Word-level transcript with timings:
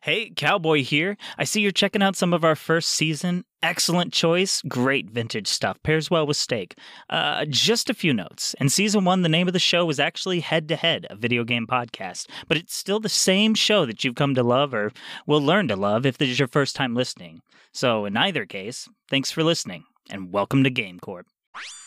Hey, 0.00 0.30
Cowboy 0.30 0.84
here. 0.84 1.16
I 1.38 1.44
see 1.44 1.60
you're 1.60 1.72
checking 1.72 2.02
out 2.02 2.14
some 2.14 2.32
of 2.32 2.44
our 2.44 2.54
first 2.54 2.90
season. 2.90 3.44
Excellent 3.62 4.12
choice. 4.12 4.62
Great 4.68 5.10
vintage 5.10 5.48
stuff. 5.48 5.82
Pairs 5.82 6.08
well 6.10 6.26
with 6.26 6.36
steak. 6.36 6.76
Uh, 7.10 7.44
just 7.48 7.90
a 7.90 7.94
few 7.94 8.14
notes. 8.14 8.54
In 8.60 8.68
season 8.68 9.04
one, 9.04 9.22
the 9.22 9.28
name 9.28 9.48
of 9.48 9.52
the 9.52 9.58
show 9.58 9.84
was 9.84 9.98
actually 9.98 10.40
Head 10.40 10.68
to 10.68 10.76
Head, 10.76 11.06
a 11.10 11.16
video 11.16 11.42
game 11.42 11.66
podcast. 11.66 12.28
But 12.46 12.58
it's 12.58 12.76
still 12.76 13.00
the 13.00 13.08
same 13.08 13.54
show 13.54 13.86
that 13.86 14.04
you've 14.04 14.14
come 14.14 14.36
to 14.36 14.42
love 14.44 14.72
or 14.72 14.92
will 15.26 15.42
learn 15.42 15.66
to 15.68 15.76
love 15.76 16.06
if 16.06 16.18
this 16.18 16.28
is 16.28 16.38
your 16.38 16.48
first 16.48 16.76
time 16.76 16.94
listening. 16.94 17.40
So, 17.72 18.04
in 18.04 18.16
either 18.16 18.46
case, 18.46 18.88
thanks 19.10 19.32
for 19.32 19.42
listening 19.42 19.84
and 20.08 20.32
welcome 20.32 20.62
to 20.62 20.70
Game 20.70 21.00
Corp. 21.00 21.26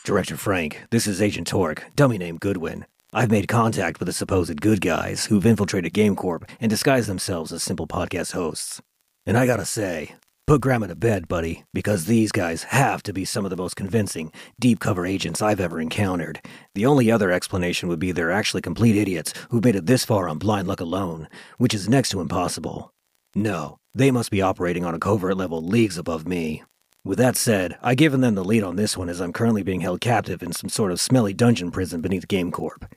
Director 0.04 0.36
Frank, 0.36 0.82
this 0.90 1.06
is 1.06 1.22
Agent 1.22 1.46
Torque, 1.46 1.86
dummy 1.96 2.18
name 2.18 2.36
Goodwin. 2.36 2.84
I've 3.14 3.30
made 3.30 3.46
contact 3.46 3.98
with 3.98 4.06
the 4.06 4.12
supposed 4.14 4.58
good 4.62 4.80
guys 4.80 5.26
who've 5.26 5.44
infiltrated 5.44 5.92
GameCorp 5.92 6.48
and 6.60 6.70
disguised 6.70 7.10
themselves 7.10 7.52
as 7.52 7.62
simple 7.62 7.86
podcast 7.86 8.32
hosts. 8.32 8.80
And 9.26 9.36
I 9.36 9.44
gotta 9.44 9.66
say, 9.66 10.16
put 10.46 10.62
Grandma 10.62 10.86
to 10.86 10.94
bed, 10.94 11.28
buddy, 11.28 11.64
because 11.74 12.06
these 12.06 12.32
guys 12.32 12.62
have 12.64 13.02
to 13.02 13.12
be 13.12 13.26
some 13.26 13.44
of 13.44 13.50
the 13.50 13.56
most 13.58 13.76
convincing, 13.76 14.32
deep 14.58 14.80
cover 14.80 15.04
agents 15.04 15.42
I've 15.42 15.60
ever 15.60 15.78
encountered. 15.78 16.40
The 16.74 16.86
only 16.86 17.10
other 17.10 17.30
explanation 17.30 17.90
would 17.90 17.98
be 17.98 18.12
they're 18.12 18.32
actually 18.32 18.62
complete 18.62 18.96
idiots 18.96 19.34
who've 19.50 19.62
made 19.62 19.76
it 19.76 19.84
this 19.84 20.06
far 20.06 20.26
on 20.26 20.38
blind 20.38 20.66
luck 20.66 20.80
alone, 20.80 21.28
which 21.58 21.74
is 21.74 21.90
next 21.90 22.08
to 22.10 22.20
impossible. 22.22 22.94
No, 23.34 23.76
they 23.94 24.10
must 24.10 24.30
be 24.30 24.40
operating 24.40 24.86
on 24.86 24.94
a 24.94 24.98
covert 24.98 25.36
level 25.36 25.62
leagues 25.62 25.98
above 25.98 26.26
me. 26.26 26.62
With 27.04 27.18
that 27.18 27.36
said, 27.36 27.76
I've 27.82 27.98
given 27.98 28.22
them 28.22 28.36
the 28.36 28.44
lead 28.44 28.62
on 28.62 28.76
this 28.76 28.96
one 28.96 29.10
as 29.10 29.20
I'm 29.20 29.34
currently 29.34 29.62
being 29.62 29.82
held 29.82 30.00
captive 30.00 30.42
in 30.42 30.52
some 30.52 30.70
sort 30.70 30.92
of 30.92 31.00
smelly 31.00 31.34
dungeon 31.34 31.70
prison 31.70 32.00
beneath 32.00 32.26
GameCorp. 32.26 32.90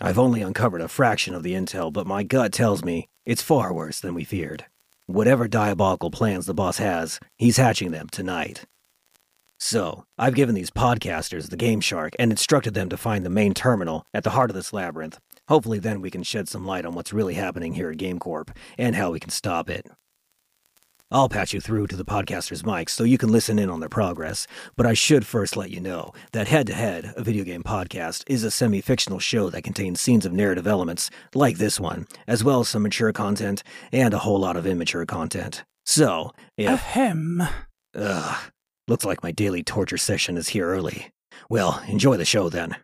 I've 0.00 0.18
only 0.18 0.42
uncovered 0.42 0.80
a 0.80 0.86
fraction 0.86 1.34
of 1.34 1.42
the 1.42 1.54
intel, 1.54 1.92
but 1.92 2.06
my 2.06 2.22
gut 2.22 2.52
tells 2.52 2.84
me 2.84 3.08
it's 3.26 3.42
far 3.42 3.72
worse 3.72 3.98
than 3.98 4.14
we 4.14 4.22
feared. 4.22 4.66
Whatever 5.06 5.48
diabolical 5.48 6.12
plans 6.12 6.46
the 6.46 6.54
boss 6.54 6.78
has, 6.78 7.18
he's 7.36 7.56
hatching 7.56 7.90
them 7.90 8.08
tonight. 8.08 8.64
So, 9.58 10.04
I've 10.16 10.36
given 10.36 10.54
these 10.54 10.70
podcasters 10.70 11.50
the 11.50 11.56
Game 11.56 11.80
Shark 11.80 12.14
and 12.16 12.30
instructed 12.30 12.74
them 12.74 12.88
to 12.90 12.96
find 12.96 13.26
the 13.26 13.30
main 13.30 13.54
terminal 13.54 14.06
at 14.14 14.22
the 14.22 14.30
heart 14.30 14.50
of 14.50 14.54
this 14.54 14.72
labyrinth. 14.72 15.18
Hopefully, 15.48 15.80
then 15.80 16.00
we 16.00 16.12
can 16.12 16.22
shed 16.22 16.48
some 16.48 16.64
light 16.64 16.86
on 16.86 16.94
what's 16.94 17.12
really 17.12 17.34
happening 17.34 17.74
here 17.74 17.90
at 17.90 17.98
GameCorp 17.98 18.56
and 18.78 18.94
how 18.94 19.10
we 19.10 19.18
can 19.18 19.30
stop 19.30 19.68
it. 19.68 19.88
I'll 21.10 21.30
patch 21.30 21.54
you 21.54 21.60
through 21.60 21.86
to 21.86 21.96
the 21.96 22.04
podcasters' 22.04 22.62
mics 22.62 22.90
so 22.90 23.02
you 23.02 23.16
can 23.16 23.30
listen 23.30 23.58
in 23.58 23.70
on 23.70 23.80
their 23.80 23.88
progress, 23.88 24.46
but 24.76 24.84
I 24.84 24.92
should 24.92 25.24
first 25.24 25.56
let 25.56 25.70
you 25.70 25.80
know 25.80 26.12
that 26.32 26.48
Head 26.48 26.66
to 26.66 26.74
Head, 26.74 27.14
a 27.16 27.22
video 27.22 27.44
game 27.44 27.62
podcast, 27.62 28.24
is 28.26 28.44
a 28.44 28.50
semi 28.50 28.82
fictional 28.82 29.18
show 29.18 29.48
that 29.48 29.62
contains 29.62 30.02
scenes 30.02 30.26
of 30.26 30.34
narrative 30.34 30.66
elements, 30.66 31.08
like 31.34 31.56
this 31.56 31.80
one, 31.80 32.06
as 32.26 32.44
well 32.44 32.60
as 32.60 32.68
some 32.68 32.82
mature 32.82 33.14
content 33.14 33.62
and 33.90 34.12
a 34.12 34.18
whole 34.18 34.38
lot 34.38 34.56
of 34.56 34.66
immature 34.66 35.06
content. 35.06 35.64
So, 35.86 36.32
if. 36.58 36.68
Ahem. 36.68 37.42
Ugh. 37.94 38.50
Looks 38.86 39.06
like 39.06 39.22
my 39.22 39.32
daily 39.32 39.62
torture 39.62 39.96
session 39.96 40.36
is 40.36 40.48
here 40.48 40.68
early. 40.68 41.10
Well, 41.48 41.82
enjoy 41.88 42.18
the 42.18 42.26
show 42.26 42.50
then. 42.50 42.76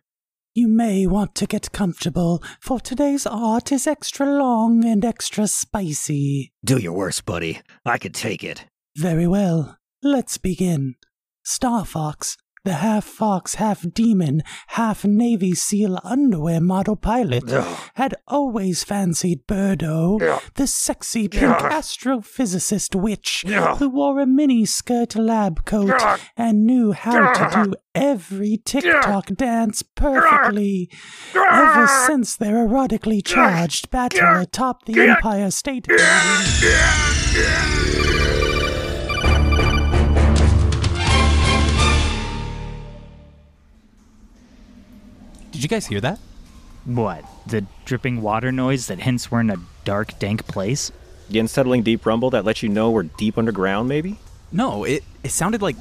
You 0.57 0.69
may 0.69 1.05
want 1.05 1.35
to 1.35 1.47
get 1.47 1.73
comfortable, 1.73 2.41
for 2.61 2.79
today's 2.79 3.27
art 3.27 3.73
is 3.73 3.85
extra 3.85 4.25
long 4.25 4.85
and 4.85 5.03
extra 5.03 5.47
spicy. 5.47 6.53
Do 6.63 6.77
your 6.77 6.93
worst, 6.93 7.25
buddy. 7.25 7.59
I 7.85 7.97
could 7.97 8.13
take 8.13 8.41
it. 8.41 8.63
Very 8.95 9.27
well. 9.27 9.77
Let's 10.01 10.37
begin. 10.37 10.95
Star 11.43 11.83
Fox, 11.83 12.37
the 12.65 12.73
half 12.73 13.05
fox, 13.05 13.55
half 13.55 13.85
demon, 13.93 14.41
half 14.67 15.05
Navy 15.05 15.53
SEAL 15.53 15.99
underwear 16.03 16.59
model 16.59 16.95
pilot, 16.97 17.49
had 17.95 18.15
always 18.27 18.83
fancied 18.83 19.47
Birdo, 19.47 20.19
Yeah. 20.19 20.39
the 20.55 20.67
sexy 20.67 21.27
pink 21.29 21.55
astrophysicist 21.57 22.93
witch 22.95 23.45
who 23.77 23.89
wore 23.89 24.19
a 24.19 24.25
mini 24.25 24.65
skirt 24.65 25.15
lab 25.15 25.63
coat 25.65 25.93
and 26.35 26.65
knew 26.65 26.91
how 26.91 27.31
to 27.33 27.63
do 27.63 27.73
every 27.93 28.57
TikTok 28.65 29.27
dance 29.37 29.81
perfectly. 29.83 30.89
Ever 31.35 31.87
since 32.07 32.35
their 32.35 32.55
erotically 32.67 33.23
charged 33.23 33.89
battle 33.91 34.41
atop 34.41 34.85
the 34.85 34.99
Empire 34.99 35.51
State 35.51 35.87
Building. 35.87 36.05
Did 45.55 45.63
you 45.63 45.69
guys 45.69 45.85
hear 45.85 46.01
that? 46.01 46.19
What? 46.83 47.23
The 47.47 47.65
dripping 47.85 48.21
water 48.21 48.51
noise 48.51 48.87
that 48.87 48.99
hints 48.99 49.31
we're 49.31 49.39
in 49.39 49.49
a 49.49 49.55
dark, 49.85 50.19
dank 50.19 50.45
place? 50.47 50.91
The 51.29 51.39
unsettling 51.39 51.81
deep 51.81 52.05
rumble 52.05 52.29
that 52.31 52.43
lets 52.43 52.61
you 52.61 52.67
know 52.67 52.91
we're 52.91 53.03
deep 53.03 53.37
underground, 53.37 53.87
maybe? 53.87 54.19
No, 54.51 54.83
it, 54.83 55.05
it 55.23 55.31
sounded 55.31 55.61
like 55.61 55.77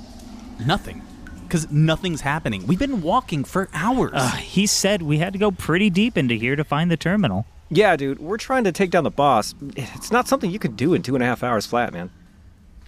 nothing. 0.65 1.03
Because 1.43 1.69
nothing's 1.73 2.21
happening. 2.21 2.69
We've 2.69 2.79
been 2.79 3.03
walking 3.03 3.43
for 3.43 3.69
hours. 3.75 4.13
Uh, 4.15 4.31
he 4.37 4.65
said 4.67 5.03
we 5.03 5.19
had 5.19 5.33
to 5.33 5.41
go 5.41 5.51
pretty 5.51 5.91
deep 5.91 6.17
into 6.17 6.37
here 6.37 6.55
to 6.55 6.63
find 6.63 6.89
the 6.89 6.97
terminal. 6.97 7.45
Yeah, 7.69 7.97
dude, 7.97 8.21
we're 8.21 8.37
trying 8.37 8.63
to 8.65 8.73
take 8.73 8.93
down 8.93 9.03
the 9.03 9.11
boss. 9.11 9.57
It's 9.77 10.13
not 10.13 10.29
something 10.29 10.53
you 10.53 10.61
could 10.61 10.77
do 10.77 10.95
in 10.95 11.03
two 11.03 11.17
and 11.17 11.23
a 11.23 11.27
half 11.27 11.43
hours 11.43 11.67
flat, 11.67 11.93
man. 11.93 12.11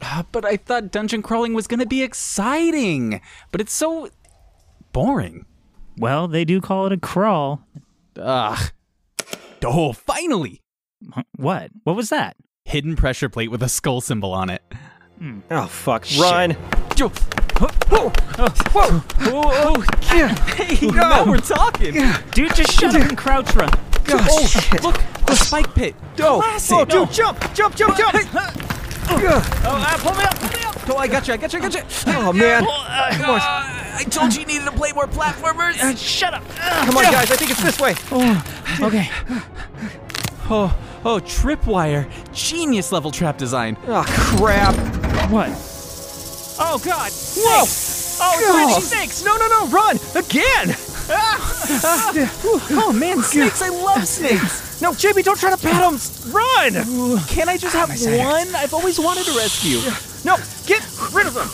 Uh, 0.00 0.22
but 0.30 0.44
I 0.44 0.56
thought 0.56 0.92
dungeon 0.92 1.20
crawling 1.20 1.52
was 1.52 1.66
going 1.66 1.80
to 1.80 1.86
be 1.86 2.04
exciting. 2.04 3.20
But 3.50 3.60
it's 3.60 3.72
so 3.72 4.08
boring. 4.92 5.46
Well, 5.98 6.28
they 6.28 6.44
do 6.44 6.60
call 6.60 6.86
it 6.86 6.92
a 6.92 6.96
crawl. 6.98 7.62
Ugh. 8.20 8.70
Oh, 9.64 9.92
finally! 9.92 10.62
What? 11.36 11.70
What 11.84 11.96
was 11.96 12.10
that? 12.10 12.36
Hidden 12.64 12.96
pressure 12.96 13.28
plate 13.28 13.50
with 13.50 13.62
a 13.62 13.68
skull 13.68 14.00
symbol 14.00 14.32
on 14.32 14.50
it. 14.50 14.62
Hmm. 15.18 15.40
Oh, 15.50 15.66
fuck. 15.66 16.06
Run! 16.20 16.56
Yo, 16.96 17.10
Oh, 17.98 19.84
hey, 20.56 20.86
now 20.88 21.24
we're 21.24 21.38
talking. 21.38 21.94
dude, 22.32 22.54
just 22.54 22.72
shut 22.72 22.94
up 22.94 23.08
and 23.08 23.16
crouch 23.16 23.54
run. 23.54 23.70
Oh, 24.08 24.46
shit! 24.46 24.82
look, 24.82 25.00
the 25.26 25.34
spike 25.34 25.74
pit. 25.74 25.94
Oh, 26.20 26.40
Classic. 26.42 26.76
oh, 26.76 26.84
dude, 26.84 27.10
jump! 27.10 27.38
Jump, 27.54 27.74
jump, 27.74 27.96
jump! 27.96 28.14
Oh, 29.08 29.84
uh, 29.88 29.98
pull 29.98 30.14
me 30.14 30.24
up, 30.24 30.38
pull 30.38 30.58
me 30.58 30.64
up. 30.64 30.90
Oh, 30.90 30.96
I 30.96 31.06
got 31.08 31.26
you, 31.28 31.34
I 31.34 31.36
got 31.36 31.52
you, 31.52 31.58
I 31.58 31.62
got 31.62 31.74
you. 31.74 31.82
Oh, 32.08 32.32
man. 32.32 32.64
Come 32.64 33.30
on. 33.30 33.40
I 33.40 34.04
told 34.10 34.34
you 34.34 34.40
you 34.40 34.46
needed 34.46 34.64
to 34.66 34.72
play 34.72 34.92
more 34.92 35.06
platformers. 35.06 35.80
Uh, 35.80 35.94
shut 35.96 36.34
up. 36.34 36.44
Come 36.56 36.96
on, 36.96 37.04
guys, 37.04 37.30
I 37.30 37.36
think 37.36 37.50
it's 37.50 37.62
this 37.62 37.80
way. 37.80 37.94
Oh, 38.10 38.44
Okay. 38.82 39.08
Oh, 40.48 40.76
oh, 41.04 41.18
tripwire. 41.20 42.08
Genius 42.32 42.92
level 42.92 43.10
trap 43.10 43.36
design. 43.38 43.76
Oh, 43.86 44.04
crap. 44.06 44.74
What? 45.30 45.48
Oh, 46.58 46.80
God. 46.84 47.10
Whoa! 47.36 47.64
Oh, 48.18 48.76
it's 48.78 48.88
snakes. 48.88 49.24
No, 49.24 49.36
no, 49.36 49.48
no, 49.48 49.66
run! 49.68 49.98
Again! 50.14 50.74
Oh 51.08 52.92
man, 52.98 53.22
snakes! 53.22 53.62
I 53.62 53.68
love 53.68 54.06
snakes. 54.06 54.80
No, 54.82 54.92
JB, 54.92 55.24
don't 55.24 55.38
try 55.38 55.50
to 55.50 55.56
pat 55.56 55.80
them. 55.80 55.98
Run! 56.32 56.72
Can 57.28 57.48
I 57.48 57.56
just 57.56 57.74
have 57.74 57.88
one? 57.88 58.54
I've 58.54 58.74
always 58.74 58.98
wanted 58.98 59.24
to 59.24 59.32
rescue. 59.32 59.78
No, 60.24 60.36
get 60.66 60.82
rid 61.14 61.26
of 61.26 61.34
them! 61.34 61.46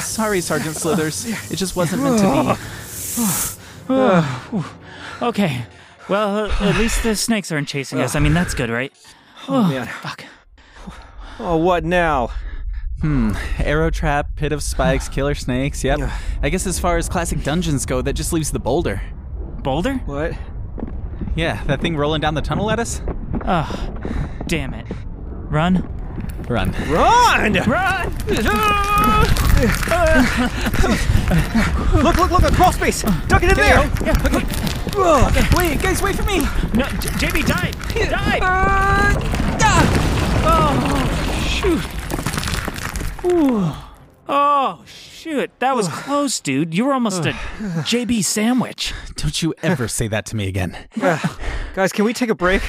Sorry, 0.00 0.40
Sergeant 0.40 0.76
Slithers. 0.76 1.24
It 1.50 1.56
just 1.56 1.74
wasn't 1.76 2.02
meant 2.02 2.18
to 2.18 2.58
be. 3.88 4.64
Okay. 5.20 5.64
Well, 6.08 6.36
uh, 6.46 6.48
at 6.60 6.76
least 6.76 7.02
the 7.02 7.16
snakes 7.16 7.50
aren't 7.50 7.66
chasing 7.68 8.00
us. 8.00 8.14
I 8.14 8.20
mean, 8.20 8.34
that's 8.34 8.54
good, 8.54 8.70
right? 8.70 8.92
Oh, 9.48 9.64
man. 9.68 9.86
Fuck. 9.88 10.24
Oh, 11.40 11.56
what 11.56 11.84
now? 11.84 12.30
Hmm. 13.00 13.32
Arrow 13.58 13.90
trap, 13.90 14.34
pit 14.36 14.52
of 14.52 14.62
spikes, 14.62 15.08
killer 15.08 15.34
snakes. 15.34 15.84
Yep. 15.84 16.00
I 16.42 16.48
guess 16.48 16.66
as 16.66 16.78
far 16.78 16.96
as 16.96 17.08
classic 17.08 17.42
dungeons 17.42 17.86
go, 17.86 18.02
that 18.02 18.14
just 18.14 18.32
leaves 18.32 18.50
the 18.50 18.58
boulder. 18.58 19.00
Boulder? 19.62 19.94
What? 20.06 20.32
Yeah, 21.36 21.62
that 21.64 21.80
thing 21.80 21.96
rolling 21.96 22.20
down 22.20 22.34
the 22.34 22.42
tunnel 22.42 22.70
at 22.70 22.78
us. 22.80 23.00
Oh, 23.44 23.94
damn 24.46 24.74
it. 24.74 24.86
Run. 25.50 25.88
Run. 26.48 26.72
Run! 26.88 27.52
Run! 27.68 28.14
Look, 32.02 32.16
look, 32.16 32.30
look, 32.30 32.42
a 32.42 32.50
crawl 32.54 32.72
space! 32.72 33.02
Duck 33.26 33.42
it 33.42 33.50
in 33.50 33.56
there! 33.56 33.90
Yeah. 34.02 34.14
Okay. 34.96 35.42
Wait, 35.56 35.80
guys, 35.82 36.00
wait 36.02 36.16
for 36.16 36.22
me. 36.22 36.38
No, 36.74 36.86
J- 37.00 37.26
JB, 37.26 37.44
dive! 37.46 37.74
Dive! 38.10 38.42
Oh, 40.44 41.42
shoot. 41.46 41.82
Ooh. 43.30 43.72
Oh, 44.28 44.82
shoot. 44.86 45.50
That 45.60 45.74
was 45.74 45.88
close, 45.88 46.38
dude. 46.40 46.74
You 46.74 46.84
were 46.84 46.92
almost 46.92 47.24
a 47.26 47.32
JB 47.32 48.24
sandwich. 48.24 48.92
Don't 49.16 49.42
you 49.42 49.54
ever 49.62 49.88
say 49.88 50.06
that 50.08 50.26
to 50.26 50.36
me 50.36 50.48
again. 50.48 50.76
Guys, 51.74 51.92
can 51.92 52.04
we 52.04 52.12
take 52.12 52.28
a 52.28 52.34
break? 52.34 52.62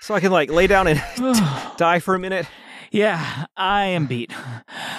So 0.00 0.14
I 0.14 0.20
can, 0.20 0.32
like, 0.32 0.50
lay 0.50 0.66
down 0.66 0.86
and 0.88 1.02
die 1.76 1.98
for 1.98 2.14
a 2.14 2.18
minute? 2.18 2.46
Yeah, 2.90 3.46
I 3.56 3.84
am 3.86 4.06
beat. 4.06 4.32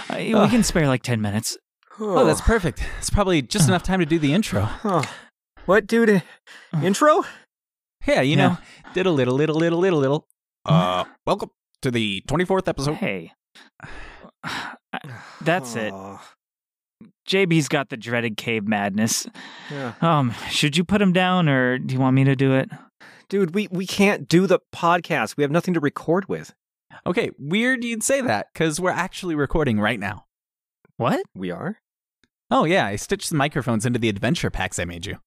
Uh, 0.10 0.16
we 0.18 0.48
can 0.50 0.64
spare 0.64 0.88
like 0.88 1.04
10 1.04 1.22
minutes. 1.22 1.58
Oh, 2.00 2.26
that's 2.26 2.42
perfect. 2.42 2.84
It's 2.98 3.12
probably 3.12 3.44
just 3.44 3.68
enough 3.68 3.84
time 3.84 4.00
to 4.00 4.06
do 4.06 4.18
the 4.18 4.34
intro. 4.34 4.64
What, 5.66 5.86
dude? 5.86 6.24
Intro? 6.82 7.24
Yeah, 8.08 8.22
you 8.22 8.36
know, 8.36 8.58
did 8.88 8.94
diddle 9.04 9.14
little 9.14 9.36
little 9.36 9.56
little 9.56 9.80
little 9.80 10.00
little. 10.00 10.28
Uh, 10.66 11.04
welcome 11.26 11.52
to 11.84 11.92
the 11.92 12.24
24th 12.28 12.68
episode. 12.68 12.96
Hey. 12.96 13.32
That's 15.42 15.76
it. 15.76 15.94
JB's 17.28 17.68
got 17.68 17.90
the 17.90 17.98
dreaded 17.98 18.38
cave 18.38 18.68
madness. 18.68 19.28
yeah. 19.72 19.94
Um, 20.02 20.34
should 20.50 20.78
you 20.78 20.84
put 20.84 21.02
him 21.02 21.14
down 21.14 21.50
or 21.50 21.78
do 21.78 21.94
you 21.94 22.00
want 22.00 22.16
me 22.16 22.24
to 22.26 22.36
do 22.36 22.54
it? 22.54 22.70
Dude, 23.30 23.56
we, 23.56 23.68
we 23.72 23.88
can't 23.88 24.28
do 24.28 24.46
the 24.46 24.60
podcast. 24.74 25.38
We 25.38 25.44
have 25.44 25.52
nothing 25.52 25.74
to 25.74 25.80
record 25.80 26.28
with. 26.28 26.54
Okay, 27.06 27.32
weird 27.40 27.84
you'd 27.84 28.04
say 28.04 28.22
that 28.22 28.48
because 28.54 28.80
we're 28.80 28.92
actually 28.92 29.36
recording 29.36 29.80
right 29.80 30.00
now. 30.00 30.26
What? 30.98 31.24
We 31.34 31.50
are? 31.50 31.80
Oh, 32.52 32.66
yeah, 32.66 32.86
I 32.86 32.98
stitched 32.98 33.30
the 33.30 33.36
microphones 33.36 33.86
into 33.86 33.98
the 33.98 34.10
adventure 34.10 34.52
packs 34.52 34.78
I 34.78 34.86
made 34.86 35.06
you. 35.06 35.18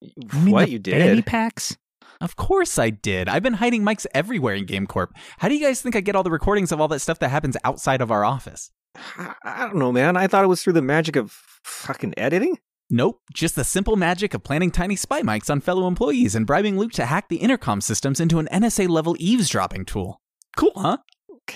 You 0.00 0.52
what 0.52 0.66
the 0.66 0.72
you 0.72 0.80
fanny 0.84 1.16
did? 1.16 1.26
packs? 1.26 1.76
Of 2.22 2.36
course 2.36 2.78
I 2.78 2.90
did. 2.90 3.28
I've 3.28 3.42
been 3.42 3.54
hiding 3.54 3.82
mics 3.82 4.06
everywhere 4.14 4.54
in 4.54 4.64
GameCorp. 4.64 5.08
How 5.38 5.48
do 5.48 5.56
you 5.56 5.60
guys 5.60 5.82
think 5.82 5.96
I 5.96 6.00
get 6.00 6.14
all 6.14 6.22
the 6.22 6.30
recordings 6.30 6.70
of 6.70 6.80
all 6.80 6.86
that 6.88 7.00
stuff 7.00 7.18
that 7.18 7.30
happens 7.30 7.56
outside 7.64 8.00
of 8.00 8.12
our 8.12 8.24
office? 8.24 8.70
I, 8.94 9.34
I 9.44 9.60
don't 9.62 9.76
know, 9.76 9.90
man. 9.90 10.16
I 10.16 10.28
thought 10.28 10.44
it 10.44 10.48
was 10.48 10.62
through 10.62 10.74
the 10.74 10.82
magic 10.82 11.16
of 11.16 11.32
fucking 11.64 12.14
editing. 12.16 12.58
Nope, 12.88 13.20
just 13.34 13.56
the 13.56 13.64
simple 13.64 13.96
magic 13.96 14.34
of 14.34 14.44
planting 14.44 14.70
tiny 14.70 14.94
spy 14.94 15.22
mics 15.22 15.50
on 15.50 15.60
fellow 15.60 15.88
employees 15.88 16.36
and 16.36 16.46
bribing 16.46 16.78
Luke 16.78 16.92
to 16.92 17.06
hack 17.06 17.28
the 17.28 17.38
intercom 17.38 17.80
systems 17.80 18.20
into 18.20 18.38
an 18.38 18.48
NSA 18.52 18.88
level 18.88 19.16
eavesdropping 19.18 19.84
tool. 19.84 20.20
Cool, 20.56 20.72
huh? 20.76 20.98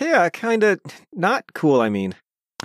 Yeah, 0.00 0.28
kind 0.30 0.64
of 0.64 0.80
not 1.12 1.44
cool, 1.54 1.80
I 1.80 1.90
mean. 1.90 2.14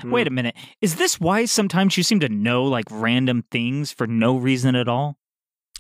Wait 0.03 0.25
a 0.25 0.31
minute. 0.31 0.55
Is 0.79 0.95
this 0.95 1.19
why 1.19 1.45
sometimes 1.45 1.97
you 1.97 2.03
seem 2.03 2.19
to 2.21 2.29
know 2.29 2.63
like 2.63 2.85
random 2.89 3.43
things 3.51 3.91
for 3.91 4.07
no 4.07 4.37
reason 4.37 4.75
at 4.75 4.87
all? 4.87 5.17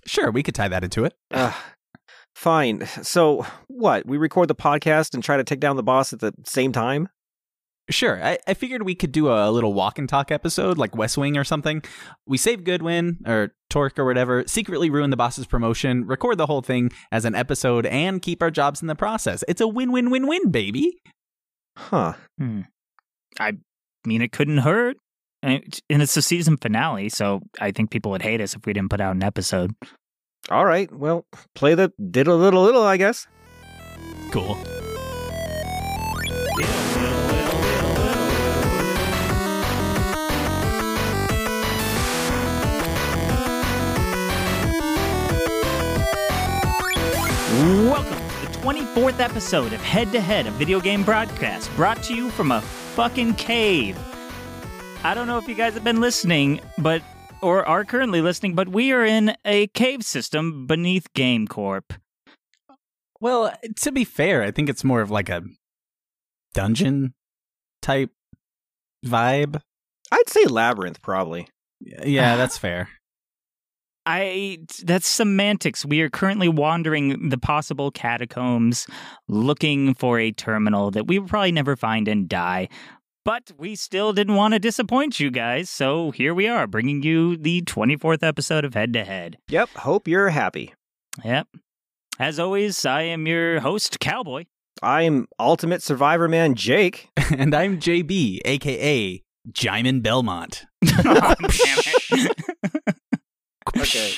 Sure, 0.05 0.29
we 0.29 0.43
could 0.43 0.55
tie 0.55 0.67
that 0.67 0.83
into 0.83 1.05
it. 1.05 1.13
Uh, 1.31 1.53
fine. 2.35 2.85
So, 3.03 3.45
what? 3.67 4.05
We 4.05 4.17
record 4.17 4.47
the 4.47 4.55
podcast 4.55 5.13
and 5.13 5.23
try 5.23 5.37
to 5.37 5.43
take 5.43 5.59
down 5.59 5.75
the 5.75 5.83
boss 5.83 6.13
at 6.13 6.19
the 6.19 6.33
same 6.45 6.71
time? 6.71 7.09
Sure, 7.89 8.23
I, 8.23 8.37
I 8.47 8.53
figured 8.53 8.83
we 8.83 8.95
could 8.95 9.11
do 9.11 9.29
a 9.29 9.51
little 9.51 9.73
walk 9.73 9.99
and 9.99 10.07
talk 10.07 10.31
episode 10.31 10.77
like 10.77 10.95
West 10.95 11.17
Wing 11.17 11.37
or 11.37 11.43
something. 11.43 11.83
We 12.25 12.37
save 12.37 12.63
Goodwin 12.63 13.17
or 13.25 13.53
Torque 13.69 13.99
or 13.99 14.05
whatever, 14.05 14.43
secretly 14.47 14.89
ruin 14.89 15.09
the 15.09 15.17
boss's 15.17 15.45
promotion, 15.45 16.05
record 16.05 16.37
the 16.37 16.45
whole 16.45 16.61
thing 16.61 16.91
as 17.11 17.25
an 17.25 17.35
episode, 17.35 17.85
and 17.85 18.21
keep 18.21 18.41
our 18.41 18.51
jobs 18.51 18.81
in 18.81 18.87
the 18.87 18.95
process. 18.95 19.43
It's 19.47 19.61
a 19.61 19.67
win 19.67 19.91
win 19.91 20.09
win 20.09 20.27
win, 20.27 20.51
baby. 20.51 21.01
Huh. 21.75 22.13
Hmm. 22.37 22.61
I 23.39 23.53
mean, 24.05 24.21
it 24.21 24.31
couldn't 24.31 24.59
hurt. 24.59 24.97
And 25.43 25.63
and 25.89 26.01
it's 26.01 26.13
the 26.13 26.21
season 26.21 26.57
finale, 26.57 27.09
so 27.09 27.41
I 27.59 27.71
think 27.71 27.89
people 27.89 28.11
would 28.11 28.21
hate 28.21 28.41
us 28.41 28.53
if 28.53 28.65
we 28.65 28.73
didn't 28.73 28.91
put 28.91 29.01
out 29.01 29.15
an 29.15 29.23
episode. 29.23 29.73
All 30.51 30.65
right. 30.65 30.91
Well, 30.91 31.25
play 31.55 31.75
the 31.75 31.93
diddle 32.11 32.37
little 32.37 32.61
little, 32.61 32.83
I 32.83 32.97
guess. 32.97 33.25
Cool. 34.31 34.57
Welcome 47.87 48.17
to 48.17 48.41
the 48.41 48.57
24th 48.57 49.21
episode 49.21 49.71
of 49.71 49.81
Head 49.81 50.11
to 50.11 50.19
Head, 50.19 50.47
a 50.47 50.51
video 50.51 50.81
game 50.81 51.03
broadcast 51.03 51.73
brought 51.77 52.03
to 52.03 52.13
you 52.13 52.29
from 52.29 52.51
a 52.51 52.59
fucking 52.59 53.35
cave. 53.35 53.97
I 55.05 55.13
don't 55.13 55.27
know 55.27 55.37
if 55.37 55.47
you 55.47 55.55
guys 55.55 55.75
have 55.75 55.85
been 55.85 56.01
listening, 56.01 56.59
but 56.77 57.01
or 57.41 57.65
are 57.65 57.83
currently 57.83 58.21
listening, 58.21 58.55
but 58.55 58.69
we 58.69 58.91
are 58.91 59.05
in 59.05 59.35
a 59.45 59.67
cave 59.67 60.03
system 60.03 60.67
beneath 60.67 61.11
Game 61.13 61.47
Corp. 61.47 61.93
Well, 63.19 63.53
to 63.81 63.91
be 63.91 64.03
fair, 64.03 64.41
I 64.43 64.51
think 64.51 64.69
it's 64.69 64.83
more 64.83 65.01
of 65.01 65.11
like 65.11 65.29
a 65.29 65.43
dungeon 66.53 67.13
type 67.81 68.11
vibe. 69.05 69.61
I'd 70.11 70.29
say 70.29 70.45
labyrinth, 70.45 71.01
probably. 71.01 71.47
Yeah, 71.79 72.35
that's 72.35 72.57
fair. 72.57 72.89
I 74.05 74.59
that's 74.83 75.07
semantics. 75.07 75.85
We 75.85 76.01
are 76.01 76.09
currently 76.09 76.49
wandering 76.49 77.29
the 77.29 77.37
possible 77.37 77.91
catacombs 77.91 78.87
looking 79.27 79.93
for 79.93 80.17
a 80.17 80.31
terminal 80.31 80.89
that 80.91 81.05
we 81.05 81.19
will 81.19 81.27
probably 81.27 81.51
never 81.51 81.75
find 81.75 82.07
and 82.07 82.27
die. 82.27 82.67
But 83.23 83.51
we 83.57 83.75
still 83.75 84.13
didn't 84.13 84.35
want 84.35 84.55
to 84.55 84.59
disappoint 84.59 85.19
you 85.19 85.29
guys, 85.29 85.69
so 85.69 86.09
here 86.09 86.33
we 86.33 86.47
are 86.47 86.65
bringing 86.65 87.03
you 87.03 87.37
the 87.37 87.61
24th 87.61 88.23
episode 88.23 88.65
of 88.65 88.73
Head 88.73 88.93
to 88.93 89.03
Head. 89.03 89.37
Yep. 89.47 89.69
Hope 89.69 90.07
you're 90.07 90.29
happy. 90.29 90.73
Yep. 91.23 91.47
As 92.19 92.39
always, 92.39 92.83
I 92.83 93.03
am 93.03 93.27
your 93.27 93.59
host, 93.59 93.99
Cowboy. 93.99 94.45
I'm 94.81 95.27
Ultimate 95.39 95.83
Survivor 95.83 96.27
Man 96.27 96.55
Jake. 96.55 97.09
and 97.37 97.53
I'm 97.53 97.79
JB, 97.79 98.39
aka 98.43 99.21
Jaimin 99.51 100.01
Belmont. 100.01 100.65
oh, 101.05 101.35
it. 101.39 102.31
Okay. 103.77 104.13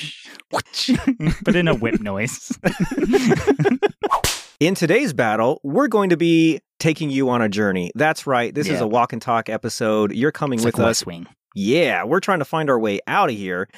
but 1.42 1.54
in 1.54 1.68
a 1.68 1.74
whip 1.74 2.00
noise. 2.00 2.58
In 4.64 4.74
today's 4.74 5.12
battle, 5.12 5.60
we're 5.62 5.88
going 5.88 6.08
to 6.08 6.16
be 6.16 6.58
taking 6.80 7.10
you 7.10 7.28
on 7.28 7.42
a 7.42 7.50
journey. 7.50 7.90
That's 7.94 8.26
right. 8.26 8.54
This 8.54 8.66
is 8.66 8.80
a 8.80 8.86
walk 8.86 9.12
and 9.12 9.20
talk 9.20 9.50
episode. 9.50 10.14
You're 10.14 10.32
coming 10.32 10.58
It's 10.58 10.64
with 10.64 10.78
like 10.78 10.88
us. 10.88 11.04
Wing. 11.04 11.26
Yeah, 11.54 12.02
we're 12.04 12.20
trying 12.20 12.38
to 12.38 12.46
find 12.46 12.70
our 12.70 12.78
way 12.78 12.98
out 13.06 13.28
of 13.28 13.36
here. 13.36 13.68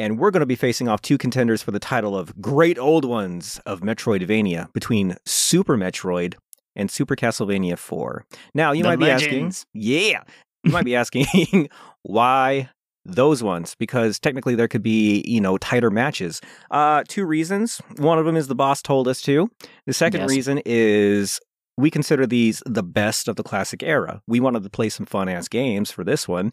And 0.00 0.18
we're 0.18 0.32
going 0.32 0.40
to 0.40 0.46
be 0.46 0.56
facing 0.56 0.88
off 0.88 1.00
two 1.00 1.16
contenders 1.16 1.62
for 1.62 1.70
the 1.70 1.78
title 1.78 2.18
of 2.18 2.34
Great 2.40 2.76
Old 2.76 3.04
Ones 3.04 3.60
of 3.66 3.82
Metroidvania 3.82 4.72
between 4.72 5.14
Super 5.24 5.76
Metroid 5.76 6.34
and 6.74 6.90
Super 6.90 7.14
Castlevania 7.14 7.78
4. 7.78 8.24
Now, 8.52 8.72
you 8.72 8.82
The 8.82 8.88
might 8.88 8.98
be 8.98 9.04
legends. 9.04 9.58
asking, 9.60 9.80
yeah, 9.80 10.24
you 10.64 10.72
might 10.72 10.84
be 10.84 10.96
asking 10.96 11.68
why 12.02 12.68
those 13.04 13.42
ones 13.42 13.74
because 13.78 14.18
technically 14.20 14.54
there 14.54 14.68
could 14.68 14.82
be, 14.82 15.22
you 15.26 15.40
know, 15.40 15.58
tighter 15.58 15.90
matches. 15.90 16.40
Uh 16.70 17.02
two 17.08 17.24
reasons. 17.24 17.80
One 17.96 18.18
of 18.18 18.24
them 18.26 18.36
is 18.36 18.48
the 18.48 18.54
boss 18.54 18.82
told 18.82 19.08
us 19.08 19.20
to. 19.22 19.50
The 19.86 19.92
second 19.92 20.20
Yes. 20.22 20.30
reason 20.30 20.62
is 20.64 21.40
we 21.76 21.90
consider 21.90 22.26
these 22.26 22.62
the 22.66 22.82
best 22.82 23.28
of 23.28 23.36
the 23.36 23.42
classic 23.42 23.82
era. 23.82 24.22
We 24.26 24.40
wanted 24.40 24.62
to 24.62 24.70
play 24.70 24.88
some 24.88 25.06
fun 25.06 25.28
ass 25.28 25.48
games 25.48 25.90
for 25.90 26.04
this 26.04 26.28
one. 26.28 26.50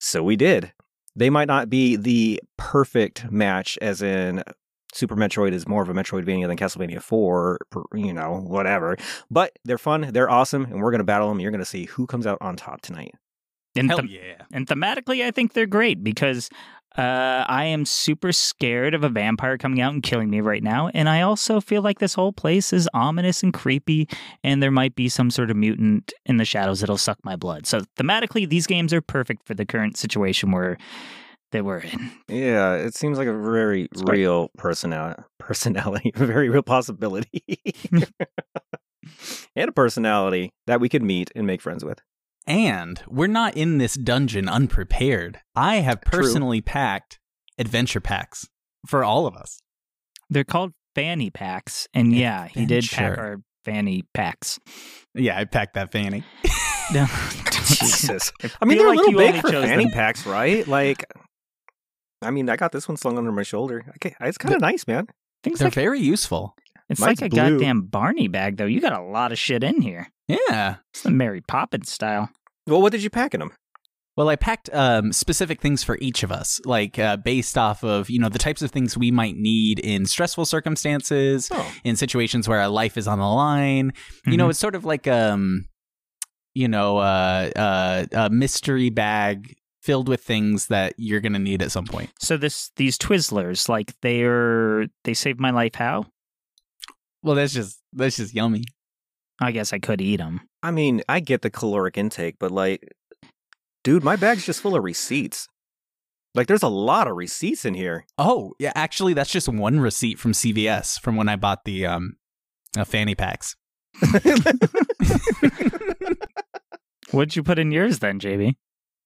So 0.00 0.22
we 0.22 0.36
did. 0.36 0.72
They 1.16 1.30
might 1.30 1.48
not 1.48 1.68
be 1.70 1.96
the 1.96 2.40
perfect 2.56 3.30
match, 3.30 3.78
as 3.80 4.02
in 4.02 4.42
Super 4.92 5.16
Metroid 5.16 5.52
is 5.52 5.66
more 5.66 5.82
of 5.82 5.88
a 5.88 5.92
Metroidvania 5.94 6.46
than 6.46 6.56
Castlevania 6.56 7.00
4, 7.02 7.58
you 7.94 8.12
know, 8.12 8.40
whatever. 8.46 8.96
But 9.30 9.52
they're 9.64 9.78
fun, 9.78 10.10
they're 10.12 10.30
awesome, 10.30 10.64
and 10.64 10.80
we're 10.80 10.90
going 10.90 10.98
to 11.00 11.04
battle 11.04 11.28
them. 11.28 11.40
You're 11.40 11.50
going 11.50 11.60
to 11.60 11.64
see 11.64 11.86
who 11.86 12.06
comes 12.06 12.26
out 12.26 12.38
on 12.40 12.56
top 12.56 12.80
tonight. 12.80 13.12
And 13.76 13.88
Hell 13.88 13.98
them- 13.98 14.08
yeah. 14.10 14.42
And 14.52 14.66
thematically, 14.66 15.24
I 15.24 15.30
think 15.30 15.52
they're 15.52 15.66
great 15.66 16.04
because 16.04 16.48
uh, 16.96 17.44
I 17.48 17.64
am 17.64 17.84
super 17.84 18.30
scared 18.30 18.94
of 18.94 19.02
a 19.02 19.08
vampire 19.08 19.58
coming 19.58 19.80
out 19.80 19.92
and 19.92 20.00
killing 20.02 20.30
me 20.30 20.40
right 20.40 20.62
now. 20.62 20.90
And 20.94 21.08
I 21.08 21.22
also 21.22 21.60
feel 21.60 21.82
like 21.82 21.98
this 21.98 22.14
whole 22.14 22.32
place 22.32 22.72
is 22.72 22.88
ominous 22.94 23.42
and 23.42 23.52
creepy, 23.52 24.08
and 24.44 24.62
there 24.62 24.70
might 24.70 24.94
be 24.94 25.08
some 25.08 25.28
sort 25.30 25.50
of 25.50 25.56
mutant 25.56 26.12
in 26.24 26.36
the 26.36 26.44
shadows 26.44 26.78
that'll 26.80 26.96
suck 26.96 27.18
my 27.24 27.34
blood. 27.34 27.66
So 27.66 27.80
thematically, 27.98 28.48
these 28.48 28.68
games 28.68 28.92
are 28.92 29.00
perfect 29.00 29.44
for 29.44 29.54
the 29.54 29.66
current 29.66 29.96
situation 29.96 30.52
we're 30.52 30.76
that 31.50 31.64
we're 31.64 31.78
in. 31.78 32.10
Yeah, 32.28 32.74
it 32.74 32.94
seems 32.94 33.18
like 33.18 33.28
a 33.28 33.32
very 33.36 33.84
It's 33.90 34.02
great. 34.02 34.18
real 34.18 34.50
personality, 34.56 35.22
personality, 35.40 36.12
a 36.16 36.24
very 36.26 36.48
real 36.48 36.62
possibility, 36.62 37.42
and 39.56 39.68
a 39.68 39.72
personality 39.72 40.50
that 40.66 40.80
we 40.80 40.88
could 40.88 41.02
meet 41.02 41.30
and 41.34 41.46
make 41.46 41.60
friends 41.60 41.84
with. 41.84 42.00
And 42.46 43.02
we're 43.08 43.26
not 43.26 43.56
in 43.56 43.78
this 43.78 43.94
dungeon 43.94 44.48
unprepared. 44.48 45.40
I 45.54 45.76
have 45.76 46.00
True. 46.02 46.20
personally 46.20 46.60
packed 46.60 47.18
adventure 47.58 48.00
packs 48.00 48.46
for 48.86 49.02
all 49.02 49.26
of 49.26 49.34
us. 49.34 49.60
They're 50.28 50.44
called 50.44 50.72
fanny 50.94 51.30
packs, 51.30 51.88
and 51.94 52.14
yeah, 52.14 52.48
he 52.48 52.66
did 52.66 52.84
pack 52.90 53.18
our 53.18 53.38
fanny 53.64 54.04
packs. 54.14 54.58
Yeah, 55.14 55.38
I 55.38 55.44
packed 55.44 55.74
that 55.74 55.92
fanny. 55.92 56.24
No, 56.92 57.06
Jesus, 57.50 58.30
I 58.42 58.50
I 58.60 58.64
mean 58.66 58.76
they're 58.76 58.86
a 58.88 58.90
like 58.90 58.98
little 58.98 59.18
big 59.18 59.40
for 59.40 59.50
fanny 59.52 59.84
them. 59.84 59.92
packs, 59.94 60.26
right? 60.26 60.68
Like, 60.68 61.02
I 62.20 62.30
mean, 62.30 62.50
I 62.50 62.56
got 62.56 62.72
this 62.72 62.86
one 62.86 62.98
slung 62.98 63.16
under 63.16 63.32
my 63.32 63.42
shoulder. 63.42 63.86
Okay, 63.96 64.14
it's 64.20 64.36
kind 64.36 64.54
of 64.54 64.60
nice, 64.60 64.86
man. 64.86 65.06
Things 65.42 65.60
They're 65.60 65.68
like 65.68 65.74
very 65.74 65.98
useful. 66.00 66.54
It's 66.88 67.00
mine's 67.00 67.20
like 67.20 67.32
a 67.32 67.34
blue. 67.34 67.58
goddamn 67.58 67.82
Barney 67.82 68.28
bag, 68.28 68.56
though. 68.56 68.66
You 68.66 68.80
got 68.80 68.92
a 68.92 69.02
lot 69.02 69.32
of 69.32 69.38
shit 69.38 69.62
in 69.64 69.80
here. 69.82 70.08
Yeah. 70.28 70.76
It's 70.92 71.02
the 71.02 71.10
Mary 71.10 71.40
Poppins 71.40 71.90
style. 71.90 72.30
Well, 72.66 72.80
what 72.82 72.92
did 72.92 73.02
you 73.02 73.10
pack 73.10 73.34
in 73.34 73.40
them? 73.40 73.52
Well, 74.16 74.28
I 74.28 74.36
packed 74.36 74.70
um, 74.72 75.12
specific 75.12 75.60
things 75.60 75.82
for 75.82 75.98
each 76.00 76.22
of 76.22 76.30
us, 76.30 76.60
like 76.64 77.00
uh, 77.00 77.16
based 77.16 77.58
off 77.58 77.82
of 77.82 78.08
you 78.08 78.20
know 78.20 78.28
the 78.28 78.38
types 78.38 78.62
of 78.62 78.70
things 78.70 78.96
we 78.96 79.10
might 79.10 79.34
need 79.36 79.80
in 79.80 80.06
stressful 80.06 80.46
circumstances, 80.46 81.48
Oh, 81.52 81.72
in 81.82 81.96
situations 81.96 82.48
where 82.48 82.60
our 82.60 82.68
life 82.68 82.96
is 82.96 83.08
on 83.08 83.18
the 83.18 83.26
line. 83.26 83.92
You 84.24 84.36
know, 84.36 84.46
Mhm. 84.46 84.50
it's 84.50 84.58
sort 84.60 84.76
of 84.76 84.84
like 84.84 85.08
um, 85.08 85.64
you 86.54 86.68
know, 86.68 86.98
uh, 86.98 87.50
uh, 87.56 88.06
a 88.12 88.30
mystery 88.30 88.88
bag 88.88 89.56
filled 89.82 90.08
with 90.08 90.20
things 90.22 90.68
that 90.68 90.94
you're 90.96 91.20
gonna 91.20 91.38
need 91.40 91.60
at 91.60 91.72
some 91.72 91.84
point. 91.84 92.10
So 92.20 92.36
this 92.36 92.70
these 92.76 92.96
Twizzlers, 92.96 93.68
like 93.68 93.94
they're 94.00 94.86
they 95.02 95.14
saved 95.14 95.40
my 95.40 95.50
life. 95.50 95.74
How? 95.74 96.06
Well, 97.24 97.34
that's 97.34 97.52
just 97.54 97.80
that's 97.92 98.16
just 98.18 98.34
yummy. 98.34 98.64
I 99.40 99.50
guess 99.50 99.72
I 99.72 99.78
could 99.80 100.00
eat 100.00 100.18
them. 100.18 100.42
I 100.62 100.70
mean, 100.70 101.02
I 101.08 101.18
get 101.20 101.42
the 101.42 101.50
caloric 101.50 101.98
intake, 101.98 102.36
but 102.38 102.50
like, 102.52 102.86
dude, 103.82 104.04
my 104.04 104.14
bag's 104.16 104.46
just 104.46 104.60
full 104.60 104.76
of 104.76 104.84
receipts. 104.84 105.48
Like, 106.36 106.46
there's 106.48 106.62
a 106.62 106.68
lot 106.68 107.08
of 107.08 107.16
receipts 107.16 107.64
in 107.64 107.74
here. 107.74 108.06
Oh, 108.18 108.52
yeah. 108.58 108.72
Actually, 108.74 109.14
that's 109.14 109.30
just 109.30 109.48
one 109.48 109.80
receipt 109.80 110.18
from 110.18 110.32
CVS 110.32 111.00
from 111.00 111.16
when 111.16 111.28
I 111.28 111.36
bought 111.36 111.64
the 111.64 111.86
um, 111.86 112.16
uh, 112.76 112.84
fanny 112.84 113.14
packs. 113.14 113.56
What'd 117.10 117.36
you 117.36 117.42
put 117.42 117.58
in 117.58 117.70
yours 117.70 118.00
then, 118.00 118.18
JB? 118.18 118.54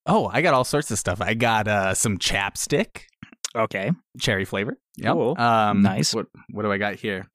Oh, 0.07 0.31
I 0.33 0.41
got 0.41 0.55
all 0.55 0.65
sorts 0.65 0.91
of 0.91 0.99
stuff. 0.99 1.21
I 1.21 1.35
got 1.35 1.69
uh, 1.69 1.93
some 1.95 2.17
chapstick, 2.19 3.03
Okay. 3.55 3.91
cherry 4.19 4.45
flavor. 4.47 4.79
Yep. 4.97 5.13
Cool. 5.13 5.39
Um, 5.39 5.83
Nice. 5.83 6.15
What 6.15 6.27
What 6.51 6.63
do 6.63 6.73
I 6.73 6.79
got 6.79 6.95
here? 6.95 7.27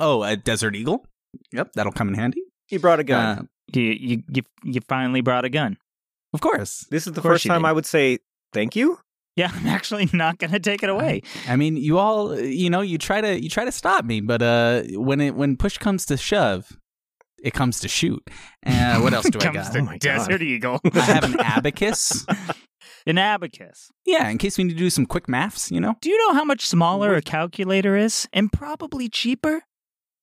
Oh, 0.00 0.22
a 0.24 0.36
Desert 0.36 0.74
Eagle. 0.74 1.06
Yep, 1.52 1.74
that'll 1.74 1.92
come 1.92 2.08
in 2.08 2.14
handy. 2.14 2.42
He 2.66 2.78
brought 2.78 2.98
a 3.00 3.04
gun. 3.04 3.38
Uh, 3.38 3.42
You 3.72 3.82
you 3.82 4.22
you, 4.32 4.42
you 4.64 4.80
finally 4.88 5.20
brought 5.20 5.44
a 5.44 5.48
gun. 5.50 5.76
of 6.34 6.40
course. 6.40 6.86
this 6.90 7.06
is 7.06 7.12
the 7.12 7.22
first 7.22 7.46
time 7.46 7.62
did. 7.62 7.68
I 7.68 7.72
would 7.72 7.86
say 7.86 8.18
thank 8.52 8.74
you. 8.74 8.98
Yeah, 9.36 9.50
I'm 9.54 9.66
actually 9.68 10.08
not 10.12 10.38
gonna 10.38 10.58
take 10.58 10.82
it 10.82 10.88
away. 10.90 11.22
I 11.48 11.54
mean, 11.56 11.76
you 11.76 11.98
all, 11.98 12.36
you 12.38 12.68
know, 12.70 12.80
you 12.80 12.98
try 12.98 13.20
to 13.20 13.40
you 13.40 13.48
try 13.48 13.64
to 13.64 13.72
stop 13.72 14.04
me, 14.04 14.20
but 14.20 14.42
uh, 14.42 14.82
when 14.94 15.20
it 15.20 15.34
when 15.36 15.56
push 15.56 15.78
comes 15.78 16.04
to 16.06 16.16
shove, 16.16 16.76
it 17.42 17.52
comes 17.54 17.78
to 17.80 17.88
shoot. 17.88 18.22
Uh, 18.66 18.98
what 19.00 19.12
else 19.12 19.28
do 19.30 19.38
I 19.38 19.42
Comes 19.52 19.56
got? 19.68 19.72
to 19.74 19.78
Oh 19.78 19.82
my 19.82 19.92
God. 19.92 20.00
Desert 20.00 20.42
Eagle. 20.42 20.80
I 20.94 20.98
have 21.00 21.24
an 21.24 21.38
abacus. 21.40 22.26
An 23.06 23.16
abacus. 23.18 23.90
Yeah, 24.04 24.28
in 24.28 24.36
case 24.38 24.58
we 24.58 24.64
need 24.64 24.74
to 24.74 24.78
do 24.78 24.90
some 24.90 25.06
quick 25.06 25.28
maths, 25.28 25.70
you 25.70 25.80
know. 25.80 25.94
Do 26.02 26.10
you 26.10 26.18
know 26.28 26.34
how 26.34 26.44
much 26.44 26.66
smaller 26.66 27.14
a 27.14 27.22
calculator 27.22 27.96
is, 27.96 28.28
and 28.32 28.52
probably 28.52 29.08
cheaper? 29.08 29.62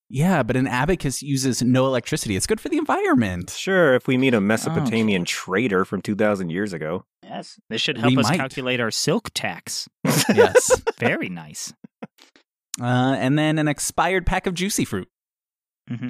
Yeah, 0.09 0.41
but 0.43 0.55
an 0.55 0.67
abacus 0.67 1.21
uses 1.21 1.61
no 1.61 1.85
electricity. 1.85 2.35
It's 2.37 2.47
good 2.47 2.61
for 2.61 2.69
the 2.69 2.77
environment. 2.77 3.49
Sure, 3.49 3.93
if 3.93 4.07
we 4.07 4.17
meet 4.17 4.33
Oh. 4.33 4.37
a 4.37 4.41
Mesopotamian 4.41 5.25
trader 5.25 5.83
from 5.83 6.01
2,000 6.01 6.49
years 6.49 6.71
ago. 6.71 7.03
Yes. 7.23 7.59
This 7.69 7.81
should 7.81 7.97
help 7.97 8.11
We 8.13 8.17
us 8.17 8.29
might. 8.29 8.37
calculate 8.37 8.79
our 8.79 8.89
silk 8.91 9.31
tax. 9.33 9.89
yes. 10.33 10.81
Very 10.99 11.27
nice. 11.29 11.73
Uh, 12.81 13.15
and 13.19 13.37
then 13.37 13.57
an 13.59 13.67
expired 13.67 14.25
pack 14.25 14.47
of 14.47 14.53
juicy 14.53 14.85
fruit. 14.85 15.09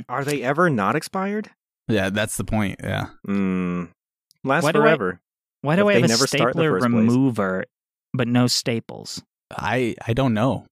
Are 0.09 0.23
they 0.25 0.41
ever 0.43 0.69
not 0.69 0.95
expired? 0.95 1.49
Yeah, 1.87 2.09
that's 2.09 2.35
the 2.37 2.43
point. 2.43 2.79
Yeah. 2.83 3.07
Mm, 3.27 3.89
last 4.43 4.63
Why 4.63 4.71
do 4.71 4.79
I- 4.79 4.81
forever. 4.83 5.19
Why 5.61 5.75
do 5.75 5.81
If 5.83 5.87
I 5.87 5.93
they 5.93 6.01
have 6.01 6.09
a 6.09 6.13
never 6.13 6.27
start 6.27 6.53
the 6.55 6.59
stapler 6.61 6.71
first 6.79 6.81
place. 6.91 6.93
remover 6.93 7.63
but 8.13 8.27
no 8.27 8.45
staples? 8.47 9.23
I 9.51 9.95
I 10.05 10.13
don't 10.13 10.33
know. 10.35 10.65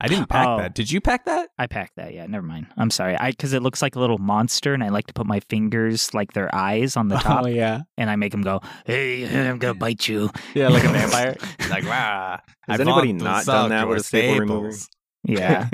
I 0.00 0.08
didn't 0.08 0.28
pack 0.28 0.46
Oh. 0.48 0.56
that. 0.58 0.74
Did 0.74 0.90
you 0.90 1.00
pack 1.00 1.26
that? 1.26 1.50
I 1.58 1.66
packed 1.66 1.96
that. 1.96 2.14
Yeah, 2.14 2.24
never 2.26 2.46
mind. 2.46 2.66
I'm 2.78 2.90
sorry. 2.90 3.16
I 3.18 3.30
because 3.30 3.52
it 3.52 3.62
looks 3.62 3.82
like 3.82 3.96
a 3.96 4.00
little 4.00 4.18
monster, 4.18 4.72
and 4.72 4.82
I 4.82 4.88
like 4.88 5.06
to 5.08 5.12
put 5.12 5.26
my 5.26 5.40
fingers 5.50 6.14
like 6.14 6.32
their 6.32 6.52
eyes 6.54 6.96
on 6.96 7.08
the 7.08 7.16
top, 7.18 7.44
Oh 7.44 7.48
yeah. 7.48 7.82
and 7.98 8.08
I 8.08 8.16
make 8.16 8.32
them 8.32 8.42
go, 8.42 8.60
"Hey, 8.86 9.24
I'm 9.48 9.58
gonna 9.58 9.74
bite 9.74 10.08
you." 10.08 10.30
Yeah, 10.54 10.68
like 10.68 10.84
a 10.84 10.88
vampire. 10.88 11.36
like 11.70 11.84
wow. 11.84 12.40
Has 12.68 12.80
I 12.80 12.82
anybody 12.82 13.12
not 13.12 13.44
done 13.44 13.70
that 13.70 13.88
with 13.88 13.98
a 13.98 14.02
staple 14.02 14.40
remover? 14.40 14.72
staples. 14.72 14.88
Yeah, 15.22 15.68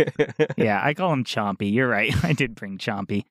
yeah. 0.56 0.80
I 0.82 0.92
call 0.94 1.12
him 1.12 1.22
Chompy. 1.24 1.72
You're 1.72 1.86
right. 1.88 2.12
I 2.24 2.32
did 2.32 2.56
bring 2.56 2.78
Chompy. 2.78 3.24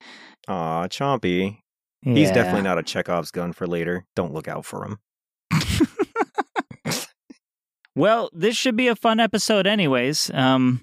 Aw, 0.48 0.88
Chompy. 0.88 1.58
He's 2.04 2.30
definitely 2.32 2.62
not 2.62 2.78
a 2.78 2.84
Chekhov's 2.84 3.32
gun 3.32 3.52
for 3.52 3.66
later. 3.68 4.06
Don't 4.16 4.32
look 4.32 4.48
out 4.48 4.64
for 4.64 4.86
him. 4.86 5.00
Well, 7.98 8.30
this 8.34 8.58
should 8.58 8.75
be 8.75 8.88
a 8.90 8.96
fun 8.96 9.20
episode, 9.22 9.66
anyways. 9.66 10.30
Um, 10.34 10.82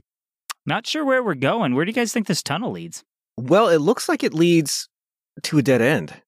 not 0.66 0.86
sure 0.86 1.04
where 1.04 1.22
we're 1.22 1.34
going. 1.34 1.74
Where 1.74 1.84
do 1.84 1.90
you 1.90 1.94
guys 1.94 2.12
think 2.12 2.26
this 2.26 2.42
tunnel 2.42 2.70
leads? 2.72 3.02
Well, 3.36 3.68
it 3.68 3.78
looks 3.78 4.08
like 4.08 4.22
it 4.22 4.34
leads 4.34 4.88
to 5.44 5.58
a 5.58 5.62
dead 5.62 5.82
end. 5.82 6.22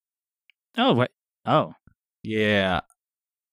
Oh, 0.77 0.93
what? 0.95 1.11
Oh, 1.47 1.75
Yeah. 2.23 2.81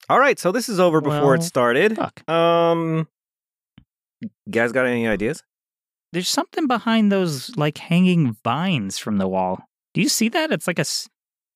All 0.09 0.19
right, 0.19 0.37
so 0.39 0.51
this 0.51 0.67
is 0.67 0.79
over 0.79 0.99
before 0.99 1.21
Well, 1.21 1.33
it 1.33 1.43
started. 1.43 1.95
fuck. 1.95 2.27
Um, 2.29 3.07
guys 4.49 4.71
got 4.71 4.85
any 4.85 5.07
ideas? 5.07 5.43
There's 6.11 6.27
something 6.27 6.67
behind 6.67 7.11
those 7.11 7.55
like 7.55 7.77
hanging 7.77 8.35
vines 8.43 8.97
from 8.97 9.17
the 9.17 9.27
wall. 9.27 9.59
Do 9.93 10.01
you 10.01 10.09
see 10.09 10.27
that? 10.29 10.51
It's 10.51 10.67
like 10.67 10.79
a 10.79 10.81
s- 10.81 11.07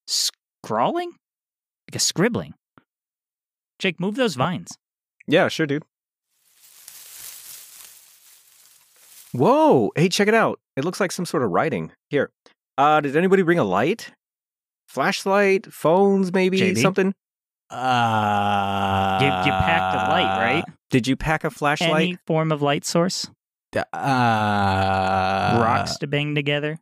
scrawling, 0.08 1.10
like 1.89 1.96
a 1.96 2.00
scribbling. 2.00 2.53
Jake, 3.79 4.00
move 4.00 4.15
those 4.15 4.36
vines. 4.36 4.77
Yeah, 5.27 5.50
sure, 5.50 5.65
dude. 5.65 5.84
Whoa! 9.38 9.92
Hey, 9.96 10.10
check 10.10 10.27
it 10.27 10.34
out. 10.34 10.60
It 10.75 10.86
looks 10.86 11.00
like 11.00 11.12
some 11.12 11.25
sort 11.25 11.44
of 11.44 11.51
writing. 11.51 11.92
Here. 12.10 12.32
Uh, 12.77 13.01
did 13.01 13.15
anybody 13.15 13.42
bring 13.44 13.60
a 13.60 13.63
light? 13.63 14.12
Flashlight, 14.88 15.72
phones, 15.74 16.32
maybe 16.34 16.60
JB? 16.60 16.82
something? 16.82 17.13
Uh, 17.70 19.18
You, 19.22 19.27
you 19.27 19.51
packed 19.51 19.96
a 19.96 20.10
light, 20.12 20.38
right? 20.39 20.63
Did 20.92 21.08
you 21.08 21.15
pack 21.15 21.44
a 21.44 21.50
flashlight? 21.50 21.92
Any 21.92 22.18
form 22.27 22.51
of 22.51 22.62
light 22.62 22.86
source. 22.86 23.27
Uh, 23.75 25.60
Rocks 25.62 25.98
to 25.98 26.08
bang 26.08 26.36
together. 26.36 26.80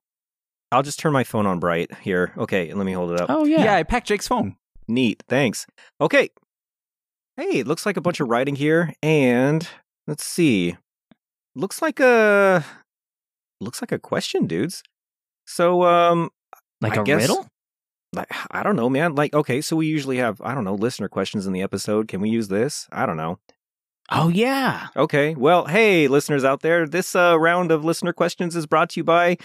I'll 0.71 0.83
just 0.83 0.99
turn 0.99 1.13
my 1.13 1.23
phone 1.23 1.45
on 1.47 1.59
bright 1.59 1.91
here. 2.01 2.33
Okay, 2.37 2.73
let 2.73 2.85
me 2.85 2.91
hold 2.93 3.11
it 3.11 3.21
up. 3.21 3.29
Oh 3.29 3.45
Yeah. 3.45 3.63
yeah. 3.63 3.75
I 3.75 3.83
packed 3.83 4.07
Jake's 4.07 4.27
phone. 4.27 4.55
Neat. 4.87 5.23
Thanks. 5.29 5.65
Okay. 6.01 6.29
Hey, 7.37 7.59
it 7.59 7.67
looks 7.67 7.85
like 7.85 7.97
a 7.97 8.01
bunch 8.01 8.19
of 8.19 8.27
writing 8.29 8.55
here, 8.55 8.93
and 9.01 9.67
let's 10.07 10.23
see. 10.23 10.75
Looks 11.55 11.81
like 11.81 11.99
a 11.99 12.65
looks 13.61 13.81
like 13.81 13.91
a 13.91 13.99
question, 13.99 14.47
dudes. 14.47 14.83
So, 15.45 15.83
um, 15.83 16.29
like 16.81 16.97
I 16.97 17.01
a 17.01 17.03
guess- 17.05 17.21
riddle. 17.21 17.47
like 18.13 18.31
I 18.51 18.63
don't 18.63 18.75
know, 18.75 18.89
man. 18.89 19.15
Like, 19.15 19.33
okay, 19.33 19.61
so 19.61 19.75
we 19.75 19.87
usually 19.87 20.17
have 20.17 20.41
I 20.41 20.53
don't 20.55 20.63
know 20.63 20.75
listener 20.75 21.07
questions 21.07 21.45
in 21.47 21.53
the 21.53 21.61
episode. 21.61 22.07
Can 22.07 22.21
we 22.21 22.29
use 22.29 22.47
this? 22.47 22.87
I 22.91 23.05
don't 23.05 23.17
know. 23.17 23.39
Oh 24.11 24.29
yeah. 24.29 24.87
Okay. 24.97 25.33
Well, 25.35 25.65
hey, 25.65 26.07
listeners 26.07 26.43
out 26.43 26.61
there, 26.61 26.85
this 26.87 27.15
uh, 27.15 27.39
round 27.39 27.71
of 27.71 27.85
listener 27.85 28.13
questions 28.13 28.55
is 28.55 28.65
brought 28.65 28.89
to 28.91 28.99
you 28.99 29.03
by 29.03 29.37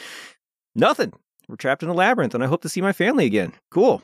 nothing. 0.75 1.13
We're 1.49 1.57
trapped 1.57 1.83
in 1.83 1.89
a 1.89 1.95
labyrinth, 1.95 2.35
and 2.35 2.43
I 2.43 2.47
hope 2.47 2.63
to 2.63 2.69
see 2.69 2.81
my 2.81 2.93
family 2.93 3.25
again. 3.25 3.53
Cool. 3.71 4.03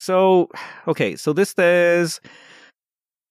So, 0.00 0.48
okay, 0.88 1.16
so 1.16 1.32
this 1.32 1.50
says. 1.50 2.20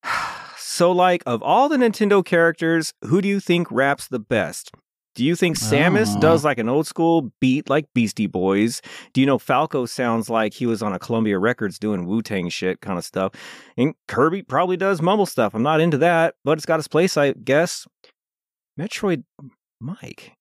So, 0.77 0.91
like, 0.91 1.24
of 1.25 1.41
all 1.41 1.69
the 1.69 1.77
Nintendo 1.77 2.24
characters, 2.24 2.93
who 3.05 3.19
do 3.19 3.27
you 3.27 3.39
think 3.39 3.72
raps 3.72 4.07
the 4.07 4.19
best? 4.19 4.69
Do 5.15 5.25
you 5.25 5.36
think 5.36 5.57
Samus 5.57 6.15
Oh. 6.15 6.19
does 6.19 6.46
like 6.46 6.60
an 6.60 6.69
old 6.69 6.86
school 6.86 7.31
beat 7.41 7.67
like 7.67 7.88
Beastie 7.96 8.27
Boys? 8.27 8.84
Do 9.12 9.19
you 9.19 9.25
know 9.25 9.39
Falco 9.39 9.88
sounds 9.88 10.29
like 10.29 10.53
he 10.53 10.67
was 10.67 10.84
on 10.84 10.93
a 10.93 11.00
Columbia 11.00 11.39
Records 11.39 11.79
doing 11.79 12.05
Wu 12.05 12.22
Tang 12.22 12.50
shit 12.50 12.79
kind 12.81 13.00
of 13.00 13.03
stuff? 13.03 13.31
And 13.75 13.96
Kirby 14.07 14.43
probably 14.43 14.77
does 14.77 15.01
mumble 15.01 15.25
stuff. 15.25 15.55
I'm 15.55 15.63
not 15.63 15.81
into 15.81 15.98
that, 15.98 16.36
but 16.46 16.60
it's 16.60 16.67
got 16.67 16.77
its 16.77 16.88
place, 16.88 17.17
I 17.17 17.31
guess. 17.34 17.88
Metroid 18.79 19.24
Mike. 19.81 20.34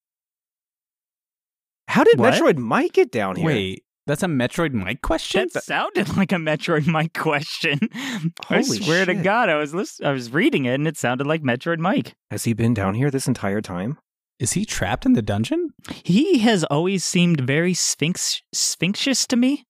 How 1.88 2.04
did 2.04 2.18
What? 2.18 2.34
Metroid 2.34 2.58
Mike 2.58 2.92
get 2.92 3.10
down 3.10 3.36
here? 3.36 3.46
Wait, 3.46 3.84
that's 4.06 4.22
a 4.22 4.26
Metroid 4.26 4.72
Mike 4.72 5.02
question? 5.02 5.48
That 5.52 5.64
sounded 5.64 6.16
like 6.16 6.32
a 6.32 6.36
Metroid 6.36 6.86
Mike 6.86 7.14
question. 7.14 7.78
I 7.94 8.30
Holy 8.46 8.62
swear 8.62 9.04
to. 9.06 9.14
God, 9.14 9.48
I 9.48 9.56
was 9.56 9.75
list- 9.75 10.02
I 10.02 10.12
was 10.12 10.32
reading 10.32 10.64
it 10.66 10.75
and 10.75 10.86
it 10.86 10.96
sounded 10.96 11.26
like 11.26 11.42
Metroid 11.42 11.78
Mike. 11.78 12.14
Has 12.30 12.44
he 12.44 12.52
been 12.52 12.75
down 12.75 12.94
here 12.94 13.10
this 13.10 13.26
entire 13.28 13.60
time? 13.60 13.98
Is 14.38 14.52
he 14.52 14.64
trapped 14.66 15.06
in 15.06 15.14
the 15.14 15.22
dungeon? 15.22 15.70
He 16.04 16.38
has 16.40 16.62
always 16.64 17.04
seemed 17.04 17.40
very 17.40 17.72
sphinx 17.75 18.42
sphinxious 18.54 19.26
to 19.28 19.36
me. 19.36 19.64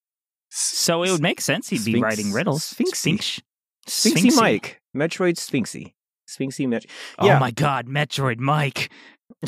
So 0.51 1.03
it 1.03 1.11
would 1.11 1.23
make 1.23 1.41
sense 1.41 1.69
he'd 1.69 1.85
be 1.85 1.93
Sphinx- 1.93 2.03
writing 2.03 2.33
riddles. 2.33 2.65
Sphinxy. 2.75 2.97
Sphinx. 2.97 3.41
Sphinxy 3.89 4.31
Sphinxy. 4.31 4.37
Mike. 4.37 4.81
Metroid 4.97 5.37
Sphinxy. 5.37 5.93
Sphinxy 6.29 6.67
Met- 6.69 6.87
Oh 7.19 7.39
my 7.39 7.53
God, 7.53 7.87
Metroid 7.87 8.39
Mike. 8.41 8.91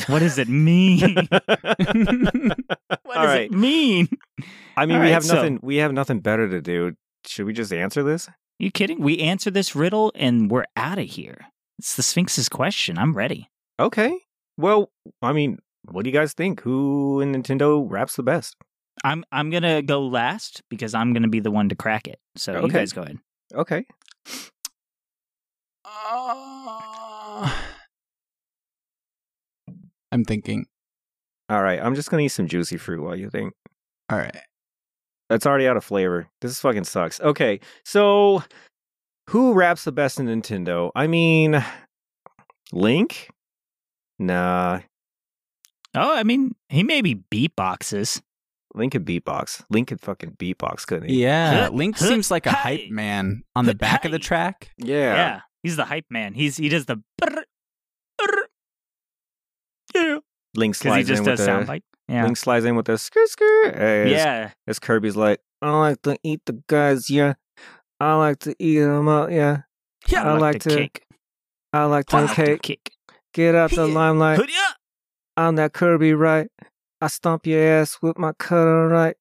What 0.07 0.19
does 0.19 0.37
it 0.37 0.47
mean? 0.49 1.15
what 1.31 1.47
does 1.47 2.51
All 3.05 3.25
right. 3.25 3.49
it 3.49 3.51
mean? 3.51 4.07
I 4.77 4.85
mean, 4.85 4.95
All 4.97 5.01
we 5.01 5.07
right, 5.07 5.13
have 5.13 5.23
so- 5.25 5.35
nothing. 5.35 5.59
We 5.61 5.77
have 5.77 5.93
nothing 5.93 6.19
better 6.19 6.47
to 6.49 6.61
do. 6.61 6.93
Should 7.25 7.45
we 7.45 7.53
just 7.53 7.73
answer 7.73 8.03
this? 8.03 8.29
You 8.59 8.71
kidding? 8.71 9.01
We 9.01 9.19
answer 9.19 9.49
this 9.51 9.75
riddle 9.75 10.11
and 10.15 10.49
we're 10.51 10.65
out 10.75 10.99
of 10.99 11.05
here. 11.07 11.45
It's 11.77 11.95
the 11.95 12.03
Sphinx's 12.03 12.49
question. 12.49 12.97
I'm 12.97 13.13
ready. 13.13 13.49
Okay. 13.79 14.17
Well, 14.57 14.91
I 15.21 15.31
mean, 15.31 15.59
what 15.85 16.03
do 16.03 16.09
you 16.09 16.13
guys 16.13 16.33
think? 16.33 16.61
Who 16.61 17.21
in 17.21 17.33
Nintendo 17.33 17.85
raps 17.89 18.15
the 18.17 18.23
best? 18.23 18.55
I'm 19.03 19.23
I'm 19.31 19.49
gonna 19.49 19.81
go 19.81 20.05
last 20.05 20.61
because 20.69 20.93
I'm 20.93 21.13
gonna 21.13 21.29
be 21.29 21.39
the 21.39 21.51
one 21.51 21.69
to 21.69 21.75
crack 21.75 22.05
it. 22.07 22.19
So 22.35 22.65
you 22.65 22.69
guys 22.69 22.91
go 22.91 23.03
ahead. 23.03 23.17
Okay. 23.55 23.85
Uh, 26.11 27.49
I'm 30.11 30.23
thinking. 30.23 30.65
All 31.49 31.61
right. 31.63 31.79
I'm 31.79 31.95
just 31.95 32.09
gonna 32.09 32.23
eat 32.23 32.29
some 32.29 32.47
juicy 32.47 32.77
fruit 32.77 33.01
while 33.01 33.15
you 33.15 33.29
think. 33.29 33.53
All 34.09 34.17
right. 34.17 34.35
That's 35.29 35.45
already 35.45 35.67
out 35.67 35.77
of 35.77 35.83
flavor. 35.83 36.27
This 36.41 36.59
fucking 36.59 36.85
sucks. 36.85 37.19
Okay, 37.21 37.59
so 37.85 38.43
who 39.29 39.53
raps 39.53 39.83
the 39.83 39.91
best 39.91 40.19
in 40.19 40.25
Nintendo? 40.25 40.91
I 40.95 41.05
mean, 41.05 41.63
Link? 42.71 43.29
Nah. 44.17 44.79
Oh, 45.95 46.15
I 46.15 46.23
mean, 46.23 46.55
he 46.69 46.83
maybe 46.83 47.23
beatboxes. 47.31 48.21
Link 48.73 48.91
could 48.93 49.05
beatbox. 49.05 49.63
Link 49.69 49.89
could 49.89 50.01
fucking 50.01 50.31
beatbox, 50.33 50.85
couldn't 50.85 51.09
he? 51.09 51.21
Yeah, 51.23 51.61
Hut, 51.61 51.73
Link 51.75 51.97
hut, 51.97 52.07
seems 52.07 52.31
like 52.31 52.45
a 52.45 52.51
hi. 52.51 52.57
hype 52.77 52.89
man 52.89 53.43
on 53.55 53.65
the 53.65 53.71
Hut, 53.71 53.77
back 53.79 54.05
of 54.05 54.11
the 54.11 54.19
track. 54.19 54.71
Yeah. 54.77 55.13
Yeah. 55.13 55.41
he's 55.63 55.75
the 55.75 55.85
hype 55.85 56.05
man. 56.09 56.33
He's 56.33 56.57
he 56.57 56.69
does 56.69 56.85
the 56.85 56.97
brr, 57.19 57.29
brr, 57.29 57.43
yeah 57.43 57.43
Link 60.55 60.75
because 60.77 60.95
he 60.97 61.03
slides 61.03 61.07
just 61.07 61.19
in 61.19 61.25
with 61.25 61.31
does 61.31 61.39
the 61.39 61.45
sound 61.45 61.67
like 61.67 61.83
yeah 62.07 62.23
Link 62.23 62.37
slides 62.37 62.65
in 62.65 62.75
with 62.75 62.85
the 62.85 62.97
skirt 62.97 63.27
skirt. 63.29 63.75
As, 63.75 64.11
yeah. 64.11 64.51
As 64.67 64.79
Kirby's 64.79 65.15
like, 65.15 65.39
I 65.61 65.71
like 65.77 66.01
to 66.03 66.17
eat 66.23 66.41
the 66.45 66.61
guys, 66.67 67.09
yeah. 67.09 67.33
I 67.99 68.15
like 68.15 68.39
to 68.39 68.55
eat 68.59 68.79
them 68.79 69.07
up, 69.07 69.29
yeah. 69.29 69.61
Yeah, 70.07 70.23
I 70.23 70.37
like 70.37 70.63
the 70.63 70.69
to 70.69 70.75
kick. 70.77 71.05
I 71.73 71.83
like 71.85 72.13
I 72.13 72.21
to 72.21 72.25
like 72.25 72.35
the 72.35 72.43
cake. 72.45 72.61
kick. 72.61 72.91
Get 73.33 73.55
out 73.55 73.71
the 73.71 73.85
limelight. 73.87 74.39
I'm 75.37 75.55
that 75.55 75.73
Kirby, 75.73 76.13
right? 76.13 76.49
I 77.01 77.07
stomp 77.07 77.45
your 77.45 77.61
ass 77.61 77.99
with 78.01 78.17
my 78.17 78.33
cutter, 78.33 78.87
right? 78.87 79.15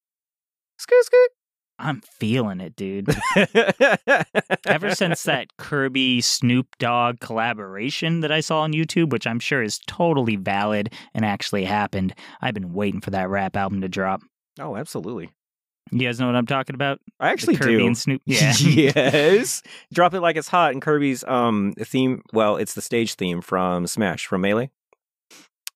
Skirt 0.79 1.05
skirt. 1.05 1.31
I'm 1.79 2.01
feeling 2.19 2.61
it, 2.61 2.75
dude. 2.77 3.09
Ever 4.67 4.95
since 4.95 5.23
that 5.25 5.57
Kirby 5.59 6.21
Snoop 6.21 6.67
Dogg 6.79 7.21
collaboration 7.21 8.21
that 8.21 8.33
I 8.33 8.41
saw 8.41 8.61
on 8.63 8.73
YouTube, 8.73 9.11
which 9.11 9.27
I'm 9.27 9.39
sure 9.39 9.63
is 9.63 9.79
totally 9.87 10.37
valid 10.37 10.93
and 11.15 11.25
actually 11.25 11.65
happened, 11.65 12.15
I've 12.41 12.55
been 12.55 12.73
waiting 12.73 13.01
for 13.01 13.11
that 13.11 13.29
rap 13.29 13.57
album 13.57 13.81
to 13.83 13.89
drop. 13.89 14.23
Oh, 14.59 14.77
absolutely. 14.77 15.31
You 15.91 16.01
guys 16.01 16.21
know 16.21 16.27
what 16.27 16.37
I'm 16.37 16.47
talking 16.47 16.75
about? 16.75 17.01
I 17.19 17.31
actually 17.31 17.55
the 17.57 17.61
Kirby 17.65 17.79
do. 17.79 17.87
and 17.87 17.97
Snoop. 17.97 18.23
Yeah. 18.27 18.53
yes. 18.59 19.63
Drop 19.93 20.13
it 20.15 20.21
like 20.21 20.37
it's 20.37 20.49
hot 20.49 20.73
and 20.73 20.83
Kirby's 20.83 21.25
um 21.25 21.75
theme. 21.79 22.23
Well, 22.33 22.57
it's 22.57 22.75
the 22.75 22.83
stage 22.83 23.15
theme 23.15 23.41
from 23.41 23.87
Smash 23.87 24.27
from 24.27 24.43
Melee. 24.43 24.71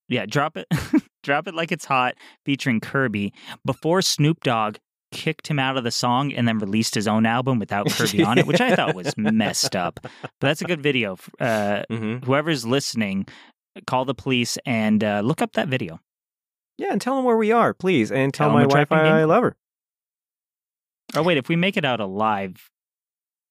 Yeah, 0.08 0.26
drop 0.26 0.56
it. 0.58 0.66
drop 1.22 1.48
it 1.48 1.54
like 1.54 1.72
it's 1.72 1.86
hot 1.86 2.14
featuring 2.44 2.80
Kirby 2.80 3.32
before 3.64 4.02
Snoop 4.02 4.42
Dogg 4.42 4.76
kicked 5.12 5.46
him 5.48 5.58
out 5.58 5.76
of 5.76 5.84
the 5.84 5.90
song 5.92 6.32
and 6.32 6.48
then 6.48 6.58
released 6.58 6.94
his 6.94 7.06
own 7.06 7.24
album 7.26 7.58
without 7.60 7.86
Kirby 7.90 8.24
on 8.24 8.38
it, 8.38 8.46
which 8.46 8.60
I 8.60 8.74
thought 8.74 8.94
was 8.94 9.16
messed 9.16 9.76
up. 9.76 10.00
But 10.02 10.20
that's 10.40 10.62
a 10.62 10.64
good 10.64 10.82
video. 10.82 11.16
Uh, 11.38 11.82
Mm-hmm. 11.90 12.24
whoever's 12.26 12.64
listening, 12.66 13.26
call 13.86 14.04
the 14.04 14.14
police 14.14 14.58
and 14.66 15.04
uh, 15.04 15.20
look 15.24 15.40
up 15.42 15.52
that 15.52 15.68
video. 15.68 16.00
Yeah, 16.78 16.88
and 16.90 17.00
tell 17.00 17.16
them 17.16 17.24
where 17.24 17.36
we 17.36 17.52
are, 17.52 17.74
please, 17.74 18.10
and 18.10 18.32
tell, 18.34 18.48
Tell 18.48 18.54
my 18.58 18.66
wife 18.66 18.90
I 18.90 19.04
game. 19.20 19.28
love 19.28 19.42
her. 19.44 19.56
Oh 21.14 21.22
wait, 21.22 21.36
if 21.36 21.48
we 21.48 21.56
make 21.56 21.76
it 21.76 21.84
out 21.84 22.00
alive, 22.00 22.70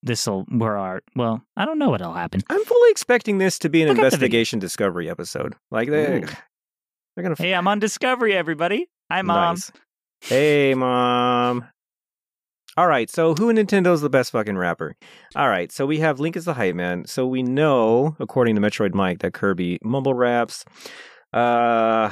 this'll 0.03 0.45
we're 0.49 0.75
our 0.77 1.01
well. 1.15 1.43
I 1.55 1.65
don't 1.65 1.77
know 1.77 1.89
what'll 1.91 2.13
happen. 2.13 2.41
I'm 2.49 2.65
fully 2.65 2.89
expecting 2.91 3.37
this 3.37 3.59
to 3.59 3.69
be 3.69 3.83
an 3.83 3.89
Look 3.89 3.97
up 3.97 4.01
the 4.01 4.01
video. 4.09 4.15
investigation 4.15 4.59
discovery 4.59 5.09
episode. 5.09 5.55
Like 5.69 5.89
they, 5.89 6.23
Ooh. 6.23 6.25
they're 7.15 7.23
gonna. 7.23 7.35
Hey, 7.37 7.53
I'm 7.53 7.67
on 7.67 7.79
Discovery, 7.79 8.33
everybody. 8.33 8.87
Hi, 9.11 9.21
mom. 9.21 9.55
Nice. 9.55 9.71
Hey, 10.21 10.73
mom. 10.73 11.65
All 12.77 12.87
right, 12.87 13.09
so 13.09 13.35
who 13.35 13.49
in 13.49 13.57
Nintendo's 13.57 14.01
the 14.01 14.09
best 14.09 14.31
fucking 14.31 14.57
rapper? 14.57 14.95
All 15.35 15.49
right, 15.49 15.71
so 15.71 15.85
we 15.85 15.99
have 15.99 16.19
Link 16.21 16.37
as 16.37 16.45
the 16.45 16.53
hype 16.53 16.75
man. 16.75 17.05
So 17.05 17.27
we 17.27 17.43
know, 17.43 18.15
according 18.19 18.55
to 18.55 18.61
Metroid 18.61 18.93
Mike, 18.93 19.19
that 19.19 19.33
Kirby 19.33 19.77
mumble 19.83 20.13
raps. 20.13 20.63
Uh, 21.33 22.11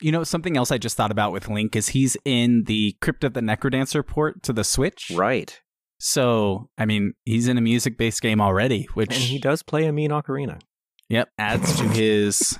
You 0.00 0.12
know, 0.12 0.22
something 0.24 0.56
else 0.56 0.70
I 0.70 0.78
just 0.78 0.96
thought 0.96 1.10
about 1.10 1.32
with 1.32 1.48
Link 1.48 1.74
is 1.74 1.88
he's 1.88 2.16
in 2.24 2.64
the 2.64 2.96
Crypt 3.00 3.24
of 3.24 3.32
the 3.34 3.40
Necrodancer 3.40 4.06
port 4.06 4.42
to 4.44 4.52
the 4.52 4.64
Switch. 4.64 5.10
right, 5.14 5.60
So, 5.98 6.68
I 6.78 6.84
mean, 6.84 7.14
he's 7.24 7.48
in 7.48 7.58
a 7.58 7.62
music 7.62 7.96
based 7.98 8.20
game 8.22 8.40
already, 8.40 8.86
which, 8.94 9.10
and 9.14 9.18
he 9.24 9.38
does 9.38 9.62
play 9.62 9.86
a 9.86 9.92
mean 9.92 10.10
ocarina. 10.10 10.60
yep, 11.08 11.28
adds 11.38 11.76
to 11.78 11.84
his 11.88 12.58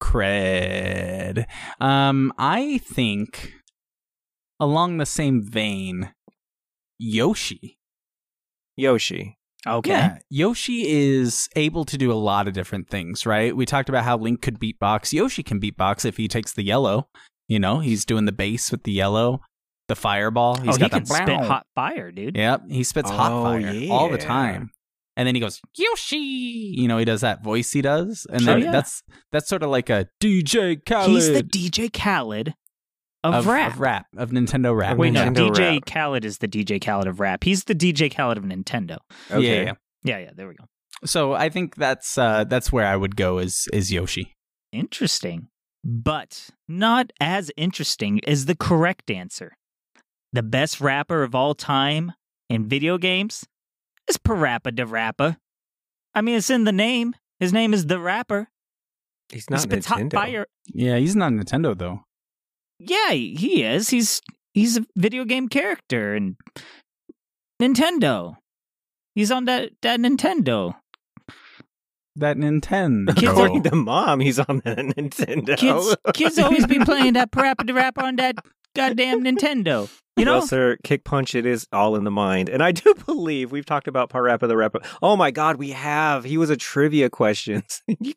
cred. 0.00 1.46
Um, 1.80 2.32
I 2.38 2.78
think 2.78 3.52
along 4.60 4.98
the 4.98 5.06
same 5.06 5.42
vein, 5.42 6.12
Yoshi. 6.98 7.78
Yoshi. 8.76 9.38
Okay. 9.66 9.90
Yeah, 9.90 10.18
Yoshi 10.30 10.86
is 10.86 11.48
able 11.56 11.84
to 11.86 11.98
do 11.98 12.12
a 12.12 12.14
lot 12.14 12.46
of 12.46 12.54
different 12.54 12.88
things, 12.88 13.26
right? 13.26 13.56
We 13.56 13.66
talked 13.66 13.88
about 13.88 14.04
how 14.04 14.16
Link 14.16 14.40
could 14.40 14.60
beatbox. 14.60 15.12
Yoshi 15.12 15.42
can 15.42 15.60
beatbox 15.60 16.04
if 16.04 16.16
he 16.16 16.28
takes 16.28 16.52
the 16.52 16.62
yellow. 16.62 17.08
You 17.48 17.58
know, 17.58 17.80
he's 17.80 18.04
doing 18.04 18.26
the 18.26 18.32
bass 18.32 18.70
with 18.70 18.84
the 18.84 18.92
yellow, 18.92 19.40
the 19.88 19.96
fireball. 19.96 20.56
He's 20.56 20.76
oh, 20.76 20.84
he 20.84 20.88
can 20.88 21.06
spit 21.06 21.28
hot 21.28 21.66
fire, 21.74 22.12
dude. 22.12 22.36
Yep, 22.36 22.62
he 22.68 22.84
spits 22.84 23.10
hot 23.10 23.32
Oh, 23.32 23.42
fire 23.42 23.88
all 23.90 24.08
the 24.08 24.18
time. 24.18 24.70
And 25.16 25.26
then 25.26 25.34
he 25.34 25.40
goes 25.40 25.60
Yoshi. 25.76 26.16
You 26.16 26.88
know, 26.88 26.98
he 26.98 27.04
does 27.04 27.22
that 27.22 27.42
voice 27.42 27.72
he 27.72 27.80
does, 27.80 28.26
and 28.30 28.42
Sure, 28.42 28.54
then 28.54 28.64
yeah. 28.64 28.72
that's 28.72 29.02
that's 29.32 29.48
sort 29.48 29.62
of 29.62 29.70
like 29.70 29.88
a 29.88 30.08
DJ 30.22 30.84
Khaled 30.84 31.10
He's 31.10 31.28
the 31.28 31.42
DJ 31.42 31.90
Khaled 31.92 32.54
of, 33.24 33.34
of 33.34 33.46
rap. 33.46 33.72
of 33.72 33.80
rap 33.80 34.06
of 34.16 34.30
Nintendo 34.30 34.76
rap. 34.76 34.98
Wait, 34.98 35.12
no, 35.12 35.24
Nintendo 35.24 35.50
DJ 35.50 35.74
rap. 35.74 35.86
Khaled 35.86 36.24
is 36.24 36.38
the 36.38 36.48
DJ 36.48 36.84
Khaled 36.84 37.06
of 37.06 37.18
rap. 37.18 37.44
He's 37.44 37.64
the 37.64 37.74
DJ 37.74 38.14
Khaled 38.14 38.36
of 38.36 38.44
Nintendo. 38.44 38.98
Yeah, 39.30 39.38
yeah, 39.38 39.62
yeah. 39.62 39.72
Yeah, 40.04 40.18
yeah, 40.18 40.30
there 40.36 40.46
we 40.48 40.54
go. 40.54 40.64
So 41.04 41.32
I 41.32 41.48
think 41.48 41.76
that's 41.76 42.16
uh 42.18 42.44
that's 42.44 42.70
where 42.70 42.86
I 42.86 42.96
would 42.96 43.16
go 43.16 43.38
is 43.38 43.68
is 43.72 43.90
Yoshi. 43.92 44.34
Interesting. 44.72 45.48
But 45.82 46.50
not 46.68 47.12
as 47.20 47.50
interesting 47.56 48.20
as 48.26 48.46
the 48.46 48.56
correct 48.56 49.10
answer. 49.10 49.56
The 50.32 50.42
best 50.42 50.80
rapper 50.80 51.22
of 51.22 51.34
all 51.34 51.54
time 51.54 52.12
in 52.50 52.68
video 52.68 52.98
games 52.98 53.44
is 54.08 54.16
Parappa 54.18 54.74
the 54.76 54.86
Rapper. 54.86 55.36
I 56.14 56.20
mean, 56.22 56.36
it's 56.36 56.50
in 56.50 56.64
the 56.64 56.72
name. 56.72 57.14
His 57.40 57.52
name 57.52 57.74
is 57.74 57.86
The 57.86 57.98
Rapper. 57.98 58.48
He's 59.30 59.44
He 59.46 59.52
not 59.54 59.60
spits 59.60 59.86
hot 59.86 59.98
Nintendo. 59.98 60.12
fire. 60.12 60.46
Yeah, 60.68 60.96
he's 60.96 61.16
not 61.16 61.32
Nintendo 61.32 61.76
though. 61.76 62.02
Yeah, 62.78 63.10
he 63.12 63.62
is. 63.64 63.88
He's 63.90 64.20
he's 64.54 64.78
a 64.78 64.86
video 64.96 65.24
game 65.24 65.48
character 65.48 66.14
and 66.14 66.36
Nintendo. 67.60 68.36
He's 69.14 69.30
on 69.30 69.44
that 69.46 69.70
that 69.82 70.00
Nintendo. 70.00 70.76
That 72.16 72.36
Nintendo. 72.36 73.14
Kids 73.14 73.32
According 73.32 73.62
to 73.64 73.74
mom, 73.76 74.20
he's 74.20 74.38
on 74.38 74.62
the 74.64 74.74
Nintendo. 74.76 75.56
Kids 75.56 75.96
kids 76.14 76.38
always 76.38 76.66
be 76.66 76.78
playing 76.78 77.14
that 77.14 77.30
Parappa 77.30 77.66
the 77.66 77.74
Rapper 77.74 78.02
on 78.02 78.16
that 78.16 78.36
goddamn 78.74 79.24
Nintendo. 79.24 79.90
You 80.16 80.24
know? 80.24 80.38
Well, 80.38 80.46
sir, 80.46 80.78
kick 80.82 81.04
punch, 81.04 81.34
it 81.34 81.44
is 81.44 81.66
all 81.72 81.94
in 81.94 82.04
the 82.04 82.10
mind. 82.10 82.48
And 82.48 82.62
I 82.62 82.72
do 82.72 82.94
believe 83.04 83.52
we've 83.52 83.66
talked 83.66 83.86
about 83.86 84.08
Parappa 84.08 84.48
the 84.48 84.56
Rapper. 84.56 84.80
Oh 85.02 85.14
my 85.14 85.30
God, 85.30 85.56
we 85.56 85.70
have. 85.70 86.24
He 86.24 86.38
was 86.38 86.48
a 86.48 86.56
trivia 86.56 87.10
question. 87.10 87.62
you, 88.00 88.14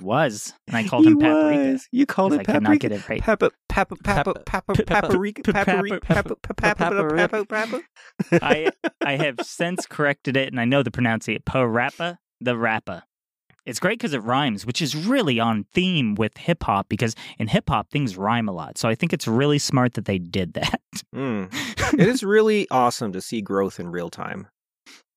was. 0.00 0.52
And 0.66 0.76
I 0.76 0.86
called 0.86 1.06
he 1.06 1.12
him 1.12 1.18
Paprika. 1.18 1.72
was. 1.72 1.88
You 1.90 2.04
called 2.04 2.34
him 2.34 2.40
I 2.40 2.44
could 2.44 2.62
not 2.62 2.78
get 2.78 2.92
it 2.92 3.08
right. 3.08 3.22
Papa, 3.22 3.50
Papa, 3.68 3.96
Papa, 4.04 4.34
Papa, 4.44 4.74
Paprika, 4.84 5.42
Paprika, 5.52 6.00
Papa. 6.00 7.82
I 8.32 8.70
I 9.00 9.16
have 9.16 9.40
since 9.42 9.86
corrected 9.86 10.36
it, 10.36 10.48
and 10.48 10.60
I 10.60 10.66
know 10.66 10.82
the 10.82 10.90
pronunciation. 10.90 11.42
Parappa 11.46 12.18
the 12.40 12.56
Rappa. 12.56 13.04
It's 13.68 13.78
great 13.78 13.98
because 13.98 14.14
it 14.14 14.22
rhymes, 14.22 14.64
which 14.64 14.80
is 14.80 14.96
really 14.96 15.38
on 15.38 15.64
theme 15.74 16.14
with 16.14 16.38
hip 16.38 16.62
hop 16.62 16.88
because 16.88 17.14
in 17.38 17.48
hip 17.48 17.68
hop 17.68 17.90
things 17.90 18.16
rhyme 18.16 18.48
a 18.48 18.52
lot. 18.52 18.78
So 18.78 18.88
I 18.88 18.94
think 18.94 19.12
it's 19.12 19.28
really 19.28 19.58
smart 19.58 19.92
that 19.94 20.06
they 20.06 20.18
did 20.18 20.54
that. 20.54 20.80
Mm. 21.14 21.52
It 21.98 22.06
is 22.06 22.22
really 22.22 22.68
awesome 22.70 23.12
to 23.12 23.20
see 23.20 23.40
growth 23.40 23.80
in 23.80 23.88
real 23.90 24.10
time. 24.10 24.48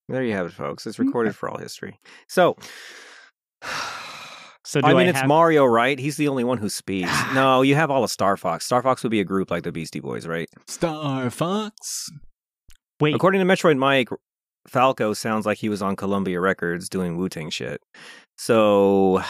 There 0.08 0.24
you 0.24 0.34
have 0.34 0.48
it, 0.48 0.54
folks. 0.54 0.88
It's 0.88 1.00
recorded 1.00 1.36
for 1.36 1.50
all 1.50 1.58
history. 1.58 2.00
So, 2.28 2.56
So 4.64 4.80
do 4.80 4.88
I 4.88 4.92
I, 4.92 4.94
mean, 4.94 5.08
it's 5.08 5.20
have, 5.20 5.28
Mario, 5.28 5.66
right? 5.66 5.98
He's 5.98 6.18
the 6.18 6.28
only 6.28 6.44
one 6.44 6.58
who 6.58 6.70
speaks. 6.70 7.12
no, 7.34 7.62
you 7.62 7.76
have 7.76 7.90
all 7.92 8.04
of 8.04 8.12
Star 8.12 8.38
Fox. 8.38 8.66
Star 8.66 8.82
Fox 8.82 9.04
would 9.04 9.10
be 9.10 9.20
a 9.20 9.26
group 9.26 9.52
like 9.52 9.64
the 9.64 9.72
Beastie 9.72 10.00
Boys, 10.00 10.28
right? 10.28 10.48
Star 10.68 11.30
Fox. 11.30 12.10
wait. 13.00 13.16
According 13.16 13.46
to 13.46 13.54
Metroid 13.54 13.78
Mike, 13.78 14.10
Falco 14.68 15.14
sounds 15.14 15.46
like 15.46 15.58
he 15.58 15.70
was 15.70 15.82
on 15.82 15.96
Columbia 15.96 16.40
Records 16.40 16.88
doing 16.90 17.18
Wu 17.18 17.28
Tang 17.28 17.50
shit. 17.50 17.82
So, 18.46 19.22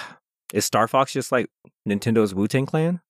is 0.53 0.63
Star 0.63 0.87
Fox 0.87 1.11
just 1.11 1.33
like 1.33 1.47
Nintendo's 1.85 2.33
Wu 2.33 2.47
Tang 2.47 2.65
Clan? 2.65 3.01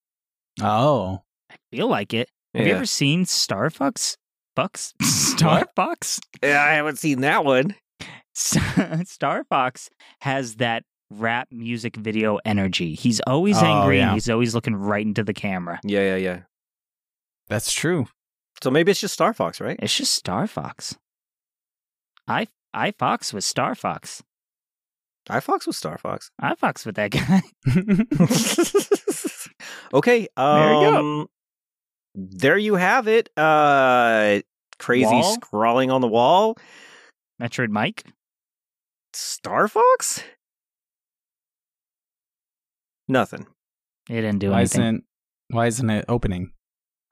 Oh. 0.60 1.22
I 1.52 1.56
feel 1.72 1.88
like 1.88 2.12
it. 2.12 2.28
Have 2.56 2.66
you 2.66 2.74
ever 2.74 2.88
seen 2.88 3.26
Star 3.26 3.70
Fox? 3.70 4.18
Fox? 4.56 4.96
Star 5.04 5.68
Fox? 5.76 6.20
yeah, 6.42 6.64
I 6.64 6.72
haven't 6.72 6.98
seen 6.98 7.22
that 7.22 7.46
one. 7.46 7.76
Star 8.34 9.44
Fox 9.44 9.92
has 10.22 10.56
that 10.56 10.82
rap 11.12 11.50
music 11.52 11.96
video 11.98 12.40
energy. 12.46 12.96
He's 12.96 13.20
always 13.28 13.58
Oh, 13.62 13.66
angry 13.66 13.98
yeah. 14.00 14.06
and 14.08 14.14
he's 14.16 14.28
always 14.28 14.56
looking 14.56 14.76
right 14.76 15.06
into 15.06 15.24
the 15.24 15.36
camera. 15.36 15.80
Yeah, 15.84 16.02
yeah, 16.02 16.16
yeah. 16.16 16.40
That's 17.48 17.72
true. 17.72 18.08
So 18.64 18.72
maybe 18.72 18.90
it's 18.90 19.02
just 19.02 19.14
Star 19.14 19.36
Fox, 19.36 19.62
right? 19.62 19.78
It's 19.80 19.96
just 19.96 20.16
Star 20.16 20.48
Fox. 20.48 20.96
I 22.28 22.48
I 22.74 22.90
Fox 22.90 23.34
was 23.34 23.46
Star 23.46 23.76
Fox. 23.76 24.24
I 25.30 25.40
Fox 25.40 25.68
with 25.68 25.76
Star 25.76 25.98
Fox. 25.98 26.32
I 26.40 26.56
Fox 26.56 26.86
with 26.86 26.96
that 26.96 27.12
guy. 27.12 27.42
okay. 29.94 30.28
Um, 30.36 30.60
There 30.60 30.74
you 30.74 30.82
go. 30.82 31.28
There 32.16 32.58
you 32.58 32.76
have 32.76 33.08
it. 33.08 33.30
Uh, 33.38 34.42
crazy 34.80 35.06
Wall? 35.06 35.34
scrawling 35.36 35.92
on 35.92 36.02
the 36.02 36.08
wall. 36.08 36.58
Metroid 37.42 37.70
Mike. 37.70 38.04
Star 39.14 39.68
Fox? 39.68 40.24
Nothing. 43.08 43.46
It 44.10 44.22
didn't 44.22 44.40
do 44.40 44.52
why 44.52 44.60
anything. 44.60 44.82
isn't 44.82 45.04
why 45.50 45.68
isn't 45.68 45.90
it 45.90 46.06
opening? 46.08 46.52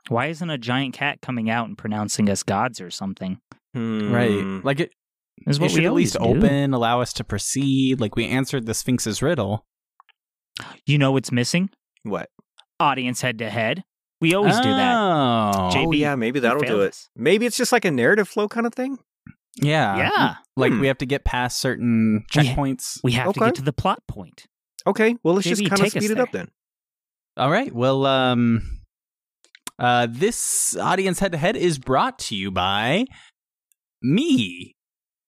Why 0.08 0.28
isn't 0.28 0.50
a 0.50 0.58
giant 0.58 0.94
cat 0.94 1.22
coming 1.22 1.50
out 1.50 1.68
and 1.68 1.78
pronouncing 1.78 2.30
us 2.30 2.44
gods 2.44 2.82
or 2.82 2.90
something? 2.90 3.40
Right. 3.76 4.42
Hmm. 4.42 4.60
Like 4.64 4.80
it, 4.80 4.92
Is 5.48 5.58
it 5.58 5.62
what 5.62 5.72
should 5.72 5.80
we 5.82 5.86
at 5.86 5.94
least 5.94 6.14
do. 6.14 6.20
open, 6.20 6.74
allow 6.74 7.02
us 7.02 7.14
to 7.14 7.24
proceed. 7.24 8.00
Like 8.00 8.16
we 8.16 8.26
answered 8.28 8.66
the 8.66 8.74
Sphinx's 8.74 9.22
riddle. 9.22 9.66
You 10.86 10.98
know 10.98 11.12
what's 11.12 11.32
missing? 11.32 11.70
What? 12.04 12.30
Audience 12.80 13.22
head 13.22 13.38
to 13.40 13.50
head. 13.50 13.84
We 14.22 14.34
always 14.34 14.58
do 14.58 14.64
that. 14.70 14.96
Oh, 14.96 15.70
JB, 15.74 15.86
oh 15.88 15.92
yeah, 15.94 16.16
maybe 16.16 16.42
that'll 16.42 16.62
do 16.62 16.82
it. 16.82 16.90
us. 16.90 17.08
Maybe 17.16 17.46
it's 17.46 17.56
just 17.56 17.72
like 17.72 17.86
a 17.86 17.92
narrative 17.92 18.28
flow 18.28 18.48
kind 18.50 18.68
of 18.68 18.74
thing. 18.74 18.98
yeah, 19.62 19.98
Yeah. 19.98 20.36
Like 20.58 20.74
Hmm. 20.74 20.82
we 20.82 20.88
have 20.88 20.98
to 20.98 21.06
get 21.06 21.24
past 21.24 21.60
certain 21.60 22.26
We- 22.36 22.44
checkpoints. 22.44 23.00
We 23.04 23.14
have 23.14 23.34
to 23.34 23.40
get 23.40 23.56
to 23.56 23.62
the 23.62 23.72
plot 23.74 24.00
point. 24.08 24.46
Okay, 24.86 25.16
well 25.24 25.36
let's 25.36 25.48
just 25.48 25.64
kind 25.70 25.82
of 25.82 25.90
speed 25.90 26.12
it 26.12 26.20
up 26.20 26.32
then. 26.32 26.50
All 27.38 27.50
right. 27.50 27.74
Well, 27.74 28.06
um, 28.06 28.82
uh, 29.78 30.08
this 30.10 30.76
audience 30.78 31.20
head 31.20 31.32
to 31.32 31.38
head 31.38 31.56
is 31.56 31.80
brought 31.80 32.20
to 32.20 32.36
you 32.36 32.52
by 32.52 33.06
me, 34.02 34.76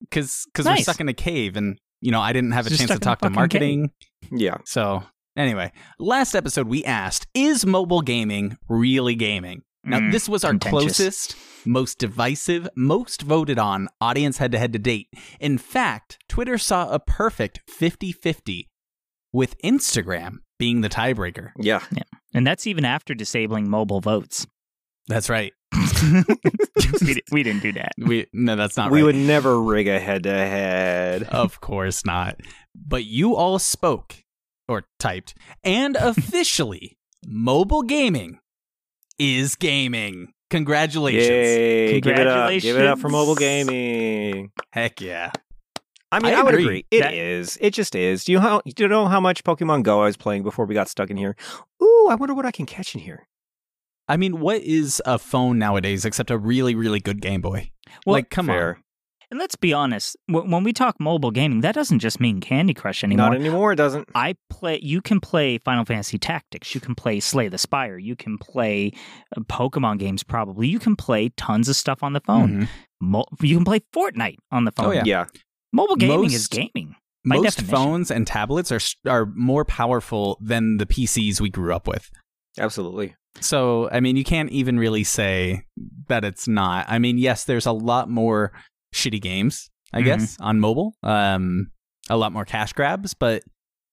because 0.01 0.45
because 0.51 0.65
we're 0.65 0.77
stuck 0.77 0.99
in 0.99 1.09
a 1.09 1.13
cave, 1.13 1.55
and 1.55 1.79
you 2.01 2.11
know 2.11 2.21
I 2.21 2.33
didn't 2.33 2.51
have 2.51 2.67
a 2.67 2.69
Just 2.69 2.81
chance 2.81 2.91
to 2.91 2.97
stuck 2.97 3.01
in 3.01 3.07
a 3.07 3.09
talk 3.09 3.19
to 3.19 3.25
fucking 3.25 3.35
marketing. 3.35 3.91
Yeah. 4.31 4.57
So 4.65 5.03
anyway, 5.35 5.71
last 5.99 6.35
episode 6.35 6.67
we 6.67 6.83
asked, 6.83 7.27
is 7.33 7.65
mobile 7.65 8.01
gaming 8.01 8.57
really 8.69 9.15
gaming? 9.15 9.63
Now 9.83 9.99
Mm, 9.99 10.11
this 10.11 10.29
was 10.29 10.43
our 10.43 10.55
closest, 10.57 11.35
most 11.65 11.97
divisive, 11.97 12.69
most 12.75 13.23
voted 13.23 13.57
on 13.57 13.87
audience 13.99 14.37
head 14.37 14.51
to 14.51 14.59
head 14.59 14.73
to 14.73 14.79
date. 14.79 15.07
In 15.39 15.57
fact, 15.57 16.19
Twitter 16.29 16.59
saw 16.59 16.89
a 16.89 16.99
perfect 16.99 17.61
50-50 17.67 18.67
with 19.33 19.59
Instagram 19.63 20.37
being 20.59 20.81
the 20.81 20.89
tiebreaker. 20.89 21.51
Yeah. 21.57 21.81
And 22.33 22.45
that's 22.45 22.67
even 22.67 22.85
after 22.85 23.15
disabling 23.15 23.69
mobile 23.69 24.01
votes. 24.01 24.45
That's 25.07 25.29
right. 25.29 25.53
we, 27.01 27.21
we 27.31 27.43
didn't 27.43 27.61
do 27.61 27.71
that. 27.73 27.93
We 27.97 28.27
no, 28.33 28.55
that's 28.55 28.77
not 28.77 28.91
we 28.91 28.99
right. 28.99 29.05
would 29.07 29.15
never 29.15 29.61
rig 29.61 29.87
a 29.87 29.99
head 29.99 30.23
to 30.23 30.31
head. 30.31 31.23
of 31.23 31.61
course 31.61 32.05
not. 32.05 32.39
But 32.75 33.05
you 33.05 33.35
all 33.35 33.59
spoke 33.59 34.15
or 34.67 34.85
typed, 34.99 35.33
and 35.63 35.95
officially, 35.99 36.97
mobile 37.25 37.83
gaming 37.83 38.39
is 39.19 39.55
gaming. 39.55 40.33
Congratulations! 40.49 41.27
Yay! 41.29 42.01
Give 42.01 42.17
it 42.17 42.27
up! 42.27 42.51
Give 42.59 42.77
it 42.77 42.85
up 42.85 42.99
for 42.99 43.09
mobile 43.09 43.35
gaming. 43.35 44.51
Heck 44.73 44.99
yeah! 45.01 45.31
I 46.11 46.19
mean, 46.19 46.33
I 46.33 46.39
I, 46.39 46.43
would 46.43 46.53
agree. 46.55 46.63
agree. 46.65 46.85
It 46.91 47.01
That- 47.03 47.13
is. 47.13 47.57
It 47.61 47.71
just 47.73 47.95
is. 47.95 48.25
Do 48.25 48.33
you 48.33 48.39
how? 48.41 48.61
Do 48.65 48.83
you 48.83 48.89
know 48.89 49.07
how 49.07 49.21
much 49.21 49.43
Pokemon 49.45 49.83
Go 49.83 50.01
I 50.01 50.05
was 50.05 50.17
playing 50.17 50.43
before 50.43 50.65
we 50.65 50.73
got 50.73 50.89
stuck 50.89 51.09
in 51.09 51.15
here? 51.17 51.35
Ooh, 51.81 52.07
I 52.09 52.15
wonder 52.15 52.33
what 52.35 52.45
I 52.45 52.51
can 52.51 52.65
catch 52.65 52.93
in 52.95 53.01
here. 53.01 53.27
I 54.11 54.17
mean, 54.17 54.41
what 54.41 54.61
is 54.61 55.01
a 55.05 55.17
phone 55.17 55.57
nowadays 55.57 56.03
except 56.03 56.29
a 56.31 56.37
really, 56.37 56.75
really 56.75 56.99
good 56.99 57.21
Game 57.21 57.39
Boy? 57.39 57.71
Well, 58.05 58.15
like, 58.15 58.29
come 58.29 58.47
Fair. 58.47 58.75
on. 58.75 58.83
And 59.31 59.39
let's 59.39 59.55
be 59.55 59.71
honest, 59.71 60.17
when 60.27 60.65
we 60.65 60.73
talk 60.73 60.99
mobile 60.99 61.31
gaming, 61.31 61.61
that 61.61 61.73
doesn't 61.73 61.99
just 61.99 62.19
mean 62.19 62.41
Candy 62.41 62.73
Crush 62.73 63.05
anymore. 63.05 63.27
Not 63.27 63.35
anymore. 63.35 63.71
It 63.71 63.77
doesn't. 63.77 64.09
I 64.13 64.35
play. 64.49 64.81
You 64.83 64.99
can 64.99 65.21
play 65.21 65.57
Final 65.59 65.85
Fantasy 65.85 66.17
Tactics. 66.17 66.75
You 66.75 66.81
can 66.81 66.93
play 66.93 67.21
Slay 67.21 67.47
the 67.47 67.57
Spire. 67.57 67.97
You 67.97 68.17
can 68.17 68.37
play 68.37 68.91
uh, 69.37 69.39
Pokemon 69.43 69.99
games. 69.99 70.23
Probably 70.23 70.67
you 70.67 70.79
can 70.79 70.97
play 70.97 71.29
tons 71.37 71.69
of 71.69 71.77
stuff 71.77 72.03
on 72.03 72.11
the 72.11 72.19
phone. 72.19 72.63
Mhm. 72.63 72.67
Mo- 72.99 73.25
you 73.41 73.55
can 73.55 73.63
play 73.63 73.79
Fortnite 73.95 74.39
on 74.51 74.65
the 74.65 74.73
phone. 74.73 74.87
Oh, 74.87 74.91
yeah. 74.91 75.03
Yeah. 75.05 75.25
Mobile 75.71 75.95
gaming 75.95 76.33
is 76.33 76.49
gaming. 76.49 76.97
By 77.25 77.37
Most 77.37 77.43
definition. 77.55 77.73
phones 77.73 78.11
and 78.11 78.27
tablets 78.27 78.69
are 78.69 78.81
are 79.09 79.27
more 79.27 79.63
powerful 79.63 80.37
than 80.41 80.75
the 80.75 80.85
PCs 80.85 81.39
we 81.39 81.49
grew 81.49 81.73
up 81.73 81.87
with. 81.87 82.11
Absolutely. 82.59 83.15
So, 83.39 83.89
I 83.91 83.99
mean, 84.01 84.17
you 84.17 84.23
can't 84.23 84.49
even 84.51 84.77
really 84.77 85.03
say 85.03 85.63
that 86.09 86.23
it's 86.25 86.47
not. 86.47 86.85
I 86.89 86.99
mean, 86.99 87.17
yes, 87.17 87.45
there's 87.45 87.65
a 87.65 87.71
lot 87.71 88.09
more 88.09 88.51
shitty 88.93 89.21
games, 89.21 89.69
I 89.93 90.01
Mhm. 90.01 90.05
guess, 90.05 90.37
on 90.39 90.59
mobile. 90.59 90.93
Um, 91.03 91.71
a 92.09 92.17
lot 92.17 92.33
more 92.33 92.45
cash 92.45 92.73
grabs, 92.73 93.13
but 93.13 93.43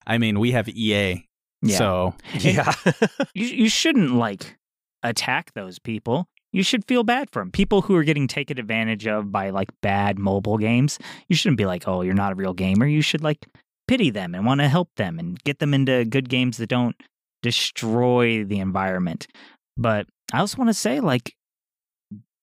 I 0.06 0.18
mean, 0.18 0.40
we 0.40 0.50
have 0.52 0.68
EA, 0.68 1.24
Yeah. 1.62 1.78
so 1.78 2.14
Yeah. 2.40 2.72
you 3.34 3.46
you 3.46 3.68
shouldn't 3.68 4.14
like 4.14 4.56
attack 5.02 5.52
those 5.54 5.78
people. 5.78 6.28
You 6.52 6.62
should 6.62 6.84
feel 6.86 7.04
bad 7.04 7.28
for 7.30 7.40
them. 7.42 7.50
People 7.52 7.82
who 7.82 7.94
are 7.94 8.04
getting 8.04 8.26
taken 8.26 8.58
advantage 8.58 9.06
of 9.06 9.30
by 9.30 9.50
like 9.50 9.68
bad 9.82 10.18
mobile 10.18 10.56
games. 10.58 10.98
You 11.28 11.36
shouldn't 11.36 11.58
be 11.58 11.66
like, 11.66 11.86
"Oh, 11.86 12.00
you're 12.02 12.14
not 12.14 12.32
a 12.32 12.36
real 12.36 12.54
gamer." 12.54 12.86
You 12.86 13.02
should 13.02 13.22
like 13.22 13.46
pity 13.86 14.10
them 14.10 14.34
and 14.34 14.44
want 14.46 14.60
to 14.62 14.68
help 14.68 14.88
them 14.96 15.18
and 15.18 15.38
get 15.44 15.58
them 15.60 15.74
into 15.74 16.04
good 16.06 16.28
games 16.28 16.56
that 16.56 16.68
don't 16.68 16.96
destroy 17.48 18.44
the 18.44 18.58
environment. 18.58 19.26
But 19.76 20.06
I 20.32 20.38
also 20.40 20.56
want 20.58 20.68
to 20.68 20.74
say 20.74 21.00
like 21.00 21.34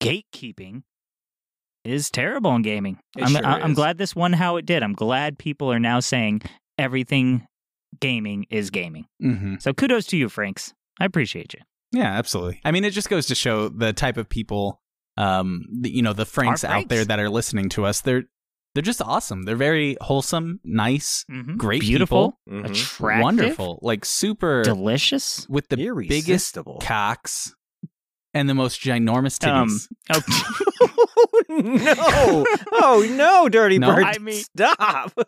gatekeeping 0.01 0.83
is 1.83 2.09
terrible 2.09 2.55
in 2.55 2.61
gaming. 2.61 2.99
It 3.17 3.23
I'm 3.23 3.29
sure 3.29 3.45
I- 3.45 3.59
I'm 3.61 3.73
glad 3.73 3.97
this 3.97 4.15
won 4.15 4.33
how 4.33 4.57
it 4.57 4.65
did. 4.65 4.83
I'm 4.83 4.93
glad 4.93 5.37
people 5.37 5.71
are 5.71 5.79
now 5.79 5.99
saying 5.99 6.41
everything 6.77 7.45
gaming 7.99 8.45
is 8.49 8.69
gaming. 8.71 9.05
mhm. 9.21 9.61
So 9.61 9.73
kudos 9.73 10.05
to 10.07 10.17
you, 10.17 10.27
Franks. 10.29 10.73
I 10.99 11.05
appreciate 11.05 11.53
you. 11.53 11.59
yeah, 11.91 12.11
absolutely. 12.11 12.59
I 12.65 12.71
mean, 12.71 12.83
it 12.83 12.91
just 12.91 13.09
goes 13.09 13.27
to 13.27 13.35
show 13.35 13.69
the 13.69 13.93
type 13.93 14.17
of 14.17 14.27
people, 14.27 14.81
um, 15.17 15.63
the, 15.81 15.89
you 15.89 16.01
know, 16.01 16.11
the 16.13 16.25
Franks 16.25 16.63
out 16.65 16.89
there 16.89 17.05
that 17.05 17.19
are 17.19 17.29
listening 17.29 17.69
to 17.69 17.85
us. 17.85 18.01
They're 18.01 18.23
they're 18.75 18.83
just 18.83 19.01
awesome. 19.01 19.43
They're 19.43 19.55
very 19.55 19.97
wholesome, 20.01 20.59
nice, 20.63 21.25
Mhm. 21.31 21.57
great, 21.57 21.81
beautiful, 21.81 22.37
people, 22.47 22.61
Mhm. 22.61 22.69
attractive, 22.69 23.23
wonderful, 23.23 23.79
like 23.81 24.05
super 24.05 24.61
delicious. 24.63 25.47
with 25.49 25.67
the 25.69 25.77
biggest 25.77 26.27
Irresistible. 26.27 26.79
cocks 26.83 27.55
and 28.35 28.47
the 28.47 28.53
most 28.53 28.81
ginormous 28.81 29.39
titties. 29.39 29.87
Um, 30.13 30.21
oh, 30.79 31.41
no. 31.49 32.45
Oh 32.73 33.07
no, 33.09 33.49
dirty 33.49 33.79
No, 33.79 33.95
bird. 33.95 34.03
I 34.03 34.17
mean- 34.19 34.43
stop. 34.43 35.13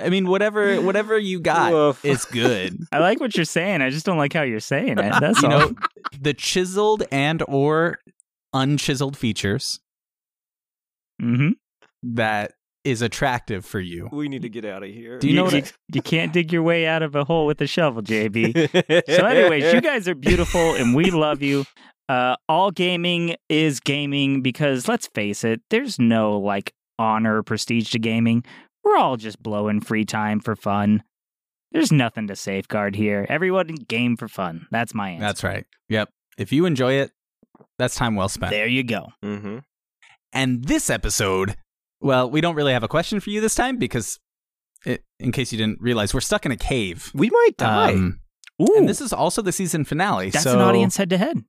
I 0.00 0.10
mean, 0.10 0.26
whatever 0.28 0.80
whatever 0.80 1.18
you 1.18 1.40
got 1.40 1.72
Woof. 1.72 2.04
is 2.04 2.24
good. 2.26 2.78
I 2.92 2.98
like 2.98 3.20
what 3.20 3.34
you're 3.36 3.44
saying. 3.44 3.82
I 3.82 3.90
just 3.90 4.06
don't 4.06 4.18
like 4.18 4.32
how 4.32 4.42
you're 4.42 4.60
saying 4.60 4.98
it. 4.98 5.12
That's 5.20 5.42
you 5.42 5.48
all. 5.48 5.58
know, 5.70 5.74
the 6.20 6.34
chiseled 6.34 7.02
and 7.10 7.42
or 7.48 7.98
unchiseled 8.54 9.16
features 9.16 9.80
hmm 11.20 11.50
that 12.02 12.52
is 12.84 13.02
attractive 13.02 13.64
for 13.66 13.80
you. 13.80 14.08
we 14.12 14.28
need 14.28 14.42
to 14.42 14.48
get 14.48 14.64
out 14.64 14.82
of 14.82 14.88
here. 14.88 15.18
Do 15.18 15.28
you 15.28 15.34
know 15.34 15.44
what 15.44 15.52
you, 15.52 15.58
I- 15.62 15.70
you 15.92 16.00
can't 16.00 16.32
dig 16.32 16.52
your 16.52 16.62
way 16.62 16.86
out 16.86 17.02
of 17.02 17.14
a 17.16 17.24
hole 17.24 17.44
with 17.44 17.60
a 17.60 17.66
shovel, 17.66 18.02
JB. 18.02 19.06
so, 19.16 19.26
anyways, 19.26 19.74
you 19.74 19.80
guys 19.80 20.08
are 20.08 20.14
beautiful 20.14 20.74
and 20.74 20.94
we 20.94 21.10
love 21.10 21.42
you. 21.42 21.64
Uh, 22.08 22.36
all 22.48 22.70
gaming 22.70 23.34
is 23.50 23.80
gaming 23.80 24.40
because 24.40 24.88
let's 24.88 25.08
face 25.08 25.44
it, 25.44 25.60
there's 25.70 25.98
no 25.98 26.38
like 26.38 26.72
honor 26.98 27.36
or 27.38 27.42
prestige 27.42 27.90
to 27.90 27.98
gaming. 27.98 28.44
We're 28.84 28.96
all 28.96 29.16
just 29.16 29.42
blowing 29.42 29.80
free 29.82 30.04
time 30.06 30.40
for 30.40 30.56
fun. 30.56 31.02
There's 31.72 31.92
nothing 31.92 32.28
to 32.28 32.36
safeguard 32.36 32.96
here. 32.96 33.26
Everyone 33.28 33.66
game 33.66 34.16
for 34.16 34.28
fun. 34.28 34.66
That's 34.70 34.94
my 34.94 35.10
answer. 35.10 35.20
That's 35.26 35.44
right. 35.44 35.66
Yep. 35.90 36.08
If 36.38 36.52
you 36.52 36.64
enjoy 36.64 36.94
it, 36.94 37.10
that's 37.78 37.96
time 37.96 38.14
well 38.14 38.30
spent. 38.30 38.52
There 38.52 38.66
you 38.68 38.84
go. 38.84 39.08
hmm 39.22 39.58
And 40.32 40.64
this 40.64 40.90
episode, 40.90 41.56
well, 42.00 42.30
we 42.30 42.40
don't 42.40 42.54
really 42.54 42.72
have 42.72 42.82
a 42.82 42.88
question 42.88 43.20
for 43.20 43.30
you 43.30 43.40
this 43.40 43.54
time 43.54 43.76
because, 43.78 44.18
it, 44.84 45.02
in 45.18 45.32
case 45.32 45.52
you 45.52 45.58
didn't 45.58 45.80
realize, 45.80 46.12
we're 46.14 46.20
stuck 46.20 46.44
in 46.46 46.52
a 46.52 46.56
cave. 46.56 47.10
We 47.14 47.30
might 47.30 47.56
die. 47.56 47.92
Um, 47.92 48.20
Ooh, 48.60 48.74
and 48.76 48.88
this 48.88 49.00
is 49.00 49.12
also 49.12 49.40
the 49.42 49.52
season 49.52 49.84
finale. 49.84 50.30
that's 50.30 50.44
so 50.44 50.54
an 50.54 50.60
audience 50.60 50.96
head 50.96 51.10
to 51.10 51.18
head. 51.18 51.44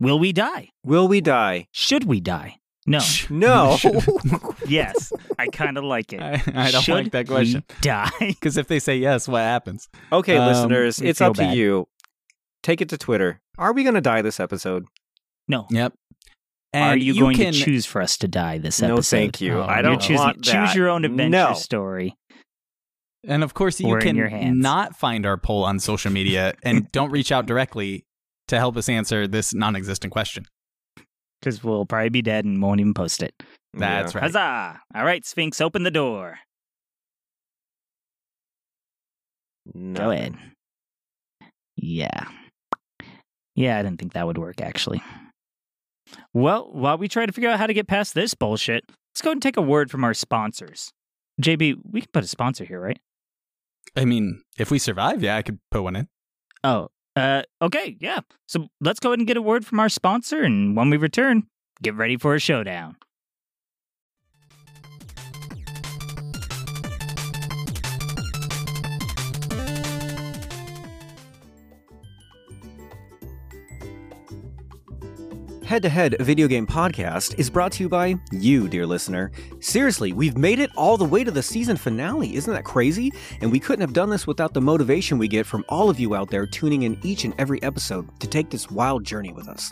Will 0.00 0.18
we 0.18 0.32
die? 0.32 0.68
Will 0.84 1.08
we 1.08 1.20
die? 1.20 1.66
Should 1.72 2.04
we 2.04 2.20
die? 2.20 2.56
No. 2.86 3.00
No. 3.30 3.76
yes. 4.66 5.12
I 5.38 5.48
kind 5.48 5.76
of 5.76 5.84
like 5.84 6.12
it. 6.12 6.20
I, 6.22 6.42
I 6.54 6.70
don't 6.70 6.82
Should 6.82 6.94
like 6.94 7.10
that 7.12 7.26
question 7.26 7.62
we 7.68 7.74
die? 7.82 8.10
because 8.20 8.56
if 8.56 8.68
they 8.68 8.78
say 8.78 8.96
yes, 8.96 9.28
what 9.28 9.40
happens? 9.40 9.88
okay, 10.12 10.36
Um, 10.38 10.46
listeners, 10.48 11.00
it's 11.00 11.18
feel 11.18 11.28
up 11.28 11.36
to 11.36 11.44
you. 11.54 11.88
Take 12.62 12.80
it 12.80 12.88
to 12.90 12.98
Twitter. 12.98 13.40
Are 13.58 13.72
we 13.72 13.82
going 13.82 13.94
to 13.94 14.00
die 14.00 14.22
this 14.22 14.40
episode? 14.40 14.86
No. 15.46 15.66
Yep. 15.70 15.92
Are 16.82 16.92
And 16.92 17.02
you, 17.02 17.18
going 17.18 17.36
can, 17.36 17.52
to 17.52 17.58
choose 17.58 17.86
for 17.86 18.00
us 18.02 18.16
to 18.18 18.28
die 18.28 18.58
this 18.58 18.82
episode? 18.82 18.94
No, 18.96 19.02
thank 19.02 19.40
you. 19.40 19.58
Oh, 19.58 19.62
I 19.62 19.74
You're 19.76 19.82
don't 19.82 20.00
choosing, 20.00 20.16
want 20.16 20.44
that. 20.44 20.66
choose 20.66 20.74
your 20.74 20.88
own 20.88 21.04
adventure 21.04 21.30
No. 21.30 21.54
story. 21.54 22.14
And 23.26 23.42
of 23.42 23.52
course, 23.54 23.80
you 23.80 23.88
We're 23.88 23.98
in 23.98 24.04
can 24.06 24.16
your 24.16 24.28
hands. 24.28 24.56
not 24.62 24.96
find 24.96 25.26
our 25.26 25.36
poll 25.36 25.64
on 25.64 25.78
social 25.80 26.10
media 26.12 26.54
and 26.62 26.90
don't 26.92 27.10
reach 27.10 27.32
out 27.32 27.46
directly 27.46 28.04
to 28.48 28.58
help 28.58 28.76
us 28.76 28.88
answer 28.88 29.26
this 29.26 29.52
non-existent 29.52 30.12
question. 30.12 30.44
Because 31.40 31.62
we'll 31.62 31.84
probably 31.86 32.08
be 32.10 32.22
dead 32.22 32.44
and 32.44 32.62
won't 32.62 32.80
even 32.80 32.94
post 32.94 33.22
it. 33.22 33.34
That's 33.74 34.14
right. 34.14 34.22
Huzzah! 34.24 34.80
All 34.94 35.04
right, 35.04 35.24
Sphinx, 35.26 35.60
open 35.60 35.82
the 35.84 35.90
door. 35.90 36.38
No. 39.74 40.00
Go 40.04 40.10
ahead. 40.10 40.34
Yeah. 41.76 42.24
Yeah, 43.54 43.78
I 43.78 43.82
didn't 43.82 43.98
think 43.98 44.14
that 44.14 44.26
would 44.26 44.38
work, 44.38 44.60
actually. 44.60 45.02
Well, 46.32 46.68
while 46.72 46.98
we 46.98 47.08
try 47.08 47.26
to 47.26 47.32
figure 47.32 47.50
out 47.50 47.58
how 47.58 47.66
to 47.66 47.74
get 47.74 47.86
past 47.86 48.14
this 48.14 48.34
bullshit, 48.34 48.84
let's 49.12 49.22
go 49.22 49.30
and 49.32 49.42
take 49.42 49.56
a 49.56 49.62
word 49.62 49.90
from 49.90 50.04
our 50.04 50.14
sponsors. 50.14 50.92
JB, 51.42 51.76
we 51.90 52.00
can 52.02 52.10
put 52.12 52.24
a 52.24 52.28
sponsor 52.28 52.64
here, 52.64 52.80
right? 52.80 52.98
I 53.96 54.04
mean, 54.04 54.42
if 54.58 54.70
we 54.70 54.78
survive, 54.78 55.22
yeah, 55.22 55.36
I 55.36 55.42
could 55.42 55.58
put 55.70 55.82
one 55.82 55.96
in. 55.96 56.08
Oh, 56.64 56.88
Uh, 57.16 57.42
okay, 57.60 57.96
yeah. 58.00 58.20
So 58.46 58.68
let's 58.80 59.00
go 59.00 59.10
ahead 59.10 59.18
and 59.18 59.26
get 59.26 59.36
a 59.36 59.42
word 59.42 59.66
from 59.66 59.80
our 59.80 59.88
sponsor, 59.88 60.42
and 60.42 60.76
when 60.76 60.88
we 60.90 60.96
return, 60.96 61.44
get 61.82 61.94
ready 61.96 62.16
for 62.16 62.34
a 62.34 62.38
showdown. 62.38 62.96
Head 75.68 75.82
to 75.82 75.90
Head 75.90 76.16
Video 76.20 76.48
Game 76.48 76.66
Podcast 76.66 77.38
is 77.38 77.50
brought 77.50 77.72
to 77.72 77.82
you 77.82 77.90
by 77.90 78.14
you, 78.32 78.68
dear 78.68 78.86
listener. 78.86 79.30
Seriously, 79.60 80.14
we've 80.14 80.38
made 80.38 80.60
it 80.60 80.70
all 80.78 80.96
the 80.96 81.04
way 81.04 81.22
to 81.22 81.30
the 81.30 81.42
season 81.42 81.76
finale. 81.76 82.36
Isn't 82.36 82.54
that 82.54 82.64
crazy? 82.64 83.12
And 83.42 83.52
we 83.52 83.60
couldn't 83.60 83.82
have 83.82 83.92
done 83.92 84.08
this 84.08 84.26
without 84.26 84.54
the 84.54 84.62
motivation 84.62 85.18
we 85.18 85.28
get 85.28 85.44
from 85.44 85.66
all 85.68 85.90
of 85.90 86.00
you 86.00 86.14
out 86.14 86.30
there 86.30 86.46
tuning 86.46 86.84
in 86.84 86.98
each 87.02 87.24
and 87.24 87.34
every 87.36 87.62
episode 87.62 88.18
to 88.20 88.26
take 88.26 88.48
this 88.48 88.70
wild 88.70 89.04
journey 89.04 89.34
with 89.34 89.46
us. 89.46 89.70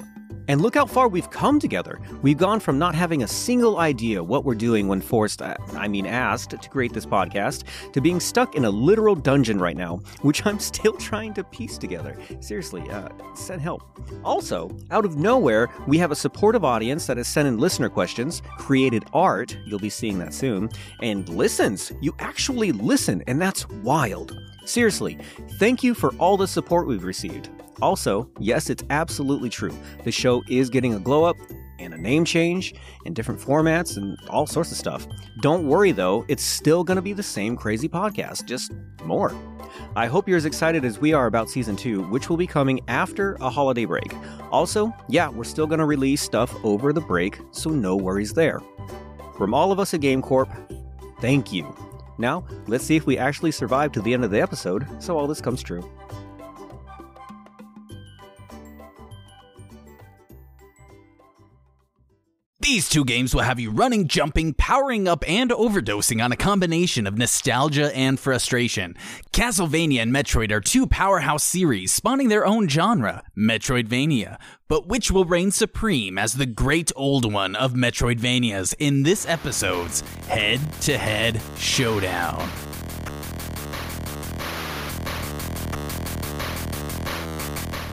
And 0.48 0.60
look 0.60 0.74
how 0.74 0.86
far 0.86 1.08
we've 1.08 1.30
come 1.30 1.58
together. 1.58 2.00
We've 2.22 2.38
gone 2.38 2.60
from 2.60 2.78
not 2.78 2.94
having 2.94 3.22
a 3.22 3.28
single 3.28 3.78
idea 3.78 4.22
what 4.22 4.44
we're 4.44 4.54
doing 4.54 4.88
when 4.88 5.00
forced, 5.00 5.42
uh, 5.42 5.56
I 5.72 5.88
mean 5.88 6.06
asked, 6.06 6.50
to 6.50 6.68
create 6.68 6.92
this 6.92 7.06
podcast, 7.06 7.64
to 7.92 8.00
being 8.00 8.20
stuck 8.20 8.54
in 8.54 8.64
a 8.64 8.70
literal 8.70 9.14
dungeon 9.14 9.58
right 9.58 9.76
now, 9.76 10.00
which 10.22 10.46
I'm 10.46 10.58
still 10.72 10.92
trying 10.94 11.34
to 11.34 11.44
piece 11.44 11.78
together. 11.78 12.16
Seriously, 12.40 12.88
uh, 12.90 13.08
send 13.34 13.60
help. 13.60 13.82
Also, 14.24 14.70
out 14.90 15.04
of 15.04 15.16
nowhere, 15.16 15.68
we 15.86 15.98
have 15.98 16.10
a 16.10 16.16
supportive 16.16 16.64
audience 16.64 17.06
that 17.06 17.16
has 17.16 17.28
sent 17.28 17.48
in 17.48 17.58
listener 17.58 17.88
questions, 17.88 18.42
created 18.58 19.04
art, 19.12 19.56
you'll 19.66 19.78
be 19.78 19.90
seeing 19.90 20.18
that 20.18 20.32
soon, 20.32 20.68
and 21.02 21.28
listens. 21.28 21.92
You 22.00 22.14
actually 22.18 22.72
listen, 22.72 23.22
and 23.26 23.40
that's 23.40 23.68
wild. 23.68 24.38
Seriously, 24.64 25.18
thank 25.58 25.82
you 25.82 25.94
for 25.94 26.12
all 26.16 26.36
the 26.36 26.48
support 26.48 26.86
we've 26.86 27.04
received. 27.04 27.50
Also, 27.82 28.30
yes, 28.38 28.70
it's 28.70 28.84
absolutely 28.90 29.50
true. 29.50 29.76
The 30.04 30.12
show 30.12 30.42
is 30.48 30.70
getting 30.70 30.94
a 30.94 30.98
glow 30.98 31.24
up 31.24 31.36
and 31.78 31.92
a 31.92 31.98
name 31.98 32.24
change 32.24 32.74
and 33.04 33.14
different 33.14 33.40
formats 33.40 33.96
and 33.96 34.16
all 34.30 34.46
sorts 34.46 34.70
of 34.70 34.78
stuff. 34.78 35.06
Don't 35.42 35.66
worry 35.66 35.92
though, 35.92 36.24
it's 36.28 36.42
still 36.42 36.84
going 36.84 36.96
to 36.96 37.02
be 37.02 37.12
the 37.12 37.22
same 37.22 37.56
crazy 37.56 37.88
podcast, 37.88 38.46
just 38.46 38.72
more. 39.04 39.34
I 39.94 40.06
hope 40.06 40.26
you're 40.28 40.38
as 40.38 40.46
excited 40.46 40.84
as 40.84 40.98
we 40.98 41.12
are 41.12 41.26
about 41.26 41.50
season 41.50 41.76
2, 41.76 42.04
which 42.08 42.30
will 42.30 42.36
be 42.36 42.46
coming 42.46 42.80
after 42.88 43.34
a 43.40 43.50
holiday 43.50 43.84
break. 43.84 44.14
Also, 44.50 44.92
yeah, 45.08 45.28
we're 45.28 45.44
still 45.44 45.66
going 45.66 45.80
to 45.80 45.84
release 45.84 46.22
stuff 46.22 46.54
over 46.64 46.92
the 46.92 47.00
break, 47.00 47.38
so 47.50 47.70
no 47.70 47.96
worries 47.96 48.32
there. 48.32 48.60
From 49.36 49.52
all 49.52 49.72
of 49.72 49.78
us 49.78 49.92
at 49.92 50.00
GameCorp, 50.00 50.48
thank 51.20 51.52
you. 51.52 51.74
Now, 52.18 52.46
let's 52.66 52.84
see 52.84 52.96
if 52.96 53.06
we 53.06 53.18
actually 53.18 53.52
survive 53.52 53.92
to 53.92 54.00
the 54.00 54.14
end 54.14 54.24
of 54.24 54.30
the 54.30 54.40
episode 54.40 54.86
so 54.98 55.18
all 55.18 55.26
this 55.26 55.42
comes 55.42 55.62
true. 55.62 55.86
These 62.66 62.88
two 62.88 63.04
games 63.04 63.32
will 63.32 63.42
have 63.42 63.60
you 63.60 63.70
running, 63.70 64.08
jumping, 64.08 64.52
powering 64.52 65.06
up, 65.06 65.22
and 65.28 65.52
overdosing 65.52 66.22
on 66.22 66.32
a 66.32 66.36
combination 66.36 67.06
of 67.06 67.16
nostalgia 67.16 67.96
and 67.96 68.18
frustration. 68.18 68.96
Castlevania 69.32 70.02
and 70.02 70.12
Metroid 70.12 70.50
are 70.50 70.60
two 70.60 70.88
powerhouse 70.88 71.44
series 71.44 71.94
spawning 71.94 72.28
their 72.28 72.44
own 72.44 72.66
genre, 72.66 73.22
Metroidvania. 73.38 74.38
But 74.66 74.88
which 74.88 75.12
will 75.12 75.24
reign 75.24 75.52
supreme 75.52 76.18
as 76.18 76.34
the 76.34 76.44
great 76.44 76.90
old 76.96 77.32
one 77.32 77.54
of 77.54 77.74
Metroidvanias 77.74 78.74
in 78.80 79.04
this 79.04 79.28
episode's 79.28 80.00
head 80.26 80.58
to 80.82 80.98
head 80.98 81.40
showdown? 81.56 82.50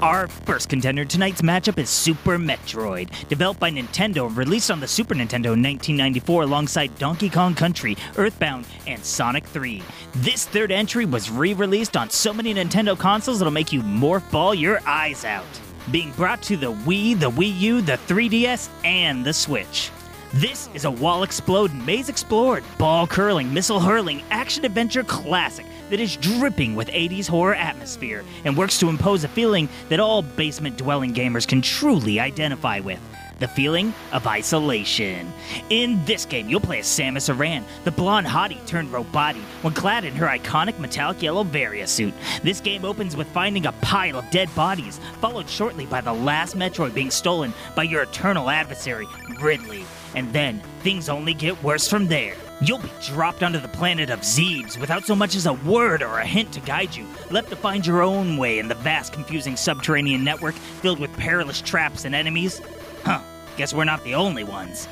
Our 0.03 0.27
first 0.27 0.67
contender 0.67 1.05
tonight's 1.05 1.41
matchup 1.41 1.77
is 1.77 1.89
Super 1.89 2.37
Metroid. 2.37 3.09
Developed 3.29 3.61
by 3.61 3.71
Nintendo 3.71 4.35
released 4.35 4.69
on 4.69 4.81
the 4.81 4.87
Super 4.87 5.15
Nintendo 5.15 5.53
in 5.53 5.63
1994 5.63 6.43
alongside 6.43 6.97
Donkey 6.97 7.29
Kong 7.29 7.55
Country, 7.55 7.95
Earthbound, 8.17 8.65
and 8.85 9.01
Sonic 9.01 9.45
3. 9.45 9.81
This 10.15 10.43
third 10.43 10.73
entry 10.73 11.05
was 11.05 11.31
re 11.31 11.53
released 11.53 11.95
on 11.95 12.09
so 12.09 12.33
many 12.33 12.53
Nintendo 12.53 12.99
consoles 12.99 13.39
it'll 13.39 13.53
make 13.53 13.71
you 13.71 13.81
morph 13.81 14.29
ball 14.29 14.53
your 14.53 14.81
eyes 14.85 15.23
out. 15.23 15.45
Being 15.89 16.11
brought 16.11 16.41
to 16.43 16.57
the 16.57 16.73
Wii, 16.73 17.17
the 17.17 17.31
Wii 17.31 17.57
U, 17.61 17.81
the 17.81 17.97
3DS, 18.05 18.67
and 18.83 19.23
the 19.23 19.33
Switch. 19.33 19.89
This 20.33 20.67
is 20.73 20.83
a 20.83 20.91
wall 20.91 21.23
exploding, 21.23 21.85
maze 21.85 22.09
explored, 22.09 22.65
ball 22.77 23.07
curling, 23.07 23.53
missile 23.53 23.79
hurling, 23.79 24.21
action 24.31 24.65
adventure 24.65 25.03
classic 25.03 25.65
that 25.93 25.99
is 25.99 26.17
dripping 26.17 26.73
with 26.73 26.87
80s 26.87 27.27
horror 27.27 27.53
atmosphere 27.53 28.23
and 28.45 28.57
works 28.57 28.79
to 28.79 28.89
impose 28.89 29.23
a 29.23 29.27
feeling 29.27 29.69
that 29.89 29.99
all 29.99 30.23
basement 30.23 30.75
dwelling 30.75 31.13
gamers 31.13 31.47
can 31.47 31.61
truly 31.61 32.19
identify 32.19 32.79
with. 32.79 32.99
The 33.37 33.47
feeling 33.47 33.93
of 34.11 34.25
isolation. 34.25 35.31
In 35.69 36.03
this 36.05 36.25
game, 36.25 36.49
you'll 36.49 36.61
play 36.61 36.79
as 36.79 36.87
Samus 36.87 37.29
Aran, 37.29 37.63
the 37.83 37.91
blonde 37.91 38.25
hottie 38.25 38.65
turned 38.65 38.91
robot 38.91 39.35
when 39.61 39.75
clad 39.75 40.03
in 40.03 40.15
her 40.15 40.25
iconic 40.25 40.79
metallic 40.79 41.21
yellow 41.21 41.43
Varia 41.43 41.85
suit. 41.85 42.15
This 42.41 42.59
game 42.59 42.85
opens 42.85 43.15
with 43.15 43.27
finding 43.27 43.67
a 43.67 43.71
pile 43.73 44.17
of 44.17 44.27
dead 44.31 44.49
bodies, 44.55 44.99
followed 45.21 45.47
shortly 45.47 45.85
by 45.85 46.01
the 46.01 46.13
last 46.13 46.57
Metroid 46.57 46.95
being 46.95 47.11
stolen 47.11 47.53
by 47.75 47.83
your 47.83 48.01
eternal 48.01 48.49
adversary, 48.49 49.05
Ridley. 49.39 49.85
And 50.15 50.33
then 50.33 50.59
things 50.79 51.07
only 51.07 51.35
get 51.35 51.61
worse 51.61 51.87
from 51.87 52.07
there. 52.07 52.35
You'll 52.65 52.77
be 52.77 52.89
dropped 53.01 53.43
onto 53.43 53.59
the 53.59 53.67
planet 53.67 54.09
of 54.09 54.21
Zebes 54.21 54.77
without 54.77 55.03
so 55.03 55.17
much 55.17 55.35
as 55.35 55.47
a 55.47 55.53
word 55.53 56.01
or 56.01 56.19
a 56.19 56.25
hint 56.25 56.53
to 56.53 56.61
guide 56.61 56.95
you, 56.95 57.05
left 57.29 57.49
to 57.49 57.57
find 57.57 57.85
your 57.85 58.01
own 58.01 58.37
way 58.37 58.59
in 58.59 58.69
the 58.69 58.75
vast, 58.75 59.11
confusing 59.11 59.57
subterranean 59.57 60.23
network 60.23 60.55
filled 60.55 60.99
with 60.99 61.11
perilous 61.17 61.59
traps 61.59 62.05
and 62.05 62.15
enemies. 62.15 62.61
Huh, 63.03 63.19
guess 63.57 63.73
we're 63.73 63.83
not 63.83 64.01
the 64.05 64.15
only 64.15 64.45
ones. 64.45 64.87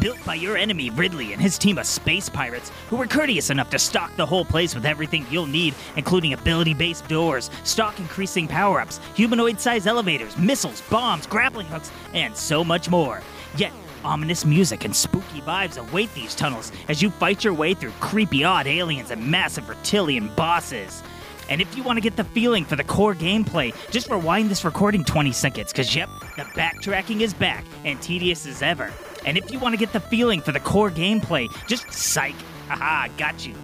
Built 0.00 0.16
by 0.24 0.36
your 0.36 0.56
enemy 0.56 0.88
Ridley 0.88 1.34
and 1.34 1.42
his 1.42 1.58
team 1.58 1.76
of 1.76 1.84
space 1.84 2.30
pirates, 2.30 2.72
who 2.88 2.96
were 2.96 3.06
courteous 3.06 3.50
enough 3.50 3.68
to 3.70 3.78
stock 3.78 4.16
the 4.16 4.24
whole 4.24 4.46
place 4.46 4.74
with 4.74 4.86
everything 4.86 5.26
you'll 5.30 5.44
need, 5.44 5.74
including 5.96 6.32
ability 6.32 6.72
based 6.72 7.06
doors, 7.06 7.50
stock 7.64 7.98
increasing 7.98 8.48
power 8.48 8.80
ups, 8.80 8.98
humanoid 9.14 9.60
sized 9.60 9.86
elevators, 9.86 10.38
missiles, 10.38 10.80
bombs, 10.88 11.26
grappling 11.26 11.66
hooks, 11.66 11.92
and 12.14 12.34
so 12.34 12.64
much 12.64 12.88
more. 12.88 13.20
Yet, 13.58 13.72
Ominous 14.04 14.44
music 14.44 14.84
and 14.84 14.94
spooky 14.94 15.40
vibes 15.40 15.78
await 15.78 16.12
these 16.14 16.34
tunnels 16.34 16.70
as 16.88 17.00
you 17.00 17.10
fight 17.10 17.42
your 17.42 17.54
way 17.54 17.72
through 17.72 17.92
creepy 18.00 18.44
odd 18.44 18.66
aliens 18.66 19.10
and 19.10 19.30
massive 19.30 19.68
reptilian 19.68 20.28
bosses. 20.36 21.02
And 21.48 21.60
if 21.60 21.76
you 21.76 21.82
want 21.82 21.96
to 21.96 22.00
get 22.02 22.16
the 22.16 22.24
feeling 22.24 22.64
for 22.64 22.76
the 22.76 22.84
core 22.84 23.14
gameplay, 23.14 23.74
just 23.90 24.10
rewind 24.10 24.50
this 24.50 24.64
recording 24.64 25.04
20 25.04 25.32
seconds, 25.32 25.72
because 25.72 25.94
yep, 25.94 26.08
the 26.36 26.42
backtracking 26.42 27.20
is 27.20 27.32
back 27.32 27.64
and 27.84 28.00
tedious 28.00 28.46
as 28.46 28.62
ever. 28.62 28.92
And 29.24 29.38
if 29.38 29.50
you 29.50 29.58
want 29.58 29.72
to 29.72 29.78
get 29.78 29.92
the 29.92 30.00
feeling 30.00 30.40
for 30.40 30.52
the 30.52 30.60
core 30.60 30.90
gameplay, 30.90 31.48
just 31.66 31.90
psych. 31.92 32.34
Haha, 32.68 33.08
got 33.16 33.46
you. 33.46 33.54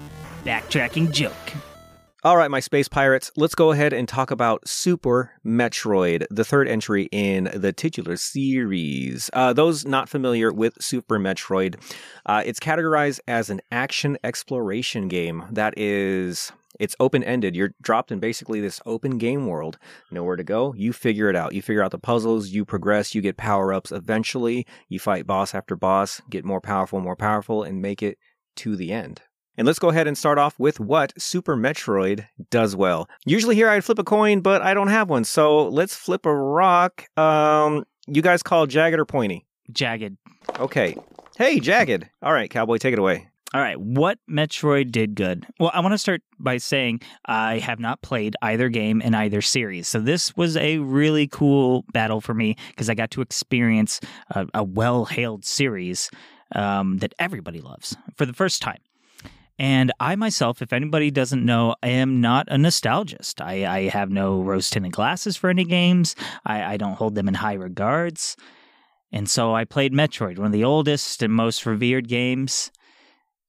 Backtracking 0.45 1.11
joke. 1.11 1.70
All 2.23 2.37
right, 2.37 2.51
my 2.51 2.61
space 2.61 2.87
pirates, 2.87 3.33
let's 3.39 3.55
go 3.55 3.73
ahead 3.73 3.95
and 3.95 4.07
talk 4.07 4.31
about 4.31 4.69
Super 4.69 5.33
Metroid, 5.43 6.27
the 6.29 6.45
third 6.45 6.69
entry 6.69 7.09
in 7.11 7.45
the 7.55 7.73
titular 7.73 8.19
series. 8.19 9.31
Uh, 9.33 9.55
those 9.55 9.87
not 9.87 10.07
familiar 10.07 10.53
with 10.53 10.75
Super 10.83 11.19
Metroid, 11.19 11.81
uh, 12.27 12.43
it's 12.45 12.61
categorized 12.61 13.21
as 13.27 13.49
an 13.49 13.63
action 13.73 14.19
exploration 14.23 15.09
game 15.09 15.45
that 15.51 15.73
is. 15.79 16.53
It's 16.79 16.97
open 17.01 17.25
ended. 17.25 17.57
You're 17.57 17.73
dropped 17.81 18.13
in 18.13 18.21
basically 18.21 18.61
this 18.61 18.83
open 18.85 19.17
game 19.17 19.47
world. 19.47 19.79
Nowhere 20.11 20.37
to 20.37 20.45
go. 20.45 20.75
You 20.75 20.93
figure 20.93 21.31
it 21.31 21.37
out. 21.37 21.55
You 21.55 21.63
figure 21.63 21.83
out 21.83 21.91
the 21.91 21.99
puzzles. 21.99 22.49
You 22.49 22.67
progress. 22.67 23.15
You 23.15 23.23
get 23.23 23.39
power 23.39 23.73
ups. 23.73 23.93
Eventually, 23.93 24.67
you 24.91 24.99
fight 24.99 25.27
boss 25.27 25.55
after 25.55 25.75
boss, 25.75 26.21
get 26.29 26.45
more 26.45 26.61
powerful, 26.61 27.01
more 27.01 27.17
powerful, 27.17 27.63
and 27.63 27.81
make 27.81 28.03
it 28.03 28.19
to 28.57 28.77
the 28.77 28.93
end. 28.93 29.23
And 29.57 29.67
let's 29.67 29.79
go 29.79 29.89
ahead 29.91 30.07
and 30.07 30.17
start 30.17 30.39
off 30.39 30.59
with 30.59 30.81
what 30.81 31.13
Super 31.21 31.57
Metroid 31.57 32.27
does 32.51 32.75
well. 32.75 33.09
Usually 33.27 33.55
here 33.55 33.69
I'd 33.69 33.85
flip 33.85 33.99
a 33.99 34.05
coin, 34.05 34.41
but 34.41 34.63
I 34.63 34.75
don't 34.75 34.89
have 34.89 35.11
one. 35.11 35.25
So 35.25 35.69
let's 35.69 35.95
flip 35.95 36.25
a 36.25 36.35
rock. 36.35 37.07
Um, 37.19 37.85
you 38.07 38.23
guys 38.23 38.43
call 38.43 38.67
jagged 38.67 38.99
or 38.99 39.05
pointy? 39.05 39.47
Jagged. 39.73 40.17
Okay. 40.59 40.97
Hey, 41.37 41.61
jagged. 41.61 42.09
All 42.23 42.33
right, 42.33 42.51
cowboy, 42.51 42.79
take 42.79 42.93
it 42.93 42.99
away. 42.99 43.29
All 43.53 43.61
right, 43.61 43.81
what 43.81 44.19
Metroid 44.31 44.93
did 44.93 45.17
good? 45.17 45.45
Well, 45.59 45.73
I 45.75 45.81
want 45.81 45.93
to 45.93 45.99
start 45.99 46.23
by 46.39 46.59
saying 46.59 47.01
I 47.25 47.59
have 47.59 47.81
not 47.81 48.01
played 48.01 48.37
either 48.43 48.69
game 48.69 49.01
in 49.01 49.13
either 49.13 49.43
series. 49.43 49.89
So 49.89 49.99
this 49.99 50.37
was 50.37 50.57
a 50.57 50.79
really 50.79 51.27
cool 51.27 51.85
battle 51.93 52.21
for 52.21 52.33
me 52.33 52.57
because 52.69 52.89
I 52.89 52.95
got 52.95 53.11
to 53.13 53.23
experience 53.23 54.01
a, 54.31 54.47
a 54.55 54.63
well 54.63 55.05
hailed 55.05 55.45
series 55.45 56.11
um, 56.55 56.99
that 56.99 57.13
everybody 57.19 57.61
loves 57.61 57.97
for 58.17 58.25
the 58.25 58.33
first 58.33 58.63
time. 58.63 58.79
And 59.61 59.93
I 60.01 60.17
myself, 60.17 60.63
if 60.63 60.73
anybody 60.73 61.11
doesn't 61.11 61.45
know, 61.45 61.75
I 61.83 61.89
am 61.89 62.23
not 62.23 62.49
a 62.49 62.57
nostalgist. 62.57 63.43
I, 63.45 63.67
I 63.67 63.89
have 63.91 64.09
no 64.09 64.41
rose 64.41 64.71
tinted 64.71 64.93
glasses 64.93 65.37
for 65.37 65.51
any 65.51 65.65
games. 65.65 66.17
I, 66.47 66.63
I 66.65 66.77
don't 66.79 66.95
hold 66.95 67.15
them 67.15 67.29
in 67.29 67.35
high 67.35 67.53
regards. 67.53 68.39
And 69.13 69.29
so 69.29 69.55
I 69.55 69.67
played 69.67 69.93
Metroid, 69.93 70.39
one 70.39 70.47
of 70.47 70.53
the 70.53 70.65
oldest 70.65 71.23
and 71.23 71.35
most 71.35 71.67
revered 71.67 72.09
games. 72.09 72.71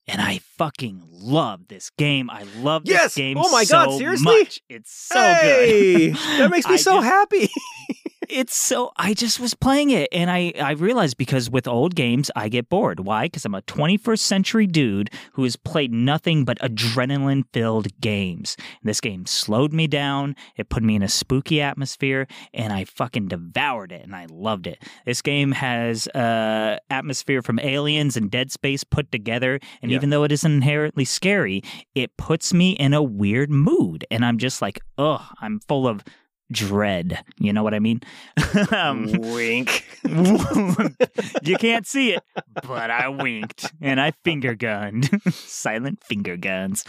And 0.06 0.20
I 0.20 0.40
fucking 0.58 1.02
love 1.10 1.70
this 1.70 1.90
game. 1.92 2.30
I 2.30 2.44
love 2.58 2.84
this 2.84 3.16
game. 3.16 3.38
Oh 3.38 3.50
my 3.50 3.64
God, 3.64 3.92
so 3.92 3.98
seriously? 3.98 4.26
much. 4.40 4.60
It's 4.68 4.92
so 4.92 5.16
hey, 5.18 6.10
good. 6.10 6.16
that 6.18 6.52
makes 6.52 6.66
me 6.68 6.74
I 6.74 6.78
so 6.78 6.96
just- 6.96 7.06
happy. 7.08 7.50
it's 8.32 8.56
so 8.56 8.92
I 8.98 9.14
just 9.14 9.40
was 9.40 9.54
playing 9.54 9.90
it 9.92 10.08
and 10.12 10.32
I 10.32 10.54
I 10.60 10.72
realized 10.72 11.18
because 11.18 11.50
with 11.50 11.68
old 11.68 11.96
games 11.96 12.32
I 12.36 12.50
get 12.50 12.70
bored. 12.70 13.02
Why? 13.02 13.26
Because 13.26 13.46
I'm 13.46 13.54
a 13.56 13.62
21st 13.64 14.20
century 14.20 14.68
dude 14.68 15.10
who 15.34 15.44
has 15.44 15.56
played 15.56 15.92
nothing 15.94 16.46
but 16.46 16.58
adrenaline 16.60 17.44
filled 17.54 17.88
games. 18.00 18.56
This 18.84 19.02
game 19.02 19.26
slowed 19.26 19.74
me 19.74 19.88
down. 19.88 20.36
It 20.56 20.70
put 20.70 20.84
me 20.84 20.96
in 20.96 21.04
a 21.04 21.10
spooky 21.10 21.62
atmosphere 21.62 22.28
and 22.54 22.72
I 22.72 22.86
fucking 22.86 23.28
devoured 23.28 23.92
it 23.92 24.04
and 24.04 24.16
I 24.16 24.28
loved 24.30 24.66
it. 24.68 24.82
This 25.06 25.22
game 25.22 25.52
has 25.52 26.08
uh 26.10 26.78
atmosphere 26.90 27.42
from 27.42 27.60
Aliens 27.60 28.16
and 28.18 28.32
Dead 28.32 28.52
Space 28.52 28.84
put 28.84 29.12
together 29.12 29.60
and 29.82 29.92
Yeah. 29.92 29.96
even 29.98 30.10
though 30.10 30.24
it 30.24 30.32
isn't 30.32 30.52
inherently 30.52 31.06
scary, 31.06 31.62
it 31.96 32.16
puts 32.18 32.54
me 32.54 32.72
in 32.72 32.94
a 32.94 33.04
weird 33.04 33.50
mood 33.52 34.06
and 34.10 34.24
I'm 34.26 34.38
just 34.38 34.62
like, 34.62 34.80
"Ugh, 34.98 35.22
I'm 35.42 35.60
full 35.68 35.88
of 35.88 36.04
dread." 36.52 37.24
You 37.40 37.54
know 37.54 37.64
what 37.64 37.74
I 37.74 37.80
mean? 37.80 38.02
um, 38.72 39.12
Wink. 39.12 39.86
you 40.04 41.58
can't 41.58 41.88
see 41.88 42.14
it, 42.14 42.24
but 42.64 42.90
I 42.90 43.08
winked 43.08 43.72
and 43.82 44.00
I 44.00 44.12
finger 44.24 44.56
gunned. 44.56 45.10
Silent 45.32 46.04
finger 46.04 46.38
guns. 46.38 46.86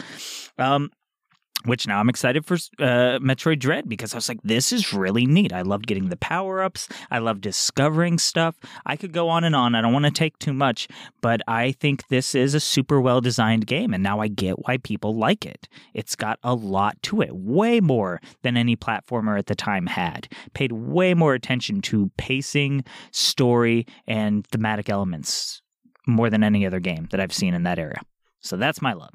Um, 0.57 0.91
which 1.65 1.87
now 1.87 1.99
I'm 1.99 2.09
excited 2.09 2.45
for 2.45 2.55
uh, 2.79 3.19
Metroid 3.19 3.59
Dread 3.59 3.87
because 3.87 4.13
I 4.13 4.17
was 4.17 4.29
like, 4.29 4.41
this 4.43 4.71
is 4.71 4.93
really 4.93 5.25
neat. 5.25 5.53
I 5.53 5.61
love 5.61 5.83
getting 5.83 6.09
the 6.09 6.17
power 6.17 6.61
ups. 6.61 6.87
I 7.11 7.19
love 7.19 7.41
discovering 7.41 8.17
stuff. 8.17 8.55
I 8.85 8.95
could 8.95 9.11
go 9.11 9.29
on 9.29 9.43
and 9.43 9.55
on. 9.55 9.75
I 9.75 9.81
don't 9.81 9.93
want 9.93 10.05
to 10.05 10.11
take 10.11 10.37
too 10.39 10.53
much, 10.53 10.87
but 11.21 11.41
I 11.47 11.71
think 11.73 12.07
this 12.07 12.35
is 12.35 12.53
a 12.53 12.59
super 12.59 12.99
well 12.99 13.21
designed 13.21 13.67
game, 13.67 13.93
and 13.93 14.03
now 14.03 14.19
I 14.19 14.27
get 14.27 14.67
why 14.67 14.77
people 14.77 15.15
like 15.15 15.45
it. 15.45 15.67
It's 15.93 16.15
got 16.15 16.39
a 16.43 16.53
lot 16.53 17.01
to 17.03 17.21
it, 17.21 17.33
way 17.33 17.79
more 17.79 18.21
than 18.41 18.57
any 18.57 18.75
platformer 18.75 19.37
at 19.37 19.47
the 19.47 19.55
time 19.55 19.87
had. 19.87 20.27
Paid 20.53 20.71
way 20.71 21.13
more 21.13 21.33
attention 21.33 21.81
to 21.83 22.11
pacing, 22.17 22.83
story, 23.11 23.85
and 24.07 24.45
thematic 24.47 24.89
elements 24.89 25.61
more 26.07 26.29
than 26.29 26.43
any 26.43 26.65
other 26.65 26.79
game 26.79 27.07
that 27.11 27.19
I've 27.19 27.33
seen 27.33 27.53
in 27.53 27.63
that 27.63 27.79
era. 27.79 28.01
So 28.39 28.57
that's 28.57 28.81
my 28.81 28.93
love. 28.93 29.13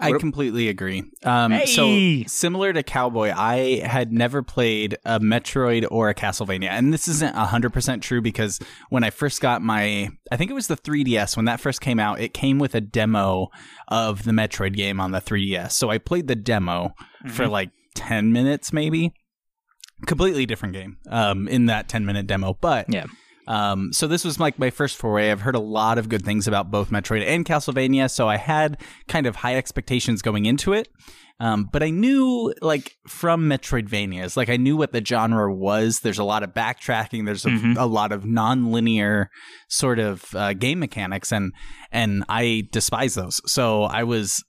I 0.00 0.12
completely 0.18 0.68
agree. 0.68 1.04
Um, 1.24 1.52
Hey! 1.52 1.66
So 1.66 2.28
similar 2.28 2.72
to 2.72 2.82
Cowboy, 2.82 3.32
I 3.36 3.82
had 3.84 4.12
never 4.12 4.42
played 4.42 4.96
a 5.04 5.20
Metroid 5.20 5.86
or 5.90 6.08
a 6.08 6.14
Castlevania, 6.14 6.68
and 6.70 6.92
this 6.92 7.06
isn't 7.08 7.34
hundred 7.34 7.72
percent 7.72 8.02
true 8.02 8.20
because 8.20 8.58
when 8.88 9.04
I 9.04 9.10
first 9.10 9.40
got 9.40 9.62
my, 9.62 10.08
I 10.32 10.36
think 10.36 10.50
it 10.50 10.54
was 10.54 10.66
the 10.68 10.76
3DS 10.76 11.36
when 11.36 11.44
that 11.46 11.60
first 11.60 11.80
came 11.80 11.98
out, 11.98 12.20
it 12.20 12.32
came 12.34 12.58
with 12.58 12.74
a 12.74 12.80
demo 12.80 13.48
of 13.88 14.24
the 14.24 14.32
Metroid 14.32 14.74
game 14.74 15.00
on 15.00 15.10
the 15.12 15.20
3DS. 15.20 15.72
So 15.72 15.90
I 15.90 15.98
played 15.98 16.26
the 16.28 16.36
demo 16.36 16.94
for 17.28 17.42
Mm-hmm. 17.44 17.52
like 17.52 17.70
ten 17.94 18.32
minutes, 18.32 18.72
maybe. 18.72 19.12
Completely 20.06 20.46
different 20.46 20.72
game 20.74 20.96
um, 21.10 21.46
in 21.48 21.66
that 21.66 21.88
ten 21.88 22.06
minute 22.06 22.26
demo, 22.26 22.56
but 22.60 22.86
Yeah. 22.88 23.04
Um, 23.50 23.92
so 23.92 24.06
this 24.06 24.24
was 24.24 24.38
like 24.38 24.58
my 24.58 24.70
first 24.70 24.96
foray. 24.96 25.30
I've 25.30 25.40
heard 25.40 25.56
a 25.56 25.60
lot 25.60 25.98
of 25.98 26.08
good 26.08 26.24
things 26.24 26.46
about 26.46 26.70
both 26.70 26.90
Metroid 26.90 27.24
and 27.26 27.44
Castlevania, 27.44 28.08
so 28.10 28.28
I 28.28 28.36
had 28.36 28.80
kind 29.08 29.26
of 29.26 29.36
high 29.36 29.56
expectations 29.56 30.22
going 30.22 30.46
into 30.46 30.72
it. 30.72 30.88
Um, 31.42 31.68
but 31.72 31.82
I 31.82 31.88
knew, 31.88 32.52
like, 32.60 32.96
from 33.08 33.48
Metroidvanias, 33.48 34.36
like, 34.36 34.50
I 34.50 34.58
knew 34.58 34.76
what 34.76 34.92
the 34.92 35.02
genre 35.02 35.50
was. 35.54 36.00
There's 36.00 36.18
a 36.18 36.24
lot 36.24 36.42
of 36.42 36.50
backtracking. 36.50 37.24
There's 37.24 37.46
a, 37.46 37.48
Mhm. 37.48 37.78
a 37.78 37.86
lot 37.86 38.12
of 38.12 38.26
non-linear 38.26 39.30
sort 39.68 39.98
of 39.98 40.34
uh, 40.34 40.52
game 40.52 40.78
mechanics, 40.80 41.32
and 41.32 41.52
and 41.90 42.24
I 42.28 42.64
despise 42.72 43.14
those. 43.14 43.40
So 43.50 43.84
I 43.84 44.04
was 44.04 44.44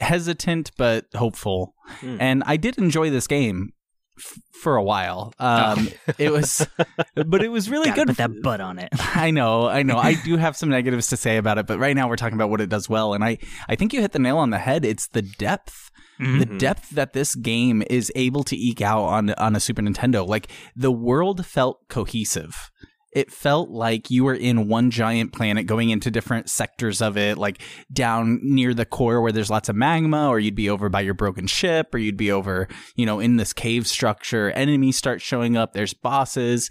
hesitant 0.00 0.70
but 0.76 1.04
hopeful, 1.14 1.74
Hmm. 2.00 2.16
and 2.20 2.42
I 2.46 2.56
did 2.56 2.76
enjoy 2.78 3.10
this 3.10 3.26
game 3.28 3.70
f- 4.18 4.38
for 4.62 4.76
a 4.76 4.82
while. 4.82 5.32
Um, 5.38 5.88
It 6.18 6.30
was, 6.32 6.66
but 7.14 7.42
it 7.42 7.48
was 7.48 7.68
really 7.70 7.90
good. 7.90 8.08
put 8.08 8.16
that 8.18 8.42
butt 8.42 8.60
on 8.60 8.78
it. 8.78 8.88
I 9.16 9.30
know, 9.30 9.68
I 9.68 9.82
know. 9.82 9.96
I 9.98 10.14
do 10.24 10.36
have 10.44 10.56
some 10.56 10.68
negatives 10.70 11.08
to 11.08 11.16
say 11.16 11.36
about 11.36 11.58
it, 11.58 11.66
but 11.66 11.78
right 11.78 11.94
now 11.96 12.08
we're 12.08 12.16
talking 12.16 12.36
about 12.36 12.50
what 12.50 12.60
it 12.60 12.68
does 12.68 12.88
well, 12.88 13.14
and 13.14 13.22
I, 13.24 13.38
I 13.68 13.76
think 13.76 13.92
you 13.92 14.00
hit 14.00 14.12
the 14.12 14.18
nail 14.18 14.38
on 14.38 14.50
the 14.50 14.58
head. 14.58 14.84
It's 14.84 15.08
the 15.08 15.22
depth, 15.22 15.90
Mhm. 16.20 16.38
the 16.38 16.46
depth 16.58 16.90
that 16.90 17.12
this 17.12 17.34
game 17.34 17.82
is 17.90 18.10
able 18.14 18.42
to 18.44 18.56
eke 18.56 18.80
out 18.80 19.02
on 19.04 19.30
on 19.34 19.54
a 19.54 19.60
Super 19.60 19.82
Nintendo. 19.82 20.26
Like 20.26 20.48
the 20.74 20.90
world 20.90 21.44
felt 21.44 21.86
cohesive. 21.88 22.70
It 23.16 23.32
felt 23.32 23.70
like 23.70 24.10
you 24.10 24.24
were 24.24 24.34
in 24.34 24.68
one 24.68 24.90
giant 24.90 25.32
planet 25.32 25.66
going 25.66 25.88
into 25.88 26.10
different 26.10 26.50
sectors 26.50 27.00
of 27.00 27.16
it, 27.16 27.38
like 27.38 27.62
down 27.90 28.40
near 28.42 28.74
the 28.74 28.84
core 28.84 29.22
where 29.22 29.32
there's 29.32 29.48
lots 29.48 29.70
of 29.70 29.74
magma, 29.74 30.28
or 30.28 30.38
you'd 30.38 30.54
be 30.54 30.68
over 30.68 30.90
by 30.90 31.00
your 31.00 31.14
broken 31.14 31.46
ship, 31.46 31.94
or 31.94 31.98
you'd 31.98 32.18
be 32.18 32.30
over, 32.30 32.68
you 32.94 33.06
know, 33.06 33.18
in 33.18 33.38
this 33.38 33.54
cave 33.54 33.86
structure. 33.86 34.50
Enemies 34.50 34.98
start 34.98 35.22
showing 35.22 35.56
up, 35.56 35.72
there's 35.72 35.94
bosses 35.94 36.68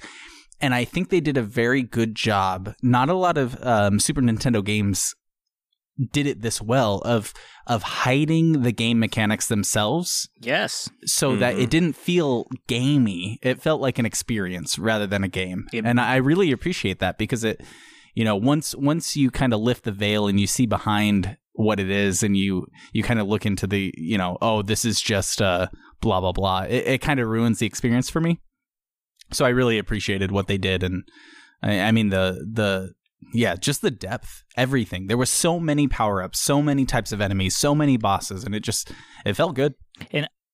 and 0.62 0.74
I 0.74 0.86
think 0.86 1.10
they 1.10 1.20
did 1.20 1.36
a 1.36 1.44
very 1.44 1.84
good 1.84 2.16
job. 2.16 2.74
Not 2.82 3.10
a 3.10 3.14
lot 3.14 3.38
of 3.38 3.62
um, 3.66 4.00
Super 4.00 4.22
Nintendo 4.22 4.64
games 4.64 5.14
did 6.12 6.28
it 6.28 6.42
this 6.42 6.62
well 6.62 6.98
of 7.06 7.34
of 7.68 7.82
hiding 7.84 8.62
the 8.64 8.72
game 8.72 9.00
mechanics 9.00 9.48
themselves 9.48 10.30
Yes. 10.42 10.90
so 11.06 11.36
that 11.38 11.56
Mhm. 11.56 11.62
it 11.64 11.70
didn't 11.70 11.94
feel 11.96 12.48
gamey. 12.68 13.40
It 13.42 13.62
felt 13.62 13.82
like 13.82 13.98
an 13.98 14.06
experience 14.06 14.78
rather 14.78 15.08
than 15.08 15.24
a 15.24 15.28
game. 15.30 15.66
It- 15.74 15.86
and 15.86 16.00
I 16.00 16.18
really 16.18 16.52
appreciate 16.52 17.00
that 17.00 17.18
because 17.18 17.44
it 17.44 17.62
you 18.14 18.24
know, 18.24 18.36
once 18.38 18.74
once 18.76 19.18
you 19.18 19.30
kind 19.30 19.54
of 19.54 19.60
lift 19.60 19.84
the 19.84 19.92
veil 19.92 20.26
and 20.28 20.40
you 20.40 20.48
see 20.48 20.66
behind 20.66 21.36
what 21.52 21.82
it 21.82 21.90
is 21.90 22.24
and 22.24 22.38
you 22.38 22.66
you 22.94 23.04
kind 23.04 23.20
of 23.20 23.28
look 23.28 23.46
into 23.46 23.68
the, 23.68 23.94
you 23.98 24.18
know, 24.18 24.38
oh, 24.42 24.62
this 24.62 24.86
is 24.86 25.02
just 25.02 25.42
uh 25.42 25.68
blah 26.02 26.22
blah 26.22 26.32
blah. 26.32 26.62
It, 26.62 26.88
it 26.88 27.02
kind 27.02 27.20
of 27.20 27.28
ruins 27.28 27.60
the 27.60 27.66
experience 27.66 28.10
for 28.10 28.22
me. 28.22 28.40
So 29.32 29.44
I 29.46 29.50
really 29.50 29.78
appreciated 29.78 30.32
what 30.32 30.48
they 30.48 30.58
did 30.58 30.82
and 30.84 31.04
I, 31.62 31.80
I 31.82 31.92
mean 31.92 32.08
the 32.10 32.46
the 32.50 32.94
yeah, 33.34 33.56
just 33.56 33.82
the 33.82 33.92
depth, 33.92 34.44
everything. 34.56 35.08
There 35.08 35.18
were 35.18 35.26
so 35.26 35.60
many 35.60 35.88
power 35.88 36.22
ups, 36.22 36.40
so 36.40 36.62
many 36.62 36.86
types 36.86 37.12
of 37.12 37.22
enemies, 37.22 37.56
so 37.56 37.76
many 37.76 37.98
bosses, 37.98 38.44
and 38.44 38.56
it 38.56 38.62
just 38.62 38.92
it 39.26 39.34
felt 39.34 39.56
good. 39.56 39.76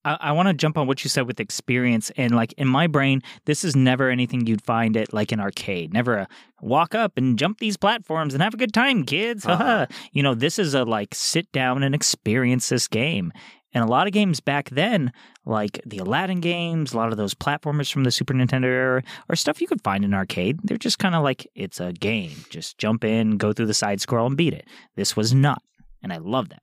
I, 0.03 0.17
I 0.19 0.31
want 0.31 0.47
to 0.47 0.53
jump 0.53 0.77
on 0.77 0.87
what 0.87 1.03
you 1.03 1.09
said 1.09 1.27
with 1.27 1.39
experience. 1.39 2.11
And 2.17 2.35
like 2.35 2.53
in 2.53 2.67
my 2.67 2.87
brain, 2.87 3.21
this 3.45 3.63
is 3.63 3.75
never 3.75 4.09
anything 4.09 4.47
you'd 4.47 4.63
find 4.63 4.97
at 4.97 5.13
like 5.13 5.31
an 5.31 5.39
arcade. 5.39 5.93
Never 5.93 6.15
a 6.15 6.27
walk 6.61 6.95
up 6.95 7.17
and 7.17 7.37
jump 7.37 7.59
these 7.59 7.77
platforms 7.77 8.33
and 8.33 8.41
have 8.41 8.53
a 8.53 8.57
good 8.57 8.73
time, 8.73 9.03
kids. 9.05 9.45
Uh-huh. 9.45 9.57
Haha. 9.57 9.85
You 10.11 10.23
know, 10.23 10.33
this 10.33 10.59
is 10.59 10.73
a 10.73 10.83
like 10.83 11.13
sit 11.13 11.51
down 11.51 11.83
and 11.83 11.93
experience 11.93 12.69
this 12.69 12.87
game. 12.87 13.31
And 13.73 13.83
a 13.83 13.87
lot 13.87 14.07
of 14.07 14.13
games 14.13 14.39
back 14.39 14.69
then, 14.69 15.13
like 15.45 15.81
the 15.85 15.99
Aladdin 15.99 16.41
games, 16.41 16.93
a 16.93 16.97
lot 16.97 17.11
of 17.11 17.17
those 17.17 17.33
platformers 17.33 17.91
from 17.91 18.03
the 18.03 18.11
Super 18.11 18.33
Nintendo 18.33 18.65
era, 18.65 19.03
are 19.29 19.35
stuff 19.35 19.61
you 19.61 19.67
could 19.67 19.81
find 19.83 20.03
in 20.03 20.13
arcade. 20.13 20.59
They're 20.63 20.77
just 20.77 20.99
kind 20.99 21.15
of 21.15 21.23
like, 21.23 21.47
it's 21.55 21.79
a 21.79 21.93
game. 21.93 22.31
Just 22.49 22.77
jump 22.77 23.03
in, 23.03 23.37
go 23.37 23.53
through 23.53 23.67
the 23.67 23.73
side 23.73 24.01
scroll, 24.01 24.27
and 24.27 24.37
beat 24.37 24.53
it. 24.53 24.67
This 24.95 25.15
was 25.15 25.33
not. 25.33 25.61
And 26.03 26.11
I 26.11 26.17
love 26.17 26.49
that. 26.49 26.61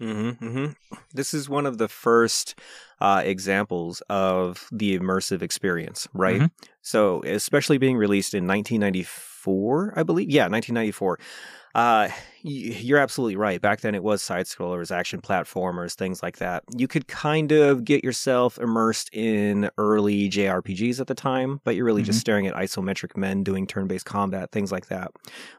Mm-hmm, 0.00 0.44
mm-hmm. 0.44 0.96
This 1.12 1.34
is 1.34 1.48
one 1.48 1.66
of 1.66 1.76
the 1.76 1.88
first 1.88 2.58
uh, 3.00 3.20
examples 3.22 4.02
of 4.08 4.66
the 4.72 4.98
immersive 4.98 5.42
experience, 5.42 6.08
right? 6.14 6.40
Mhm. 6.40 6.50
So, 6.80 7.22
especially 7.24 7.76
being 7.76 7.98
released 7.98 8.32
in 8.32 8.46
1994, 8.46 9.92
I 9.96 10.02
believe. 10.02 10.30
Yeah, 10.30 10.48
1994. 10.48 11.18
Uh, 11.74 12.08
you're 12.42 12.98
absolutely 12.98 13.36
right. 13.36 13.60
Back 13.60 13.80
then, 13.80 13.94
it 13.94 14.02
was 14.02 14.22
side 14.22 14.46
scrollers, 14.46 14.90
action 14.90 15.20
platformers, 15.20 15.94
things 15.94 16.22
like 16.22 16.38
that. 16.38 16.64
You 16.76 16.88
could 16.88 17.06
kind 17.06 17.52
of 17.52 17.84
get 17.84 18.02
yourself 18.02 18.58
immersed 18.58 19.10
in 19.12 19.70
early 19.78 20.28
JRPGs 20.28 21.00
at 21.00 21.06
the 21.06 21.14
time, 21.14 21.60
but 21.64 21.76
you're 21.76 21.84
really 21.84 22.02
just 22.02 22.20
staring 22.20 22.46
at 22.46 22.54
isometric 22.54 23.16
men 23.16 23.44
doing 23.44 23.66
turn-based 23.66 24.06
combat, 24.06 24.50
things 24.50 24.72
like 24.72 24.86
that. 24.86 25.12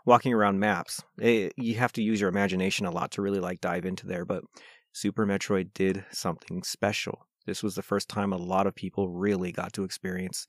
Walking 0.05 0.33
around 0.33 0.59
maps, 0.59 1.01
it, 1.19 1.53
you 1.55 1.75
have 1.75 1.93
to 1.93 2.03
use 2.03 2.19
your 2.19 2.29
imagination 2.29 2.85
a 2.85 2.91
lot 2.91 3.11
to 3.11 3.21
really 3.21 3.39
like 3.39 3.61
dive 3.61 3.85
into 3.85 4.07
there. 4.07 4.25
But 4.25 4.43
Super 4.91 5.25
Metroid 5.25 5.73
did 5.73 6.03
something 6.11 6.63
special. 6.63 7.25
This 7.45 7.63
was 7.63 7.75
the 7.75 7.81
first 7.81 8.09
time 8.09 8.33
a 8.33 8.37
lot 8.37 8.67
of 8.67 8.75
people 8.75 9.09
really 9.09 9.51
got 9.51 9.73
to 9.73 9.83
experience 9.83 10.45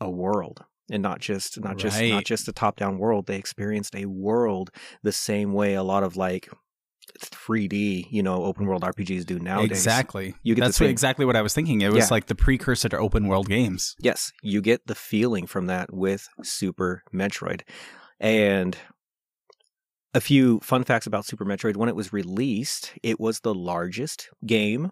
a 0.00 0.10
world 0.10 0.64
and 0.90 1.02
not 1.02 1.20
just 1.20 1.60
not 1.60 1.76
just 1.76 2.00
not 2.00 2.24
just 2.24 2.48
a 2.48 2.52
top-down 2.52 2.98
world. 2.98 3.26
They 3.26 3.36
experienced 3.36 3.94
a 3.94 4.06
world 4.06 4.70
the 5.02 5.12
same 5.12 5.52
way 5.52 5.74
a 5.74 5.82
lot 5.82 6.02
of 6.02 6.16
like 6.16 6.48
3D, 7.20 8.06
you 8.10 8.22
know, 8.22 8.44
open 8.44 8.66
world 8.66 8.82
RPGs 8.82 9.24
do 9.24 9.38
nowadays. 9.38 9.70
Exactly. 9.70 10.34
You 10.42 10.54
get 10.54 10.62
That's 10.62 10.80
what, 10.80 10.90
exactly 10.90 11.24
what 11.24 11.36
I 11.36 11.42
was 11.42 11.54
thinking. 11.54 11.80
It 11.80 11.92
was 11.92 12.06
Yeah. 12.06 12.08
like 12.10 12.26
the 12.26 12.34
precursor 12.34 12.88
to 12.88 12.98
open 12.98 13.26
world 13.26 13.48
games. 13.48 13.94
Yes, 14.00 14.32
you 14.42 14.60
get 14.60 14.86
the 14.86 14.94
feeling 14.94 15.46
from 15.46 15.66
that 15.66 15.92
with 15.92 16.28
Super 16.42 17.02
Metroid. 17.14 17.62
And 18.20 18.76
a 20.14 20.20
few 20.20 20.60
fun 20.60 20.84
facts 20.84 21.06
about 21.06 21.26
Super 21.26 21.44
Metroid. 21.44 21.76
When 21.76 21.88
it 21.88 21.96
was 21.96 22.12
released, 22.12 22.92
it 23.02 23.20
was 23.20 23.40
the 23.40 23.54
largest 23.54 24.28
game 24.44 24.90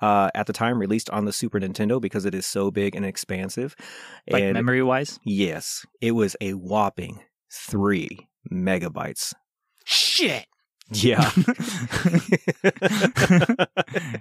uh, 0.00 0.30
at 0.34 0.46
the 0.46 0.52
time 0.52 0.78
released 0.78 1.10
on 1.10 1.24
the 1.24 1.32
Super 1.32 1.60
Nintendo 1.60 2.00
because 2.00 2.24
it 2.24 2.34
is 2.34 2.46
so 2.46 2.70
big 2.70 2.94
and 2.94 3.04
expansive. 3.04 3.74
Like 4.30 4.42
and 4.42 4.54
memory 4.54 4.82
wise. 4.82 5.18
yes, 5.24 5.84
it 6.00 6.12
was 6.12 6.36
a 6.40 6.52
whopping 6.52 7.20
three 7.52 8.28
megabytes. 8.50 9.34
shit. 9.84 10.46
Yeah. 10.92 11.20
that 12.62 13.68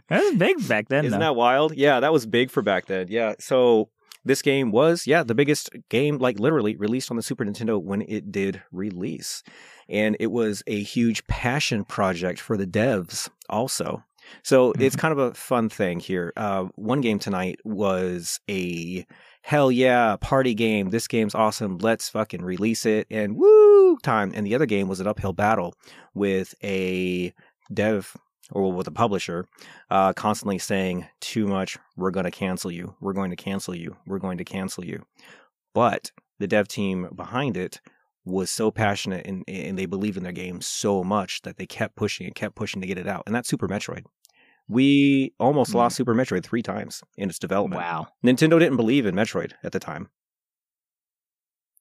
was 0.10 0.36
big 0.36 0.68
back 0.68 0.88
then. 0.90 1.06
Isn't 1.06 1.20
though. 1.20 1.26
that 1.26 1.36
wild? 1.36 1.76
Yeah, 1.76 2.00
that 2.00 2.14
was 2.14 2.26
big 2.26 2.52
for 2.52 2.62
back 2.62 2.86
then. 2.86 3.08
Yeah. 3.10 3.34
So 3.40 3.90
this 4.24 4.42
game 4.42 4.72
was, 4.72 5.08
yeah, 5.08 5.24
the 5.24 5.36
biggest 5.36 5.70
game, 5.90 6.18
like 6.18 6.40
literally 6.40 6.76
released 6.76 7.10
on 7.10 7.18
the 7.18 7.24
Super 7.24 7.46
Nintendo 7.46 7.82
when 7.82 8.02
it 8.04 8.32
did 8.32 8.62
release. 8.72 9.44
And 9.88 10.16
it 10.20 10.28
was 10.28 10.62
a 10.68 10.82
huge 10.84 11.26
passion 11.28 11.86
project 11.86 12.40
for 12.40 12.56
the 12.56 12.68
devs 12.68 13.30
also. 13.50 14.04
So 14.44 14.74
it's 14.80 14.96
kind 14.96 15.12
of 15.12 15.18
a 15.18 15.34
fun 15.34 15.70
thing 15.70 16.00
here. 16.00 16.34
Uh, 16.36 16.66
one 16.76 17.02
game 17.02 17.20
tonight 17.20 17.60
was 17.64 18.40
a 18.50 19.06
hell 19.42 19.72
yeah 19.72 20.16
party 20.18 20.54
game. 20.54 20.90
This 20.90 21.08
game's 21.08 21.36
awesome. 21.36 21.78
Let's 21.78 22.10
fucking 22.10 22.42
release 22.42 22.86
it 22.86 23.08
and 23.10 23.36
woo 23.36 23.98
time. 23.98 24.32
And 24.36 24.46
the 24.46 24.56
other 24.56 24.66
game 24.66 24.88
was 24.88 25.00
an 25.00 25.08
uphill 25.08 25.34
battle 25.34 25.74
with 26.14 26.54
a 26.64 27.34
dev 27.74 28.16
or 28.52 28.72
with 28.72 28.88
a 28.88 28.92
publisher 28.92 29.46
uh, 29.90 30.14
constantly 30.14 30.58
saying 30.58 31.08
too 31.22 31.48
much 31.48 31.78
we're 31.96 32.12
going 32.12 32.26
to 32.26 32.32
cancel 32.32 32.72
you 32.72 32.96
we're 33.00 33.14
going 33.14 33.30
to 33.30 33.36
cancel 33.36 33.76
you 33.76 33.96
we're 34.08 34.20
going 34.20 34.38
to 34.38 34.46
cancel 34.46 34.84
you 34.84 35.04
but 35.74 36.12
the 36.40 36.48
dev 36.48 36.68
team 36.68 37.08
behind 37.16 37.56
it 37.56 37.80
was 38.26 38.50
so 38.50 38.70
passionate 38.72 39.26
and, 39.26 39.44
and 39.48 39.78
they 39.78 39.86
believed 39.86 40.18
in 40.18 40.24
their 40.24 40.32
game 40.32 40.62
so 40.62 41.04
much 41.04 41.42
that 41.44 41.58
they 41.58 41.66
kept 41.66 41.96
pushing 41.96 42.26
and 42.26 42.36
kept 42.36 42.56
pushing 42.56 42.82
to 42.82 42.88
get 42.88 42.98
it 42.98 43.08
out 43.08 43.24
and 43.26 43.36
that's 43.36 43.50
super 43.50 43.68
metroid 43.68 44.04
we 44.70 45.34
almost 45.40 45.72
Mm. 45.72 45.76
lost 45.76 45.96
super 45.98 46.14
metroid 46.16 46.44
three 46.44 46.62
times 46.62 47.02
in 47.18 47.28
its 47.30 47.40
development 47.40 47.82
Wow. 47.82 48.08
nintendo 48.24 48.58
didn't 48.60 48.78
believe 48.78 49.06
in 49.06 49.16
metroid 49.16 49.54
at 49.64 49.72
the 49.74 49.80
time 49.80 50.10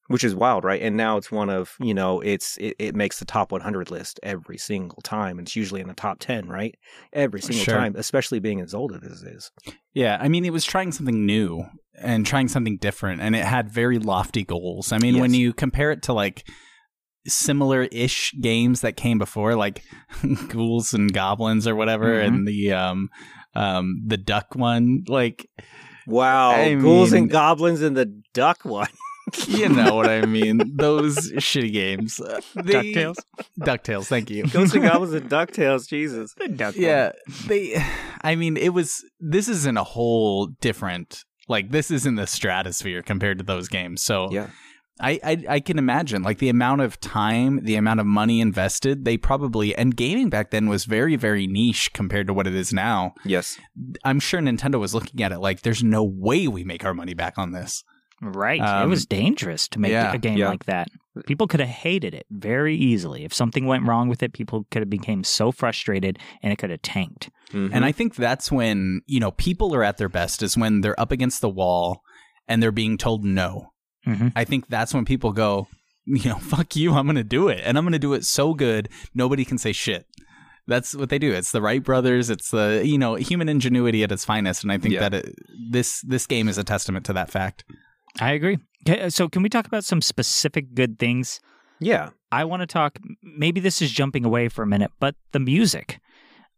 which 0.07 0.24
is 0.24 0.34
wild 0.34 0.64
right 0.64 0.80
and 0.80 0.97
now 0.97 1.18
it's 1.18 1.30
one 1.30 1.51
of 1.51 1.74
you 1.80 1.93
know 1.93 2.20
it's 2.22 2.57
it, 2.57 2.74
it 2.78 2.95
makes 2.97 3.18
the 3.18 3.24
top 3.26 3.53
100 3.53 3.91
list 3.91 4.18
every 4.22 4.57
single 4.57 5.03
time 5.03 5.39
and 5.39 5.47
it's 5.47 5.55
usually 5.55 5.80
in 5.82 5.89
the 5.89 5.95
top 5.95 6.18
10 6.18 6.49
right 6.49 6.74
every 7.12 7.43
single 7.43 7.64
Sure. 7.64 7.74
time 7.74 7.95
especially 7.97 8.39
being 8.39 8.61
as 8.61 8.72
old 8.74 8.93
as 8.95 9.22
it 9.22 9.28
is 9.36 9.51
Yeah, 9.93 10.16
I 10.20 10.28
mean, 10.28 10.45
it 10.45 10.53
was 10.53 10.64
trying 10.64 10.93
something 10.93 11.26
new 11.26 11.64
and 12.01 12.24
trying 12.24 12.47
something 12.49 12.76
different, 12.78 13.20
and 13.20 13.34
it 13.34 13.45
had 13.45 13.68
very 13.68 13.99
lofty 13.99 14.45
goals. 14.45 14.93
I 14.93 14.99
mean, 14.99 15.18
when 15.18 15.34
you 15.34 15.53
compare 15.53 15.91
it 15.91 16.03
to 16.03 16.12
like 16.12 16.49
similar-ish 17.27 18.35
games 18.41 18.81
that 18.83 18.97
came 18.97 19.19
before, 19.19 19.55
like 19.55 19.83
Ghouls 20.49 20.95
and 20.95 21.12
Goblins 21.12 21.66
or 21.66 21.75
whatever, 21.75 22.14
Mhm. 22.14 22.27
and 22.27 22.49
the 22.49 22.73
um 22.73 23.09
um 23.55 24.03
the 24.07 24.16
Duck 24.16 24.55
one, 24.55 25.05
like 25.09 25.49
wow 26.07 26.51
I 26.51 26.75
ghouls 26.75 27.12
mean- 27.12 27.25
and 27.25 27.31
goblins 27.31 27.83
and 27.83 27.95
the 27.97 28.07
duck 28.33 28.64
one 28.64 28.89
you 29.47 29.69
know 29.69 29.95
what 29.95 30.09
I 30.09 30.25
mean. 30.25 30.59
Those 30.77 31.16
shitty 31.33 31.71
games. 31.73 32.19
Uh, 32.19 32.41
they- 32.55 32.95
DuckTales? 32.95 33.16
Ducktales. 33.61 34.07
Thank 34.07 34.31
you. 34.31 34.45
ghosts 34.47 34.75
and 34.75 34.85
goblins 34.85 35.12
and 35.12 35.29
ducktales 35.29 35.87
jesus 35.87 36.35
yeah 36.77 37.12
they 37.47 37.83
i 38.23 38.35
mean 38.37 38.57
it 38.57 38.71
was 38.71 39.05
this 39.21 39.49
isn't 39.49 39.77
a 39.77 39.85
whole 39.85 40.47
different 40.62 41.25
like 41.47 41.71
this 41.71 41.91
is 41.91 42.07
in 42.07 42.14
the 42.14 42.27
stratosphere 42.27 43.03
compared 43.03 43.37
to 43.39 43.45
those 43.45 43.69
games 43.69 44.01
so 44.03 44.31
yeah 44.33 44.49
I, 45.01 45.20
I 45.24 45.44
i 45.49 45.61
can 45.61 45.78
imagine 45.78 46.22
like 46.22 46.38
the 46.38 46.49
amount 46.49 46.80
of 46.80 46.99
time 47.01 47.61
the 47.64 47.76
amount 47.76 48.01
of 48.01 48.07
money 48.07 48.40
invested 48.40 49.05
they 49.05 49.16
probably 49.16 49.74
and 49.74 49.96
gaming 49.96 50.28
back 50.30 50.51
then 50.51 50.68
was 50.68 50.84
very 50.84 51.16
very 51.16 51.46
niche 51.46 51.92
compared 51.92 52.26
to 52.26 52.34
what 52.34 52.46
it 52.46 52.55
is 52.55 52.72
now 52.72 53.14
yes 53.24 53.59
i'm 54.05 54.20
sure 54.20 54.40
nintendo 54.40 54.78
was 54.80 54.94
looking 54.94 55.22
at 55.22 55.32
it 55.32 55.38
like 55.38 55.62
there's 55.62 55.82
no 55.84 56.03
way 56.03 56.49
we 56.49 56.64
make 56.64 56.84
our 56.84 56.94
money 56.94 57.14
back 57.14 57.38
on 57.38 57.53
this 57.53 57.84
Right. 58.20 58.59
it 58.61 58.66
Um, 58.66 58.90
was 58.90 59.07
dangerous 59.07 59.68
to 59.68 59.78
make 59.78 59.92
yeah, 59.92 60.12
a 60.12 60.18
game 60.18 60.38
yeah. 60.38 60.49
like 60.49 60.64
that. 60.64 60.88
People 61.26 61.46
could 61.46 61.61
have 61.61 61.68
hated 61.68 62.14
it 62.14 62.26
very 62.32 62.74
easily. 62.74 63.24
If 63.24 63.32
something 63.32 63.64
went 63.64 63.86
wrong 63.86 64.09
with 64.09 64.24
it, 64.24 64.32
people 64.32 64.66
could 64.72 64.82
have 64.82 64.90
became 64.90 65.22
so 65.22 65.53
frustrated 65.53 66.18
and 66.42 66.53
it 66.53 66.57
could 66.57 66.70
have 66.70 66.82
tanked. 66.82 67.30
Mhm. 67.53 67.70
And 67.72 67.84
I 67.84 67.92
think 67.92 68.16
that's 68.16 68.51
when, 68.51 69.03
you 69.07 69.20
know, 69.20 69.30
people 69.30 69.72
are 69.72 69.84
at 69.84 69.99
their 69.99 70.09
best 70.09 70.42
is 70.42 70.57
when 70.57 70.80
they're 70.80 70.99
up 70.99 71.12
against 71.12 71.40
the 71.40 71.49
wall 71.49 72.03
and 72.49 72.61
they're 72.61 72.72
being 72.72 72.99
told 72.99 73.24
no. 73.24 73.70
Mhm. 74.07 74.32
I 74.36 74.44
think 74.44 74.68
that's 74.68 74.94
when 74.94 75.05
people 75.05 75.32
go, 75.32 75.68
you 76.07 76.28
know, 76.30 76.36
fuck 76.40 76.76
you, 76.76 76.94
I'm 76.94 77.07
going 77.07 77.16
to 77.16 77.24
do 77.24 77.49
it. 77.49 77.61
And 77.64 77.76
I'm 77.76 77.84
going 77.84 77.92
to 77.92 77.99
do 77.99 78.14
it 78.14 78.24
so 78.24 78.55
good, 78.55 78.88
nobody 79.14 79.44
can 79.44 79.59
say 79.59 79.72
shit. 79.72 80.07
That's 80.66 80.94
what 80.94 81.09
they 81.09 81.18
do. 81.18 81.32
It's 81.32 81.51
the 81.51 81.62
Wright 81.62 81.82
brothers. 81.82 82.28
It's 82.28 82.51
the, 82.51 82.82
you 82.84 82.99
know, 82.99 83.14
human 83.14 83.49
ingenuity 83.49 84.03
at 84.03 84.12
its 84.12 84.24
finest. 84.26 84.62
And 84.62 84.70
I 84.70 84.76
think 84.78 84.94
Yeah. 84.94 85.01
that 85.09 85.14
it, 85.14 85.34
this 85.70 86.03
this 86.07 86.26
game 86.26 86.46
is 86.49 86.59
a 86.59 86.64
testament 86.64 87.07
to 87.07 87.12
that 87.14 87.30
fact. 87.30 87.64
I 88.20 88.32
agree. 88.32 88.59
Okay, 88.88 89.09
so 89.11 89.28
can 89.28 89.42
we 89.42 89.49
talk 89.49 89.66
about 89.66 89.84
some 89.84 90.01
specific 90.03 90.74
good 90.74 90.99
things? 90.99 91.40
yeah 91.80 92.11
I 92.30 92.44
want 92.44 92.61
to 92.61 92.66
talk. 92.66 92.99
Maybe 93.22 93.61
this 93.61 93.80
is 93.80 93.90
jumping 93.90 94.24
away 94.26 94.49
for 94.49 94.62
a 94.62 94.66
minute, 94.66 94.90
but 95.01 95.14
the 95.32 95.38
music. 95.40 96.01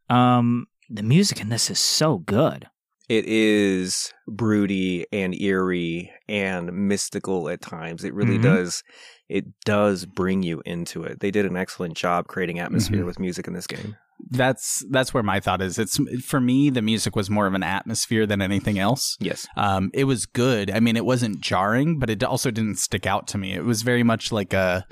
Um, 0.09 0.67
the 0.89 1.03
music 1.05 1.41
in 1.41 1.49
this 1.51 1.71
is 1.71 1.79
so 1.79 2.19
good. 2.19 2.67
It 3.11 3.25
is 3.27 4.13
broody 4.29 5.05
and 5.13 5.35
eerie 5.41 6.13
and 6.29 6.73
mystical 6.73 7.49
at 7.49 7.61
times. 7.61 8.05
It 8.05 8.15
really 8.15 8.39
Mhm. 8.39 8.43
does. 8.43 8.85
It 9.29 9.47
does 9.65 10.07
bring 10.07 10.45
you 10.45 10.63
into 10.65 11.03
it. 11.03 11.19
They 11.19 11.33
did 11.33 11.45
an 11.45 11.57
excellent 11.57 11.95
job 11.97 12.29
creating 12.29 12.61
atmosphere 12.61 13.03
Mhm. 13.03 13.07
with 13.07 13.19
music 13.19 13.49
in 13.49 13.53
this 13.53 13.67
game. 13.67 13.97
That's 14.31 14.85
that's 14.91 15.13
where 15.13 15.23
my 15.25 15.41
thought 15.41 15.61
is. 15.61 15.77
It's 15.79 15.99
for 16.25 16.41
me 16.41 16.71
the 16.71 16.83
music 16.83 17.17
was 17.17 17.29
more 17.31 17.47
of 17.49 17.55
an 17.55 17.63
atmosphere 17.65 18.27
than 18.27 18.41
anything 18.41 18.79
else. 18.79 19.17
Yes. 19.19 19.49
Um, 19.57 19.91
it 19.93 20.05
was 20.05 20.27
good. 20.27 20.71
I 20.71 20.79
mean, 20.79 20.97
it 20.97 21.05
wasn't 21.05 21.41
jarring, 21.41 21.99
but 21.99 22.11
it 22.11 22.23
also 22.23 22.51
didn't 22.53 22.79
stick 22.79 23.07
out 23.07 23.27
to 23.29 23.39
me. 23.39 23.55
It 23.55 23.65
was 23.65 23.83
very 23.83 24.03
much 24.05 24.31
like 24.31 24.53
a, 24.53 24.87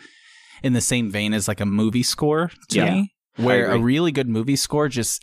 in 0.64 0.72
the 0.72 0.80
same 0.80 1.08
vein 1.10 1.32
as 1.34 1.46
like 1.46 1.60
a 1.60 1.66
movie 1.66 2.02
score 2.02 2.50
to 2.70 2.76
Yeah. 2.78 2.90
me, 2.94 3.14
where 3.36 3.70
a 3.70 3.78
really 3.78 4.10
good 4.10 4.28
movie 4.28 4.56
score 4.56 4.88
just 4.88 5.22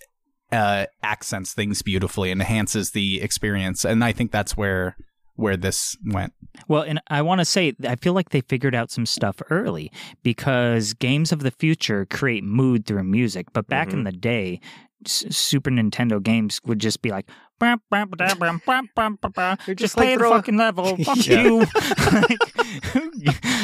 uh, 0.51 0.85
accents 1.03 1.53
things 1.53 1.81
beautifully 1.81 2.31
and 2.31 2.41
enhances 2.41 2.91
the 2.91 3.21
experience. 3.21 3.83
And 3.85 4.03
I 4.03 4.11
think 4.11 4.31
that's 4.31 4.55
where 4.55 4.95
where 5.37 5.57
this 5.57 5.97
went. 6.05 6.31
Well, 6.69 6.83
and 6.83 7.01
I 7.09 7.21
want 7.21 7.39
to 7.39 7.45
say, 7.45 7.73
I 7.85 7.97
feel 7.97 8.13
like 8.13 8.29
they 8.29 8.39
figured 8.39 8.73
out 8.73 8.89
some 8.89 9.05
stuff 9.05 9.41
early 9.49 9.91
because 10.23 10.93
games 10.93 11.33
of 11.33 11.39
the 11.41 11.51
future 11.51 12.05
create 12.05 12.45
mood 12.45 12.85
through 12.85 13.03
music. 13.03 13.47
But 13.51 13.67
back 13.67 13.91
in 13.91 13.99
Mhm. 14.01 14.05
the 14.05 14.11
day, 14.13 14.61
S- 15.05 15.25
Super 15.35 15.69
Nintendo 15.71 16.23
games 16.23 16.61
would 16.65 16.79
just 16.79 17.01
be 17.01 17.09
like, 17.11 17.29
"Brum, 17.59 17.81
brum, 17.91 18.09
ba, 18.09 18.15
da, 18.15 18.33
brum, 18.35 18.61
brum, 18.65 18.87
brum, 18.95 19.19
ba, 19.21 19.29
ba. 19.29 19.57
You're 19.67 19.75
just 19.75 19.93
just 19.93 19.95
play 19.97 20.11
like 20.11 20.17
the 20.17 20.19
throw 20.19 20.31
a- 20.31 20.35
fucking 20.37 20.57
level. 20.57 20.97
Fuck 21.03 21.27
Yeah. 21.27 21.41
you. 21.43 21.59
like, 22.15 22.39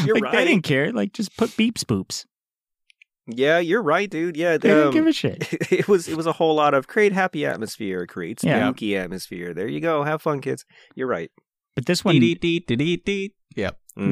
You're 0.06 0.16
like, 0.20 0.32
They 0.32 0.38
right. 0.38 0.48
didn't 0.48 0.64
care. 0.64 0.92
Like, 0.92 1.14
just 1.14 1.36
put 1.38 1.56
beep 1.58 1.76
spoops. 1.80 2.26
Yeah, 3.36 3.60
you're 3.60 3.82
right, 3.82 4.10
dude. 4.10 4.38
Yeah, 4.38 4.58
They 4.58 4.70
didn't 4.70 4.88
um, 4.88 4.94
give 4.94 5.08
a 5.08 5.14
shit. 5.14 5.48
it 5.72 5.88
was 5.88 6.08
it 6.08 6.16
was 6.18 6.26
a 6.28 6.32
whole 6.34 6.56
lot 6.56 6.74
of 6.74 6.88
create 6.88 7.14
happy 7.14 7.46
atmosphere, 7.46 8.06
create 8.06 8.44
Yeah. 8.44 8.68
spooky 8.68 8.96
atmosphere. 8.98 9.54
There 9.54 9.68
you 9.68 9.80
go. 9.80 10.04
Have 10.04 10.22
fun, 10.22 10.42
kids. 10.42 10.66
You're 10.96 11.08
right. 11.08 11.32
But 11.76 11.86
this 11.86 12.04
one. 12.04 12.16
Yep. 13.56 13.78
Mhm. 13.98 14.12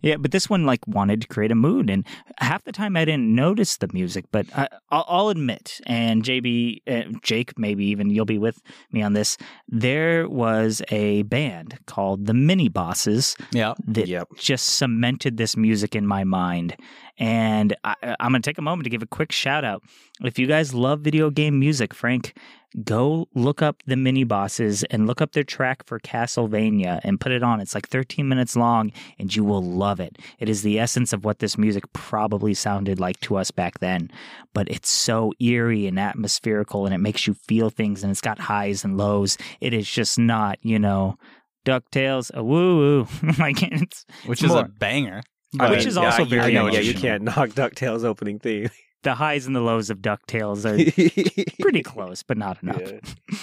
Yeah, 0.00 0.16
but 0.16 0.30
this 0.30 0.48
one 0.48 0.64
like 0.64 0.86
wanted 0.86 1.20
to 1.22 1.26
create 1.26 1.50
a 1.50 1.56
mood, 1.56 1.90
and 1.90 2.06
half 2.38 2.62
the 2.62 2.70
time 2.70 2.96
I 2.96 3.04
didn't 3.04 3.34
notice 3.34 3.78
the 3.78 3.88
music. 3.92 4.26
But 4.30 4.46
I, 4.56 4.68
I'll, 4.90 5.04
I'll 5.08 5.28
admit, 5.30 5.80
and 5.86 6.22
JB, 6.22 6.82
uh, 6.86 7.02
Jake, 7.22 7.58
maybe 7.58 7.84
even 7.86 8.10
you'll 8.10 8.24
be 8.26 8.38
with 8.38 8.60
me 8.92 9.02
on 9.02 9.12
this. 9.14 9.36
There 9.66 10.28
was 10.28 10.82
a 10.92 11.22
band 11.24 11.78
called 11.86 12.26
the 12.26 12.34
Mini 12.34 12.68
Bosses 12.68 13.36
Yep. 13.50 13.76
that 13.88 14.06
Yep. 14.06 14.28
just 14.38 14.76
cemented 14.76 15.36
this 15.36 15.56
music 15.56 15.96
in 15.96 16.06
my 16.06 16.22
mind. 16.22 16.76
And 17.18 17.74
I, 17.82 17.94
I'm 18.20 18.30
going 18.30 18.42
to 18.42 18.48
take 18.48 18.58
a 18.58 18.62
moment 18.62 18.84
to 18.84 18.90
give 18.90 19.02
a 19.02 19.06
quick 19.06 19.32
shout 19.32 19.64
out. 19.64 19.82
If 20.22 20.38
you 20.38 20.46
guys 20.46 20.72
love 20.74 21.00
video 21.00 21.28
game 21.30 21.58
music, 21.58 21.92
Frank, 21.92 22.36
go 22.82 23.28
look 23.34 23.62
up 23.62 23.82
the 23.86 23.96
mini 23.96 24.24
bosses 24.24 24.82
and 24.84 25.06
look 25.06 25.20
up 25.20 25.32
their 25.32 25.44
track 25.44 25.84
for 25.86 26.00
Castlevania 26.00 27.00
and 27.04 27.20
put 27.20 27.32
it 27.32 27.42
on. 27.42 27.60
It's 27.60 27.74
like 27.74 27.88
13 27.88 28.26
minutes 28.28 28.56
long 28.56 28.90
and 29.18 29.34
you 29.34 29.44
will 29.44 29.62
love 29.62 30.00
it. 30.00 30.18
It 30.38 30.48
is 30.48 30.62
the 30.62 30.80
essence 30.80 31.12
of 31.12 31.24
what 31.24 31.38
this 31.38 31.56
music 31.56 31.92
probably 31.92 32.54
sounded 32.54 32.98
like 32.98 33.20
to 33.20 33.36
us 33.36 33.50
back 33.50 33.78
then, 33.78 34.10
but 34.52 34.68
it's 34.68 34.90
so 34.90 35.32
eerie 35.38 35.86
and 35.86 35.98
atmospherical 35.98 36.84
and 36.84 36.94
it 36.94 36.98
makes 36.98 37.26
you 37.26 37.34
feel 37.34 37.70
things 37.70 38.02
and 38.02 38.10
it's 38.10 38.20
got 38.20 38.38
highs 38.38 38.84
and 38.84 38.96
lows. 38.96 39.38
It 39.60 39.72
is 39.72 39.88
just 39.88 40.18
not, 40.18 40.58
you 40.62 40.78
know, 40.78 41.16
DuckTales, 41.64 42.32
a 42.34 42.42
woo 42.42 42.76
woo. 42.76 43.06
like 43.38 43.62
it's 43.62 44.04
Which 44.26 44.42
It's 44.42 44.52
is 44.52 44.58
a 44.58 44.64
banger. 44.64 45.22
I 45.60 45.70
Which 45.70 45.80
mean, 45.80 45.88
is 45.88 45.96
also 45.96 46.24
yeah, 46.24 46.28
very 46.28 46.52
you, 46.52 46.58
know, 46.58 46.66
yeah, 46.68 46.80
you 46.80 46.94
can't 46.94 47.22
knock 47.22 47.48
DuckTales 47.50 48.04
opening 48.04 48.40
theme. 48.40 48.70
The 49.04 49.14
highs 49.14 49.46
and 49.46 49.54
the 49.54 49.60
lows 49.60 49.90
of 49.90 49.98
DuckTales 49.98 50.64
are 50.64 51.52
pretty 51.62 51.82
close, 51.82 52.22
but 52.22 52.36
not 52.36 52.62
enough. 52.62 52.80
Yeah. 52.82 53.38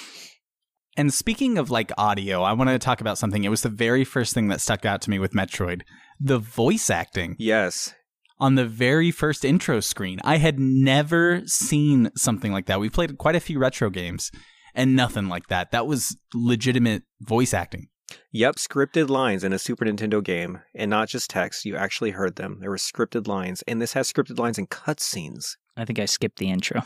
And 0.98 1.14
speaking 1.14 1.58
of 1.58 1.72
like 1.72 1.92
audio, 1.98 2.44
I 2.44 2.54
want 2.54 2.70
to 2.70 2.78
talk 2.78 3.00
about 3.00 3.18
something. 3.18 3.44
It 3.44 3.50
was 3.50 3.62
the 3.62 3.70
very 3.70 4.04
first 4.04 4.34
thing 4.34 4.50
that 4.50 4.60
stuck 4.60 4.86
out 4.86 5.02
to 5.04 5.10
me 5.10 5.20
with 5.20 5.32
Metroid. 5.32 5.84
The 6.20 6.38
voice 6.38 6.90
acting 6.90 7.36
Yes. 7.40 7.94
on 8.40 8.56
the 8.56 8.66
very 8.66 9.10
first 9.10 9.46
intro 9.46 9.80
screen. 9.80 10.20
I 10.26 10.38
had 10.38 10.60
never 10.60 11.44
seen 11.46 12.12
something 12.18 12.52
like 12.52 12.66
that. 12.66 12.80
We 12.82 12.90
played 12.90 13.18
quite 13.18 13.36
a 13.38 13.40
few 13.40 13.58
retro 13.58 13.90
games 13.90 14.32
and 14.76 14.96
nothing 14.96 15.30
like 15.30 15.48
that. 15.48 15.72
That 15.72 15.88
was 15.88 16.18
legitimate 16.34 17.04
voice 17.22 17.54
acting. 17.54 17.88
Yep, 18.32 18.56
scripted 18.56 19.10
lines 19.10 19.44
in 19.44 19.54
a 19.54 19.60
Super 19.60 19.86
Nintendo 19.86 20.24
game, 20.24 20.60
and 20.76 20.90
not 20.90 21.08
just 21.10 21.30
text. 21.30 21.66
You 21.66 21.76
actually 21.76 22.12
heard 22.12 22.36
them. 22.36 22.58
There 22.60 22.70
were 22.70 22.78
scripted 22.78 23.28
lines, 23.28 23.64
and 23.68 23.82
this 23.82 23.94
has 23.94 24.12
scripted 24.12 24.40
lines 24.40 24.58
and 24.58 24.70
cutscenes. 24.70 25.56
I 25.78 25.86
think 25.86 26.00
I 26.00 26.06
skipped 26.06 26.38
the 26.40 26.50
intro 26.50 26.82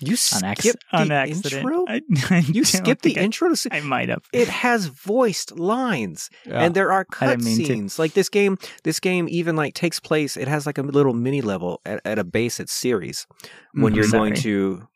You 0.00 0.12
on, 0.12 0.16
skipped 0.16 0.44
acc- 0.44 0.62
the 0.62 0.96
on 0.96 1.10
accident. 1.10 1.54
intro. 1.54 1.84
I, 1.88 2.00
I 2.30 2.38
you 2.52 2.62
skipped 2.64 3.02
the 3.02 3.18
I- 3.18 3.22
intro. 3.22 3.52
To 3.54 3.68
I 3.74 3.80
might 3.80 4.08
have. 4.08 4.22
it 4.32 4.48
has 4.48 4.86
voiced 4.86 5.58
lines, 5.58 6.30
and 6.46 6.74
there 6.74 6.92
are 6.92 7.04
I 7.20 7.26
didn't 7.28 7.44
mean 7.44 7.64
to. 7.66 7.72
cutscenes. 7.74 7.98
Like 7.98 8.12
this 8.14 8.28
game, 8.28 8.58
this 8.84 9.00
game 9.00 9.26
even 9.28 9.56
like 9.56 9.74
takes 9.74 9.98
place. 9.98 10.36
It 10.36 10.46
has 10.48 10.66
like 10.66 10.78
a 10.78 10.82
little 10.82 11.14
mini 11.14 11.40
level 11.42 11.80
at, 11.84 12.00
at 12.04 12.18
a 12.18 12.24
base. 12.24 12.60
at 12.60 12.68
Ceres 12.68 13.26
when 13.74 13.92
Mhm. 13.92 13.96
you're 13.96 14.08
going 14.10 14.34
to 14.34 14.86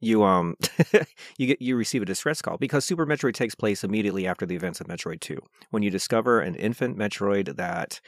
you 0.00 0.22
um 0.22 0.56
you 1.38 1.46
get 1.46 1.62
you 1.62 1.76
receive 1.76 2.02
a 2.02 2.06
distress 2.06 2.42
call 2.42 2.56
because 2.58 2.84
Super 2.84 3.06
Metroid 3.06 3.34
takes 3.34 3.54
place 3.54 3.84
immediately 3.84 4.26
after 4.26 4.46
the 4.46 4.56
events 4.56 4.80
of 4.80 4.86
Metroid 4.86 5.20
2. 5.20 5.38
When 5.70 5.82
you 5.82 5.90
discover 5.90 6.40
an 6.40 6.54
infant 6.54 6.96
Metroid 6.96 7.56
that 7.56 8.00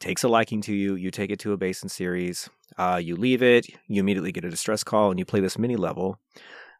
takes 0.00 0.24
a 0.24 0.28
liking 0.28 0.60
to 0.62 0.74
you, 0.74 0.96
you 0.96 1.10
take 1.10 1.30
it 1.30 1.38
to 1.40 1.52
a 1.52 1.56
basin 1.56 1.88
Ceres, 1.88 2.48
uh, 2.78 3.00
you 3.02 3.16
leave 3.16 3.42
it, 3.42 3.66
you 3.86 4.00
immediately 4.00 4.32
get 4.32 4.44
a 4.44 4.50
distress 4.50 4.82
call, 4.82 5.10
and 5.10 5.18
you 5.18 5.24
play 5.24 5.40
this 5.40 5.58
mini 5.58 5.76
level. 5.76 6.18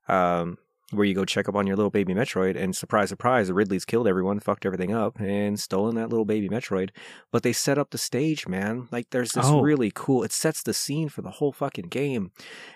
Um 0.09 0.59
where 0.97 1.05
you 1.07 1.14
go 1.14 1.24
check 1.24 1.49
up 1.49 1.55
on 1.55 1.66
your 1.66 1.76
little 1.76 1.90
baby 1.90 2.14
Metroid, 2.14 2.57
and 2.61 2.74
surprise, 2.74 3.09
surprise, 3.11 3.51
Ridley's 3.51 3.84
killed 3.84 4.09
everyone, 4.09 4.40
fucked 4.40 4.64
everything 4.66 4.95
up, 4.95 5.18
and 5.20 5.59
stolen 5.59 5.95
that 5.97 6.09
little 6.11 6.24
baby 6.24 6.49
Metroid. 6.49 6.90
But 7.32 7.42
they 7.42 7.53
set 7.53 7.78
up 7.78 7.90
the 7.90 7.99
stage, 7.99 8.47
man. 8.49 8.88
Like 8.90 9.11
there's 9.11 9.32
this 9.32 9.47
Oh. 9.47 9.61
really 9.61 9.90
cool. 9.95 10.22
It 10.22 10.32
sets 10.32 10.62
the 10.62 10.74
scene 10.74 11.09
for 11.09 11.22
the 11.22 11.30
whole 11.30 11.53
fucking 11.53 11.88
game, 11.88 12.32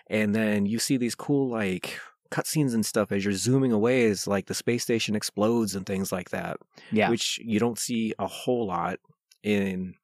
and 0.08 0.34
then 0.34 0.66
you 0.66 0.78
see 0.78 0.96
these 0.96 1.14
cool 1.14 1.48
like 1.48 1.98
cutscenes 2.30 2.74
and 2.74 2.84
stuff 2.84 3.10
as 3.10 3.24
you're 3.24 3.32
zooming 3.32 3.72
away 3.72 4.04
as 4.04 4.26
like 4.26 4.46
the 4.46 4.54
space 4.54 4.82
station 4.82 5.16
explodes 5.16 5.74
and 5.74 5.86
things 5.86 6.12
like 6.12 6.28
that, 6.30 6.58
Yeah. 6.92 7.08
which 7.08 7.38
you 7.42 7.58
don't 7.58 7.78
see 7.78 8.12
a 8.18 8.26
whole 8.26 8.66
lot 8.66 8.98
in 9.42 9.94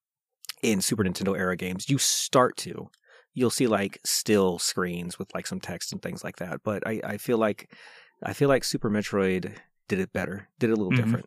in 0.62 0.80
Super 0.80 1.04
Nintendo 1.04 1.36
era 1.38 1.56
games. 1.56 1.90
You 1.90 1.98
start 1.98 2.56
to. 2.58 2.88
You'll 3.34 3.50
see 3.50 3.66
like 3.66 3.98
still 4.04 4.58
screens 4.58 5.18
with 5.18 5.34
like 5.34 5.46
some 5.46 5.60
text 5.60 5.92
and 5.92 6.00
things 6.00 6.24
like 6.24 6.36
that. 6.36 6.60
But 6.64 6.86
I, 6.86 7.00
I 7.04 7.16
feel 7.18 7.36
like 7.36 7.70
I 8.24 8.32
feel 8.32 8.48
like 8.48 8.64
Super 8.64 8.90
Metroid 8.90 9.54
did 9.88 9.98
it 10.00 10.12
better, 10.12 10.48
did 10.58 10.70
it 10.70 10.72
a 10.72 10.76
little 10.76 10.92
Mhm. 10.92 10.96
different. 10.96 11.26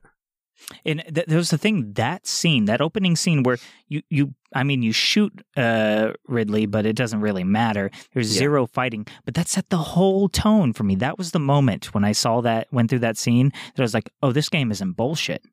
And 0.83 1.03
th- 1.13 1.27
there 1.27 1.37
was 1.37 1.51
the 1.51 1.57
thing 1.59 1.93
that 1.93 2.25
scene, 2.25 2.65
that 2.65 2.81
opening 2.81 3.15
scene 3.15 3.43
where 3.43 3.59
you, 3.87 4.01
you 4.09 4.33
I 4.55 4.63
mean, 4.63 4.81
you 4.81 4.91
shoot 4.91 5.43
uh, 5.55 6.13
Ridley, 6.27 6.65
but 6.65 6.85
it 6.85 6.95
doesn't 6.95 7.21
really 7.21 7.43
matter. 7.43 7.91
There's 8.13 8.33
Yeah. 8.33 8.39
zero 8.39 8.65
fighting, 8.65 9.05
but 9.25 9.35
that 9.35 9.47
set 9.47 9.69
the 9.69 9.77
whole 9.77 10.29
tone 10.29 10.73
for 10.73 10.83
me. 10.83 10.95
That 10.95 11.17
was 11.19 11.31
the 11.31 11.39
moment 11.39 11.93
when 11.93 12.03
I 12.03 12.13
saw 12.13 12.41
that, 12.41 12.67
went 12.71 12.89
through 12.89 12.99
that 12.99 13.17
scene, 13.17 13.49
that 13.49 13.79
I 13.79 13.81
was 13.83 13.93
like, 13.93 14.09
oh, 14.23 14.31
this 14.31 14.49
game 14.49 14.71
isn't 14.71 14.93
bullshit. 14.93 15.43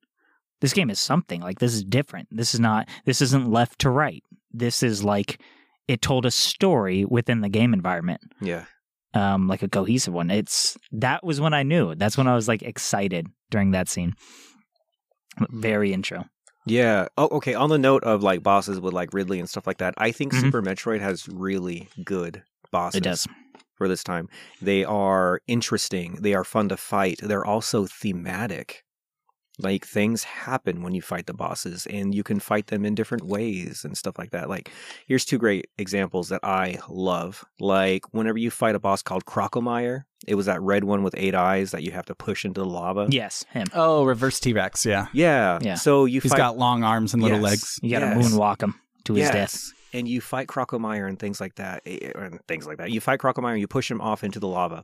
This 0.63 0.73
game 0.73 0.89
is 0.89 0.99
something. 1.01 1.43
Like, 1.43 1.59
this 1.59 1.75
is 1.75 1.85
different. 1.85 2.29
This 2.31 2.55
is 2.55 2.61
not, 2.61 2.89
this 3.05 3.21
isn't 3.21 3.51
left 3.51 3.81
to 3.81 3.91
right. 3.91 4.23
This 4.53 4.83
is 4.83 5.05
like, 5.05 5.39
it 5.89 6.01
told 6.01 6.25
a 6.25 6.31
story 6.31 7.05
within 7.05 7.43
the 7.43 7.51
game 7.51 7.75
environment 7.75 8.23
Yeah. 8.41 8.65
Um, 9.15 9.49
like 9.49 9.63
a 9.63 9.69
cohesive 9.69 10.13
one. 10.13 10.31
It's 10.31 10.77
that 10.93 11.25
was 11.25 11.41
when 11.41 11.55
I 11.55 11.63
knew. 11.63 11.95
That's 11.95 12.17
when 12.19 12.27
I 12.27 12.35
was 12.35 12.49
like 12.49 12.63
excited 12.63 13.27
during 13.51 13.71
that 13.73 13.89
scene. 13.89 14.15
Very 15.51 15.93
intro. 15.93 16.25
Yeah. 16.67 17.09
Oh, 17.19 17.29
okay. 17.33 17.55
On 17.55 17.69
the 17.69 17.79
note 17.79 18.05
of 18.05 18.23
like 18.23 18.43
bosses 18.43 18.81
with 18.81 18.95
like 18.95 19.13
Ridley 19.13 19.39
and 19.39 19.49
stuff 19.49 19.67
like 19.67 19.79
that, 19.79 19.95
I 19.99 20.13
think 20.13 20.33
Mhm. 20.33 20.41
Super 20.41 20.63
Metroid 20.63 21.01
has 21.01 21.29
really 21.29 21.89
good 22.05 22.43
bosses. 22.71 22.99
It 22.99 23.05
does. 23.05 23.27
for 23.77 23.89
this 23.89 24.05
time. 24.05 24.29
They 24.63 24.85
are 24.85 25.41
interesting. 25.49 26.19
They 26.21 26.33
are 26.35 26.45
fun 26.45 26.69
to 26.69 26.77
fight. 26.77 27.19
They're 27.21 27.45
also 27.45 27.87
thematic. 27.87 28.85
Like 29.61 29.87
things 29.87 30.25
happen 30.25 30.83
when 30.83 30.95
you 30.95 31.01
fight 31.03 31.27
the 31.27 31.33
bosses, 31.35 31.87
and 31.87 32.13
you 32.13 32.25
can 32.25 32.41
fight 32.41 32.67
them 32.67 32.85
in 32.85 32.97
different 32.97 33.25
ways 33.25 33.85
and 33.85 33.97
stuff 33.97 34.19
like 34.19 34.33
that. 34.33 34.49
Like 34.49 34.71
here's 35.07 35.25
two 35.25 35.39
great 35.39 35.69
examples 35.79 36.29
that 36.31 36.41
I 36.43 36.79
love. 36.89 37.45
Like 37.61 38.13
whenever 38.13 38.37
you 38.37 38.51
fight 38.51 38.75
a 38.75 38.81
boss 38.81 39.01
called 39.03 39.27
Crocomire, 39.27 40.05
it 40.27 40.35
was 40.35 40.47
that 40.47 40.61
red 40.61 40.83
one 40.83 41.05
with 41.05 41.15
eight 41.17 41.37
eyes 41.37 41.71
that 41.71 41.85
you 41.85 41.93
have 41.93 42.07
to 42.07 42.17
push 42.17 42.45
into 42.45 42.63
the 42.63 42.67
lava. 42.67 43.07
Yes, 43.11 43.45
him. 43.53 43.67
Oh, 43.75 44.05
reverse 44.05 44.41
T 44.41 44.53
Rex. 44.53 44.85
Yeah, 44.85 45.07
Yeah. 45.13 45.61
Yeah. 45.63 45.75
So 45.77 46.05
you 46.05 46.21
he's 46.21 46.33
fight 46.33 46.39
got 46.39 46.59
long 46.59 46.83
arms 46.83 47.15
and 47.15 47.23
little 47.23 47.39
Yes. 47.39 47.45
legs. 47.51 47.79
You 47.81 47.91
got 47.91 48.01
to 48.01 48.07
Yes. 48.07 48.33
moonwalk 48.33 48.61
him 48.61 48.75
to 49.05 49.15
his 49.15 49.31
death. 49.31 49.71
Yes. 49.95 50.01
And 50.01 50.09
you 50.09 50.21
fight 50.21 50.49
Crocomire 50.49 51.09
and 51.09 51.19
things 51.19 51.41
like 51.41 51.55
that, 51.55 51.83
eh, 51.87 52.11
and 52.17 52.41
things 52.49 52.67
like 52.67 52.79
that. 52.79 52.91
You 52.91 53.01
fight 53.01 53.21
Crocomire 53.21 53.53
and 53.53 53.61
you 53.61 53.69
push 53.69 53.91
him 53.91 54.01
off 54.01 54.25
into 54.25 54.41
the 54.41 54.49
lava, 54.49 54.83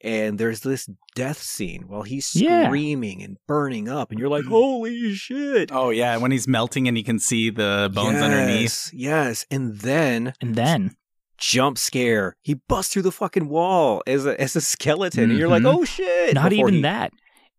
and 0.00 0.38
there's 0.38 0.60
this 0.60 0.88
death 1.14 1.42
scene 1.42 1.84
while 1.88 2.02
he's 2.02 2.34
Yeah. 2.34 2.66
screaming 2.66 3.22
and 3.22 3.36
burning 3.46 3.88
up, 3.88 4.10
and 4.10 4.20
you're 4.20 4.28
like, 4.28 4.44
"Holy 4.44 5.14
shit!" 5.14 5.70
Oh 5.72 5.90
yeah, 5.90 6.16
when 6.16 6.30
he's 6.30 6.46
melting 6.46 6.86
and 6.88 6.96
you 6.96 7.04
can 7.04 7.18
see 7.18 7.50
the 7.50 7.90
bones 7.92 8.20
underneath. 8.22 8.90
Yes, 8.92 8.92
Yes, 8.94 9.46
and 9.50 9.78
then 9.80 10.32
And 10.40 10.54
then 10.54 10.96
jump 11.38 11.76
scare. 11.78 12.36
He 12.42 12.54
busts 12.54 12.92
through 12.92 13.02
the 13.02 13.10
fucking 13.12 13.48
wall 13.48 14.02
as 14.06 14.26
a 14.26 14.40
as 14.40 14.54
a 14.56 14.60
skeleton, 14.60 15.30
and 15.30 15.38
you're 15.38 15.48
like, 15.48 15.62
Mhm. 15.64 15.74
"Oh 15.80 15.84
shit!" 15.84 16.34
not 16.34 16.50
before 16.50 16.68
even 16.68 16.74
he- 16.76 16.82
that. 16.82 17.12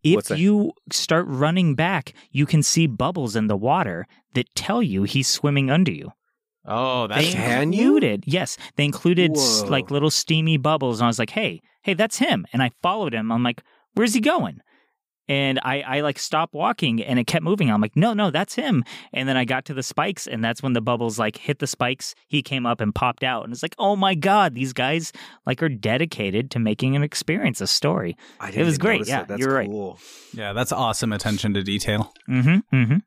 If 0.06 0.32
you 0.38 0.74
start 0.92 1.26
running 1.30 1.76
back, 1.76 2.14
you 2.32 2.46
can 2.46 2.62
see 2.62 2.88
bubbles 2.88 3.38
in 3.38 3.48
the 3.48 3.56
water 3.56 4.06
that 4.36 4.54
tell 4.56 4.84
you 4.84 5.04
he's 5.04 5.28
swimming 5.30 5.70
under 5.72 5.92
you. 5.94 6.12
Oh, 6.66 7.08
They 7.08 7.16
that's 7.16 7.34
Can 7.34 7.74
you? 7.74 7.82
included, 7.84 8.24
yes, 8.26 8.58
they 8.78 8.86
included 8.86 9.32
Whoa. 9.36 9.66
like 9.68 9.92
little 9.92 10.12
steamy 10.12 10.58
bubbles, 10.58 11.00
and 11.00 11.06
I 11.06 11.08
was 11.08 11.20
like, 11.20 11.32
"Hey, 11.32 11.62
hey, 11.84 11.94
that's 11.94 12.18
him!" 12.20 12.46
And 12.54 12.64
I 12.64 12.72
followed 12.82 13.14
him. 13.14 13.32
I'm 13.32 13.44
like, 13.44 13.62
"Where's 13.96 14.14
he 14.14 14.22
going?" 14.22 14.62
And 15.30 15.58
I, 15.64 15.82
I 15.82 16.02
like 16.02 16.20
stopped 16.20 16.54
walking, 16.54 17.02
and 17.02 17.18
it 17.18 17.28
kept 17.28 17.44
moving. 17.44 17.72
I'm 17.72 17.80
like, 17.82 17.96
"No, 17.96 18.14
no, 18.14 18.30
that's 18.30 18.56
him!" 18.56 18.84
And 19.14 19.28
then 19.28 19.38
I 19.38 19.46
got 19.46 19.64
to 19.66 19.74
the 19.74 19.84
spikes, 19.84 20.28
and 20.28 20.44
that's 20.44 20.62
when 20.62 20.74
the 20.74 20.82
bubbles 20.82 21.18
like 21.18 21.38
hit 21.38 21.60
the 21.60 21.68
spikes. 21.68 22.14
He 22.28 22.42
came 22.42 22.66
up 22.66 22.82
and 22.82 22.94
popped 22.94 23.24
out, 23.24 23.44
and 23.46 23.54
it's 23.54 23.64
like, 23.64 23.76
"Oh 23.80 23.96
my 23.96 24.16
god, 24.16 24.54
these 24.54 24.74
guys 24.74 25.12
like 25.46 25.64
are 25.64 25.70
dedicated 25.70 26.52
to 26.52 26.60
making 26.60 26.96
an 26.96 27.04
experience, 27.04 27.62
a 27.62 27.68
story." 27.68 28.16
I 28.40 28.50
It 28.50 28.52
didn't 28.52 28.66
was 28.68 28.76
even 28.76 28.86
great, 28.86 29.08
yeah, 29.08 29.20
that. 29.20 29.28
That's 29.30 29.40
you're 29.42 29.54
right. 29.54 29.70
cool. 29.70 29.98
yeah, 30.34 30.52
that's 30.54 30.72
awesome 30.74 31.12
attention 31.14 31.54
to 31.56 31.64
detail. 31.64 32.14
Mm-hmm. 32.30 32.76
Mm-hmm. 32.76 32.98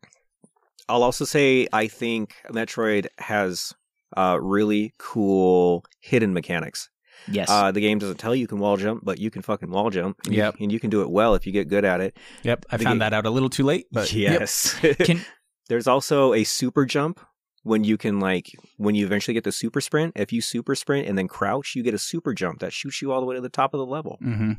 I'll 0.89 1.03
also 1.03 1.24
say 1.24 1.66
I 1.72 1.89
think 1.89 2.34
Metroid 2.51 3.07
has 3.18 3.72
uh, 4.16 4.39
really 4.41 4.93
cool 4.99 5.84
hidden 6.01 6.32
mechanics. 6.32 6.89
Yes. 7.28 7.49
Uh, 7.51 7.72
the 7.72 7.80
game 7.80 7.99
doesn't 7.99 8.18
tell 8.18 8.34
you 8.34 8.43
you 8.43 8.47
can 8.47 8.59
wall 8.59 8.76
jump, 8.76 9.05
but 9.05 9.18
you 9.18 9.30
can 9.30 9.43
fucking 9.43 9.70
wall 9.70 9.91
jump. 9.91 10.18
And 10.26 10.34
you- 10.34 10.43
Yep. 10.43 10.57
and 10.61 10.70
you 10.70 10.78
can 10.78 10.91
do 10.91 11.03
it 11.03 11.11
well 11.11 11.34
if 11.34 11.47
you 11.47 11.53
get 11.53 11.68
good 11.68 11.84
at 11.84 12.01
it. 12.01 12.16
Yep, 12.45 12.66
I 12.70 12.76
The 12.76 12.84
found 12.84 12.95
game- 12.95 12.99
that 13.01 13.12
out 13.14 13.26
a 13.26 13.30
little 13.30 13.51
too 13.51 13.64
late, 13.64 13.87
but 13.91 14.12
yep. 14.12 14.41
yes. 14.41 14.74
Can 15.05 15.22
There's 15.68 15.89
also 15.89 16.32
a 16.34 16.45
super 16.45 16.84
jump 16.87 17.18
when 17.64 17.82
you 17.82 17.97
can 17.97 18.20
like 18.20 18.53
when 18.76 18.95
you 18.95 19.05
eventually 19.05 19.34
get 19.34 19.43
the 19.43 19.51
super 19.51 19.80
sprint. 19.80 20.12
If 20.14 20.32
you 20.32 20.41
super 20.41 20.76
sprint 20.76 21.09
and 21.09 21.18
then 21.18 21.26
crouch, 21.26 21.74
you 21.74 21.82
get 21.82 21.95
a 21.95 21.99
super 21.99 22.32
jump 22.32 22.61
that 22.61 22.72
shoots 22.72 23.03
you 23.03 23.11
all 23.11 23.18
the 23.20 23.26
way 23.26 23.34
to 23.34 23.41
the 23.41 23.49
top 23.49 23.74
of 23.74 23.78
the 23.78 23.87
level. 23.87 24.18
hmm 24.22 24.53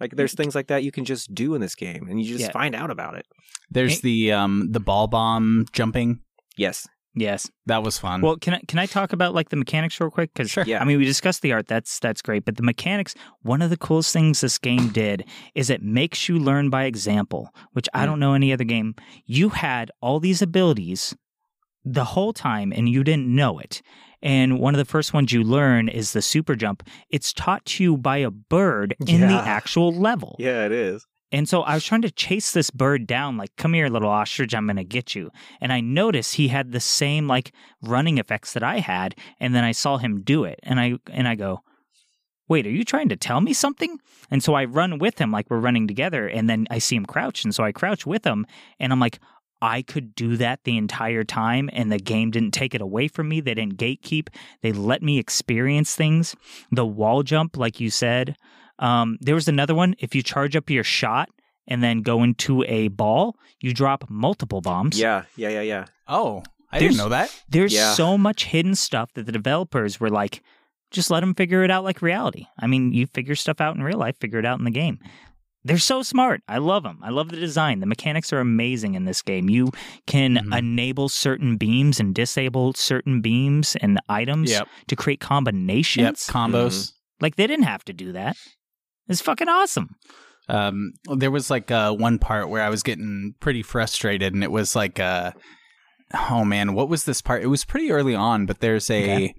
Like 0.00 0.16
there's 0.16 0.34
things 0.34 0.54
like 0.54 0.66
that 0.68 0.82
you 0.82 0.90
can 0.92 1.04
just 1.04 1.34
do 1.34 1.54
in 1.54 1.60
this 1.60 1.74
game, 1.74 2.08
and 2.08 2.20
you 2.20 2.26
just 2.28 2.40
Yeah. 2.46 2.50
find 2.52 2.74
out 2.74 2.90
about 2.90 3.14
it. 3.16 3.26
There's 3.70 4.00
the 4.00 4.32
um 4.32 4.68
the 4.72 4.80
ball 4.80 5.06
bomb 5.06 5.66
jumping. 5.72 6.20
Yes. 6.56 6.86
yes. 7.14 7.50
That 7.66 7.82
was 7.82 7.98
fun. 7.98 8.20
Well, 8.20 8.36
can 8.36 8.54
I 8.54 8.60
can 8.68 8.78
I 8.78 8.86
talk 8.86 9.12
about 9.12 9.34
like 9.34 9.48
the 9.50 9.56
mechanics 9.56 9.98
real 10.00 10.10
quick? 10.10 10.30
Because 10.34 10.50
Sure. 10.50 10.64
Yeah. 10.66 10.80
I 10.80 10.84
mean, 10.84 10.98
we 10.98 11.04
discussed 11.04 11.42
the 11.42 11.52
art. 11.52 11.66
That's 11.68 11.98
that's 12.00 12.22
great. 12.22 12.44
But 12.44 12.56
the 12.56 12.62
mechanics, 12.62 13.14
one 13.42 13.62
of 13.62 13.70
the 13.70 13.76
coolest 13.76 14.12
things 14.12 14.40
this 14.40 14.58
game 14.58 14.88
did 14.88 15.24
is 15.54 15.70
it 15.70 15.82
makes 15.82 16.28
you 16.28 16.38
learn 16.38 16.70
by 16.70 16.84
example, 16.84 17.50
which 17.72 17.88
I 17.94 18.02
Mm. 18.02 18.06
don't 18.06 18.20
know 18.20 18.34
any 18.34 18.52
other 18.52 18.64
game. 18.64 18.94
You 19.26 19.50
had 19.50 19.90
all 20.00 20.18
these 20.20 20.42
abilities 20.42 21.14
the 21.84 22.04
whole 22.04 22.32
time, 22.32 22.72
and 22.72 22.88
you 22.88 23.04
didn't 23.04 23.26
know 23.28 23.58
it. 23.58 23.82
And 24.24 24.58
one 24.58 24.74
of 24.74 24.78
the 24.78 24.84
first 24.84 25.12
ones 25.12 25.32
you 25.32 25.44
learn 25.44 25.88
is 25.88 26.14
the 26.14 26.22
super 26.22 26.56
jump. 26.56 26.82
It's 27.10 27.32
taught 27.32 27.64
to 27.66 27.84
you 27.84 27.96
by 27.96 28.16
a 28.16 28.30
bird 28.30 28.96
in 29.06 29.20
the 29.20 29.34
actual 29.34 29.92
level. 29.92 30.34
Yeah, 30.40 30.64
it 30.64 30.72
is. 30.72 31.06
And 31.30 31.48
so 31.48 31.62
I 31.62 31.74
was 31.74 31.84
trying 31.84 32.02
to 32.02 32.10
chase 32.10 32.52
this 32.52 32.70
bird 32.70 33.06
down, 33.06 33.36
like, 33.36 33.54
come 33.56 33.74
here, 33.74 33.88
little 33.88 34.08
ostrich, 34.08 34.54
I'm 34.54 34.66
going 34.66 34.76
to 34.76 34.84
get 34.84 35.14
you. 35.14 35.30
And 35.60 35.72
I 35.72 35.80
noticed 35.80 36.36
he 36.36 36.48
had 36.48 36.72
the 36.72 36.80
same, 36.80 37.26
like, 37.26 37.52
running 37.82 38.18
effects 38.18 38.52
that 38.52 38.62
I 38.62 38.78
had. 38.78 39.16
And 39.40 39.54
then 39.54 39.64
I 39.64 39.72
saw 39.72 39.98
him 39.98 40.22
do 40.22 40.44
it. 40.44 40.60
And 40.62 40.78
I, 40.80 40.94
and 41.10 41.26
I 41.26 41.34
go, 41.34 41.60
wait, 42.48 42.66
are 42.66 42.70
you 42.70 42.84
trying 42.84 43.08
to 43.08 43.16
tell 43.16 43.40
me 43.40 43.52
something? 43.52 43.98
And 44.30 44.42
so 44.42 44.54
I 44.54 44.64
run 44.64 44.98
with 44.98 45.18
him, 45.18 45.32
like 45.32 45.50
we're 45.50 45.58
running 45.58 45.88
together. 45.88 46.28
And 46.28 46.48
then 46.48 46.66
I 46.70 46.78
see 46.78 46.96
him 46.96 47.06
crouch. 47.06 47.42
And 47.44 47.54
so 47.54 47.64
I 47.64 47.72
crouch 47.72 48.06
with 48.06 48.24
him. 48.24 48.46
And 48.78 48.92
I'm 48.92 49.00
like, 49.00 49.18
I 49.64 49.82
could 49.82 50.14
do 50.14 50.36
that 50.36 50.60
the 50.64 50.76
entire 50.76 51.24
time. 51.24 51.70
And 51.72 51.90
the 51.90 51.98
game 51.98 52.30
didn't 52.30 52.52
take 52.52 52.74
it 52.74 52.80
away 52.82 53.08
from 53.08 53.28
me. 53.28 53.40
They 53.40 53.54
didn't 53.54 53.78
gatekeep. 53.78 54.28
They 54.62 54.72
let 54.72 55.02
me 55.02 55.18
experience 55.18 55.94
things. 55.96 56.36
The 56.70 56.84
wall 56.86 57.22
jump, 57.22 57.56
like 57.56 57.80
you 57.80 57.90
said, 57.90 58.36
um, 58.78 59.16
there 59.20 59.34
was 59.34 59.48
another 59.48 59.74
one. 59.74 59.94
If 59.98 60.14
you 60.14 60.22
charge 60.22 60.54
up 60.56 60.68
your 60.68 60.84
shot 60.84 61.28
and 61.66 61.82
then 61.82 62.02
go 62.02 62.22
into 62.22 62.62
a 62.64 62.88
ball, 62.88 63.36
you 63.60 63.72
drop 63.72 64.04
multiple 64.10 64.60
bombs. 64.60 65.00
Yeah, 65.00 65.22
yeah, 65.36 65.48
yeah, 65.48 65.62
yeah. 65.62 65.84
oh, 66.08 66.42
I 66.70 66.78
There's- 66.80 66.94
didn't 66.94 67.04
know 67.04 67.08
that. 67.10 67.42
There's 67.48 67.72
Yeah. 67.72 67.92
so 67.94 68.18
much 68.18 68.44
hidden 68.46 68.74
stuff 68.74 69.12
that 69.14 69.26
the 69.26 69.32
developers 69.32 69.98
were 70.00 70.10
like, 70.10 70.42
just 70.90 71.10
let 71.10 71.20
them 71.20 71.34
figure 71.34 71.62
it 71.64 71.70
out 71.70 71.84
like 71.84 72.02
reality. 72.02 72.46
I 72.58 72.66
mean, 72.66 72.92
you 72.92 73.06
figure 73.06 73.34
stuff 73.36 73.60
out 73.60 73.76
in 73.76 73.82
real 73.82 73.98
life, 73.98 74.16
figure 74.20 74.38
it 74.40 74.44
out 74.46 74.58
in 74.58 74.64
the 74.64 74.70
game. 74.82 74.98
They're 75.64 75.78
so 75.78 76.02
smart. 76.02 76.42
I 76.46 76.58
love 76.58 76.82
them. 76.82 76.98
I 77.02 77.08
love 77.10 77.30
the 77.30 77.36
design. 77.36 77.80
The 77.80 77.86
mechanics 77.86 78.32
are 78.32 78.38
amazing 78.40 78.94
in 78.94 79.06
this 79.06 79.22
game. 79.22 79.48
You 79.48 79.70
can 80.06 80.34
Mhm. 80.36 80.58
enable 80.58 81.08
certain 81.08 81.56
beams 81.56 81.98
and 81.98 82.14
disable 82.14 82.74
certain 82.74 83.22
beams 83.22 83.74
and 83.80 83.98
items 84.08 84.50
Yep. 84.50 84.68
to 84.88 84.96
create 84.96 85.20
combinations. 85.20 86.26
Yep. 86.26 86.32
combinations. 86.32 86.90
Combos. 86.90 86.92
Like 87.20 87.36
they 87.36 87.46
didn't 87.46 87.64
have 87.64 87.84
to 87.86 87.92
do 87.94 88.12
that. 88.12 88.36
It's 89.08 89.22
fucking 89.22 89.48
awesome. 89.48 89.96
Um, 90.48 90.92
there 91.14 91.30
was 91.30 91.48
like 91.50 91.70
uh, 91.70 91.92
one 91.94 92.18
part 92.18 92.50
where 92.50 92.62
I 92.62 92.68
was 92.68 92.82
getting 92.82 93.34
pretty 93.40 93.62
frustrated, 93.62 94.34
and 94.34 94.42
it 94.44 94.50
was 94.50 94.76
like, 94.76 95.00
uh, 95.00 95.32
oh 96.28 96.44
man, 96.44 96.74
what 96.74 96.88
was 96.88 97.04
this 97.04 97.22
part? 97.22 97.42
It 97.42 97.46
was 97.48 97.64
pretty 97.64 97.90
early 97.90 98.14
on, 98.14 98.46
but 98.46 98.60
there's 98.60 98.90
a 98.90 99.02
Okay. 99.02 99.34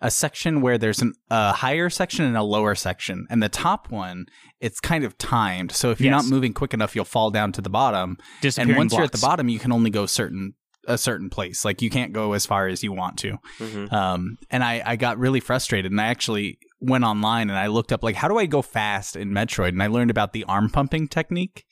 a 0.00 0.10
section 0.10 0.60
where 0.60 0.78
there's 0.78 1.00
an, 1.02 1.12
a 1.30 1.52
higher 1.52 1.90
section 1.90 2.24
and 2.24 2.36
a 2.36 2.42
lower 2.42 2.74
section, 2.74 3.26
and 3.30 3.42
the 3.42 3.48
top 3.48 3.90
one 3.90 4.26
it's 4.60 4.80
kind 4.80 5.04
of 5.04 5.18
timed. 5.18 5.72
So 5.72 5.90
if 5.90 6.00
you're 6.00 6.12
Yes. 6.12 6.24
not 6.24 6.30
moving 6.30 6.54
quick 6.54 6.72
enough, 6.72 6.94
you'll 6.96 7.04
fall 7.04 7.30
down 7.30 7.52
to 7.52 7.60
the 7.60 7.68
bottom. 7.68 8.16
And 8.56 8.76
once 8.76 8.94
you're 8.94 9.02
at 9.02 9.12
the 9.12 9.18
bottom, 9.18 9.48
you 9.50 9.58
can 9.58 9.72
only 9.72 9.90
go 9.90 10.06
certain 10.06 10.54
a 10.86 10.96
certain 10.98 11.30
place. 11.30 11.64
Like 11.64 11.80
you 11.82 11.88
can't 11.90 12.12
go 12.12 12.32
as 12.34 12.44
far 12.46 12.66
as 12.68 12.82
you 12.82 12.92
want 12.92 13.18
to. 13.18 13.38
Mhm. 13.58 13.90
Um, 13.92 14.36
and 14.50 14.62
I, 14.62 14.82
I 14.84 14.96
got 14.96 15.18
really 15.18 15.40
frustrated 15.40 15.90
and 15.90 15.98
I 16.00 16.06
actually 16.08 16.58
went 16.80 17.04
online 17.04 17.48
and 17.48 17.58
I 17.58 17.68
looked 17.68 17.90
up 17.92 18.02
like 18.02 18.16
how 18.16 18.28
do 18.28 18.36
I 18.38 18.44
go 18.46 18.60
fast 18.60 19.16
in 19.16 19.30
Metroid 19.30 19.68
and 19.70 19.82
I 19.82 19.86
learned 19.86 20.10
about 20.10 20.32
the 20.34 20.44
arm 20.44 20.68
pumping 20.70 21.08
technique. 21.08 21.64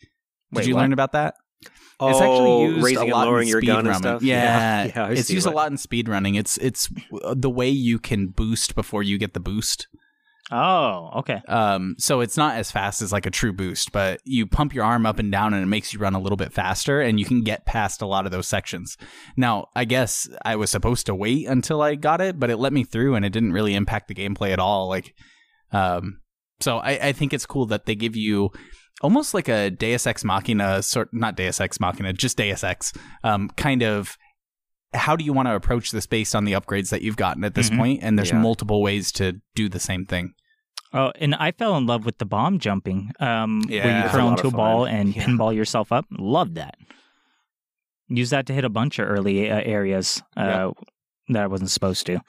Did 0.52 0.58
Wait, 0.60 0.66
you 0.66 0.74
what? 0.74 0.80
learn 0.82 0.92
about 0.94 1.12
that? 1.12 1.34
Oh, 2.02 2.08
it's 2.10 2.20
actually 2.20 2.64
used 2.74 2.84
raising 2.84 3.10
a 3.10 3.14
lot 3.14 3.22
and 3.22 3.30
lowering 3.30 3.48
in 3.48 3.52
your 3.52 3.60
gun 3.62 3.86
and 3.86 3.88
speedrunning. 3.88 3.98
stuff. 3.98 4.22
Yeah, 4.22 4.84
yeah, 4.84 5.04
I 5.06 5.12
it's 5.12 5.30
used 5.30 5.46
what- 5.46 5.52
a 5.52 5.56
lot 5.56 5.70
in 5.70 5.76
speedrunning. 5.76 6.38
It's 6.38 6.56
it's 6.58 6.88
the 7.34 7.50
way 7.50 7.68
you 7.68 7.98
can 7.98 8.28
boost 8.28 8.74
before 8.74 9.02
you 9.02 9.18
get 9.18 9.34
the 9.34 9.40
boost. 9.40 9.86
Oh, 10.50 11.10
okay. 11.20 11.40
Um, 11.48 11.94
so 11.98 12.20
it's 12.20 12.36
not 12.36 12.56
as 12.56 12.70
fast 12.70 13.00
as 13.00 13.10
like 13.12 13.24
a 13.24 13.30
true 13.30 13.52
boost, 13.54 13.90
but 13.92 14.20
you 14.24 14.46
pump 14.46 14.74
your 14.74 14.84
arm 14.84 15.06
up 15.06 15.18
and 15.18 15.32
down 15.32 15.54
and 15.54 15.62
it 15.62 15.66
makes 15.66 15.94
you 15.94 15.98
run 16.00 16.14
a 16.14 16.20
little 16.20 16.36
bit 16.36 16.52
faster 16.52 17.00
and 17.00 17.18
you 17.18 17.24
can 17.24 17.42
get 17.42 17.64
past 17.64 18.02
a 18.02 18.06
lot 18.06 18.26
of 18.26 18.32
those 18.32 18.48
sections. 18.48 18.98
Now, 19.36 19.68
I 19.74 19.86
guess 19.86 20.28
I 20.44 20.56
was 20.56 20.68
supposed 20.68 21.06
to 21.06 21.14
wait 21.14 21.46
until 21.46 21.80
I 21.80 21.94
got 21.94 22.20
it, 22.20 22.38
but 22.38 22.50
it 22.50 22.58
let 22.58 22.72
me 22.72 22.84
through 22.84 23.14
and 23.14 23.24
it 23.24 23.30
didn't 23.32 23.52
really 23.52 23.74
impact 23.74 24.08
the 24.08 24.14
gameplay 24.14 24.50
at 24.52 24.58
all. 24.58 24.88
Like, 24.88 25.14
um, 25.70 26.20
so 26.60 26.78
I, 26.78 26.98
I 27.08 27.12
think 27.12 27.32
it's 27.32 27.46
cool 27.46 27.66
that 27.66 27.86
they 27.86 27.94
give 27.94 28.14
you 28.16 28.50
almost 29.02 29.34
like 29.34 29.48
a 29.48 29.70
Deus 29.70 30.06
Ex 30.06 30.24
Machina 30.24 30.82
sort, 30.82 31.08
not 31.12 31.36
Deus 31.36 31.60
Ex 31.60 31.78
Machina, 31.80 32.12
just 32.12 32.36
Deus 32.36 32.64
Ex, 32.64 32.92
um, 33.24 33.48
kind 33.56 33.82
of. 33.82 34.16
How 34.94 35.16
do 35.16 35.24
you 35.24 35.32
want 35.32 35.48
to 35.48 35.54
approach 35.54 35.90
this 35.90 36.06
based 36.06 36.34
on 36.34 36.44
the 36.44 36.52
upgrades 36.52 36.90
that 36.90 37.00
you've 37.00 37.16
gotten 37.16 37.44
at 37.44 37.54
this 37.54 37.70
Mhm. 37.70 37.76
point? 37.78 38.00
And 38.02 38.18
there's 38.18 38.30
Yeah. 38.30 38.40
multiple 38.42 38.82
ways 38.82 39.10
to 39.12 39.40
do 39.54 39.70
the 39.70 39.80
same 39.80 40.04
thing. 40.04 40.34
Oh, 40.92 41.12
and 41.18 41.34
I 41.34 41.52
fell 41.52 41.78
in 41.78 41.86
love 41.86 42.04
with 42.04 42.18
the 42.18 42.26
bomb 42.26 42.58
jumping, 42.58 43.10
um, 43.18 43.62
where 43.68 43.76
you 43.76 44.04
It's 44.04 44.08
a 44.08 44.12
throw 44.12 44.26
lot 44.26 44.38
into 44.38 44.48
a 44.48 44.50
ball 44.50 44.84
and 44.86 45.16
Yeah. 45.16 45.24
pinball 45.24 45.54
yourself 45.54 45.92
up. 45.92 46.04
Love 46.10 46.52
that. 46.54 46.74
Use 48.08 48.28
that 48.30 48.44
to 48.46 48.52
hit 48.52 48.64
a 48.64 48.68
bunch 48.68 48.98
of 48.98 49.08
early 49.08 49.50
uh, 49.50 49.62
areas 49.64 50.22
uh, 50.36 50.72
that 51.28 51.42
I 51.44 51.46
wasn't 51.46 51.70
supposed 51.70 52.04
to. 52.06 52.20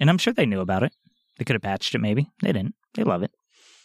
And 0.00 0.08
I'm 0.08 0.18
sure 0.18 0.32
they 0.32 0.46
knew 0.46 0.60
about 0.60 0.84
it. 0.84 0.92
They 1.38 1.44
could 1.44 1.54
have 1.54 1.62
patched 1.62 1.92
it, 1.96 1.98
maybe. 2.00 2.28
They 2.40 2.52
didn't. 2.52 2.76
They 2.94 3.02
love 3.02 3.24
it. 3.24 3.32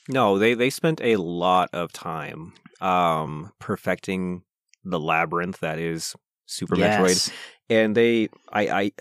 No, 0.09 0.37
they 0.39 0.55
they 0.55 0.69
spent 0.69 0.99
a 1.01 1.15
lot 1.17 1.69
of 1.71 1.93
time 1.93 2.53
um 2.81 3.51
perfecting 3.59 4.43
the 4.83 4.99
labyrinth 4.99 5.59
that 5.59 5.79
is 5.79 6.15
Super 6.45 6.75
Metroid. 6.75 7.31
And 7.69 7.95
they 7.95 8.29
I 8.51 8.67
I 8.69 8.91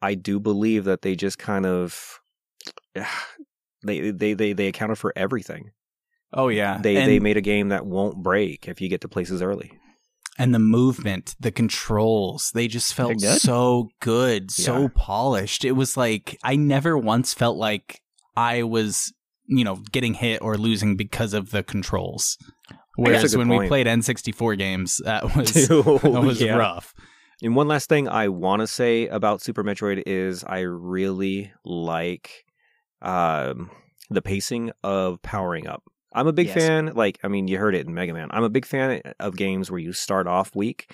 I 0.00 0.14
do 0.14 0.38
believe 0.40 0.84
that 0.84 1.02
they 1.02 1.14
just 1.16 1.38
kind 1.38 1.66
of 1.66 2.20
they 3.82 4.10
they 4.10 4.34
they 4.34 4.52
they 4.52 4.68
accounted 4.68 4.98
for 4.98 5.12
everything. 5.16 5.70
Oh 6.32 6.48
yeah, 6.48 6.78
They 6.80 6.96
and, 6.96 7.06
they 7.08 7.18
made 7.18 7.36
a 7.36 7.42
game 7.42 7.68
that 7.68 7.84
won't 7.84 8.22
break 8.22 8.66
if 8.68 8.80
you 8.80 8.88
get 8.88 9.00
to 9.02 9.08
places 9.08 9.42
early. 9.42 9.72
and 10.38 10.54
the 10.54 10.58
movement, 10.58 11.34
the 11.38 11.50
controls, 11.50 12.50
they 12.54 12.66
just 12.68 12.94
felt 12.94 13.18
good. 13.20 13.40
so 13.42 13.90
good, 14.00 14.50
so 14.50 14.82
Yeah. 14.82 14.88
polished. 14.94 15.64
It 15.64 15.72
was 15.72 15.96
like 15.96 16.38
I 16.42 16.56
never 16.56 16.96
once 16.96 17.34
felt 17.34 17.58
like 17.58 18.00
I 18.34 18.62
was, 18.62 19.12
you 19.56 19.64
know, 19.64 19.76
getting 19.92 20.14
hit 20.14 20.40
or 20.42 20.56
losing 20.56 20.96
because 20.96 21.34
of 21.34 21.50
the 21.50 21.62
controls. 21.62 22.38
Whereas 22.96 23.36
when 23.36 23.48
we 23.48 23.68
played 23.68 23.86
N64 23.86 24.58
games, 24.58 25.00
that 25.04 25.24
was 25.36 25.52
that 25.68 26.22
was 26.24 26.40
yeah. 26.40 26.56
rough. 26.56 26.94
And 27.42 27.56
one 27.56 27.66
last 27.68 27.88
thing 27.88 28.08
I 28.08 28.28
want 28.28 28.60
to 28.60 28.66
say 28.66 29.08
about 29.08 29.42
Super 29.42 29.64
Metroid 29.64 30.02
is 30.06 30.44
I 30.44 30.60
really 30.60 31.52
like 31.64 32.44
um, 33.00 33.70
the 34.10 34.22
pacing 34.22 34.70
of 34.84 35.20
powering 35.22 35.66
up. 35.66 35.82
I'm 36.12 36.26
a 36.26 36.32
big 36.32 36.48
Yes. 36.48 36.56
fan. 36.56 36.92
Like, 36.94 37.18
I 37.24 37.28
mean, 37.28 37.48
you 37.48 37.58
heard 37.58 37.74
it 37.74 37.86
in 37.86 37.94
Mega 37.94 38.12
Man. 38.12 38.28
I'm 38.30 38.44
a 38.44 38.50
big 38.50 38.66
fan 38.66 39.00
of 39.18 39.36
games 39.36 39.70
where 39.70 39.80
you 39.80 39.92
start 39.92 40.26
off 40.26 40.54
weak 40.54 40.92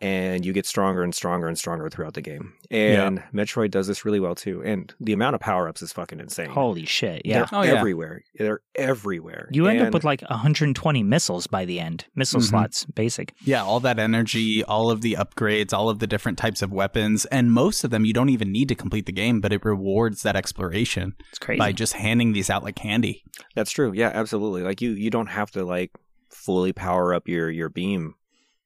and 0.00 0.44
you 0.46 0.52
get 0.52 0.64
stronger 0.64 1.02
and 1.02 1.12
stronger 1.14 1.48
and 1.48 1.58
stronger 1.58 1.88
throughout 1.90 2.14
the 2.14 2.20
game. 2.22 2.52
And 2.70 3.20
Metroid 3.34 3.72
does 3.72 3.88
this 3.88 4.04
really 4.04 4.20
well 4.20 4.34
too. 4.36 4.62
And 4.64 4.94
the 5.00 5.12
amount 5.12 5.34
of 5.34 5.40
power 5.40 5.68
ups 5.68 5.82
is 5.82 5.92
fucking 5.92 6.20
insane. 6.20 6.50
Holy 6.50 6.84
shit. 6.86 7.22
Yeah. 7.24 7.38
They're 7.46 7.48
Oh, 7.58 7.62
yeah. 7.62 7.72
everywhere. 7.72 8.22
They're 8.36 8.60
everywhere. 8.76 9.48
You 9.52 9.66
end 9.66 9.80
up 9.82 9.92
with 9.92 10.04
like 10.04 10.22
120 10.28 11.02
missiles 11.02 11.48
by 11.48 11.64
the 11.64 11.80
end. 11.80 12.04
Missile 12.14 12.40
Mhm. 12.40 12.44
slots, 12.48 12.84
basic. 12.84 13.34
Yeah, 13.44 13.64
all 13.64 13.80
that 13.80 13.98
energy, 13.98 14.62
all 14.62 14.90
of 14.90 15.00
the 15.00 15.14
upgrades, 15.14 15.72
all 15.72 15.88
of 15.88 15.98
the 15.98 16.06
different 16.06 16.38
types 16.38 16.62
of 16.62 16.72
weapons, 16.72 17.24
and 17.26 17.50
most 17.52 17.82
of 17.82 17.90
them 17.90 18.04
you 18.04 18.12
don't 18.12 18.28
even 18.30 18.52
need 18.52 18.68
to 18.68 18.74
complete 18.76 19.06
the 19.06 19.12
game, 19.12 19.40
but 19.40 19.52
it 19.52 19.64
rewards 19.64 20.22
that 20.22 20.36
exploration 20.36 21.16
It's 21.30 21.38
crazy. 21.40 21.58
by 21.58 21.72
just 21.72 21.94
handing 21.94 22.32
these 22.32 22.50
out 22.50 22.62
like 22.62 22.76
candy. 22.76 23.24
That's 23.56 23.72
true. 23.72 23.92
Yeah, 23.92 24.12
absolutely. 24.14 24.62
Like 24.62 24.80
you 24.80 24.90
you 24.92 25.10
don't 25.10 25.26
have 25.28 25.50
to 25.52 25.64
like 25.64 25.90
fully 26.30 26.72
power 26.72 27.12
up 27.14 27.26
your 27.26 27.50
your 27.50 27.68
beam, 27.68 28.14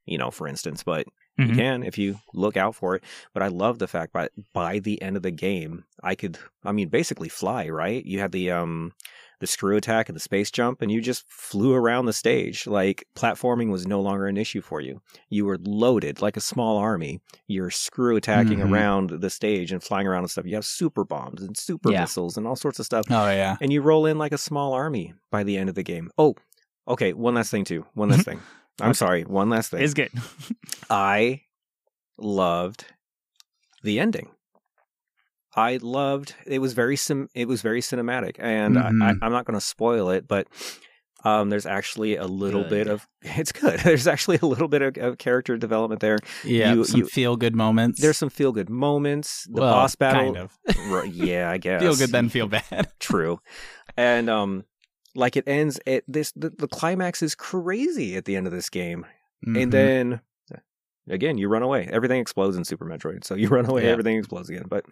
you 0.05 0.19
know, 0.19 0.31
for 0.31 0.47
instance, 0.47 0.83
but 0.83 1.07
you 1.43 1.55
Mhm. 1.55 1.57
can 1.57 1.83
if 1.83 1.99
you 1.99 2.17
look 2.35 2.57
out 2.57 2.75
for 2.75 2.95
it. 2.97 3.05
But 3.35 3.43
I 3.43 3.49
love 3.49 3.79
the 3.79 3.89
fact 3.89 4.13
by 4.13 4.29
by 4.53 4.79
the 4.79 5.01
end 5.03 5.17
of 5.17 5.23
the 5.23 5.31
game, 5.31 5.85
I 6.03 6.15
could 6.15 6.39
I 6.65 6.73
mean 6.73 6.89
basically 6.89 7.29
fly, 7.29 7.69
right? 7.69 8.05
You 8.05 8.21
had 8.21 8.33
the 8.33 8.51
um 8.51 8.93
the 9.41 9.47
screw 9.49 9.77
attack 9.77 10.09
and 10.09 10.15
the 10.15 10.21
space 10.21 10.53
jump 10.53 10.83
and 10.83 10.93
you 10.93 11.01
just 11.01 11.25
flew 11.29 11.75
around 11.75 12.07
the 12.07 12.13
stage. 12.13 12.65
Like 12.65 13.05
platforming 13.17 13.71
was 13.73 13.89
no 13.89 14.01
longer 14.01 14.27
an 14.29 14.37
issue 14.37 14.61
for 14.63 14.81
you. 14.81 15.01
You 15.31 15.45
were 15.47 15.59
loaded 15.61 16.23
like 16.23 16.37
a 16.37 16.41
small 16.41 16.77
army. 16.79 17.21
You're 17.49 17.71
screw 17.71 18.15
attacking 18.17 18.59
Mhm. 18.61 18.71
around 18.71 19.11
the 19.21 19.31
stage 19.31 19.73
and 19.73 19.83
flying 19.83 20.07
around 20.07 20.23
and 20.23 20.31
stuff. 20.31 20.47
You 20.47 20.55
have 20.55 20.65
super 20.65 21.05
bombs 21.05 21.43
and 21.43 21.57
super 21.57 21.91
Yeah. 21.91 22.03
missiles 22.03 22.37
and 22.37 22.47
all 22.47 22.55
sorts 22.55 22.79
of 22.79 22.87
stuff 22.87 23.05
Oh 23.11 23.29
yeah. 23.31 23.57
and 23.61 23.73
you 23.73 23.83
roll 23.83 24.07
in 24.07 24.17
like 24.17 24.33
a 24.33 24.39
small 24.39 24.75
army 24.75 25.13
by 25.33 25.43
the 25.43 25.59
end 25.59 25.69
of 25.69 25.75
the 25.75 25.83
game. 25.83 26.11
Oh, 26.17 26.37
okay. 26.87 27.13
One 27.13 27.35
last 27.35 27.51
thing 27.51 27.65
too. 27.65 27.85
One 27.95 28.11
last 28.11 28.25
thing. 28.25 28.39
I'm 28.81 28.91
Okay. 28.91 28.95
sorry. 28.97 29.23
One 29.25 29.51
last 29.51 29.71
thing. 29.71 29.83
It's 29.83 29.95
good. 29.95 30.11
I 30.91 31.43
loved 32.19 32.87
the 33.83 34.01
ending. 34.01 34.29
I 35.55 35.79
loved 35.83 36.35
it 36.47 36.61
was 36.61 36.73
very 36.73 36.97
sim 36.97 37.29
it 37.35 37.47
was 37.47 37.61
very 37.61 37.81
cinematic 37.83 38.37
and 38.39 38.79
I, 38.79 38.87
I. 38.89 39.15
I'm 39.21 39.33
not 39.33 39.45
going 39.45 39.59
to 39.59 39.61
spoil 39.65 40.09
it 40.11 40.27
but 40.27 40.47
um, 41.25 41.51
there's 41.51 41.67
actually 41.67 42.17
a 42.17 42.25
little 42.27 42.63
Good. 42.63 42.71
bit 42.71 42.87
of 42.89 43.07
it's 43.23 43.53
good 43.53 43.79
there's 43.85 44.07
actually 44.07 44.39
a 44.41 44.47
little 44.47 44.67
bit 44.69 44.81
of, 44.81 44.97
of 44.97 45.19
character 45.19 45.59
development 45.59 46.01
there 46.01 46.17
Yeah, 46.43 46.73
You- 46.73 46.85
some 46.85 47.01
you- 47.01 47.07
feel 47.07 47.37
good 47.37 47.55
moments. 47.55 48.01
there's 48.01 48.17
some 48.17 48.31
feel 48.31 48.53
good 48.53 48.71
moments 48.71 49.47
the 49.53 49.61
Well, 49.61 49.73
boss 49.75 49.95
battle 49.95 50.33
kind 50.35 50.37
of. 50.39 51.15
Yeah 51.15 51.51
I 51.51 51.59
guess 51.59 51.83
feel 51.83 51.97
good 51.97 52.11
then 52.13 52.31
feel 52.31 52.49
bad. 52.49 52.89
true 52.99 53.39
and 53.95 54.31
um 54.31 54.65
like 55.15 55.37
it 55.37 55.47
ends 55.47 55.79
at 55.87 56.05
this 56.09 56.33
the, 56.33 56.51
the 56.51 56.69
climax 56.69 57.23
is 57.23 57.35
crazy 57.35 58.17
at 58.17 58.25
the 58.25 58.37
end 58.37 58.47
of 58.47 58.53
this 58.53 58.69
game 58.71 59.05
Mhm. 59.47 59.63
and 59.63 59.73
then 59.73 60.21
again 61.09 61.37
you 61.37 61.49
run 61.49 61.63
away 61.63 61.89
everything 61.93 62.21
explodes 62.21 62.57
in 62.57 62.65
super 62.65 62.85
metroid 62.87 63.25
so 63.25 63.35
you 63.35 63.49
run 63.57 63.67
away 63.67 63.85
Yeah. 63.85 63.91
everything 63.91 64.17
explodes 64.17 64.49
again 64.49 64.65
but 64.69 64.85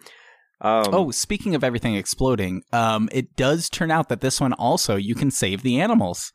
um 0.63 0.85
oh, 0.93 1.11
speaking 1.11 1.55
of 1.55 1.65
everything 1.65 1.95
exploding, 1.95 2.63
um, 2.71 3.09
it 3.13 3.35
does 3.35 3.71
turn 3.71 3.91
out 3.91 4.11
that 4.11 4.21
this 4.21 4.43
one 4.43 4.53
also 4.53 4.95
you 4.97 5.15
can 5.15 5.31
save 5.31 5.63
the 5.63 5.81
animals. 5.81 6.33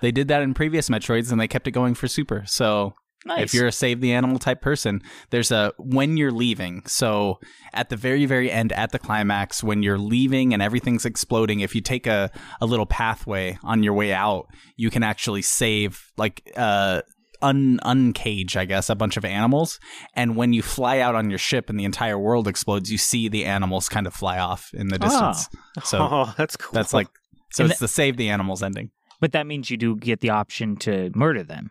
They 0.00 0.10
did 0.10 0.26
that 0.28 0.40
in 0.40 0.54
previous 0.54 0.88
Metroids, 0.88 1.30
and 1.30 1.38
they 1.38 1.48
kept 1.48 1.66
it 1.68 1.72
going 1.72 1.94
for 1.94 2.08
Super. 2.08 2.44
So 2.46 2.94
Nice. 3.28 3.42
if 3.44 3.54
you're 3.54 3.66
a 3.68 3.72
save 3.72 4.00
the 4.00 4.12
animal 4.12 4.38
type 4.38 4.60
person, 4.60 5.00
there's 5.30 5.50
a 5.52 5.72
when 5.78 6.16
you're 6.16 6.32
leaving. 6.32 6.82
So 6.86 7.38
at 7.72 7.88
the 7.90 7.96
very, 7.96 8.26
very 8.26 8.50
end, 8.50 8.72
at 8.72 8.90
the 8.92 8.98
climax, 8.98 9.62
when 9.62 9.82
you're 9.82 9.98
leaving 9.98 10.52
and 10.52 10.62
everything's 10.62 11.04
exploding, 11.04 11.60
if 11.60 11.74
you 11.74 11.80
take 11.80 12.06
a, 12.06 12.30
a 12.60 12.66
little 12.66 12.86
pathway 12.86 13.58
on 13.62 13.82
your 13.82 13.92
way 13.94 14.12
out, 14.12 14.46
you 14.76 14.90
can 14.90 15.02
actually 15.02 15.42
save 15.42 16.10
like 16.16 16.50
uh 16.56 17.02
un 17.40 17.78
uncage, 17.84 18.56
I 18.56 18.64
guess, 18.64 18.90
a 18.90 18.96
bunch 18.96 19.16
of 19.16 19.24
animals. 19.24 19.78
And 20.14 20.34
when 20.34 20.52
you 20.52 20.60
fly 20.62 20.98
out 20.98 21.14
on 21.14 21.30
your 21.30 21.38
ship 21.38 21.70
and 21.70 21.78
the 21.78 21.84
entire 21.84 22.18
world 22.18 22.48
explodes, 22.48 22.90
you 22.90 22.98
see 22.98 23.28
the 23.28 23.44
animals 23.44 23.88
kind 23.88 24.06
of 24.08 24.14
fly 24.14 24.38
off 24.40 24.70
in 24.74 24.88
the 24.88 24.98
Ah. 25.00 25.04
distance. 25.32 25.48
So 25.84 25.98
oh 26.00 26.34
that's 26.36 26.56
cool 26.56 26.72
that's 26.72 26.92
like 26.92 27.06
so 27.52 27.62
And 27.62 27.70
it's 27.70 27.78
the 27.80 27.86
save 27.86 28.16
the 28.16 28.28
animals 28.30 28.62
ending. 28.64 28.90
but 29.20 29.30
that 29.32 29.46
means 29.46 29.70
you 29.70 29.76
do 29.76 29.94
get 29.96 30.20
the 30.20 30.30
option 30.30 30.76
to 30.78 31.10
murder 31.14 31.44
them. 31.44 31.70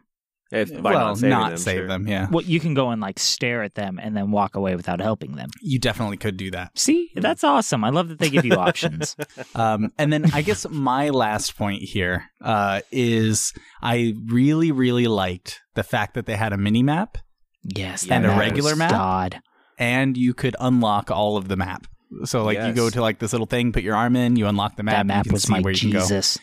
If, 0.52 0.82
by 0.82 0.92
well, 0.94 1.08
not, 1.08 1.18
saving 1.18 1.30
them, 1.50 1.58
save 1.58 1.78
sure. 1.80 1.88
them. 1.88 2.08
Yeah, 2.08 2.28
Well, 2.32 2.44
you 2.46 2.60
can 2.60 2.74
go 2.74 2.90
and 2.92 3.02
like 3.02 3.20
stare 3.20 3.64
at 3.64 3.76
them 3.76 4.00
and 4.02 4.16
then 4.16 4.32
walk 4.32 4.56
away 4.56 4.76
without 4.76 5.02
helping 5.02 5.36
them. 5.36 5.50
you 5.62 5.78
definitely 5.80 6.18
could 6.18 6.38
do 6.38 6.52
that. 6.52 6.78
See, 6.78 7.10
that's 7.16 7.44
awesome. 7.44 7.84
I 7.84 7.90
love 7.90 8.08
that 8.10 8.20
they 8.20 8.30
give 8.30 8.46
you 8.46 8.54
options. 8.58 9.16
Um, 9.56 9.92
and 9.98 10.12
then 10.14 10.32
I 10.34 10.42
guess 10.42 10.66
my 10.70 11.10
last 11.10 11.58
point 11.58 11.82
here 11.84 12.26
uh, 12.42 12.82
is 12.92 13.52
I 13.82 14.14
really, 14.28 14.72
really 14.72 15.08
liked 15.08 15.60
the 15.76 15.84
fact 15.84 16.14
that 16.14 16.26
they 16.26 16.36
had 16.36 16.54
a 16.54 16.58
mini 16.58 16.84
map 16.84 17.18
Yes, 17.64 18.08
And 18.10 18.26
a 18.26 18.30
regular 18.30 18.76
map? 18.78 18.92
God. 18.92 19.42
and 19.78 20.16
you 20.16 20.34
could 20.34 20.56
unlock 20.60 21.12
all 21.12 21.36
of 21.36 21.50
the 21.50 21.58
map. 21.58 21.86
So 22.24 22.46
like 22.46 22.58
you 22.58 22.72
go 22.72 22.90
to 22.90 23.02
like 23.02 23.20
this 23.20 23.34
little 23.34 23.48
thing, 23.48 23.74
put 23.74 23.84
your 23.84 23.96
arm 23.96 24.16
in, 24.16 24.38
you 24.38 24.48
unlock 24.48 24.78
the 24.78 24.84
map. 24.84 24.96
that 24.96 25.04
you 25.04 25.08
map 25.08 25.24
can 25.26 25.34
was 25.34 25.44
see 25.44 25.52
my 25.52 25.60
where 25.60 25.74
you 25.74 25.80
can 25.80 25.90
go. 25.92 26.00
Jesus. 26.00 26.38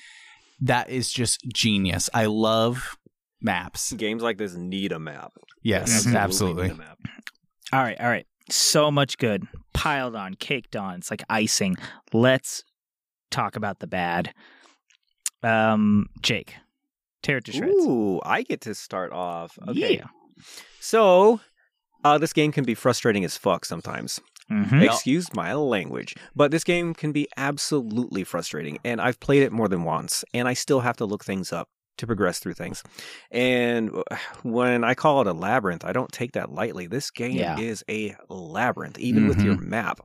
That 0.61 0.91
is 0.91 1.11
just 1.11 1.41
genius. 1.55 2.11
I 2.13 2.27
love 2.27 2.97
maps. 3.45 3.93
Games 3.93 4.23
like 4.23 4.39
this 4.39 4.55
need 4.55 4.91
a 4.93 4.99
map. 4.99 5.33
Yes, 5.63 6.07
Mhm. 6.07 6.19
absolutely. 6.19 6.65
need 6.69 6.73
a 6.73 6.77
map. 6.79 6.99
All 7.73 7.81
right, 7.83 7.99
all 8.01 8.09
right. 8.09 8.27
So 8.51 8.91
much 8.91 9.19
good. 9.19 9.47
Piled 9.73 10.15
on, 10.17 10.35
caked 10.35 10.75
on. 10.77 10.97
It's 10.97 11.11
like 11.11 11.23
icing. 11.31 11.77
Let's 12.13 12.65
talk 13.31 13.57
about 13.57 13.79
the 13.81 13.87
bad. 13.87 14.35
Um, 15.43 16.09
Jake, 16.23 16.55
tear 17.23 17.39
it 17.39 17.45
to 17.47 17.53
shreds. 17.53 17.75
Ooh, 17.75 18.21
I 18.25 18.43
get 18.43 18.61
to 18.63 18.75
start 18.75 19.13
off. 19.13 19.59
Okay. 19.69 19.97
Yeah. 19.99 20.07
So, 20.81 21.41
uh, 22.03 22.19
this 22.19 22.33
game 22.33 22.53
can 22.53 22.65
be 22.65 22.75
frustrating 22.75 23.25
as 23.25 23.37
fuck 23.37 23.65
sometimes. 23.65 24.21
Mhm. 24.51 24.83
Excuse 24.83 25.33
my 25.35 25.55
language. 25.55 26.15
But 26.37 26.51
this 26.51 26.65
game 26.65 26.95
can 26.95 27.13
be 27.13 27.27
absolutely 27.37 28.25
frustrating. 28.25 28.79
And 28.85 29.01
I've 29.01 29.19
played 29.21 29.43
it 29.43 29.53
more 29.53 29.69
than 29.69 29.85
once, 29.85 30.23
and 30.35 30.47
I 30.47 30.53
still 30.55 30.81
have 30.81 30.97
to 30.99 31.07
look 31.07 31.25
things 31.25 31.53
up 31.53 31.69
to 31.99 32.07
progress 32.07 32.39
through 32.39 32.55
things. 32.55 32.83
And 33.31 33.91
when 34.43 34.85
I 34.85 34.95
call 34.95 35.21
it 35.21 35.27
a 35.27 35.33
labyrinth, 35.33 35.85
I 35.85 35.93
don't 35.93 36.11
take 36.13 36.33
that 36.33 36.53
lightly. 36.53 36.87
This 36.87 37.11
game 37.11 37.37
Yeah. 37.37 37.57
is 37.59 37.85
a 37.89 38.17
labyrinth, 38.29 38.99
even 38.99 39.27
with 39.29 39.43
your 39.45 39.57
map. 39.57 40.01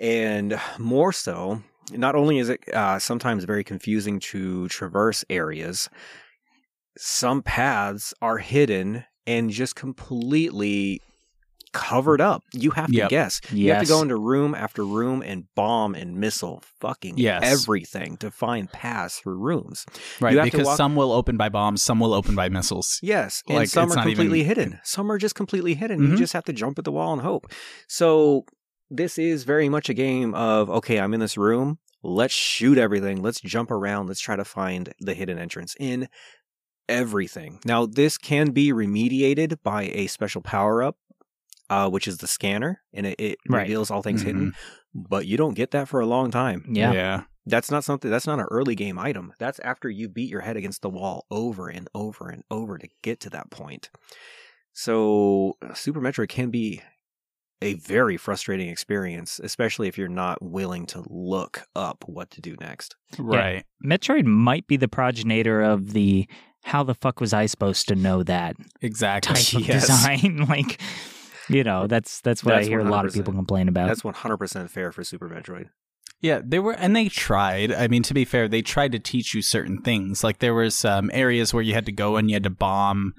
And 0.00 0.58
more 0.78 1.12
so, 1.12 1.62
not 1.92 2.14
only 2.14 2.38
is 2.38 2.48
it 2.48 2.60
uh, 2.72 2.98
sometimes 2.98 3.44
very 3.44 3.64
confusing 3.64 4.18
to 4.20 4.68
traverse 4.68 5.24
areas, 5.28 5.88
some 6.96 7.42
paths 7.42 8.12
are 8.20 8.38
hidden 8.38 9.04
and 9.26 9.50
just 9.50 9.76
completely 9.76 11.00
covered 11.72 12.20
up. 12.20 12.42
You 12.52 12.70
have 12.72 12.88
to 12.88 12.92
Yep. 12.96 13.08
guess. 13.10 13.40
You 13.52 13.72
have 13.72 13.82
to 13.82 13.88
go 13.88 14.02
into 14.02 14.16
room 14.16 14.54
after 14.54 14.84
room 14.84 15.22
and 15.22 15.44
bomb 15.54 15.94
and 15.94 16.16
missile 16.16 16.62
fucking 16.80 17.18
Yes. 17.18 17.42
everything 17.44 18.16
to 18.18 18.30
find 18.30 18.70
paths 18.70 19.18
through 19.20 19.38
rooms. 19.38 19.86
Right, 20.20 20.34
You 20.34 20.38
to 20.40 20.44
because 20.44 20.66
walk- 20.66 20.76
some 20.76 20.96
will 20.96 21.12
open 21.12 21.36
by 21.36 21.48
bombs, 21.48 21.82
some 21.82 21.98
will 22.00 22.12
open 22.14 22.34
by 22.34 22.48
missiles. 22.48 22.98
Yes, 23.02 23.42
and 23.48 23.56
Like, 23.58 23.68
some 23.68 23.90
are 23.90 23.96
not 23.96 24.06
even- 24.06 24.16
completely 24.16 24.44
hidden. 24.44 24.80
Some 24.84 25.10
are 25.10 25.18
just 25.18 25.34
completely 25.34 25.74
hidden. 25.74 26.02
You 26.02 26.08
Mhm. 26.10 26.18
just 26.18 26.32
have 26.34 26.44
to 26.44 26.52
jump 26.52 26.78
at 26.78 26.84
the 26.84 26.92
wall 26.92 27.12
and 27.12 27.22
hope. 27.22 27.50
So 27.88 28.44
this 28.90 29.16
is 29.18 29.44
very 29.44 29.68
much 29.70 29.88
a 29.88 29.94
game 29.94 30.34
of 30.34 30.68
okay, 30.68 31.00
I'm 31.00 31.14
in 31.14 31.20
this 31.20 31.36
room. 31.38 31.78
Let's 32.02 32.34
shoot 32.34 32.76
everything. 32.78 33.22
Let's 33.22 33.40
jump 33.40 33.70
around. 33.70 34.08
Let's 34.08 34.20
try 34.20 34.36
to 34.36 34.44
find 34.44 34.92
the 35.00 35.14
hidden 35.14 35.38
entrance 35.38 35.74
in 35.80 36.08
everything. 36.88 37.60
Now 37.64 37.86
this 37.86 38.18
can 38.18 38.50
be 38.50 38.72
remediated 38.72 39.58
by 39.62 39.84
a 39.84 40.08
special 40.08 40.42
power 40.42 40.82
up, 40.82 40.96
uh, 41.72 41.88
which 41.90 42.06
is 42.06 42.18
the 42.18 42.26
scanner, 42.26 42.80
and 42.92 43.06
it, 43.06 43.18
it 43.20 43.38
Right. 43.48 43.62
reveals 43.62 43.90
all 43.90 44.02
things 44.02 44.22
Mhm. 44.22 44.26
hidden. 44.26 44.52
But 44.94 45.26
you 45.26 45.36
don't 45.36 45.54
get 45.54 45.70
that 45.70 45.88
for 45.88 46.00
a 46.00 46.06
long 46.06 46.30
time. 46.30 46.64
Yeah. 46.68 46.92
yeah. 46.92 47.22
That's 47.46 47.70
not 47.70 47.82
something. 47.82 48.10
That's 48.10 48.26
not 48.26 48.38
an 48.38 48.46
early 48.50 48.74
game 48.74 48.98
item. 48.98 49.32
That's 49.38 49.58
after 49.60 49.88
you 49.88 50.08
beat 50.08 50.28
your 50.30 50.42
head 50.42 50.56
against 50.56 50.82
the 50.82 50.90
wall 50.90 51.26
over 51.30 51.68
and 51.68 51.88
over 51.94 52.28
and 52.28 52.42
over 52.50 52.78
to 52.78 52.88
get 53.02 53.18
to 53.20 53.30
that 53.30 53.50
point. 53.50 53.88
So 54.72 55.56
Super 55.74 56.00
Metroid 56.00 56.28
can 56.28 56.50
be 56.50 56.80
a 57.60 57.74
very 57.74 58.16
frustrating 58.16 58.68
experience, 58.68 59.40
especially 59.42 59.86
if 59.88 59.96
you're 59.96 60.08
not 60.08 60.42
willing 60.42 60.84
to 60.86 61.04
look 61.08 61.62
up 61.76 62.04
what 62.06 62.30
to 62.32 62.40
do 62.40 62.56
next. 62.60 62.96
Right. 63.18 63.64
Metroid 63.84 64.24
might 64.24 64.66
be 64.66 64.76
the 64.76 64.88
progenitor 64.88 65.60
of 65.62 65.92
the 65.92 66.26
how 66.64 66.82
the 66.84 66.94
fuck 66.94 67.20
was 67.20 67.32
I 67.32 67.46
supposed 67.46 67.88
to 67.88 67.96
know 67.96 68.22
that 68.22 68.54
Exactly. 68.80 69.34
type 69.34 69.62
of 69.62 69.68
Yes. 69.68 69.86
design? 69.86 70.44
like, 70.48 70.80
you 71.48 71.64
know, 71.64 71.86
that's 71.86 72.20
that's 72.20 72.44
what 72.44 72.52
That's 72.54 72.66
I 72.66 72.70
hear 72.70 72.80
a 72.80 72.84
lot 72.90 73.04
of 73.06 73.12
people 73.12 73.32
complain 73.32 73.68
about. 73.68 73.88
That's 73.88 74.02
100% 74.02 74.70
fair 74.70 74.92
for 74.92 75.02
Super 75.04 75.28
Metroid. 75.28 75.66
Yeah, 76.20 76.40
they 76.44 76.60
were, 76.60 76.74
and 76.74 76.94
they 76.94 77.08
tried. 77.08 77.72
I 77.72 77.88
mean, 77.88 78.04
to 78.04 78.14
be 78.14 78.24
fair, 78.24 78.46
they 78.46 78.62
tried 78.62 78.92
to 78.92 79.00
teach 79.00 79.34
you 79.34 79.42
certain 79.42 79.82
things. 79.82 80.22
Like 80.22 80.38
there 80.38 80.54
was 80.54 80.84
um, 80.84 81.10
areas 81.12 81.52
where 81.52 81.62
you 81.64 81.74
had 81.74 81.86
to 81.86 81.92
go 81.92 82.16
and 82.16 82.30
you 82.30 82.36
had 82.36 82.44
to 82.44 82.50
bomb 82.50 83.14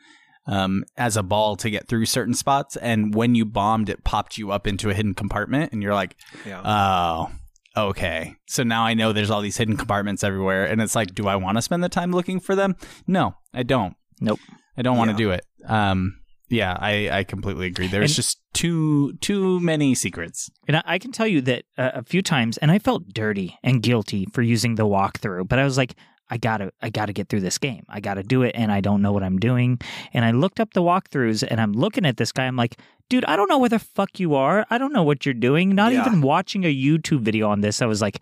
um, 0.48 0.84
as 0.98 1.18
a 1.18 1.24
ball 1.24 1.56
to 1.58 1.70
get 1.70 1.88
through 1.90 2.06
certain 2.06 2.34
spots, 2.34 2.78
and 2.78 3.14
when 3.14 3.36
you 3.36 3.44
bombed, 3.46 3.90
it 3.90 4.04
popped 4.06 4.38
you 4.38 4.52
up 4.52 4.68
into 4.68 4.90
a 4.90 4.94
hidden 4.94 5.14
compartment, 5.14 5.72
and 5.74 5.84
you're 5.84 5.94
like, 5.94 6.16
Yeah. 6.46 6.62
oh. 6.64 7.32
Okay, 7.76 8.36
so 8.48 8.62
now 8.62 8.86
I 8.86 8.94
know 8.94 9.14
there's 9.14 9.32
all 9.32 9.42
these 9.42 9.58
hidden 9.58 9.78
compartments 9.78 10.24
everywhere, 10.24 10.66
and 10.66 10.80
it's 10.80 10.96
like, 10.96 11.16
do 11.16 11.28
I 11.28 11.36
want 11.38 11.58
to 11.58 11.62
spend 11.64 11.84
the 11.84 11.90
time 11.90 12.12
looking 12.12 12.40
for 12.40 12.56
them? 12.56 12.76
No, 13.08 13.34
I 13.52 13.64
don't. 13.64 13.96
Nope. 14.22 14.40
I 14.78 14.84
don't 14.84 14.96
want 14.96 15.10
to 15.10 15.14
Yeah. 15.14 15.18
do 15.18 15.32
it. 15.32 15.46
Um, 15.68 16.20
yeah, 16.50 16.76
I, 16.80 17.10
I 17.10 17.24
completely 17.24 17.68
agree. 17.68 17.88
There's 17.88 18.12
And- 18.12 18.16
just 18.16 18.40
too 18.54 19.14
too 19.22 19.60
many 19.60 19.96
secrets. 19.96 20.50
And 20.68 20.78
I, 20.78 20.84
I 20.86 21.00
can 21.00 21.12
tell 21.12 21.28
you 21.28 21.42
that 21.42 21.64
uh, 21.78 21.92
a 21.96 22.04
few 22.04 22.22
times, 22.22 22.58
and 22.58 22.70
I 22.72 22.80
felt 22.80 23.10
dirty 23.14 23.58
and 23.64 23.82
guilty 23.82 24.28
for 24.34 24.42
using 24.42 24.76
the 24.76 24.86
walkthrough, 24.86 25.48
but 25.48 25.60
I 25.60 25.64
was 25.64 25.78
like, 25.78 25.96
I 26.30 26.38
gotta, 26.38 26.72
I 26.82 26.90
gotta 26.90 27.14
get 27.14 27.30
through 27.30 27.42
this 27.42 27.58
game. 27.58 27.84
I 27.90 28.00
gotta 28.00 28.24
do 28.24 28.44
it, 28.44 28.54
and 28.56 28.72
I 28.72 28.82
don't 28.82 29.02
know 29.02 29.12
what 29.12 29.24
I'm 29.24 29.38
doing. 29.40 29.80
And 30.14 30.24
I 30.26 30.32
looked 30.32 30.60
up 30.60 30.74
the 30.74 30.82
walkthroughs, 30.82 31.44
and 31.48 31.60
I'm 31.60 31.74
looking 31.74 32.06
at 32.06 32.18
this 32.18 32.32
guy. 32.32 32.46
I'm 32.46 32.56
like, 32.56 32.78
dude, 33.10 33.26
I 33.26 33.36
don't 33.36 33.50
know 33.50 33.58
where 33.60 33.70
the 33.70 33.80
fuck 33.80 34.20
you 34.20 34.34
are. 34.36 34.66
I 34.70 34.78
don't 34.78 34.94
know 34.94 35.04
what 35.04 35.26
you're 35.26 35.34
doing. 35.36 35.76
Not 35.76 35.92
Yeah. 35.92 36.06
even 36.06 36.22
watching 36.22 36.64
a 36.64 36.74
YouTube 36.74 37.20
video 37.22 37.50
on 37.50 37.62
this. 37.62 37.82
I 37.82 37.86
was 37.86 38.02
like, 38.02 38.22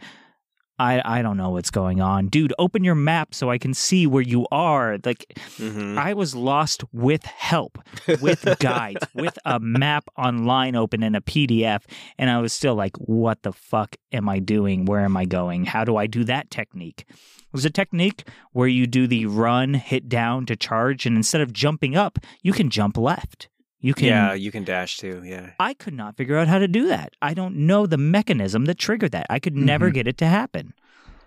I, 0.82 1.19
I 1.19 1.21
don't 1.21 1.38
know 1.38 1.51
what's 1.51 1.69
going 1.69 2.01
on, 2.01 2.27
dude. 2.27 2.53
Open 2.57 2.84
your 2.84 2.95
map 2.95 3.36
so 3.36 3.51
I 3.51 3.57
can 3.59 3.73
see 3.73 4.07
where 4.07 4.23
you 4.23 4.47
are. 4.51 4.97
Like, 5.05 5.25
Mhm. 5.59 5.97
I 5.97 6.13
was 6.13 6.34
lost 6.34 6.84
with 6.91 7.23
help, 7.25 7.77
with 8.19 8.43
guides, 8.59 9.05
with 9.13 9.38
a 9.45 9.59
map 9.59 10.05
online 10.17 10.75
open 10.75 11.03
and 11.03 11.15
a 11.15 11.21
PDF. 11.21 11.84
And 12.17 12.29
I 12.32 12.39
was 12.39 12.51
still 12.51 12.73
like, 12.73 12.97
what 12.97 13.43
the 13.43 13.53
fuck 13.53 13.95
am 14.11 14.27
I 14.27 14.39
doing? 14.39 14.86
Where 14.86 15.01
am 15.01 15.15
I 15.15 15.25
going? 15.25 15.65
How 15.65 15.84
do 15.86 15.97
I 15.97 16.07
do 16.07 16.23
that 16.23 16.49
technique? 16.49 17.05
It 17.09 17.53
was 17.53 17.65
a 17.65 17.69
technique 17.69 18.27
where 18.53 18.67
you 18.67 18.88
do 18.88 19.05
the 19.07 19.25
run, 19.27 19.75
hit 19.75 20.09
down 20.09 20.45
to 20.47 20.55
charge, 20.55 21.05
and 21.05 21.15
instead 21.15 21.41
of 21.41 21.53
jumping 21.53 21.95
up, 21.95 22.17
you 22.41 22.53
can 22.53 22.69
jump 22.69 22.97
left. 22.97 23.49
You 23.82 23.93
can. 23.95 24.07
yeah, 24.07 24.34
you 24.34 24.51
can 24.51 24.63
dash 24.63 24.97
too. 24.97 25.23
Yeah. 25.25 25.51
I 25.59 25.73
could 25.73 25.93
not 25.95 26.15
figure 26.15 26.38
out 26.38 26.47
how 26.47 26.59
to 26.59 26.67
do 26.67 26.88
that. 26.88 27.15
I 27.21 27.34
don't 27.34 27.55
know 27.65 27.86
the 27.88 27.97
mechanism 27.97 28.65
that 28.65 28.77
triggered 28.77 29.11
that. 29.13 29.25
I 29.29 29.39
could 29.39 29.55
never 29.55 29.89
Mhm. 29.89 29.93
get 29.95 30.07
it 30.07 30.17
to 30.19 30.27
happen. 30.27 30.73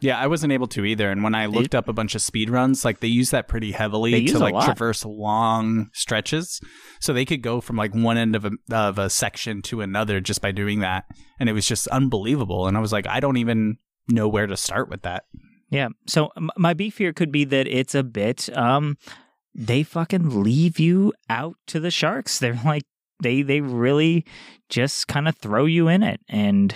Yeah, 0.00 0.18
I 0.18 0.26
wasn't 0.26 0.52
able 0.52 0.66
to 0.68 0.84
either. 0.84 1.11
And 1.11 1.22
when 1.24 1.34
I 1.34 1.46
looked 1.46 1.74
up 1.74 1.88
a 1.88 1.92
bunch 1.94 2.14
of 2.14 2.20
speed 2.20 2.50
runs, 2.50 2.84
like 2.84 3.00
they 3.00 3.09
use 3.09 3.30
that 3.30 3.48
pretty 3.48 3.72
heavily 3.72 4.14
use 4.16 4.32
to 4.32 4.38
like 4.38 4.55
traverse 4.64 5.05
long 5.05 5.88
stretches. 5.94 6.61
So 7.00 7.12
they 7.12 7.24
could 7.24 7.40
go 7.42 7.61
from 7.62 7.76
like 7.76 7.94
one 7.94 8.18
end 8.18 8.36
of 8.36 8.44
a 8.44 8.50
of 8.70 8.98
a 8.98 9.09
section 9.09 9.62
to 9.62 9.80
another 9.80 10.20
just 10.20 10.42
by 10.42 10.52
doing 10.52 10.80
that, 10.80 11.05
and 11.40 11.48
it 11.48 11.52
was 11.55 11.66
just 11.66 11.88
unbelievable. 11.88 12.66
And 12.68 12.76
I 12.76 12.80
was 12.80 12.92
like, 12.92 13.07
I 13.07 13.18
don't 13.20 13.38
even 13.38 13.78
know 14.09 14.28
where 14.28 14.46
to 14.46 14.57
start 14.57 14.90
with 14.90 15.02
that. 15.02 15.24
Yeah. 15.70 15.88
So 16.07 16.30
m- 16.36 16.50
my 16.59 16.74
beef 16.74 16.98
here 16.98 17.14
could 17.14 17.32
be 17.32 17.44
that 17.46 17.66
it's 17.66 17.94
a 17.94 18.02
bit 18.05 18.50
um 18.57 18.98
they 19.55 19.82
fucking 19.82 20.42
leave 20.42 20.78
you 20.78 21.12
out 21.30 21.57
to 21.68 21.80
the 21.80 21.90
sharks. 21.90 22.38
They're 22.38 22.61
like 22.64 22.82
they 23.22 23.42
they 23.42 23.61
really 23.61 24.24
just 24.68 25.07
kind 25.09 25.28
of 25.28 25.36
throw 25.36 25.66
you 25.66 25.88
in 25.88 26.02
it 26.02 26.20
and 26.28 26.74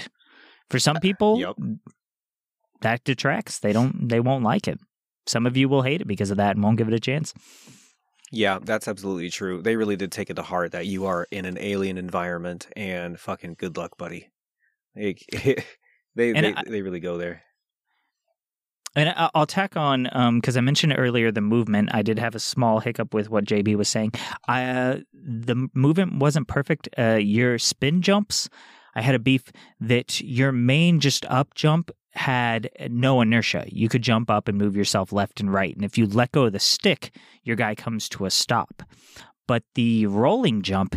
for 0.70 0.79
some 0.79 0.97
uh, 0.97 1.01
people 1.01 1.41
Yep. 1.41 1.57
that 2.83 3.05
detracts. 3.05 3.59
They 3.59 3.72
don't 3.72 4.09
they 4.09 4.20
won't 4.20 4.45
like 4.45 4.68
it. 4.68 4.79
Some 5.26 5.47
of 5.47 5.57
you 5.57 5.68
will 5.68 5.83
hate 5.83 6.01
it 6.01 6.07
because 6.07 6.31
of 6.31 6.37
that 6.39 6.57
and 6.57 6.62
won't 6.62 6.79
give 6.79 6.89
it 6.89 6.95
a 6.95 7.01
chance. 7.01 7.35
Yeah, 8.31 8.59
that's 8.62 8.89
absolutely 8.89 9.31
true. 9.31 9.62
They 9.62 9.76
really 9.76 9.97
did 9.97 10.12
take 10.12 10.29
it 10.31 10.35
to 10.35 10.43
heart 10.43 10.72
that 10.72 10.87
you 10.87 11.07
are 11.07 11.26
in 11.31 11.45
an 11.47 11.57
alien 11.59 11.97
environment 11.97 12.68
and 12.76 13.18
fucking 13.18 13.57
good 13.59 13.76
luck, 13.79 13.97
buddy. 13.97 14.29
Like, 14.95 15.22
they 15.33 15.64
they, 16.33 16.55
I- 16.55 16.62
they 16.66 16.83
really 16.83 17.01
go 17.01 17.16
there. 17.18 17.43
And 18.99 19.14
I'll 19.34 19.46
tack 19.46 19.76
on 19.76 20.09
because 20.34 20.57
I 20.57 20.61
mentioned 20.61 20.94
earlier 20.96 21.30
the 21.30 21.40
movement. 21.40 21.90
I 21.92 22.03
did 22.03 22.18
have 22.18 22.34
a 22.34 22.40
small 22.40 22.80
hiccup 22.80 23.14
with 23.14 23.30
what 23.30 23.44
JB 23.44 23.76
was 23.76 23.88
saying. 23.88 24.12
I, 24.49 24.64
uh, 24.64 24.99
the 25.12 25.68
movement 25.74 26.18
wasn't 26.18 26.49
perfect. 26.49 26.88
Uh, 26.99 27.14
your 27.14 27.59
spin 27.59 28.03
jumps, 28.03 28.49
I 28.94 29.03
had 29.03 29.14
a 29.14 29.20
beef 29.20 29.44
that 29.78 30.20
your 30.20 30.51
main 30.51 30.99
just 30.99 31.24
up 31.26 31.55
jump 31.55 31.92
had 32.12 32.68
no 32.90 33.20
inertia. 33.20 33.64
You 33.68 33.88
could 33.88 34.03
jump 34.03 34.28
up 34.28 34.49
and 34.49 34.59
move 34.59 34.76
yourself 34.76 35.12
left 35.12 35.38
and 35.38 35.53
right, 35.53 35.74
and 35.74 35.84
if 35.84 35.96
you 35.96 36.07
let 36.07 36.32
go 36.32 36.46
of 36.46 36.53
the 36.53 36.59
stick, 36.59 37.14
your 37.44 37.55
guy 37.55 37.76
comes 37.76 38.09
to 38.11 38.24
a 38.24 38.30
stop. 38.30 38.82
But 39.46 39.62
the 39.76 40.07
rolling 40.07 40.62
jump, 40.62 40.96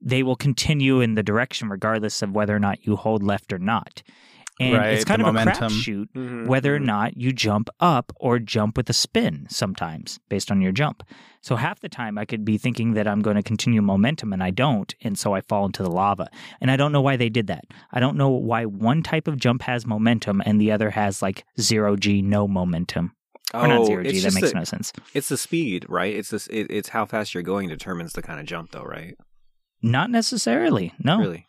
they 0.00 0.22
will 0.22 0.34
continue 0.34 1.00
in 1.00 1.14
the 1.14 1.22
direction 1.22 1.68
regardless 1.68 2.22
of 2.22 2.34
whether 2.34 2.56
or 2.56 2.58
not 2.58 2.86
you 2.86 2.96
hold 2.96 3.22
left 3.22 3.52
or 3.52 3.58
not. 3.58 4.02
And 4.60 4.74
Right, 4.76 4.92
it's 4.92 5.04
kind 5.04 5.20
the 5.22 5.24
of 5.26 5.34
a 5.34 5.38
momentum. 5.38 5.72
crapshoot 5.72 6.06
Mhm, 6.14 6.46
whether 6.46 6.76
or 6.76 6.78
mhm. 6.78 6.84
not 6.84 7.16
you 7.16 7.32
jump 7.32 7.70
up 7.80 8.12
or 8.20 8.38
jump 8.38 8.76
with 8.76 8.88
a 8.90 8.92
spin 8.92 9.46
sometimes 9.48 10.20
based 10.28 10.50
on 10.50 10.60
your 10.60 10.72
jump. 10.72 11.02
So 11.40 11.56
half 11.56 11.80
the 11.80 11.88
time 11.88 12.18
I 12.18 12.24
could 12.26 12.44
be 12.44 12.58
thinking 12.58 12.92
that 12.92 13.08
I'm 13.08 13.20
going 13.20 13.36
to 13.36 13.42
continue 13.42 13.80
momentum 13.82 14.32
and 14.32 14.42
I 14.42 14.50
don't. 14.50 14.94
And 15.02 15.18
so 15.18 15.34
I 15.34 15.40
fall 15.40 15.64
into 15.66 15.82
the 15.82 15.90
lava. 15.90 16.28
And 16.60 16.70
I 16.70 16.76
don't 16.76 16.92
know 16.92 17.00
why 17.00 17.16
they 17.16 17.30
did 17.30 17.46
that. 17.48 17.64
I 17.92 17.98
don't 17.98 18.16
know 18.16 18.28
why 18.28 18.66
one 18.66 19.02
type 19.02 19.26
of 19.26 19.38
jump 19.38 19.62
has 19.62 19.86
momentum 19.86 20.42
and 20.44 20.60
the 20.60 20.70
other 20.70 20.90
has 20.90 21.22
like 21.22 21.44
zero 21.58 21.96
G, 21.96 22.20
no 22.22 22.46
momentum. 22.46 23.12
or 23.54 23.66
not 23.68 23.80
Oh, 23.80 23.84
zero 23.86 24.02
G. 24.04 24.10
it's 24.10 24.22
That 24.24 24.34
makes 24.34 24.52
the- 24.52 24.58
no 24.58 24.64
sense. 24.64 24.92
It's 25.14 25.28
the 25.28 25.36
speed, 25.36 25.84
right? 25.88 26.14
It's 26.14 26.30
this. 26.30 26.46
It, 26.46 26.68
it's 26.70 26.90
how 26.90 27.04
fast 27.06 27.34
you're 27.34 27.42
going 27.42 27.68
determines 27.68 28.12
the 28.14 28.22
kind 28.22 28.38
of 28.40 28.46
jump, 28.46 28.70
though, 28.70 28.84
right? 28.84 29.14
Not 29.82 30.10
necessarily. 30.10 30.92
No. 31.02 31.18
Really? 31.18 31.46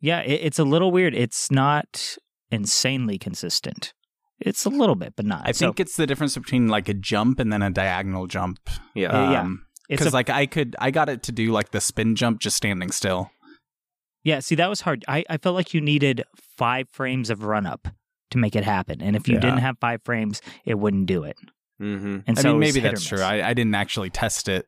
Yeah, 0.00 0.20
it, 0.20 0.40
it's 0.42 0.58
a 0.58 0.64
little 0.64 0.90
weird. 0.90 1.14
It's 1.14 1.50
not 1.50 2.16
insanely 2.50 3.18
consistent. 3.18 3.92
It's 4.38 4.64
a 4.64 4.68
little 4.70 4.94
bit, 4.96 5.14
but 5.16 5.24
not. 5.24 5.42
I 5.48 5.52
So 5.52 5.66
think 5.66 5.80
it's 5.80 5.96
the 5.96 6.06
difference 6.06 6.36
between 6.36 6.68
like 6.68 6.88
a 6.88 6.94
jump 6.94 7.40
and 7.40 7.52
then 7.52 7.62
a 7.62 7.70
diagonal 7.70 8.26
jump. 8.26 8.58
Yeah. 8.94 9.08
Uh, 9.08 9.30
yeah. 9.30 9.48
Because 9.88 10.12
like 10.12 10.28
I 10.28 10.46
could, 10.46 10.76
I 10.78 10.90
got 10.90 11.08
it 11.08 11.22
to 11.24 11.32
do 11.32 11.52
like 11.52 11.70
the 11.70 11.80
spin 11.80 12.16
jump 12.16 12.40
just 12.40 12.56
standing 12.56 12.90
still. 12.90 13.30
yeah. 14.24 14.40
See, 14.40 14.54
that 14.56 14.68
was 14.68 14.82
hard. 14.82 15.04
I, 15.08 15.24
I 15.30 15.38
felt 15.38 15.54
like 15.54 15.72
you 15.72 15.80
needed 15.80 16.22
five 16.58 16.88
frames 16.90 17.30
of 17.30 17.44
run 17.44 17.64
up 17.66 17.88
to 18.32 18.38
make 18.38 18.56
it 18.56 18.64
happen, 18.64 19.00
and 19.00 19.14
if 19.14 19.28
you 19.28 19.34
Yeah. 19.34 19.40
didn't 19.40 19.58
have 19.58 19.78
five 19.78 20.00
frames, 20.04 20.42
it 20.64 20.74
wouldn't 20.74 21.06
do 21.06 21.22
it. 21.22 21.36
mm-hmm. 21.80 22.18
And 22.26 22.38
I 22.38 22.42
so 22.42 22.50
mean, 22.50 22.60
maybe 22.60 22.80
that's 22.80 23.06
true. 23.06 23.20
I, 23.20 23.50
I 23.50 23.54
didn't 23.54 23.76
actually 23.76 24.10
test 24.10 24.48
it, 24.48 24.66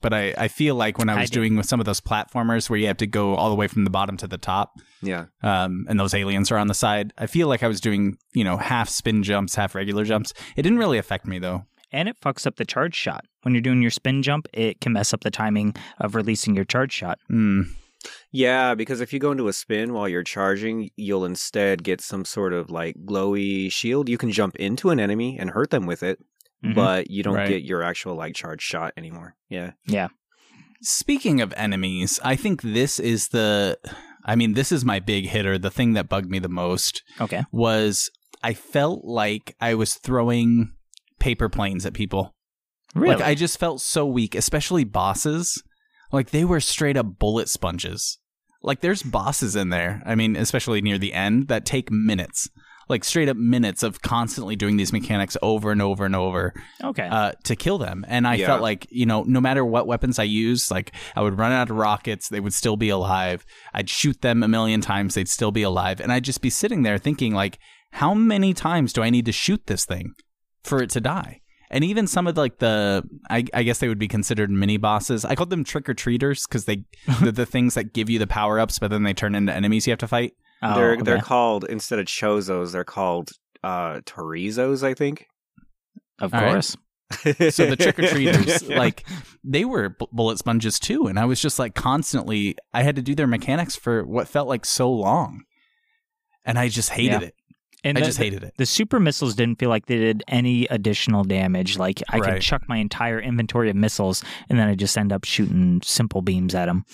but 0.00 0.12
I, 0.12 0.34
I 0.36 0.48
feel 0.48 0.74
like 0.74 0.98
when 0.98 1.08
I 1.08 1.14
I 1.16 1.20
was 1.20 1.30
did. 1.30 1.34
doing 1.36 1.56
with 1.56 1.66
some 1.66 1.80
of 1.80 1.86
those 1.86 2.00
platformers 2.00 2.68
where 2.70 2.78
you 2.78 2.86
have 2.86 2.96
to 2.98 3.06
go 3.06 3.34
all 3.34 3.48
the 3.50 3.56
way 3.56 3.68
from 3.68 3.84
the 3.84 3.90
bottom 3.90 4.16
to 4.18 4.26
the 4.26 4.38
top, 4.38 4.74
Yeah. 5.02 5.26
um, 5.42 5.86
and 5.88 5.98
those 5.98 6.14
aliens 6.14 6.50
are 6.50 6.58
on 6.58 6.66
the 6.68 6.74
side, 6.74 7.12
I 7.18 7.26
feel 7.26 7.48
like 7.48 7.62
I 7.62 7.68
was 7.68 7.80
doing 7.80 8.16
you 8.34 8.44
know 8.44 8.56
half 8.56 8.88
spin 8.88 9.22
jumps, 9.22 9.54
half 9.54 9.74
regular 9.74 10.04
jumps. 10.04 10.32
It 10.56 10.62
didn't 10.62 10.78
really 10.78 10.98
affect 10.98 11.26
me 11.26 11.38
though. 11.38 11.64
and 11.92 12.08
it 12.08 12.16
fucks 12.20 12.46
up 12.46 12.56
the 12.56 12.64
charge 12.64 12.94
shot. 12.94 13.24
When 13.42 13.54
you're 13.54 13.60
doing 13.62 13.80
your 13.80 13.92
spin 13.92 14.22
jump, 14.22 14.48
it 14.52 14.80
can 14.80 14.92
mess 14.92 15.14
up 15.14 15.20
the 15.20 15.30
timing 15.30 15.74
of 15.98 16.14
releasing 16.16 16.54
your 16.56 16.64
charge 16.64 16.92
shot. 16.92 17.18
Mm. 17.30 17.66
Yeah, 18.32 18.74
because 18.74 19.00
if 19.00 19.12
you 19.12 19.18
go 19.18 19.32
into 19.32 19.48
a 19.48 19.52
spin 19.52 19.92
while 19.92 20.08
you're 20.08 20.22
charging, 20.22 20.90
you'll 20.96 21.24
instead 21.24 21.82
get 21.82 22.00
some 22.00 22.24
sort 22.24 22.52
of 22.52 22.70
like 22.70 22.94
glowy 23.04 23.70
shield. 23.72 24.08
You 24.08 24.18
can 24.18 24.30
jump 24.30 24.56
into 24.56 24.90
an 24.90 25.00
enemy 25.00 25.36
and 25.38 25.50
hurt 25.50 25.70
them 25.70 25.86
with 25.86 26.02
it, 26.02 26.18
Mhm. 26.64 26.74
but 26.74 27.10
you 27.10 27.22
don't 27.22 27.34
Right. 27.34 27.48
get 27.48 27.62
your 27.62 27.82
actual 27.82 28.14
like 28.14 28.34
charge 28.34 28.62
shot 28.62 28.92
anymore. 28.96 29.36
Yeah. 29.48 29.72
Yeah. 29.86 30.08
Speaking 30.82 31.40
of 31.40 31.52
enemies, 31.56 32.20
I 32.22 32.36
think 32.36 32.62
this 32.62 32.98
is 33.00 33.28
the. 33.28 33.78
I 34.24 34.34
mean, 34.36 34.54
this 34.54 34.72
is 34.72 34.84
my 34.84 34.98
big 34.98 35.26
hitter. 35.28 35.58
The 35.58 35.70
thing 35.70 35.92
that 35.92 36.08
bugged 36.08 36.28
me 36.30 36.38
the 36.38 36.48
most 36.48 37.02
okay. 37.20 37.44
was 37.52 38.10
I 38.42 38.54
felt 38.54 39.04
like 39.04 39.54
I 39.60 39.74
was 39.74 39.94
throwing 39.94 40.72
paper 41.20 41.48
planes 41.48 41.86
at 41.86 41.94
people. 41.94 42.34
Really? 42.94 43.16
Like 43.16 43.24
I 43.24 43.34
just 43.34 43.58
felt 43.58 43.80
so 43.80 44.04
weak, 44.06 44.34
especially 44.34 44.84
bosses. 44.84 45.62
Like 46.12 46.30
they 46.30 46.44
were 46.44 46.60
straight 46.60 46.96
up 46.96 47.18
bullet 47.18 47.48
sponges. 47.48 48.18
Like 48.62 48.80
there's 48.80 49.02
bosses 49.02 49.54
in 49.54 49.68
there. 49.68 50.02
I 50.04 50.14
mean, 50.14 50.34
especially 50.36 50.80
near 50.82 50.98
the 50.98 51.12
end 51.12 51.48
that 51.48 51.64
take 51.64 51.90
minutes. 51.90 52.48
Like 52.88 53.02
straight 53.02 53.28
up 53.28 53.36
minutes 53.36 53.82
of 53.82 54.00
constantly 54.00 54.54
doing 54.54 54.76
these 54.76 54.92
mechanics 54.92 55.36
over 55.42 55.72
and 55.72 55.82
over 55.82 56.04
and 56.04 56.14
over 56.14 56.54
okay. 56.84 57.08
uh, 57.08 57.32
to 57.44 57.56
kill 57.56 57.78
them. 57.78 58.04
And 58.06 58.28
I 58.28 58.36
Yeah. 58.36 58.46
felt 58.46 58.62
like, 58.62 58.86
you 58.90 59.06
know, 59.06 59.24
no 59.24 59.40
matter 59.40 59.64
what 59.64 59.88
weapons 59.88 60.18
I 60.20 60.24
used, 60.24 60.70
like 60.70 60.92
I 61.16 61.22
would 61.22 61.36
run 61.36 61.50
out 61.50 61.68
of 61.70 61.76
rockets, 61.76 62.28
they 62.28 62.38
would 62.38 62.54
still 62.54 62.76
be 62.76 62.88
alive. 62.88 63.44
I'd 63.74 63.90
shoot 63.90 64.20
them 64.22 64.42
a 64.44 64.48
million 64.48 64.80
times, 64.80 65.14
they'd 65.14 65.28
still 65.28 65.50
be 65.50 65.62
alive. 65.62 66.00
And 66.00 66.12
I'd 66.12 66.24
just 66.24 66.40
be 66.40 66.50
sitting 66.50 66.82
there 66.82 66.96
thinking, 66.98 67.34
like, 67.34 67.58
how 67.92 68.14
many 68.14 68.54
times 68.54 68.92
do 68.92 69.02
I 69.02 69.10
need 69.10 69.26
to 69.26 69.32
shoot 69.32 69.66
this 69.66 69.84
thing 69.84 70.12
for 70.62 70.80
it 70.82 70.90
to 70.90 71.00
die? 71.00 71.40
And 71.70 71.82
even 71.82 72.06
some 72.06 72.28
of 72.28 72.36
like 72.36 72.58
the, 72.58 73.02
I, 73.28 73.44
I 73.52 73.64
guess 73.64 73.78
they 73.78 73.88
would 73.88 73.98
be 73.98 74.06
considered 74.06 74.50
mini 74.50 74.76
bosses. 74.76 75.24
I 75.24 75.34
called 75.34 75.50
them 75.50 75.64
trick 75.64 75.88
or 75.88 75.94
treaters 75.94 76.46
because 76.46 76.66
they, 76.66 76.84
the, 77.20 77.32
the 77.32 77.46
things 77.46 77.74
that 77.74 77.92
give 77.92 78.08
you 78.08 78.20
the 78.20 78.26
power 78.28 78.60
ups, 78.60 78.78
but 78.78 78.90
then 78.90 79.02
they 79.02 79.14
turn 79.14 79.34
into 79.34 79.52
enemies 79.52 79.86
you 79.86 79.90
have 79.90 79.98
to 79.98 80.06
fight. 80.08 80.34
Oh, 80.62 80.74
they're 80.74 80.96
they're 81.02 81.20
called 81.20 81.64
instead 81.64 81.98
of 81.98 82.06
chozos, 82.06 82.72
they're 82.72 82.84
called 82.84 83.30
uh 83.62 84.00
Torizos, 84.06 84.82
I 84.82 84.94
think. 84.94 85.26
of 86.20 86.32
All 86.34 86.40
right. 86.40 86.50
course. 86.52 86.76
So 87.54 87.66
the 87.66 87.76
trick 87.78 87.98
or 88.00 88.08
treaters, 88.08 88.64
like 88.68 89.06
they 89.44 89.64
were 89.64 89.90
bu- 89.90 90.06
bullet 90.12 90.38
sponges 90.38 90.80
too, 90.80 91.06
and 91.06 91.18
I 91.20 91.24
was 91.24 91.40
just 91.40 91.58
like 91.58 91.74
constantly. 91.74 92.56
I 92.74 92.82
had 92.82 92.96
to 92.96 93.02
do 93.02 93.14
their 93.14 93.26
mechanics 93.28 93.76
for 93.76 94.02
what 94.04 94.26
felt 94.28 94.48
like 94.48 94.64
so 94.64 94.90
long, 94.90 95.42
and 96.44 96.58
I 96.58 96.68
just 96.68 96.90
hated 96.90 97.20
Yeah. 97.22 97.28
it. 97.28 97.34
And 97.84 97.96
I 97.96 98.00
the- 98.00 98.06
just 98.06 98.18
hated 98.18 98.42
it. 98.42 98.54
The 98.56 98.66
super 98.66 98.98
missiles 98.98 99.36
didn't 99.36 99.60
feel 99.60 99.68
like 99.68 99.86
they 99.86 99.98
did 99.98 100.24
any 100.26 100.64
additional 100.66 101.22
damage. 101.22 101.78
Like 101.78 102.02
I 102.08 102.18
could 102.18 102.42
chuck 102.42 102.62
my 102.68 102.78
entire 102.78 103.20
inventory 103.20 103.70
of 103.70 103.76
missiles, 103.76 104.24
and 104.48 104.58
then 104.58 104.66
I 104.68 104.74
just 104.74 104.98
end 104.98 105.12
up 105.12 105.24
shooting 105.24 105.80
simple 105.84 106.22
beams 106.22 106.54
at 106.56 106.66
them. 106.66 106.84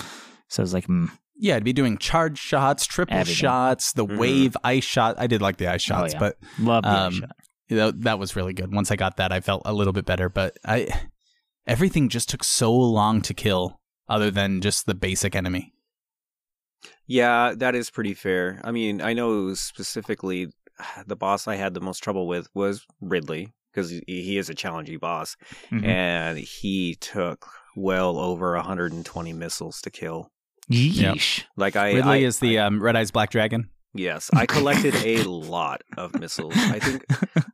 So 0.49 0.63
I 0.63 0.65
was 0.65 0.75
like, 0.75 0.87
mm, 0.89 1.11
Yeah, 1.45 1.57
I'd 1.57 1.65
be 1.65 1.73
doing 1.73 1.99
charge 1.99 2.39
shots, 2.39 2.87
triple 2.87 3.17
Everything. 3.17 3.35
shots, 3.35 3.93
the 3.95 4.07
Mhm. 4.07 4.17
wave 4.17 4.57
ice 4.63 4.85
shot. 4.85 5.17
I 5.19 5.27
did 5.27 5.43
like 5.43 5.57
the 5.57 5.67
ice 5.67 5.83
shots, 5.83 6.13
yeah. 6.13 6.21
but 6.21 6.37
love 6.61 6.85
the 6.85 6.91
Um, 6.91 7.13
shot. 7.15 7.31
you 7.69 7.77
know, 7.77 7.91
that 7.91 8.21
was 8.21 8.37
really 8.37 8.53
good. 8.53 8.73
Once 8.73 8.93
I 8.93 8.97
got 8.97 9.17
that, 9.17 9.33
I 9.33 9.41
felt 9.41 9.63
a 9.65 9.73
little 9.73 9.93
bit 9.93 10.05
better. 10.07 10.29
But 10.29 10.57
I, 10.65 10.87
everything 11.67 12.09
just 12.09 12.29
took 12.29 12.45
so 12.45 12.73
long 12.73 13.23
to 13.23 13.35
kill, 13.35 13.81
other 14.09 14.31
than 14.31 14.61
just 14.61 14.87
the 14.87 14.95
basic 14.95 15.35
enemy. 15.35 15.73
Yeah, 17.07 17.55
that 17.57 17.75
is 17.75 17.91
pretty 17.91 18.15
fair. 18.15 18.61
I 18.65 18.71
mean, 18.71 19.01
I 19.03 19.13
know 19.13 19.53
specifically 19.55 20.47
the 21.07 21.17
boss 21.17 21.47
I 21.49 21.57
had 21.57 21.75
the 21.75 21.81
most 21.81 21.99
trouble 22.05 22.27
with 22.27 22.49
was 22.55 22.87
Ridley 23.01 23.53
because 23.73 23.91
he, 23.91 24.03
he 24.07 24.39
is 24.39 24.49
a 24.51 24.55
challenging 24.55 24.99
boss, 24.99 25.37
Mhm. 25.71 25.85
and 25.85 26.39
he 26.39 26.95
took 26.97 27.49
well 27.75 28.19
over 28.19 28.55
120 28.57 29.33
missiles 29.33 29.81
to 29.83 29.91
kill. 29.91 30.31
Yeesh. 30.71 31.45
Like 31.57 31.77
I, 31.77 31.93
Ridley 31.93 32.25
I- 32.25 32.27
is 32.29 32.39
the 32.39 32.59
I- 32.59 32.67
um, 32.67 32.83
Red 32.83 32.97
Eyes 32.97 33.11
Black 33.11 33.31
Dragon. 33.31 33.69
yes, 33.95 34.31
I 34.33 34.47
collected 34.47 34.95
a 34.97 35.23
lot 35.29 35.83
of 35.97 36.19
missiles. 36.19 36.55
I 36.57 36.79
think 36.79 37.05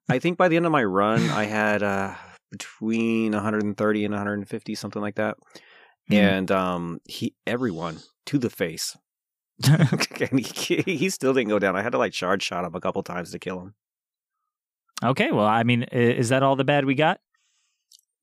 I 0.09 0.19
think 0.19 0.39
by 0.39 0.49
the 0.49 0.57
end 0.57 0.67
of 0.67 0.73
my 0.73 0.85
run, 0.85 1.23
I 1.31 1.45
had 1.45 1.83
uh, 1.83 2.15
between 2.53 3.33
130 3.33 4.05
and 4.05 4.13
150, 4.15 4.75
something 4.75 5.03
like 5.03 5.17
that. 5.17 5.37
Mhm. 6.11 6.17
And 6.17 6.51
um, 6.51 7.01
he 7.05 7.35
everyone 7.47 7.99
to 8.27 8.39
the 8.39 8.51
face. 8.51 8.97
and 9.69 10.39
he, 10.39 10.77
he 10.87 11.11
still 11.11 11.35
didn't 11.35 11.49
go 11.49 11.59
down. 11.59 11.75
I 11.77 11.83
had 11.83 11.91
to 11.93 11.99
like 11.99 12.13
charge 12.13 12.43
shot 12.45 12.65
him 12.65 12.75
a 12.77 12.81
couple 12.81 13.03
times 13.03 13.33
to 13.33 13.39
kill 13.41 13.61
him. 13.61 13.75
okay, 15.03 15.33
well, 15.33 15.47
I 15.47 15.65
mean, 15.65 15.83
is 15.85 16.29
that 16.29 16.43
all 16.45 16.55
the 16.57 16.65
bad 16.65 16.85
we 16.85 16.95
got? 16.95 17.19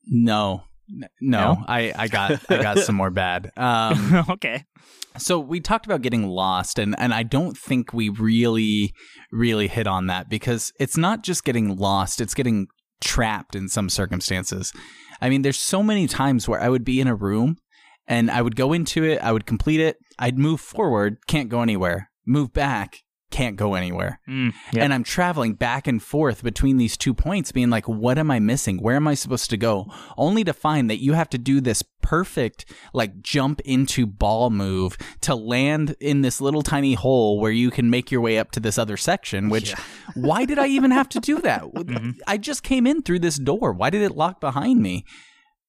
No, 0.08 0.54
N- 0.54 0.64
no, 0.88 1.08
No? 1.22 1.64
I, 1.68 1.94
I 1.96 2.08
got 2.08 2.40
I 2.50 2.62
got 2.62 2.80
some 2.80 2.96
more 2.96 3.12
bad. 3.12 3.52
Um, 3.58 4.26
okay. 4.30 4.66
So 5.18 5.40
we 5.40 5.62
talked 5.62 5.86
about 5.86 6.02
getting 6.02 6.28
lost, 6.28 6.78
and 6.78 6.96
and 6.98 7.14
I 7.14 7.24
don't 7.24 7.58
think 7.58 7.94
we 7.94 8.10
really 8.10 8.94
really 9.32 9.68
hit 9.68 9.88
on 9.88 10.08
that 10.08 10.30
because 10.30 10.72
it's 10.80 10.98
not 10.98 11.24
just 11.24 11.44
getting 11.44 11.76
lost; 11.76 12.22
it's 12.22 12.34
getting 12.34 12.68
trapped 13.02 13.56
in 13.56 13.70
some 13.70 13.90
circumstances. 13.90 14.74
I 15.22 15.30
mean, 15.30 15.42
there's 15.42 15.60
so 15.60 15.82
many 15.82 16.08
times 16.08 16.48
where 16.48 16.62
I 16.62 16.70
would 16.70 16.84
be 16.84 17.00
in 17.00 17.08
a 17.08 17.16
room 17.16 17.58
and 18.08 18.30
I 18.30 18.42
would 18.42 18.56
go 18.56 18.74
into 18.74 19.04
it, 19.04 19.20
I 19.22 19.32
would 19.32 19.46
complete 19.46 19.80
it, 19.80 19.98
I'd 20.20 20.38
move 20.38 20.62
forward, 20.62 21.18
can't 21.28 21.50
go 21.50 21.62
anywhere, 21.62 22.12
move 22.26 22.54
back, 22.54 23.00
can't 23.36 23.56
go 23.58 23.74
anywhere. 23.74 24.20
Mm, 24.30 24.54
yep. 24.74 24.84
And 24.84 24.94
I'm 24.94 25.04
traveling 25.04 25.54
back 25.56 25.88
and 25.88 26.02
forth 26.02 26.42
between 26.44 26.78
these 26.78 26.96
two 26.98 27.14
points, 27.14 27.52
being 27.52 27.70
like, 27.70 27.88
what 27.88 28.18
am 28.18 28.32
I 28.32 28.40
missing? 28.40 28.78
Where 28.78 28.96
am 28.96 29.08
I 29.08 29.14
supposed 29.16 29.50
to 29.50 29.58
go? 29.58 29.88
Only 30.18 30.44
to 30.46 30.54
find 30.54 30.90
that 30.90 31.02
you 31.04 31.14
have 31.14 31.30
to 31.32 31.38
do 31.38 31.60
this 31.60 31.84
perfect, 32.02 32.66
like, 32.94 33.22
jump 33.22 33.60
into 33.62 34.06
ball 34.06 34.50
move 34.52 34.96
to 35.22 35.36
land 35.36 35.96
in 36.00 36.22
this 36.22 36.40
little 36.40 36.62
tiny 36.62 36.94
hole 36.94 37.40
where 37.40 37.52
you 37.52 37.72
can 37.72 37.90
make 37.90 38.12
your 38.12 38.22
way 38.22 38.38
up 38.38 38.52
to 38.52 38.60
this 38.60 38.78
other 38.78 38.96
section, 38.96 39.50
which, 39.50 39.74
why 40.14 40.46
did 40.46 40.58
I 40.60 40.68
even 40.68 40.92
have 40.92 41.10
to 41.10 41.20
do 41.20 41.42
that? 41.42 41.64
Mhm. 41.86 42.16
I 42.26 42.38
just 42.38 42.64
came 42.64 42.88
in 42.88 43.02
through 43.04 43.20
this 43.20 43.38
door. 43.38 43.74
Why 43.74 43.90
did 43.90 44.02
it 44.02 44.16
lock 44.16 44.40
behind 44.40 44.82
me? 44.82 45.04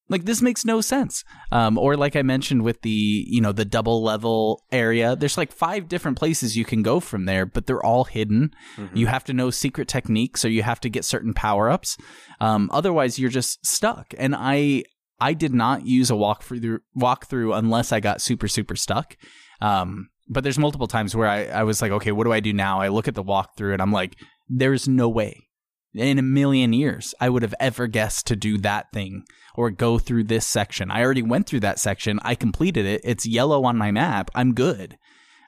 Like 0.09 0.23
this 0.23 0.41
makes 0.41 0.63
no 0.63 0.79
sense. 0.79 1.23
Um, 1.51 1.77
or 1.77 1.97
like 1.97 2.15
I 2.15 2.21
mentioned 2.21 2.63
with 2.63 2.81
the 2.81 3.25
you 3.27 3.41
know 3.41 3.51
the 3.51 3.65
double 3.65 4.01
level 4.03 4.63
area, 4.71 5.15
there's 5.15 5.37
like 5.37 5.51
five 5.51 5.87
different 5.89 6.17
places 6.17 6.55
you 6.55 6.65
can 6.65 6.81
go 6.81 6.99
from 6.99 7.25
there, 7.25 7.45
but 7.45 7.65
they're 7.67 7.85
all 7.85 8.05
hidden. 8.05 8.51
You 8.93 9.07
have 9.07 9.23
to 9.25 9.33
know 9.33 9.49
secret 9.49 9.87
techniques, 9.87 10.45
or 10.45 10.49
you 10.49 10.63
have 10.63 10.79
to 10.81 10.89
get 10.89 11.05
certain 11.05 11.33
power 11.33 11.69
ups. 11.69 11.97
Um, 12.39 12.69
otherwise, 12.71 13.19
you're 13.19 13.29
just 13.29 13.65
stuck. 13.65 14.13
And 14.17 14.33
I 14.37 14.83
I 15.19 15.33
did 15.33 15.53
not 15.53 15.85
use 15.85 16.09
a 16.09 16.15
walk 16.15 16.43
through 16.43 16.79
walkthrough 16.97 17.57
unless 17.57 17.91
I 17.91 17.99
got 17.99 18.21
super 18.21 18.47
super 18.47 18.75
stuck. 18.75 19.17
Um, 19.61 20.09
but 20.29 20.43
there's 20.43 20.59
multiple 20.59 20.87
times 20.87 21.15
where 21.15 21.27
I, 21.27 21.45
I 21.45 21.63
was 21.63 21.81
like, 21.81 21.91
okay, 21.91 22.11
what 22.11 22.25
do 22.25 22.33
I 22.33 22.39
do 22.39 22.53
now? 22.53 22.81
I 22.81 22.89
look 22.89 23.07
at 23.07 23.15
the 23.15 23.23
walkthrough 23.23 23.73
and 23.73 23.81
I'm 23.81 23.93
like, 23.93 24.15
there's 24.49 24.87
no 24.87 25.09
way 25.09 25.46
in 25.93 26.19
a 26.19 26.23
million 26.23 26.73
years 26.73 27.13
I 27.19 27.29
would 27.29 27.43
have 27.43 27.55
ever 27.59 27.87
guessed 27.87 28.27
to 28.27 28.35
do 28.35 28.57
that 28.59 28.91
thing 28.93 29.23
or 29.55 29.71
go 29.71 29.97
through 29.97 30.25
this 30.25 30.45
section. 30.45 30.91
I 30.91 31.01
already 31.01 31.23
went 31.23 31.47
through 31.47 31.61
that 31.61 31.79
section. 31.79 32.19
I 32.23 32.35
completed 32.35 32.85
it. 32.85 33.01
It's 33.03 33.25
yellow 33.25 33.63
on 33.65 33.77
my 33.77 33.91
map. 33.91 34.29
I'm 34.35 34.53
good. 34.53 34.97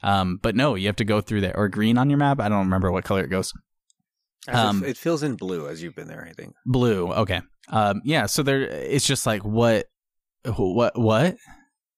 Um, 0.02 0.40
but 0.42 0.56
no, 0.56 0.76
you 0.76 0.88
have 0.88 0.96
to 0.98 1.06
go 1.06 1.22
through 1.22 1.42
there 1.42 1.56
or 1.56 1.68
green 1.68 1.98
on 1.98 2.10
your 2.10 2.18
map. 2.18 2.40
I 2.40 2.50
don't 2.50 2.60
remember 2.66 2.92
what 2.92 3.04
color 3.04 3.24
it 3.24 3.30
goes. 3.30 3.54
Um, 4.48 4.84
it 4.84 4.98
fills 4.98 5.22
in 5.22 5.36
blue 5.36 5.68
as 5.68 5.84
you've 5.84 5.96
been 5.96 6.08
there. 6.08 6.26
I 6.28 6.34
think. 6.34 6.56
Blue. 6.66 7.12
Okay. 7.12 7.42
Um, 7.70 8.02
yeah. 8.04 8.26
So 8.26 8.42
there, 8.42 8.62
it's 8.62 9.06
just 9.06 9.26
like 9.26 9.44
what, 9.44 9.86
what, 10.46 10.98
what? 10.98 11.36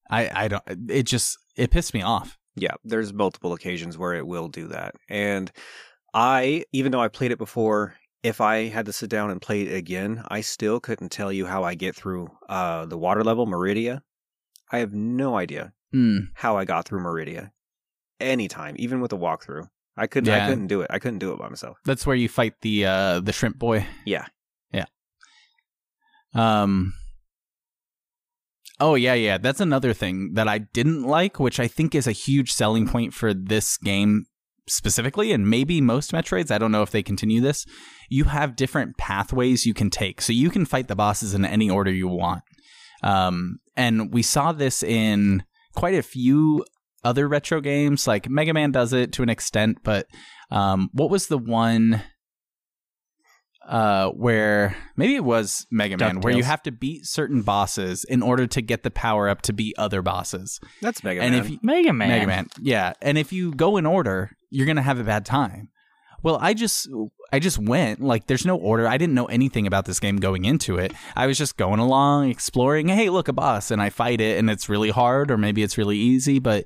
I, 0.10 0.46
I 0.46 0.48
don't. 0.50 0.64
It 0.90 1.04
just 1.04 1.38
it 1.56 1.72
pissed 1.72 1.94
me 1.94 2.02
off. 2.02 2.38
Yeah, 2.56 2.74
there's 2.84 3.14
multiple 3.14 3.54
occasions 3.54 3.98
where 3.98 4.14
it 4.14 4.28
will 4.28 4.50
do 4.50 4.68
that. 4.68 4.96
And 5.08 5.50
I, 6.14 6.66
even 6.74 6.92
though 6.92 7.00
I 7.00 7.08
played 7.08 7.32
it 7.32 7.38
before, 7.38 7.96
if 8.24 8.40
I 8.42 8.68
had 8.68 8.86
to 8.86 8.94
sit 8.94 9.10
down 9.10 9.32
and 9.32 9.42
play 9.42 9.64
it 9.64 9.74
again, 9.76 10.24
I 10.30 10.42
still 10.42 10.80
couldn't 10.80 11.10
tell 11.10 11.32
you 11.32 11.46
how 11.46 11.64
I 11.64 11.76
get 11.76 11.96
through 11.96 12.30
uh, 12.50 12.86
the 12.86 12.98
water 12.98 13.24
level, 13.24 13.48
Maridia. 13.48 14.02
I 14.72 14.80
have 14.80 14.94
no 14.94 15.36
idea 15.38 15.74
Mm. 15.94 16.30
how 16.36 16.56
I 16.58 16.64
got 16.64 16.86
through 16.88 17.02
Maridia. 17.02 17.52
Anytime, 18.22 18.76
even 18.80 19.02
with 19.02 19.12
a 19.12 19.18
walkthrough. 19.18 19.68
I 19.98 20.08
couldn't 20.08 20.32
I 20.34 20.48
couldn't 20.48 20.68
do 20.68 20.82
it. 20.82 20.88
I 20.90 21.00
couldn't 21.00 21.20
do 21.20 21.34
it 21.34 21.40
by 21.40 21.50
myself. 21.50 21.78
That's 21.84 22.06
where 22.08 22.16
you 22.16 22.30
fight 22.30 22.54
the 22.62 22.86
uh 22.86 23.20
the 23.20 23.34
shrimp 23.34 23.60
boy. 23.60 23.86
Yeah. 24.06 24.26
Yeah. 24.72 24.86
Um. 26.34 26.94
Oh 28.80 28.96
yeah, 28.96 29.14
yeah. 29.16 29.38
That's 29.38 29.60
another 29.60 29.94
thing 29.94 30.32
that 30.36 30.48
I 30.48 30.60
didn't 30.60 31.04
like, 31.04 31.40
which 31.40 31.60
I 31.60 31.68
think 31.68 31.94
is 31.94 32.08
a 32.08 32.12
huge 32.14 32.52
selling 32.52 32.88
point 32.88 33.14
for 33.14 33.34
this 33.34 33.78
game 33.78 34.26
specifically, 34.68 35.32
and 35.32 35.50
maybe 35.50 35.82
most 35.82 36.12
Metroids. 36.12 36.52
I 36.52 36.58
don't 36.58 36.72
know 36.72 36.82
if 36.82 36.92
they 36.92 37.04
continue 37.04 37.42
this. 37.42 37.66
You 38.10 38.26
have 38.26 38.56
different 38.56 38.98
pathways 38.98 39.66
you 39.66 39.74
can 39.74 39.90
take, 39.90 40.22
so 40.22 40.34
you 40.34 40.50
can 40.50 40.66
fight 40.66 40.88
the 40.88 40.96
bosses 40.96 41.34
in 41.34 41.46
any 41.46 41.70
order 41.70 41.92
you 41.92 42.08
want. 42.08 42.44
Um, 43.04 43.60
and 43.76 44.14
we 44.14 44.22
saw 44.22 44.52
this 44.52 44.84
in 44.84 45.44
quite 45.76 45.96
a 45.96 46.04
few 46.04 46.66
other 47.04 47.28
retro 47.28 47.62
games. 47.62 48.08
Like 48.08 48.30
Mega 48.30 48.54
Man 48.54 48.72
does 48.72 48.94
it 48.94 49.12
to 49.14 49.24
an 49.24 49.30
extent, 49.30 49.80
but 49.84 50.08
um, 50.52 50.90
what 50.94 51.10
was 51.10 51.28
the 51.28 51.38
one? 51.38 52.02
Uh, 53.68 54.10
where 54.10 54.76
maybe 54.96 55.16
it 55.16 55.24
was 55.24 55.68
Mega 55.70 55.98
Man, 55.98 56.22
where 56.22 56.36
you 56.36 56.44
have 56.44 56.64
to 56.64 56.72
beat 56.72 57.06
certain 57.06 57.42
bosses 57.42 58.04
in 58.04 58.22
order 58.22 58.48
to 58.48 58.62
get 58.62 58.84
the 58.84 58.92
power 58.92 59.30
up 59.30 59.42
to 59.44 59.54
beat 59.54 59.76
other 59.78 60.02
bosses. 60.02 60.60
That's 60.82 61.04
Mega 61.04 61.22
and 61.22 61.36
Man. 61.36 61.44
if 61.44 61.50
you, 61.50 61.60
Mega 61.62 61.94
Man. 61.94 62.10
Mega 62.10 62.28
Man, 62.28 62.48
yeah, 62.60 62.94
and 63.02 63.18
if 63.18 63.32
you 63.32 63.54
go 63.54 63.78
in 63.78 63.86
order, 63.86 64.32
you're 64.50 64.68
gonna 64.68 64.82
have 64.82 65.00
a 65.00 65.04
bad 65.04 65.26
time. 65.26 65.70
Well, 66.24 66.38
I 66.40 66.54
just 66.54 66.88
I 67.32 67.40
just 67.40 67.58
went 67.58 68.02
like 68.02 68.28
there's 68.28 68.46
no 68.46 68.58
order. 68.58 68.88
I 68.88 68.98
didn't 68.98 69.16
know 69.16 69.26
anything 69.26 69.68
about 69.68 69.86
this 69.86 70.00
game 70.00 70.18
going 70.18 70.46
into 70.46 70.78
it. 70.78 70.94
I 71.16 71.28
was 71.28 71.38
just 71.38 71.58
going 71.58 71.80
along, 71.80 72.30
exploring. 72.30 72.88
Hey, 72.90 73.10
look 73.10 73.28
a 73.28 73.34
boss, 73.34 73.72
and 73.72 73.82
I 73.82 73.90
fight 73.90 74.22
it, 74.22 74.38
and 74.38 74.50
it's 74.50 74.70
really 74.70 74.90
hard, 74.90 75.32
or 75.32 75.38
maybe 75.38 75.64
it's 75.64 75.78
really 75.78 75.98
easy. 75.98 76.40
But 76.40 76.66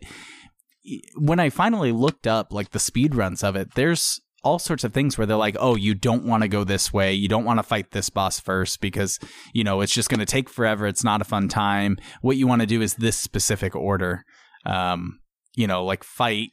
when 1.16 1.40
I 1.40 1.50
finally 1.50 1.92
looked 1.92 2.28
up 2.28 2.52
like 2.52 2.72
the 2.72 2.80
speed 2.80 3.16
runs 3.16 3.44
of 3.44 3.56
it, 3.56 3.76
there's 3.76 4.22
all 4.46 4.60
sorts 4.60 4.84
of 4.84 4.94
things 4.94 5.18
where 5.18 5.26
they're 5.26 5.36
like, 5.36 5.58
oh, 5.60 5.76
you 5.76 5.96
don't 5.96 6.24
want 6.24 6.44
to 6.44 6.48
go 6.48 6.64
this 6.64 6.94
way. 6.94 7.12
You 7.14 7.28
don't 7.28 7.44
want 7.44 7.58
to 7.58 7.64
fight 7.64 7.92
this 7.92 8.12
boss 8.12 8.40
first 8.40 8.80
because, 8.80 9.20
you 9.54 9.64
know, 9.64 9.82
it's 9.82 9.94
just 9.94 10.08
going 10.08 10.20
to 10.20 10.26
take 10.26 10.50
forever. 10.50 10.86
It's 10.86 11.04
not 11.04 11.20
a 11.20 11.26
fun 11.26 11.48
time. 11.50 11.98
What 12.22 12.38
you 12.38 12.46
want 12.46 12.62
to 12.62 12.68
do 12.68 12.82
is 12.82 12.94
this 12.94 13.18
specific 13.18 13.76
order. 13.76 14.24
Um, 14.66 15.20
you 15.56 15.66
know, 15.66 15.84
like 15.84 16.04
fight 16.04 16.50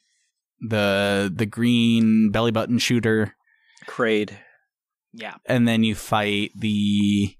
the 0.60 1.30
the 1.34 1.46
green 1.46 2.30
belly 2.30 2.50
button 2.50 2.78
shooter 2.78 3.34
Kraid. 3.86 4.30
Yeah. 5.12 5.34
and 5.44 5.68
then 5.68 5.82
you 5.84 5.94
fight 5.94 6.52
the 6.56 7.36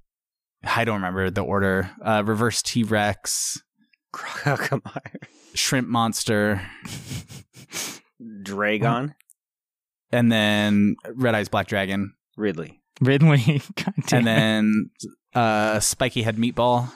I 0.64 0.84
don't 0.84 0.96
remember 0.96 1.30
the 1.30 1.42
order. 1.42 1.90
Uh, 2.04 2.22
reverse 2.24 2.62
T 2.62 2.82
Rex, 2.82 3.62
Crocodile. 4.12 5.00
shrimp 5.54 5.88
monster, 5.88 6.62
Dragon. 8.42 9.14
And 10.12 10.30
then 10.30 10.96
Red 11.14 11.34
Eyes 11.34 11.48
Black 11.48 11.66
Dragon, 11.66 12.12
Ridley. 12.36 12.80
Ridley. 13.00 13.62
God 13.76 13.94
damn 14.06 14.18
and 14.18 14.26
then 14.26 14.90
uh, 15.34 15.80
Spiky 15.80 16.22
Head 16.22 16.36
Meatball. 16.36 16.90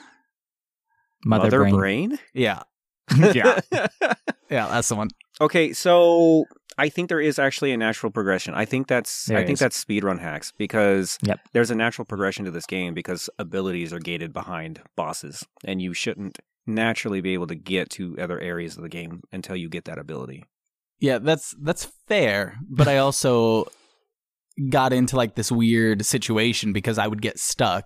Mother, 1.25 1.49
Brain. 1.59 1.75
Brain? 1.75 2.19
Yeah, 2.33 2.63
yeah. 3.17 3.59
yeah, 3.71 4.67
that's 4.67 4.87
the 4.89 4.95
one. 4.95 5.09
Okay, 5.41 5.73
so 5.73 6.45
I 6.77 6.89
think 6.89 7.09
there 7.09 7.19
is 7.19 7.39
actually 7.39 7.71
a 7.73 7.77
natural 7.77 8.11
progression. 8.11 8.53
I 8.53 8.65
think 8.65 8.87
that's 8.87 9.25
There 9.25 9.37
I 9.37 9.41
think 9.41 9.53
is. 9.55 9.59
that's 9.59 9.83
speedrun 9.83 10.19
hacks 10.19 10.53
because 10.57 11.17
Yep. 11.23 11.39
there's 11.53 11.71
a 11.71 11.75
natural 11.75 12.05
progression 12.05 12.45
to 12.45 12.51
this 12.51 12.65
game 12.67 12.93
because 12.93 13.29
abilities 13.39 13.91
are 13.93 13.99
gated 13.99 14.31
behind 14.31 14.81
bosses 14.95 15.45
and 15.65 15.81
you 15.81 15.93
shouldn't 15.93 16.37
naturally 16.67 17.19
be 17.21 17.33
able 17.33 17.47
to 17.47 17.55
get 17.55 17.89
to 17.91 18.15
other 18.19 18.39
areas 18.39 18.77
of 18.77 18.83
the 18.83 18.89
game 18.89 19.21
until 19.31 19.55
you 19.55 19.69
get 19.69 19.85
that 19.85 19.97
ability. 19.97 20.45
Yeah, 20.99 21.19
that's 21.19 21.53
that's 21.61 21.85
fair, 22.07 22.55
but 22.69 22.87
I 22.87 22.97
also 22.97 23.67
got 24.69 24.93
into 24.93 25.15
like 25.15 25.35
this 25.35 25.51
weird 25.51 26.05
situation 26.05 26.73
because 26.73 26.97
I 26.97 27.07
would 27.07 27.21
get 27.21 27.37
stuck. 27.39 27.85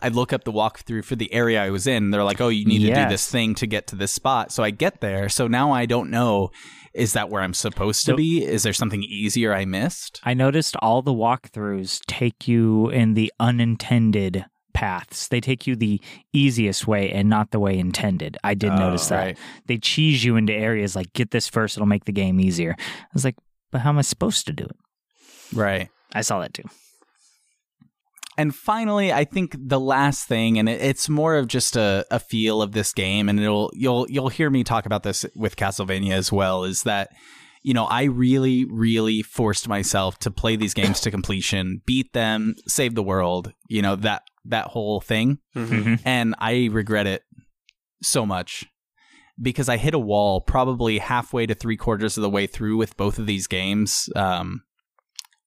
I'd 0.00 0.14
look 0.14 0.32
up 0.32 0.44
the 0.44 0.52
walkthrough 0.52 1.04
for 1.04 1.16
the 1.16 1.32
area 1.32 1.62
I 1.62 1.70
was 1.70 1.86
in. 1.86 2.10
They're 2.10 2.22
like, 2.24 2.40
"Oh, 2.40 2.48
you 2.48 2.64
need 2.66 2.80
to 2.86 2.94
do 2.94 3.08
this 3.08 3.28
thing 3.28 3.54
to 3.56 3.66
get 3.66 3.86
to 3.88 3.96
this 3.96 4.12
spot." 4.12 4.52
So 4.52 4.62
I 4.62 4.70
get 4.70 5.00
there. 5.00 5.28
So 5.28 5.46
now 5.48 5.72
I 5.72 5.86
don't 5.86 6.10
know 6.10 6.50
is 6.94 7.12
that 7.14 7.28
where 7.28 7.42
I'm 7.42 7.54
supposed 7.54 8.04
to 8.04 8.12
So- 8.12 8.16
be? 8.16 8.44
Is 8.44 8.62
there 8.62 8.72
something 8.72 9.02
easier 9.02 9.52
I 9.52 9.64
missed? 9.64 10.20
I 10.22 10.32
noticed 10.34 10.76
all 10.80 11.02
the 11.02 11.12
walkthroughs 11.12 11.98
take 12.06 12.46
you 12.46 12.88
in 12.90 13.14
the 13.14 13.32
unintended 13.40 14.44
paths. 14.74 15.28
They 15.28 15.40
take 15.40 15.66
you 15.66 15.74
the 15.76 16.00
easiest 16.32 16.86
way 16.86 17.10
and 17.10 17.28
not 17.30 17.50
the 17.52 17.58
way 17.60 17.78
intended. 17.78 18.36
I 18.44 18.52
did 18.54 18.70
Oh, 18.72 18.76
notice 18.76 19.08
that. 19.08 19.16
right. 19.16 19.38
They 19.66 19.78
cheese 19.78 20.22
you 20.24 20.36
into 20.36 20.52
areas 20.52 20.94
like 20.94 21.12
get 21.14 21.30
this 21.30 21.48
first, 21.48 21.76
it'll 21.76 21.86
make 21.86 22.04
the 22.04 22.12
game 22.12 22.38
easier. 22.40 22.76
I 22.78 23.06
was 23.14 23.24
like, 23.24 23.36
but 23.72 23.80
how 23.80 23.90
am 23.90 23.98
I 23.98 24.02
supposed 24.02 24.46
to 24.46 24.52
do 24.52 24.64
it? 24.64 24.76
Right. 25.54 25.88
I 26.12 26.20
saw 26.20 26.40
that 26.40 26.52
too. 26.52 26.64
And 28.36 28.52
finally, 28.54 29.12
I 29.12 29.24
think 29.24 29.54
the 29.56 29.78
last 29.78 30.26
thing, 30.26 30.58
and 30.58 30.68
it's 30.68 31.08
more 31.08 31.36
of 31.36 31.46
just 31.46 31.76
a, 31.76 32.04
a 32.10 32.18
feel 32.18 32.62
of 32.62 32.72
this 32.72 32.92
game, 32.92 33.28
and 33.28 33.38
it'll 33.38 33.70
you'll 33.74 34.06
you'll 34.10 34.28
hear 34.28 34.50
me 34.50 34.64
talk 34.64 34.86
about 34.86 35.04
this 35.04 35.24
with 35.36 35.54
Castlevania 35.54 36.14
as 36.14 36.32
well, 36.32 36.64
is 36.64 36.82
that 36.82 37.10
you 37.64 37.74
know 37.74 37.86
I 37.86 38.04
really 38.04 38.64
really 38.66 39.22
forced 39.22 39.66
myself 39.66 40.18
to 40.20 40.30
play 40.30 40.54
these 40.54 40.74
games 40.74 41.00
to 41.00 41.10
completion, 41.10 41.82
beat 41.86 42.12
them, 42.12 42.54
save 42.68 42.94
the 42.94 43.02
world, 43.02 43.52
you 43.68 43.82
know 43.82 43.96
that 43.96 44.22
that 44.44 44.66
whole 44.68 45.00
thing, 45.00 45.38
Mhm. 45.56 46.00
and 46.04 46.34
I 46.38 46.68
regret 46.70 47.06
it 47.08 47.22
so 48.02 48.24
much 48.26 48.66
because 49.42 49.68
I 49.68 49.78
hit 49.78 49.94
a 49.94 49.98
wall 49.98 50.40
probably 50.42 50.98
halfway 50.98 51.46
to 51.46 51.54
three 51.54 51.76
quarters 51.76 52.16
of 52.16 52.22
the 52.22 52.30
way 52.30 52.46
through 52.46 52.76
with 52.76 52.96
both 52.96 53.18
of 53.18 53.26
these 53.26 53.46
games, 53.48 54.08
um, 54.14 54.62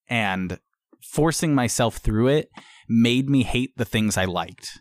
and 0.09 0.59
forcing 1.01 1.53
myself 1.55 1.97
through 1.97 2.27
it 2.27 2.49
made 2.89 3.29
me 3.29 3.43
hate 3.43 3.71
the 3.77 3.85
things 3.85 4.17
I 4.17 4.25
liked, 4.25 4.79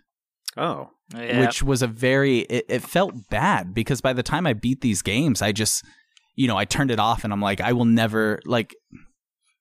Oh. 0.56 0.90
which 1.14 1.62
was 1.62 1.82
a 1.82 1.86
very 1.86 2.40
it, 2.40 2.64
it 2.68 2.82
felt 2.82 3.28
bad 3.30 3.74
because 3.74 4.00
by 4.00 4.12
the 4.12 4.22
time 4.22 4.46
I 4.46 4.54
beat 4.54 4.80
these 4.80 5.02
games, 5.02 5.42
I 5.42 5.52
just 5.52 5.84
you 6.36 6.46
know 6.46 6.56
I 6.56 6.64
turned 6.64 6.90
it 6.92 7.00
off 7.00 7.24
and 7.24 7.32
I'm 7.32 7.40
like 7.40 7.60
I 7.60 7.72
will 7.72 7.84
never 7.84 8.40
like. 8.44 8.74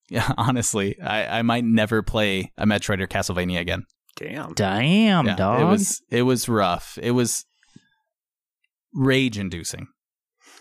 Yeah, 0.07 0.31
honestly, 0.37 1.01
I, 1.01 1.39
I 1.39 1.41
might 1.41 1.63
never 1.65 2.03
play 2.03 2.51
a 2.59 2.67
Metroid 2.67 3.01
or 3.01 3.07
Castlevania 3.07 3.59
again. 3.59 3.85
Damn. 4.15 4.53
Damn, 4.53 5.25
Yeah, 5.25 5.35
dog. 5.35 5.61
It 5.61 5.65
was 5.65 5.99
it 6.11 6.21
was 6.21 6.47
rough. 6.47 6.99
It 7.01 7.09
was 7.09 7.43
rage 8.93 9.39
inducing. 9.39 9.87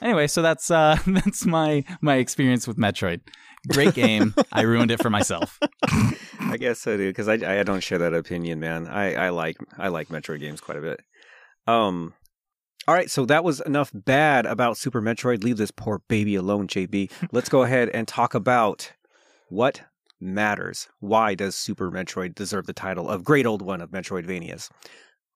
Anyway, 0.01 0.27
so 0.27 0.41
that's 0.41 0.71
uh 0.71 0.97
that's 1.07 1.45
my 1.45 1.85
my 2.01 2.17
experience 2.17 2.67
with 2.67 2.79
Metroid. 2.79 3.21
Great 3.69 3.95
game. 3.95 4.35
I 4.53 4.63
ruined 4.63 4.91
it 4.91 5.03
for 5.03 5.11
myself. 5.11 5.59
I 6.41 6.57
guess 6.59 6.81
so, 6.81 6.97
dude. 6.97 7.15
Because 7.15 7.29
I, 7.29 7.61
I 7.61 7.63
don't 7.63 7.83
share 7.83 7.99
that 7.99 8.13
opinion, 8.13 8.61
man. 8.61 8.87
I, 8.87 9.15
I 9.15 9.29
like 9.31 9.57
I 9.79 9.89
like 9.89 10.09
Metroid 10.09 10.41
games 10.41 10.61
quite 10.61 10.79
a 10.79 10.83
bit. 10.83 11.01
Um, 11.67 12.13
all 12.87 12.95
right, 12.95 13.11
so 13.11 13.25
that 13.27 13.45
was 13.45 13.61
enough 13.61 13.91
bad 13.95 14.45
about 14.45 14.77
Super 14.77 15.01
Metroid. 15.01 15.43
Leave 15.43 15.57
this 15.57 15.71
poor 15.71 16.03
baby 16.09 16.35
alone, 16.35 16.69
JB. 16.69 17.11
Let's 17.33 17.49
go 17.49 17.63
ahead 17.63 17.89
and 17.95 18.07
talk 18.07 18.35
about 18.35 18.93
what 19.49 19.83
matters. 20.21 20.89
Why 21.01 21.35
does 21.35 21.55
Super 21.55 21.91
Metroid 21.91 22.35
deserve 22.35 22.67
the 22.67 22.73
title 22.73 23.09
of 23.09 23.25
Great 23.25 23.47
Old 23.47 23.63
One 23.63 23.81
of 23.81 23.91
Metroidvanias? 23.91 24.71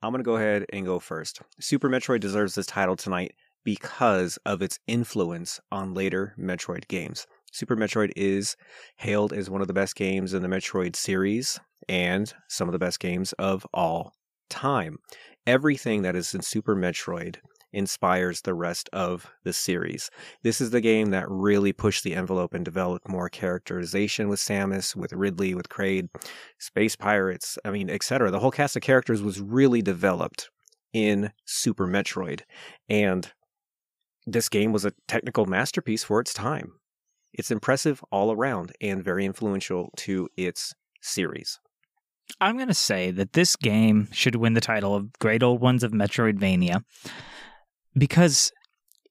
I'm 0.03 0.13
gonna 0.13 0.23
go 0.23 0.37
ahead 0.37 0.67
and 0.73 0.85
go 0.85 0.99
first. 0.99 1.41
Super 1.59 1.89
Metroid 1.89 2.21
deserves 2.21 2.55
this 2.55 2.67
title 2.67 2.97
tonight 2.97 3.35
because 3.65 4.39
of 4.45 4.63
its 4.63 4.79
influence 4.87 5.59
on 5.73 5.95
later 5.95 6.35
Metroid 6.39 6.87
games. 6.89 7.27
Super 7.51 7.77
Metroid 7.77 8.13
is 8.15 8.57
hailed 8.97 9.33
as 9.33 9.49
one 9.49 9.61
of 9.61 9.69
the 9.69 9.75
best 9.75 9.97
games 9.97 10.35
in 10.35 10.43
the 10.43 10.49
Metroid 10.49 10.95
series 10.95 11.59
and 11.89 12.33
some 12.49 12.69
of 12.69 12.73
the 12.73 12.79
best 12.79 13.01
games 13.01 13.33
of 13.35 13.67
all 13.73 14.13
time. 14.49 14.99
Everything 15.49 16.03
that 16.03 16.15
is 16.15 16.35
in 16.35 16.43
Super 16.43 16.77
Metroid 16.77 17.37
inspires 17.73 18.43
the 18.43 18.53
rest 18.53 18.91
of 18.93 19.31
the 19.45 19.55
series. 19.55 20.11
This 20.43 20.61
is 20.61 20.73
the 20.73 20.83
game 20.83 21.09
that 21.13 21.25
really 21.27 21.73
pushed 21.73 22.05
the 22.05 22.15
envelope 22.15 22.53
and 22.53 22.67
developed 22.67 23.09
more 23.09 23.31
characterization 23.31 24.29
with 24.29 24.41
Samus, 24.41 24.95
with 24.95 25.15
Ridley, 25.15 25.55
with 25.55 25.71
Kraid, 25.71 26.11
Space 26.59 26.97
Pirates, 26.97 27.57
I 27.65 27.71
mean, 27.71 27.89
etc. 27.89 28.31
The 28.31 28.41
whole 28.41 28.51
cast 28.51 28.77
of 28.77 28.83
characters 28.83 29.23
was 29.23 29.41
really 29.41 29.81
developed 29.81 30.51
in 30.93 31.33
Super 31.47 31.87
Metroid. 31.87 32.43
And 32.91 33.33
this 34.27 34.51
game 34.51 34.71
was 34.71 34.85
a 34.85 34.93
technical 35.07 35.47
masterpiece 35.47 36.05
for 36.05 36.21
its 36.21 36.35
time. 36.35 36.73
It's 37.33 37.51
impressive 37.51 38.05
all 38.13 38.33
around 38.33 38.73
and 38.83 39.03
very 39.03 39.25
influential 39.25 39.95
to 39.97 40.29
its 40.37 40.75
series. 41.01 41.59
I'm 42.41 42.57
going 42.57 42.69
to 42.69 42.75
say 42.75 43.11
that 43.13 43.33
this 43.33 43.57
game 43.57 44.09
should 44.13 44.37
win 44.37 44.55
the 44.55 44.61
title 44.61 44.95
of 44.95 45.13
Great 45.19 45.43
Old 45.43 45.61
Ones 45.61 45.83
of 45.83 45.93
Metroidvania 45.93 46.83
because 47.97 48.53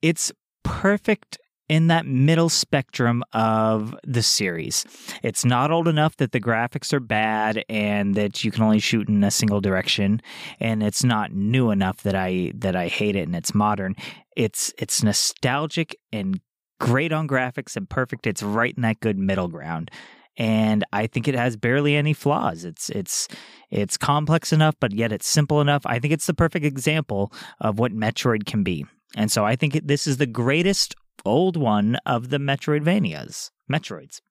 it's 0.02 0.32
perfect 0.64 1.38
in 1.70 1.88
that 1.88 2.06
middle 2.06 2.50
spectrum 2.50 3.24
of 3.34 3.94
the 4.06 4.24
series. 4.24 4.86
It's 5.22 5.44
not 5.44 5.72
old 5.72 5.88
enough 5.88 6.16
that 6.18 6.32
the 6.32 6.40
graphics 6.40 6.94
are 6.94 7.00
bad 7.00 7.64
and 7.68 8.16
that 8.16 8.44
you 8.44 8.52
can 8.52 8.64
only 8.64 8.80
shoot 8.80 9.10
in 9.10 9.24
a 9.24 9.32
single 9.32 9.60
direction 9.60 10.22
and 10.60 10.82
it's 10.82 11.04
not 11.04 11.34
new 11.34 11.72
enough 11.72 12.04
that 12.04 12.16
I 12.16 12.54
that 12.56 12.76
I 12.76 12.88
hate 12.88 13.16
it 13.16 13.28
and 13.28 13.36
it's 13.36 13.54
modern. 13.54 13.96
It's 14.36 14.74
it's 14.78 15.04
nostalgic 15.04 15.98
and 16.14 16.40
great 16.80 17.12
on 17.12 17.28
graphics 17.28 17.76
and 17.76 17.90
perfect. 17.90 18.28
It's 18.28 18.44
right 18.44 18.74
in 18.76 18.84
that 18.84 19.00
good 19.02 19.18
middle 19.18 19.48
ground. 19.48 19.92
And 20.38 20.86
I 20.94 21.08
think 21.08 21.28
it 21.28 21.36
has 21.36 21.58
barely 21.58 21.96
any 21.96 22.14
flaws. 22.14 22.64
It's 22.64 22.90
it's 22.90 23.28
it's 23.72 23.98
complex 23.98 24.54
enough, 24.54 24.76
but 24.80 24.94
yet 24.94 25.12
it's 25.12 25.28
simple 25.28 25.62
enough. 25.62 25.82
I 25.86 26.00
think 26.00 26.14
it's 26.14 26.28
the 26.28 26.34
perfect 26.34 26.66
example 26.66 27.34
of 27.60 27.80
what 27.80 27.92
Metroid 27.92 28.46
can 28.46 28.64
be. 28.64 28.86
And 29.16 29.32
so 29.32 29.46
I 29.46 29.56
think 29.56 29.76
it, 29.76 29.88
this 29.88 30.06
is 30.06 30.18
the 30.18 30.28
greatest 30.28 30.96
old 31.26 31.58
one 31.58 31.98
of 32.06 32.30
the 32.30 32.38
Metroidvanias. 32.38 33.50
Metroids. 33.72 34.22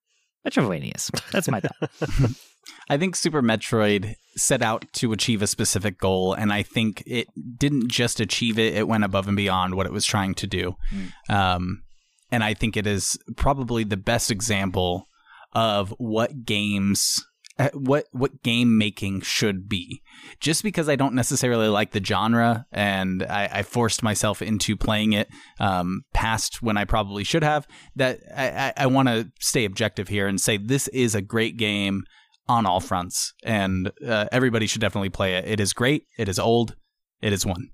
Metroidvanias. 0.46 1.10
That's 1.32 1.48
my 1.48 1.60
thought. 1.60 1.90
I 2.88 2.96
think 2.96 3.16
Super 3.16 3.42
Metroid 3.42 4.14
set 4.36 4.62
out 4.62 4.84
to 4.94 5.12
achieve 5.12 5.42
a 5.42 5.46
specific 5.46 5.98
goal, 5.98 6.34
and 6.34 6.52
I 6.52 6.62
think 6.62 7.02
it 7.06 7.28
didn't 7.58 7.90
just 7.90 8.20
achieve 8.20 8.58
it, 8.58 8.74
it 8.74 8.86
went 8.86 9.04
above 9.04 9.28
and 9.28 9.36
beyond 9.36 9.74
what 9.74 9.86
it 9.86 9.92
was 9.92 10.04
trying 10.04 10.34
to 10.34 10.46
do. 10.46 10.76
Mm. 10.92 11.34
Um, 11.34 11.82
and 12.30 12.44
I 12.44 12.54
think 12.54 12.76
it 12.76 12.86
is 12.86 13.18
probably 13.36 13.84
the 13.84 13.96
best 13.96 14.30
example 14.30 15.06
of 15.56 15.94
what 15.96 16.44
games 16.44 17.24
uh, 17.58 17.70
what 17.72 18.04
what 18.12 18.42
game 18.42 18.76
making 18.76 19.22
should 19.22 19.66
be. 19.66 20.02
Just 20.38 20.62
because 20.62 20.90
I 20.90 20.96
don't 20.96 21.14
necessarily 21.14 21.68
like 21.68 21.92
the 21.92 22.04
genre 22.04 22.66
and 22.70 23.22
I, 23.22 23.48
I 23.50 23.62
forced 23.62 24.02
myself 24.02 24.42
into 24.42 24.76
playing 24.76 25.14
it 25.14 25.28
um, 25.58 26.02
past 26.12 26.60
when 26.60 26.76
I 26.76 26.84
probably 26.84 27.24
should 27.24 27.42
have, 27.42 27.66
that 27.96 28.20
I, 28.36 28.48
I, 28.48 28.72
I 28.76 28.86
want 28.88 29.08
to 29.08 29.30
stay 29.40 29.64
objective 29.64 30.08
here 30.08 30.26
and 30.26 30.38
say 30.38 30.58
this 30.58 30.88
is 30.88 31.14
a 31.14 31.22
great 31.22 31.56
game 31.56 32.02
on 32.46 32.66
all 32.66 32.80
fronts, 32.80 33.32
and 33.42 33.90
uh, 34.06 34.26
everybody 34.30 34.66
should 34.66 34.82
definitely 34.82 35.08
play 35.08 35.36
it. 35.36 35.48
It 35.48 35.58
is 35.58 35.72
great. 35.72 36.04
It 36.18 36.28
is 36.28 36.38
old. 36.38 36.76
It 37.22 37.32
is 37.32 37.46
one. 37.46 37.70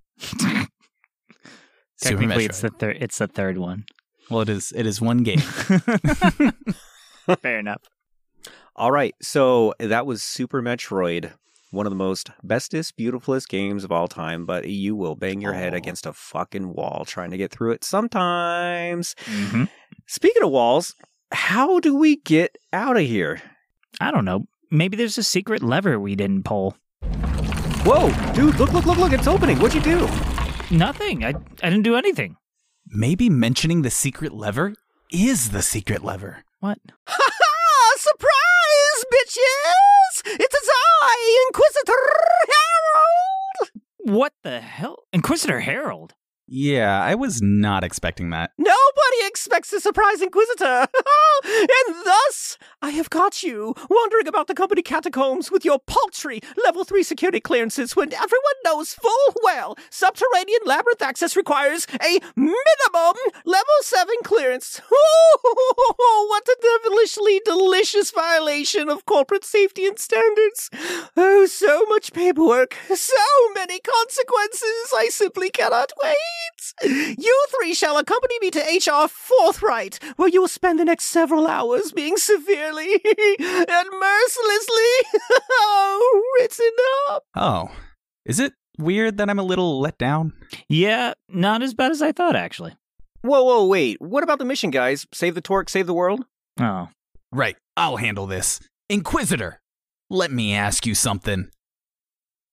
Technically, 2.00 2.44
it's 2.44 2.60
the 2.60 2.70
third. 2.70 2.98
It's 3.00 3.18
the 3.18 3.26
third 3.26 3.58
one. 3.58 3.84
well, 4.30 4.42
it 4.42 4.48
is. 4.48 4.72
It 4.76 4.86
is 4.86 5.00
one 5.00 5.24
game. 5.24 5.42
Fair 7.40 7.58
enough. 7.58 7.82
All 8.74 8.90
right, 8.90 9.14
so 9.20 9.74
that 9.78 10.06
was 10.06 10.22
Super 10.22 10.62
Metroid, 10.62 11.32
one 11.70 11.86
of 11.86 11.90
the 11.90 11.96
most 11.96 12.30
bestest, 12.42 12.96
beautifulest 12.96 13.48
games 13.48 13.84
of 13.84 13.92
all 13.92 14.08
time, 14.08 14.46
but 14.46 14.68
you 14.68 14.96
will 14.96 15.14
bang 15.14 15.40
your 15.40 15.52
head 15.52 15.74
Aw. 15.74 15.76
against 15.76 16.06
a 16.06 16.12
fucking 16.12 16.72
wall 16.72 17.04
trying 17.06 17.30
to 17.30 17.36
get 17.36 17.50
through 17.50 17.72
it 17.72 17.84
sometimes. 17.84 19.14
hmm 19.26 19.64
Speaking 20.06 20.42
of 20.42 20.50
walls, 20.50 20.94
how 21.30 21.78
do 21.80 21.94
we 21.96 22.16
get 22.16 22.56
out 22.72 22.96
of 22.96 23.02
here? 23.02 23.40
I 24.00 24.10
don't 24.10 24.24
know. 24.24 24.46
Maybe 24.70 24.96
there's 24.96 25.18
a 25.18 25.22
secret 25.22 25.62
lever 25.62 26.00
we 26.00 26.16
didn't 26.16 26.44
pull. 26.44 26.76
Whoa, 27.84 28.10
dude, 28.32 28.58
look, 28.58 28.72
look, 28.72 28.86
look, 28.86 28.98
look, 28.98 29.12
it's 29.12 29.26
opening. 29.26 29.58
What'd 29.58 29.74
you 29.74 29.98
do? 29.98 30.06
Nothing. 30.74 31.24
I 31.24 31.28
I 31.62 31.68
didn't 31.68 31.82
do 31.82 31.96
anything. 31.96 32.36
Maybe 32.86 33.28
mentioning 33.28 33.82
the 33.82 33.90
secret 33.90 34.32
lever 34.32 34.74
is 35.10 35.50
the 35.50 35.62
secret 35.62 36.02
lever. 36.02 36.44
What? 36.62 36.78
Ha 37.08 37.18
ha! 37.18 37.92
Surprise, 37.96 39.04
bitches! 39.12 40.38
It's 40.38 40.68
I, 41.02 41.46
Inquisitor 41.48 41.92
Harold! 42.54 43.70
What 43.98 44.32
the 44.44 44.60
hell? 44.60 45.02
Inquisitor 45.12 45.58
Harold. 45.58 46.14
Yeah, 46.54 47.02
I 47.02 47.14
was 47.14 47.40
not 47.40 47.82
expecting 47.82 48.28
that. 48.28 48.52
Nobody 48.58 49.26
expects 49.26 49.72
a 49.72 49.80
surprise 49.80 50.20
Inquisitor! 50.20 50.86
and 51.44 51.96
thus, 52.04 52.58
I 52.82 52.90
have 52.90 53.08
caught 53.08 53.42
you 53.42 53.74
wandering 53.88 54.28
about 54.28 54.48
the 54.48 54.54
company 54.54 54.82
catacombs 54.82 55.50
with 55.50 55.64
your 55.64 55.78
paltry 55.78 56.40
level 56.62 56.84
3 56.84 57.02
security 57.04 57.40
clearances 57.40 57.96
when 57.96 58.12
everyone 58.12 58.58
knows 58.66 58.92
full 58.92 59.34
well 59.42 59.78
subterranean 59.88 60.60
labyrinth 60.66 61.00
access 61.00 61.36
requires 61.36 61.86
a 62.02 62.20
minimum 62.36 63.16
level 63.46 63.78
7 63.80 64.14
clearance. 64.22 64.82
Oh, 66.04 66.26
what 66.28 66.46
a 66.46 66.56
devilishly 66.60 67.40
delicious 67.44 68.10
violation 68.10 68.88
of 68.88 69.06
corporate 69.06 69.44
safety 69.44 69.86
and 69.86 69.98
standards. 69.98 70.70
Oh, 71.16 71.46
so 71.46 71.84
much 71.86 72.12
paperwork, 72.12 72.76
so 72.94 73.14
many 73.54 73.80
consequences. 73.80 74.92
I 74.94 75.08
simply 75.10 75.50
cannot 75.50 75.92
wait. 76.02 76.41
You 76.82 77.46
three 77.50 77.74
shall 77.74 77.98
accompany 77.98 78.38
me 78.40 78.50
to 78.50 78.60
HR 78.60 79.08
Forthright, 79.08 79.98
where 80.16 80.28
you 80.28 80.40
will 80.40 80.48
spend 80.48 80.78
the 80.78 80.84
next 80.84 81.04
several 81.04 81.46
hours 81.46 81.92
being 81.92 82.16
severely 82.16 82.94
and 82.94 83.88
mercilessly 84.00 84.92
written 86.38 86.72
up. 87.10 87.24
Oh, 87.36 87.70
is 88.24 88.40
it 88.40 88.54
weird 88.78 89.18
that 89.18 89.28
I'm 89.30 89.38
a 89.38 89.44
little 89.44 89.80
let 89.80 89.98
down? 89.98 90.32
Yeah, 90.68 91.14
not 91.28 91.62
as 91.62 91.74
bad 91.74 91.90
as 91.90 92.02
I 92.02 92.12
thought, 92.12 92.36
actually. 92.36 92.74
Whoa, 93.22 93.44
whoa, 93.44 93.66
wait. 93.66 93.98
What 94.00 94.24
about 94.24 94.38
the 94.38 94.44
mission, 94.44 94.70
guys? 94.70 95.06
Save 95.12 95.34
the 95.34 95.40
torque, 95.40 95.68
save 95.68 95.86
the 95.86 95.94
world? 95.94 96.24
Oh. 96.60 96.88
Right, 97.30 97.56
I'll 97.76 97.96
handle 97.96 98.26
this. 98.26 98.60
Inquisitor, 98.88 99.60
let 100.10 100.30
me 100.32 100.54
ask 100.54 100.86
you 100.86 100.94
something. 100.94 101.48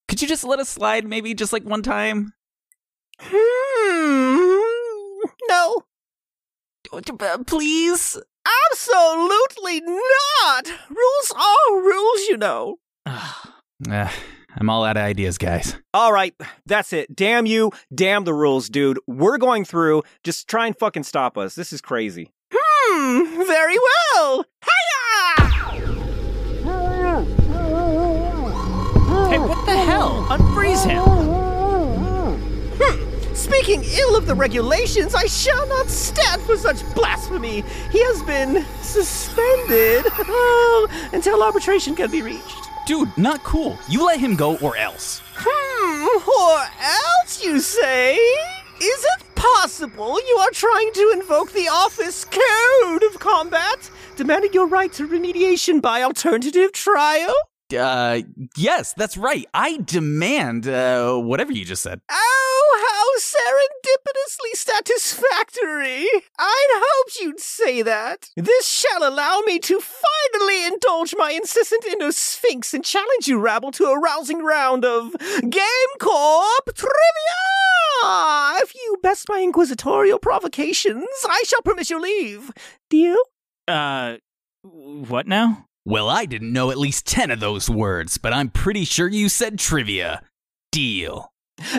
Could 0.07 0.21
you 0.21 0.27
just 0.27 0.43
let 0.43 0.59
us 0.59 0.69
slide 0.69 1.05
maybe 1.05 1.33
just 1.33 1.53
like 1.53 1.63
one 1.63 1.81
time? 1.81 2.33
Hmm. 3.19 3.58
Hmm. 3.81 5.29
No, 5.49 5.83
Please? 7.45 8.17
absolutely 8.71 9.81
not. 9.81 10.67
Rules 10.89 11.31
are 11.35 11.75
rules, 11.81 12.21
you 12.27 12.37
know. 12.37 12.77
Uh, 13.05 14.09
I'm 14.57 14.69
all 14.69 14.83
out 14.83 14.97
of 14.97 15.03
ideas, 15.03 15.37
guys. 15.37 15.75
All 15.93 16.11
right, 16.11 16.33
that's 16.65 16.91
it. 16.93 17.15
Damn 17.15 17.45
you. 17.45 17.71
Damn 17.93 18.23
the 18.23 18.33
rules, 18.33 18.69
dude. 18.69 18.99
We're 19.07 19.37
going 19.37 19.65
through. 19.65 20.03
Just 20.23 20.47
try 20.47 20.67
and 20.67 20.77
fucking 20.77 21.03
stop 21.03 21.37
us. 21.37 21.55
This 21.55 21.71
is 21.71 21.81
crazy. 21.81 22.31
Hmm, 22.53 23.43
very 23.45 23.77
well. 23.77 24.45
Hiya! 24.63 25.45
Hey, 29.29 29.39
what 29.39 29.65
the 29.65 29.77
hell? 29.77 30.25
Unfreeze 30.29 30.85
him. 30.85 31.38
Speaking 33.39 33.85
ill 33.85 34.17
of 34.17 34.25
the 34.25 34.35
regulations, 34.35 35.15
I 35.15 35.25
shall 35.25 35.65
not 35.69 35.87
stand 35.87 36.41
for 36.41 36.57
such 36.57 36.83
blasphemy. 36.93 37.63
He 37.89 38.03
has 38.03 38.21
been 38.23 38.65
suspended 38.81 40.05
until 41.13 41.41
arbitration 41.41 41.95
can 41.95 42.11
be 42.11 42.21
reached. 42.21 42.67
Dude, 42.85 43.17
not 43.17 43.41
cool. 43.43 43.79
You 43.87 44.05
let 44.05 44.19
him 44.19 44.35
go 44.35 44.57
or 44.57 44.75
else. 44.75 45.21
Hmm, 45.35 46.29
or 46.29 46.67
else, 46.81 47.41
you 47.41 47.61
say? 47.61 48.15
Is 48.17 49.05
it 49.05 49.35
possible 49.35 50.19
you 50.27 50.35
are 50.41 50.51
trying 50.51 50.91
to 50.91 51.11
invoke 51.13 51.53
the 51.53 51.69
office 51.69 52.25
code 52.25 53.03
of 53.03 53.21
combat, 53.21 53.89
demanding 54.17 54.51
your 54.51 54.67
right 54.67 54.91
to 54.91 55.07
remediation 55.07 55.81
by 55.81 56.03
alternative 56.03 56.73
trial? 56.73 57.33
Uh, 57.73 58.21
yes, 58.57 58.93
that's 58.93 59.17
right. 59.17 59.45
I 59.53 59.77
demand, 59.77 60.67
uh, 60.67 61.17
whatever 61.17 61.51
you 61.51 61.65
just 61.65 61.83
said. 61.83 62.01
Oh, 62.09 62.85
how 62.89 63.19
serendipitously 63.19 64.55
satisfactory! 64.55 66.07
I'd 66.39 66.67
hoped 66.71 67.19
you'd 67.21 67.39
say 67.39 67.81
that. 67.81 68.29
This 68.35 68.67
shall 68.67 69.07
allow 69.07 69.41
me 69.45 69.59
to 69.59 69.79
finally 69.79 70.65
indulge 70.65 71.13
my 71.17 71.31
incessant 71.31 71.85
inner 71.85 72.11
sphinx 72.11 72.73
and 72.73 72.83
challenge 72.83 73.27
you, 73.27 73.39
rabble, 73.39 73.71
to 73.73 73.85
a 73.85 73.99
rousing 73.99 74.43
round 74.43 74.83
of 74.85 75.15
Game 75.41 75.93
Corp 75.99 76.73
trivia! 76.75 76.93
If 78.61 78.73
you 78.75 78.97
best 79.03 79.27
my 79.29 79.41
inquisitorial 79.41 80.19
provocations, 80.19 81.05
I 81.27 81.43
shall 81.45 81.61
permit 81.61 81.89
your 81.89 82.01
leave. 82.01 82.51
Deal? 82.89 83.17
Uh, 83.67 84.17
what 84.63 85.27
now? 85.27 85.65
Well, 85.89 86.07
I 86.07 86.25
didn't 86.25 86.53
know 86.53 86.69
at 86.69 86.77
least 86.77 87.07
10 87.07 87.31
of 87.31 87.39
those 87.39 87.67
words, 87.67 88.19
but 88.19 88.31
I'm 88.31 88.49
pretty 88.49 88.85
sure 88.85 89.07
you 89.07 89.27
said 89.27 89.57
trivia. 89.57 90.21
Deal. 90.71 91.31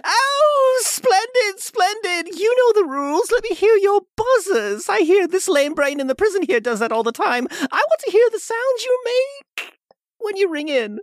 Oh, 0.04 0.82
splendid, 0.84 1.60
splendid. 1.60 2.34
You 2.36 2.52
know 2.56 2.82
the 2.82 2.88
rules. 2.88 3.30
Let 3.30 3.44
me 3.48 3.54
hear 3.54 3.76
your 3.76 4.00
buzzers. 4.16 4.88
I 4.88 5.02
hear 5.02 5.28
this 5.28 5.46
lame 5.46 5.74
brain 5.74 6.00
in 6.00 6.08
the 6.08 6.16
prison 6.16 6.42
here 6.42 6.58
does 6.58 6.80
that 6.80 6.90
all 6.90 7.04
the 7.04 7.12
time. 7.12 7.46
I 7.52 7.84
want 7.88 8.00
to 8.00 8.10
hear 8.10 8.26
the 8.32 8.40
sounds 8.40 8.82
you 8.82 8.98
make 9.04 9.74
when 10.18 10.36
you 10.36 10.50
ring 10.50 10.66
in. 10.66 10.98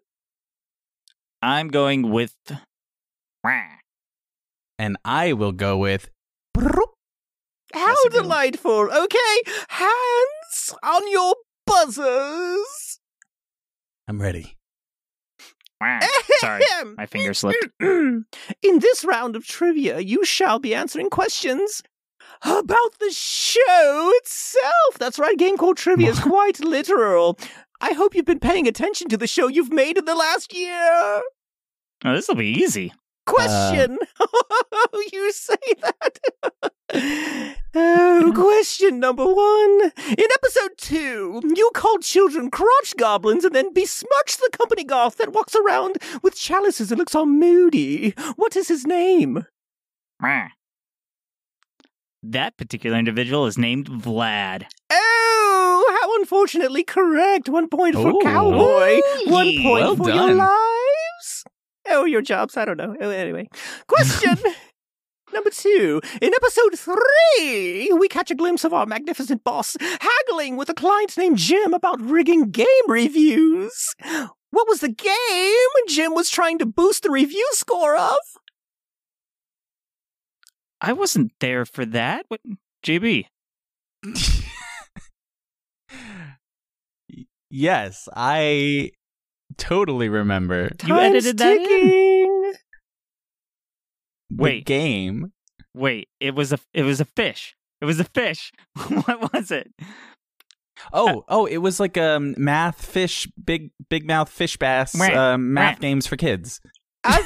I'm 1.42 1.70
going 1.70 2.12
with. 2.12 2.36
And 4.78 4.98
I 5.06 5.32
will 5.32 5.54
go 5.54 5.78
with. 5.78 6.10
How 7.74 7.88
That's 7.88 8.06
a 8.06 8.10
good 8.10 8.16
one. 8.16 8.24
delightful. 8.24 8.90
Okay, 8.92 9.42
hands 9.70 10.76
on 10.84 11.10
your 11.10 11.36
buzzers. 11.66 12.87
I'm 14.08 14.22
ready. 14.22 14.56
Sorry, 16.40 16.64
my 16.98 17.06
finger 17.06 17.34
slipped. 17.34 17.68
In 17.80 18.26
this 18.62 19.06
round 19.06 19.36
of 19.36 19.46
trivia, 19.46 20.00
you 20.00 20.26
shall 20.26 20.60
be 20.60 20.74
answering 20.74 21.10
questions 21.10 21.84
about 22.42 22.98
the 23.00 23.12
show 23.12 24.12
itself. 24.16 24.98
That's 24.98 25.20
right, 25.20 25.38
Game 25.38 25.58
Called 25.58 25.78
Trivia 25.78 26.10
is 26.10 26.20
quite 26.22 26.60
literal. 26.60 27.38
I 27.82 27.94
hope 27.94 28.16
you've 28.16 28.26
been 28.26 28.40
paying 28.40 28.68
attention 28.68 29.08
to 29.10 29.18
the 29.18 29.28
show 29.28 29.48
you've 29.48 29.72
made 29.72 29.98
in 29.98 30.06
the 30.06 30.16
last 30.16 30.54
year. 30.54 31.22
Oh, 32.06 32.14
this 32.14 32.28
will 32.28 32.36
be 32.36 32.48
easy. 32.48 32.94
Question. 33.26 33.98
Uh. 34.20 34.26
Oh, 34.90 35.04
you 35.12 35.32
say 35.32 35.56
that. 35.82 36.20
question 38.36 39.00
number 39.00 39.26
one. 39.26 39.92
In 40.08 40.28
episode 40.36 40.72
two, 40.78 41.42
you 41.56 41.72
called 41.74 42.02
children 42.04 42.50
crotch 42.52 42.96
goblins 42.98 43.44
and 43.46 43.54
then 43.56 43.74
besmirched 43.74 44.40
the 44.40 44.50
company 44.58 44.84
goth 44.84 45.18
that 45.18 45.34
walks 45.34 45.56
around 45.56 45.98
with 46.22 46.36
chalices 46.36 46.92
and 46.92 47.00
looks 47.00 47.16
all 47.16 47.26
moody. 47.26 48.12
What 48.36 48.56
is 48.56 48.68
his 48.68 48.86
name? 48.86 49.46
That 52.24 52.58
particular 52.58 52.98
individual 52.98 53.46
is 53.46 53.58
named 53.58 53.88
Vlad. 53.90 54.66
Oh, 54.90 55.98
how 56.02 56.20
unfortunately 56.20 56.84
correct. 56.84 57.48
One 57.48 57.70
point 57.70 57.96
for 57.96 58.10
Ooh. 58.10 58.20
Cowboy. 58.22 59.00
One 59.28 59.54
point 59.62 59.84
Well 59.84 59.96
for 59.96 60.10
your 60.10 60.34
lives. 60.34 61.44
Oh, 61.90 62.06
your 62.06 62.22
jobs. 62.22 62.58
I 62.58 62.66
don't 62.66 62.78
know. 62.78 62.96
Oh, 63.00 63.10
anyway. 63.10 63.48
Question 63.88 64.38
number 65.34 65.50
two. 65.50 66.02
In 66.22 66.32
episode 66.34 66.78
three, 66.78 67.92
we 67.94 68.08
catch 68.08 68.32
a 68.32 68.36
glimpse 68.36 68.64
of 68.64 68.74
our 68.74 68.86
magnificent 68.86 69.44
boss 69.44 69.76
haggling 69.80 70.58
with 70.58 70.70
a 70.70 70.74
client 70.74 71.18
named 71.18 71.38
Jim 71.38 71.74
about 71.74 72.02
rigging 72.02 72.52
game 72.52 72.68
reviews. 72.88 73.96
What 74.50 74.68
was 74.68 74.80
the 74.80 74.90
game 74.90 75.86
Jim 75.90 76.14
was 76.14 76.30
trying 76.30 76.58
to 76.60 76.66
boost 76.66 77.04
the 77.04 77.12
review 77.12 77.48
score 77.54 77.96
of? 77.98 78.18
I 80.80 80.94
wasn't 80.94 81.32
there 81.40 81.66
for 81.66 81.86
that. 81.86 82.26
What, 82.30 82.42
JB? 82.86 83.26
Yes, 87.50 88.10
I 88.14 88.92
totally 89.58 90.10
remember 90.10 90.64
You 90.84 90.90
Time's 90.90 91.02
edited 91.16 91.38
that 91.38 91.56
in? 91.58 91.64
ticking. 91.64 92.42
the 92.52 92.58
Wait. 94.32 94.66
game. 94.66 95.32
Wait, 95.74 96.10
it 96.20 96.34
was 96.36 96.52
a 96.54 96.60
it 96.74 96.84
was 96.84 97.00
a 97.00 97.06
fish. 97.06 97.56
It 97.82 97.86
was 97.86 98.00
a 98.00 98.04
fish. 98.06 98.52
what 98.88 99.32
was 99.34 99.52
it? 99.52 99.72
Oh, 100.94 101.24
oh, 101.28 101.46
it 101.46 101.58
was 101.58 101.80
like 101.80 101.98
um 101.98 102.34
math 102.38 102.84
fish, 102.86 103.28
big 103.44 103.72
big 103.90 104.06
mouth 104.08 104.30
fish 104.30 104.58
bass, 104.58 104.96
Wah, 104.98 105.34
um, 105.34 105.54
math 105.54 105.78
wah. 105.78 105.82
games 105.82 106.08
for 106.08 106.16
kids. 106.18 106.60
I, 107.04 107.24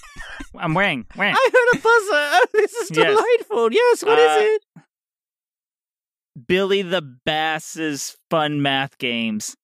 I'm 0.58 0.74
wearing. 0.74 1.06
wearing. 1.16 1.34
I 1.36 1.50
heard 1.52 1.78
a 1.78 1.82
buzzer. 1.82 2.10
Oh, 2.12 2.46
This 2.52 2.72
is 2.72 2.90
Yes. 2.96 3.06
delightful. 3.16 3.72
Yes, 3.72 4.02
what 4.04 4.18
is 4.18 4.30
Uh, 4.30 4.44
it? 4.44 4.62
Billy 6.48 6.82
the 6.82 7.00
Bass's 7.02 8.16
fun 8.30 8.60
math 8.60 8.98
games. 8.98 9.56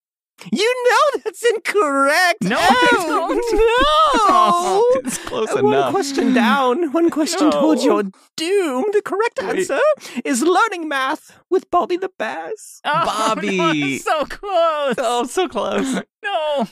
You 0.52 0.84
know 0.88 1.20
that's 1.24 1.44
incorrect. 1.44 2.42
No, 2.42 2.56
I 2.60 2.88
oh, 2.92 4.88
no. 4.94 5.00
it's 5.04 5.18
close 5.18 5.52
One 5.54 5.66
enough. 5.66 5.92
question 5.92 6.32
down, 6.34 6.92
one 6.92 7.10
question 7.10 7.50
towards 7.50 7.84
No. 7.84 7.92
your 8.00 8.02
doom. 8.36 8.84
The 8.92 9.02
correct 9.02 9.38
Wait. 9.42 9.58
answer 9.70 9.80
is 10.24 10.42
learning 10.42 10.88
math 10.88 11.38
with 11.50 11.70
Bobby 11.70 11.96
the 11.96 12.10
Bass. 12.18 12.80
Oh, 12.84 13.04
Bobby. 13.04 13.56
no, 13.58 13.96
so 13.98 14.24
close. 14.26 14.94
Oh, 14.98 15.24
so 15.24 15.48
close. 15.48 16.02
No. 16.22 16.66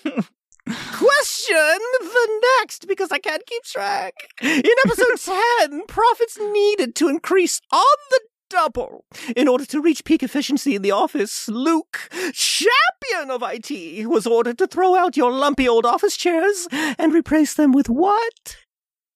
Question 0.98 1.78
the 2.00 2.42
next 2.58 2.86
because 2.86 3.10
I 3.10 3.18
can't 3.18 3.44
keep 3.46 3.62
track. 3.64 4.12
In 4.42 4.62
episode 4.84 5.36
10, 5.70 5.86
profits 5.86 6.38
needed 6.38 6.94
to 6.96 7.08
increase 7.08 7.60
on 7.72 7.96
the 8.10 8.20
double. 8.48 9.04
In 9.36 9.48
order 9.48 9.64
to 9.66 9.80
reach 9.80 10.04
peak 10.04 10.22
efficiency 10.22 10.74
in 10.74 10.82
the 10.82 10.90
office, 10.90 11.48
Luke, 11.48 12.08
champion 12.32 13.30
of 13.30 13.42
IT, 13.44 14.06
was 14.08 14.26
ordered 14.26 14.58
to 14.58 14.66
throw 14.66 14.94
out 14.94 15.16
your 15.16 15.32
lumpy 15.32 15.68
old 15.68 15.84
office 15.86 16.16
chairs 16.16 16.66
and 16.72 17.12
replace 17.12 17.54
them 17.54 17.72
with 17.72 17.88
what? 17.88 18.56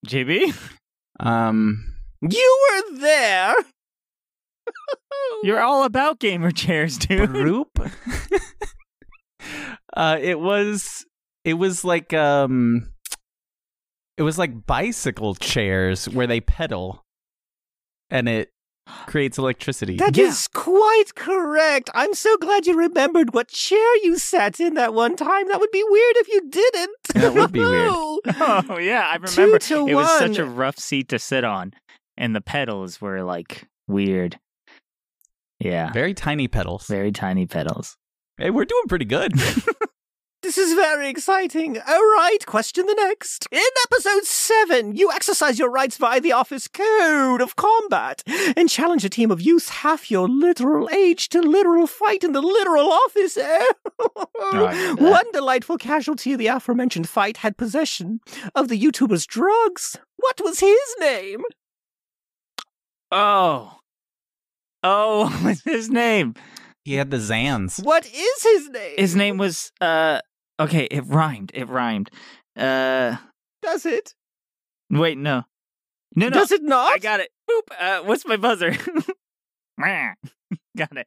JB, 0.07 0.55
Um, 1.21 1.95
You 2.21 2.59
were 2.71 2.99
there. 2.99 3.55
you're 5.43 5.61
all 5.61 5.85
about 5.85 6.19
gamer 6.21 6.51
chairs, 6.51 6.99
dude. 6.99 7.31
group. 7.31 7.69
uh, 9.97 10.19
it 10.21 10.39
was 10.39 11.05
it 11.45 11.55
was 11.55 11.85
like 11.85 12.13
um, 12.13 12.93
it 14.17 14.23
was 14.23 14.39
like 14.39 14.67
bicycle 14.67 15.35
chairs 15.35 16.09
where 16.09 16.27
they 16.29 16.41
pedal, 16.41 17.03
and 18.11 18.29
it 18.29 18.52
creates 19.07 19.39
electricity. 19.39 19.97
That 19.97 20.17
is 20.19 20.49
Yeah. 20.55 20.61
quite 20.61 21.15
correct. 21.15 21.91
I'm 21.95 22.15
so 22.15 22.37
glad 22.37 22.67
you 22.67 22.77
remembered 22.77 23.33
what 23.35 23.49
chair 23.49 23.97
you 24.03 24.19
sat 24.19 24.61
in 24.61 24.75
that 24.75 24.93
one 24.95 25.17
time. 25.17 25.49
That 25.49 25.61
would 25.61 25.71
be 25.71 25.85
weird 25.89 26.17
if 26.17 26.29
you 26.29 26.49
didn't. 26.51 26.97
That 27.15 27.35
would 27.35 27.53
be 27.53 27.61
weird. 27.61 27.93
Oh 28.71 28.79
yeah, 28.79 29.09
I 29.11 29.19
Two 29.19 29.43
remember. 29.43 29.59
to 29.61 29.87
it 29.89 29.95
was 29.95 30.09
such 30.19 30.39
a 30.39 30.45
rough 30.45 30.79
seat 30.79 31.09
to 31.11 31.19
sit 31.19 31.45
on, 31.45 31.73
and 32.17 32.35
the 32.35 32.41
pedals 32.41 33.01
were 33.01 33.23
like 33.23 33.69
weird. 33.87 34.39
Yeah, 35.61 35.93
Very 35.93 36.13
tiny 36.15 36.49
pedals. 36.49 36.87
very 36.89 37.13
tiny 37.13 37.47
pedals. 37.47 37.97
Hey, 38.37 38.51
we're 38.51 38.65
doing 38.65 38.85
pretty 38.89 39.05
good. 39.05 39.33
This 40.43 40.59
is 40.59 40.74
very 40.74 41.09
exciting. 41.09 41.78
All 41.78 42.10
right, 42.14 42.39
question 42.47 42.86
the 42.86 42.94
next. 42.94 43.47
In 43.52 43.62
episode 43.85 44.24
7, 44.24 44.97
you 44.97 45.12
exercise 45.12 45.56
your 45.56 45.70
rights 45.70 45.97
via 45.97 46.20
the 46.20 46.32
office 46.32 46.66
code 46.66 47.40
of 47.40 47.55
combat 47.55 48.24
and 48.56 48.69
challenge 48.69 49.05
a 49.05 49.09
team 49.09 49.31
of 49.31 49.40
youths 49.40 49.69
half 49.69 50.10
your 50.10 50.28
literal 50.28 50.90
age 50.90 51.28
to 51.28 51.40
literal 51.40 51.86
fight 51.86 52.24
in 52.24 52.32
the 52.32 52.43
literal 52.43 52.90
office. 52.90 53.36
Eh? 53.36 53.64
I. 54.40 54.94
One 54.98 55.31
delightful 55.32 55.78
casualty 55.78 56.32
of 56.32 56.40
the 56.40 56.48
aforementioned 56.48 57.09
fight 57.09 57.36
had 57.36 57.56
possession 57.56 58.19
of 58.56 58.66
the 58.66 58.81
YouTuber's 58.81 59.27
drugs. 59.27 59.97
What 60.16 60.40
was 60.43 60.59
his 60.59 60.97
name? 60.98 61.43
Oh, 63.12 63.78
oh, 64.82 65.39
what's 65.43 65.62
his 65.62 65.89
name? 65.89 66.35
he 66.85 66.94
had 66.94 67.10
the 67.12 67.19
Zans. 67.19 67.81
What 67.85 68.06
is 68.06 68.43
his 68.43 68.69
name? 68.70 68.94
His 68.98 69.14
name 69.14 69.39
was 69.39 69.70
uh. 69.81 70.20
Okay, 70.65 70.85
it 70.91 71.05
rhymed. 71.07 71.51
It 71.55 71.69
rhymed. 71.69 72.11
Uh, 72.57 73.17
Does 73.63 73.87
it? 73.87 74.15
wait, 74.91 75.17
no, 75.19 75.45
no, 76.15 76.29
no. 76.29 76.31
Does 76.31 76.53
it 76.53 76.63
not? 76.63 76.93
I 76.95 76.99
got 76.99 77.21
it. 77.21 77.31
Boop. 77.51 77.63
Uh, 77.79 78.01
what's 78.03 78.25
my 78.27 78.37
buzzer? 78.37 78.73
Mwah. 79.81 80.15
got 80.77 80.97
it. 80.97 81.07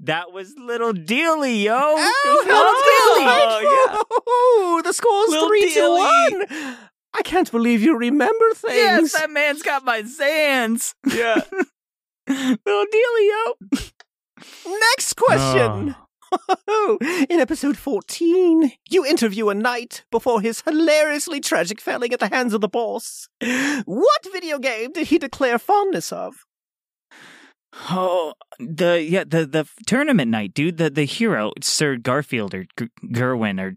That 0.00 0.30
was 0.32 0.54
Little 0.58 0.92
Dealy, 0.92 1.62
yo. 1.64 1.74
Oh, 1.74 2.12
It 2.24 2.46
Little 2.46 3.62
Dealy. 3.62 3.62
delightful! 3.62 4.22
Oh, 4.28 4.82
the 4.84 4.92
score's 4.92 5.30
Lil 5.30 5.48
three 5.48 5.72
Dilly. 5.72 6.00
to 6.00 6.46
one. 6.48 6.76
I 7.14 7.22
can't 7.22 7.50
believe 7.50 7.82
you 7.82 7.96
remember 7.96 8.52
things. 8.54 8.74
Yes, 8.76 9.12
that 9.14 9.30
man's 9.30 9.62
got 9.62 9.84
my 9.84 10.02
Zans. 10.02 10.92
Yeah. 11.06 11.40
Little 12.28 12.84
Dealy, 12.92 13.30
yo. 13.30 13.54
Next 14.80 15.14
question. 15.16 15.96
In 17.30 17.40
episode 17.40 17.76
14, 17.76 18.72
you 18.90 19.04
interview 19.04 19.48
a 19.48 19.54
knight 19.54 20.04
before 20.10 20.40
his 20.40 20.60
hilariously 20.62 21.40
tragic 21.40 21.80
failing 21.80 22.12
at 22.12 22.20
the 22.20 22.28
hands 22.28 22.54
of 22.54 22.60
the 22.60 22.68
boss. 22.68 23.28
What 23.84 24.26
video 24.32 24.58
game 24.58 24.92
did 24.92 25.08
he 25.08 25.18
declare 25.18 25.58
fondness 25.58 26.12
of? 26.12 26.34
Oh, 27.90 28.32
the 28.58 29.02
yeah, 29.02 29.24
the 29.26 29.44
the 29.46 29.68
tournament 29.86 30.30
night, 30.30 30.54
dude. 30.54 30.78
The 30.78 30.88
the 30.88 31.04
hero, 31.04 31.52
Sir 31.60 31.96
Garfield 31.96 32.54
or 32.54 32.64
G- 32.78 32.88
Gerwin 33.12 33.60
or 33.60 33.76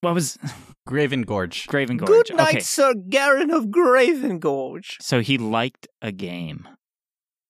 what 0.00 0.14
was 0.14 0.38
Graven 0.86 1.22
Gorge. 1.22 1.66
Graven 1.66 1.96
Gorge? 1.98 2.08
Good 2.28 2.36
night, 2.36 2.48
Okay, 2.48 2.60
Sir 2.60 2.94
Garen 2.94 3.50
of 3.50 3.70
Graven 3.70 4.38
Gorge. 4.38 4.96
so 5.00 5.20
he 5.20 5.36
liked 5.36 5.86
a 6.00 6.10
game. 6.12 6.66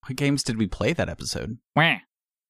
What 0.06 0.16
games 0.16 0.42
did 0.42 0.58
we 0.58 0.66
play 0.66 0.92
that 0.92 1.08
episode? 1.08 1.58
Wah. 1.76 1.96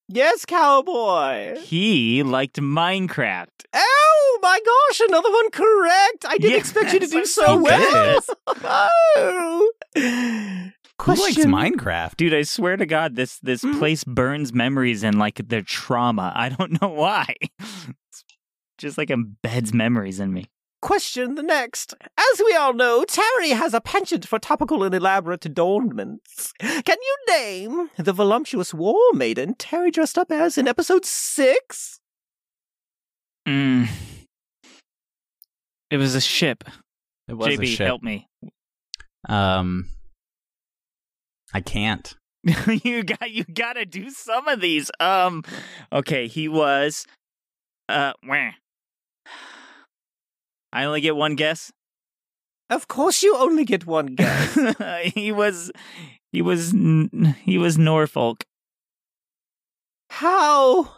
Yes, 0.08 0.44
cowboy. 0.44 1.56
He 1.60 2.22
liked 2.22 2.56
Minecraft. 2.60 3.48
Oh 3.74 4.38
my 4.42 4.60
gosh, 4.64 5.00
another 5.08 5.30
one 5.30 5.50
correct. 5.50 6.24
I 6.28 6.36
didn't 6.38 6.50
Yes, 6.58 6.60
expect 6.70 6.92
you 6.92 7.00
to 7.00 7.06
do 7.06 7.24
so 7.26 7.42
so 7.42 7.62
well. 7.62 8.20
good 8.20 8.36
oh. 8.64 9.70
Who 9.96 11.14
likes 11.14 11.36
Minecraft? 11.36 12.16
Dude, 12.16 12.34
I 12.34 12.42
swear 12.42 12.76
to 12.76 12.86
God, 12.86 13.16
this 13.16 13.38
this 13.38 13.62
Hmm? 13.62 13.78
place 13.78 14.04
burns 14.04 14.52
memories 14.52 15.02
and 15.02 15.18
like 15.18 15.36
their 15.48 15.62
trauma. 15.62 16.32
I 16.34 16.50
don't 16.50 16.80
know 16.82 16.88
why. 16.88 17.34
It's 17.60 18.24
just 18.78 18.98
like 18.98 19.08
embeds 19.08 19.72
memories 19.74 20.20
in 20.20 20.32
me. 20.32 20.46
Question 20.84 21.34
the 21.34 21.42
next. 21.42 21.94
As 22.18 22.42
we 22.44 22.54
all 22.54 22.74
know, 22.74 23.04
Terry 23.04 23.50
has 23.50 23.72
a 23.72 23.80
penchant 23.80 24.28
for 24.28 24.38
topical 24.38 24.84
and 24.84 24.94
elaborate 24.94 25.46
adornments. 25.46 26.52
Can 26.60 26.98
you 27.00 27.16
name 27.26 27.90
the 27.96 28.12
voluptuous 28.12 28.74
war 28.74 29.00
maiden 29.14 29.54
Terry 29.54 29.90
dressed 29.90 30.18
up 30.18 30.30
as 30.30 30.58
in 30.58 30.68
episode 30.68 31.06
six? 31.06 32.00
Mm. 33.48 33.88
It 35.90 35.96
was 35.96 36.14
a 36.14 36.20
ship. 36.20 36.64
It 37.28 37.34
was 37.34 37.48
JB, 37.48 37.62
a 37.62 37.66
ship. 37.66 37.86
help 37.86 38.02
me. 38.02 38.28
Um, 39.26 39.88
I 41.54 41.62
can't. 41.62 42.14
you 42.84 43.04
got 43.04 43.30
you 43.30 43.44
got 43.44 43.72
to 43.74 43.86
do 43.86 44.10
some 44.10 44.48
of 44.48 44.60
these. 44.60 44.90
Um, 45.00 45.44
okay, 45.90 46.26
he 46.26 46.46
was. 46.46 47.06
Uh, 47.88 48.12
where? 48.26 48.56
I 50.74 50.84
only 50.84 51.00
get 51.00 51.16
one 51.16 51.36
guess. 51.36 51.72
Of 52.68 52.88
course, 52.88 53.22
you 53.22 53.36
only 53.36 53.64
get 53.64 53.86
one 53.86 54.06
guess. 54.16 54.54
he 55.14 55.30
was, 55.32 55.70
he 56.32 56.42
was, 56.42 56.74
he 57.42 57.58
was 57.58 57.78
Norfolk. 57.78 58.44
How 60.10 60.96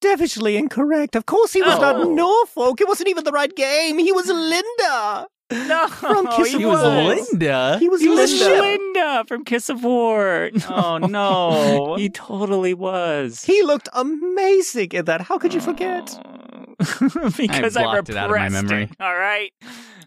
devilishly 0.00 0.56
incorrect. 0.56 1.16
Of 1.16 1.26
course, 1.26 1.52
he 1.52 1.62
was 1.62 1.74
Oh. 1.76 1.80
not 1.80 2.08
Norfolk. 2.10 2.80
It 2.80 2.88
wasn't 2.88 3.08
even 3.08 3.24
the 3.24 3.32
right 3.32 3.54
game. 3.54 3.98
He 3.98 4.12
was 4.12 4.26
Linda. 4.54 5.26
No, 5.52 5.86
From 5.88 6.26
Kiss 6.28 6.48
he 6.48 6.54
of 6.54 6.60
He 6.60 6.66
was 6.66 6.82
was. 6.82 7.30
Linda. 7.32 7.76
He 7.78 7.88
was 7.88 8.00
He 8.00 8.08
was 8.08 8.32
Linda. 8.40 8.60
Linda 8.62 9.24
from 9.28 9.44
Kiss 9.44 9.68
of 9.68 9.84
War. 9.84 10.50
Oh, 10.68 10.96
no. 10.98 11.94
he 11.98 12.08
totally 12.08 12.72
was. 12.74 13.44
He 13.44 13.62
looked 13.62 13.88
amazing 13.92 14.92
in 14.92 15.04
that. 15.04 15.20
How 15.22 15.36
could 15.38 15.52
you 15.52 15.60
forget? 15.60 16.18
Oh. 16.24 16.41
because 17.36 17.76
I, 17.76 17.82
blocked 17.82 18.08
it 18.08 18.16
out 18.16 18.30
of 18.30 18.36
my 18.36 18.48
memory. 18.48 18.84
it, 18.84 18.90
All 19.00 19.14
right. 19.16 19.52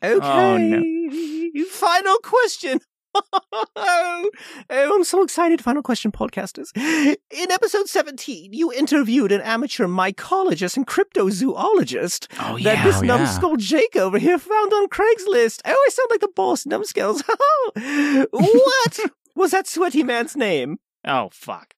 Okay. 0.04 0.20
Oh, 0.22 0.58
no. 0.58 1.66
Final 1.72 2.18
question. 2.20 2.80
oh, 3.76 4.30
I'm 4.70 5.04
so 5.06 5.24
excited. 5.24 5.62
Final 5.64 5.82
question, 5.82 6.12
podcasters. 6.12 6.76
In 6.76 7.52
episode 7.52 7.88
17, 7.88 8.52
you 8.54 8.74
interviewed 8.74 9.32
an 9.32 9.42
amateur 9.42 9.88
mycologist 9.88 10.76
and 10.76 10.86
cryptozoologist 10.86 12.28
Oh 12.40 12.58
that 12.60 12.84
this 12.84 12.98
Oh, 12.98 13.02
yeah. 13.04 13.08
numbskull 13.08 13.56
Jake 13.56 13.96
over 13.96 14.20
here 14.20 14.38
found 14.38 14.74
on 14.74 14.90
Craigslist. 14.90 15.62
Oh, 15.64 15.70
I 15.70 15.74
always 15.74 15.94
sound 15.94 16.08
like 16.10 16.20
the 16.20 16.32
boss, 16.36 16.66
numbskulls. 16.66 17.24
what 17.74 19.00
was 19.36 19.52
that 19.52 19.68
sweaty 19.68 20.04
man's 20.04 20.36
name? 20.36 20.78
Oh 21.08 21.30
fuck. 21.32 21.74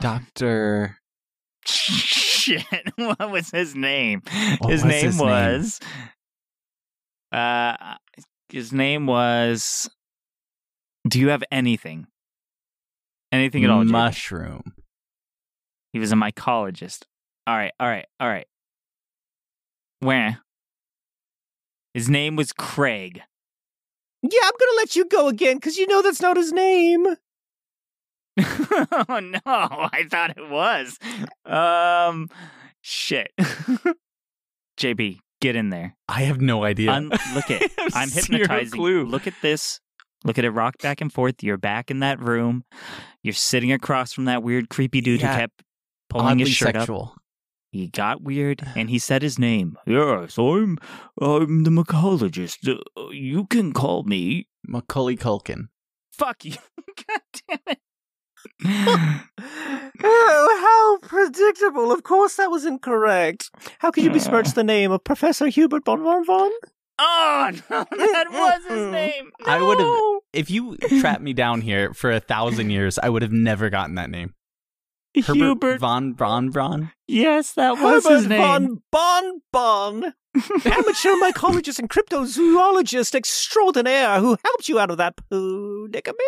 Doctor. 0.00 0.98
Shit. 2.44 2.64
What 2.96 3.30
was 3.30 3.50
his 3.50 3.74
name? 3.74 4.22
What 4.58 4.70
his 4.70 4.82
was 4.82 4.90
name 4.92 5.04
his 5.06 5.18
name? 5.18 5.28
was. 5.28 5.80
Uh, 7.32 7.94
his 8.50 8.72
name 8.72 9.06
was. 9.06 9.90
Do 11.08 11.18
you 11.20 11.28
have 11.28 11.42
anything? 11.50 12.06
Anything 13.32 13.64
at 13.64 13.70
all? 13.70 13.82
Jake? 13.82 13.92
Mushroom. 13.92 14.74
He 15.92 15.98
was 15.98 16.12
a 16.12 16.16
mycologist. 16.16 17.02
All 17.46 17.56
right, 17.56 17.72
all 17.78 17.88
right, 17.88 18.06
all 18.20 18.28
right. 18.28 18.46
Where? 20.00 20.38
His 21.94 22.08
name 22.08 22.36
was 22.36 22.52
Craig. 22.52 23.22
Yeah, 24.22 24.40
I'm 24.42 24.52
gonna 24.58 24.76
let 24.76 24.96
you 24.96 25.04
go 25.06 25.28
again 25.28 25.56
because 25.56 25.76
you 25.76 25.86
know 25.86 26.02
that's 26.02 26.20
not 26.22 26.36
his 26.36 26.52
name. 26.52 27.06
oh 29.08 29.20
no, 29.20 29.40
I 29.44 30.04
thought 30.10 30.36
it 30.36 30.48
was. 30.50 30.98
Um, 31.44 32.28
shit. 32.80 33.30
JB, 34.78 35.18
get 35.40 35.56
in 35.56 35.70
there. 35.70 35.96
I 36.08 36.22
have 36.22 36.40
no 36.40 36.64
idea. 36.64 36.90
Un- 36.90 37.10
look 37.34 37.50
at 37.50 37.62
I'm 37.94 38.10
hypnotizing. 38.10 38.78
clue. 38.78 39.04
Look 39.04 39.26
at 39.26 39.34
this. 39.42 39.80
Look 40.24 40.38
at 40.38 40.44
it 40.44 40.50
rock 40.50 40.78
back 40.78 41.00
and 41.00 41.12
forth. 41.12 41.42
You're 41.42 41.58
back 41.58 41.90
in 41.90 42.00
that 42.00 42.18
room. 42.18 42.64
You're 43.22 43.34
sitting 43.34 43.72
across 43.72 44.12
from 44.12 44.24
that 44.24 44.42
weird, 44.42 44.68
creepy 44.70 45.00
dude 45.00 45.20
Yeah. 45.20 45.32
who 45.34 45.38
kept 45.40 45.62
pulling 46.08 46.26
Oddly 46.26 46.44
his 46.44 46.50
shirt 46.54 46.76
up. 46.76 46.88
He 47.70 47.88
got 47.88 48.22
weird 48.22 48.62
and 48.76 48.88
he 48.90 48.98
said 48.98 49.22
his 49.22 49.38
name. 49.38 49.76
Yes, 49.86 50.38
I'm 50.38 50.78
I'm 51.20 51.64
the 51.64 51.70
mycologist. 51.70 52.66
Uh, 52.96 53.08
you 53.10 53.46
can 53.46 53.72
call 53.72 54.02
me. 54.04 54.48
Macaulay 54.66 55.16
Culkin. 55.16 55.68
Fuck 56.12 56.44
you. 56.46 56.54
God 57.06 57.20
damn 57.48 57.58
it. 57.66 57.78
Oh, 60.06 60.98
how 61.02 61.08
predictable. 61.08 61.92
Of 61.92 62.02
course 62.02 62.36
that 62.36 62.50
was 62.50 62.64
incorrect. 62.64 63.50
How 63.78 63.90
could 63.90 64.04
you 64.04 64.10
besmirch 64.10 64.52
the 64.52 64.64
name 64.64 64.90
of 64.90 65.04
Professor 65.04 65.46
Hubert 65.46 65.84
Von 65.84 66.02
Von 66.02 66.24
Von? 66.24 66.50
oh 66.98 67.50
no, 67.70 67.84
that 67.90 68.26
was 68.30 68.64
his 68.68 68.86
name. 68.92 69.30
I 69.44 69.60
would 69.62 69.80
have- 69.80 70.20
If 70.32 70.50
you 70.50 70.76
trapped 71.00 71.22
me 71.22 71.32
down 71.32 71.60
here 71.60 71.92
for 71.94 72.10
a 72.10 72.20
thousand 72.20 72.70
years, 72.70 72.98
I 72.98 73.08
would 73.08 73.22
have 73.22 73.32
never 73.32 73.70
gotten 73.70 73.94
that 73.96 74.10
name. 74.10 74.34
Herbert 75.16 75.34
Hubert. 75.34 75.78
von 75.80 76.12
Braun 76.14 76.50
Braun. 76.50 76.90
yes, 77.06 77.52
that 77.52 77.78
was 77.78 78.04
Herbert 78.04 78.16
his 78.16 78.26
name. 78.26 78.40
Von 78.40 78.82
Bon 78.90 79.40
Bon. 79.52 80.14
Amateur 80.64 81.14
mycologist 81.22 81.78
and 81.78 81.88
cryptozoologist 81.88 83.14
extraordinaire 83.14 84.18
who 84.18 84.36
helped 84.44 84.68
you 84.68 84.80
out 84.80 84.90
of 84.90 84.96
that 84.98 85.14
predicament. 85.16 86.18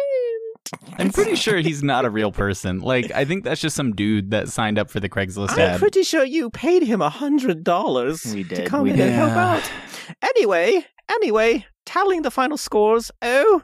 I'm 0.99 1.11
pretty 1.11 1.37
sure 1.37 1.59
he's 1.59 1.83
not 1.83 2.05
a 2.05 2.11
real 2.11 2.33
person. 2.33 2.81
Like, 2.81 3.11
I 3.13 3.25
think 3.25 3.45
that's 3.45 3.61
just 3.61 3.77
some 3.77 3.93
dude 3.95 4.31
that 4.31 4.49
signed 4.49 4.79
up 4.79 4.91
for 4.91 5.01
the 5.01 5.09
Craigslist 5.09 5.51
I'm 5.53 5.59
ad. 5.61 5.79
pretty 5.81 6.03
sure 6.03 6.25
you 6.25 6.51
paid 6.51 6.83
him 6.83 7.01
a 7.03 7.11
hundred 7.11 7.65
dollars 7.65 8.25
We 8.35 8.45
to 8.45 8.55
did, 8.57 8.67
come 8.69 8.83
we 8.83 8.91
in 8.91 9.01
and 9.01 9.13
help 9.13 9.33
out. 9.33 9.63
Anyway, 10.23 10.85
anyway, 11.11 11.67
tallying 11.85 12.23
the 12.23 12.31
final 12.31 12.57
scores. 12.57 13.11
Oh, 13.23 13.63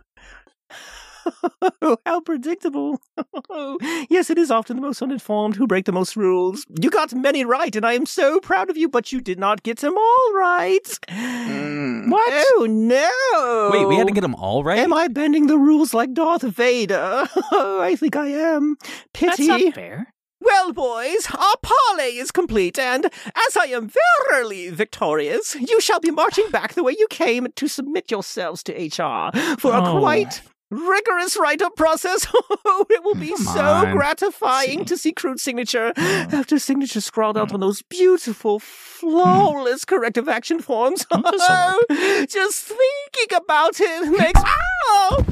how 2.06 2.20
predictable! 2.20 3.00
yes, 4.10 4.30
it 4.30 4.38
is 4.38 4.50
often 4.50 4.76
the 4.76 4.82
most 4.82 5.02
uninformed 5.02 5.56
who 5.56 5.66
break 5.66 5.84
the 5.84 5.92
most 5.92 6.16
rules. 6.16 6.64
You 6.80 6.90
got 6.90 7.14
many 7.14 7.44
right, 7.44 7.74
and 7.74 7.84
I 7.86 7.92
am 7.94 8.06
so 8.06 8.40
proud 8.40 8.70
of 8.70 8.76
you. 8.76 8.88
But 8.88 9.12
you 9.12 9.20
did 9.20 9.38
not 9.38 9.62
get 9.62 9.78
them 9.78 9.96
all 9.96 10.32
right. 10.34 10.84
Mm. 11.08 12.10
What? 12.10 12.32
Oh 12.56 12.66
no! 12.68 13.70
Wait, 13.72 13.86
we 13.86 13.96
had 13.96 14.06
to 14.08 14.12
get 14.12 14.20
them 14.22 14.34
all 14.34 14.64
right? 14.64 14.78
Am 14.78 14.92
I 14.92 15.08
bending 15.08 15.46
the 15.46 15.58
rules 15.58 15.94
like 15.94 16.12
Darth 16.12 16.42
Vader? 16.42 17.26
I 17.52 17.96
think 17.98 18.16
I 18.16 18.26
am. 18.28 18.76
Pity. 19.14 19.26
That's 19.26 19.36
Pity. 19.38 19.64
not 19.66 19.74
fair. 19.74 20.12
Well, 20.44 20.72
boys, 20.72 21.28
our 21.38 21.54
parley 21.62 22.18
is 22.18 22.32
complete, 22.32 22.76
and 22.76 23.04
as 23.06 23.56
I 23.56 23.66
am 23.66 23.88
verily 24.28 24.70
victorious, 24.70 25.54
you 25.54 25.80
shall 25.80 26.00
be 26.00 26.10
marching 26.10 26.50
back 26.50 26.74
the 26.74 26.82
way 26.82 26.96
you 26.98 27.06
came 27.10 27.46
to 27.54 27.68
submit 27.68 28.10
yourselves 28.10 28.64
to 28.64 28.72
HR 28.72 29.30
for 29.60 29.72
a 29.72 29.80
Oh. 29.84 30.00
quite 30.00 30.42
rigorous 30.72 31.36
write-up 31.38 31.76
process. 31.76 32.26
it 32.90 33.04
will 33.04 33.14
be 33.14 33.28
Come 33.28 33.38
so 33.38 33.60
on. 33.60 33.96
gratifying 33.96 34.84
to 34.86 34.96
see 34.96 35.12
Crude's 35.12 35.42
signature 35.42 35.92
mm. 35.96 36.32
after 36.32 36.58
signature 36.58 37.00
scrawled 37.00 37.36
out 37.36 37.50
mm. 37.50 37.54
on 37.54 37.60
those 37.60 37.82
beautiful, 37.82 38.58
flawless 38.58 39.84
mm. 39.84 39.88
corrective 39.88 40.28
action 40.28 40.60
forms. 40.60 41.06
Oh, 41.10 41.84
Just 42.28 42.64
thinking 42.64 43.36
about 43.36 43.80
it 43.80 44.10
makes. 44.10 44.40
Ah! 44.44 44.48
Ow! 44.88 45.24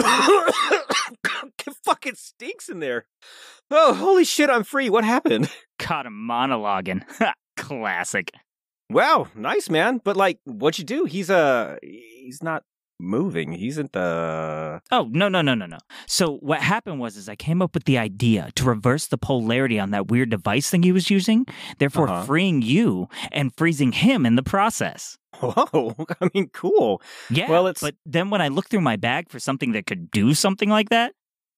it 1.66 1.76
fucking 1.84 2.14
stinks 2.14 2.68
in 2.68 2.80
there. 2.80 3.06
Oh, 3.70 3.94
holy 3.94 4.24
shit, 4.24 4.50
I'm 4.50 4.64
free. 4.64 4.90
What 4.90 5.04
happened? 5.04 5.50
Caught 5.78 6.06
him 6.06 6.26
monologuing. 6.28 7.04
Classic. 7.56 8.30
Wow, 8.90 9.28
nice 9.34 9.70
man. 9.70 10.00
But 10.04 10.16
like, 10.16 10.38
what'd 10.44 10.78
you 10.78 10.84
do? 10.84 11.04
He's 11.04 11.30
uh 11.30 11.76
he's 11.82 12.42
not 12.42 12.64
moving. 12.98 13.52
He's 13.52 13.78
at 13.78 13.92
the 13.92 14.82
Oh, 14.90 15.08
no, 15.10 15.28
no, 15.30 15.40
no, 15.40 15.54
no, 15.54 15.64
no. 15.66 15.78
So 16.06 16.36
what 16.38 16.60
happened 16.60 17.00
was 17.00 17.16
is 17.16 17.28
I 17.30 17.36
came 17.36 17.62
up 17.62 17.72
with 17.72 17.84
the 17.84 17.96
idea 17.96 18.50
to 18.56 18.64
reverse 18.64 19.06
the 19.06 19.16
polarity 19.16 19.78
on 19.80 19.90
that 19.92 20.08
weird 20.08 20.28
device 20.30 20.68
thing 20.68 20.82
he 20.82 20.92
was 20.92 21.08
using, 21.08 21.46
therefore 21.78 22.08
Uh-huh. 22.10 22.24
freeing 22.24 22.60
you 22.62 23.08
and 23.32 23.52
freezing 23.56 23.92
him 23.92 24.26
in 24.26 24.34
the 24.36 24.42
process. 24.42 25.16
Whoa, 25.40 25.94
I 26.20 26.28
mean 26.34 26.50
cool. 26.52 27.00
Yeah. 27.30 27.48
Well, 27.48 27.68
it's- 27.68 27.80
But 27.80 27.94
then 28.04 28.28
when 28.28 28.42
I 28.42 28.48
looked 28.48 28.68
through 28.70 28.82
my 28.82 28.96
bag 28.96 29.30
for 29.30 29.38
something 29.38 29.72
that 29.72 29.86
could 29.86 30.10
do 30.10 30.34
something 30.34 30.68
like 30.68 30.90
that, 30.90 31.14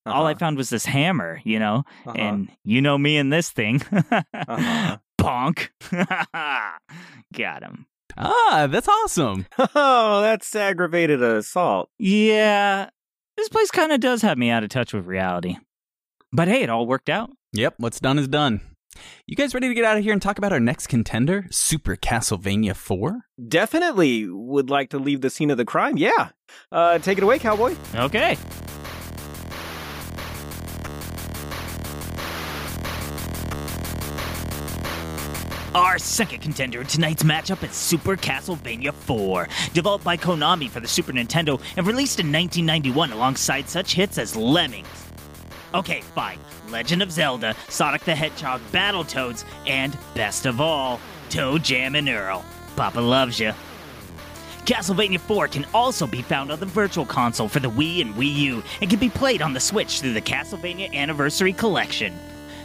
all 0.06 0.26
I 0.26 0.32
Uh-huh, 0.32 0.38
found 0.38 0.56
was 0.58 0.68
this 0.70 0.84
hammer, 0.84 1.40
you 1.44 1.58
know? 1.58 1.82
uh-huh. 2.06 2.14
And 2.18 2.50
you 2.64 2.80
know 2.82 2.98
me 2.98 3.16
and 3.16 3.32
this 3.32 3.50
thing. 3.50 3.82
Uh-huh. 4.34 4.98
Bonk. 5.22 5.68
Got 7.32 7.62
him. 7.62 7.86
Ah, 8.16 8.66
that's 8.70 8.88
awesome. 8.88 9.46
Oh, 9.74 10.20
that's 10.20 10.54
aggravated 10.54 11.22
assault. 11.22 11.88
Yeah. 11.98 12.90
This 13.36 13.48
place 13.48 13.70
kind 13.70 13.92
of 13.92 14.00
does 14.00 14.22
have 14.22 14.36
me 14.36 14.50
out 14.50 14.64
of 14.64 14.70
touch 14.70 14.92
with 14.92 15.06
reality. 15.06 15.56
But 16.32 16.48
hey, 16.48 16.62
it 16.62 16.70
all 16.70 16.86
worked 16.86 17.08
out. 17.08 17.30
Yep, 17.52 17.74
what's 17.78 18.00
done 18.00 18.18
is 18.18 18.28
done. 18.28 18.60
You 19.26 19.36
guys 19.36 19.54
ready 19.54 19.68
to 19.68 19.74
get 19.74 19.84
out 19.84 19.96
of 19.96 20.04
here 20.04 20.12
and 20.12 20.20
talk 20.20 20.36
about 20.36 20.52
our 20.52 20.60
next 20.60 20.88
contender, 20.88 21.46
Super 21.50 21.96
Castlevania 21.96 22.76
4? 22.76 23.20
Definitely 23.48 24.26
would 24.28 24.68
like 24.68 24.90
to 24.90 24.98
leave 24.98 25.22
the 25.22 25.30
scene 25.30 25.50
of 25.50 25.56
the 25.56 25.64
crime. 25.64 25.96
Yeah. 25.96 26.30
Uh 26.70 26.98
take 26.98 27.16
it 27.18 27.24
away, 27.24 27.38
cowboy. 27.38 27.74
Okay. 27.94 28.36
Our 35.74 35.98
second 35.98 36.40
contender 36.40 36.82
in 36.82 36.86
tonight's 36.86 37.22
matchup 37.22 37.66
is 37.66 37.74
Super 37.74 38.14
Castlevania 38.14 38.92
4, 38.92 39.48
developed 39.72 40.04
by 40.04 40.18
Konami 40.18 40.68
for 40.68 40.80
the 40.80 40.88
Super 40.88 41.12
Nintendo 41.12 41.58
and 41.78 41.86
released 41.86 42.20
in 42.20 42.26
1991 42.26 43.10
alongside 43.10 43.70
such 43.70 43.94
hits 43.94 44.18
as 44.18 44.36
Lemmings. 44.36 44.86
Okay, 45.72 46.02
fine. 46.14 46.38
Legend 46.68 47.02
of 47.02 47.10
Zelda, 47.10 47.56
Sonic 47.70 48.04
the 48.04 48.14
Hedgehog, 48.14 48.60
Battletoads, 48.70 49.46
and 49.66 49.96
best 50.14 50.44
of 50.44 50.60
all, 50.60 51.00
ToeJam 51.30 51.96
and 51.96 52.06
Earl. 52.10 52.44
Papa 52.76 53.00
loves 53.00 53.40
you. 53.40 53.52
Castlevania 54.66 55.20
4 55.20 55.48
can 55.48 55.64
also 55.72 56.06
be 56.06 56.20
found 56.20 56.52
on 56.52 56.60
the 56.60 56.66
Virtual 56.66 57.06
Console 57.06 57.48
for 57.48 57.60
the 57.60 57.70
Wii 57.70 58.02
and 58.02 58.14
Wii 58.14 58.34
U 58.34 58.62
and 58.82 58.90
can 58.90 58.98
be 58.98 59.08
played 59.08 59.40
on 59.40 59.54
the 59.54 59.60
Switch 59.60 60.02
through 60.02 60.12
the 60.12 60.20
Castlevania 60.20 60.92
Anniversary 60.92 61.54
Collection. 61.54 62.12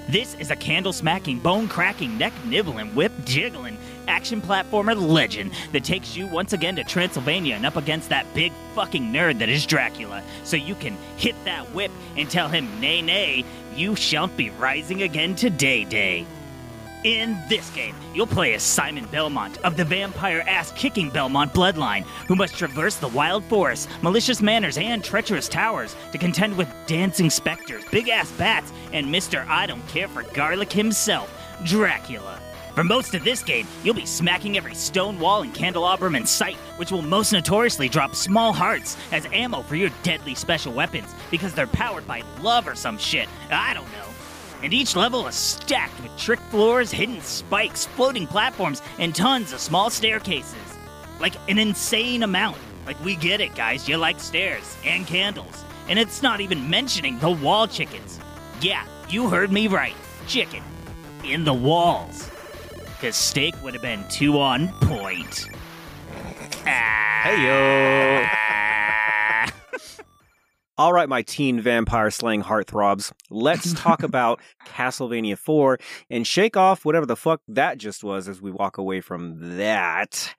This 0.09 0.35
is 0.35 0.51
a 0.51 0.55
candle 0.55 0.93
smacking, 0.93 1.39
bone 1.39 1.67
cracking, 1.67 2.17
neck 2.17 2.31
nibbling, 2.45 2.95
whip 2.95 3.11
jiggling 3.25 3.77
action 4.07 4.41
platformer 4.41 4.95
legend 4.95 5.51
that 5.73 5.83
takes 5.83 6.15
you 6.15 6.27
once 6.27 6.53
again 6.53 6.77
to 6.77 6.83
Transylvania 6.85 7.55
and 7.55 7.65
up 7.65 7.75
against 7.75 8.07
that 8.07 8.25
big 8.33 8.53
fucking 8.73 9.03
nerd 9.11 9.39
that 9.39 9.49
is 9.49 9.65
Dracula, 9.65 10.23
so 10.45 10.55
you 10.55 10.75
can 10.75 10.95
hit 11.17 11.35
that 11.43 11.65
whip 11.73 11.91
and 12.15 12.29
tell 12.29 12.47
him, 12.47 12.79
nay, 12.79 13.01
nay, 13.01 13.43
you 13.75 13.97
shan't 13.97 14.35
be 14.37 14.49
rising 14.51 15.01
again 15.01 15.35
today, 15.35 15.83
day. 15.83 16.25
In 17.03 17.37
this 17.47 17.69
game, 17.69 17.95
you'll 18.15 18.25
play 18.25 18.55
as 18.55 18.63
Simon 18.63 19.05
Belmont 19.05 19.59
of 19.59 19.77
the 19.77 19.85
vampire 19.85 20.43
ass 20.47 20.71
kicking 20.71 21.11
Belmont 21.11 21.53
bloodline, 21.53 22.01
who 22.27 22.35
must 22.35 22.55
traverse 22.55 22.95
the 22.95 23.07
wild 23.09 23.43
forest, 23.45 23.87
malicious 24.01 24.41
manors, 24.41 24.79
and 24.79 25.03
treacherous 25.03 25.47
towers 25.47 25.95
to 26.11 26.17
contend 26.17 26.57
with 26.57 26.67
dancing 26.87 27.29
specters, 27.29 27.85
big 27.91 28.09
ass 28.09 28.31
bats, 28.31 28.73
and 28.93 29.05
Mr. 29.05 29.47
I 29.47 29.67
Don't 29.67 29.87
Care 29.87 30.07
for 30.07 30.23
Garlic 30.33 30.73
himself, 30.73 31.31
Dracula. 31.63 32.39
For 32.73 32.83
most 32.83 33.13
of 33.13 33.23
this 33.23 33.43
game, 33.43 33.67
you'll 33.83 33.93
be 33.93 34.05
smacking 34.05 34.57
every 34.57 34.75
stone 34.75 35.19
wall 35.19 35.43
and 35.43 35.53
candelabrum 35.53 36.15
in 36.15 36.25
sight, 36.25 36.57
which 36.77 36.91
will 36.91 37.01
most 37.03 37.31
notoriously 37.31 37.89
drop 37.89 38.15
small 38.15 38.53
hearts 38.53 38.97
as 39.11 39.25
ammo 39.33 39.61
for 39.61 39.75
your 39.75 39.89
deadly 40.01 40.33
special 40.35 40.73
weapons 40.73 41.09
because 41.31 41.53
they're 41.53 41.67
powered 41.67 42.07
by 42.07 42.23
love 42.41 42.67
or 42.67 42.75
some 42.75 42.97
shit. 42.97 43.29
I 43.51 43.73
don't 43.73 43.91
know. 43.93 44.06
And 44.63 44.73
each 44.73 44.95
level 44.95 45.27
is 45.27 45.35
stacked 45.35 46.01
with 46.01 46.17
trick 46.17 46.39
floors, 46.49 46.91
hidden 46.91 47.21
spikes, 47.21 47.85
floating 47.85 48.25
platforms, 48.25 48.81
and 48.97 49.13
tons 49.13 49.53
of 49.53 49.59
small 49.59 49.89
staircases. 49.89 50.55
Like 51.19 51.35
an 51.49 51.59
insane 51.59 52.23
amount. 52.23 52.57
Like, 52.85 53.03
we 53.03 53.15
get 53.15 53.41
it, 53.41 53.53
guys. 53.53 53.87
You 53.87 53.97
like 53.97 54.19
stairs 54.19 54.77
and 54.85 55.05
candles. 55.05 55.63
And 55.89 55.99
it's 55.99 56.21
not 56.21 56.41
even 56.41 56.69
mentioning 56.69 57.19
the 57.19 57.31
wall 57.31 57.67
chickens. 57.67 58.19
Yeah, 58.61 58.85
you 59.09 59.29
heard 59.29 59.51
me 59.51 59.67
right. 59.67 59.95
Chicken. 60.27 60.63
In 61.23 61.43
the 61.43 61.53
walls. 61.53 62.29
Because 62.71 63.15
steak 63.15 63.55
would 63.61 63.73
have 63.73 63.83
been 63.83 64.07
too 64.09 64.39
on 64.39 64.69
point. 64.79 65.49
Ah. 66.65 67.21
Hey 67.23 68.93
All 70.79 70.93
right, 70.93 71.09
my 71.09 71.23
teen 71.23 71.59
vampire 71.59 72.11
slaying 72.11 72.43
heartthrobs. 72.43 73.11
Let's 73.31 73.73
talk 73.81 74.03
about 74.03 74.39
Castlevania 74.67 75.35
4 75.35 75.79
and 76.11 76.27
shake 76.27 76.55
off 76.55 76.85
whatever 76.85 77.07
the 77.07 77.15
fuck 77.15 77.41
that 77.47 77.79
just 77.79 78.03
was 78.03 78.27
as 78.27 78.43
we 78.43 78.51
walk 78.51 78.77
away 78.77 79.01
from 79.01 79.57
that. 79.57 80.35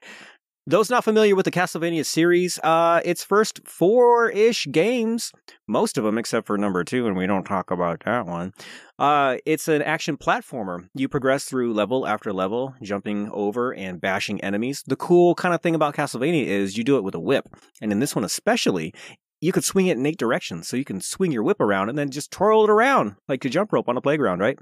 Those 0.64 0.90
not 0.90 1.02
familiar 1.02 1.34
with 1.34 1.44
the 1.44 1.50
Castlevania 1.50 2.06
series, 2.06 2.60
uh, 2.62 3.00
its 3.04 3.24
first 3.24 3.66
four 3.66 4.30
ish 4.30 4.68
games, 4.70 5.32
most 5.66 5.98
of 5.98 6.04
them 6.04 6.18
except 6.18 6.46
for 6.46 6.56
number 6.56 6.84
two, 6.84 7.08
and 7.08 7.16
we 7.16 7.26
don't 7.26 7.44
talk 7.44 7.72
about 7.72 8.04
that 8.04 8.26
one. 8.26 8.52
Uh, 8.98 9.38
it's 9.44 9.66
an 9.66 9.82
action 9.82 10.16
platformer. 10.16 10.88
You 10.94 11.08
progress 11.08 11.46
through 11.46 11.72
level 11.72 12.06
after 12.06 12.32
level, 12.32 12.74
jumping 12.82 13.28
over 13.32 13.74
and 13.74 14.00
bashing 14.00 14.40
enemies. 14.42 14.84
The 14.86 14.94
cool 14.94 15.34
kind 15.34 15.54
of 15.54 15.62
thing 15.62 15.74
about 15.74 15.96
Castlevania 15.96 16.44
is 16.44 16.76
you 16.76 16.84
do 16.84 16.96
it 16.96 17.02
with 17.02 17.14
a 17.14 17.20
whip. 17.20 17.48
And 17.80 17.90
in 17.90 17.98
this 18.00 18.14
one 18.14 18.24
especially, 18.24 18.92
you 19.40 19.52
could 19.52 19.64
swing 19.64 19.86
it 19.86 19.96
in 19.98 20.06
eight 20.06 20.18
directions. 20.18 20.68
So 20.68 20.76
you 20.76 20.84
can 20.84 21.00
swing 21.00 21.32
your 21.32 21.42
whip 21.42 21.60
around 21.60 21.88
and 21.88 21.98
then 21.98 22.10
just 22.10 22.30
twirl 22.30 22.64
it 22.64 22.70
around 22.70 23.16
like 23.28 23.44
a 23.44 23.48
jump 23.48 23.72
rope 23.72 23.88
on 23.88 23.96
a 23.96 24.00
playground, 24.00 24.40
right? 24.40 24.58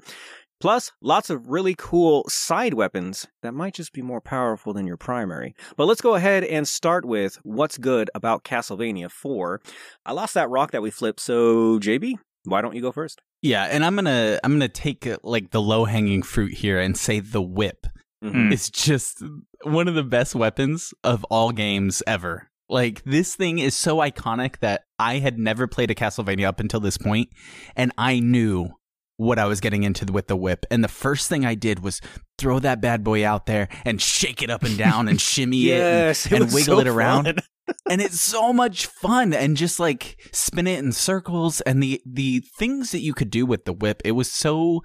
Plus, 0.58 0.90
lots 1.02 1.28
of 1.28 1.48
really 1.48 1.74
cool 1.76 2.24
side 2.28 2.72
weapons 2.72 3.26
that 3.42 3.52
might 3.52 3.74
just 3.74 3.92
be 3.92 4.00
more 4.00 4.22
powerful 4.22 4.72
than 4.72 4.86
your 4.86 4.96
primary. 4.96 5.54
But 5.76 5.84
let's 5.84 6.00
go 6.00 6.14
ahead 6.14 6.44
and 6.44 6.66
start 6.66 7.04
with 7.04 7.38
what's 7.42 7.76
good 7.76 8.10
about 8.14 8.42
Castlevania 8.44 9.10
4. 9.10 9.60
I 10.06 10.12
lost 10.12 10.32
that 10.32 10.48
rock 10.48 10.70
that 10.70 10.80
we 10.80 10.90
flipped, 10.90 11.20
so 11.20 11.78
JB, 11.78 12.14
why 12.44 12.62
don't 12.62 12.74
you 12.74 12.80
go 12.80 12.90
first? 12.90 13.20
Yeah, 13.42 13.64
and 13.64 13.84
I'm 13.84 13.94
gonna 13.96 14.40
I'm 14.42 14.52
gonna 14.52 14.68
take 14.68 15.06
uh, 15.06 15.18
like 15.22 15.50
the 15.50 15.60
low 15.60 15.84
hanging 15.84 16.22
fruit 16.22 16.54
here 16.54 16.80
and 16.80 16.96
say 16.96 17.20
the 17.20 17.42
whip 17.42 17.86
Mm. 18.24 18.50
is 18.50 18.70
just 18.70 19.22
one 19.62 19.88
of 19.88 19.94
the 19.94 20.02
best 20.02 20.34
weapons 20.34 20.94
of 21.04 21.22
all 21.24 21.52
games 21.52 22.02
ever. 22.06 22.48
Like 22.68 23.04
this 23.04 23.36
thing 23.36 23.58
is 23.58 23.76
so 23.76 23.98
iconic 23.98 24.58
that 24.60 24.82
I 24.98 25.18
had 25.18 25.38
never 25.38 25.66
played 25.66 25.90
a 25.90 25.94
Castlevania 25.94 26.46
up 26.46 26.60
until 26.60 26.80
this 26.80 26.98
point, 26.98 27.28
and 27.76 27.92
I 27.96 28.20
knew 28.20 28.70
what 29.16 29.38
I 29.38 29.46
was 29.46 29.60
getting 29.60 29.82
into 29.82 30.12
with 30.12 30.26
the 30.26 30.36
whip. 30.36 30.66
And 30.70 30.84
the 30.84 30.88
first 30.88 31.28
thing 31.28 31.44
I 31.44 31.54
did 31.54 31.82
was 31.82 32.00
throw 32.38 32.58
that 32.58 32.80
bad 32.80 33.02
boy 33.02 33.24
out 33.26 33.46
there 33.46 33.68
and 33.84 34.00
shake 34.00 34.42
it 34.42 34.50
up 34.50 34.62
and 34.62 34.76
down 34.76 35.08
and 35.08 35.20
shimmy 35.20 35.70
it 35.70 35.80
and, 35.80 36.10
it 36.10 36.32
and 36.32 36.44
was 36.44 36.54
wiggle 36.54 36.76
so 36.76 36.80
it 36.80 36.86
around. 36.86 37.26
and 37.90 38.00
it's 38.00 38.20
so 38.20 38.52
much 38.52 38.86
fun 38.86 39.32
and 39.32 39.56
just 39.56 39.80
like 39.80 40.18
spin 40.32 40.66
it 40.66 40.78
in 40.78 40.92
circles. 40.92 41.60
And 41.62 41.82
the 41.82 42.02
the 42.04 42.42
things 42.58 42.90
that 42.90 43.00
you 43.00 43.14
could 43.14 43.30
do 43.30 43.46
with 43.46 43.64
the 43.64 43.72
whip 43.72 44.02
it 44.04 44.12
was 44.12 44.30
so 44.30 44.82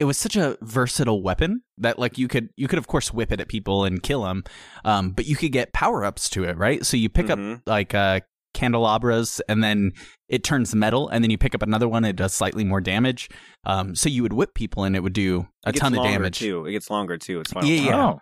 it 0.00 0.04
was 0.04 0.16
such 0.18 0.34
a 0.34 0.56
versatile 0.62 1.22
weapon 1.22 1.62
that 1.78 1.98
like 1.98 2.18
you 2.18 2.26
could 2.26 2.48
you 2.56 2.66
could 2.66 2.78
of 2.78 2.86
course 2.88 3.12
whip 3.12 3.30
it 3.30 3.40
at 3.40 3.48
people 3.48 3.84
and 3.84 4.02
kill 4.02 4.22
them 4.24 4.42
um 4.84 5.10
but 5.12 5.26
you 5.26 5.36
could 5.36 5.52
get 5.52 5.72
power 5.72 6.04
ups 6.04 6.28
to 6.30 6.42
it 6.44 6.56
right 6.56 6.84
so 6.86 6.96
you 6.96 7.08
pick 7.08 7.26
Mhm. 7.26 7.56
up 7.56 7.62
like 7.66 7.94
uh 7.94 8.20
candelabras 8.54 9.40
and 9.48 9.62
then 9.62 9.92
it 10.28 10.42
turns 10.44 10.74
metal 10.74 11.08
and 11.08 11.22
then 11.22 11.30
you 11.30 11.38
pick 11.38 11.54
up 11.54 11.62
another 11.62 11.88
one 11.88 12.04
it 12.04 12.16
does 12.16 12.34
slightly 12.34 12.64
more 12.64 12.80
damage 12.80 13.28
um 13.64 13.94
so 13.94 14.08
you 14.08 14.22
would 14.22 14.32
whip 14.32 14.54
people 14.54 14.84
and 14.84 14.96
it 14.96 15.00
would 15.02 15.12
do 15.12 15.46
a 15.64 15.72
ton 15.72 15.96
of 15.96 16.02
damage 16.02 16.38
too. 16.38 16.64
It 16.66 16.72
gets 16.72 16.90
longer 16.90 17.16
too. 17.18 17.40
It's 17.40 17.52
final 17.52 17.68
Yeah, 17.68 17.76
time. 17.92 18.20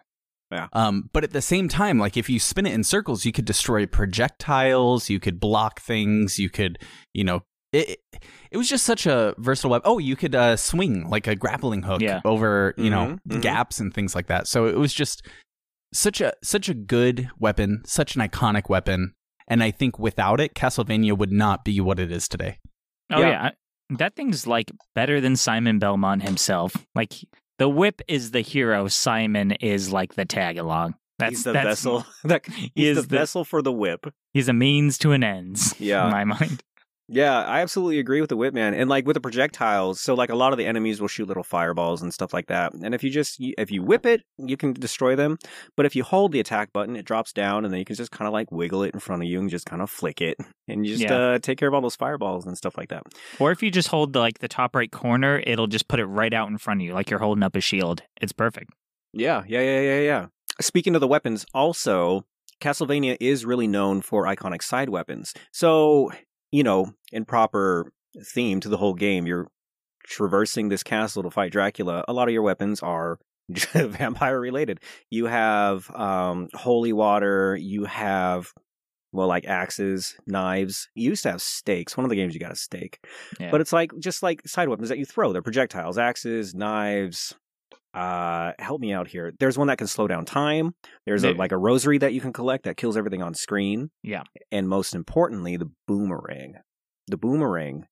yeah. 0.50 0.68
Oh. 0.72 0.80
Um, 0.80 1.10
but 1.12 1.24
at 1.24 1.32
the 1.32 1.42
same 1.42 1.68
time, 1.68 1.98
like 1.98 2.16
if 2.16 2.30
you 2.30 2.38
spin 2.40 2.64
it 2.66 2.72
in 2.72 2.82
circles, 2.82 3.24
you 3.26 3.32
could 3.32 3.44
destroy 3.44 3.84
projectiles, 3.86 5.10
you 5.10 5.20
could 5.20 5.38
block 5.40 5.80
things, 5.80 6.38
you 6.38 6.48
could, 6.50 6.78
you 7.12 7.22
know, 7.24 7.42
it 7.72 7.88
it, 8.12 8.24
it 8.50 8.56
was 8.56 8.68
just 8.68 8.84
such 8.84 9.06
a 9.06 9.34
versatile 9.38 9.70
weapon. 9.70 9.90
Oh, 9.90 9.98
you 9.98 10.16
could 10.16 10.34
uh, 10.34 10.56
swing 10.56 11.08
like 11.08 11.26
a 11.26 11.34
grappling 11.34 11.82
hook 11.82 12.00
Yeah. 12.00 12.20
over, 12.24 12.74
you 12.76 12.90
know, 12.90 13.18
Mhm, 13.28 13.36
mhm. 13.38 13.42
gaps 13.42 13.78
and 13.80 13.92
things 13.92 14.14
like 14.14 14.26
that. 14.28 14.46
So 14.46 14.66
it 14.66 14.76
was 14.78 14.92
just 14.94 15.26
such 15.92 16.20
a 16.20 16.32
such 16.42 16.68
a 16.68 16.74
good 16.74 17.30
weapon, 17.38 17.82
such 17.86 18.14
an 18.16 18.22
iconic 18.22 18.68
weapon. 18.68 19.14
And 19.46 19.62
I 19.62 19.70
think 19.70 19.98
without 19.98 20.40
it, 20.40 20.54
Castlevania 20.54 21.16
would 21.16 21.32
not 21.32 21.64
be 21.64 21.80
what 21.80 21.98
it 21.98 22.12
is 22.12 22.28
today. 22.28 22.58
Oh 23.10 23.20
Yeah. 23.20 23.28
yeah. 23.28 23.50
That 23.98 24.14
thing's 24.16 24.46
like 24.46 24.70
better 24.94 25.20
than 25.20 25.36
Simon 25.36 25.78
Belmont 25.78 26.22
himself. 26.22 26.74
Like 26.94 27.14
the 27.58 27.68
whip 27.68 28.02
is 28.06 28.32
the 28.32 28.42
hero, 28.42 28.88
Simon 28.88 29.52
is 29.52 29.90
like 29.92 30.14
the 30.14 30.26
tag 30.26 30.58
along. 30.58 30.94
That's 31.18 31.30
he's 31.30 31.44
the 31.44 31.52
that's, 31.52 31.64
vessel. 31.66 32.04
That, 32.24 32.46
He 32.46 32.70
he's 32.74 32.96
is 32.98 33.04
the, 33.04 33.08
the- 33.08 33.16
vessel 33.18 33.44
for 33.44 33.62
the 33.62 33.72
whip. 33.72 34.12
He's 34.34 34.48
a 34.48 34.52
means 34.52 34.98
to 34.98 35.12
an 35.12 35.24
ends. 35.24 35.74
Yeah. 35.80 36.04
In 36.04 36.10
my 36.12 36.24
mind. 36.24 36.62
Yeah, 37.10 37.38
I 37.42 37.60
absolutely 37.62 37.98
agree 38.00 38.20
with 38.20 38.28
the 38.28 38.36
whip 38.36 38.52
man. 38.52 38.74
And 38.74 38.90
like 38.90 39.06
with 39.06 39.14
the 39.14 39.20
projectiles, 39.20 39.98
so 40.00 40.12
like 40.14 40.28
a 40.28 40.34
lot 40.36 40.52
of 40.52 40.58
the 40.58 40.66
enemies 40.66 41.00
will 41.00 41.08
shoot 41.08 41.26
little 41.26 41.42
fireballs 41.42 42.02
and 42.02 42.12
stuff 42.12 42.34
like 42.34 42.48
that. 42.48 42.74
And 42.74 42.94
if 42.94 43.02
you 43.02 43.08
just 43.10 43.36
if 43.38 43.70
you 43.70 43.82
whip 43.82 44.04
it, 44.04 44.20
you 44.36 44.56
can 44.58 44.74
destroy 44.74 45.16
them. 45.16 45.38
But 45.76 45.86
if 45.86 45.96
you 45.96 46.04
hold 46.04 46.32
the 46.32 46.40
attack 46.40 46.72
button, 46.72 46.96
it 46.96 47.06
drops 47.06 47.32
down, 47.32 47.64
and 47.64 47.72
then 47.72 47.78
you 47.78 47.86
can 47.86 47.96
just 47.96 48.10
kind 48.10 48.26
of 48.26 48.32
like 48.34 48.52
wiggle 48.52 48.82
it 48.82 48.92
in 48.92 49.00
front 49.00 49.22
of 49.22 49.28
you 49.28 49.38
and 49.40 49.48
just 49.48 49.64
kind 49.64 49.80
of 49.80 49.88
flick 49.90 50.20
it, 50.20 50.36
and 50.68 50.84
you 50.86 50.92
just 50.96 51.04
Yeah. 51.04 51.16
uh, 51.16 51.38
take 51.38 51.58
care 51.58 51.68
of 51.68 51.74
all 51.74 51.80
those 51.80 51.96
fireballs 51.96 52.46
and 52.46 52.58
stuff 52.58 52.76
like 52.76 52.90
that. 52.90 53.04
Or 53.38 53.52
if 53.52 53.62
you 53.62 53.70
just 53.70 53.88
hold 53.88 54.12
the, 54.12 54.20
like 54.20 54.40
the 54.40 54.48
top 54.48 54.76
right 54.76 54.92
corner, 54.92 55.42
it'll 55.46 55.66
just 55.66 55.88
put 55.88 56.00
it 56.00 56.06
right 56.06 56.34
out 56.34 56.48
in 56.50 56.58
front 56.58 56.82
of 56.82 56.86
you, 56.86 56.92
like 56.92 57.08
you're 57.08 57.20
holding 57.20 57.42
up 57.42 57.56
a 57.56 57.60
shield. 57.60 58.02
It's 58.20 58.32
perfect. 58.32 58.70
Yeah, 59.14 59.44
yeah, 59.48 59.60
yeah, 59.62 59.80
yeah, 59.80 60.00
yeah. 60.00 60.26
Speaking 60.60 60.94
of 60.94 61.00
the 61.00 61.08
weapons, 61.08 61.46
also, 61.54 62.26
Castlevania 62.60 63.16
is 63.20 63.46
really 63.46 63.66
known 63.66 64.02
for 64.02 64.24
iconic 64.24 64.62
side 64.62 64.88
weapons. 64.90 65.32
So, 65.52 66.10
you 66.50 66.62
know, 66.62 66.92
in 67.12 67.24
proper 67.24 67.92
theme 68.22 68.60
to 68.60 68.68
the 68.68 68.76
whole 68.76 68.94
game, 68.94 69.26
you're 69.26 69.48
traversing 70.04 70.68
this 70.68 70.82
castle 70.82 71.22
to 71.22 71.30
fight 71.30 71.52
Dracula. 71.52 72.04
A 72.08 72.12
lot 72.12 72.28
of 72.28 72.32
your 72.32 72.42
weapons 72.42 72.82
are 72.82 73.18
vampire 73.48 74.40
related. 74.40 74.80
You 75.10 75.26
have 75.26 75.90
um, 75.94 76.48
holy 76.54 76.92
water, 76.92 77.56
you 77.56 77.84
have. 77.84 78.52
Well, 79.10 79.26
like 79.26 79.46
axes, 79.46 80.18
knives. 80.26 80.90
You 80.94 81.08
used 81.08 81.22
to 81.22 81.30
have 81.30 81.40
stakes. 81.40 81.96
One 81.96 82.04
of 82.04 82.10
the 82.10 82.16
games 82.16 82.34
you 82.34 82.40
got 82.40 82.52
a 82.52 82.56
stake. 82.56 82.98
Yeah. 83.40 83.50
But 83.50 83.62
it's 83.62 83.72
like 83.72 83.90
just 83.98 84.22
like 84.22 84.46
side 84.46 84.68
weapons 84.68 84.90
that 84.90 84.98
you 84.98 85.06
throw. 85.06 85.32
They're 85.32 85.40
projectiles, 85.40 85.96
axes, 85.96 86.54
knives. 86.54 87.34
Uh, 87.98 88.52
help 88.58 88.80
me 88.80 88.92
out 88.92 89.08
here. 89.08 89.32
There's 89.40 89.58
one 89.58 89.66
that 89.68 89.78
can 89.78 89.86
slow 89.86 90.06
down 90.06 90.24
time. 90.24 90.74
There's 91.04 91.24
a, 91.24 91.32
like 91.32 91.50
a 91.52 91.56
rosary 91.58 91.98
that 91.98 92.12
you 92.12 92.20
can 92.20 92.32
collect 92.32 92.64
that 92.64 92.76
kills 92.76 92.96
everything 92.96 93.22
on 93.22 93.34
screen. 93.34 93.90
Yeah. 94.02 94.22
And 94.52 94.68
most 94.68 94.94
importantly, 94.94 95.56
the 95.56 95.70
boomerang. 95.88 96.54
The 97.08 97.16
boomerang 97.16 97.86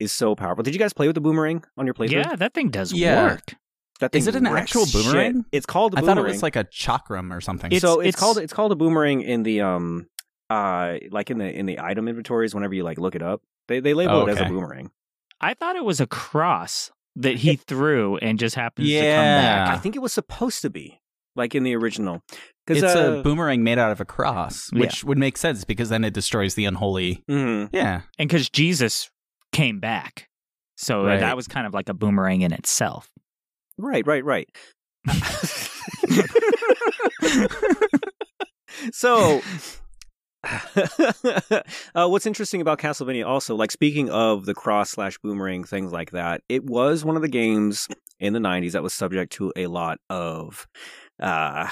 is 0.00 0.12
so 0.12 0.34
powerful. 0.34 0.62
Did 0.62 0.72
you 0.74 0.80
guys 0.80 0.92
play 0.92 1.06
with 1.08 1.14
the 1.14 1.20
boomerang 1.20 1.64
on 1.76 1.84
your 1.86 1.94
playthrough? 1.94 2.12
Yeah, 2.24 2.36
that 2.36 2.54
thing 2.54 2.70
does 2.70 2.92
Yeah. 2.92 3.24
work. 3.32 3.54
That 4.00 4.14
Is 4.14 4.24
thing 4.26 4.34
it 4.34 4.38
an 4.38 4.44
wrecks 4.52 4.70
actual 4.70 4.86
shit. 4.86 5.04
boomerang? 5.04 5.44
It's 5.52 5.66
called 5.66 5.94
a 5.94 5.98
I 5.98 6.00
boomerang. 6.00 6.18
I 6.18 6.20
thought 6.22 6.28
it 6.28 6.32
was 6.32 6.42
like 6.42 6.56
a 6.56 6.64
chakram 6.64 7.30
or 7.36 7.40
something. 7.40 7.72
It's- 7.72 7.82
so 7.82 8.00
it's, 8.00 8.08
it's- 8.10 8.14
called 8.20 8.38
it's 8.38 8.52
called 8.52 8.72
a 8.72 8.76
boomerang 8.76 9.20
in 9.22 9.42
the 9.42 9.60
um 9.60 10.06
uh 10.50 10.94
like 11.10 11.30
in 11.30 11.38
the 11.38 11.52
in 11.52 11.66
the 11.66 11.80
item 11.80 12.08
inventories 12.08 12.54
whenever 12.54 12.72
you 12.74 12.82
like 12.84 12.98
look 12.98 13.14
it 13.14 13.20
up 13.22 13.42
they 13.66 13.80
they 13.80 13.92
label 13.92 14.14
Oh, 14.14 14.26
it 14.26 14.30
as 14.30 14.40
a 14.40 14.44
boomerang. 14.46 14.90
I 15.40 15.52
thought 15.54 15.76
it 15.76 15.84
was 15.84 16.00
a 16.00 16.06
cross 16.06 16.90
that 17.18 17.36
he 17.36 17.56
threw 17.56 18.16
and 18.18 18.38
just 18.38 18.54
happens 18.54 18.88
to 18.88 18.94
come 18.94 19.02
back. 19.02 19.70
I 19.70 19.78
think 19.78 19.96
it 19.96 20.00
was 20.00 20.12
supposed 20.12 20.62
to 20.62 20.70
be 20.70 21.00
like 21.36 21.54
in 21.54 21.62
the 21.62 21.76
original 21.76 22.22
because 22.66 22.82
it's 22.82 22.94
uh, 22.96 23.18
a 23.18 23.22
boomerang 23.22 23.62
made 23.62 23.78
out 23.78 23.92
of 23.92 24.00
a 24.00 24.04
cross, 24.04 24.70
Yeah. 24.72 24.80
which 24.80 25.04
would 25.04 25.18
make 25.18 25.36
sense 25.36 25.64
because 25.64 25.88
then 25.88 26.04
it 26.04 26.12
destroys 26.14 26.54
the 26.54 26.64
unholy. 26.64 27.22
mhm. 27.30 27.68
Yeah. 27.72 28.02
And 28.18 28.28
because 28.28 28.48
Jesus 28.50 29.10
came 29.52 29.78
back. 29.80 30.28
So 30.76 31.02
uh, 31.02 31.06
Right. 31.06 31.20
that 31.20 31.36
was 31.36 31.48
kind 31.48 31.66
of 31.66 31.74
like 31.74 31.88
a 31.88 31.94
boomerang 31.94 32.42
in 32.42 32.52
itself. 32.52 33.08
right 33.78 34.06
right 34.06 34.24
right. 34.24 34.48
so 38.92 39.40
uh, 41.94 42.08
what's 42.08 42.26
interesting 42.26 42.60
about 42.60 42.78
Castlevania 42.78 43.26
also, 43.26 43.54
like 43.54 43.70
speaking 43.70 44.10
of 44.10 44.46
the 44.46 44.54
cross 44.54 44.90
slash 44.90 45.18
boomerang 45.18 45.64
things 45.64 45.92
like 45.92 46.12
that, 46.12 46.42
it 46.48 46.64
was 46.64 47.04
one 47.04 47.16
of 47.16 47.22
the 47.22 47.28
games 47.28 47.88
in 48.18 48.32
the 48.32 48.38
'90s 48.38 48.72
that 48.72 48.82
was 48.82 48.94
subject 48.94 49.32
to 49.34 49.52
a 49.56 49.66
lot 49.66 49.98
of 50.08 50.66
uh, 51.20 51.68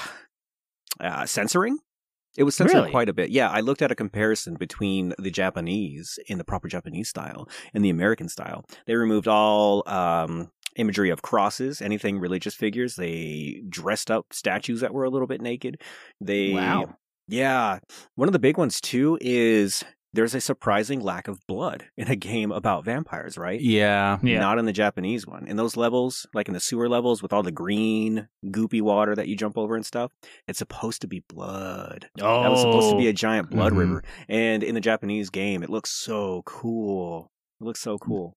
uh, 1.00 1.26
censoring. 1.26 1.78
It 2.36 2.44
was 2.44 2.54
censored 2.54 2.74
Really? 2.76 2.90
quite 2.90 3.08
a 3.08 3.14
bit. 3.14 3.30
Yeah, 3.30 3.48
I 3.48 3.60
looked 3.60 3.80
at 3.80 3.90
a 3.90 3.94
comparison 3.94 4.56
between 4.56 5.14
the 5.18 5.30
Japanese 5.30 6.18
in 6.28 6.36
the 6.36 6.44
proper 6.44 6.68
Japanese 6.68 7.08
style 7.08 7.48
and 7.72 7.82
the 7.82 7.88
American 7.88 8.28
style. 8.28 8.66
They 8.86 8.94
removed 8.94 9.26
all 9.26 9.82
um, 9.88 10.50
imagery 10.76 11.08
of 11.08 11.22
crosses, 11.22 11.80
anything 11.80 12.18
religious 12.18 12.54
figures. 12.54 12.96
They 12.96 13.62
dressed 13.70 14.10
up 14.10 14.26
statues 14.32 14.80
that 14.80 14.92
were 14.92 15.04
a 15.04 15.08
little 15.10 15.26
bit 15.26 15.40
naked. 15.40 15.80
They 16.20 16.52
Wow. 16.52 16.96
Yeah. 17.28 17.78
One 18.14 18.28
of 18.28 18.32
the 18.32 18.38
big 18.38 18.56
ones 18.58 18.80
too 18.80 19.18
is 19.20 19.84
there's 20.12 20.34
a 20.34 20.40
surprising 20.40 21.00
lack 21.00 21.28
of 21.28 21.38
blood 21.46 21.84
in 21.98 22.08
a 22.08 22.16
game 22.16 22.50
about 22.50 22.84
vampires, 22.86 23.36
right? 23.36 23.60
Yeah. 23.60 24.18
Yeah. 24.22 24.40
Not 24.40 24.58
in 24.58 24.64
the 24.64 24.72
Japanese 24.72 25.26
one. 25.26 25.46
In 25.46 25.56
those 25.56 25.76
levels, 25.76 26.26
like 26.32 26.48
in 26.48 26.54
the 26.54 26.60
sewer 26.60 26.88
levels 26.88 27.22
with 27.22 27.34
all 27.34 27.42
the 27.42 27.52
green, 27.52 28.28
goopy 28.46 28.80
water 28.80 29.14
that 29.14 29.28
you 29.28 29.36
jump 29.36 29.58
over 29.58 29.76
and 29.76 29.84
stuff, 29.84 30.12
it's 30.48 30.58
supposed 30.58 31.02
to 31.02 31.06
be 31.06 31.22
blood. 31.28 32.08
Oh, 32.22 32.42
That 32.42 32.50
was 32.50 32.60
supposed 32.62 32.90
to 32.90 32.96
be 32.96 33.08
a 33.08 33.12
giant 33.12 33.50
blood 33.50 33.74
Mhm. 33.74 33.78
river. 33.78 34.04
And 34.28 34.62
in 34.62 34.74
the 34.74 34.80
Japanese 34.80 35.28
game, 35.28 35.62
it 35.62 35.68
looks 35.68 35.90
so 35.90 36.42
cool. 36.46 37.30
It 37.60 37.64
looks 37.64 37.80
so 37.80 37.98
cool. 37.98 38.34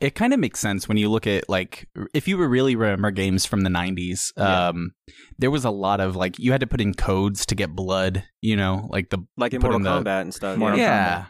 It 0.00 0.14
kind 0.14 0.32
of 0.32 0.38
makes 0.38 0.60
sense 0.60 0.86
when 0.88 0.96
you 0.96 1.08
look 1.10 1.26
at 1.26 1.48
like 1.48 1.88
if 2.14 2.28
you 2.28 2.38
were 2.38 2.48
really 2.48 2.76
remember 2.76 3.10
games 3.10 3.44
from 3.46 3.62
the 3.62 3.70
90s, 3.70 4.32
Yeah. 4.36 4.68
um 4.68 4.92
there 5.38 5.50
was 5.50 5.64
a 5.64 5.70
lot 5.70 6.00
of 6.00 6.14
like 6.16 6.38
you 6.38 6.52
had 6.52 6.60
to 6.60 6.66
put 6.68 6.80
in 6.80 6.94
codes 6.94 7.44
to 7.46 7.54
get 7.54 7.74
blood, 7.74 8.24
you 8.40 8.56
know, 8.56 8.86
like 8.90 9.10
the 9.10 9.18
Like 9.36 9.54
in 9.54 9.60
Put 9.60 9.70
Mortal 9.72 9.76
in 9.98 10.04
the- 10.04 10.10
Kombat 10.10 10.20
and 10.22 10.34
stuff. 10.34 10.56
Mortal 10.58 10.78
yeah. 10.78 11.26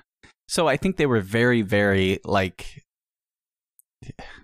So 0.48 0.66
I 0.68 0.76
think 0.76 0.96
they 0.96 1.06
were 1.06 1.20
very 1.20 1.62
very 1.62 2.18
like 2.24 2.82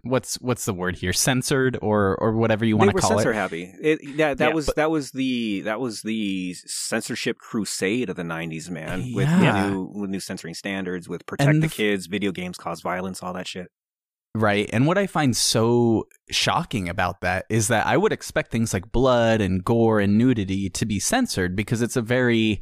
what's 0.02 0.34
what's 0.40 0.64
the 0.64 0.74
word 0.74 0.96
here? 0.96 1.12
censored 1.12 1.78
or 1.80 2.16
or 2.16 2.32
whatever 2.32 2.64
you 2.64 2.76
want 2.76 2.90
to 2.90 2.94
were 2.94 3.00
call 3.00 3.10
censor 3.10 3.30
it. 3.30 3.34
happy. 3.36 3.72
It, 3.80 4.00
yeah, 4.02 4.34
that 4.34 4.48
Yeah, 4.48 4.54
was 4.54 4.66
but- 4.66 4.76
that 4.76 4.90
was 4.90 5.12
the 5.12 5.60
that 5.62 5.80
was 5.80 6.02
the 6.02 6.54
censorship 6.66 7.38
crusade 7.38 8.10
of 8.10 8.16
the 8.16 8.22
'90s, 8.24 8.68
man. 8.70 9.12
With 9.14 9.28
new 9.40 9.90
with 9.94 10.10
new 10.10 10.20
censoring 10.20 10.54
standards, 10.54 11.08
with 11.08 11.24
protect 11.26 11.48
And 11.48 11.58
the 11.62 11.66
the 11.68 11.72
f- 11.72 11.76
kids, 11.76 12.06
video 12.06 12.32
games 12.32 12.56
cause 12.56 12.80
violence, 12.80 13.22
all 13.22 13.32
that 13.34 13.46
shit. 13.46 13.68
Right. 14.36 14.68
And 14.72 14.86
what 14.86 14.98
I 14.98 15.06
find 15.06 15.36
so 15.36 16.08
shocking 16.30 16.88
about 16.88 17.20
that 17.20 17.46
is 17.48 17.68
that 17.68 17.86
I 17.86 17.96
would 17.96 18.12
expect 18.12 18.50
things 18.50 18.72
like 18.72 18.90
blood 18.90 19.40
and 19.40 19.62
gore 19.64 20.00
and 20.00 20.18
nudity 20.18 20.68
to 20.70 20.84
be 20.84 20.98
censored 20.98 21.54
because 21.54 21.82
it's 21.82 21.96
a 21.96 22.02
very 22.02 22.60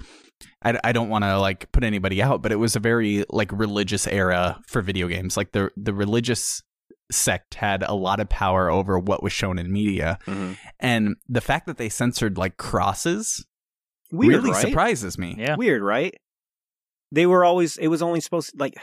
I, 0.62 0.78
I 0.84 0.92
don't 0.92 1.08
want 1.08 1.24
to 1.24 1.38
like 1.38 1.70
put 1.72 1.82
anybody 1.82 2.20
out, 2.22 2.42
but 2.42 2.52
it 2.52 2.56
was 2.56 2.76
a 2.76 2.80
very 2.80 3.24
like 3.30 3.50
religious 3.52 4.06
era 4.06 4.60
for 4.66 4.82
video 4.82 5.08
games. 5.08 5.36
Like 5.36 5.52
the 5.52 5.70
the 5.76 5.94
religious 5.94 6.62
sect 7.10 7.54
had 7.54 7.82
a 7.82 7.94
lot 7.94 8.20
of 8.20 8.28
power 8.28 8.70
over 8.70 8.98
what 8.98 9.22
was 9.22 9.32
shown 9.32 9.58
in 9.58 9.72
media. 9.72 10.18
Mhm. 10.26 10.56
And 10.80 11.16
the 11.28 11.40
fact 11.40 11.66
that 11.66 11.78
they 11.78 11.88
censored 11.88 12.36
like 12.36 12.56
crosses 12.58 13.46
Weird, 14.10 14.34
really 14.42 14.50
right? 14.50 14.60
surprises 14.60 15.16
me. 15.16 15.36
Yeah. 15.38 15.56
Weird, 15.56 15.82
right? 15.82 16.14
They 17.12 17.24
were 17.26 17.44
always. 17.44 17.76
It 17.78 17.88
was 17.88 18.02
only 18.02 18.20
supposed 18.20 18.50
to, 18.50 18.56
like 18.58 18.74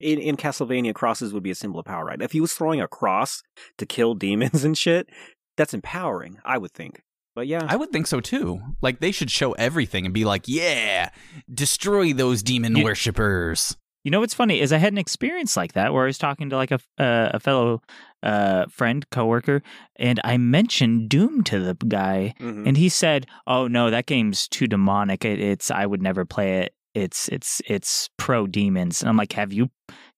in 0.00 0.18
in 0.18 0.36
Castlevania, 0.36 0.94
crosses 0.94 1.32
would 1.32 1.42
be 1.42 1.50
a 1.50 1.54
symbol 1.54 1.80
of 1.80 1.86
power, 1.86 2.04
right? 2.04 2.20
If 2.22 2.32
he 2.32 2.40
was 2.40 2.52
throwing 2.54 2.80
a 2.80 2.88
cross 2.88 3.42
to 3.78 3.86
kill 3.86 4.14
demons 4.14 4.64
and 4.68 4.76
shit, 4.76 5.08
that's 5.56 5.74
empowering. 5.74 6.38
I 6.44 6.58
would 6.58 6.72
think. 6.72 7.02
But 7.34 7.46
yeah, 7.46 7.64
I 7.68 7.76
would 7.76 7.90
think 7.90 8.06
so 8.08 8.20
too. 8.20 8.60
Like 8.80 8.98
they 9.00 9.12
should 9.12 9.30
show 9.30 9.52
everything 9.52 10.04
and 10.04 10.12
be 10.14 10.24
like, 10.24 10.44
"Yeah, 10.48 11.10
destroy 11.52 12.12
those 12.12 12.42
demon 12.42 12.76
You- 12.76 12.84
worshippers." 12.84 13.76
You 14.04 14.12
know 14.12 14.20
what's 14.20 14.32
funny 14.34 14.60
is 14.60 14.72
I 14.72 14.78
had 14.78 14.92
an 14.92 14.98
experience 14.98 15.56
like 15.56 15.72
that 15.74 15.92
where 15.92 16.04
I 16.04 16.06
was 16.06 16.18
talking 16.18 16.48
to 16.50 16.56
like 16.56 16.70
a 16.70 16.76
uh, 16.98 17.30
a 17.34 17.40
fellow 17.40 17.82
uh, 18.22 18.66
friend 18.70 19.04
coworker, 19.10 19.62
and 19.96 20.20
I 20.24 20.38
mentioned 20.38 21.08
Doom 21.10 21.42
to 21.44 21.58
the 21.60 21.74
guy, 21.86 22.34
Mhm. 22.40 22.66
and 22.66 22.76
he 22.76 22.88
said, 22.88 23.26
"Oh 23.46 23.66
no, 23.68 23.90
that 23.90 24.06
game's 24.06 24.48
too 24.48 24.66
demonic. 24.66 25.24
It, 25.24 25.40
it's 25.40 25.70
I 25.70 25.84
would 25.84 26.00
never 26.00 26.24
play 26.24 26.60
it. 26.62 26.72
It's 26.94 27.28
it's 27.28 27.60
it's 27.66 28.08
pro 28.16 28.46
demons." 28.46 29.00
And 29.02 29.08
I'm 29.08 29.16
like, 29.16 29.32
"Have 29.32 29.52
you 29.52 29.70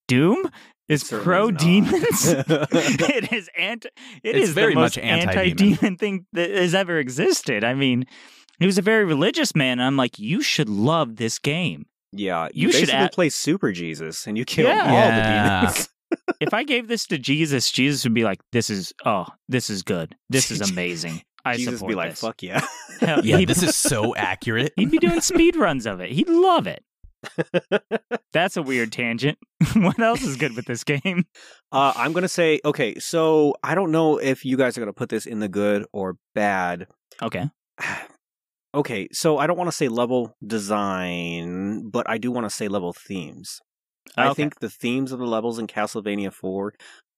Doom?" 0.08 0.50
Is 0.88 1.04
pro 1.04 1.52
demons. 1.52 2.26
it 2.26 3.32
is 3.32 3.48
anti. 3.56 3.88
It 4.24 4.34
It's 4.36 4.48
is 4.48 4.54
very 4.54 4.74
the 4.74 4.80
most 4.80 4.96
much 4.96 5.04
anti-demon. 5.04 5.38
anti-demon 5.50 5.96
thing 5.98 6.26
that 6.32 6.50
has 6.50 6.74
ever 6.74 6.98
existed. 6.98 7.62
I 7.62 7.74
mean, 7.74 8.06
he 8.58 8.66
was 8.66 8.76
a 8.76 8.82
very 8.82 9.04
religious 9.04 9.54
man. 9.54 9.78
And 9.78 9.82
I'm 9.82 9.96
like, 9.96 10.18
you 10.18 10.42
should 10.42 10.68
love 10.68 11.14
this 11.14 11.38
game. 11.38 11.86
yeah, 12.12 12.48
You 12.52 12.66
you, 12.66 12.72
should 12.72 12.80
basically 12.88 12.94
add- 13.04 13.12
play 13.12 13.28
Super 13.28 13.70
Jesus 13.70 14.26
and 14.26 14.36
you 14.36 14.44
kill 14.44 14.66
Yeah. 14.66 14.82
all 14.84 14.92
Yeah. 14.92 15.60
the 15.60 15.70
demons. 15.70 15.88
if 16.40 16.52
I 16.52 16.64
gave 16.64 16.88
this 16.88 17.06
to 17.06 17.18
Jesus, 17.18 17.70
Jesus 17.70 18.02
would 18.02 18.14
be 18.14 18.24
like, 18.24 18.40
"This 18.50 18.68
is 18.68 18.92
oh, 19.06 19.26
this 19.48 19.70
is 19.70 19.84
good. 19.84 20.16
This 20.28 20.50
is 20.50 20.60
amazing. 20.72 21.22
I 21.44 21.56
Jesus 21.56 21.74
support 21.74 21.90
be 21.90 21.94
like, 21.94 22.10
this." 22.10 22.20
"Fuck 22.20 22.42
yeah." 22.42 22.60
Hell, 23.00 23.24
Yeah, 23.24 23.44
this 23.44 23.62
is 23.62 23.76
so 23.76 24.14
accurate. 24.16 24.72
he'd 24.76 24.90
be 24.90 24.98
doing 24.98 25.20
speed 25.20 25.56
runs 25.56 25.86
of 25.86 26.00
it. 26.00 26.10
He'd 26.12 26.28
love 26.28 26.66
it. 26.66 26.84
That's 28.32 28.56
a 28.56 28.62
weird 28.62 28.92
tangent. 28.92 29.38
what 29.74 29.98
else 29.98 30.22
is 30.22 30.36
good 30.36 30.56
with 30.56 30.64
this 30.66 30.84
game? 30.84 31.24
Uh, 31.70 31.92
I'm 31.96 32.12
gonna 32.12 32.28
say 32.28 32.60
okay. 32.64 32.98
So 32.98 33.54
I 33.62 33.74
don't 33.74 33.90
know 33.92 34.16
if 34.18 34.44
you 34.44 34.56
guys 34.56 34.76
are 34.76 34.80
gonna 34.80 34.92
put 34.92 35.08
this 35.10 35.26
in 35.26 35.40
the 35.40 35.48
good 35.48 35.84
or 35.92 36.16
bad. 36.34 36.86
Okay, 37.22 37.44
okay, 38.74 39.08
so 39.12 39.38
I 39.38 39.46
don't 39.46 39.58
want 39.58 39.68
to 39.68 39.76
say 39.76 39.88
level 39.88 40.34
design, 40.46 41.88
but 41.90 42.08
I 42.08 42.18
do 42.18 42.30
want 42.30 42.46
to 42.46 42.50
say 42.50 42.68
level 42.68 42.92
themes. 42.92 43.60
I 44.16 44.34
think 44.34 44.58
the 44.60 44.70
themes 44.70 45.12
of 45.12 45.18
the 45.18 45.26
levels 45.26 45.58
in 45.58 45.66
Castlevania 45.66 46.32
4 46.32 46.74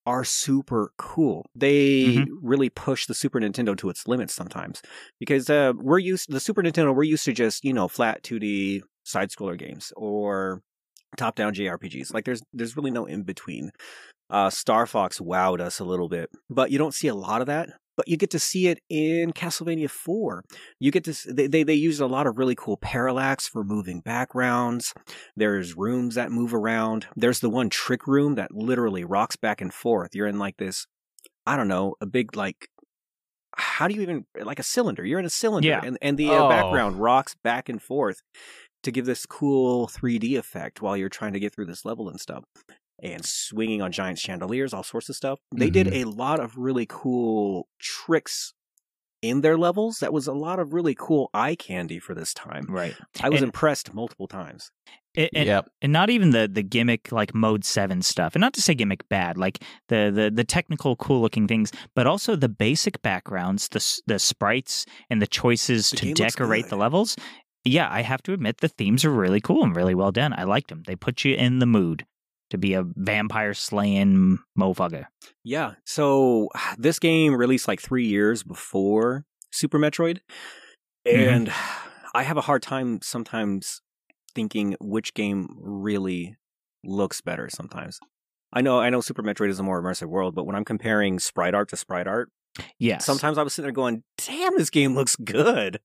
are 0.06 0.24
super 0.24 0.92
cool. 0.98 1.46
They 1.54 2.02
Mm-hmm. 2.02 2.32
really 2.46 2.68
push 2.70 3.06
the 3.06 3.14
Super 3.14 3.38
Nintendo 3.40 3.76
to 3.78 3.88
its 3.88 4.06
limits 4.08 4.34
sometimes 4.34 4.82
because 5.20 5.48
uh, 5.48 5.72
we're 5.76 5.98
used 5.98 6.30
the 6.32 6.40
Super 6.40 6.62
Nintendo. 6.62 6.94
We're 6.94 7.04
used 7.04 7.24
to 7.26 7.32
just 7.32 7.64
you 7.64 7.72
know 7.72 7.88
flat 7.88 8.22
2D 8.22 8.82
side 9.04 9.30
scroller 9.30 9.58
games 9.58 9.92
or 9.96 10.62
top 11.16 11.34
down 11.36 11.54
JRPGs. 11.54 12.12
Like 12.12 12.24
there's 12.24 12.42
there's 12.52 12.76
really 12.76 12.90
no 12.90 13.04
in 13.06 13.22
between. 13.22 13.70
Uh, 14.30 14.48
Star 14.50 14.86
Fox 14.86 15.18
wowed 15.20 15.60
us 15.60 15.78
a 15.78 15.84
little 15.84 16.08
bit, 16.08 16.30
but 16.48 16.70
you 16.70 16.78
don't 16.78 16.94
see 16.94 17.08
a 17.08 17.14
lot 17.14 17.40
of 17.42 17.46
that. 17.48 17.68
But 17.96 18.08
you 18.08 18.16
get 18.16 18.30
to 18.30 18.38
see 18.38 18.68
it 18.68 18.80
in 18.88 19.32
Castlevania 19.32 19.90
4. 19.90 20.44
You 20.80 20.90
get 20.90 21.04
to 21.04 21.14
they 21.32 21.46
they, 21.46 21.62
they 21.62 21.74
use 21.74 22.00
a 22.00 22.06
lot 22.06 22.26
of 22.26 22.38
really 22.38 22.54
cool 22.54 22.78
parallax 22.78 23.46
for 23.46 23.62
moving 23.64 24.00
backgrounds. 24.00 24.94
There's 25.36 25.76
rooms 25.76 26.14
that 26.14 26.30
move 26.32 26.54
around. 26.54 27.06
There's 27.16 27.40
the 27.40 27.50
one 27.50 27.68
trick 27.68 28.06
room 28.06 28.34
that 28.36 28.52
literally 28.54 29.04
rocks 29.04 29.36
back 29.36 29.60
and 29.60 29.72
forth. 29.74 30.14
You're 30.14 30.26
in 30.26 30.38
like 30.38 30.56
this, 30.56 30.86
I 31.46 31.56
don't 31.56 31.68
know, 31.68 31.94
a 32.00 32.06
big 32.06 32.34
like. 32.36 32.68
How 33.54 33.86
do 33.86 33.94
you 33.94 34.00
even 34.00 34.24
like 34.42 34.58
a 34.58 34.62
cylinder? 34.62 35.04
You're 35.04 35.18
in 35.18 35.26
a 35.26 35.30
cylinder, 35.30 35.68
Yeah. 35.68 35.82
and 35.84 35.98
and 36.00 36.16
the 36.16 36.30
uh, 36.30 36.44
Oh. 36.44 36.48
background 36.48 36.96
rocks 36.96 37.36
back 37.44 37.68
and 37.68 37.82
forth 37.82 38.22
to 38.82 38.90
give 38.90 39.04
this 39.04 39.26
cool 39.26 39.86
3D 39.86 40.36
effect 40.38 40.80
while 40.80 40.96
you're 40.96 41.10
trying 41.10 41.34
to 41.34 41.38
get 41.40 41.54
through 41.54 41.66
this 41.66 41.84
level 41.84 42.08
and 42.08 42.18
stuff. 42.18 42.44
And 43.02 43.24
swinging 43.24 43.82
on 43.82 43.90
giant 43.90 44.18
chandeliers, 44.18 44.72
all 44.72 44.84
sorts 44.84 45.08
of 45.08 45.16
stuff. 45.16 45.40
They 45.54 45.70
did 45.70 45.88
Mhm. 45.88 46.02
a 46.02 46.04
lot 46.08 46.38
of 46.38 46.56
really 46.56 46.86
cool 46.88 47.66
tricks 47.80 48.54
in 49.20 49.40
their 49.40 49.56
levels. 49.58 49.98
That 49.98 50.12
was 50.12 50.26
a 50.28 50.32
lot 50.32 50.58
of 50.60 50.72
really 50.72 50.94
cool 50.96 51.28
eye 51.34 51.54
candy 51.56 51.98
for 51.98 52.14
this 52.14 52.32
time. 52.32 52.66
right. 52.68 52.94
I 53.20 53.28
was 53.28 53.40
And- 53.40 53.48
impressed 53.48 53.92
multiple 53.92 54.28
times. 54.28 54.70
And, 55.16 55.28
and, 55.34 55.46
yep. 55.46 55.68
and 55.82 55.92
not 55.92 56.08
even 56.10 56.30
the 56.30 56.48
the 56.50 56.62
gimmick 56.62 57.12
like 57.12 57.34
mode 57.34 57.64
seven 57.66 58.00
stuff, 58.00 58.34
and 58.34 58.40
not 58.40 58.54
to 58.54 58.62
say 58.62 58.72
gimmick 58.74 59.06
bad, 59.10 59.36
like 59.36 59.58
the 59.88 60.10
the 60.14 60.30
the 60.34 60.42
technical 60.44 60.96
cool 60.96 61.20
looking 61.20 61.46
things, 61.46 61.70
but 61.94 62.06
also 62.06 62.34
the 62.34 62.48
basic 62.48 63.02
backgrounds, 63.02 63.68
the 63.68 64.02
the 64.06 64.18
sprites, 64.18 64.86
and 65.10 65.20
the 65.20 65.26
choices 65.26 65.90
The 65.90 65.96
to 65.98 66.14
decorate 66.14 66.68
the 66.68 66.76
levels. 66.76 67.14
Yeah, 67.64 67.88
I 67.92 68.00
have 68.02 68.22
to 68.22 68.32
admit 68.32 68.58
the 68.58 68.68
themes 68.68 69.04
are 69.04 69.10
really 69.12 69.40
cool 69.40 69.62
and 69.62 69.76
really 69.76 69.94
well 69.94 70.12
done. 70.12 70.32
I 70.32 70.44
liked 70.44 70.68
them. 70.70 70.82
They 70.86 70.96
put 70.96 71.24
you 71.26 71.34
in 71.34 71.58
the 71.58 71.66
mood. 71.66 72.06
To 72.52 72.58
be 72.58 72.74
a 72.74 72.84
vampire 72.96 73.54
slaying 73.54 74.38
motherfucker. 74.58 75.06
Yeah. 75.42 75.72
So 75.84 76.48
this 76.78 76.98
game 76.98 77.34
released 77.34 77.66
like 77.66 77.80
three 77.80 78.06
years 78.06 78.42
before 78.42 79.24
Super 79.50 79.78
Metroid. 79.78 80.18
Mm-hmm. 81.06 81.28
And 81.34 81.52
I 82.14 82.22
have 82.22 82.36
a 82.36 82.42
hard 82.42 82.62
time 82.62 83.00
sometimes 83.02 83.80
thinking 84.34 84.76
which 84.80 85.14
game 85.14 85.48
really 85.60 86.36
looks 86.84 87.20
better 87.20 87.48
sometimes. 87.50 87.98
I 88.52 88.60
know 88.60 88.78
I 88.80 88.90
know 88.90 89.00
Super 89.00 89.22
Metroid 89.22 89.48
is 89.48 89.58
a 89.58 89.62
more 89.62 89.82
immersive 89.82 90.08
world, 90.08 90.34
but 90.34 90.44
when 90.44 90.54
I'm 90.54 90.64
comparing 90.64 91.18
sprite 91.18 91.54
art 91.54 91.70
to 91.70 91.76
sprite 91.76 92.06
art, 92.06 92.30
Yes. 92.78 93.06
sometimes 93.06 93.38
I 93.38 93.42
was 93.42 93.54
sitting 93.54 93.66
there 93.66 93.72
going, 93.72 94.02
damn, 94.18 94.58
this 94.58 94.68
game 94.68 94.94
looks 94.94 95.16
good. 95.16 95.80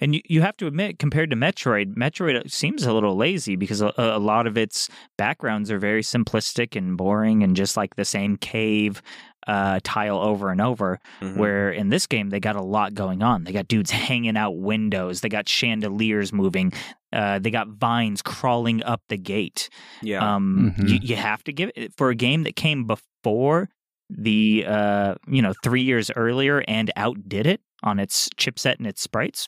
And 0.00 0.14
you, 0.14 0.20
you 0.28 0.40
have 0.42 0.56
to 0.58 0.66
admit, 0.66 0.98
compared 0.98 1.30
to 1.30 1.36
Metroid, 1.36 1.94
Metroid 1.94 2.50
seems 2.50 2.84
a 2.84 2.92
little 2.92 3.16
lazy 3.16 3.56
because 3.56 3.80
a, 3.80 3.92
a 3.96 4.18
lot 4.18 4.46
of 4.46 4.56
its 4.58 4.88
backgrounds 5.16 5.70
are 5.70 5.78
very 5.78 6.02
simplistic 6.02 6.76
and 6.76 6.96
boring 6.96 7.42
and 7.42 7.54
just 7.56 7.76
like 7.76 7.96
the 7.96 8.04
same 8.04 8.36
cave 8.36 9.02
uh, 9.46 9.80
tile 9.82 10.18
over 10.18 10.50
and 10.50 10.60
over. 10.60 10.98
Mhm. 11.20 11.36
Where 11.36 11.70
in 11.70 11.88
this 11.88 12.06
game, 12.06 12.30
they 12.30 12.40
got 12.40 12.56
a 12.56 12.62
lot 12.62 12.92
going 12.94 13.22
on. 13.22 13.44
They 13.44 13.52
got 13.52 13.68
dudes 13.68 13.90
hanging 13.90 14.36
out 14.36 14.58
windows, 14.58 15.20
they 15.20 15.28
got 15.28 15.48
chandeliers 15.48 16.32
moving, 16.32 16.72
uh, 17.12 17.38
they 17.38 17.50
got 17.50 17.68
vines 17.68 18.20
crawling 18.20 18.82
up 18.82 19.02
the 19.08 19.16
gate. 19.16 19.68
yeah. 20.02 20.34
Um, 20.34 20.74
Mhm. 20.76 20.88
you, 20.88 20.98
you 21.02 21.16
have 21.16 21.42
to 21.44 21.52
give 21.52 21.70
it 21.76 21.92
for 21.96 22.10
a 22.10 22.14
game 22.14 22.42
that 22.42 22.56
came 22.56 22.84
before 22.84 23.68
the 24.10 24.64
uh, 24.66 25.14
you 25.28 25.40
know 25.42 25.52
three 25.62 25.82
years 25.82 26.10
earlier 26.16 26.64
and 26.66 26.90
outdid 26.96 27.46
it 27.46 27.60
on 27.82 27.98
its 27.98 28.28
chipset 28.36 28.76
and 28.78 28.86
its 28.86 29.00
sprites. 29.02 29.46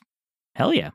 Hell 0.55 0.73
yeah. 0.73 0.91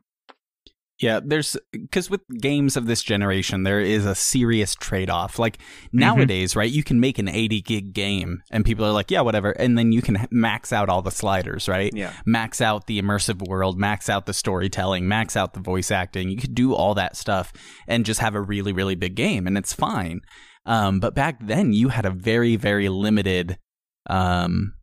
Yeah, 0.99 1.19
there's 1.23 1.55
because 1.71 2.09
with 2.09 2.21
games 2.41 2.75
of 2.75 2.87
this 2.87 3.03
generation, 3.03 3.61
there 3.61 3.79
is 3.79 4.03
a 4.07 4.15
serious 4.15 4.73
trade 4.73 5.11
off. 5.11 5.37
Like 5.37 5.57
Mm-hmm. 5.57 5.99
nowadays, 5.99 6.55
right? 6.55 6.71
You 6.71 6.83
can 6.83 6.99
make 6.99 7.19
an 7.19 7.27
80 7.27 7.61
gig 7.61 7.93
game, 7.93 8.41
and 8.49 8.65
people 8.65 8.83
are 8.83 8.91
like, 8.91 9.11
yeah, 9.11 9.21
whatever. 9.21 9.51
And 9.51 9.77
then 9.77 9.91
you 9.91 10.01
can 10.01 10.27
max 10.31 10.73
out 10.73 10.89
all 10.89 11.03
the 11.03 11.11
sliders, 11.11 11.67
right? 11.69 11.91
yeah. 11.93 12.13
Max 12.25 12.61
out 12.61 12.87
the 12.87 12.99
immersive 12.99 13.47
world, 13.47 13.77
max 13.77 14.09
out 14.09 14.25
the 14.25 14.33
storytelling, 14.33 15.07
max 15.07 15.37
out 15.37 15.53
the 15.53 15.59
voice 15.59 15.91
acting. 15.91 16.29
You 16.29 16.37
could 16.37 16.55
do 16.55 16.73
all 16.73 16.95
that 16.95 17.15
stuff 17.15 17.53
and 17.87 18.03
just 18.03 18.19
have 18.19 18.33
a 18.33 18.41
really, 18.41 18.73
really 18.73 18.95
big 18.95 19.13
game, 19.15 19.45
and 19.45 19.55
it's 19.55 19.73
fine. 19.73 20.21
Um, 20.65 20.99
but 20.99 21.13
back 21.13 21.37
then, 21.45 21.73
you 21.73 21.89
had 21.89 22.05
a 22.05 22.09
very, 22.11 22.55
very 22.55 22.89
limited, 22.89 23.59
um, 24.09 24.73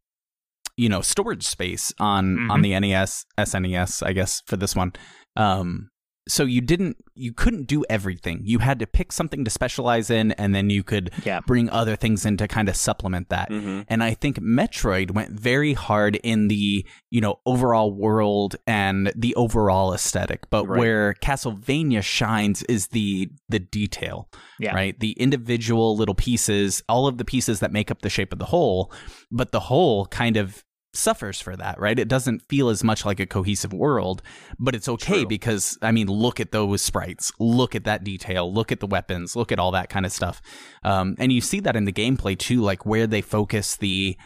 you 0.76 0.88
know, 0.88 1.00
storage 1.00 1.46
space 1.46 1.92
on 1.98 2.50
on 2.50 2.62
the 2.62 2.78
NES, 2.78 3.24
SNES, 3.38 4.04
I 4.04 4.12
guess, 4.12 4.42
for 4.46 4.56
this 4.56 4.74
one. 4.74 4.92
Um, 5.36 5.90
so 6.26 6.44
you 6.44 6.60
didn't, 6.62 6.96
you 7.14 7.32
couldn't 7.32 7.66
do 7.66 7.84
everything. 7.90 8.40
You 8.44 8.60
had 8.60 8.78
to 8.78 8.86
pick 8.86 9.12
something 9.12 9.44
to 9.44 9.50
specialize 9.50 10.08
in, 10.08 10.32
and 10.32 10.54
then 10.54 10.70
you 10.70 10.82
could 10.82 11.10
Yeah. 11.24 11.40
bring 11.46 11.68
other 11.68 11.96
things 11.96 12.24
in 12.24 12.36
to 12.38 12.48
kind 12.48 12.68
of 12.68 12.76
supplement 12.76 13.28
that. 13.28 13.48
hmm 13.50 13.82
And 13.88 14.02
I 14.02 14.14
think 14.14 14.38
Metroid 14.38 15.10
went 15.10 15.38
very 15.38 15.74
hard 15.74 16.16
in 16.16 16.48
the, 16.48 16.86
you 17.10 17.20
know, 17.20 17.40
overall 17.44 17.92
world 17.92 18.56
and 18.66 19.12
the 19.14 19.34
overall 19.34 19.92
aesthetic. 19.92 20.48
But 20.50 20.66
Right. 20.66 20.78
where 20.78 21.14
Castlevania 21.20 22.02
shines 22.02 22.62
is 22.64 22.88
the 22.88 23.30
the 23.50 23.58
detail. 23.58 24.28
Yeah. 24.58 24.74
Right? 24.74 24.98
The 24.98 25.12
individual 25.12 25.94
little 25.96 26.14
pieces, 26.14 26.82
all 26.88 27.06
of 27.06 27.18
the 27.18 27.24
pieces 27.24 27.60
that 27.60 27.70
make 27.72 27.90
up 27.90 28.00
the 28.02 28.08
shape 28.10 28.32
of 28.32 28.38
the 28.38 28.46
whole, 28.46 28.90
but 29.30 29.52
the 29.52 29.60
whole 29.60 30.06
kind 30.06 30.36
of 30.38 30.64
suffers 30.94 31.40
for 31.40 31.56
that, 31.56 31.78
right? 31.80 31.98
It 31.98 32.08
doesn't 32.08 32.40
feel 32.48 32.68
as 32.68 32.82
much 32.84 33.04
like 33.04 33.20
a 33.20 33.26
cohesive 33.26 33.72
world, 33.72 34.22
but 34.58 34.74
it's 34.74 34.88
okay 34.88 35.20
True. 35.20 35.26
because 35.26 35.76
I 35.82 35.92
mean, 35.92 36.06
look 36.06 36.40
at 36.40 36.52
those 36.52 36.82
sprites, 36.82 37.32
look 37.38 37.74
at 37.74 37.84
that 37.84 38.04
detail, 38.04 38.52
look 38.52 38.70
at 38.72 38.80
the 38.80 38.86
weapons, 38.86 39.34
look 39.36 39.50
at 39.52 39.58
all 39.58 39.72
that 39.72 39.88
kind 39.88 40.06
of 40.06 40.12
stuff. 40.12 40.40
Um, 40.82 41.14
and 41.18 41.32
you 41.32 41.40
see 41.40 41.60
that 41.60 41.76
in 41.76 41.84
the 41.84 41.92
gameplay 41.92 42.38
too, 42.38 42.60
like 42.62 42.86
where 42.86 43.06
they 43.06 43.20
focus 43.20 43.76
the 43.76 44.16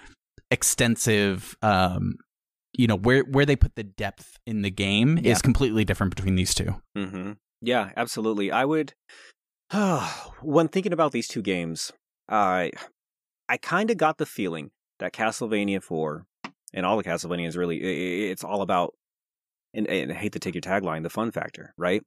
extensive, 0.50 1.56
um, 1.62 2.16
you 2.72 2.86
know, 2.86 2.96
where 2.96 3.22
where 3.22 3.46
they 3.46 3.56
put 3.56 3.74
the 3.76 3.84
depth 3.84 4.36
in 4.46 4.62
the 4.62 4.70
game 4.70 5.18
Yeah. 5.18 5.32
is 5.32 5.42
completely 5.42 5.84
different 5.84 6.14
between 6.14 6.34
these 6.36 6.54
two. 6.54 6.74
hmm 6.96 7.32
Yeah, 7.60 7.90
absolutely. 7.96 8.50
I 8.52 8.64
would. 8.64 8.92
when 10.42 10.68
thinking 10.68 10.92
about 10.92 11.12
these 11.12 11.28
two 11.28 11.42
games, 11.42 11.92
I 12.28 12.70
I 13.48 13.56
kind 13.56 13.90
of 13.90 13.96
got 13.96 14.18
the 14.18 14.26
feeling 14.26 14.70
that 14.98 15.12
Castlevania 15.12 15.82
Four 15.82 16.26
and 16.74 16.84
all 16.84 16.96
the 16.96 17.04
Castlevanias 17.04 17.56
really, 17.56 18.30
it's 18.30 18.44
all 18.44 18.62
about. 18.62 18.94
And, 19.74 19.86
and 19.86 20.10
I 20.10 20.14
hate 20.14 20.32
to 20.32 20.38
take 20.38 20.54
your 20.54 20.62
tagline, 20.62 21.02
the 21.02 21.10
fun 21.10 21.30
factor, 21.30 21.74
right? 21.76 22.02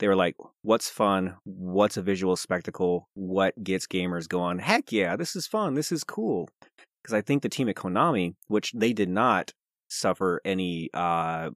They 0.00 0.08
were 0.08 0.16
like, 0.16 0.34
"What's 0.62 0.90
fun? 0.90 1.36
What's 1.44 1.96
a 1.96 2.02
visual 2.02 2.34
spectacle? 2.34 3.08
What 3.14 3.54
gets 3.62 3.86
gamers 3.86 4.28
going? 4.28 4.58
Heck 4.58 4.90
yeah, 4.90 5.14
this 5.14 5.36
is 5.36 5.46
fun. 5.46 5.74
This 5.74 5.92
is 5.92 6.02
cool." 6.02 6.48
Because 7.02 7.14
I 7.14 7.20
think 7.20 7.42
the 7.42 7.48
team 7.48 7.68
at 7.68 7.76
Konami, 7.76 8.34
which 8.48 8.72
they 8.72 8.92
did 8.92 9.08
not 9.08 9.52
suffer 9.88 10.40
any 10.44 10.90
uh, 10.92 11.50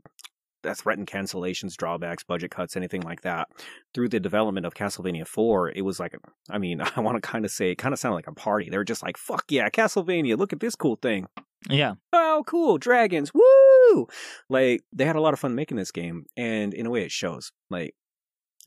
that 0.62 0.76
threatened 0.78 1.06
cancellations, 1.06 1.76
drawbacks, 1.76 2.24
budget 2.24 2.50
cuts, 2.50 2.76
anything 2.76 3.02
like 3.02 3.22
that. 3.22 3.48
Through 3.94 4.08
the 4.08 4.20
development 4.20 4.66
of 4.66 4.74
Castlevania 4.74 5.26
4, 5.26 5.70
it 5.70 5.82
was 5.82 6.00
like, 6.00 6.16
I 6.50 6.58
mean, 6.58 6.80
I 6.96 7.00
want 7.00 7.16
to 7.16 7.26
kind 7.26 7.44
of 7.44 7.50
say, 7.50 7.70
it 7.70 7.78
kind 7.78 7.92
of 7.92 7.98
sounded 7.98 8.16
like 8.16 8.26
a 8.26 8.32
party. 8.32 8.68
They 8.70 8.76
were 8.76 8.84
just 8.84 9.02
like, 9.02 9.16
fuck 9.16 9.44
yeah, 9.48 9.68
Castlevania, 9.70 10.36
look 10.36 10.52
at 10.52 10.60
this 10.60 10.74
cool 10.74 10.96
thing. 10.96 11.26
Yeah. 11.68 11.94
Oh, 12.12 12.44
cool, 12.46 12.78
dragons, 12.78 13.32
woo! 13.34 14.06
Like, 14.48 14.82
they 14.92 15.04
had 15.04 15.16
a 15.16 15.20
lot 15.20 15.34
of 15.34 15.40
fun 15.40 15.54
making 15.54 15.76
this 15.76 15.90
game, 15.90 16.26
and 16.36 16.72
in 16.72 16.86
a 16.86 16.90
way, 16.90 17.02
it 17.02 17.10
shows. 17.10 17.50
Like, 17.70 17.94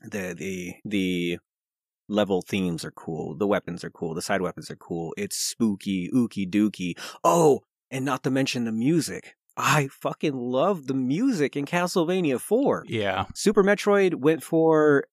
the, 0.02 0.34
the, 0.36 0.74
the, 0.84 1.38
level 2.08 2.42
themes 2.42 2.84
are 2.84 2.90
cool. 2.90 3.34
The 3.34 3.46
weapons 3.46 3.82
are 3.84 3.90
cool. 3.90 4.14
The 4.14 4.22
side 4.22 4.42
weapons 4.42 4.70
are 4.70 4.76
cool. 4.76 5.14
It's 5.16 5.36
spooky, 5.36 6.10
ooky 6.14 6.48
dooky. 6.48 6.98
Oh, 7.24 7.60
and 7.90 8.04
not 8.04 8.22
to 8.24 8.30
mention 8.30 8.64
the 8.64 8.72
music. 8.72 9.34
I 9.56 9.88
fucking 9.88 10.34
love 10.34 10.86
the 10.86 10.94
music 10.94 11.56
in 11.56 11.66
Castlevania 11.66 12.40
4. 12.40 12.84
Yeah. 12.88 13.26
Super 13.34 13.62
Metroid 13.62 14.14
went 14.14 14.42
for, 14.42 15.04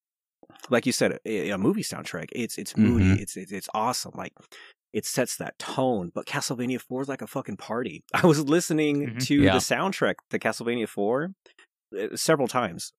like 0.69 0.85
you 0.85 0.91
said, 0.91 1.19
a, 1.25 1.49
a 1.49 1.57
movie 1.57 1.83
soundtrack. 1.83 2.29
It's 2.31 2.57
it's 2.57 2.75
moody. 2.77 3.05
Mhm. 3.05 3.19
It's, 3.19 3.35
it's 3.37 3.51
it's 3.51 3.69
awesome. 3.73 4.11
Like 4.15 4.33
it 4.93 5.05
sets 5.05 5.35
that 5.37 5.59
tone. 5.59 6.11
But 6.15 6.25
Castlevania 6.25 6.79
Four 6.81 7.01
is 7.01 7.09
like 7.09 7.21
a 7.21 7.27
fucking 7.27 7.57
party. 7.57 8.03
I 8.13 8.25
was 8.25 8.39
listening 8.47 9.07
Mhm. 9.07 9.25
to 9.27 9.35
Yeah. 9.35 9.53
the 9.53 9.59
soundtrack 9.59 10.15
to 10.29 10.39
Castlevania 10.39 10.87
Four 10.87 11.31
uh, 11.97 12.15
several 12.15 12.47
times 12.47 12.91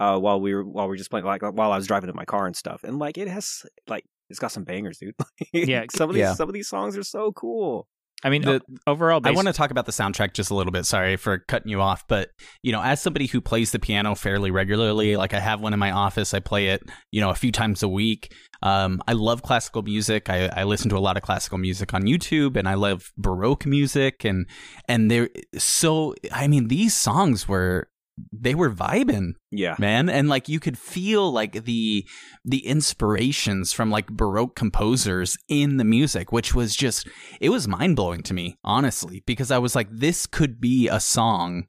uh, 0.00 0.18
while 0.18 0.40
we 0.40 0.52
were 0.54 0.64
while 0.64 0.86
we 0.86 0.90
were 0.90 0.96
just 0.96 1.10
playing, 1.10 1.24
like 1.26 1.42
while 1.42 1.70
I 1.72 1.76
was 1.76 1.86
driving 1.86 2.10
in 2.10 2.16
my 2.16 2.24
car 2.24 2.46
and 2.46 2.56
stuff. 2.56 2.82
And 2.82 2.98
like 2.98 3.18
it 3.18 3.28
has 3.28 3.62
like 3.86 4.04
it's 4.30 4.38
got 4.40 4.50
some 4.52 4.64
bangers, 4.64 4.98
dude. 4.98 5.14
Yeah, 5.52 5.84
some 5.94 6.08
of 6.10 6.14
these 6.14 6.22
yeah. 6.22 6.34
some 6.34 6.48
of 6.48 6.54
these 6.54 6.68
songs 6.68 6.96
are 6.96 7.02
so 7.04 7.30
cool. 7.32 7.86
I 8.24 8.30
mean, 8.30 8.42
The- 8.42 8.62
overall, 8.86 9.20
I 9.24 9.32
want 9.32 9.48
to 9.48 9.52
talk 9.52 9.70
about 9.70 9.86
the 9.86 9.92
soundtrack 9.92 10.34
just 10.34 10.50
a 10.50 10.54
little 10.54 10.72
bit. 10.72 10.86
Sorry 10.86 11.16
for 11.16 11.38
cutting 11.38 11.68
you 11.68 11.80
off, 11.80 12.04
but 12.08 12.30
you 12.62 12.72
know, 12.72 12.82
as 12.82 13.02
somebody 13.02 13.26
who 13.26 13.40
plays 13.40 13.72
the 13.72 13.78
piano 13.78 14.14
fairly 14.14 14.50
regularly, 14.50 15.16
like 15.16 15.34
I 15.34 15.40
have 15.40 15.60
one 15.60 15.72
in 15.72 15.78
my 15.78 15.90
office, 15.90 16.32
I 16.34 16.40
play 16.40 16.68
it, 16.68 16.82
you 17.10 17.20
know, 17.20 17.30
a 17.30 17.34
few 17.34 17.52
times 17.52 17.82
a 17.82 17.88
week. 17.88 18.32
Um, 18.62 19.02
I 19.08 19.12
love 19.12 19.42
classical 19.42 19.82
music. 19.82 20.30
I, 20.30 20.46
I 20.46 20.62
listen 20.64 20.88
to 20.90 20.96
a 20.96 21.00
lot 21.00 21.16
of 21.16 21.22
classical 21.24 21.58
music 21.58 21.92
on 21.94 22.02
YouTube, 22.02 22.56
and 22.56 22.68
I 22.68 22.74
love 22.74 23.10
Baroque 23.16 23.66
music, 23.66 24.24
and 24.24 24.46
and 24.88 25.10
they're 25.10 25.30
so. 25.58 26.14
I 26.30 26.46
mean, 26.46 26.68
these 26.68 26.94
songs 26.94 27.48
were 27.48 27.88
they 28.30 28.54
were 28.54 28.70
vibing 28.70 29.32
Yeah. 29.50 29.74
man 29.78 30.08
and 30.10 30.28
like 30.28 30.48
you 30.48 30.60
could 30.60 30.78
feel 30.78 31.32
like 31.32 31.64
the 31.64 32.06
the 32.44 32.66
inspirations 32.66 33.72
from 33.72 33.90
like 33.90 34.06
baroque 34.08 34.54
composers 34.54 35.36
in 35.48 35.76
the 35.78 35.84
music 35.84 36.30
which 36.30 36.54
was 36.54 36.76
just 36.76 37.08
it 37.40 37.48
was 37.48 37.66
mind-blowing 37.66 38.22
to 38.24 38.34
me 38.34 38.58
honestly 38.64 39.22
because 39.26 39.50
i 39.50 39.58
was 39.58 39.74
like 39.74 39.88
this 39.90 40.26
could 40.26 40.60
be 40.60 40.88
a 40.88 41.00
song 41.00 41.64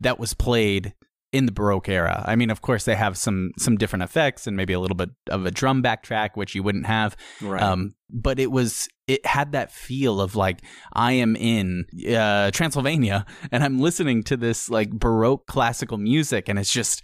that 0.00 0.18
was 0.18 0.34
played 0.34 0.94
in 1.32 1.46
the 1.46 1.52
baroque 1.52 1.88
era 1.88 2.22
i 2.26 2.36
mean 2.36 2.50
of 2.50 2.60
course 2.60 2.84
they 2.84 2.94
have 2.94 3.16
some 3.16 3.50
some 3.58 3.76
different 3.76 4.02
effects 4.02 4.46
and 4.46 4.56
maybe 4.56 4.72
a 4.72 4.80
little 4.80 4.96
bit 4.96 5.10
of 5.30 5.44
a 5.46 5.50
drum 5.50 5.82
backtrack 5.82 6.30
which 6.34 6.54
you 6.54 6.62
wouldn't 6.62 6.86
have 6.86 7.16
Right. 7.40 7.62
um, 7.62 7.94
but 8.10 8.38
it 8.38 8.50
was 8.50 8.88
it 9.06 9.24
had 9.24 9.52
that 9.52 9.70
feel 9.70 10.20
of 10.20 10.34
like 10.34 10.62
I 10.92 11.12
am 11.12 11.36
in 11.36 11.84
uh, 12.08 12.50
Transylvania 12.50 13.24
and 13.52 13.62
I'm 13.62 13.78
listening 13.78 14.22
to 14.24 14.36
this 14.36 14.68
like 14.68 14.90
baroque 14.90 15.46
classical 15.46 15.96
music 15.96 16.48
and 16.48 16.58
it's 16.58 16.72
just 16.72 17.02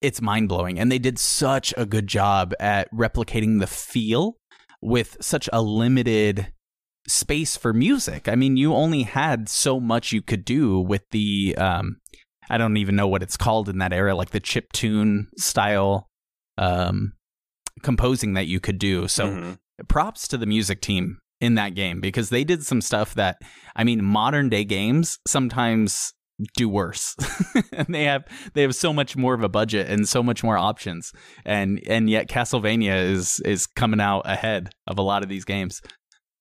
it's 0.00 0.20
mind 0.20 0.48
blowing 0.48 0.78
and 0.78 0.90
they 0.90 0.98
did 0.98 1.18
such 1.18 1.72
a 1.76 1.86
good 1.86 2.06
job 2.06 2.52
at 2.60 2.92
replicating 2.92 3.60
the 3.60 3.66
feel 3.66 4.36
with 4.80 5.16
such 5.20 5.48
a 5.52 5.62
limited 5.62 6.52
space 7.06 7.56
for 7.56 7.72
music. 7.72 8.28
I 8.28 8.34
mean, 8.34 8.56
you 8.56 8.74
only 8.74 9.04
had 9.04 9.48
so 9.48 9.80
much 9.80 10.12
you 10.12 10.22
could 10.22 10.44
do 10.44 10.78
with 10.80 11.02
the 11.10 11.56
um 11.56 11.98
I 12.50 12.58
don't 12.58 12.76
even 12.78 12.96
know 12.96 13.08
what 13.08 13.22
it's 13.22 13.36
called 13.36 13.68
in 13.68 13.78
that 13.78 13.92
era 13.92 14.14
like 14.14 14.30
the 14.30 14.40
chip 14.40 14.72
tune 14.72 15.28
style 15.36 16.08
um 16.56 17.12
composing 17.82 18.34
that 18.34 18.46
you 18.48 18.58
could 18.58 18.78
do. 18.78 19.06
So 19.06 19.28
Mhm. 19.28 19.58
props 19.88 20.26
to 20.28 20.36
the 20.36 20.46
music 20.46 20.80
team 20.80 21.18
in 21.40 21.54
that 21.54 21.74
game 21.74 22.00
because 22.00 22.30
they 22.30 22.44
did 22.44 22.64
some 22.64 22.80
stuff 22.80 23.14
that 23.14 23.38
I 23.76 23.84
mean 23.84 24.04
modern 24.04 24.48
day 24.48 24.64
games 24.64 25.18
sometimes 25.26 26.12
do 26.56 26.68
worse. 26.68 27.16
and 27.72 27.94
they 27.94 28.04
have 28.04 28.24
they 28.54 28.62
have 28.62 28.74
so 28.74 28.92
much 28.92 29.16
more 29.16 29.34
of 29.34 29.42
a 29.42 29.48
budget 29.48 29.88
and 29.88 30.08
so 30.08 30.22
much 30.22 30.42
more 30.42 30.56
options. 30.56 31.12
And 31.44 31.80
and 31.86 32.08
yet 32.08 32.28
Castlevania 32.28 33.04
is 33.04 33.40
is 33.44 33.66
coming 33.66 34.00
out 34.00 34.22
ahead 34.24 34.70
of 34.86 34.98
a 34.98 35.02
lot 35.02 35.22
of 35.22 35.28
these 35.28 35.44
games. 35.44 35.80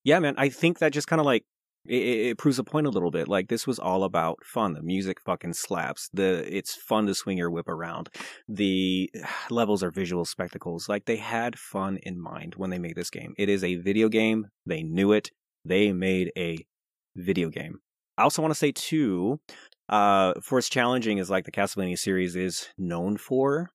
Yeah, 0.03 0.19
man. 0.19 0.35
I 0.37 0.49
think 0.49 0.79
that 0.79 0.93
just 0.93 1.07
kind 1.07 1.19
of 1.19 1.25
like 1.25 1.43
it, 1.87 2.29
it 2.29 2.37
proves 2.37 2.59
a 2.59 2.63
point 2.63 2.87
a 2.87 2.91
little 2.91 3.11
bit. 3.11 3.27
Like 3.27 3.47
this 3.47 3.65
was 3.65 3.79
all 3.79 4.03
about 4.03 4.43
fun. 4.43 4.73
The 4.73 4.81
music 4.81 5.19
fucking 5.21 5.53
slaps. 5.53 6.09
The 6.13 6.45
it's 6.55 6.75
fun 6.75 7.07
to 7.07 7.15
swing 7.15 7.37
your 7.37 7.51
whip 7.51 7.67
around. 7.67 8.09
The 8.47 9.09
levels 9.49 9.83
are 9.83 9.91
visual 9.91 10.25
spectacles. 10.25 10.89
Like 10.89 11.05
they 11.05 11.17
had 11.17 11.57
fun 11.57 11.97
in 12.03 12.21
mind 12.21 12.55
when 12.55 12.69
they 12.69 12.79
made 12.79 12.95
this 12.95 13.09
game. 13.09 13.33
It 13.37 13.49
is 13.49 13.63
a 13.63 13.75
video 13.75 14.09
game. 14.09 14.47
They 14.65 14.83
knew 14.83 15.11
it. 15.11 15.31
They 15.65 15.91
made 15.91 16.31
a 16.37 16.65
video 17.15 17.49
game. 17.49 17.79
I 18.17 18.23
also 18.23 18.41
want 18.41 18.51
to 18.51 18.57
say 18.59 18.71
too, 18.71 19.39
uh, 19.89 20.33
for 20.41 20.57
as 20.57 20.69
challenging 20.69 21.19
as 21.19 21.29
like 21.29 21.45
the 21.45 21.51
Castlevania 21.51 21.97
series 21.97 22.35
is 22.35 22.67
known 22.77 23.17
for, 23.17 23.69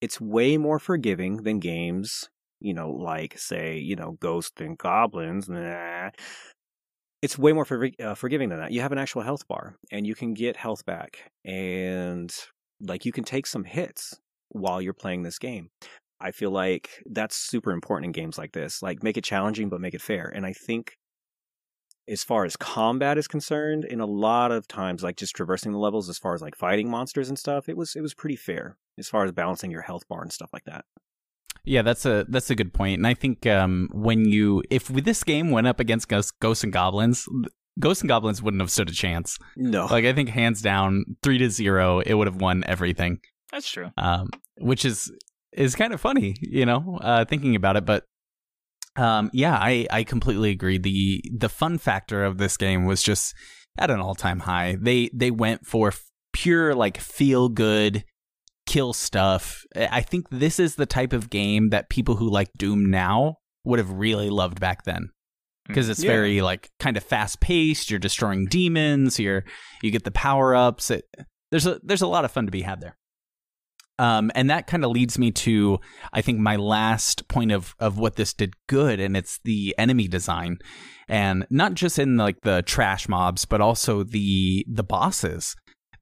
it's 0.00 0.20
way 0.20 0.56
more 0.56 0.78
forgiving 0.78 1.38
than 1.38 1.58
games, 1.58 2.28
you 2.60 2.72
know, 2.72 2.90
like 2.90 3.38
say, 3.38 3.78
you 3.78 3.96
know, 3.96 4.16
Ghost 4.20 4.60
and 4.60 4.78
Goblins. 4.78 5.48
Nah. 5.48 6.10
It's 7.24 7.38
way 7.38 7.54
more 7.54 7.64
for, 7.64 7.88
uh, 7.98 8.14
forgiving 8.14 8.50
than 8.50 8.58
that. 8.58 8.70
You 8.70 8.82
have 8.82 8.92
an 8.92 8.98
actual 8.98 9.22
health 9.22 9.48
bar, 9.48 9.76
and 9.90 10.06
you 10.06 10.14
can 10.14 10.34
get 10.34 10.58
health 10.58 10.84
back, 10.84 11.30
and 11.42 12.30
like 12.80 13.06
you 13.06 13.12
can 13.12 13.24
take 13.24 13.46
some 13.46 13.64
hits 13.64 14.20
while 14.50 14.82
you're 14.82 14.92
playing 14.92 15.22
this 15.22 15.38
game. 15.38 15.70
I 16.20 16.32
feel 16.32 16.50
like 16.50 16.90
that's 17.06 17.34
super 17.34 17.72
important 17.72 18.06
in 18.08 18.12
games 18.12 18.36
like 18.36 18.52
this. 18.52 18.82
Like 18.82 19.02
make 19.02 19.16
it 19.16 19.24
challenging, 19.24 19.70
but 19.70 19.80
make 19.80 19.94
it 19.94 20.02
fair. 20.02 20.30
And 20.34 20.44
I 20.44 20.52
think 20.52 20.92
as 22.06 22.22
far 22.22 22.44
as 22.44 22.56
combat 22.56 23.16
is 23.16 23.26
concerned, 23.26 23.86
in 23.86 24.00
a 24.00 24.06
lot 24.06 24.52
of 24.52 24.68
times, 24.68 25.02
like 25.02 25.16
just 25.16 25.34
traversing 25.34 25.72
the 25.72 25.78
levels, 25.78 26.10
as 26.10 26.18
far 26.18 26.34
as 26.34 26.42
like 26.42 26.56
fighting 26.56 26.90
monsters 26.90 27.30
and 27.30 27.38
stuff, 27.38 27.70
it 27.70 27.76
was 27.78 27.96
it 27.96 28.02
was 28.02 28.12
pretty 28.12 28.36
fair 28.36 28.76
as 28.98 29.08
far 29.08 29.24
as 29.24 29.32
balancing 29.32 29.70
your 29.70 29.80
health 29.80 30.06
bar 30.08 30.20
and 30.20 30.32
stuff 30.32 30.50
like 30.52 30.64
that. 30.64 30.84
Yeah, 31.64 31.82
that's 31.82 32.04
a 32.04 32.26
that's 32.28 32.50
a 32.50 32.54
good 32.54 32.72
point. 32.74 32.98
And 32.98 33.06
I 33.06 33.14
think 33.14 33.46
um, 33.46 33.88
when 33.92 34.26
you 34.26 34.62
if 34.70 34.88
this 34.88 35.24
game 35.24 35.50
went 35.50 35.66
up 35.66 35.80
against 35.80 36.08
Ghost, 36.08 36.34
Ghosts 36.40 36.64
and 36.64 36.72
Goblins, 36.72 37.26
Ghosts 37.78 38.02
and 38.02 38.08
Goblins 38.08 38.42
wouldn't 38.42 38.60
have 38.60 38.70
stood 38.70 38.90
a 38.90 38.92
chance. 38.92 39.38
No, 39.56 39.86
Like 39.86 40.04
I 40.04 40.12
think 40.12 40.28
hands 40.28 40.60
down, 40.60 41.04
three 41.22 41.38
to 41.38 41.50
zero, 41.50 42.00
it 42.00 42.14
would 42.14 42.26
have 42.26 42.40
won 42.40 42.64
everything. 42.66 43.18
That's 43.50 43.70
true. 43.70 43.90
Um, 43.96 44.28
which 44.58 44.84
is 44.84 45.10
is 45.52 45.74
kind 45.74 45.94
of 45.94 46.00
funny, 46.00 46.34
you 46.40 46.66
know, 46.66 46.98
uh, 47.00 47.24
thinking 47.24 47.56
about 47.56 47.76
it. 47.76 47.84
But 47.86 48.04
um, 48.96 49.30
yeah, 49.32 49.56
I 49.56 49.86
I 49.90 50.04
completely 50.04 50.50
agree. 50.50 50.78
the 50.78 51.22
The 51.36 51.48
fun 51.48 51.78
factor 51.78 52.24
of 52.24 52.38
this 52.38 52.56
game 52.56 52.84
was 52.84 53.02
just 53.02 53.34
at 53.78 53.90
an 53.90 54.00
all 54.00 54.14
time 54.14 54.40
high. 54.40 54.76
They 54.80 55.10
they 55.14 55.30
went 55.30 55.66
for 55.66 55.92
pure 56.32 56.74
like 56.74 56.98
feel 56.98 57.48
good 57.48 58.04
kill 58.66 58.92
stuff. 58.92 59.64
I 59.76 60.00
think 60.00 60.28
this 60.30 60.58
is 60.58 60.76
the 60.76 60.86
type 60.86 61.12
of 61.12 61.30
game 61.30 61.70
that 61.70 61.88
people 61.90 62.16
who 62.16 62.28
like 62.30 62.50
Doom 62.56 62.90
now 62.90 63.36
would 63.64 63.78
have 63.78 63.90
really 63.90 64.30
loved 64.30 64.60
back 64.60 64.84
then. 64.84 65.10
Because 65.66 65.88
it's 65.88 66.02
Yeah. 66.04 66.10
very 66.10 66.42
like 66.42 66.70
kind 66.78 66.96
of 66.96 67.02
fast 67.02 67.40
paced. 67.40 67.90
You're 67.90 67.98
destroying 67.98 68.46
demons. 68.46 69.18
You're 69.18 69.44
you 69.82 69.90
get 69.90 70.04
the 70.04 70.10
power 70.10 70.54
ups. 70.54 70.90
It, 70.90 71.04
there's 71.50 71.66
a 71.66 71.80
there's 71.82 72.02
a 72.02 72.06
lot 72.06 72.24
of 72.24 72.30
fun 72.32 72.44
to 72.46 72.52
be 72.52 72.62
had 72.62 72.80
there. 72.82 72.96
Um, 73.98 74.32
and 74.34 74.50
that 74.50 74.66
kind 74.66 74.84
of 74.84 74.90
leads 74.90 75.18
me 75.18 75.30
to 75.30 75.78
I 76.12 76.20
think 76.20 76.38
my 76.38 76.56
last 76.56 77.28
point 77.28 77.52
of 77.52 77.74
of 77.78 77.96
what 77.96 78.16
this 78.16 78.34
did 78.34 78.54
good, 78.66 78.98
and 79.00 79.16
it's 79.16 79.38
the 79.44 79.74
enemy 79.78 80.08
design, 80.08 80.58
and 81.08 81.46
not 81.48 81.74
just 81.74 81.98
in 81.98 82.16
like 82.16 82.40
the 82.42 82.62
trash 82.62 83.08
mobs, 83.08 83.44
but 83.44 83.60
also 83.60 84.02
the 84.02 84.66
the 84.68 84.82
bosses. 84.84 85.54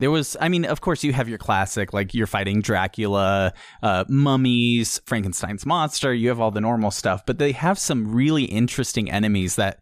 There 0.03 0.11
was, 0.11 0.37
I 0.41 0.49
mean, 0.49 0.65
of 0.65 0.81
course, 0.81 1.05
you 1.05 1.13
have 1.13 1.29
your 1.29 1.39
classic, 1.39 1.93
like 1.93 2.13
you're 2.13 2.27
fighting 2.27 2.61
Dracula, 2.61 3.53
uh, 3.85 4.05
mummies, 4.09 5.01
Frankenstein's 5.07 5.65
monster. 5.65 6.13
You 6.13 6.29
have 6.31 6.41
all 6.41 6.51
the 6.51 6.61
normal 6.61 6.91
stuff, 6.91 7.25
but 7.25 7.39
they 7.39 7.53
have 7.53 7.79
some 7.79 8.13
really 8.13 8.43
interesting 8.43 9.09
enemies 9.09 9.55
that 9.55 9.79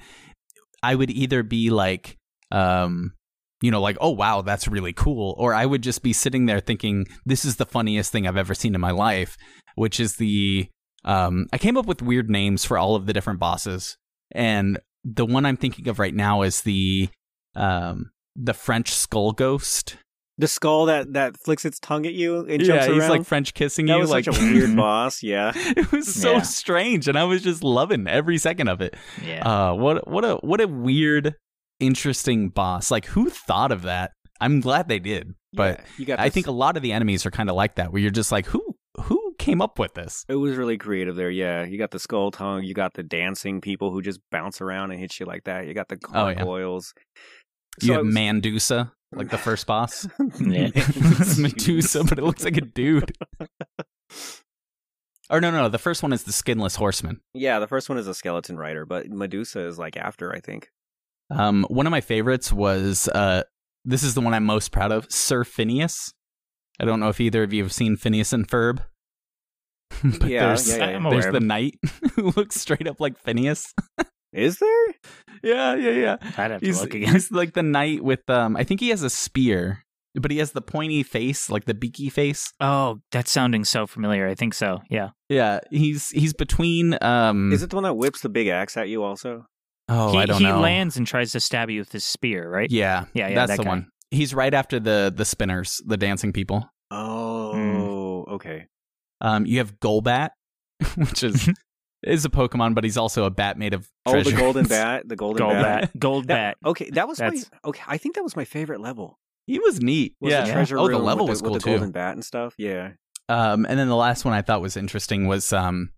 I 0.83 0.95
would 0.95 1.09
either 1.09 1.43
be 1.43 1.71
like, 1.71 2.19
um, 2.53 3.15
you 3.63 3.71
know, 3.71 3.81
like, 3.81 3.97
oh 3.99 4.11
wow, 4.11 4.43
that's 4.43 4.69
really 4.69 4.93
cool, 4.93 5.35
or 5.39 5.55
I 5.55 5.65
would 5.65 5.83
just 5.83 6.03
be 6.03 6.13
sitting 6.13 6.45
there 6.45 6.61
thinking, 6.61 7.07
this 7.25 7.47
is 7.47 7.57
the 7.57 7.65
funniest 7.65 8.13
thing 8.13 8.27
I've 8.27 8.37
ever 8.37 8.53
seen 8.53 8.75
in 8.75 8.81
my 8.83 8.91
life, 8.91 9.39
which 9.75 9.99
is 9.99 10.17
the, 10.17 10.69
um, 11.03 11.47
I 11.51 11.57
came 11.57 11.79
up 11.79 11.87
with 11.87 12.03
weird 12.03 12.29
names 12.29 12.63
for 12.63 12.77
all 12.77 12.95
of 12.95 13.07
the 13.07 13.15
different 13.15 13.41
bosses, 13.41 13.97
and 14.33 14.79
the 15.03 15.25
one 15.25 15.47
I'm 15.47 15.57
thinking 15.57 15.89
of 15.89 15.99
right 15.99 16.15
now 16.15 16.43
is 16.43 16.61
the, 16.61 17.09
um, 17.57 18.11
the 18.37 18.53
French 18.53 18.93
skull 18.93 19.33
ghost. 19.33 19.97
The 20.41 20.49
skull 20.49 20.87
that 20.87 21.13
that 21.13 21.37
flicks 21.45 21.65
its 21.65 21.79
tongue 21.79 22.07
at 22.07 22.15
you 22.15 22.41
and 22.41 22.61
yeah, 22.63 22.67
jumps 22.67 22.87
he's 22.87 22.97
around. 22.99 23.11
like 23.11 23.25
French 23.27 23.55
kissing 23.55 23.87
that 23.87 23.95
you. 23.95 24.01
was 24.01 24.11
like 24.11 24.25
such 24.25 24.39
a 24.39 24.41
weird 24.41 24.75
boss. 24.85 25.23
Yeah, 25.23 25.53
it 25.57 25.93
was 25.93 26.13
so 26.13 26.33
Yeah. 26.33 26.43
strange, 26.43 27.07
and 27.09 27.19
I 27.19 27.25
was 27.25 27.43
just 27.43 27.63
loving 27.63 28.07
every 28.09 28.39
second 28.39 28.69
of 28.69 28.81
it. 28.81 28.95
Yeah. 29.25 29.47
Uh, 29.49 29.75
what 29.75 30.09
what 30.09 30.25
a 30.25 30.37
what 30.37 30.61
a 30.61 30.67
weird, 30.69 31.35
interesting 31.79 32.49
boss. 32.49 32.91
Like 32.91 33.07
who 33.07 33.29
thought 33.31 33.73
of 33.73 33.83
that? 33.83 34.13
I'm 34.41 34.61
glad 34.61 34.89
they 34.89 34.99
did, 34.99 35.35
but 35.53 35.79
Yeah, 35.81 35.85
you 35.99 36.05
got. 36.07 36.21
I 36.21 36.31
think 36.31 36.47
a 36.47 36.53
lot 36.53 36.77
of 36.77 36.83
the 36.83 36.93
enemies 36.93 37.27
are 37.27 37.31
kind 37.31 37.51
of 37.51 37.57
like 37.57 37.75
that, 37.77 37.93
where 37.93 38.01
you're 38.01 38.11
just 38.11 38.33
like, 38.33 38.47
who 38.47 38.63
who 39.03 39.35
came 39.39 39.61
up 39.63 39.79
with 39.79 39.95
this? 39.95 40.25
It 40.29 40.37
was 40.37 40.57
really 40.57 40.79
creative 40.79 41.17
there. 41.17 41.31
Yeah, 41.31 41.65
you 41.65 41.79
got 41.79 41.91
the 41.91 41.99
skull 41.99 42.31
tongue. 42.31 42.63
You 42.65 42.75
got 42.75 42.95
the 42.95 43.03
dancing 43.03 43.61
people 43.61 43.91
who 43.93 44.01
just 44.03 44.21
bounce 44.31 44.61
around 44.61 44.91
and 44.93 45.01
hit 45.01 45.21
you 45.21 45.27
like 45.27 45.45
that. 45.45 45.67
You 45.67 45.75
got 45.75 45.89
the 45.89 45.99
Oh, 46.15 46.29
yeah. 46.29 46.35
gargoyles. 46.35 46.93
You 47.83 47.89
So 47.89 47.93
have 47.95 48.07
was- 48.07 48.15
Mandusa, 48.15 48.93
like 49.13 49.31
the 49.31 49.39
first 49.39 49.67
boss. 49.67 50.07
It's 50.19 51.39
Medusa, 51.39 52.05
but 52.05 52.19
it 52.19 52.25
looks 52.25 52.45
like 52.45 52.57
a 52.57 52.63
dude. 52.63 53.13
Or 55.31 55.41
no, 55.41 55.53
no, 55.53 55.63
no, 55.63 55.69
the 55.69 55.79
first 55.79 56.03
one 56.03 56.13
is 56.13 56.25
the 56.25 56.33
skinless 56.33 56.75
horseman. 56.75 57.21
Yeah, 57.35 57.61
the 57.61 57.69
first 57.69 57.89
one 57.89 57.99
is 57.99 58.09
a 58.09 58.15
skeleton 58.15 58.57
rider, 58.57 58.85
but 58.85 59.09
Medusa 59.09 59.61
is 59.61 59.79
like 59.79 59.97
after, 59.97 60.35
I 60.35 60.41
think. 60.41 60.71
Um, 61.31 61.65
one 61.69 61.87
of 61.87 61.93
my 61.93 62.01
favorites 62.01 62.53
was 62.53 63.07
uh, 63.07 63.45
this 63.85 64.03
is 64.03 64.15
the 64.15 64.21
one 64.21 64.35
I'm 64.35 64.45
most 64.45 64.73
proud 64.73 64.91
of, 64.91 65.07
Sir 65.09 65.45
Phineas. 65.45 66.13
I 66.81 66.85
don't 66.85 66.99
know 66.99 67.11
if 67.11 67.21
either 67.21 67.45
of 67.45 67.53
you 67.53 67.63
have 67.63 67.73
seen 67.73 67.97
Phineas 67.97 68.33
and 68.33 68.49
Ferb. 68.49 68.81
but 70.03 70.29
Yeah, 70.29 70.49
there's, 70.49 70.69
yeah, 70.69 70.91
yeah, 70.91 70.97
I'm 70.97 71.05
there's 71.11 71.33
the 71.33 71.39
knight 71.39 71.79
who 72.17 72.33
looks 72.33 72.61
straight 72.61 72.89
up 72.89 73.01
like 73.01 73.17
Phineas. 73.17 73.73
Is 74.33 74.59
there? 74.59 74.87
yeah, 75.43 75.75
yeah, 75.75 75.91
yeah. 75.91 76.17
I'd 76.39 76.51
have 76.53 76.61
to 76.61 76.67
He's, 76.67 76.81
look 76.81 76.95
again. 76.95 77.13
he's 77.13 77.31
like 77.33 77.53
the 77.55 77.63
knight 77.63 78.03
with 78.05 78.29
um 78.31 78.57
I 78.57 78.65
think 78.65 78.81
he 78.81 78.91
has 78.91 79.03
a 79.03 79.11
spear, 79.11 79.85
but 80.15 80.31
he 80.31 80.39
has 80.39 80.53
the 80.53 80.61
pointy 80.63 81.03
face, 81.03 81.51
like 81.51 81.65
the 81.65 81.75
beaky 81.75 82.11
face. 82.11 82.53
Oh, 82.61 83.01
that's 83.11 83.31
sounding 83.33 83.65
so 83.65 83.87
familiar. 83.87 84.29
I 84.29 84.35
think 84.35 84.55
so. 84.55 84.81
Yeah. 84.91 85.11
Yeah, 85.29 85.61
he's 85.71 86.11
he's 86.11 86.33
between 86.33 86.97
um 87.03 87.53
Is 87.53 87.63
it 87.63 87.71
the 87.71 87.77
one 87.77 87.85
that 87.85 87.95
whips 87.95 88.21
the 88.21 88.29
big 88.29 88.47
axe 88.49 88.77
at 88.77 88.89
you? 88.89 89.03
Also, 89.03 89.47
Oh, 89.89 90.13
he 90.13 90.19
I 90.19 90.27
don't 90.27 90.39
he 90.39 90.45
know. 90.47 90.61
lands 90.61 90.97
and 90.97 91.05
tries 91.07 91.33
to 91.33 91.41
stab 91.41 91.69
you 91.69 91.81
with 91.81 91.91
his 91.91 92.05
spear, 92.05 92.49
right? 92.49 92.71
Yeah, 92.71 93.07
Yeah, 93.13 93.29
yeah, 93.29 93.35
that's 93.35 93.51
that 93.51 93.57
the 93.59 93.65
guy. 93.65 93.69
one. 93.71 93.89
He's 94.13 94.33
right 94.35 94.55
after 94.55 94.79
the 94.79 95.13
the 95.15 95.25
spinners, 95.25 95.83
the 95.85 95.97
dancing 95.97 96.33
people. 96.33 96.69
oh, 96.93 98.25
okay. 98.33 98.67
Um, 99.21 99.47
you 99.47 99.59
have 99.59 99.79
Golbat, 99.81 100.31
which 100.97 101.23
is 101.23 101.49
is 102.03 102.25
a 102.25 102.29
Pokemon, 102.31 102.75
but 102.75 102.85
he's 102.85 102.97
also 102.97 103.25
a 103.25 103.31
bat 103.31 103.59
made 103.59 103.75
of 103.75 103.89
Oh, 104.07 104.23
the 104.23 104.33
golden 104.33 104.67
bat, 104.69 105.09
the 105.09 105.17
golden 105.17 105.39
Gold 105.47 105.53
bat. 105.55 105.81
bat. 105.83 105.99
Gold 105.99 106.29
That- 106.29 106.57
bat. 106.63 106.69
okay, 106.71 106.91
that 106.91 107.07
was 107.09 107.19
That's- 107.19 107.51
my 107.63 107.69
okay. 107.71 107.83
I 107.87 107.99
think 107.99 108.15
that 108.17 108.23
was 108.25 108.35
my 108.37 108.45
favorite 108.45 108.81
level. 108.81 109.19
he 109.47 109.59
was 109.59 109.81
neat. 109.81 110.15
Was 110.21 110.33
yeah. 110.33 110.45
the 110.47 110.53
treasure 110.53 110.79
oh, 110.79 110.89
the 110.89 110.99
level 110.99 111.27
was 111.27 111.41
the, 111.41 111.45
cool 111.47 111.55
with 111.55 111.63
the 111.63 111.69
too. 111.71 111.77
golden 111.77 111.91
bat 111.93 112.15
and 112.15 112.25
stuff. 112.25 112.55
Yeah, 112.59 112.93
Um, 113.29 113.67
and 113.69 113.79
then 113.79 113.89
the 113.89 113.97
last 113.97 114.25
one 114.25 114.33
I 114.35 114.43
thought 114.43 114.61
was 114.63 114.77
interesting 114.77 115.27
was 115.27 115.53
um, 115.53 115.91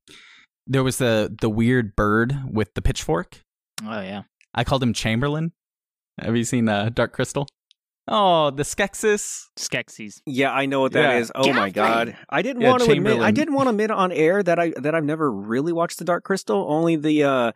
there 0.67 0.83
was 0.83 0.99
the 0.99 1.35
the 1.41 1.49
weird 1.51 1.95
bird 1.97 2.35
with 2.51 2.75
the 2.75 2.83
pitchfork. 2.83 3.41
Oh 3.85 4.01
yeah. 4.01 4.23
I 4.55 4.65
called 4.65 4.83
him 4.83 4.93
Chamberlain. 4.93 5.53
Have 6.21 6.37
you 6.37 6.45
seen 6.45 6.69
uh, 6.69 6.91
Dark 6.93 7.13
Crystal? 7.15 7.47
Oh, 8.09 8.51
the 8.51 8.65
Skeksis. 8.65 9.45
Skeksis. 9.57 10.21
yeah, 10.27 10.53
I 10.53 10.67
know 10.67 10.81
what 10.81 10.93
that 10.93 11.13
Yeah. 11.15 11.19
is. 11.21 11.31
Oh 11.35 11.53
my 11.53 11.71
god, 11.71 12.17
I 12.29 12.43
didn't 12.43 12.63
Yeah, 12.63 12.71
want 12.71 12.83
to 12.83 12.91
admit. 12.91 13.21
I 13.21 13.31
didn't 13.31 13.55
want 13.55 13.67
to 13.67 13.71
admit 13.71 13.91
on 13.93 14.11
air 14.13 14.43
that 14.43 14.59
I 14.59 14.73
that 14.79 14.95
I've 14.95 15.05
never 15.05 15.31
really 15.31 15.73
watched 15.73 15.99
the 15.99 16.05
Dark 16.05 16.25
Crystal. 16.25 16.67
Only 16.69 16.97
the 16.97 17.23
uh 17.25 17.53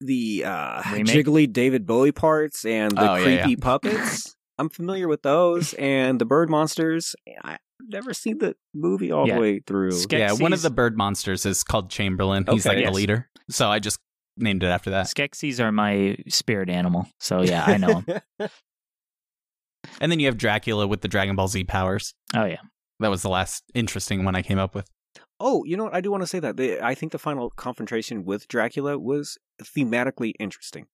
the 0.00 0.44
uh 0.44 0.82
Remake? 0.92 1.06
jiggly 1.26 1.52
David 1.52 1.86
Bowie 1.86 2.12
parts 2.12 2.64
and 2.64 2.92
the 2.96 3.10
Oh, 3.12 3.22
creepy 3.22 3.50
yeah. 3.50 3.56
puppets. 3.60 4.34
I'm 4.58 4.68
familiar 4.68 5.08
with 5.08 5.22
those 5.22 5.72
and 5.74 6.20
the 6.20 6.24
bird 6.24 6.50
monsters. 6.50 7.14
I've 7.44 7.58
never 7.80 8.12
seen 8.12 8.38
the 8.38 8.54
movie 8.74 9.12
all 9.12 9.26
Yeah. 9.26 9.36
the 9.36 9.40
way 9.40 9.60
through. 9.66 9.92
Ske- 9.92 10.12
Yeah, 10.12 10.32
one 10.32 10.52
of 10.52 10.62
the 10.62 10.70
bird 10.70 10.96
monsters 10.96 11.46
is 11.46 11.62
called 11.62 11.90
Chamberlain. 11.90 12.44
He's 12.50 12.66
like 12.66 12.78
Yes. 12.78 12.88
the 12.88 12.92
leader. 12.94 13.28
So 13.50 13.70
I 13.70 13.78
just 13.78 13.98
named 14.36 14.62
it 14.62 14.66
after 14.66 14.90
that. 14.90 15.06
Skeksis 15.06 15.58
are 15.60 15.72
my 15.72 16.16
spirit 16.28 16.68
animal. 16.70 17.08
So 17.20 17.42
yeah, 17.42 17.64
I 17.66 17.76
know 17.76 18.02
'em. 18.40 18.48
And 20.00 20.10
then 20.12 20.20
you 20.20 20.26
have 20.26 20.36
Dracula 20.38 20.86
with 20.86 21.00
the 21.00 21.08
Dragon 21.08 21.36
Ball 21.36 21.48
Z 21.48 21.64
powers. 21.64 22.14
Oh 22.34 22.44
yeah. 22.44 22.60
That 23.00 23.10
was 23.10 23.22
the 23.22 23.28
last 23.28 23.62
interesting 23.74 24.24
one 24.24 24.34
I 24.34 24.42
came 24.42 24.58
up 24.58 24.74
with. 24.74 24.88
Oh, 25.40 25.62
you 25.64 25.76
know 25.76 25.84
what? 25.84 25.94
I 25.94 26.00
do 26.00 26.10
want 26.10 26.22
to 26.22 26.26
say 26.26 26.40
that. 26.40 26.56
The, 26.56 26.84
I 26.84 26.94
think 26.94 27.12
the 27.12 27.18
final 27.18 27.50
confrontation 27.50 28.24
with 28.24 28.48
Dracula 28.48 28.98
was 28.98 29.38
thematically 29.62 30.32
interesting. 30.40 30.86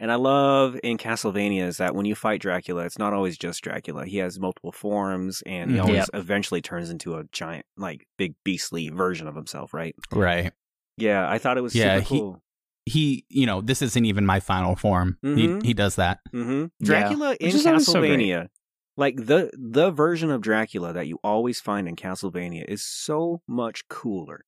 And 0.00 0.10
I 0.12 0.14
love 0.16 0.78
in 0.82 0.98
Castlevania 0.98 1.62
is 1.66 1.78
that 1.78 1.94
when 1.94 2.04
you 2.06 2.14
fight 2.14 2.40
Dracula, 2.40 2.84
it's 2.84 2.98
not 2.98 3.12
always 3.14 3.36
just 3.38 3.62
Dracula. 3.62 4.04
He 4.06 4.18
has 4.18 4.38
multiple 4.38 4.72
forms, 4.72 5.42
and 5.46 5.70
he 5.70 5.76
Mhm. 5.78 5.80
always 5.82 5.96
Yep. 5.96 6.08
eventually 6.14 6.60
turns 6.60 6.90
into 6.90 7.16
a 7.16 7.24
giant, 7.32 7.64
like 7.78 8.06
big 8.18 8.34
beastly 8.44 8.88
version 8.90 9.26
of 9.26 9.34
himself. 9.34 9.72
Right? 9.72 9.94
Right. 10.12 10.52
Yeah, 10.98 11.28
I 11.30 11.38
thought 11.38 11.56
it 11.58 11.62
was 11.62 11.74
Yeah, 11.74 11.96
super 12.00 12.08
he- 12.14 12.20
cool. 12.20 12.42
He, 12.86 13.24
you 13.28 13.46
know, 13.46 13.60
this 13.60 13.82
isn't 13.82 14.04
even 14.04 14.24
my 14.24 14.40
final 14.40 14.76
form. 14.76 15.18
Mhm. 15.24 15.62
He 15.62 15.68
he 15.68 15.74
does 15.74 15.96
that. 15.96 16.20
hmm 16.30 16.66
Yeah, 16.78 16.86
Dracula 16.86 17.36
in 17.40 17.46
which 17.48 17.54
is 17.56 17.66
always 17.66 17.86
so. 17.86 18.00
Castlevania, 18.00 18.48
like 18.96 19.16
the 19.16 19.50
the 19.58 19.90
version 19.90 20.30
of 20.30 20.40
Dracula 20.40 20.92
that 20.92 21.06
you 21.08 21.18
always 21.24 21.60
find 21.60 21.88
in 21.88 21.96
Castlevania, 21.96 22.64
is 22.66 22.82
so 22.84 23.42
much 23.48 23.88
cooler 23.88 24.44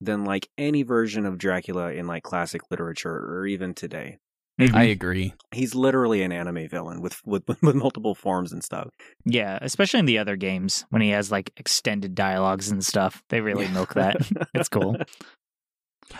than 0.00 0.24
like 0.24 0.48
any 0.56 0.82
version 0.82 1.26
of 1.26 1.38
Dracula 1.38 1.92
in 1.92 2.06
like 2.06 2.22
classic 2.22 2.62
literature 2.70 3.14
or 3.16 3.46
even 3.46 3.74
today. 3.74 4.18
Mhm. 4.60 4.74
I 4.74 4.82
agree. 4.84 5.34
He's 5.52 5.74
literally 5.74 6.22
an 6.22 6.30
anime 6.30 6.68
villain 6.68 7.00
with 7.00 7.20
with, 7.24 7.42
with 7.62 7.74
multiple 7.74 8.14
forms 8.14 8.52
and 8.52 8.62
stuff. 8.62 8.90
Yeah, 9.24 9.58
especially 9.60 10.00
in 10.00 10.06
the 10.06 10.18
other 10.18 10.36
games 10.36 10.84
when 10.90 11.02
he 11.02 11.08
has 11.10 11.32
like 11.32 11.52
extended 11.56 12.14
dialogues 12.14 12.70
and 12.70 12.84
stuff. 12.84 13.22
They 13.28 13.40
really 13.40 13.66
milk 13.68 13.94
that. 13.94 14.16
it's 14.54 14.68
cool. 14.68 14.96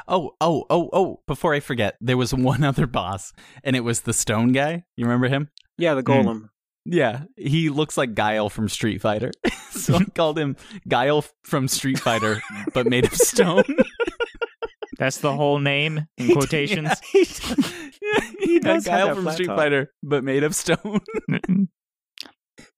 Oh, 0.08 0.32
oh, 0.40 0.64
oh, 0.70 0.90
oh, 0.92 1.20
before 1.26 1.54
I 1.54 1.60
forget, 1.60 1.96
there 2.00 2.16
was 2.16 2.32
one 2.34 2.64
other 2.64 2.86
boss, 2.86 3.32
and 3.64 3.76
it 3.76 3.80
was 3.80 4.02
the 4.02 4.12
stone 4.12 4.52
guy. 4.52 4.84
You 4.96 5.04
remember 5.04 5.28
him? 5.28 5.48
Yeah, 5.78 5.94
the 5.94 6.02
Mm. 6.02 6.24
golem. 6.24 6.48
Yeah, 6.84 7.24
he 7.36 7.68
looks 7.68 7.96
like 7.96 8.14
Guile 8.14 8.48
from 8.50 8.68
Street 8.68 9.00
Fighter. 9.00 9.30
so 9.70 9.94
I 9.94 10.04
called 10.16 10.36
him 10.38 10.56
Guile 10.88 11.24
from 11.44 11.68
Street 11.68 12.00
Fighter, 12.00 12.42
but 12.74 12.86
made 12.88 13.04
of 13.04 13.14
stone. 13.14 13.62
That's 14.98 15.18
the 15.18 15.34
whole 15.34 15.58
name 15.60 16.06
in 16.18 16.32
quotations. 16.32 16.88
Yeah, 17.14 18.20
he, 18.40 18.46
he 18.54 18.58
does 18.58 18.84
Guile 18.84 19.14
from 19.14 19.30
Street 19.30 19.46
top. 19.46 19.58
Fighter, 19.58 19.92
but 20.02 20.24
made 20.24 20.42
of 20.44 20.54
stone. 20.56 21.00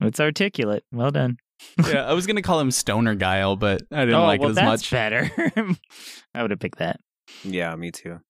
it's 0.01 0.20
articulate. 0.20 0.85
Well 0.93 1.11
done. 1.11 1.39
Yeah, 1.86 2.05
I 2.06 2.12
was 2.12 2.26
gonna 2.26 2.43
call 2.43 2.60
him 2.60 2.70
Stoner 2.70 3.14
Guile, 3.14 3.56
but 3.56 3.82
I 3.90 4.01
didn't 4.01 4.14
oh, 4.14 4.24
like 4.24 4.40
well, 4.40 4.48
it 4.48 4.52
as 4.52 4.56
that's 4.56 4.82
much. 4.82 4.90
better. 4.90 5.31
I 6.35 6.43
would 6.43 6.51
have 6.51 6.60
picked 6.60 6.78
that. 6.78 7.01
Yeah, 7.43 7.74
me 7.76 7.90
too. 7.90 8.20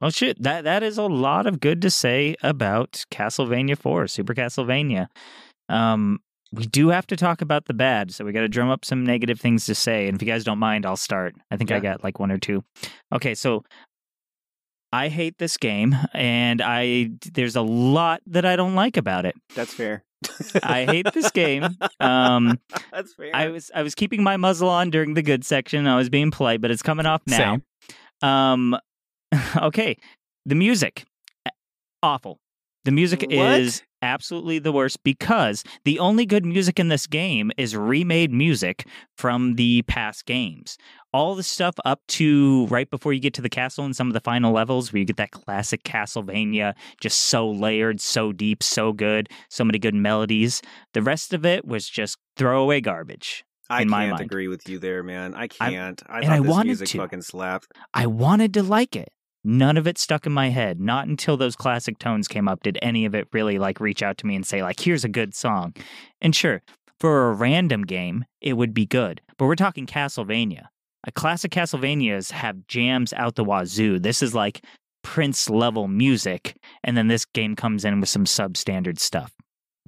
Well, 0.00 0.10
shit, 0.10 0.42
that 0.42 0.64
that 0.64 0.82
is 0.82 0.98
a 0.98 1.04
lot 1.04 1.46
of 1.46 1.60
good 1.60 1.80
to 1.82 1.90
say 1.90 2.36
about 2.42 3.04
Castlevania 3.10 3.78
4, 3.78 4.06
Super 4.08 4.34
Castlevania. 4.34 5.06
Um, 5.68 6.20
we 6.52 6.66
do 6.66 6.88
have 6.88 7.06
to 7.08 7.16
talk 7.16 7.40
about 7.40 7.66
the 7.66 7.74
bad, 7.74 8.12
so 8.12 8.24
we 8.24 8.32
got 8.32 8.40
to 8.40 8.48
drum 8.48 8.70
up 8.70 8.84
some 8.84 9.04
negative 9.04 9.40
things 9.40 9.66
to 9.66 9.74
say. 9.74 10.06
And 10.06 10.16
if 10.16 10.22
you 10.22 10.28
guys 10.28 10.44
don't 10.44 10.58
mind, 10.58 10.86
I'll 10.86 10.96
start. 10.96 11.34
I 11.50 11.56
think 11.56 11.70
I 11.72 11.80
got 11.80 12.04
like 12.04 12.20
one 12.20 12.30
or 12.30 12.38
two. 12.38 12.62
Okay, 13.12 13.34
so 13.34 13.64
I 14.92 15.08
hate 15.08 15.38
this 15.38 15.56
game, 15.56 15.96
and 16.14 16.62
I 16.62 17.10
there's 17.32 17.56
a 17.56 17.62
lot 17.62 18.20
that 18.26 18.44
I 18.44 18.56
don't 18.56 18.74
like 18.74 18.96
about 18.96 19.26
it. 19.26 19.34
That's 19.54 19.74
fair. 19.74 20.04
I 20.62 20.84
hate 20.84 21.12
this 21.12 21.30
game. 21.30 21.64
Um, 22.00 22.58
That's 22.92 23.14
fair. 23.14 23.30
I 23.34 23.48
was 23.48 23.70
I 23.74 23.82
was 23.82 23.94
keeping 23.94 24.22
my 24.22 24.36
muzzle 24.36 24.68
on 24.68 24.90
during 24.90 25.14
the 25.14 25.22
good 25.22 25.44
section. 25.44 25.86
I 25.86 25.96
was 25.96 26.08
being 26.08 26.30
polite, 26.30 26.60
but 26.60 26.70
it's 26.70 26.82
coming 26.82 27.06
off 27.06 27.22
now. 27.26 27.60
Same. 28.22 28.28
Um, 28.28 28.76
okay, 29.56 29.96
the 30.44 30.54
music, 30.54 31.04
awful. 32.02 32.40
The 32.86 32.92
music 32.92 33.22
What? 33.22 33.60
is 33.60 33.82
absolutely 34.00 34.60
the 34.60 34.70
worst 34.70 35.02
because 35.02 35.64
the 35.84 35.98
only 35.98 36.24
good 36.24 36.46
music 36.46 36.78
in 36.78 36.86
this 36.86 37.08
game 37.08 37.50
is 37.56 37.74
remade 37.76 38.30
music 38.30 38.86
from 39.18 39.56
the 39.56 39.82
past 39.82 40.24
games. 40.24 40.78
All 41.12 41.34
the 41.34 41.42
stuff 41.42 41.74
up 41.84 42.00
to 42.08 42.66
right 42.68 42.88
before 42.88 43.12
you 43.12 43.18
get 43.18 43.34
to 43.34 43.42
the 43.42 43.48
castle 43.48 43.84
and 43.84 43.96
some 43.96 44.06
of 44.06 44.12
the 44.14 44.20
final 44.20 44.52
levels 44.52 44.92
where 44.92 45.00
you 45.00 45.04
get 45.04 45.16
that 45.16 45.32
classic 45.32 45.82
Castlevania, 45.82 46.74
just 47.00 47.18
so 47.24 47.50
layered, 47.50 48.00
so 48.00 48.32
deep, 48.32 48.62
so 48.62 48.92
good, 48.92 49.28
so 49.50 49.64
many 49.64 49.80
good 49.80 49.94
melodies. 49.96 50.62
The 50.94 51.02
rest 51.02 51.34
of 51.34 51.44
it 51.44 51.66
was 51.66 51.88
just 51.88 52.18
throwaway 52.36 52.80
garbage. 52.80 53.44
I 53.68 53.82
in 53.82 53.88
can't 53.90 54.10
mind. 54.10 54.20
agree 54.20 54.46
with 54.46 54.68
you 54.68 54.78
there, 54.78 55.02
man. 55.02 55.34
I 55.34 55.42
I- 55.44 55.48
can't. 55.48 56.00
I, 56.06 56.18
and 56.18 56.26
thought 56.26 56.32
I 56.34 56.38
this 56.40 56.48
wanted 56.48 56.66
music 56.68 56.88
to. 56.90 56.98
fucking 56.98 57.22
slapped. 57.22 57.66
I 57.92 58.06
wanted 58.06 58.54
to 58.54 58.62
like 58.62 58.94
it. 58.94 59.08
None 59.46 59.76
of 59.76 59.86
it 59.86 59.96
stuck 59.96 60.26
in 60.26 60.32
my 60.32 60.48
head. 60.48 60.80
Not 60.80 61.06
until 61.06 61.36
those 61.36 61.54
classic 61.54 62.00
tones 62.00 62.26
came 62.26 62.48
up 62.48 62.64
did 62.64 62.78
any 62.82 63.04
of 63.04 63.14
it 63.14 63.28
really 63.32 63.60
like 63.60 63.78
reach 63.78 64.02
out 64.02 64.18
to 64.18 64.26
me 64.26 64.34
and 64.34 64.44
say 64.44 64.60
like, 64.60 64.80
"Here's 64.80 65.04
a 65.04 65.08
good 65.08 65.36
song." 65.36 65.72
And 66.20 66.34
sure, 66.34 66.62
for 66.98 67.30
a 67.30 67.32
random 67.32 67.82
game, 67.82 68.24
it 68.40 68.54
would 68.54 68.74
be 68.74 68.86
good. 68.86 69.20
But 69.38 69.46
we're 69.46 69.54
talking 69.54 69.86
Castlevania. 69.86 70.64
A 71.06 71.12
classic 71.12 71.52
Castlevanias 71.52 72.32
have 72.32 72.66
jams 72.66 73.12
out 73.12 73.36
the 73.36 73.44
wazoo. 73.44 74.00
This 74.00 74.20
is 74.20 74.34
like 74.34 74.64
Prince 75.04 75.48
level 75.48 75.86
music, 75.86 76.56
and 76.82 76.96
then 76.96 77.06
this 77.06 77.24
game 77.24 77.54
comes 77.54 77.84
in 77.84 78.00
with 78.00 78.08
some 78.08 78.24
substandard 78.24 78.98
stuff. 78.98 79.32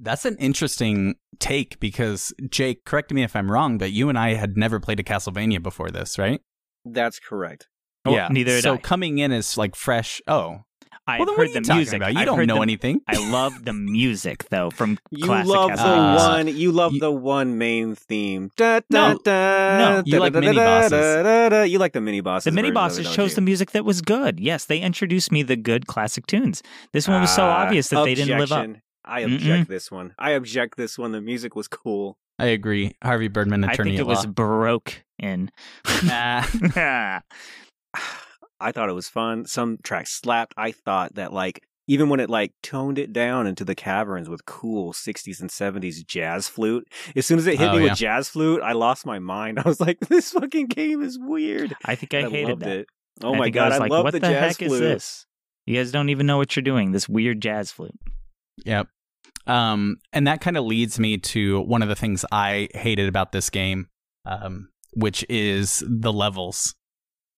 That's 0.01 0.23
an 0.23 0.37
interesting 0.37 1.15
take 1.39 1.77
because 1.81 2.33
Jake, 2.49 2.85
correct 2.85 3.11
me 3.11 3.23
if 3.23 3.35
I'm 3.35 3.51
wrong, 3.51 3.77
but 3.77 3.91
you 3.91 4.07
and 4.07 4.17
I 4.17 4.35
had 4.35 4.55
never 4.55 4.79
played 4.79 5.01
a 5.01 5.03
Castlevania 5.03 5.61
before 5.61 5.89
this, 5.89 6.17
right? 6.17 6.39
That's 6.85 7.19
correct. 7.19 7.67
Oh, 8.05 8.11
yeah. 8.13 8.27
neither 8.31 8.61
so 8.61 8.75
I. 8.75 8.77
coming 8.77 9.17
in 9.19 9.31
as 9.31 9.57
like 9.57 9.75
fresh. 9.75 10.21
Oh, 10.27 10.61
I've 11.07 11.19
well, 11.21 11.29
heard 11.29 11.37
what 11.37 11.49
are 11.49 11.53
the 11.53 11.61
talking 11.61 11.75
music. 11.77 11.97
about? 11.97 12.13
You 12.13 12.19
I've 12.19 12.25
don't 12.27 12.45
know 12.45 12.55
the- 12.57 12.61
anything. 12.61 13.01
I 13.07 13.17
love 13.31 13.65
the 13.65 13.73
music 13.73 14.45
though 14.49 14.69
from 14.69 14.99
You 15.09 15.25
classic 15.25 15.49
love 15.51 15.71
the 15.75 15.83
Uh, 15.83 16.15
one. 16.29 16.47
You 16.55 16.71
love 16.71 16.93
you- 16.93 16.99
the 16.99 17.11
one 17.11 17.57
main 17.57 17.95
theme. 17.95 18.51
Da, 18.57 18.81
No. 18.91 19.13
da, 19.13 19.17
da, 19.23 19.77
No. 19.97 20.03
You 20.05 20.19
like 20.19 20.33
da, 20.33 20.39
da, 20.39 20.45
mini 20.45 20.55
da, 20.57 20.65
bosses. 20.81 20.91
da, 20.91 21.23
da, 21.23 21.49
da. 21.49 21.61
You 21.63 21.79
like 21.79 21.93
the 21.93 22.01
mini 22.01 22.21
bosses. 22.21 22.45
The 22.45 22.51
mini 22.51 22.69
version 22.69 22.77
of 22.77 22.91
it, 22.91 23.03
bosses 23.03 23.15
chose 23.15 23.31
you? 23.31 23.35
the 23.35 23.41
music 23.41 23.71
that 23.71 23.85
was 23.85 24.01
good. 24.01 24.39
Yes, 24.39 24.65
they 24.65 24.79
introduced 24.79 25.31
me 25.31 25.41
the 25.41 25.55
good 25.55 25.87
classic 25.87 26.27
tunes. 26.27 26.61
This 26.93 27.07
one 27.07 27.21
was 27.21 27.33
so 27.35 27.43
Ah, 27.43 27.63
obvious 27.63 27.89
that 27.89 28.05
they 28.05 28.13
didn't 28.15 28.37
live 28.37 28.51
up. 28.51 28.67
I 29.03 29.21
object 29.21 29.67
this 29.69 29.89
one. 29.89 30.13
I 30.19 30.31
object 30.31 30.77
this 30.77 30.95
one. 30.99 31.11
The 31.11 31.21
music 31.21 31.55
was 31.55 31.67
cool. 31.67 32.17
I 32.37 32.45
agree. 32.47 32.95
Harvey 33.03 33.27
Birdman, 33.29 33.63
I 33.63 33.71
attorney 33.73 33.91
think 33.97 33.99
it 33.99 34.03
at 34.03 34.07
was 34.07 34.25
law. 34.25 34.31
baroque 34.31 35.03
in. 35.17 35.49
Nah. 37.95 38.01
I 38.61 38.73
thought 38.73 38.89
it 38.89 38.93
was 38.93 39.07
fun. 39.07 39.45
Some 39.45 39.77
tracks 39.83 40.11
slapped. 40.11 40.53
I 40.57 40.73
thought 40.73 41.15
that 41.15 41.31
like 41.31 41.61
even 41.87 42.09
when 42.09 42.19
it 42.19 42.29
like 42.29 42.51
toned 42.61 42.99
it 42.99 43.13
down 43.13 43.47
into 43.47 43.63
the 43.63 43.73
caverns 43.73 44.27
with 44.29 44.45
cool 44.45 44.91
60s 44.91 45.39
and 45.39 45.49
70s 45.49 46.05
jazz 46.05 46.49
flute, 46.49 46.85
as 47.15 47.25
soon 47.25 47.39
as 47.39 47.47
it 47.47 47.57
hit 47.57 47.69
Oh, 47.69 47.77
me 47.77 47.85
yeah. 47.85 47.91
with 47.91 47.97
jazz 47.97 48.27
flute, 48.27 48.61
I 48.61 48.73
lost 48.73 49.05
my 49.05 49.17
mind. 49.17 49.59
I 49.65 49.67
was 49.67 49.79
like, 49.79 49.99
this 50.01 50.31
fucking 50.31 50.67
game 50.67 51.01
is 51.01 51.17
weird. 51.17 51.73
I 51.85 51.95
think 51.95 52.13
I, 52.13 52.23
hated 52.29 52.49
loved 52.49 52.61
that. 52.63 52.77
it. 52.79 52.87
Oh 53.23 53.33
I 53.33 53.37
my 53.37 53.43
think 53.45 53.55
god, 53.55 53.63
I 53.63 53.67
was 53.69 53.75
I, 53.75 53.79
like, 53.79 53.91
love 53.91 54.03
what 54.03 54.11
the, 54.13 54.19
the, 54.19 54.27
jazz 54.27 54.57
heck 54.57 54.67
flute. 54.67 54.71
is 54.73 54.79
this? 54.79 55.25
You 55.65 55.75
guys 55.77 55.91
don't 55.91 56.09
even 56.09 56.25
know 56.25 56.37
what 56.37 56.53
you're 56.55 56.63
doing. 56.63 56.91
This 56.91 57.07
weird 57.07 57.41
jazz 57.41 57.71
flute. 57.71 57.97
Yep. 58.65 58.87
Um, 59.47 59.97
and 60.11 60.27
that 60.27 60.41
kind 60.41 60.57
of 60.57 60.65
leads 60.65 60.99
me 60.99 61.17
to 61.17 61.61
one 61.61 61.81
of 61.81 61.87
the 61.87 61.95
things 61.95 62.25
I 62.29 62.67
hated 62.73 63.07
about 63.07 63.31
this 63.31 63.49
game, 63.49 63.87
um, 64.25 64.67
which 64.95 65.25
is 65.29 65.81
the 65.87 66.11
levels. 66.13 66.75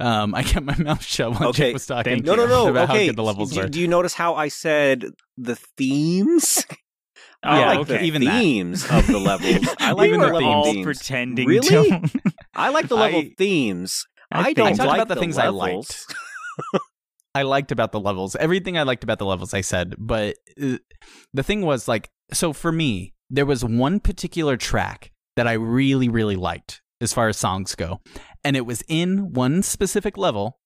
Um, 0.02 0.36
I 0.36 0.44
kept 0.44 0.65
my 0.65 0.76
mouth 0.80 1.03
shut 1.03 1.32
while 1.40 1.49
Okay, 1.49 1.64
Jake 1.65 1.73
was 1.73 1.86
talking. 1.86 2.14
thank 2.14 2.26
No, 2.26 2.36
no, 2.36 2.45
no. 2.48 2.68
About 2.68 2.88
how 2.90 2.95
okay. 2.95 3.07
good 3.07 3.15
the 3.15 3.23
levels 3.23 3.52
do, 3.52 3.61
were. 3.61 3.68
do 3.69 3.80
you 3.80 3.88
notice 3.88 4.14
how 4.14 4.36
I 4.36 4.48
said 4.48 5.06
the 5.38 5.56
themes? 5.78 6.65
Oh, 6.69 6.76
I 7.44 7.60
Yeah, 7.60 7.65
like 7.68 7.80
okay. 7.80 7.98
the 7.98 8.03
even 8.03 8.23
that. 8.26 8.40
themes 8.41 8.90
of 8.90 9.07
the 9.07 9.19
levels. 9.19 9.68
I 9.80 9.91
like 9.91 10.11
we 10.11 10.18
the 10.18 10.19
were 10.19 10.34
level 10.34 10.49
all 10.49 10.64
themes. 10.65 10.86
pretending 10.86 11.48
Really? 11.48 11.90
to. 11.90 12.10
I 12.56 12.69
like 12.69 12.88
the 12.88 12.95
level 12.98 13.19
I- 13.19 13.34
themes. 13.38 14.06
I, 14.32 14.44
think- 14.45 14.57
don't 14.57 14.68
I 14.68 14.72
talked 14.73 14.88
like 14.90 15.02
about 15.02 15.14
the 15.14 15.19
things 15.19 15.38
I 15.38 15.49
liked. 15.49 16.06
I 17.34 17.44
liked 17.44 17.72
about 17.72 17.91
the 17.94 17.99
levels. 17.99 18.36
Everything 18.36 18.78
I 18.78 18.84
liked 18.84 19.03
about 19.03 19.19
the 19.19 19.26
levels, 19.26 19.53
I 19.53 19.61
said. 19.61 19.95
But 19.98 20.36
uh, 20.61 20.78
the 21.34 21.44
thing 21.44 21.61
was, 21.61 21.88
like, 21.88 22.10
so 22.34 22.52
for 22.52 22.72
me, 22.72 23.14
there 23.30 23.45
was 23.45 23.64
one 23.64 23.99
particular 24.02 24.57
track 24.57 25.11
that 25.38 25.48
I 25.48 25.53
really, 25.53 26.10
really 26.10 26.36
liked 26.36 26.80
as 27.02 27.14
far 27.14 27.28
as 27.28 27.38
songs 27.38 27.76
go. 27.76 28.02
And 28.44 28.56
it 28.56 28.65
was 28.65 28.84
in 28.88 29.34
one 29.34 29.64
specific 29.64 30.18
level, 30.18 30.60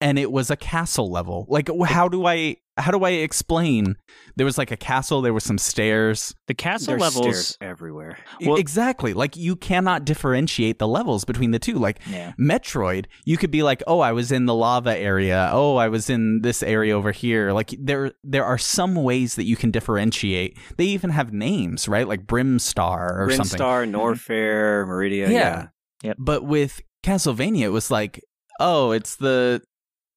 and 0.00 0.18
it 0.18 0.30
was 0.30 0.50
a 0.50 0.56
castle 0.56 1.10
level. 1.10 1.46
Like, 1.48 1.70
how 1.86 2.08
do 2.08 2.26
I. 2.26 2.56
How 2.78 2.90
do 2.90 3.04
I 3.04 3.10
explain? 3.10 3.96
There 4.36 4.44
was 4.44 4.58
like 4.58 4.70
a 4.70 4.76
castle. 4.76 5.22
There 5.22 5.32
were 5.32 5.40
some 5.40 5.56
stairs. 5.56 6.34
the 6.46 6.54
castle 6.54 6.88
There's 6.96 7.00
levels. 7.00 7.24
stairs 7.24 7.58
everywhere. 7.60 8.18
Well- 8.42 8.56
exactly. 8.56 9.14
Like 9.14 9.34
you 9.36 9.56
cannot 9.56 10.04
differentiate 10.04 10.78
the 10.78 10.86
levels 10.86 11.24
between 11.24 11.52
the 11.52 11.58
two. 11.58 11.74
Like 11.74 12.00
Yeah. 12.06 12.32
Metroid, 12.38 13.06
you 13.24 13.36
could 13.38 13.50
be 13.50 13.62
like, 13.62 13.82
"Oh, 13.86 14.00
I 14.00 14.12
was 14.12 14.30
in 14.30 14.44
the 14.46 14.54
lava 14.54 14.96
area. 14.96 15.48
Oh, 15.52 15.76
I 15.76 15.88
was 15.88 16.10
in 16.10 16.40
this 16.42 16.62
area 16.62 16.94
over 16.96 17.12
here." 17.12 17.52
Like 17.52 17.74
there 17.78 18.12
there 18.22 18.44
are 18.44 18.58
some 18.58 18.94
ways 18.94 19.36
that 19.36 19.44
you 19.44 19.56
can 19.56 19.70
differentiate. 19.70 20.58
They 20.76 20.84
even 20.84 21.10
have 21.10 21.32
names, 21.32 21.88
right? 21.88 22.06
Like 22.06 22.26
Brimstar 22.26 23.18
or 23.18 23.30
something. 23.32 23.58
Brinstar, 23.58 23.86
mm-hmm. 23.90 23.96
Norfair, 23.96 24.86
Maridia. 24.86 25.28
Yeah. 25.30 25.68
Yeah. 26.02 26.12
But 26.18 26.44
with 26.44 26.82
Castlevania, 27.02 27.62
it 27.62 27.68
was 27.70 27.90
like, 27.90 28.20
"Oh, 28.60 28.90
it's 28.90 29.16
the 29.16 29.62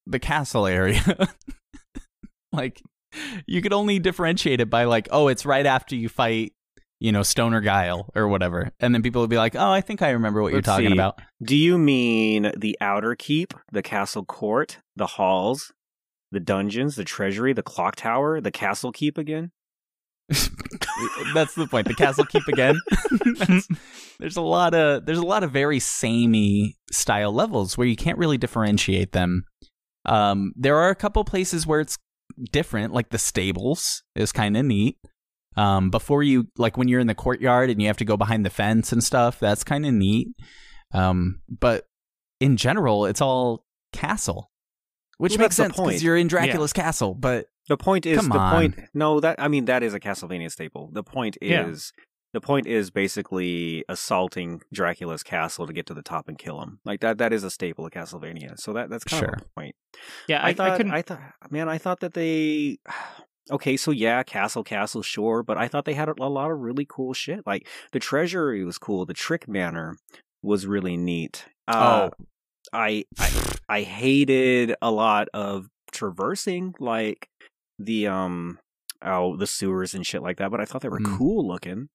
the 0.06 0.18
castle 0.18 0.66
area." 0.66 1.00
like 2.52 2.82
you 3.46 3.62
could 3.62 3.72
only 3.72 3.98
differentiate 3.98 4.60
it 4.60 4.70
by 4.70 4.84
like, 4.84 5.08
"Oh, 5.10 5.28
it's 5.28 5.44
right 5.46 5.66
after 5.66 5.94
you 5.96 6.08
fight 6.08 6.52
you 7.02 7.12
know, 7.12 7.22
Stoner 7.22 7.62
Guile 7.62 8.10
or 8.14 8.28
whatever. 8.28 8.72
And 8.78 8.94
then 8.94 9.00
people 9.00 9.22
would 9.22 9.30
be 9.30 9.38
like, 9.38 9.56
oh, 9.56 9.70
I 9.70 9.80
think 9.80 10.02
I 10.02 10.10
remember 10.10 10.42
what 10.42 10.52
Let's 10.52 10.66
you're 10.66 10.74
talking 10.74 10.88
see. 10.88 10.92
about. 10.92 11.18
Do 11.42 11.56
you 11.56 11.78
mean 11.78 12.52
the 12.54 12.76
outer 12.78 13.14
keep, 13.14 13.54
the 13.72 13.80
castle 13.82 14.22
court, 14.22 14.80
the 14.96 15.06
halls, 15.06 15.72
the 16.30 16.40
dungeons, 16.40 16.96
the 16.96 17.04
treasury, 17.04 17.52
the 17.52 17.62
clock 17.62 17.96
tower, 17.96 18.40
the 18.40 18.50
castle 18.50 18.92
keep 18.92 19.18
again. 19.18 19.50
That's 21.34 21.54
the 21.54 21.66
point. 21.68 21.88
The 21.88 21.94
castle 21.94 22.24
keep 22.24 22.46
again. 22.46 22.80
There's 24.20 24.36
a 24.36 24.42
lot 24.42 24.74
of 24.74 25.06
there's 25.06 25.18
a 25.18 25.26
lot 25.26 25.42
of 25.42 25.50
very 25.50 25.80
samey 25.80 26.76
style 26.92 27.32
levels 27.32 27.78
where 27.78 27.86
you 27.86 27.96
can't 27.96 28.18
really 28.18 28.36
differentiate 28.36 29.12
them. 29.12 29.44
Um, 30.04 30.52
there 30.56 30.76
are 30.76 30.90
a 30.90 30.94
couple 30.94 31.24
places 31.24 31.66
where 31.66 31.80
it's 31.80 31.96
different, 32.50 32.92
like 32.92 33.10
the 33.10 33.18
stables 33.18 34.02
is 34.14 34.32
kind 34.32 34.56
of 34.56 34.64
neat. 34.64 34.96
Um, 35.56 35.90
before 35.90 36.22
you 36.22 36.46
like 36.56 36.76
when 36.76 36.88
you're 36.88 37.00
in 37.00 37.06
the 37.08 37.14
courtyard 37.14 37.70
and 37.70 37.80
you 37.82 37.88
have 37.88 37.96
to 37.98 38.04
go 38.04 38.16
behind 38.16 38.46
the 38.46 38.50
fence 38.50 38.92
and 38.92 39.02
stuff, 39.02 39.40
that's 39.40 39.64
kind 39.64 39.84
of 39.84 39.92
neat. 39.92 40.28
Um, 40.92 41.40
but 41.48 41.86
in 42.38 42.56
general, 42.56 43.04
it's 43.06 43.20
all 43.20 43.64
castle, 43.92 44.50
which 45.18 45.32
Well, 45.32 45.40
makes 45.40 45.56
sense 45.56 45.76
because 45.76 46.02
you're 46.02 46.16
in 46.16 46.28
Dracula's 46.28 46.72
castle. 46.72 47.14
But 47.14 47.46
The 47.68 47.76
point 47.76 48.06
is 48.06 48.18
Come 48.18 48.28
the 48.30 48.38
on. 48.38 48.52
point. 48.54 48.80
No, 48.94 49.20
that 49.20 49.36
I 49.40 49.48
mean 49.48 49.66
that 49.66 49.82
is 49.82 49.92
a 49.94 50.00
Castlevania 50.00 50.50
staple. 50.50 50.90
The 50.92 51.02
point 51.02 51.36
Yeah. 51.42 51.72
Is 52.30 52.32
the 52.32 52.40
point 52.40 52.66
is 52.66 52.90
basically 52.90 53.84
assaulting 53.88 54.62
Dracula's 54.72 55.22
castle 55.22 55.66
to 55.66 55.72
get 55.72 55.86
to 55.86 55.94
the 55.94 56.02
top 56.02 56.28
and 56.28 56.38
kill 56.38 56.60
him. 56.62 56.78
Like 56.84 57.00
that. 57.00 57.18
That 57.18 57.32
is 57.32 57.44
a 57.44 57.50
staple 57.50 57.84
of 57.86 57.92
Castlevania. 57.92 58.58
So 58.58 58.72
that 58.72 58.88
that's 58.90 59.04
kind 59.04 59.20
Sure. 59.20 59.34
of 59.34 59.42
a 59.42 59.60
point. 59.60 59.74
Yeah, 60.28 60.42
I, 60.42 60.48
I, 60.50 60.54
thought. 60.54 60.70
I 60.70 60.76
couldn't. 60.76 60.92
I 60.92 61.02
thought. 61.02 61.20
Man, 61.50 61.68
I 61.68 61.78
thought 61.78 62.00
that 62.00 62.14
they. 62.14 62.78
Okay, 63.50 63.76
so 63.76 63.90
yeah, 63.90 64.22
castle, 64.22 64.62
castle, 64.62 65.02
sure, 65.02 65.42
but 65.42 65.56
I 65.58 65.66
thought 65.66 65.84
they 65.84 65.94
had 65.94 66.08
a, 66.08 66.14
a 66.20 66.28
lot 66.28 66.52
of 66.52 66.60
really 66.60 66.86
cool 66.88 67.12
shit. 67.12 67.44
Like 67.46 67.66
the 67.90 67.98
treasury 67.98 68.64
was 68.64 68.78
cool. 68.78 69.04
The 69.06 69.14
trick 69.14 69.48
manor 69.48 69.96
was 70.40 70.66
really 70.68 70.96
neat. 70.96 71.46
Uh, 71.66 72.10
Oh. 72.12 72.24
I, 72.72 73.04
I 73.18 73.52
I 73.68 73.82
hated 73.82 74.76
a 74.80 74.92
lot 74.92 75.26
of 75.34 75.66
traversing 75.90 76.74
like 76.78 77.28
the 77.80 78.06
um 78.06 78.60
oh 79.02 79.36
the 79.36 79.48
sewers 79.48 79.94
and 79.94 80.06
shit 80.06 80.22
like 80.22 80.36
that, 80.36 80.52
but 80.52 80.60
I 80.60 80.64
thought 80.64 80.82
they 80.82 80.88
were 80.88 81.00
Mm. 81.00 81.18
cool 81.18 81.48
looking. 81.48 81.88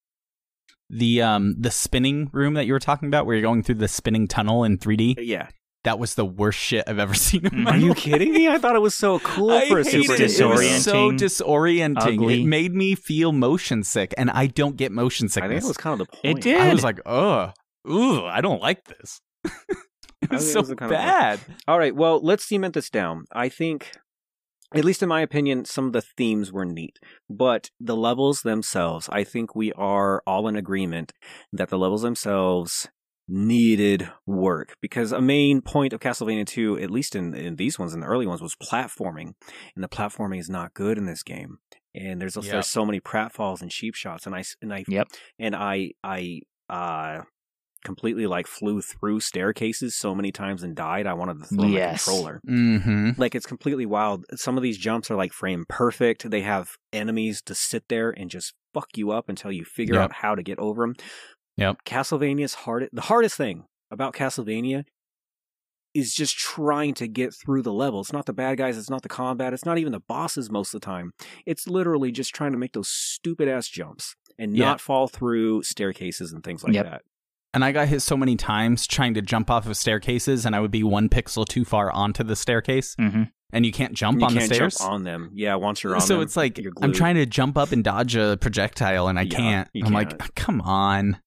The 0.90 1.22
um 1.22 1.56
the 1.60 1.72
spinning 1.72 2.30
room 2.34 2.54
that 2.56 2.66
you 2.66 2.74
were 2.74 2.80
talking 2.80 3.08
about, 3.08 3.26
where 3.26 3.36
you're 3.36 3.42
going 3.44 3.64
through 3.64 3.76
the 3.76 3.88
spinning 3.88 4.28
tunnel 4.28 4.64
in 4.64 4.78
3D, 4.78 5.16
Yeah. 5.20 5.48
that 5.84 5.98
was 6.00 6.16
the 6.16 6.26
worst 6.26 6.60
shit 6.60 6.84
I've 6.88 7.00
ever 7.00 7.14
seen 7.28 7.46
in 7.46 7.52
Mm. 7.52 7.64
my 7.64 7.72
Are 7.72 7.78
you 7.78 7.90
life. 7.90 7.98
kidding 7.98 8.34
me? 8.34 8.48
I 8.48 8.58
thought 8.58 8.76
it 8.76 8.82
was 8.82 8.96
so 8.96 9.20
cool 9.20 9.52
I 9.52 9.68
for 9.68 9.80
a 9.80 9.84
hated 9.84 10.04
Super 10.04 10.14
it. 10.14 10.20
It 10.20 10.24
was 10.48 10.84
so 10.84 11.12
Disorienting, 11.12 11.18
disorienting. 11.20 12.14
ugly. 12.14 12.42
It 12.42 12.46
made 12.46 12.74
me 12.74 12.96
feel 12.96 13.32
motion 13.32 13.84
sick, 13.84 14.14
and 14.18 14.30
I 14.30 14.48
don't 14.48 14.78
get 14.78 14.92
motion 14.92 15.26
I 15.26 15.28
think 15.30 15.44
sickness. 15.46 15.64
it 15.66 15.68
was 15.68 15.78
kind 15.78 16.00
of 16.00 16.08
the 16.08 16.12
point. 16.18 16.38
It 16.40 16.42
did. 16.44 16.62
I 16.62 16.74
was 16.74 16.84
like, 16.84 17.00
ugh, 17.06 17.52
ooh, 17.90 18.24
I 18.26 18.42
don't 18.42 18.62
like 18.62 18.84
this. 18.86 19.22
it 19.46 19.52
was 19.52 20.30
think 20.30 20.34
it 20.34 20.40
so 20.42 20.60
was 20.62 20.70
the 20.70 20.76
kind 20.76 20.92
of- 20.92 20.98
bad. 20.98 21.40
All 21.68 21.78
right, 21.80 21.96
well, 21.96 22.20
let's 22.22 22.46
cement 22.46 22.74
this 22.74 22.90
down. 22.90 23.26
I 23.32 23.50
think, 23.50 23.92
at 24.76 24.86
least 24.86 25.02
in 25.02 25.10
my 25.10 25.22
opinion, 25.22 25.66
some 25.66 25.86
of 25.88 25.94
the 25.94 26.02
themes 26.02 26.52
were 26.52 26.66
neat, 26.66 27.00
but 27.30 27.70
the 27.80 27.96
levels 27.96 28.42
themselves, 28.42 29.10
I 29.12 29.24
think 29.24 29.56
we 29.56 29.72
are 29.74 30.22
all 30.28 30.48
in 30.48 30.56
agreement 30.56 31.14
that 31.54 31.70
the 31.70 31.78
levels 31.78 32.02
themselves 32.02 32.90
needed 33.28 34.10
work 34.28 34.76
because 34.82 35.12
a 35.12 35.22
main 35.22 35.62
point 35.62 35.94
of 35.94 36.00
Castlevania 36.00 36.46
2, 36.46 36.80
at 36.80 36.92
least 36.92 37.16
in, 37.16 37.34
in 37.34 37.56
these 37.56 37.80
ones, 37.80 37.94
in 37.94 38.02
the 38.02 38.06
early 38.06 38.28
ones, 38.28 38.42
was 38.42 38.56
platforming, 38.56 39.34
and 39.76 39.84
the 39.84 39.90
platforming 39.90 40.40
is 40.40 40.50
not 40.50 40.74
good 40.74 40.98
in 40.98 41.06
this 41.06 41.24
game. 41.24 41.58
And 41.96 42.22
there's 42.22 42.36
Yep. 42.36 42.44
there's 42.44 42.70
so 42.70 42.86
many 42.86 43.00
pratfalls 43.00 43.62
and 43.62 43.72
sheep 43.72 43.96
shots, 43.96 44.26
and 44.26 44.36
I, 44.36 44.44
and 44.62 44.74
I 44.74 44.84
Yep. 44.88 45.08
and 45.40 45.56
I 45.56 45.92
I 46.04 46.42
uh 46.70 47.22
completely 47.86 48.28
like 48.28 48.48
flew 48.48 48.82
through 48.82 49.22
staircases 49.22 49.96
so 49.96 50.14
many 50.14 50.32
times 50.34 50.64
and 50.64 50.76
died. 50.76 51.08
I 51.08 51.14
wanted 51.14 51.40
to 51.40 51.46
throw 51.46 51.66
Yes. 51.68 52.06
my 52.08 52.12
controller. 52.14 52.42
Mm-hmm. 52.46 53.10
Like 53.18 53.36
it's 53.36 53.46
completely 53.46 53.86
wild. 53.86 54.26
Some 54.36 54.58
of 54.58 54.64
these 54.64 54.78
jumps 54.78 55.10
are 55.10 55.16
like 55.16 55.32
frame 55.32 55.64
perfect. 55.70 56.30
They 56.30 56.42
have 56.42 56.72
enemies 56.92 57.42
to 57.44 57.56
sit 57.56 57.86
there 57.88 58.10
and 58.10 58.30
just 58.30 58.54
fuck 58.74 58.90
you 58.98 59.12
up 59.12 59.30
until 59.30 59.52
you 59.54 59.64
figure 59.64 59.96
Yep. 59.96 60.04
out 60.04 60.12
how 60.14 60.36
to 60.36 60.44
get 60.44 60.60
over 60.60 60.84
them. 60.84 60.96
Yep. 61.56 61.78
Castlevania's 61.86 62.56
hard. 62.56 62.90
The 62.92 63.02
hardest 63.04 63.38
thing 63.38 63.64
about 63.90 64.14
Castlevania 64.14 64.84
is 65.94 66.14
just 66.14 66.38
trying 66.38 66.94
to 66.96 67.08
get 67.08 67.34
through 67.34 67.62
the 67.62 67.72
level. 67.72 68.02
It's 68.02 68.12
not 68.12 68.26
the 68.26 68.34
bad 68.34 68.58
guys. 68.58 68.78
It's 68.78 68.90
not 68.90 69.02
the 69.02 69.08
combat. 69.08 69.54
It's 69.54 69.64
not 69.64 69.78
even 69.78 69.94
the 69.94 70.02
bosses 70.02 70.52
most 70.52 70.74
of 70.74 70.82
the 70.82 70.86
time. 70.86 71.12
It's 71.46 71.68
literally 71.68 72.12
just 72.12 72.36
trying 72.36 72.52
to 72.52 72.58
make 72.58 72.74
those 72.74 72.90
stupid 72.90 73.48
ass 73.48 73.70
jumps 73.70 74.16
and 74.38 74.58
Yeah. 74.58 74.66
not 74.66 74.82
fall 74.82 75.08
through 75.08 75.64
staircases 75.64 76.34
and 76.34 76.44
things 76.44 76.66
like 76.66 76.74
Yep. 76.74 76.86
that. 76.86 77.02
And 77.56 77.64
I 77.66 77.72
got 77.72 77.88
hit 77.88 78.02
so 78.02 78.16
many 78.18 78.36
times 78.36 78.86
trying 78.86 79.14
to 79.16 79.22
jump 79.22 79.50
off 79.50 79.66
of 79.66 79.76
staircases, 79.78 80.46
and 80.46 80.56
I 80.56 80.60
would 80.60 80.72
be 80.72 80.84
one 80.84 81.10
pixel 81.10 81.48
too 81.48 81.66
far 81.66 81.90
onto 81.92 82.24
the 82.24 82.36
staircase, 82.36 82.96
hmm 83.00 83.24
and 83.54 83.66
you 83.66 83.72
can't 83.72 83.94
jump 83.94 84.20
you 84.20 84.26
on 84.26 84.34
can't 84.34 84.50
the 84.50 84.56
stairs. 84.56 84.78
jump 84.78 84.92
on 84.92 85.04
them. 85.04 85.30
Yeah, 85.34 85.56
once 85.56 85.82
you're 85.82 85.94
on 85.94 86.00
them. 86.00 86.08
so 86.08 86.14
them, 86.16 86.24
it's 86.24 86.36
like 86.36 86.58
you're 86.58 86.74
I'm 86.82 86.92
trying 86.92 87.16
to 87.16 87.26
jump 87.26 87.58
up 87.58 87.72
and 87.72 87.84
dodge 87.84 88.16
a 88.18 88.38
projectile, 88.42 89.08
and 89.08 89.18
I 89.18 89.22
Yeah, 89.22 89.38
can't. 89.38 89.70
I'm 89.84 89.94
like, 89.94 90.10
can't. 90.18 90.36
come 90.36 90.62
on. 90.62 91.22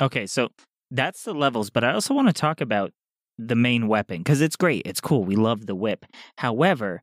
Okay, 0.00 0.26
so 0.26 0.48
that's 0.90 1.24
the 1.24 1.34
levels, 1.34 1.68
but 1.68 1.84
I 1.84 1.92
also 1.92 2.14
want 2.14 2.28
to 2.28 2.32
talk 2.32 2.60
about 2.62 2.92
the 3.36 3.56
main 3.56 3.86
weapon 3.88 4.18
because 4.18 4.40
it's 4.40 4.56
great. 4.56 4.82
It's 4.86 5.00
cool. 5.00 5.24
We 5.24 5.36
love 5.36 5.66
the 5.66 5.74
whip. 5.74 6.06
However, 6.38 7.02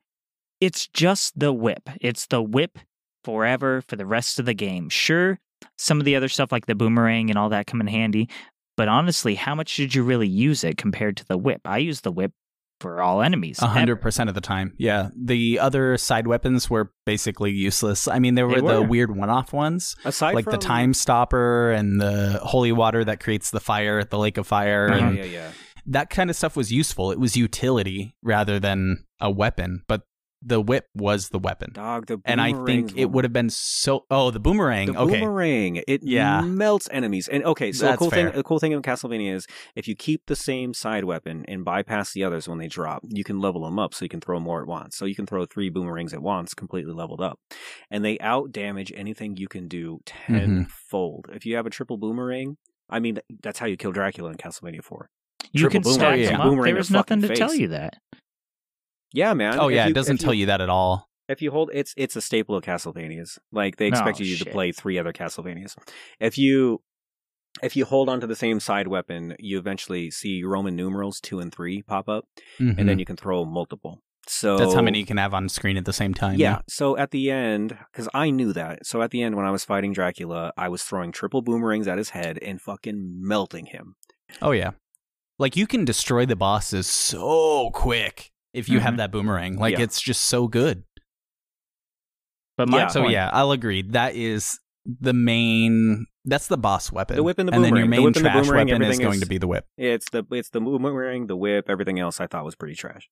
it's 0.60 0.88
just 0.88 1.38
the 1.38 1.54
whip. 1.54 1.88
It's 2.02 2.26
the 2.26 2.42
whip 2.42 2.80
forever 3.24 3.84
for 3.88 3.98
the 3.98 4.06
rest 4.06 4.40
of 4.40 4.46
the 4.46 4.54
game. 4.56 4.90
Sure, 4.90 5.38
some 5.78 6.00
of 6.00 6.06
the 6.06 6.16
other 6.16 6.30
stuff 6.30 6.52
like 6.52 6.66
the 6.66 6.76
boomerang 6.76 7.30
and 7.30 7.38
all 7.38 7.50
that 7.50 7.68
come 7.68 7.82
in 7.82 7.88
handy, 7.88 8.30
but 8.78 8.88
honestly, 8.88 9.36
how 9.36 9.56
much 9.56 9.76
did 9.76 9.94
you 9.94 10.04
really 10.04 10.28
use 10.28 10.64
it 10.64 10.78
compared 10.78 11.18
to 11.18 11.26
the 11.26 11.38
whip? 11.38 11.62
I 11.66 11.80
use 11.80 12.02
the 12.02 12.12
whip 12.12 12.32
for 12.80 13.02
all 13.02 13.22
enemies. 13.22 13.62
A 13.62 13.68
hundred 13.68 13.94
ever. 13.94 14.02
percent 14.02 14.30
of 14.30 14.36
the 14.36 14.42
time, 14.42 14.74
yeah. 14.78 15.10
The 15.14 15.60
other 15.60 15.98
side 15.98 16.28
weapons 16.28 16.70
were 16.70 16.94
basically 17.06 17.52
useless. 17.52 18.08
I 18.08 18.20
mean, 18.20 18.36
there 18.36 18.48
They 18.48 18.62
were, 18.62 18.76
the 18.76 18.82
weird 18.82 19.16
one-off 19.16 19.52
ones, 19.52 19.96
aside 20.06 20.34
like 20.34 20.46
from 20.46 20.52
the 20.52 20.58
time 20.60 20.94
stopper 20.94 21.72
and 21.72 22.00
the 22.00 22.40
holy 22.42 22.72
water 22.72 23.04
that 23.04 23.20
creates 23.20 23.52
the 23.52 23.60
fire 23.60 24.00
at 24.00 24.12
the 24.12 24.18
lake 24.18 24.38
of 24.38 24.48
fire, 24.48 24.88
uh-huh. 24.90 24.98
Yeah, 24.98 25.08
and 25.08 25.18
yeah, 25.18 25.24
yeah. 25.26 25.52
that 25.88 26.10
kind 26.10 26.30
of 26.30 26.38
stuff 26.38 26.56
was 26.56 26.72
useful. 26.72 27.12
It 27.12 27.20
was 27.20 27.36
utility 27.36 28.16
rather 28.24 28.60
than 28.60 29.04
a 29.20 29.30
weapon, 29.30 29.84
but 29.90 30.04
the 30.42 30.62
whip 30.62 30.88
was 30.96 31.30
the 31.30 31.40
weapon. 31.40 31.72
Dog, 31.74 32.06
the 32.08 32.20
And 32.26 32.40
I 32.40 32.54
think 32.66 32.98
it 32.98 33.12
would 33.12 33.24
have 33.26 33.34
been 33.34 33.50
so. 33.50 34.06
Oh, 34.10 34.32
the 34.32 34.40
boomerang. 34.40 34.94
The 34.94 35.00
okay, 35.00 35.20
boomerang, 35.20 35.82
it 35.88 36.02
Yeah. 36.04 36.42
melts 36.42 36.88
enemies. 36.92 37.28
And 37.28 37.44
okay, 37.44 37.72
so 37.72 37.92
the 37.92 37.98
cool 37.98 38.10
fair. 38.10 38.30
thing, 38.30 38.38
the 38.38 38.44
cool 38.44 38.60
thing 38.60 38.72
in 38.72 38.82
Castlevania 38.82 39.34
is 39.34 39.46
if 39.76 39.88
you 39.88 39.96
keep 39.96 40.26
the 40.28 40.36
same 40.36 40.74
side 40.74 41.04
weapon 41.04 41.44
and 41.48 41.66
bypass 41.66 42.14
the 42.14 42.24
others 42.24 42.48
when 42.48 42.58
they 42.58 42.68
drop, 42.68 43.04
you 43.10 43.24
can 43.24 43.40
level 43.40 43.64
them 43.66 43.78
up 43.80 43.94
so 43.94 44.06
you 44.06 44.10
can 44.10 44.22
throw 44.22 44.40
more 44.40 44.62
at 44.62 44.68
once. 44.68 44.96
So 44.98 45.06
you 45.06 45.16
can 45.16 45.26
throw 45.26 45.46
three 45.46 45.70
boomerangs 45.70 46.14
at 46.14 46.22
once, 46.22 46.54
completely 46.54 46.94
leveled 46.94 47.22
up, 47.22 47.40
and 47.92 48.06
they 48.06 48.18
out 48.20 48.52
damage 48.52 48.94
anything 48.96 49.36
you 49.38 49.48
can 49.48 49.68
do 49.68 50.00
Mm-hmm. 50.28 50.36
tenfold. 50.38 51.26
If 51.34 51.46
you 51.46 51.56
have 51.56 51.66
a 51.66 51.70
triple 51.70 51.98
boomerang, 51.98 52.58
I 52.90 53.00
mean 53.00 53.20
that's 53.42 53.60
how 53.60 53.66
you 53.66 53.78
kill 53.78 53.92
Dracula 53.92 54.30
in 54.32 54.38
Castlevania 54.38 54.84
Four. 54.84 55.10
You 55.52 55.62
Triple 55.70 55.82
can 55.82 55.94
stack 55.94 56.00
boomerang, 56.02 56.22
them 56.24 56.32
yeah. 56.34 56.38
up. 56.40 56.44
Boomerang 56.50 56.66
There 56.66 56.76
was 56.76 56.92
nothing 56.92 57.22
to 57.22 57.28
fucking 57.28 57.38
tell 57.40 57.56
you 57.56 57.68
that. 57.70 57.98
Yeah, 59.14 59.34
man. 59.34 59.60
Oh 59.60 59.68
If 59.70 59.76
yeah, 59.76 59.86
you- 59.86 59.92
it 59.92 59.96
doesn't 59.96 60.18
tell 60.20 60.34
you 60.34 60.46
that 60.48 60.62
at 60.62 60.70
all. 60.70 61.08
If 61.28 61.42
you 61.44 61.52
hold, 61.52 61.70
it's 61.74 61.94
it's 61.96 62.16
a 62.16 62.22
staple 62.22 62.56
of 62.56 62.64
Castlevanias. 62.64 63.38
Like 63.52 63.78
they 63.78 63.86
Oh, 63.86 63.90
expect 63.90 64.20
you 64.20 64.36
to 64.38 64.46
play 64.46 64.72
three 64.72 64.98
other 64.98 65.14
Castlevanias. 65.14 65.76
If 66.20 66.38
you 66.38 66.82
if 67.62 67.76
you 67.76 67.86
hold 67.86 68.10
onto 68.10 68.26
the 68.28 68.36
same 68.36 68.60
side 68.60 68.88
weapon, 68.88 69.36
you 69.40 69.58
eventually 69.60 70.10
see 70.12 70.44
Roman 70.44 70.76
numerals 70.76 71.20
two 71.20 71.40
and 71.40 71.54
three 71.54 71.82
pop 71.84 72.08
up, 72.10 72.26
and 72.60 72.88
then 72.90 72.98
you 73.00 73.06
can 73.06 73.16
throw 73.16 73.46
multiple. 73.46 74.00
So 74.28 74.56
Mm-hmm. 74.56 74.64
that's 74.64 74.74
how 74.76 74.82
many 74.82 75.00
you 75.00 75.06
can 75.06 75.18
have 75.18 75.34
on 75.34 75.50
screen 75.50 75.76
at 75.78 75.86
the 75.86 75.94
same 75.94 76.14
time. 76.14 76.38
Yeah. 76.40 76.62
So 76.68 76.96
at 76.98 77.10
the 77.12 77.32
end, 77.32 77.78
because 77.92 78.08
I 78.14 78.30
knew 78.30 78.54
that. 78.54 78.86
So 78.86 79.02
at 79.02 79.10
the 79.12 79.22
end, 79.24 79.36
when 79.36 79.46
I 79.46 79.52
was 79.52 79.64
fighting 79.66 79.92
Dracula, 79.94 80.52
I 80.58 80.70
was 80.70 80.84
throwing 80.84 81.12
triple 81.12 81.42
boomerangs 81.42 81.88
at 81.88 81.98
his 81.98 82.12
head 82.12 82.38
and 82.42 82.62
fucking 82.62 83.18
melting 83.20 83.68
him. 83.68 83.96
Oh 84.42 84.52
yeah. 84.52 84.72
Like 85.40 85.56
you 85.56 85.66
can 85.68 85.86
destroy 85.86 86.26
the 86.28 86.36
bosses 86.36 86.86
so 86.88 87.72
quick 87.74 88.32
if 88.54 88.68
you 88.70 88.80
have 88.80 88.96
Mhm. 88.96 88.98
that 88.98 89.12
boomerang. 89.12 89.58
Like 89.58 89.74
Yeah. 89.78 89.84
it's 89.84 90.02
just 90.02 90.26
so 90.26 90.48
good. 90.48 90.84
But 92.58 92.68
my 92.70 92.80
Yeah. 92.80 92.88
So 92.88 93.08
yeah, 93.08 93.30
I'll 93.32 93.52
agree. 93.52 93.82
That 93.84 94.16
is 94.16 94.60
the 94.86 95.14
main. 95.14 96.06
That's 96.26 96.48
the 96.48 96.58
boss 96.58 96.92
weapon. 96.92 97.16
The 97.16 97.24
whip 97.24 97.40
and 97.40 97.48
the 97.48 97.52
then 97.52 97.62
your 97.64 97.70
boomerang. 97.72 97.90
The 97.90 97.90
main 97.96 98.04
whip 98.04 98.16
and 98.18 98.26
the 98.26 98.30
trash 98.30 98.46
boomerang, 98.46 98.68
weapon 98.68 98.82
is 98.84 99.00
going 99.00 99.14
is- 99.16 99.20
to 99.22 99.26
be 99.26 99.38
the 99.38 99.48
whip. 99.48 99.66
It's 99.78 100.10
the 100.10 100.26
it's 100.32 100.50
the 100.50 100.60
boomerang, 100.60 101.28
the 101.28 101.38
whip, 101.38 101.70
everything 101.70 101.98
else 102.00 102.20
I 102.20 102.28
thought 102.28 102.44
was 102.44 102.56
pretty 102.56 102.76
trash. 102.76 103.10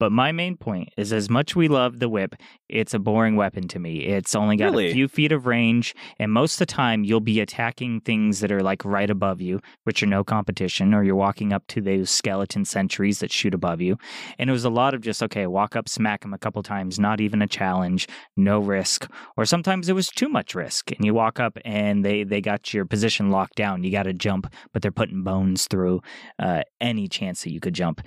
But 0.00 0.10
my 0.10 0.32
main 0.32 0.56
point 0.56 0.88
is 0.96 1.12
as 1.12 1.28
much 1.28 1.54
we 1.54 1.68
love 1.68 1.98
the 1.98 2.08
whip, 2.08 2.34
it's 2.68 2.94
a 2.94 2.98
boring 2.98 3.36
weapon 3.36 3.68
to 3.68 3.78
me. 3.78 4.04
It's 4.06 4.34
only 4.34 4.56
got 4.56 4.70
Really? 4.70 4.90
a 4.90 4.92
few 4.92 5.06
feet 5.06 5.32
of 5.32 5.46
range, 5.46 5.94
and 6.18 6.32
most 6.32 6.54
of 6.54 6.58
the 6.60 6.66
time 6.66 7.04
you'll 7.04 7.20
be 7.20 7.40
attacking 7.40 8.00
things 8.00 8.40
that 8.40 8.50
are 8.50 8.62
like 8.62 8.84
right 8.84 9.10
above 9.10 9.40
you, 9.40 9.60
which 9.84 10.02
are 10.02 10.06
no 10.06 10.24
competition, 10.24 10.94
or 10.94 11.04
you're 11.04 11.14
walking 11.14 11.52
up 11.52 11.66
to 11.68 11.80
those 11.82 12.10
skeleton 12.10 12.64
sentries 12.64 13.20
that 13.20 13.30
shoot 13.30 13.52
above 13.54 13.80
you. 13.82 13.98
And 14.38 14.48
it 14.48 14.52
was 14.52 14.64
a 14.64 14.70
lot 14.70 14.94
of 14.94 15.02
just, 15.02 15.22
okay, 15.22 15.46
walk 15.46 15.76
up, 15.76 15.88
smack 15.88 16.22
them 16.22 16.32
a 16.32 16.38
couple 16.38 16.62
times, 16.62 16.98
not 16.98 17.20
even 17.20 17.42
a 17.42 17.46
challenge, 17.46 18.08
no 18.36 18.60
risk. 18.60 19.10
Or 19.36 19.44
sometimes 19.44 19.88
it 19.88 19.94
was 19.94 20.08
too 20.08 20.28
much 20.28 20.54
risk, 20.54 20.90
and 20.92 21.04
you 21.04 21.12
walk 21.12 21.38
up 21.38 21.58
and 21.64 22.04
they, 22.04 22.24
they 22.24 22.40
got 22.46 22.72
your 22.72 22.84
position 22.86 23.30
locked 23.30 23.56
down. 23.56 23.84
You 23.84 23.90
got 23.92 24.04
to 24.04 24.14
jump, 24.14 24.46
but 24.72 24.80
they're 24.80 24.90
putting 25.00 25.22
bones 25.22 25.66
through 25.70 26.00
uh, 26.38 26.62
any 26.80 27.08
chance 27.08 27.42
that 27.42 27.52
you 27.52 27.60
could 27.60 27.74
jump. 27.74 28.00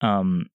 Um, 0.00 0.46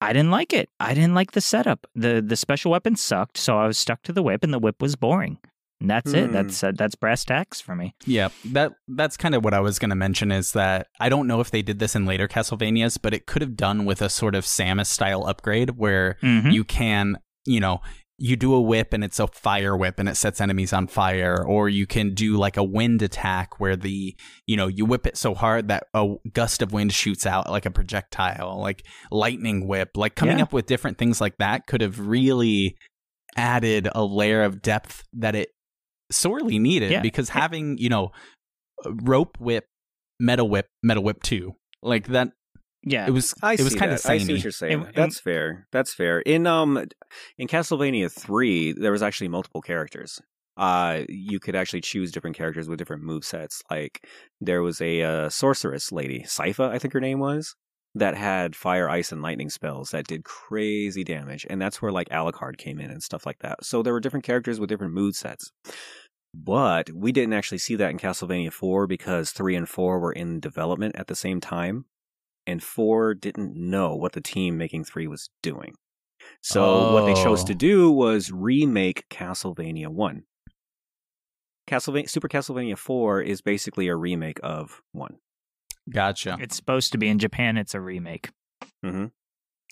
I 0.00 0.12
didn't 0.12 0.30
like 0.30 0.52
it. 0.52 0.68
I 0.78 0.92
didn't 0.94 1.14
like 1.14 1.32
the 1.32 1.40
setup. 1.40 1.86
the 1.94 2.20
The 2.26 2.36
special 2.36 2.70
weapon 2.72 2.96
sucked, 2.96 3.38
so 3.38 3.56
I 3.58 3.66
was 3.66 3.78
stuck 3.78 4.02
to 4.02 4.12
the 4.12 4.22
whip, 4.22 4.44
and 4.44 4.52
the 4.52 4.58
whip 4.58 4.82
was 4.82 4.94
boring. 4.96 5.38
And 5.80 5.90
that's 5.90 6.12
it. 6.14 6.26
Hmm. 6.28 6.32
That's 6.32 6.64
uh, 6.64 6.72
that's 6.74 6.94
brass 6.94 7.22
tacks 7.24 7.60
for 7.60 7.74
me. 7.76 7.94
Yeah, 8.06 8.28
that 8.46 8.72
that's 8.88 9.16
kind 9.18 9.34
of 9.34 9.44
what 9.44 9.52
I 9.54 9.60
was 9.60 9.78
going 9.78 9.90
to 9.90 9.94
mention 9.96 10.32
is 10.32 10.52
that 10.52 10.86
I 11.00 11.08
don't 11.10 11.26
know 11.26 11.40
if 11.40 11.50
they 11.50 11.60
did 11.62 11.78
this 11.80 11.94
in 11.94 12.06
later 12.06 12.26
Castlevanias, 12.28 12.98
but 13.00 13.12
it 13.12 13.26
could 13.26 13.42
have 13.42 13.56
done 13.56 13.84
with 13.84 14.00
a 14.00 14.08
sort 14.08 14.34
of 14.34 14.44
Samus 14.46 14.86
style 14.86 15.26
upgrade 15.26 15.70
where 15.76 16.16
Mhm. 16.22 16.50
you 16.52 16.64
can, 16.64 17.18
you 17.44 17.60
know, 17.60 17.80
you 18.18 18.34
do 18.36 18.54
a 18.54 18.60
whip 18.60 18.92
and 18.94 19.04
it's 19.04 19.20
a 19.20 19.26
fire 19.26 19.76
whip 19.76 19.98
and 19.98 20.08
it 20.08 20.16
sets 20.16 20.40
enemies 20.40 20.72
on 20.72 20.86
fire 20.86 21.44
or 21.46 21.68
you 21.68 21.86
can 21.86 22.14
do 22.14 22.36
like 22.38 22.56
a 22.56 22.64
wind 22.64 23.02
attack 23.02 23.60
where 23.60 23.76
the, 23.76 24.16
you 24.46 24.56
know, 24.56 24.68
you 24.68 24.86
whip 24.86 25.06
it 25.06 25.18
so 25.18 25.34
hard 25.34 25.68
that 25.68 25.84
a 25.92 26.14
gust 26.32 26.62
of 26.62 26.72
wind 26.72 26.92
shoots 26.94 27.26
out 27.26 27.50
like 27.50 27.66
a 27.66 27.70
projectile, 27.70 28.58
like 28.58 28.86
lightning 29.10 29.68
whip, 29.68 29.90
like 29.96 30.14
coming 30.14 30.38
Yeah. 30.38 30.44
up 30.44 30.52
with 30.54 30.64
different 30.64 30.96
things 30.96 31.20
like 31.20 31.36
that 31.38 31.66
could 31.66 31.82
have 31.82 32.00
really 32.00 32.76
added 33.36 33.88
a 33.94 34.02
layer 34.02 34.42
of 34.44 34.62
depth 34.62 35.02
that 35.12 35.34
it 35.34 35.50
sorely 36.10 36.58
needed 36.58 36.90
Yeah. 36.92 37.02
because 37.02 37.28
having, 37.28 37.76
you 37.76 37.90
know, 37.90 38.12
rope 39.02 39.36
whip, 39.38 39.66
metal 40.18 40.48
whip, 40.48 40.68
metal 40.82 41.02
whip 41.02 41.22
2, 41.22 41.52
like 41.82 42.06
that 42.08 42.28
Yeah, 42.88 43.06
it 43.08 43.10
was 43.10 43.34
I 43.42 43.54
it 43.54 43.60
was 43.62 43.72
see 43.72 43.78
kind 43.78 43.92
of 43.92 44.00
that. 44.00 44.08
I 44.10 44.18
see 44.18 44.32
what 44.32 44.44
you're 44.44 44.52
saying. 44.52 44.84
And- 44.84 44.94
That's 44.94 45.18
fair. 45.18 45.66
That's 45.72 45.92
fair. 45.92 46.20
In 46.20 46.46
um, 46.46 46.86
in 47.36 47.48
Castlevania 47.48 48.10
three, 48.10 48.72
there 48.72 48.92
was 48.92 49.02
actually 49.02 49.28
multiple 49.28 49.60
characters. 49.60 50.20
Uh, 50.56 51.02
you 51.08 51.38
could 51.40 51.56
actually 51.56 51.80
choose 51.82 52.12
different 52.12 52.36
characters 52.36 52.68
with 52.68 52.78
different 52.78 53.02
move 53.02 53.24
sets. 53.24 53.60
Like 53.70 54.06
there 54.40 54.62
was 54.62 54.80
a 54.80 55.02
uh, 55.02 55.28
sorceress 55.28 55.92
lady, 55.92 56.20
Sypha, 56.20 56.70
I 56.70 56.78
think 56.78 56.94
her 56.94 57.00
name 57.00 57.18
was, 57.18 57.54
that 57.96 58.16
had 58.16 58.54
fire, 58.56 58.88
ice, 58.88 59.12
and 59.12 59.20
lightning 59.20 59.50
spells 59.50 59.90
that 59.90 60.06
did 60.06 60.24
crazy 60.24 61.02
damage, 61.02 61.44
and 61.50 61.60
that's 61.60 61.82
where 61.82 61.92
like 61.92 62.08
Alucard 62.10 62.56
came 62.56 62.78
in 62.78 62.90
and 62.90 63.02
stuff 63.02 63.26
like 63.26 63.40
that. 63.40 63.64
So 63.64 63.82
there 63.82 63.92
were 63.92 64.00
different 64.00 64.24
characters 64.24 64.60
with 64.60 64.68
different 64.68 64.94
mood 64.94 65.16
sets. 65.16 65.50
But 66.32 66.90
we 66.92 67.12
didn't 67.12 67.32
actually 67.32 67.58
see 67.58 67.76
that 67.76 67.90
in 67.90 67.98
Castlevania 67.98 68.52
4 68.52 68.86
because 68.86 69.30
3 69.30 69.56
and 69.56 69.68
4 69.68 69.98
were 69.98 70.12
in 70.12 70.38
development 70.38 70.94
at 70.96 71.06
the 71.06 71.16
same 71.16 71.40
time 71.40 71.86
and 72.46 72.62
four 72.62 73.14
didn't 73.14 73.54
know 73.56 73.94
what 73.94 74.12
the 74.12 74.20
team 74.20 74.56
making 74.56 74.84
three 74.84 75.06
was 75.06 75.30
doing. 75.42 75.74
So 76.42 76.92
what 76.92 77.06
they 77.06 77.14
chose 77.14 77.44
to 77.44 77.52
Oh. 77.52 77.56
do 77.56 77.90
was 77.90 78.32
remake 78.32 79.04
Castlevania 79.10 79.88
one. 79.88 80.24
Castlevania 81.68 82.08
Super 82.08 82.28
Castlevania 82.28 82.78
four 82.78 83.20
is 83.20 83.40
basically 83.40 83.88
a 83.88 83.96
remake 83.96 84.38
of 84.42 84.82
one. 84.92 85.16
Gotcha. 85.92 86.36
it's 86.40 86.56
supposed 86.56 86.90
to 86.92 86.98
be 86.98 87.08
in 87.08 87.18
Japan. 87.20 87.56
It's 87.56 87.74
a 87.74 87.80
remake. 87.80 88.30
Mm-hmm. 88.84 89.06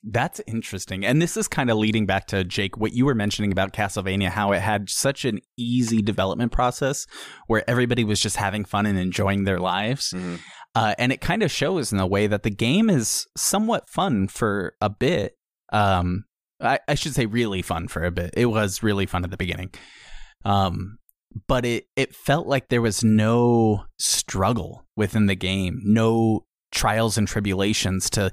That's 0.04 0.40
interesting. 0.46 1.04
And 1.04 1.20
this 1.20 1.36
is 1.36 1.48
kind 1.48 1.70
of 1.70 1.76
leading 1.78 2.06
back 2.06 2.26
to 2.26 2.44
Jake, 2.44 2.76
what 2.76 2.92
you 2.92 3.04
were 3.06 3.14
mentioning 3.14 3.50
about 3.50 3.72
Castlevania, 3.72 4.28
how 4.28 4.52
it 4.52 4.60
had 4.60 4.90
such 4.90 5.24
an 5.24 5.40
easy 5.56 6.02
development 6.02 6.52
process 6.52 7.06
where 7.46 7.68
everybody 7.68 8.04
was 8.04 8.20
just 8.20 8.36
having 8.36 8.64
fun 8.64 8.86
and 8.86 8.98
enjoying 8.98 9.42
their 9.44 9.58
lives. 9.58 10.10
Mm-hmm. 10.14 10.36
Uh, 10.74 10.94
and 10.98 11.12
it 11.12 11.20
kind 11.20 11.42
of 11.42 11.52
shows 11.52 11.92
in 11.92 12.00
a 12.00 12.06
way 12.06 12.26
that 12.26 12.42
the 12.42 12.50
game 12.50 12.90
is 12.90 13.26
somewhat 13.36 13.88
fun 13.88 14.26
for 14.28 14.74
a 14.80 14.90
bit. 14.90 15.36
Um, 15.72 16.24
I, 16.60 16.80
I 16.88 16.94
should 16.94 17.14
say 17.14 17.26
really 17.26 17.62
fun 17.62 17.88
for 17.88 18.04
a 18.04 18.10
bit. 18.10 18.34
It 18.36 18.46
was 18.46 18.82
really 18.82 19.06
fun 19.06 19.24
at 19.24 19.30
the 19.30 19.36
beginning. 19.36 19.70
Um, 20.44 20.98
but 21.46 21.64
it, 21.64 21.86
it 21.96 22.14
felt 22.14 22.46
like 22.46 22.68
there 22.68 22.82
was 22.82 23.04
no 23.04 23.84
struggle 23.98 24.84
within 24.96 25.26
the 25.26 25.34
game, 25.34 25.80
no 25.84 26.44
trials 26.72 27.16
and 27.16 27.26
tribulations 27.28 28.10
to 28.10 28.30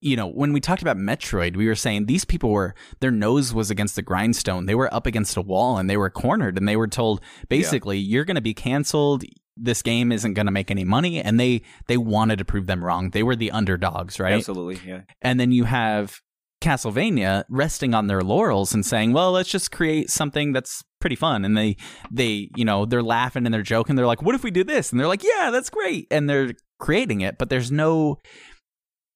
you 0.00 0.14
know, 0.14 0.28
when 0.28 0.52
we 0.52 0.60
talked 0.60 0.82
about 0.82 0.96
Metroid, 0.96 1.56
we 1.56 1.66
were 1.66 1.74
saying 1.74 2.06
these 2.06 2.24
people 2.24 2.50
were 2.50 2.74
their 3.00 3.10
nose 3.10 3.52
was 3.52 3.70
against 3.70 3.96
the 3.96 4.02
grindstone. 4.02 4.66
They 4.66 4.74
were 4.74 4.92
up 4.94 5.06
against 5.06 5.36
a 5.36 5.42
wall 5.42 5.76
and 5.76 5.90
they 5.90 5.96
were 5.96 6.10
cornered 6.10 6.56
and 6.56 6.68
they 6.68 6.76
were 6.76 6.86
told 6.86 7.20
basically 7.48 7.98
you're 7.98 8.24
going 8.24 8.36
to 8.36 8.40
be 8.40 8.54
canceled. 8.54 9.24
This 9.60 9.82
game 9.82 10.12
isn't 10.12 10.34
going 10.34 10.46
to 10.46 10.52
make 10.52 10.70
any 10.70 10.84
money 10.84 11.20
and 11.20 11.38
they 11.40 11.62
they 11.86 11.96
wanted 11.96 12.38
to 12.38 12.44
prove 12.44 12.66
them 12.66 12.84
wrong. 12.84 13.10
They 13.10 13.22
were 13.22 13.36
the 13.36 13.50
underdogs, 13.50 14.20
right? 14.20 14.34
Absolutely, 14.34 14.80
yeah. 14.88 15.00
And 15.22 15.38
then 15.40 15.52
you 15.52 15.64
have 15.64 16.20
Castlevania 16.62 17.44
resting 17.48 17.94
on 17.94 18.06
their 18.08 18.20
laurels 18.22 18.74
and 18.74 18.84
saying, 18.84 19.12
"Well, 19.12 19.32
let's 19.32 19.48
just 19.48 19.70
create 19.70 20.10
something 20.10 20.52
that's 20.52 20.82
pretty 21.00 21.16
fun." 21.16 21.44
And 21.44 21.56
they 21.56 21.76
they, 22.10 22.50
you 22.56 22.64
know, 22.64 22.84
they're 22.84 23.02
laughing 23.02 23.44
and 23.46 23.54
they're 23.54 23.62
joking. 23.62 23.94
They're 23.96 24.06
like, 24.06 24.22
"What 24.22 24.34
if 24.34 24.42
we 24.42 24.50
do 24.50 24.64
this?" 24.64 24.90
And 24.90 24.98
they're 25.00 25.06
like, 25.06 25.22
"Yeah, 25.24 25.50
that's 25.52 25.70
great." 25.70 26.06
And 26.10 26.28
they're 26.28 26.52
creating 26.80 27.20
it, 27.20 27.38
but 27.38 27.48
there's 27.48 27.70
no 27.70 28.18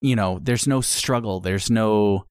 you 0.01 0.17
know, 0.17 0.41
there's 0.43 0.67
no 0.67 0.81
struggle. 0.81 1.41
There's 1.41 1.71
no 1.71 2.25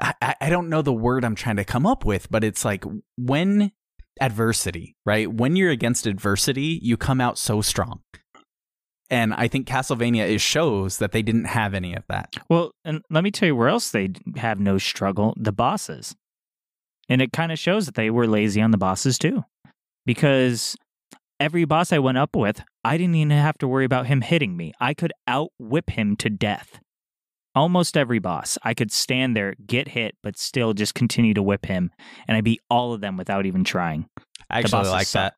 I, 0.00 0.14
I- 0.22 0.36
I 0.42 0.50
don't 0.50 0.68
know 0.70 0.82
the 0.82 0.92
word 0.92 1.24
I'm 1.24 1.34
trying 1.34 1.56
to 1.56 1.64
come 1.64 1.86
up 1.86 2.04
with, 2.04 2.30
but 2.30 2.42
it's 2.44 2.64
like 2.64 2.84
when 3.18 3.72
adversity, 4.20 4.96
right? 5.04 5.32
When 5.32 5.56
you're 5.56 5.70
against 5.70 6.06
adversity, 6.06 6.78
you 6.82 6.96
come 6.96 7.20
out 7.20 7.38
so 7.38 7.60
strong. 7.60 8.00
And 9.08 9.34
I 9.34 9.48
think 9.48 9.66
Castlevania 9.66 10.28
is 10.28 10.40
shows 10.40 10.98
that 10.98 11.10
they 11.10 11.22
didn't 11.22 11.46
have 11.46 11.74
any 11.74 11.94
of 11.94 12.04
that. 12.08 12.32
Well, 12.48 12.70
and 12.84 13.02
let 13.10 13.24
me 13.24 13.32
tell 13.32 13.48
you 13.48 13.56
where 13.56 13.68
else 13.68 13.90
they 13.90 14.10
have 14.36 14.60
no 14.60 14.78
struggle 14.78 15.34
the 15.36 15.52
bosses. 15.52 16.14
And 17.08 17.20
it 17.20 17.32
kind 17.32 17.50
of 17.50 17.58
shows 17.58 17.86
that 17.86 17.96
they 17.96 18.08
were 18.08 18.28
lazy 18.28 18.60
on 18.60 18.70
the 18.70 18.78
bosses 18.78 19.18
too. 19.18 19.44
Because 20.06 20.76
every 21.40 21.64
boss 21.64 21.92
I 21.92 21.98
went 21.98 22.18
up 22.18 22.36
with, 22.36 22.62
I 22.84 22.96
didn't 22.96 23.16
even 23.16 23.30
have 23.30 23.58
to 23.58 23.68
worry 23.68 23.84
about 23.84 24.06
him 24.06 24.20
hitting 24.20 24.56
me. 24.56 24.72
I 24.80 24.94
could 24.94 25.12
outwhip 25.26 25.90
him 25.90 26.14
to 26.16 26.30
death. 26.30 26.78
Almost 27.54 27.96
every 27.96 28.20
boss, 28.20 28.56
I 28.62 28.74
could 28.74 28.92
stand 28.92 29.36
there, 29.36 29.54
get 29.66 29.88
hit, 29.88 30.16
but 30.22 30.38
still 30.38 30.72
just 30.72 30.94
continue 30.94 31.34
to 31.34 31.42
whip 31.42 31.66
him. 31.66 31.90
And 32.28 32.36
I 32.36 32.42
beat 32.42 32.60
all 32.70 32.92
of 32.92 33.00
them 33.00 33.16
without 33.16 33.44
even 33.46 33.64
trying. 33.64 34.06
I 34.48 34.58
actually 34.60 34.70
bosses 34.70 34.92
like 34.92 35.08
that. 35.10 35.34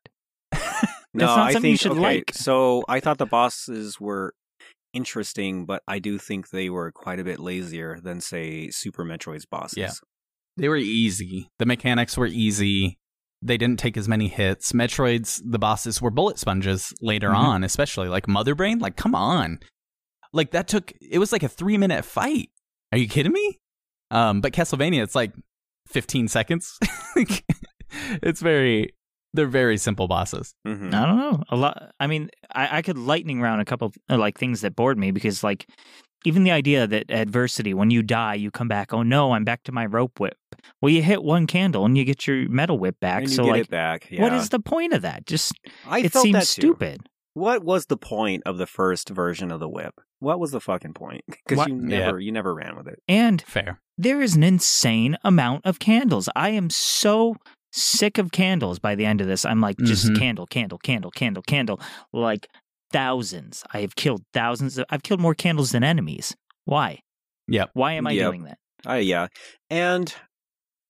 sucked. 0.53 0.89
No, 1.15 1.27
That's 1.27 1.37
not 1.37 1.47
I 1.49 1.53
think 1.53 1.65
you 1.65 1.77
should 1.77 1.91
okay, 1.91 2.01
like. 2.01 2.31
So 2.33 2.83
I 2.89 2.99
thought 2.99 3.19
the 3.19 3.27
bosses 3.27 3.99
were 3.99 4.33
interesting, 4.93 5.65
but 5.65 5.83
I 5.87 5.99
do 5.99 6.17
think 6.17 6.49
they 6.49 6.69
were 6.71 6.91
quite 6.91 7.19
a 7.19 7.23
bit 7.23 7.39
lazier 7.39 7.99
than 8.01 8.19
say 8.19 8.69
Super 8.71 9.03
Metroid's 9.03 9.45
bosses. 9.45 9.77
Yeah. 9.77 9.91
They 10.57 10.69
were 10.69 10.77
easy. 10.77 11.49
The 11.59 11.67
mechanics 11.67 12.17
were 12.17 12.25
easy. 12.25 12.97
They 13.43 13.57
didn't 13.57 13.77
take 13.79 13.95
as 13.97 14.07
many 14.07 14.27
hits. 14.27 14.73
Metroid's 14.73 15.41
the 15.45 15.59
bosses 15.59 16.01
were 16.01 16.09
bullet 16.09 16.39
sponges 16.39 16.93
later 17.01 17.29
Mhm. 17.29 17.35
on, 17.35 17.63
especially 17.63 18.07
like 18.07 18.27
Mother 18.27 18.55
Brain. 18.55 18.79
Like, 18.79 18.95
come 18.95 19.13
on, 19.13 19.59
like 20.33 20.51
that 20.51 20.67
took. 20.67 20.91
It 21.01 21.19
was 21.19 21.31
like 21.31 21.43
a 21.43 21.47
three 21.47 21.77
minute 21.77 22.03
fight. 22.03 22.49
Are 22.91 22.97
you 22.97 23.07
kidding 23.07 23.31
me? 23.31 23.59
Um, 24.11 24.41
but 24.41 24.53
Castlevania, 24.53 25.01
it's 25.03 25.15
like 25.15 25.31
fifteen 25.87 26.27
seconds. 26.27 26.77
it's 28.21 28.41
very. 28.41 28.93
They're 29.35 29.47
very 29.47 29.77
simple 29.77 30.07
bosses. 30.07 30.53
Mhm. 30.67 30.93
I 30.93 31.05
don't 31.07 31.17
know. 31.17 31.43
A 31.49 31.55
lot. 31.55 31.91
I 31.99 32.05
mean, 32.05 32.29
I, 32.53 32.77
I 32.77 32.81
could 32.83 32.99
lightning 32.99 33.41
round 33.41 33.61
a 33.61 33.65
couple 33.65 33.91
uh, 34.07 34.17
like 34.17 34.37
things 34.37 34.61
that 34.61 34.75
bored 34.75 34.99
me 34.99 35.09
because 35.09 35.43
like 35.43 35.67
even 36.25 36.43
the 36.43 36.51
idea 36.51 36.85
that 36.87 37.09
adversity, 37.09 37.73
when 37.73 37.89
you 37.89 38.03
die, 38.03 38.35
you 38.35 38.51
come 38.51 38.67
back. 38.67 38.93
Oh 38.93 39.01
no, 39.01 39.31
I'm 39.33 39.43
back 39.43 39.63
to 39.63 39.71
my 39.71 39.85
rope 39.85 40.19
whip. 40.19 40.37
Well, 40.81 40.91
you 40.91 41.01
hit 41.01 41.23
one 41.23 41.47
candle 41.47 41.83
and 41.85 41.97
you 41.97 42.05
get 42.05 42.27
your 42.27 42.47
metal 42.47 42.77
whip 42.77 42.99
back. 42.99 43.23
And 43.23 43.29
you 43.29 43.35
so 43.35 43.45
get 43.45 43.51
like, 43.51 43.61
it 43.61 43.69
back. 43.69 44.07
Yeah. 44.11 44.21
what 44.21 44.33
is 44.33 44.49
the 44.49 44.59
point 44.59 44.93
of 44.93 45.01
that? 45.01 45.25
Just 45.25 45.53
I 45.87 45.99
it 45.99 46.11
felt 46.11 46.23
seems 46.23 46.33
that 46.33 46.41
too. 46.41 46.61
stupid. 46.61 47.09
What 47.35 47.63
was 47.63 47.87
the 47.87 47.97
point 47.97 48.43
of 48.45 48.57
the 48.57 48.67
first 48.67 49.09
version 49.09 49.51
of 49.51 49.59
the 49.59 49.69
whip? 49.69 49.95
What 50.19 50.39
was 50.39 50.51
the 50.51 50.61
fucking 50.61 50.93
point? 50.93 51.23
Because 51.27 51.57
What- 51.57 51.69
you 51.69 51.75
Yeah. 51.81 51.99
never, 52.05 52.19
you 52.19 52.31
never 52.31 52.53
ran 52.53 52.75
with 52.75 52.87
it. 52.87 52.99
And 53.07 53.41
Fair. 53.41 53.79
there 53.97 54.21
is 54.21 54.35
an 54.35 54.43
insane 54.43 55.17
amount 55.23 55.65
of 55.65 55.79
candles. 55.79 56.29
I 56.35 56.49
am 56.49 56.69
so 56.69 57.35
sick 57.71 58.17
of 58.19 58.31
candles 58.31 58.77
by 58.79 58.93
the 58.95 59.05
end 59.05 59.19
of 59.19 59.25
this. 59.27 59.45
I'm 59.45 59.59
like, 59.61 59.77
just 59.79 60.05
Mhm. 60.05 60.19
candle, 60.19 60.45
candle, 60.45 60.77
candle, 60.77 61.09
candle, 61.11 61.41
candle. 61.43 61.79
Like 62.11 62.47
thousands. 62.91 63.63
I 63.73 63.81
have 63.81 63.95
killed 63.95 64.21
thousands. 64.33 64.77
Of, 64.77 64.85
I've 64.91 65.01
killed 65.01 65.19
more 65.19 65.33
candles 65.33 65.71
than 65.71 65.83
enemies. 65.83 66.35
Why? 66.65 66.99
Yep. 67.47 67.71
Why 67.73 67.93
am 67.93 68.05
I 68.05 68.11
Yep. 68.11 68.25
doing 68.29 68.43
that? 68.43 68.59
Uh, 68.87 68.93
yeah. 68.93 69.27
And 69.71 70.13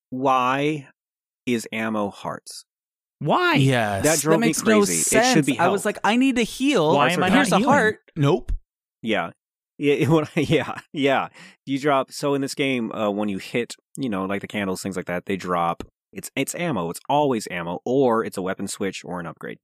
why 0.10 0.90
is 1.45 1.68
ammo 1.72 2.10
hearts? 2.10 2.65
Why? 3.24 3.56
Yes, 3.56 4.04
That 4.04 4.20
drove 4.20 4.40
me 4.40 4.48
makes 4.48 4.64
no 4.64 4.80
crazy. 4.80 4.94
It 4.94 4.98
should 4.98 5.34
sense. 5.34 5.45
be 5.45 5.58
I 5.60 5.68
was 5.70 5.86
like, 5.86 5.98
I 6.04 6.16
need 6.16 6.36
to 6.38 6.44
heal. 6.44 6.94
Why 6.95 7.12
am 7.12 7.24
I 7.24 7.30
Here's 7.30 7.50
not 7.52 7.58
a 7.58 7.60
healing? 7.60 7.74
heart. 7.74 8.00
Nope. 8.16 8.52
Yeah. 9.02 9.32
Yeah, 9.80 10.26
yeah, 10.36 10.76
yeah. 10.94 11.28
You 11.66 11.80
drop 11.80 12.12
so 12.12 12.36
in 12.36 12.41
this 12.41 12.54
game, 12.54 12.91
uh, 12.91 13.10
when 13.10 13.28
you 13.28 13.40
hit, 13.40 13.76
you 13.98 14.08
know, 14.08 14.26
like 14.26 14.41
the 14.41 14.48
candles, 14.48 14.82
things 14.84 14.95
like 14.95 15.08
that, 15.08 15.26
they 15.26 15.36
drop. 15.36 15.84
It's 16.14 16.30
it's 16.36 16.54
ammo. 16.54 16.91
It's 16.91 17.00
always 17.10 17.48
ammo, 17.50 17.80
or 17.84 18.24
it's 18.24 18.38
a 18.38 18.41
weapon 18.44 18.68
switch 18.68 19.04
or 19.04 19.20
an 19.20 19.26
upgrade. 19.26 19.58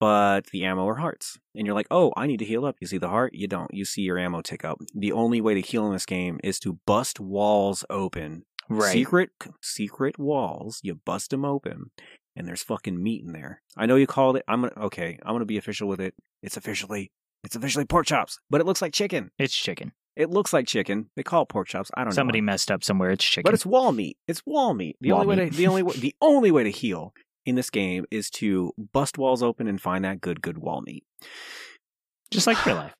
But 0.00 0.46
the 0.52 0.64
ammo 0.64 0.86
are 0.88 0.96
hearts, 0.96 1.38
and 1.54 1.66
you're 1.66 1.74
like, 1.74 1.86
oh, 1.90 2.12
I 2.16 2.26
need 2.26 2.38
to 2.38 2.44
heal 2.44 2.64
up. 2.66 2.76
You 2.80 2.86
see 2.88 2.98
the 2.98 3.08
heart, 3.08 3.32
you 3.34 3.46
don't. 3.46 3.72
You 3.72 3.84
see 3.84 4.02
your 4.02 4.18
ammo 4.18 4.42
tick 4.42 4.64
up. 4.64 4.78
The 4.94 5.12
only 5.12 5.40
way 5.40 5.54
to 5.54 5.60
heal 5.60 5.86
in 5.86 5.92
this 5.92 6.06
game 6.06 6.40
is 6.42 6.58
to 6.60 6.78
bust 6.86 7.20
walls 7.20 7.84
open. 7.88 8.42
Right. 8.68 8.92
Secret 8.92 9.30
secret 9.62 10.18
walls. 10.18 10.80
You 10.82 10.96
bust 10.96 11.30
them 11.30 11.44
open, 11.44 11.90
and 12.36 12.46
there's 12.46 12.62
fucking 12.62 13.02
meat 13.02 13.24
in 13.24 13.32
there. 13.32 13.62
I 13.76 13.86
know 13.86 13.96
you 13.96 14.06
called 14.06 14.36
it. 14.36 14.44
I'm 14.48 14.62
gonna 14.62 14.72
okay. 14.86 15.18
I'm 15.22 15.34
gonna 15.34 15.44
be 15.44 15.58
official 15.58 15.88
with 15.88 16.00
it. 16.00 16.14
It's 16.42 16.56
officially 16.56 17.10
it's 17.44 17.56
officially 17.56 17.84
pork 17.84 18.06
chops, 18.06 18.38
but 18.50 18.60
it 18.60 18.66
looks 18.66 18.82
like 18.82 18.92
chicken. 18.92 19.30
It's 19.38 19.54
chicken. 19.56 19.92
It 20.16 20.30
looks 20.30 20.52
like 20.52 20.66
chicken. 20.66 21.10
They 21.16 21.22
call 21.22 21.42
it 21.42 21.48
pork 21.48 21.68
chops. 21.68 21.90
I 21.94 22.02
don't 22.02 22.12
Somebody 22.12 22.40
know. 22.40 22.42
Somebody 22.42 22.52
messed 22.52 22.70
up 22.72 22.82
somewhere. 22.82 23.10
It's 23.10 23.24
chicken. 23.24 23.44
But 23.48 23.54
it's 23.54 23.64
wall 23.66 23.92
meat. 23.92 24.16
It's 24.26 24.42
wall 24.44 24.74
meat. 24.74 24.96
The 25.00 25.12
Wall 25.12 25.20
only 25.20 25.36
way 25.36 25.48
to 25.48 25.56
the 25.56 25.66
only 25.68 25.82
way, 25.84 25.94
the 25.96 26.14
only 26.20 26.50
way 26.50 26.64
to 26.64 26.70
heal 26.70 27.12
in 27.46 27.54
this 27.54 27.70
game 27.70 28.04
is 28.10 28.28
to 28.30 28.72
bust 28.92 29.16
walls 29.16 29.42
open 29.42 29.68
and 29.68 29.80
find 29.80 30.04
that 30.04 30.20
good 30.20 30.42
good 30.42 30.58
wall 30.58 30.82
meat. 30.82 31.04
just 32.30 32.46
like 32.46 32.64
real 32.66 32.76
life. 32.84 32.94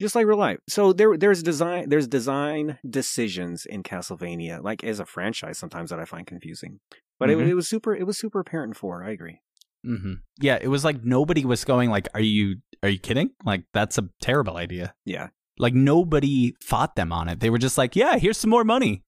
Just 0.00 0.14
like 0.16 0.26
real 0.26 0.38
life. 0.38 0.58
So 0.68 0.92
there 0.92 1.16
there's 1.16 1.42
design 1.42 1.88
there's 1.88 2.08
design 2.08 2.78
decisions 2.88 3.66
in 3.66 3.82
Castlevania, 3.82 4.62
like 4.62 4.82
as 4.84 4.98
a 5.00 5.04
franchise 5.06 5.58
sometimes 5.58 5.90
that 5.90 5.98
I 6.00 6.04
find 6.04 6.26
confusing. 6.26 6.78
But 7.22 7.30
Mhm. 7.30 7.42
it, 7.42 7.48
it 7.48 7.54
was 7.54 7.68
super 7.68 7.94
it 7.94 8.06
was 8.06 8.18
super 8.18 8.40
apparent 8.40 8.74
for. 8.76 8.80
four. 9.00 9.04
I 9.04 9.10
agree. 9.10 9.40
hmm 9.84 10.14
Yeah, 10.40 10.58
it 10.60 10.68
was 10.68 10.84
like 10.84 11.02
nobody 11.04 11.44
was 11.44 11.64
going 11.64 11.90
like, 11.90 12.08
"Are 12.14 12.20
you 12.20 12.56
are 12.82 12.88
you 12.88 12.98
kidding? 12.98 13.30
Like 13.44 13.64
that's 13.72 13.98
a 13.98 14.08
terrible 14.20 14.56
idea." 14.56 14.94
Yeah. 15.04 15.28
Like 15.58 15.74
nobody 15.74 16.54
fought 16.62 16.96
them 16.96 17.12
on 17.12 17.28
it. 17.28 17.40
They 17.40 17.50
were 17.50 17.58
just 17.58 17.76
like, 17.78 17.94
"Yeah, 17.96 18.16
here's 18.18 18.38
some 18.38 18.50
more 18.50 18.64
money, 18.64 19.02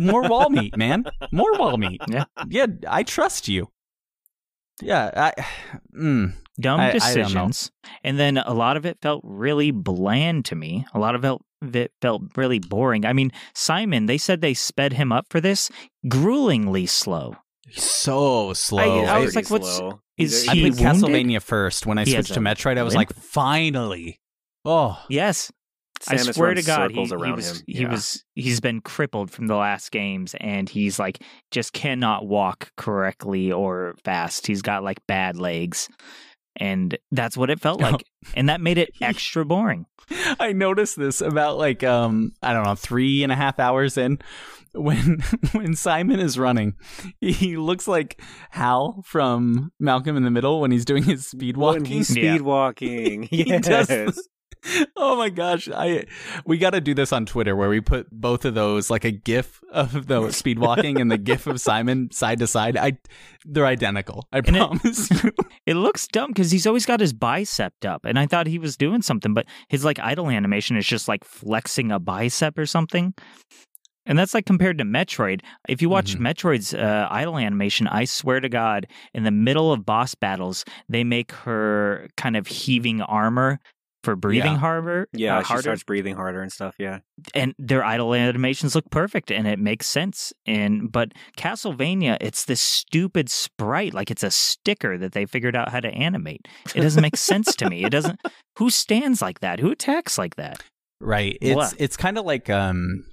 more 0.00 0.22
wall 0.28 0.48
meat, 0.58 0.76
man, 0.76 1.04
more 1.32 1.52
wall 1.58 1.76
meat." 1.76 2.00
Yeah. 2.08 2.24
yeah, 2.48 2.66
I 2.88 3.02
trust 3.02 3.48
you. 3.48 3.68
Yeah, 4.80 5.10
I. 5.16 5.44
Mm, 5.96 6.32
Dumb 6.60 6.80
I- 6.80 6.88
I 6.88 6.92
decisions. 6.92 7.70
And 8.04 8.18
then 8.18 8.36
a 8.38 8.52
lot 8.54 8.76
of 8.78 8.86
it 8.86 8.98
felt 9.02 9.20
really 9.24 9.70
bland 9.72 10.44
to 10.46 10.54
me. 10.54 10.86
A 10.94 10.98
lot 10.98 11.14
of 11.14 11.24
it 11.24 11.38
it 11.74 11.92
felt 12.00 12.22
really 12.36 12.58
boring. 12.58 13.04
I 13.06 13.12
mean, 13.12 13.30
Simon, 13.54 14.06
they 14.06 14.18
said 14.18 14.40
they 14.40 14.54
sped 14.54 14.94
him 14.94 15.12
up 15.12 15.26
for 15.30 15.40
this 15.40 15.70
gruelingly 16.08 16.86
slow. 16.88 17.36
So 17.76 18.52
slow. 18.52 19.04
I 19.04 19.18
was 19.18 19.34
like, 19.36 19.50
what's- 19.50 19.76
slow. 19.76 20.00
is 20.18 20.48
I 20.48 20.54
he 20.54 20.60
played 20.70 20.80
wounded? 20.84 20.86
Castlevania 21.04 21.42
first. 21.42 21.86
When 21.86 21.98
I 21.98 22.04
He 22.04 22.12
switched 22.12 22.34
to 22.34 22.40
Metroid, 22.40 22.78
I 22.78 22.82
was 22.82 22.94
limp? 22.94 23.10
like, 23.10 23.16
finally. 23.24 24.20
Oh, 24.64 25.02
Yes, 25.08 25.50
Samus 26.00 26.28
I 26.28 26.32
swear 26.32 26.54
to 26.54 26.62
God, 26.62 26.90
he, 26.90 26.94
circles 26.94 27.10
he 27.10 27.14
around 27.16 27.36
was 27.36 27.50
him. 27.60 27.64
he 27.68 27.82
Yeah. 27.82 27.90
was 27.90 28.24
he's 28.34 28.60
been 28.60 28.80
crippled 28.80 29.30
from 29.30 29.46
the 29.46 29.54
last 29.56 29.90
games, 29.92 30.34
and 30.40 30.68
he's 30.68 30.98
like 30.98 31.22
just 31.50 31.72
cannot 31.72 32.26
walk 32.26 32.72
correctly 32.76 33.52
or 33.52 33.94
fast. 34.04 34.46
He's 34.48 34.62
got 34.62 34.82
like 34.82 34.98
bad 35.06 35.36
legs, 35.36 35.88
and 36.56 36.96
that's 37.12 37.36
what 37.36 37.50
it 37.50 37.60
felt 37.60 37.80
Oh. 37.84 37.90
like, 37.90 38.04
and 38.34 38.48
that 38.48 38.60
made 38.60 38.78
it 38.78 38.90
extra 39.00 39.44
boring. 39.44 39.86
I 40.40 40.52
noticed 40.52 40.98
this 40.98 41.20
about 41.20 41.56
like 41.58 41.84
um 41.84 42.32
I 42.42 42.52
don't 42.52 42.64
know 42.64 42.74
three 42.74 43.22
and 43.22 43.30
a 43.32 43.36
half 43.36 43.60
hours 43.60 43.96
in 43.96 44.18
when 44.74 45.20
when 45.52 45.74
Simon 45.74 46.20
is 46.20 46.38
running, 46.38 46.74
he 47.20 47.56
looks 47.56 47.86
like 47.88 48.20
Hal 48.50 49.02
from 49.04 49.72
Malcolm 49.80 50.16
in 50.16 50.24
the 50.24 50.30
Middle 50.30 50.60
when 50.60 50.70
he's 50.70 50.84
doing 50.84 51.02
his 51.02 51.26
speed 51.26 51.56
walking. 51.56 51.82
when 51.82 51.90
he's 51.92 52.08
speed 52.08 52.42
walking. 52.42 53.22
He 53.30 53.44
yes. 53.44 53.66
does 53.66 54.28
oh 54.96 55.16
my 55.16 55.28
gosh 55.28 55.68
i 55.74 56.04
we 56.46 56.56
got 56.56 56.70
to 56.70 56.80
do 56.80 56.94
this 56.94 57.12
on 57.12 57.26
twitter 57.26 57.56
where 57.56 57.68
we 57.68 57.80
put 57.80 58.08
both 58.12 58.44
of 58.44 58.54
those 58.54 58.90
like 58.90 59.04
a 59.04 59.10
gif 59.10 59.60
of 59.72 60.06
the 60.06 60.30
speed 60.30 60.56
walking 60.60 61.00
and 61.00 61.10
the 61.10 61.18
gif 61.18 61.48
of 61.48 61.60
simon 61.60 62.08
side 62.12 62.38
to 62.38 62.46
side 62.46 62.76
i 62.76 62.92
they're 63.44 63.66
identical 63.66 64.28
i 64.32 64.38
it- 64.38 64.46
promise 64.46 65.10
you 65.10 65.32
It 65.66 65.74
looks 65.74 66.06
dumb 66.06 66.30
because 66.30 66.52
he's 66.52 66.66
always 66.66 66.86
got 66.86 66.98
his 67.00 67.12
bicep 67.12 67.72
up, 67.84 68.04
and 68.04 68.18
I 68.18 68.26
thought 68.26 68.48
he 68.48 68.58
was 68.58 68.76
doing 68.76 69.00
something, 69.00 69.32
but 69.32 69.46
his 69.68 69.84
like 69.84 70.00
idle 70.00 70.28
animation 70.28 70.76
is 70.76 70.84
just 70.86 71.06
like 71.06 71.22
flexing 71.24 71.92
a 71.92 72.00
bicep 72.00 72.58
or 72.58 72.66
something. 72.66 73.14
And 74.06 74.18
that's 74.18 74.34
like 74.34 74.46
compared 74.46 74.78
to 74.78 74.84
Metroid. 74.84 75.42
If 75.68 75.80
you 75.80 75.88
watch 75.88 76.16
Mhm. 76.16 76.20
Metroid's 76.20 76.74
uh, 76.74 77.06
idle 77.10 77.38
animation, 77.38 77.86
I 77.86 78.04
swear 78.04 78.40
to 78.40 78.48
God, 78.48 78.86
in 79.14 79.22
the 79.24 79.30
middle 79.30 79.72
of 79.72 79.86
boss 79.86 80.14
battles, 80.14 80.64
they 80.88 81.04
make 81.04 81.30
her 81.32 82.08
kind 82.16 82.36
of 82.36 82.46
heaving 82.48 83.00
armor 83.02 83.60
for 84.02 84.16
breathing 84.16 84.54
Yeah. 84.54 84.58
harder. 84.58 85.08
Yeah, 85.12 85.36
uh, 85.38 85.42
she 85.42 85.46
harder. 85.46 85.62
starts 85.62 85.84
breathing 85.84 86.16
harder 86.16 86.42
and 86.42 86.50
stuff. 86.52 86.74
Yeah. 86.78 86.98
and 87.34 87.54
their 87.56 87.84
idle 87.84 88.12
animations 88.14 88.74
look 88.74 88.90
perfect 88.90 89.30
and 89.30 89.46
it 89.46 89.60
makes 89.60 89.86
sense 89.86 90.32
and 90.44 90.90
but 90.90 91.12
castlevania 91.36 92.16
it's 92.20 92.46
this 92.46 92.60
stupid 92.60 93.30
sprite 93.30 93.94
like 93.94 94.10
it's 94.10 94.24
a 94.24 94.30
sticker 94.32 94.98
that 94.98 95.12
they 95.12 95.24
figured 95.24 95.54
out 95.54 95.68
how 95.68 95.78
to 95.78 95.88
animate 95.90 96.48
it 96.74 96.80
doesn't 96.80 97.02
make 97.02 97.16
sense 97.16 97.54
to 97.54 97.70
me 97.70 97.84
it 97.84 97.90
doesn't 97.90 98.18
who 98.58 98.70
stands 98.70 99.22
like 99.22 99.38
that 99.38 99.60
who 99.60 99.70
attacks 99.70 100.18
like 100.18 100.34
that 100.34 100.60
Right. 101.00 101.36
It's 101.40 101.54
What? 101.56 101.74
it's 101.78 101.96
kind 101.96 102.18
of 102.18 102.24
like 102.24 102.48
um 102.50 103.04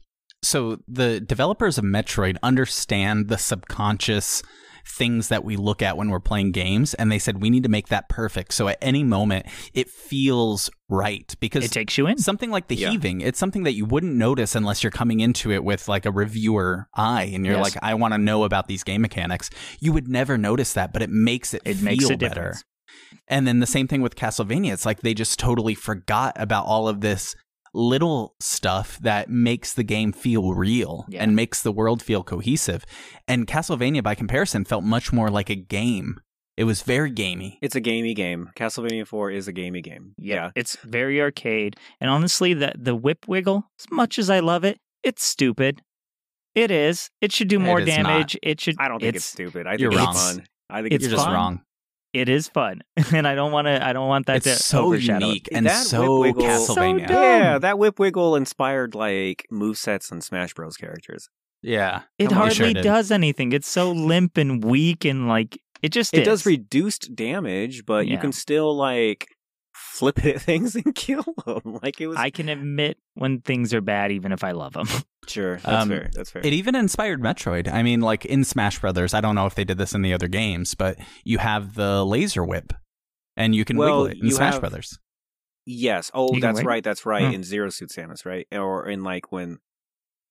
so 0.41 0.77
the 0.87 1.19
developers 1.19 1.77
of 1.77 1.83
Metroid 1.83 2.37
understand 2.43 3.27
the 3.27 3.37
subconscious 3.37 4.41
things 4.87 5.27
that 5.27 5.43
we 5.43 5.55
look 5.55 5.81
at 5.83 5.97
when 5.97 6.09
we're 6.09 6.19
playing 6.19 6.51
games 6.51 6.93
and 6.95 7.11
they 7.11 7.19
said 7.19 7.41
we 7.41 7.49
need 7.51 7.61
to 7.63 7.69
make 7.69 7.89
that 7.89 8.09
perfect 8.09 8.53
so 8.53 8.67
at 8.67 8.77
any 8.81 9.03
moment 9.03 9.45
it 9.73 9.87
feels 9.87 10.69
right 10.89 11.35
because 11.39 11.63
it 11.63 11.71
takes 11.71 11.95
you 11.97 12.07
in 12.07 12.17
something 12.17 12.49
like 12.49 12.67
the 12.69 12.75
Yeah. 12.75 12.89
heaving 12.89 13.21
it's 13.21 13.37
something 13.37 13.63
that 13.63 13.73
you 13.73 13.85
wouldn't 13.85 14.15
notice 14.15 14.55
unless 14.55 14.81
you're 14.81 14.89
coming 14.89 15.19
into 15.19 15.51
it 15.51 15.63
with 15.63 15.87
like 15.87 16.05
a 16.07 16.11
reviewer 16.11 16.87
eye 16.95 17.29
and 17.33 17.45
you're 17.45 17.55
Yes. 17.57 17.75
like 17.75 17.83
I 17.83 17.93
want 17.93 18.13
to 18.15 18.17
know 18.17 18.45
about 18.45 18.67
these 18.67 18.83
game 18.83 19.01
mechanics 19.01 19.51
you 19.79 19.93
would 19.93 20.07
never 20.07 20.37
notice 20.39 20.73
that 20.73 20.91
but 20.91 21.03
it 21.03 21.11
makes 21.11 21.53
it, 21.53 21.61
it 21.65 21.75
feel 21.75 21.83
makes 21.85 22.07
better 22.07 22.17
difference 22.17 22.63
and 23.27 23.45
then 23.45 23.59
the 23.59 23.67
same 23.67 23.87
thing 23.87 24.01
with 24.01 24.15
Castlevania. 24.15 24.73
It's 24.73 24.85
like 24.85 25.01
they 25.01 25.13
just 25.13 25.37
totally 25.37 25.75
forgot 25.75 26.33
about 26.37 26.65
all 26.65 26.87
of 26.87 27.01
this 27.01 27.35
little 27.73 28.35
stuff 28.39 28.97
that 28.99 29.29
makes 29.29 29.73
the 29.73 29.83
game 29.83 30.11
feel 30.11 30.53
real 30.53 31.05
Yeah. 31.09 31.23
and 31.23 31.35
makes 31.35 31.61
the 31.61 31.71
world 31.71 32.01
feel 32.01 32.23
cohesive. 32.23 32.85
And 33.27 33.47
Castlevania, 33.47 34.03
by 34.03 34.15
comparison, 34.15 34.65
felt 34.65 34.83
much 34.83 35.11
more 35.13 35.29
like 35.29 35.49
a 35.49 35.55
game. 35.55 36.19
It 36.57 36.65
was 36.65 36.81
very 36.81 37.09
gamey. 37.09 37.57
It's 37.61 37.75
a 37.75 37.79
gamey 37.79 38.13
game. 38.13 38.49
Castlevania 38.55 39.07
4 39.07 39.31
is 39.31 39.47
a 39.47 39.53
gamey 39.53 39.81
game. 39.81 40.13
yeah, 40.17 40.51
it's 40.55 40.75
very 40.83 41.21
arcade 41.21 41.77
and 42.01 42.09
honestly 42.09 42.53
the 42.53 42.73
the 42.77 42.95
whip 42.95 43.27
wiggle 43.27 43.69
as 43.79 43.85
much 43.91 44.19
as 44.19 44.29
i 44.29 44.39
love 44.41 44.63
it 44.65 44.77
it's 45.03 45.23
stupid 45.23 45.81
it 46.55 46.69
is 46.71 47.09
it 47.21 47.31
should 47.31 47.47
do 47.47 47.55
It 47.57 47.63
more 47.63 47.79
not. 47.79 47.85
damage 47.85 48.37
it 48.43 48.59
should 48.59 48.75
I 48.79 48.87
don't 48.89 48.99
think 48.99 49.15
it's, 49.15 49.25
stupid. 49.25 49.67
I 49.67 49.71
think 49.71 49.81
You're 49.81 49.91
it's 49.91 49.99
wrong. 50.01 50.13
fun. 50.15 50.43
I 50.69 50.81
think 50.81 50.93
It's 50.93 51.05
it's, 51.05 51.11
You're 51.11 51.17
just 51.17 51.25
fun. 51.25 51.33
wrong. 51.33 51.61
It 52.13 52.27
is 52.29 52.47
fun 52.47 52.81
and 53.13 53.27
i 53.27 53.35
don't 53.35 53.51
want 53.51 53.67
to 53.67 53.85
i 53.85 53.93
don't 53.93 54.07
want 54.07 54.25
that 54.25 54.37
It's 54.37 54.45
to 54.45 54.55
so 54.55 54.85
overshadow 54.85 55.25
it. 55.25 55.27
unique 55.27 55.47
and 55.51 55.65
That 55.65 55.85
so 55.85 56.19
whip 56.21 56.35
wiggle- 56.37 56.57
So 56.59 56.75
Castlevania. 56.75 57.07
dumb. 57.07 57.17
Yeah, 57.23 57.59
that 57.59 57.77
whip 57.77 57.99
wiggle 57.99 58.35
inspired 58.35 58.95
like 58.95 59.45
movesets 59.51 60.11
and 60.11 60.23
Smash 60.23 60.53
Bros. 60.53 60.75
characters. 60.77 61.29
yeah. 61.61 62.01
It 62.17 62.31
hardly 62.31 62.55
Sure 62.55 62.73
did. 62.73 62.83
does 62.83 63.11
anything. 63.11 63.51
It's 63.53 63.69
so 63.69 63.91
limp 63.91 64.37
and 64.37 64.63
weak 64.63 65.05
and 65.05 65.27
like 65.27 65.59
it 65.81 65.89
just 65.91 66.13
It 66.13 66.21
is. 66.21 66.25
does 66.25 66.45
reduced 66.45 67.15
damage, 67.15 67.85
but 67.85 68.07
you 68.07 68.17
can 68.17 68.31
still 68.31 68.75
like 68.75 69.27
flip 69.79 70.23
it 70.25 70.35
at 70.35 70.41
things 70.41 70.75
and 70.75 70.93
kill 70.95 71.23
them. 71.45 71.79
Like 71.83 71.99
it 72.01 72.07
was. 72.07 72.17
I 72.17 72.29
can 72.29 72.49
admit 72.49 72.97
when 73.15 73.41
things 73.41 73.73
are 73.73 73.81
bad, 73.81 74.11
even 74.11 74.31
if 74.31 74.43
I 74.43 74.51
love 74.51 74.73
them. 74.73 74.87
sure, 75.27 75.55
that's 75.57 75.67
Um, 75.83 75.89
fair. 75.89 76.09
That's 76.13 76.29
fair. 76.31 76.45
It 76.45 76.53
even 76.53 76.75
inspired 76.75 77.21
Metroid. 77.21 77.71
I 77.71 77.83
mean, 77.83 78.01
like 78.01 78.25
in 78.25 78.43
Smash 78.43 78.79
Brothers, 78.79 79.13
I 79.13 79.21
don't 79.21 79.35
know 79.35 79.45
if 79.45 79.55
they 79.55 79.63
did 79.63 79.77
this 79.77 79.93
in 79.93 80.01
the 80.01 80.13
other 80.13 80.27
games, 80.27 80.75
but 80.75 80.97
you 81.23 81.37
have 81.37 81.75
the 81.75 82.03
laser 82.05 82.43
whip 82.43 82.73
and 83.37 83.55
you 83.55 83.63
can 83.65 83.77
Well, 83.77 84.03
wiggle 84.03 84.17
it 84.19 84.23
in 84.23 84.31
Smash 84.31 84.53
have- 84.53 84.61
Brothers. 84.61 84.99
yes. 85.65 86.11
Oh, 86.13 86.33
You 86.35 86.41
that's 86.41 86.63
right. 86.63 86.83
That's 86.83 87.05
right. 87.05 87.25
Hmm. 87.27 87.33
In 87.33 87.43
Zero 87.43 87.69
Suit 87.69 87.89
Samus, 87.89 88.25
right? 88.25 88.47
Or 88.51 88.87
in 88.87 89.03
like 89.03 89.31
when 89.31 89.59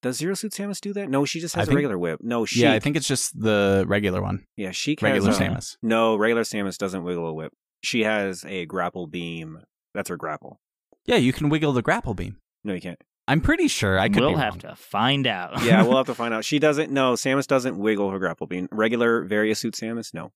does 0.03 0.17
Zero 0.17 0.35
Suit 0.35 0.53
Samus 0.53 0.81
do 0.81 0.93
that? 0.93 1.09
No, 1.09 1.25
she 1.25 1.41
just 1.41 1.55
has 1.57 1.65
a 1.65 1.67
think- 1.67 1.77
regular 1.77 1.99
whip. 1.99 2.21
No, 2.23 2.45
she. 2.45 2.61
Yeah, 2.63 2.73
I 2.75 2.79
think 2.81 2.97
it's 2.97 3.09
just 3.09 3.41
the 3.41 3.85
regular 3.89 4.23
one. 4.23 4.45
Yeah, 4.57 4.71
she 4.73 4.97
Regular 5.01 5.29
has 5.31 5.41
a, 5.41 5.43
Samus. 5.43 5.77
No, 5.83 6.17
regular 6.17 6.43
Samus 6.43 6.77
doesn't 6.79 7.03
wiggle 7.05 7.27
a 7.27 7.33
whip. 7.33 7.53
She 7.83 8.05
has 8.05 8.45
a 8.45 8.67
grapple 8.67 9.07
beam. 9.07 9.61
That's 9.95 10.09
her 10.09 10.17
grapple. 10.17 10.61
Yeah, 11.07 11.17
you 11.17 11.33
can 11.33 11.49
wiggle 11.49 11.73
the 11.73 11.83
grapple 11.83 12.15
beam. 12.15 12.39
No, 12.65 12.75
you 12.75 12.81
can't. 12.81 13.01
I'm 13.27 13.41
pretty 13.41 13.69
sure 13.69 13.99
I 13.99 14.09
could 14.09 14.21
we'll 14.21 14.31
be 14.35 14.39
have 14.39 14.55
wrong. 14.55 14.61
to 14.61 14.75
find 14.77 15.27
out. 15.27 15.63
Yeah, 15.63 15.83
we'll 15.83 15.97
have 15.99 16.07
to 16.13 16.15
find 16.15 16.33
out. 16.33 16.45
She 16.45 16.59
doesn't. 16.59 16.91
No, 16.91 17.13
Samus 17.15 17.47
doesn't 17.47 17.77
wiggle 17.79 18.11
her 18.11 18.19
grapple 18.19 18.47
beam. 18.47 18.69
Regular 18.73 19.25
Varia 19.25 19.55
Suit 19.55 19.75
Samus, 19.75 20.15
no. 20.15 20.33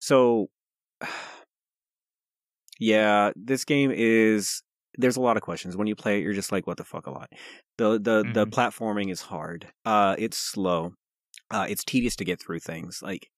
So, 0.00 0.48
yeah, 2.78 3.30
this 3.36 3.64
game 3.64 3.90
is. 3.94 4.62
There's 4.98 5.16
a 5.16 5.20
lot 5.20 5.36
of 5.36 5.42
questions 5.42 5.76
when 5.76 5.86
you 5.86 5.94
play 5.94 6.18
it. 6.18 6.22
You're 6.22 6.32
just 6.32 6.52
like, 6.52 6.66
what 6.66 6.78
the 6.78 6.84
fuck, 6.84 7.06
a 7.06 7.10
lot. 7.10 7.30
The 7.78 7.92
the 7.98 8.24
the 8.32 8.46
Mhm. 8.46 8.50
platforming 8.50 9.10
is 9.10 9.20
hard. 9.20 9.66
Uh, 9.84 10.16
it's 10.18 10.38
slow. 10.38 10.94
Uh, 11.50 11.66
it's 11.68 11.84
tedious 11.84 12.16
to 12.16 12.24
get 12.24 12.40
through 12.40 12.58
things. 12.60 13.02
Like, 13.02 13.28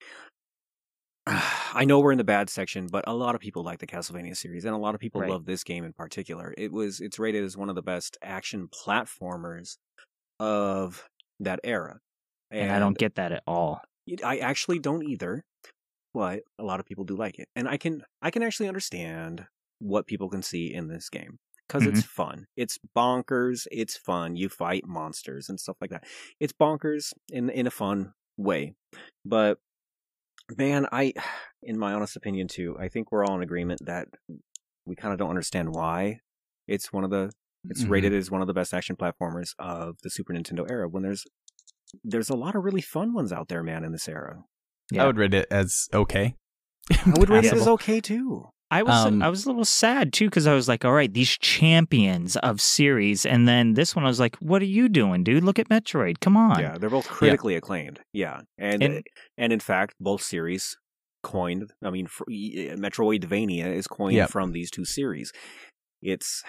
I 1.74 1.84
know 1.84 2.00
we're 2.00 2.12
in 2.12 2.18
the 2.18 2.24
bad 2.24 2.50
section, 2.50 2.86
but 2.90 3.04
a 3.06 3.14
lot 3.14 3.34
of 3.34 3.40
people 3.40 3.62
like 3.62 3.78
the 3.78 3.86
Castlevania 3.86 4.36
series, 4.36 4.64
and 4.64 4.74
a 4.74 4.78
lot 4.78 4.94
of 4.94 5.00
people 5.00 5.20
Right. 5.20 5.30
love 5.30 5.44
this 5.44 5.64
game 5.64 5.84
in 5.84 5.92
particular. 5.92 6.54
It 6.56 6.72
was 6.72 7.00
it's 7.00 7.18
rated 7.18 7.44
as 7.44 7.56
one 7.56 7.68
of 7.68 7.74
the 7.74 7.82
best 7.82 8.16
action 8.22 8.68
platformers 8.68 9.76
of 10.40 11.08
that 11.40 11.60
era. 11.64 12.00
and 12.50 12.72
I 12.72 12.78
don't 12.78 12.96
get 12.96 13.16
that 13.16 13.30
at 13.30 13.42
all. 13.46 13.82
It- 14.06 14.24
I 14.24 14.38
actually 14.38 14.78
don't 14.78 15.02
either, 15.02 15.44
but 16.14 16.44
a 16.58 16.64
lot 16.64 16.80
of 16.80 16.86
people 16.86 17.04
do 17.04 17.14
like 17.14 17.38
it, 17.38 17.48
and 17.54 17.68
I 17.68 17.76
can 17.76 18.04
I 18.22 18.30
can 18.30 18.42
actually 18.42 18.68
understand 18.68 19.46
what 19.80 20.06
people 20.06 20.30
can 20.30 20.42
see 20.42 20.72
in 20.72 20.88
this 20.88 21.10
game 21.10 21.38
because 21.68 21.86
it's 21.86 22.00
mm-hmm. 22.00 22.22
fun. 22.22 22.46
It's 22.56 22.78
bonkers. 22.96 23.66
It's 23.70 23.96
fun. 23.96 24.34
You 24.36 24.48
fight 24.48 24.86
monsters 24.86 25.50
and 25.50 25.60
stuff 25.60 25.76
like 25.80 25.90
that. 25.90 26.04
It's 26.40 26.52
bonkers 26.52 27.12
in 27.30 27.50
in 27.50 27.66
a 27.66 27.70
fun 27.70 28.14
way, 28.38 28.74
but 29.24 29.58
man, 30.56 30.86
I, 30.92 31.12
in 31.62 31.78
my 31.78 31.92
honest 31.92 32.16
opinion 32.16 32.48
too, 32.48 32.76
I 32.78 32.88
think 32.88 33.10
we're 33.12 33.24
all 33.24 33.34
in 33.36 33.42
agreement 33.42 33.84
that 33.86 34.08
we 34.86 34.96
kind 34.96 35.12
of 35.12 35.18
don't 35.18 35.30
understand 35.30 35.74
why 35.74 36.20
it's 36.66 36.92
one 36.92 37.04
of 37.04 37.10
the 37.10 37.30
It's 37.68 37.82
Mhm. 37.84 37.90
rated 37.90 38.12
as 38.14 38.30
one 38.30 38.40
of 38.40 38.46
the 38.46 38.54
best 38.54 38.72
action 38.72 38.94
platformers 38.96 39.54
of 39.58 39.96
the 40.02 40.10
Super 40.10 40.32
Nintendo 40.32 40.64
era. 40.70 40.88
When 40.88 41.02
there's 41.02 41.24
there's 42.04 42.30
a 42.30 42.36
lot 42.36 42.54
of 42.54 42.62
really 42.64 42.80
fun 42.80 43.12
ones 43.12 43.32
out 43.32 43.48
there, 43.48 43.62
man, 43.62 43.82
in 43.84 43.92
this 43.92 44.08
era. 44.08 44.44
Yeah. 44.92 45.02
I 45.02 45.06
would 45.06 45.16
rate 45.18 45.34
it 45.34 45.46
as 45.50 45.88
okay. 45.92 46.34
I 46.90 46.96
would 47.18 47.28
rate 47.28 47.44
it 47.44 47.52
as 47.52 47.66
okay 47.66 48.00
too. 48.00 48.48
I 48.70 48.82
was 48.82 49.06
Um, 49.06 49.22
I 49.22 49.28
was 49.30 49.44
a 49.46 49.48
little 49.48 49.64
sad 49.64 50.12
too 50.12 50.26
because 50.26 50.46
I 50.46 50.54
was 50.54 50.68
like, 50.68 50.84
all 50.84 50.92
right, 50.92 51.12
these 51.12 51.30
champions 51.38 52.36
of 52.36 52.60
series, 52.60 53.24
and 53.24 53.48
then 53.48 53.74
this 53.74 53.96
one 53.96 54.04
I 54.04 54.08
was 54.08 54.20
like, 54.20 54.36
what 54.36 54.60
are 54.62 54.66
you 54.66 54.88
doing, 54.88 55.24
dude? 55.24 55.42
Look 55.44 55.58
at 55.58 55.68
Metroid, 55.68 56.20
come 56.20 56.36
on. 56.36 56.60
Yeah, 56.60 56.76
they're 56.78 56.90
both 56.90 57.08
critically 57.08 57.54
acclaimed. 57.56 58.00
Yeah, 58.12 58.42
and, 58.58 58.82
And- 58.82 59.06
and 59.38 59.52
in 59.52 59.60
fact, 59.60 59.94
both 59.98 60.22
series 60.22 60.76
coined. 61.22 61.72
I 61.82 61.90
mean, 61.90 62.06
fr- 62.06 62.24
y- 62.28 62.74
Metroidvania 62.76 63.74
is 63.74 63.86
coined 63.86 64.16
Yep. 64.16 64.30
from 64.30 64.52
these 64.52 64.70
two 64.70 64.84
series. 64.84 65.32
It's 66.02 66.42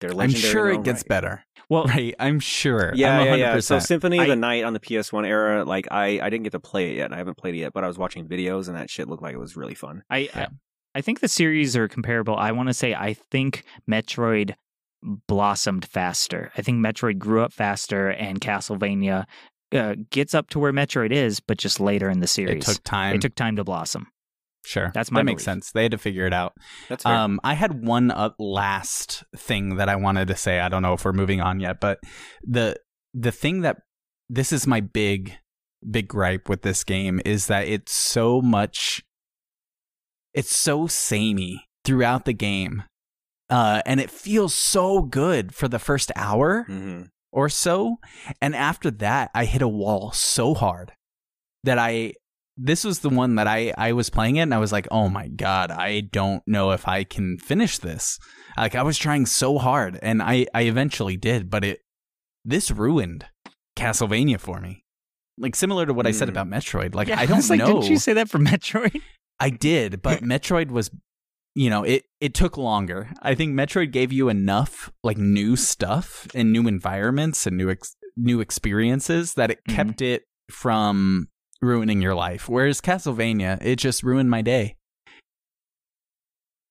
they're 0.00 0.12
legendary. 0.14 0.46
I'm 0.48 0.52
sure 0.52 0.70
it 0.70 0.82
gets 0.84 1.00
right. 1.02 1.08
better. 1.08 1.44
Well, 1.68 1.84
Right. 1.84 2.14
I'm 2.18 2.40
sure. 2.40 2.92
Yeah, 2.94 3.18
I'm 3.18 3.26
yeah, 3.26 3.32
100%. 3.34 3.38
yeah. 3.38 3.60
So 3.60 3.78
Symphony 3.80 4.16
of 4.18 4.24
I- 4.24 4.28
the 4.28 4.36
Night 4.36 4.64
on 4.64 4.72
the 4.72 4.80
PS1 4.80 5.26
era, 5.26 5.64
like 5.64 5.88
I, 5.90 6.20
I 6.22 6.30
didn't 6.30 6.44
get 6.44 6.52
to 6.52 6.60
play 6.60 6.92
it 6.92 6.96
yet. 6.96 7.12
I 7.12 7.16
haven't 7.18 7.36
played 7.36 7.54
it 7.54 7.58
yet, 7.58 7.72
but 7.74 7.84
I 7.84 7.86
was 7.88 7.98
watching 7.98 8.26
videos 8.26 8.68
and 8.68 8.76
that 8.76 8.88
shit 8.88 9.08
looked 9.08 9.22
like 9.22 9.34
it 9.34 9.38
was 9.38 9.56
really 9.56 9.74
fun. 9.74 10.02
I, 10.08 10.18
Yeah. 10.18 10.30
I 10.34 10.46
I 10.94 11.00
think 11.00 11.20
the 11.20 11.28
series 11.28 11.76
are 11.76 11.88
comparable. 11.88 12.36
I 12.36 12.52
want 12.52 12.68
to 12.68 12.74
say 12.74 12.94
I 12.94 13.14
think 13.14 13.64
Metroid 13.88 14.54
blossomed 15.02 15.84
faster. 15.84 16.50
I 16.56 16.62
think 16.62 16.84
Metroid 16.84 17.18
grew 17.18 17.42
up 17.42 17.52
faster, 17.52 18.08
and 18.10 18.40
Castlevania 18.40 19.24
uh, 19.72 19.94
gets 20.10 20.34
up 20.34 20.50
to 20.50 20.58
where 20.58 20.72
Metroid 20.72 21.12
is, 21.12 21.40
but 21.40 21.58
just 21.58 21.80
later 21.80 22.10
in 22.10 22.20
the 22.20 22.26
series. 22.26 22.68
it 22.68 22.72
took 22.72 22.84
time. 22.84 23.14
It 23.14 23.20
took 23.22 23.34
time 23.34 23.56
to 23.56 23.64
blossom. 23.64 24.08
sure. 24.64 24.90
That's 24.94 25.10
my 25.10 25.20
That 25.20 25.24
makes 25.24 25.44
belief. 25.44 25.54
sense. 25.54 25.72
They 25.72 25.84
had 25.84 25.92
to 25.92 25.98
figure 25.98 26.26
it 26.26 26.34
out. 26.34 26.54
That's 26.88 27.04
fair. 27.04 27.14
Um, 27.14 27.40
I 27.44 27.54
had 27.54 27.84
one 27.86 28.10
uh, 28.10 28.30
last 28.38 29.24
thing 29.36 29.76
that 29.76 29.88
I 29.88 29.96
wanted 29.96 30.28
to 30.28 30.36
say. 30.36 30.60
I 30.60 30.68
don't 30.68 30.82
know 30.82 30.92
if 30.94 31.04
we're 31.04 31.12
moving 31.12 31.40
on 31.40 31.60
yet, 31.60 31.80
but 31.80 31.98
the 32.42 32.76
the 33.14 33.32
thing 33.32 33.62
that 33.62 33.78
this 34.28 34.52
is 34.52 34.66
my 34.66 34.80
big 34.80 35.32
big 35.88 36.08
gripe 36.08 36.48
with 36.48 36.60
this 36.62 36.84
game 36.84 37.20
is 37.24 37.46
that 37.46 37.66
it's 37.66 37.92
so 37.92 38.42
much 38.42 39.02
it's 40.34 40.54
so 40.54 40.86
samey 40.86 41.66
throughout 41.84 42.24
the 42.24 42.32
game. 42.32 42.84
Uh, 43.48 43.82
and 43.84 43.98
it 44.00 44.10
feels 44.10 44.54
so 44.54 45.02
good 45.02 45.52
for 45.54 45.66
the 45.68 45.78
first 45.78 46.12
hour 46.16 46.64
hmm 46.64 47.02
or 47.32 47.48
so. 47.48 47.96
And 48.42 48.56
after 48.56 48.90
that, 48.90 49.30
I 49.34 49.44
hit 49.44 49.62
a 49.62 49.68
wall 49.68 50.10
so 50.10 50.52
hard 50.54 50.92
that 51.62 51.78
I 51.78 52.14
this 52.56 52.82
was 52.84 52.98
the 53.00 53.08
one 53.08 53.36
that 53.36 53.46
I 53.46 53.72
I 53.78 53.92
was 53.92 54.10
playing 54.10 54.36
it 54.36 54.42
and 54.42 54.52
I 54.54 54.58
was 54.58 54.72
like, 54.72 54.88
"Oh 54.90 55.08
my 55.08 55.28
god, 55.28 55.70
I 55.70 56.00
don't 56.00 56.42
know 56.46 56.72
if 56.72 56.86
I 56.88 57.04
can 57.04 57.38
finish 57.38 57.78
this." 57.78 58.18
Like 58.56 58.74
I 58.74 58.82
was 58.82 58.98
trying 58.98 59.26
so 59.26 59.58
hard 59.58 59.98
and 60.02 60.20
I 60.22 60.46
I 60.54 60.62
eventually 60.62 61.16
did, 61.16 61.50
but 61.50 61.64
it 61.64 61.80
this 62.44 62.70
ruined 62.72 63.26
Castlevania 63.76 64.38
for 64.40 64.60
me. 64.60 64.84
Like 65.38 65.54
similar 65.56 65.86
to 65.86 65.94
what 65.94 66.06
I 66.06 66.10
said 66.10 66.28
Hmm. 66.28 66.36
about 66.36 66.48
Metroid. 66.48 66.94
Like 66.94 67.08
Yeah, 67.08 67.20
I 67.20 67.26
don't 67.26 67.36
was 67.38 67.48
like, 67.50 67.58
know. 67.60 67.66
Didn't 67.66 67.90
you 67.90 67.98
say 67.98 68.12
that 68.14 68.28
for 68.28 68.38
Metroid? 68.50 69.00
I 69.40 69.50
did, 69.50 70.02
but 70.02 70.20
Metroid 70.22 70.70
was 70.70 70.90
you 71.56 71.68
know, 71.68 71.82
it 71.82 72.04
it 72.20 72.32
took 72.34 72.56
longer. 72.56 73.10
I 73.22 73.34
think 73.34 73.54
Metroid 73.54 73.90
gave 73.90 74.12
you 74.12 74.28
enough 74.28 74.92
like 75.02 75.18
new 75.18 75.56
stuff 75.56 76.28
and 76.34 76.52
new 76.52 76.68
environments 76.68 77.44
and 77.46 77.56
new 77.56 77.70
ex- 77.70 77.96
new 78.16 78.40
experiences 78.40 79.34
that 79.34 79.50
it 79.50 79.58
Mhm. 79.68 79.74
kept 79.74 80.00
it 80.02 80.22
from 80.50 81.28
ruining 81.60 82.00
your 82.00 82.14
life. 82.14 82.48
Whereas 82.48 82.80
Castlevania, 82.80 83.58
it 83.62 83.76
just 83.76 84.02
ruined 84.04 84.30
my 84.30 84.42
day. 84.42 84.76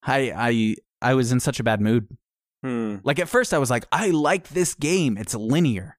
I 0.03 0.31
I 0.35 0.75
I 1.01 1.13
was 1.13 1.31
in 1.33 1.39
such 1.41 1.59
a 1.59 1.63
bad 1.63 1.81
mood. 1.81 2.07
Hmm. 2.63 2.97
Like 3.03 3.19
at 3.19 3.29
first 3.29 3.53
I 3.53 3.57
was 3.57 3.69
like, 3.69 3.85
I 3.91 4.09
like 4.11 4.49
this 4.49 4.73
game. 4.75 5.17
It's 5.17 5.35
linear. 5.35 5.97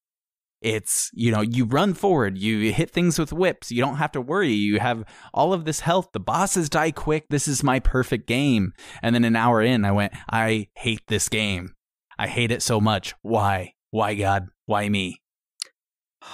It's, 0.62 1.10
you 1.14 1.32
know, 1.32 1.40
you 1.40 1.64
run 1.64 1.94
forward, 1.94 2.36
you 2.36 2.70
hit 2.72 2.90
things 2.90 3.18
with 3.18 3.32
whips, 3.32 3.70
you 3.72 3.82
don't 3.82 3.96
have 3.96 4.12
to 4.12 4.20
worry. 4.20 4.52
You 4.52 4.78
have 4.78 5.04
all 5.32 5.52
of 5.54 5.64
this 5.64 5.80
health. 5.80 6.08
The 6.12 6.20
bosses 6.20 6.68
die 6.68 6.90
quick. 6.90 7.28
This 7.30 7.48
is 7.48 7.62
my 7.62 7.80
perfect 7.80 8.26
game. 8.26 8.74
And 9.02 9.14
then 9.14 9.24
an 9.24 9.36
hour 9.36 9.62
in, 9.62 9.84
I 9.86 9.92
went, 9.92 10.12
I 10.30 10.68
hate 10.74 11.00
this 11.06 11.28
game. 11.30 11.74
I 12.18 12.26
hate 12.26 12.50
it 12.50 12.60
so 12.62 12.78
much. 12.80 13.14
Why? 13.22 13.72
Why 13.90 14.14
God? 14.14 14.48
Why 14.66 14.88
me? 14.90 15.22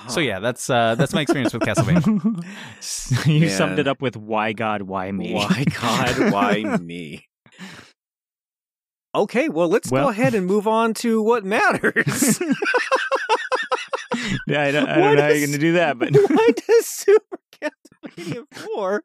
So 0.09 0.19
yeah, 0.19 0.40
that's 0.40 0.69
uh 0.69 0.97
that's 0.97 1.15
my 1.15 1.20
experience 1.20 1.53
with 1.55 1.62
Castlevania. 1.62 2.44
you 3.27 3.40
Man. 3.43 3.48
summed 3.51 3.78
it 3.78 3.86
up 3.86 4.03
with 4.03 4.16
"Why 4.16 4.53
God? 4.53 4.82
Why 4.82 5.12
me?" 5.12 5.32
Why 5.32 5.62
God? 5.81 6.32
Why 6.32 6.77
me? 6.82 7.28
Okay, 9.15 9.48
well, 9.48 9.69
let's 9.69 9.90
Well- 9.90 10.07
go 10.07 10.11
ahead 10.11 10.35
and 10.35 10.44
move 10.47 10.66
on 10.66 10.93
to 10.94 11.23
what 11.23 11.44
matters. 11.44 12.43
yeah, 14.47 14.62
I 14.62 14.70
don't, 14.70 14.89
I 14.89 14.97
don't 14.97 15.16
know 15.16 15.23
how 15.23 15.28
you're 15.28 15.47
going 15.47 15.53
to 15.53 15.59
do 15.59 15.73
that, 15.73 15.98
but 15.98 16.11
why 16.31 16.48
does 16.66 16.86
Super 16.86 17.39
Castlevania 17.53 18.44
4 18.74 19.03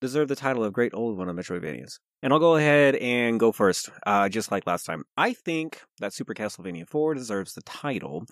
deserve 0.00 0.28
the 0.28 0.36
title 0.36 0.64
of 0.64 0.72
Great 0.72 0.92
Old 0.94 1.16
One 1.16 1.28
of 1.28 1.36
Metroidvanias? 1.36 1.98
And 2.22 2.32
I'll 2.32 2.38
go 2.38 2.56
ahead 2.56 2.96
and 2.96 3.38
go 3.38 3.52
first, 3.52 3.90
uh, 4.06 4.28
just 4.28 4.50
like 4.50 4.66
last 4.66 4.84
time. 4.84 5.04
I 5.16 5.32
think 5.32 5.80
that 6.00 6.12
Super 6.12 6.34
Castlevania 6.34 6.88
4 6.88 7.14
deserves 7.14 7.54
the 7.54 7.62
title 7.62 8.24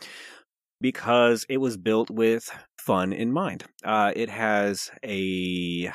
because 0.81 1.47
it 1.49 1.59
was 1.59 1.77
built 1.77 2.11
with 2.11 2.51
fun 2.79 3.13
in 3.13 3.33
mind. 3.33 3.65
Uh, 3.85 4.13
it 4.15 4.29
has 4.29 4.91
a 5.05 5.93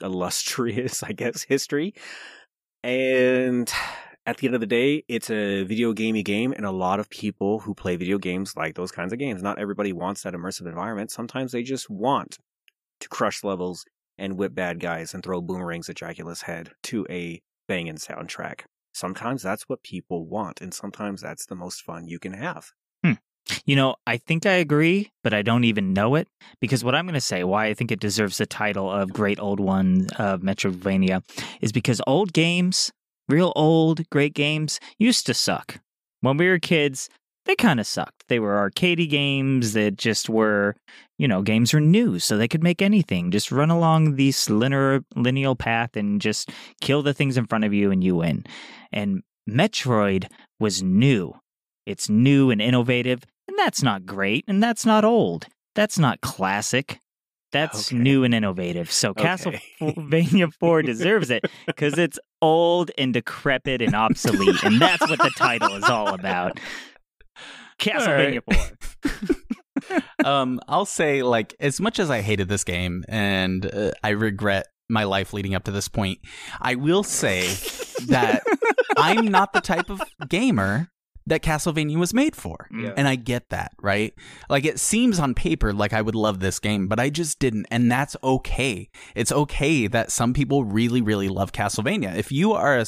illustrious, 0.00 1.02
I 1.02 1.12
guess, 1.12 1.42
history. 1.42 1.94
And 2.82 3.72
at 4.24 4.36
the 4.36 4.46
end 4.46 4.54
of 4.54 4.60
the 4.60 4.66
day, 4.66 5.04
it's 5.08 5.30
a 5.30 5.64
video 5.64 5.92
gamey 5.92 6.22
game, 6.22 6.52
and 6.52 6.64
a 6.64 6.70
lot 6.70 7.00
of 7.00 7.10
people 7.10 7.60
who 7.60 7.74
play 7.74 7.96
video 7.96 8.18
games 8.18 8.56
like 8.56 8.74
those 8.74 8.92
kinds 8.92 9.12
of 9.12 9.18
games. 9.18 9.42
Not 9.42 9.58
everybody 9.58 9.92
wants 9.92 10.22
that 10.22 10.34
immersive 10.34 10.66
environment. 10.66 11.10
Sometimes 11.10 11.52
they 11.52 11.62
just 11.62 11.90
want 11.90 12.38
to 13.00 13.08
crush 13.08 13.42
levels 13.42 13.84
and 14.18 14.36
whip 14.36 14.54
bad 14.54 14.78
guys 14.78 15.14
and 15.14 15.22
throw 15.22 15.40
boomerangs 15.40 15.88
at 15.88 15.96
Dracula's 15.96 16.42
head 16.42 16.70
to 16.84 17.06
a 17.10 17.42
banging 17.66 17.96
soundtrack. 17.96 18.60
Sometimes 18.92 19.42
that's 19.42 19.68
what 19.68 19.82
people 19.82 20.26
want, 20.26 20.60
and 20.60 20.72
sometimes 20.72 21.20
that's 21.20 21.46
the 21.46 21.56
most 21.56 21.82
fun 21.82 22.06
you 22.06 22.18
can 22.18 22.34
have. 22.34 22.70
Hmm. 23.02 23.14
You 23.64 23.74
know, 23.74 23.96
I 24.06 24.18
think 24.18 24.46
I 24.46 24.52
agree, 24.52 25.10
but 25.24 25.34
I 25.34 25.42
don't 25.42 25.64
even 25.64 25.92
know 25.92 26.14
it 26.14 26.28
because 26.60 26.84
what 26.84 26.94
I'm 26.94 27.06
going 27.06 27.14
to 27.14 27.20
say, 27.20 27.42
why 27.42 27.66
I 27.66 27.74
think 27.74 27.90
it 27.90 27.98
deserves 27.98 28.38
the 28.38 28.46
title 28.46 28.88
of 28.88 29.12
Great 29.12 29.40
Old 29.40 29.58
One 29.58 30.06
of 30.16 30.42
Metroidvania, 30.42 31.24
is 31.60 31.72
because 31.72 32.00
old 32.06 32.32
games, 32.32 32.92
real 33.28 33.52
old, 33.56 34.08
great 34.10 34.34
games, 34.34 34.80
used 34.98 35.26
to 35.26 35.34
suck. 35.34 35.80
When 36.20 36.36
we 36.36 36.48
were 36.48 36.58
kids, 36.58 37.08
they 37.44 37.56
kind 37.56 37.80
of 37.80 37.86
sucked. 37.86 38.24
They 38.28 38.38
were 38.38 38.70
arcadey 38.70 39.08
games 39.08 39.72
that 39.72 39.96
just 39.96 40.28
were, 40.28 40.76
you 41.18 41.26
know, 41.26 41.42
games 41.42 41.74
were 41.74 41.80
new, 41.80 42.18
so 42.18 42.36
they 42.36 42.48
could 42.48 42.62
make 42.62 42.80
anything. 42.80 43.30
Just 43.30 43.50
run 43.50 43.70
along 43.70 44.14
this 44.16 44.48
linear, 44.48 45.04
lineal 45.16 45.56
path 45.56 45.96
and 45.96 46.20
just 46.20 46.50
kill 46.80 47.02
the 47.02 47.14
things 47.14 47.36
in 47.36 47.46
front 47.46 47.64
of 47.64 47.74
you 47.74 47.90
and 47.90 48.04
you 48.04 48.16
win. 48.16 48.44
And 48.92 49.22
Metroid 49.48 50.28
was 50.60 50.82
new. 50.82 51.34
It's 51.84 52.08
new 52.08 52.50
and 52.50 52.62
innovative, 52.62 53.24
and 53.48 53.58
that's 53.58 53.82
not 53.82 54.06
great, 54.06 54.44
and 54.46 54.62
that's 54.62 54.86
not 54.86 55.04
old. 55.04 55.46
That's 55.74 55.98
not 55.98 56.20
classic. 56.20 57.00
That's 57.52 57.92
Okay. 57.92 57.98
new 58.02 58.24
and 58.24 58.34
innovative. 58.34 58.90
So 58.90 59.10
Okay. 59.10 59.60
Castlevania 59.80 60.52
4 60.60 60.82
deserves 60.82 61.30
it 61.30 61.44
because 61.66 61.98
it's 61.98 62.18
old 62.40 62.90
and 62.98 63.12
decrepit 63.12 63.80
and 63.82 63.94
obsolete, 63.94 64.62
and 64.64 64.80
that's 64.80 65.06
what 65.08 65.20
the 65.22 65.30
title 65.36 65.74
is 65.76 65.88
all 65.88 66.14
about. 66.14 66.58
Castlevania 67.78 68.42
4. 69.84 70.02
um, 70.24 70.60
I'll 70.68 70.86
say 70.86 71.22
like 71.22 71.54
as 71.60 71.80
much 71.80 71.98
as 71.98 72.10
I 72.10 72.20
hated 72.20 72.48
this 72.48 72.64
game 72.64 73.04
and 73.08 73.66
uh, 73.66 73.90
I 74.02 74.10
regret 74.10 74.66
my 74.88 75.04
life 75.04 75.32
leading 75.32 75.54
up 75.54 75.64
to 75.64 75.70
this 75.70 75.88
point, 75.88 76.18
I 76.60 76.74
will 76.74 77.02
say 77.02 77.54
that 78.08 78.42
I'm 78.96 79.28
not 79.28 79.52
the 79.52 79.60
type 79.60 79.90
of 79.90 80.02
gamer 80.28 80.88
that 81.26 81.42
Castlevania 81.42 81.96
was 81.96 82.12
made 82.12 82.34
for. 82.36 82.68
Yeah. 82.76 82.92
And 82.96 83.06
I 83.06 83.14
get 83.16 83.50
that, 83.50 83.72
right? 83.80 84.12
Like 84.48 84.64
it 84.64 84.78
seems 84.80 85.18
on 85.18 85.34
paper 85.34 85.72
like 85.72 85.92
I 85.92 86.02
would 86.02 86.14
love 86.14 86.40
this 86.40 86.58
game, 86.58 86.88
but 86.88 86.98
I 86.98 87.10
just 87.10 87.38
didn't. 87.38 87.66
And 87.70 87.90
that's 87.90 88.16
okay. 88.22 88.90
It's 89.14 89.32
okay 89.32 89.86
that 89.86 90.10
some 90.10 90.32
people 90.34 90.64
really, 90.64 91.00
really 91.00 91.28
love 91.28 91.52
Castlevania. 91.52 92.16
If 92.16 92.32
you 92.32 92.52
are 92.52 92.78
a 92.78 92.86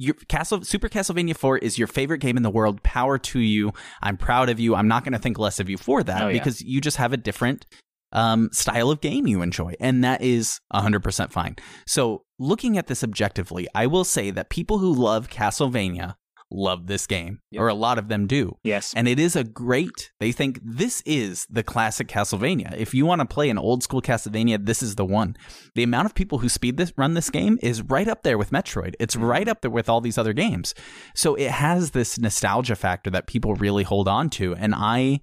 your 0.00 0.14
Castle 0.28 0.62
Super 0.62 0.88
Castlevania 0.88 1.36
4 1.36 1.58
is 1.58 1.76
your 1.76 1.88
favorite 1.88 2.18
game 2.18 2.36
in 2.36 2.44
the 2.44 2.50
world. 2.50 2.82
Power 2.84 3.18
to 3.18 3.40
you. 3.40 3.72
I'm 4.00 4.16
proud 4.16 4.48
of 4.48 4.60
you. 4.60 4.76
I'm 4.76 4.86
not 4.86 5.02
going 5.02 5.12
to 5.12 5.18
think 5.18 5.38
less 5.40 5.58
of 5.58 5.68
you 5.68 5.76
for 5.76 6.04
that 6.04 6.22
Oh, 6.22 6.28
yeah. 6.28 6.34
because 6.34 6.62
you 6.62 6.80
just 6.80 6.98
have 6.98 7.12
a 7.12 7.16
different 7.16 7.66
um, 8.12 8.48
style 8.52 8.90
of 8.90 9.00
game 9.00 9.26
you 9.26 9.42
enjoy, 9.42 9.74
and 9.80 10.02
that 10.04 10.22
is 10.22 10.60
100% 10.72 11.32
fine. 11.32 11.56
So, 11.86 12.22
looking 12.38 12.78
at 12.78 12.86
this 12.86 13.02
objectively, 13.04 13.66
I 13.74 13.86
will 13.86 14.04
say 14.04 14.30
that 14.30 14.48
people 14.50 14.78
who 14.78 14.94
love 14.94 15.28
Castlevania 15.28 16.14
love 16.50 16.86
this 16.86 17.06
game, 17.06 17.40
Yep. 17.50 17.60
or 17.60 17.68
a 17.68 17.74
lot 17.74 17.98
of 17.98 18.08
them 18.08 18.26
do. 18.26 18.56
Yes. 18.62 18.92
And 18.96 19.06
it 19.06 19.18
is 19.18 19.36
a 19.36 19.44
great, 19.44 20.10
they 20.20 20.32
think 20.32 20.60
this 20.62 21.02
is 21.04 21.46
the 21.50 21.62
classic 21.62 22.08
Castlevania. 22.08 22.74
If 22.76 22.94
you 22.94 23.06
want 23.06 23.20
to 23.20 23.26
play 23.26 23.50
an 23.50 23.58
old 23.58 23.82
school 23.82 24.00
Castlevania, 24.00 24.64
this 24.64 24.82
is 24.82 24.94
the 24.94 25.04
one. 25.04 25.36
The 25.74 25.82
amount 25.82 26.06
of 26.06 26.14
people 26.14 26.38
who 26.38 26.48
speed 26.48 26.76
this, 26.76 26.92
run 26.96 27.14
this 27.14 27.30
game 27.30 27.58
is 27.62 27.82
right 27.82 28.08
up 28.08 28.22
there 28.22 28.38
with 28.38 28.50
Metroid. 28.50 28.94
It's 28.98 29.14
mm-hmm. 29.14 29.24
right 29.24 29.48
up 29.48 29.60
there 29.60 29.70
with 29.70 29.88
all 29.88 30.00
these 30.00 30.18
other 30.18 30.32
games. 30.32 30.74
So 31.14 31.34
it 31.34 31.50
has 31.50 31.90
this 31.90 32.18
nostalgia 32.18 32.76
factor 32.76 33.10
that 33.10 33.26
people 33.26 33.54
really 33.54 33.84
hold 33.84 34.08
on 34.08 34.30
to. 34.30 34.54
And 34.54 34.74
I 34.74 35.20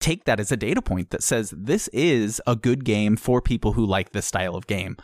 take 0.00 0.24
that 0.24 0.40
as 0.40 0.52
a 0.52 0.56
data 0.56 0.82
point 0.82 1.10
that 1.10 1.22
says 1.22 1.54
this 1.56 1.88
is 1.88 2.40
a 2.46 2.56
good 2.56 2.84
game 2.84 3.16
for 3.16 3.40
people 3.40 3.72
who 3.72 3.86
like 3.86 4.12
this 4.12 4.26
style 4.26 4.54
of 4.54 4.66
game. 4.66 4.96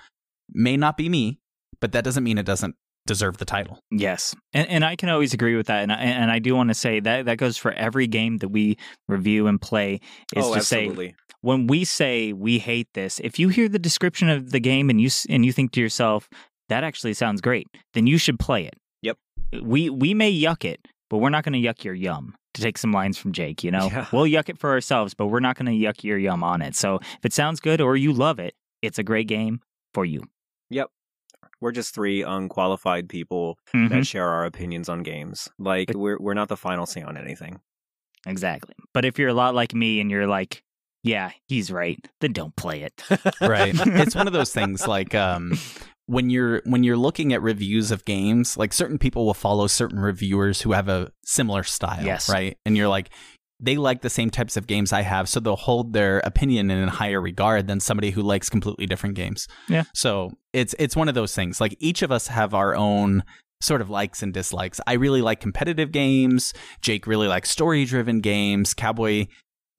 May 0.53 0.77
not 0.77 0.97
be 0.97 1.09
me, 1.09 1.41
but 1.81 1.93
that 1.93 2.05
doesn't 2.05 2.25
mean 2.25 2.39
it 2.39 2.47
doesn't 2.47 2.77
deserve 3.07 3.39
the 3.39 3.45
title. 3.45 3.79
Yes, 3.91 4.35
and 4.53 4.69
and 4.69 4.85
I 4.85 4.97
can 4.97 5.09
always 5.09 5.33
agree 5.35 5.57
with 5.57 5.67
that, 5.67 5.83
and 5.83 5.93
I, 5.93 5.97
and 5.97 6.31
I 6.31 6.39
do 6.39 6.55
want 6.55 6.71
to 6.71 6.75
say 6.75 7.01
that 7.01 7.27
that 7.27 7.39
goes 7.39 7.57
for 7.57 7.73
every 7.73 8.07
game 8.07 8.39
that 8.39 8.49
we 8.49 8.77
review 9.09 9.47
and 9.47 9.61
play. 9.61 10.01
Is 10.35 10.45
oh, 10.45 10.55
to 10.55 10.61
say 10.61 10.87
absolutely. 10.87 11.15
when 11.41 11.67
we 11.67 11.85
say 11.85 12.33
we 12.33 12.59
hate 12.59 12.89
this, 12.95 13.21
if 13.25 13.39
you 13.39 13.49
hear 13.49 13.69
the 13.69 13.79
description 13.79 14.29
of 14.29 14.51
the 14.51 14.61
game 14.61 14.91
and 14.91 15.01
you 15.01 15.11
and 15.29 15.45
you 15.45 15.53
think 15.53 15.73
to 15.73 15.81
yourself 15.81 16.29
that 16.69 16.85
actually 16.85 17.15
sounds 17.15 17.41
great, 17.41 17.67
then 17.95 18.07
you 18.07 18.19
should 18.19 18.39
play 18.39 18.65
it. 18.65 18.75
Yep. 19.03 19.19
We 19.63 19.91
we 19.91 20.15
may 20.15 20.33
yuck 20.33 20.65
it, 20.65 20.81
but 21.11 21.19
we're 21.19 21.31
not 21.31 21.45
going 21.45 21.61
to 21.61 21.69
yuck 21.69 21.85
your 21.85 21.95
yum. 21.95 22.35
To 22.55 22.61
take 22.61 22.77
some 22.77 22.93
lines 22.93 23.17
from 23.17 23.33
Jake, 23.33 23.65
you 23.65 23.71
know, 23.71 23.87
Yeah. 23.87 24.07
we'll 24.13 24.25
yuck 24.27 24.51
it 24.51 24.59
for 24.59 24.73
ourselves, 24.73 25.15
but 25.15 25.29
we're 25.29 25.41
not 25.41 25.57
going 25.57 25.65
to 25.67 25.87
yuck 25.87 26.05
your 26.05 26.19
yum 26.19 26.45
on 26.45 26.61
it. 26.61 26.77
So 26.77 26.97
if 26.97 27.25
it 27.25 27.33
sounds 27.33 27.61
good 27.61 27.81
or 27.81 27.97
you 27.97 28.13
love 28.13 28.39
it, 28.39 28.53
it's 28.83 28.99
a 28.99 29.03
great 29.03 29.27
game 29.27 29.61
for 29.95 30.05
you. 30.05 30.23
We're 31.63 31.73
just 31.73 31.95
three 31.95 32.23
unqualified 32.23 33.09
people 33.09 33.59
Mhm. 33.75 33.89
that 33.91 34.07
share 34.07 34.29
our 34.29 34.45
opinions 34.45 34.89
on 34.91 35.03
games. 35.03 35.49
Like 35.59 35.91
we're 35.95 36.19
we're 36.21 36.35
not 36.35 36.49
the 36.49 36.57
final 36.59 36.85
say 36.85 37.01
on 37.03 37.17
anything. 37.17 37.61
Exactly. 38.27 38.75
But 38.93 39.05
if 39.05 39.19
you're 39.19 39.31
a 39.31 39.35
lot 39.35 39.55
like 39.55 39.75
me 39.75 40.01
and 40.01 40.11
you're 40.11 40.27
like, 40.27 40.63
yeah, 41.03 41.31
he's 41.49 41.71
right, 41.73 41.99
then 42.21 42.33
don't 42.33 42.55
play 42.57 42.83
it. 42.83 43.03
right 43.41 43.73
it's 43.75 44.15
one 44.15 44.27
of 44.27 44.33
those 44.33 44.53
things 44.53 44.87
like 44.97 45.15
um 45.15 45.53
when 46.07 46.31
you're 46.31 46.61
when 46.65 46.83
you're 46.83 46.97
looking 46.97 47.33
at 47.33 47.41
reviews 47.43 47.91
of 47.93 48.05
games 48.05 48.57
like 48.57 48.73
certain 48.73 48.99
people 48.99 49.25
will 49.25 49.35
follow 49.35 49.67
certain 49.69 50.01
reviewers 50.01 50.61
who 50.63 50.73
have 50.73 50.89
a 50.89 51.11
similar 51.25 51.63
style 51.63 52.05
Yes. 52.05 52.29
right 52.29 52.59
and 52.67 52.77
you're 52.77 52.89
like 52.89 53.11
they 53.63 53.77
like 53.77 54.03
the 54.03 54.11
same 54.11 54.29
types 54.29 54.57
of 54.57 54.67
games 54.67 54.93
I 54.93 55.03
have, 55.03 55.29
so 55.29 55.41
they'll 55.41 55.57
hold 55.57 55.93
their 55.93 56.19
opinion 56.21 56.71
in 56.71 56.89
a 56.89 56.91
higher 56.91 57.21
regard 57.21 57.67
than 57.69 57.81
somebody 57.81 58.11
who 58.11 58.21
likes 58.23 58.51
completely 58.51 58.87
different 58.87 59.15
games. 59.15 59.49
Yeah. 59.69 59.85
So 59.95 60.33
it's 60.53 60.75
it's 60.79 60.97
one 60.97 61.09
of 61.09 61.15
those 61.15 61.35
things. 61.35 61.61
Like 61.61 61.77
each 61.79 62.03
of 62.03 62.11
us 62.13 62.27
have 62.27 62.53
our 62.55 62.75
own 62.75 63.23
sort 63.61 63.81
of 63.81 63.89
likes 63.89 64.23
and 64.23 64.35
dislikes. 64.35 64.81
I 64.87 64.95
really 64.95 65.23
like 65.23 65.41
competitive 65.41 65.93
games. 65.93 66.53
Jake 66.81 67.07
really 67.07 67.29
likes 67.29 67.49
story 67.51 67.85
driven 67.85 68.21
games. 68.21 68.75
Cowboy 68.75 69.27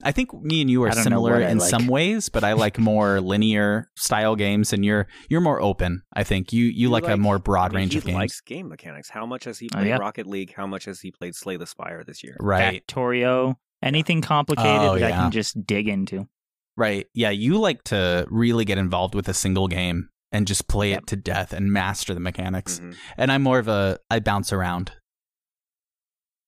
I 0.06 0.12
think 0.12 0.34
me 0.34 0.60
and 0.60 0.70
you 0.70 0.84
are 0.84 0.92
similar 0.92 1.40
in 1.40 1.60
like. 1.60 1.70
some 1.70 1.88
ways, 1.88 2.28
but 2.28 2.44
I 2.44 2.54
like 2.54 2.78
more 2.78 3.22
linear 3.34 3.90
style 3.96 4.36
games 4.36 4.74
and 4.74 4.84
you're 4.84 5.08
you're 5.30 5.40
more 5.40 5.62
open. 5.62 6.02
I 6.14 6.24
think 6.24 6.52
you 6.52 6.66
you, 6.66 6.90
like, 6.90 7.08
a 7.08 7.16
more 7.16 7.40
broad 7.40 7.72
I 7.72 7.76
mean, 7.76 7.76
range 7.84 7.94
he 7.94 8.00
of 8.00 8.06
games. 8.06 8.16
likes 8.16 8.42
game 8.42 8.68
mechanics. 8.68 9.10
How 9.10 9.26
much 9.26 9.46
has 9.46 9.60
he 9.60 9.70
Oh, 9.74 9.78
played 9.78 9.88
yeah. 9.88 9.98
Rocket 9.98 10.28
League? 10.28 10.54
How 10.54 10.68
much 10.68 10.86
has 10.86 11.00
he 11.00 11.12
played 11.12 11.36
Slay 11.36 11.56
the 11.56 11.66
Spire 11.66 12.04
this 12.06 12.22
year? 12.22 12.36
right. 12.42 12.86
Factorio, 12.86 13.56
anything 13.84 14.22
complicated 14.22 14.82
Oh, 14.82 14.98
that 14.98 15.12
I 15.12 15.16
can 15.16 15.32
just 15.32 15.66
dig 15.68 15.88
into. 15.88 16.28
Right. 16.76 17.06
Yeah, 17.14 17.30
you 17.30 17.60
like 17.60 17.84
to 17.86 18.26
really 18.30 18.66
get 18.66 18.78
involved 18.80 19.14
with 19.14 19.28
a 19.30 19.34
single 19.34 19.68
game 19.68 20.10
and 20.32 20.48
just 20.48 20.68
play 20.68 20.90
Yep. 20.92 21.00
it 21.04 21.08
to 21.08 21.16
death 21.16 21.54
and 21.54 21.72
master 21.72 22.14
the 22.16 22.20
mechanics. 22.20 22.80
Mhm. 22.80 22.96
And 23.18 23.32
I'm 23.32 23.44
more 23.44 23.60
of 23.60 23.68
a 23.68 24.00
I 24.10 24.20
bounce 24.20 24.52
around. 24.52 24.92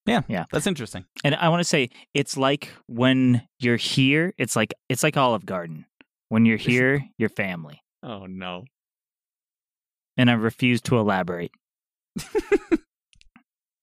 Yeah. 0.06 0.22
Yeah. 0.28 0.46
That's 0.52 0.66
interesting. 0.66 1.04
And 1.24 1.34
I 1.36 1.48
want 1.48 1.60
to 1.60 1.64
say 1.64 1.90
it's 2.14 2.36
like 2.36 2.72
when 2.86 3.46
you're 3.60 3.76
here, 3.76 4.32
it's 4.38 4.56
like 4.56 4.72
it's 4.88 5.02
like 5.02 5.16
Olive 5.16 5.46
Garden. 5.46 5.86
When 6.28 6.44
you're 6.46 6.56
here, 6.58 7.04
you're 7.18 7.28
family. 7.28 7.80
Oh 8.02 8.26
no. 8.26 8.64
And 10.16 10.30
I 10.30 10.32
refuse 10.34 10.80
to 10.82 10.98
elaborate. 10.98 11.52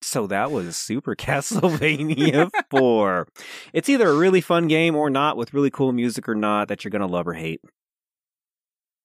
So 0.03 0.27
that 0.27 0.51
was 0.51 0.75
Super 0.75 1.15
Castlevania 1.17 2.51
4. 2.69 3.27
It's 3.71 3.89
either 3.89 4.09
a 4.09 4.15
really 4.15 4.41
fun 4.41 4.67
game 4.67 4.95
or 4.95 5.09
not, 5.09 5.38
with 5.38 5.53
really 5.53 5.71
cool 5.71 5.93
music 5.93 6.27
or 6.27 6.35
not, 6.35 6.67
that 6.67 6.84
you're 6.84 6.91
going 6.91 7.01
to 7.01 7.07
love 7.07 7.27
or 7.27 7.34
hate. 7.34 7.61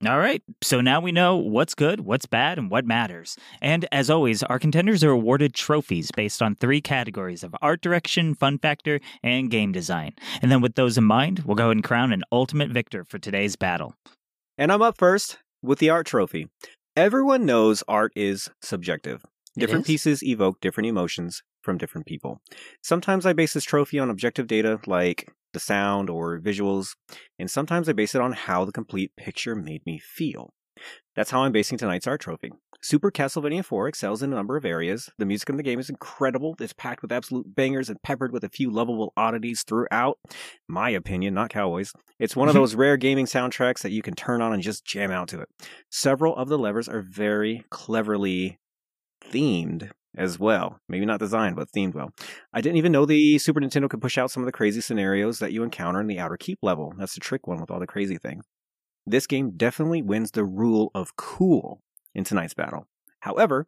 All 0.06 0.18
right, 0.18 0.42
so 0.62 0.80
now 0.80 1.00
we 1.00 1.10
know 1.10 1.36
what's 1.36 1.74
good, 1.74 2.00
what's 2.02 2.26
bad, 2.26 2.56
and 2.56 2.70
what 2.70 2.86
matters. 2.86 3.36
And 3.60 3.84
as 3.90 4.08
always, 4.10 4.44
our 4.44 4.60
contenders 4.60 5.02
are 5.02 5.10
awarded 5.10 5.54
trophies 5.54 6.12
based 6.12 6.40
on 6.40 6.54
three 6.54 6.80
categories 6.80 7.42
of 7.42 7.56
art 7.62 7.80
direction, 7.80 8.36
fun 8.36 8.58
factor, 8.58 9.00
and 9.24 9.50
game 9.50 9.72
design. 9.72 10.12
And 10.40 10.52
then 10.52 10.60
with 10.60 10.76
those 10.76 10.98
in 10.98 11.04
mind, 11.04 11.40
we'll 11.40 11.56
go 11.56 11.64
ahead 11.64 11.78
and 11.78 11.84
crown 11.84 12.12
an 12.12 12.22
ultimate 12.30 12.70
victor 12.70 13.04
for 13.04 13.18
today's 13.18 13.56
battle. 13.56 13.94
And 14.56 14.70
I'm 14.70 14.82
up 14.82 14.98
first 14.98 15.38
with 15.62 15.80
the 15.80 15.90
art 15.90 16.06
trophy. 16.06 16.46
Everyone 16.96 17.44
knows 17.44 17.82
art 17.88 18.12
is 18.14 18.50
subjective. 18.62 19.24
Different 19.58 19.86
pieces 19.86 20.22
evoke 20.22 20.60
different 20.60 20.88
emotions 20.88 21.42
from 21.62 21.78
different 21.78 22.06
people. 22.06 22.40
Sometimes 22.82 23.26
I 23.26 23.32
base 23.32 23.52
this 23.52 23.64
trophy 23.64 23.98
on 23.98 24.10
objective 24.10 24.46
data 24.46 24.78
like 24.86 25.28
the 25.52 25.60
sound 25.60 26.10
or 26.10 26.38
visuals, 26.38 26.94
and 27.38 27.50
sometimes 27.50 27.88
I 27.88 27.92
base 27.92 28.14
it 28.14 28.20
on 28.20 28.32
how 28.32 28.64
the 28.64 28.72
complete 28.72 29.12
picture 29.16 29.54
made 29.54 29.82
me 29.86 29.98
feel. 29.98 30.52
That's 31.16 31.30
how 31.30 31.42
I'm 31.42 31.52
basing 31.52 31.78
tonight's 31.78 32.06
art 32.06 32.20
trophy. 32.20 32.52
Super 32.80 33.10
Castlevania 33.10 33.64
4 33.64 33.88
excels 33.88 34.22
in 34.22 34.32
a 34.32 34.36
number 34.36 34.56
of 34.56 34.64
areas. 34.64 35.10
The 35.18 35.26
music 35.26 35.48
in 35.50 35.56
the 35.56 35.64
game 35.64 35.80
is 35.80 35.90
incredible. 35.90 36.54
It's 36.60 36.72
packed 36.72 37.02
with 37.02 37.10
absolute 37.10 37.54
bangers 37.56 37.88
and 37.90 38.00
peppered 38.02 38.32
with 38.32 38.44
a 38.44 38.48
few 38.48 38.70
lovable 38.70 39.12
oddities 39.16 39.64
throughout. 39.64 40.18
My 40.68 40.90
opinion, 40.90 41.34
not 41.34 41.50
Cowboys. 41.50 41.92
It's 42.20 42.36
one 42.36 42.46
of 42.46 42.54
those 42.54 42.76
rare 42.76 42.96
gaming 42.96 43.26
soundtracks 43.26 43.82
that 43.82 43.90
you 43.90 44.02
can 44.02 44.14
turn 44.14 44.40
on 44.40 44.52
and 44.52 44.62
just 44.62 44.84
jam 44.84 45.10
out 45.10 45.26
to 45.28 45.40
it. 45.40 45.48
Several 45.90 46.36
of 46.36 46.48
the 46.48 46.58
levers 46.58 46.88
are 46.88 47.02
very 47.02 47.64
cleverly 47.70 48.58
themed 49.32 49.90
as 50.16 50.38
well. 50.38 50.80
Maybe 50.88 51.06
not 51.06 51.20
designed, 51.20 51.56
but 51.56 51.68
themed 51.70 51.94
well. 51.94 52.10
I 52.52 52.60
didn't 52.60 52.78
even 52.78 52.92
know 52.92 53.06
the 53.06 53.38
Super 53.38 53.60
Nintendo 53.60 53.88
could 53.88 54.00
push 54.00 54.18
out 54.18 54.30
some 54.30 54.42
of 54.42 54.46
the 54.46 54.52
crazy 54.52 54.80
scenarios 54.80 55.38
that 55.38 55.52
you 55.52 55.62
encounter 55.62 56.00
in 56.00 56.06
the 56.06 56.18
Outer 56.18 56.36
Keep 56.36 56.58
level. 56.62 56.92
That's 56.98 57.14
the 57.14 57.20
trick 57.20 57.46
one 57.46 57.60
with 57.60 57.70
all 57.70 57.80
the 57.80 57.86
crazy 57.86 58.18
things. 58.18 58.44
This 59.06 59.26
game 59.26 59.52
definitely 59.56 60.02
wins 60.02 60.32
the 60.32 60.44
rule 60.44 60.90
of 60.94 61.16
cool 61.16 61.80
in 62.14 62.24
tonight's 62.24 62.54
battle. 62.54 62.86
However, 63.20 63.66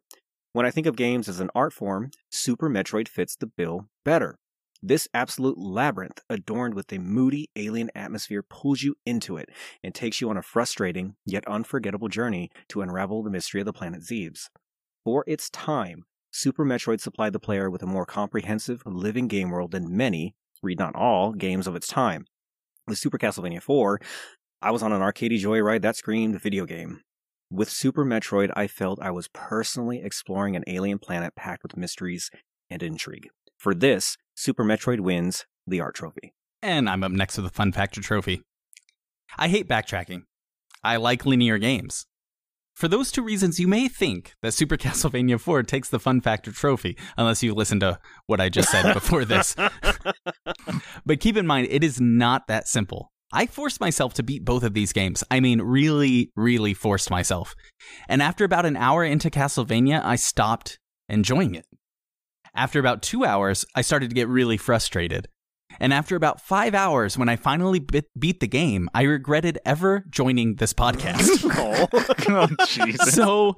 when 0.53 0.65
I 0.65 0.71
think 0.71 0.85
of 0.85 0.95
games 0.95 1.29
as 1.29 1.39
an 1.39 1.49
art 1.55 1.73
form, 1.73 2.11
Super 2.29 2.69
Metroid 2.69 3.07
fits 3.07 3.35
the 3.35 3.47
bill 3.47 3.87
better. 4.03 4.37
This 4.83 5.07
absolute 5.13 5.57
labyrinth, 5.57 6.21
adorned 6.29 6.73
with 6.73 6.91
a 6.91 6.97
moody 6.97 7.49
alien 7.55 7.91
atmosphere, 7.95 8.43
pulls 8.43 8.81
you 8.81 8.95
into 9.05 9.37
it 9.37 9.49
and 9.83 9.93
takes 9.93 10.19
you 10.19 10.29
on 10.29 10.37
a 10.37 10.41
frustrating 10.41 11.15
yet 11.25 11.47
unforgettable 11.47 12.07
journey 12.07 12.49
to 12.69 12.81
unravel 12.81 13.23
the 13.23 13.29
mystery 13.29 13.61
of 13.61 13.65
the 13.65 13.73
planet 13.73 14.01
Zebes. 14.01 14.49
For 15.03 15.23
its 15.25 15.49
time, 15.49 16.03
Super 16.31 16.63
Metroid 16.63 17.01
supplied 17.01 17.33
the 17.33 17.39
player 17.39 17.69
with 17.69 17.81
a 17.81 17.87
more 17.87 18.05
comprehensive, 18.05 18.83
living 18.85 19.27
game 19.27 19.49
world 19.49 19.71
than 19.71 19.97
many, 19.97 20.35
read 20.61 20.77
not 20.77 20.95
all, 20.95 21.33
games 21.33 21.65
of 21.65 21.75
its 21.75 21.87
time. 21.87 22.25
With 22.87 22.99
Super 22.99 23.17
Castlevania 23.17 23.61
4, 23.61 23.99
I 24.61 24.69
was 24.69 24.83
on 24.83 24.93
an 24.93 25.01
arcade 25.01 25.31
joyride 25.31 25.81
that 25.81 25.95
screamed 25.95 26.39
video 26.39 26.65
game. 26.65 27.01
With 27.49 27.69
Super 27.69 28.05
Metroid, 28.05 28.51
I 28.55 28.67
felt 28.67 29.01
I 29.01 29.11
was 29.11 29.27
personally 29.29 30.01
exploring 30.03 30.55
an 30.55 30.63
alien 30.67 30.99
planet 30.99 31.35
packed 31.35 31.63
with 31.63 31.75
mysteries 31.75 32.29
and 32.69 32.83
intrigue. 32.83 33.27
For 33.57 33.73
this, 33.73 34.17
Super 34.35 34.63
Metroid 34.63 34.99
wins 34.99 35.45
the 35.65 35.81
art 35.81 35.95
trophy. 35.95 36.33
And 36.61 36.87
I'm 36.87 37.03
up 37.03 37.11
next 37.11 37.37
with 37.37 37.45
the 37.45 37.51
Fun 37.51 37.71
Factor 37.71 38.01
Trophy. 38.01 38.43
I 39.37 39.47
hate 39.47 39.67
backtracking. 39.67 40.23
I 40.83 40.97
like 40.97 41.25
linear 41.25 41.57
games. 41.57 42.05
For 42.75 42.87
those 42.87 43.11
two 43.11 43.21
reasons, 43.21 43.59
you 43.59 43.67
may 43.67 43.87
think 43.87 44.33
that 44.41 44.53
Super 44.53 44.77
Castlevania 44.83 45.39
4 45.39 45.63
takes 45.63 45.89
the 45.89 45.99
Fun 45.99 46.21
Factor 46.21 46.51
Trophy, 46.51 46.97
unless 47.17 47.43
you 47.43 47.53
listen 47.53 47.79
to 47.81 47.99
what 48.27 48.41
I 48.41 48.49
just 48.49 48.69
said 48.71 48.93
before 48.93 49.25
this. 49.25 49.55
But 51.05 51.19
keep 51.19 51.35
in 51.35 51.47
mind, 51.47 51.67
it 51.69 51.83
is 51.83 51.99
not 51.99 52.47
that 52.47 52.67
simple. 52.67 53.11
I 53.33 53.45
forced 53.45 53.79
myself 53.79 54.13
to 54.15 54.23
beat 54.23 54.45
both 54.45 54.63
of 54.63 54.73
these 54.73 54.93
games. 54.93 55.23
I 55.31 55.39
mean, 55.39 55.61
really, 55.61 56.31
really 56.35 56.73
forced 56.73 57.09
myself. 57.09 57.55
And 58.09 58.21
after 58.21 58.43
about 58.43 58.65
an 58.65 58.75
hour 58.75 59.03
into 59.03 59.29
Castlevania, 59.29 60.03
I 60.03 60.15
stopped 60.15 60.79
enjoying 61.07 61.55
it. 61.55 61.65
After 62.53 62.79
about 62.79 63.01
two 63.01 63.23
hours, 63.23 63.65
I 63.75 63.81
started 63.81 64.09
to 64.09 64.15
get 64.15 64.27
really 64.27 64.57
frustrated. 64.57 65.27
And 65.81 65.91
after 65.91 66.15
about 66.15 66.39
five 66.39 66.75
hours, 66.75 67.17
when 67.17 67.27
I 67.27 67.35
finally 67.35 67.79
bit- 67.79 68.11
beat 68.17 68.39
the 68.39 68.47
game, 68.47 68.87
I 68.93 69.01
regretted 69.01 69.57
ever 69.65 70.05
joining 70.11 70.57
this 70.57 70.73
podcast. 70.73 71.27
oh, 72.29 72.47
Jesus. 72.67 73.15
so 73.15 73.55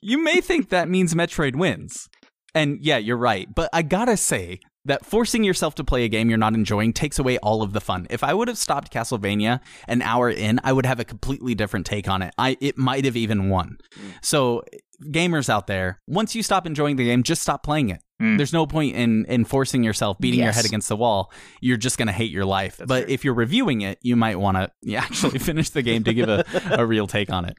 you 0.00 0.22
may 0.22 0.40
think 0.40 0.68
that 0.68 0.88
means 0.88 1.12
Metroid 1.12 1.56
wins. 1.56 2.08
And 2.54 2.78
yeah, 2.82 2.98
you're 2.98 3.16
right. 3.16 3.52
But 3.52 3.68
I 3.72 3.82
gotta 3.82 4.16
say, 4.16 4.60
that 4.84 5.04
forcing 5.04 5.44
yourself 5.44 5.74
to 5.76 5.84
play 5.84 6.04
a 6.04 6.08
game 6.08 6.28
you're 6.28 6.38
not 6.38 6.54
enjoying 6.54 6.92
takes 6.92 7.18
away 7.18 7.38
all 7.38 7.62
of 7.62 7.72
the 7.72 7.80
fun. 7.80 8.06
If 8.10 8.22
I 8.22 8.34
would 8.34 8.48
have 8.48 8.58
stopped 8.58 8.92
Castlevania 8.92 9.60
an 9.88 10.02
hour 10.02 10.30
in, 10.30 10.60
I 10.62 10.72
would 10.72 10.86
have 10.86 11.00
a 11.00 11.04
completely 11.04 11.54
different 11.54 11.86
take 11.86 12.08
on 12.08 12.22
it. 12.22 12.34
I 12.38 12.56
it 12.60 12.76
might 12.76 13.04
have 13.04 13.16
even 13.16 13.48
won. 13.48 13.78
So 14.22 14.62
gamers 15.02 15.48
out 15.48 15.66
there, 15.66 16.00
once 16.06 16.34
you 16.34 16.42
stop 16.42 16.66
enjoying 16.66 16.96
the 16.96 17.04
game, 17.04 17.22
just 17.22 17.42
stop 17.42 17.62
playing 17.62 17.90
it. 17.90 18.00
Mm. 18.22 18.36
There's 18.36 18.52
no 18.52 18.66
point 18.66 18.94
in 18.94 19.24
in 19.26 19.44
forcing 19.44 19.82
yourself, 19.82 20.18
beating 20.20 20.40
your 20.40 20.52
head 20.52 20.64
against 20.64 20.88
the 20.88 20.96
wall. 20.96 21.32
You're 21.60 21.76
just 21.76 21.98
gonna 21.98 22.12
hate 22.12 22.30
your 22.30 22.44
life. 22.44 22.76
That's 22.76 22.88
but 22.88 23.04
true. 23.04 23.12
if 23.12 23.24
you're 23.24 23.34
reviewing 23.34 23.80
it, 23.80 23.98
you 24.02 24.16
might 24.16 24.38
want 24.38 24.56
to 24.56 24.70
actually 24.96 25.38
finish 25.38 25.70
the 25.70 25.82
game 25.82 26.04
to 26.04 26.14
give 26.14 26.28
a, 26.28 26.44
a 26.70 26.86
real 26.86 27.06
take 27.06 27.30
on 27.30 27.44
it. 27.44 27.56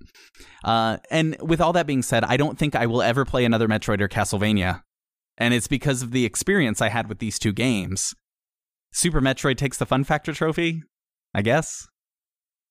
Uh, 0.64 0.98
and 1.12 1.38
with 1.42 1.60
all 1.60 1.74
that 1.74 1.88
being 1.88 2.02
said, 2.02 2.24
I 2.24 2.38
don't 2.38 2.58
think 2.58 2.76
I 2.76 2.86
will 2.86 3.02
ever 3.02 3.26
play 3.26 3.46
another 3.46 3.68
Metroid 3.68 4.00
or 4.02 4.08
Castlevania, 4.08 4.82
and 5.38 5.54
it's 5.54 5.68
because 5.68 6.02
of 6.02 6.12
the 6.12 6.26
experience 6.26 6.82
I 6.82 6.90
had 6.90 7.10
with 7.10 7.20
these 7.20 7.40
two 7.40 7.54
games. 7.54 8.14
Super 8.92 9.22
Metroid 9.22 9.58
takes 9.58 9.78
the 9.78 9.86
fun 9.86 10.04
factor 10.04 10.34
trophy, 10.34 10.84
I 11.34 11.42
guess. 11.42 11.88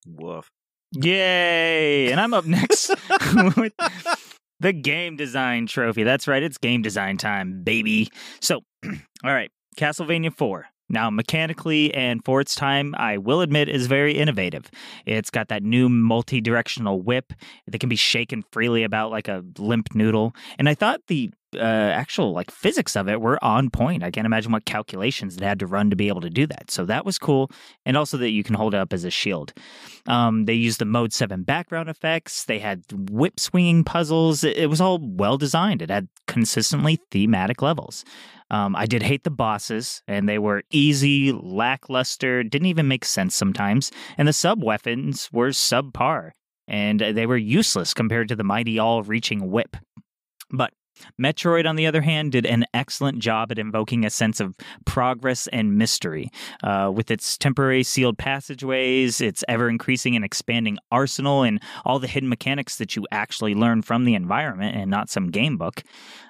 Woof. 0.07 0.51
Yay! 0.93 2.11
And 2.11 2.21
I'm 2.21 2.35
up 2.35 2.47
next 2.47 2.89
with 3.57 3.73
the 4.61 4.73
game 4.73 5.17
design 5.17 5.67
trophy. 5.67 6.03
That's 6.03 6.29
right, 6.29 6.43
it's 6.43 6.59
game 6.59 6.83
design 6.83 7.19
time, 7.19 7.63
baby. 7.63 8.11
So, 8.41 8.61
all 8.85 8.93
right, 9.25 9.51
Castlevania 9.77 10.33
4. 10.35 10.67
Now, 10.91 11.09
mechanically 11.09 11.93
and 11.95 12.23
for 12.25 12.41
its 12.41 12.55
time, 12.55 12.95
I 12.99 13.17
will 13.17 13.41
admit, 13.41 13.69
is 13.69 13.87
very 13.87 14.13
innovative. 14.15 14.71
It's 15.07 15.31
got 15.31 15.49
that 15.49 15.63
new 15.63 15.89
multi 15.89 16.41
directional 16.41 17.01
whip 17.01 17.33
that 17.67 17.79
can 17.79 17.89
be 17.89 17.97
shaken 17.97 18.45
freely 18.53 18.83
about 18.83 19.11
like 19.11 19.27
a 19.27 19.43
limp 19.59 19.95
noodle. 19.95 20.35
And 20.59 20.69
I 20.69 20.75
thought 20.75 21.01
the 21.09 21.33
uh, 21.57 21.93
actual 21.95 22.33
like 22.33 22.51
physics 22.51 22.97
of 22.97 23.09
it 23.09 23.21
were 23.21 23.43
on 23.45 23.71
point. 23.71 24.03
I 24.03 24.11
can't 24.11 24.27
imagine 24.27 24.53
what 24.53 24.65
calculations 24.65 25.37
it 25.37 25.43
had 25.43 25.59
to 25.61 25.67
run 25.67 25.91
to 25.91 25.97
be 25.97 26.09
able 26.09 26.21
to 26.23 26.31
do 26.31 26.47
that. 26.47 26.71
So 26.71 26.85
that 26.87 27.05
was 27.05 27.19
cool. 27.19 27.51
And 27.85 27.97
also 27.97 28.17
that 28.19 28.31
you 28.31 28.45
can 28.45 28.55
hold 28.55 28.75
it 28.75 28.79
up 28.79 28.93
as 28.93 29.05
a 29.05 29.11
shield. 29.11 29.53
Um, 30.07 30.45
they 30.45 30.55
used 30.55 30.79
the 30.79 30.85
Mode 30.85 31.13
7 31.13 31.43
background 31.43 31.89
effects. 31.89 32.45
They 32.45 32.59
had 32.59 32.85
whip 33.11 33.41
swinging 33.41 33.85
puzzles. 33.85 34.45
It, 34.45 34.57
it 34.57 34.67
was 34.71 34.81
all 34.81 34.99
well 35.01 35.39
designed. 35.39 35.83
It 35.83 35.91
had 35.91 36.09
consistently 36.27 37.01
thematic 37.11 37.63
levels. 37.63 38.05
Um, 38.51 38.77
I 38.77 38.87
did 38.87 39.03
hate 39.03 39.25
the 39.25 39.31
bosses, 39.31 40.03
and 40.07 40.29
they 40.29 40.39
were 40.39 40.63
easy, 40.71 41.33
lackluster, 41.33 42.43
didn't 42.43 42.67
even 42.67 42.87
make 42.87 43.05
sense 43.05 43.35
sometimes. 43.35 43.91
And 44.19 44.29
the 44.29 44.33
sub 44.33 44.63
weapons 44.63 45.31
were 45.33 45.49
subpar, 45.49 46.33
and 46.69 47.01
they 47.01 47.27
were 47.27 47.37
useless 47.37 47.95
compared 47.95 48.29
to 48.29 48.37
the 48.37 48.45
mighty 48.45 48.79
all 48.79 49.03
reaching 49.03 49.51
whip. 49.51 49.77
But 50.51 50.73
Metroid, 51.21 51.69
on 51.69 51.77
the 51.77 51.87
other 51.87 52.03
hand, 52.03 52.33
did 52.33 52.47
an 52.47 52.65
excellent 52.75 53.19
job 53.19 53.51
at 53.51 53.59
invoking 53.59 54.05
a 54.05 54.11
sense 54.11 54.41
of 54.41 54.57
progress 54.85 55.47
and 55.49 55.77
mystery. 55.77 56.31
Uh, 56.63 56.91
with 56.95 57.11
its 57.11 57.37
temporary 57.37 57.83
sealed 57.83 58.19
passageways, 58.19 59.21
its 59.21 59.45
ever 59.49 59.69
increasing 59.69 60.17
and 60.17 60.25
expanding 60.25 60.79
arsenal, 60.91 61.43
and 61.43 61.61
all 61.85 61.99
the 61.99 62.07
hidden 62.07 62.29
mechanics 62.29 62.77
that 62.77 62.97
you 62.97 63.07
actually 63.11 63.55
learn 63.55 63.83
from 63.83 64.05
the 64.05 64.15
environment 64.15 64.77
and 64.77 64.91
not 64.91 65.11
some 65.11 65.31
game 65.31 65.57
book. 65.57 65.83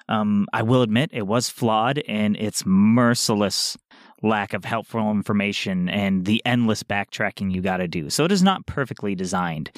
Um, 0.07 0.47
I 0.53 0.61
will 0.61 0.81
admit 0.81 1.09
it 1.13 1.27
was 1.27 1.49
flawed 1.49 1.97
in 1.97 2.35
its 2.35 2.63
merciless 2.65 3.77
lack 4.21 4.53
of 4.53 4.65
helpful 4.65 5.11
information 5.11 5.89
and 5.89 6.25
the 6.25 6.41
endless 6.45 6.83
backtracking 6.83 7.53
you 7.53 7.61
got 7.61 7.77
to 7.77 7.87
do. 7.87 8.09
So 8.09 8.25
it 8.25 8.31
is 8.31 8.43
not 8.43 8.65
perfectly 8.65 9.15
designed, 9.15 9.71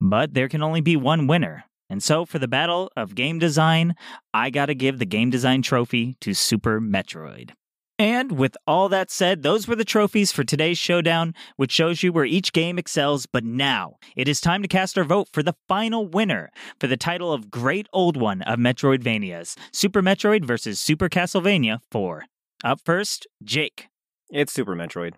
but 0.00 0.34
there 0.34 0.48
can 0.48 0.62
only 0.62 0.80
be 0.80 0.96
one 0.96 1.26
winner. 1.26 1.64
And 1.92 2.02
so 2.02 2.24
for 2.24 2.38
the 2.38 2.48
battle 2.48 2.90
of 2.96 3.14
game 3.14 3.38
design, 3.38 3.96
I 4.32 4.48
got 4.48 4.66
to 4.66 4.74
give 4.74 4.98
the 4.98 5.04
game 5.04 5.28
design 5.28 5.60
trophy 5.60 6.16
to 6.22 6.32
Super 6.32 6.80
Metroid. 6.80 7.50
And 7.98 8.32
with 8.32 8.56
all 8.66 8.88
that 8.88 9.10
said, 9.10 9.42
those 9.42 9.68
were 9.68 9.76
the 9.76 9.84
trophies 9.84 10.32
for 10.32 10.42
today's 10.42 10.78
showdown, 10.78 11.34
which 11.56 11.70
shows 11.70 12.02
you 12.02 12.10
where 12.10 12.24
each 12.24 12.54
game 12.54 12.78
excels. 12.78 13.26
But 13.26 13.44
now 13.44 13.96
it 14.16 14.26
is 14.26 14.40
time 14.40 14.62
to 14.62 14.68
cast 14.68 14.96
our 14.96 15.04
vote 15.04 15.28
for 15.34 15.42
the 15.42 15.54
final 15.68 16.08
winner 16.08 16.50
for 16.80 16.86
the 16.86 16.96
title 16.96 17.30
of 17.30 17.50
Great 17.50 17.88
Old 17.92 18.16
One 18.16 18.40
of 18.40 18.58
Metroidvanias 18.58 19.54
Super 19.70 20.00
Metroid 20.00 20.46
versus 20.46 20.80
Super 20.80 21.10
Castlevania 21.10 21.80
4. 21.90 22.24
Up 22.64 22.80
first, 22.82 23.26
Jake. 23.44 23.88
It's 24.30 24.54
Super 24.54 24.74
Metroid. 24.74 25.12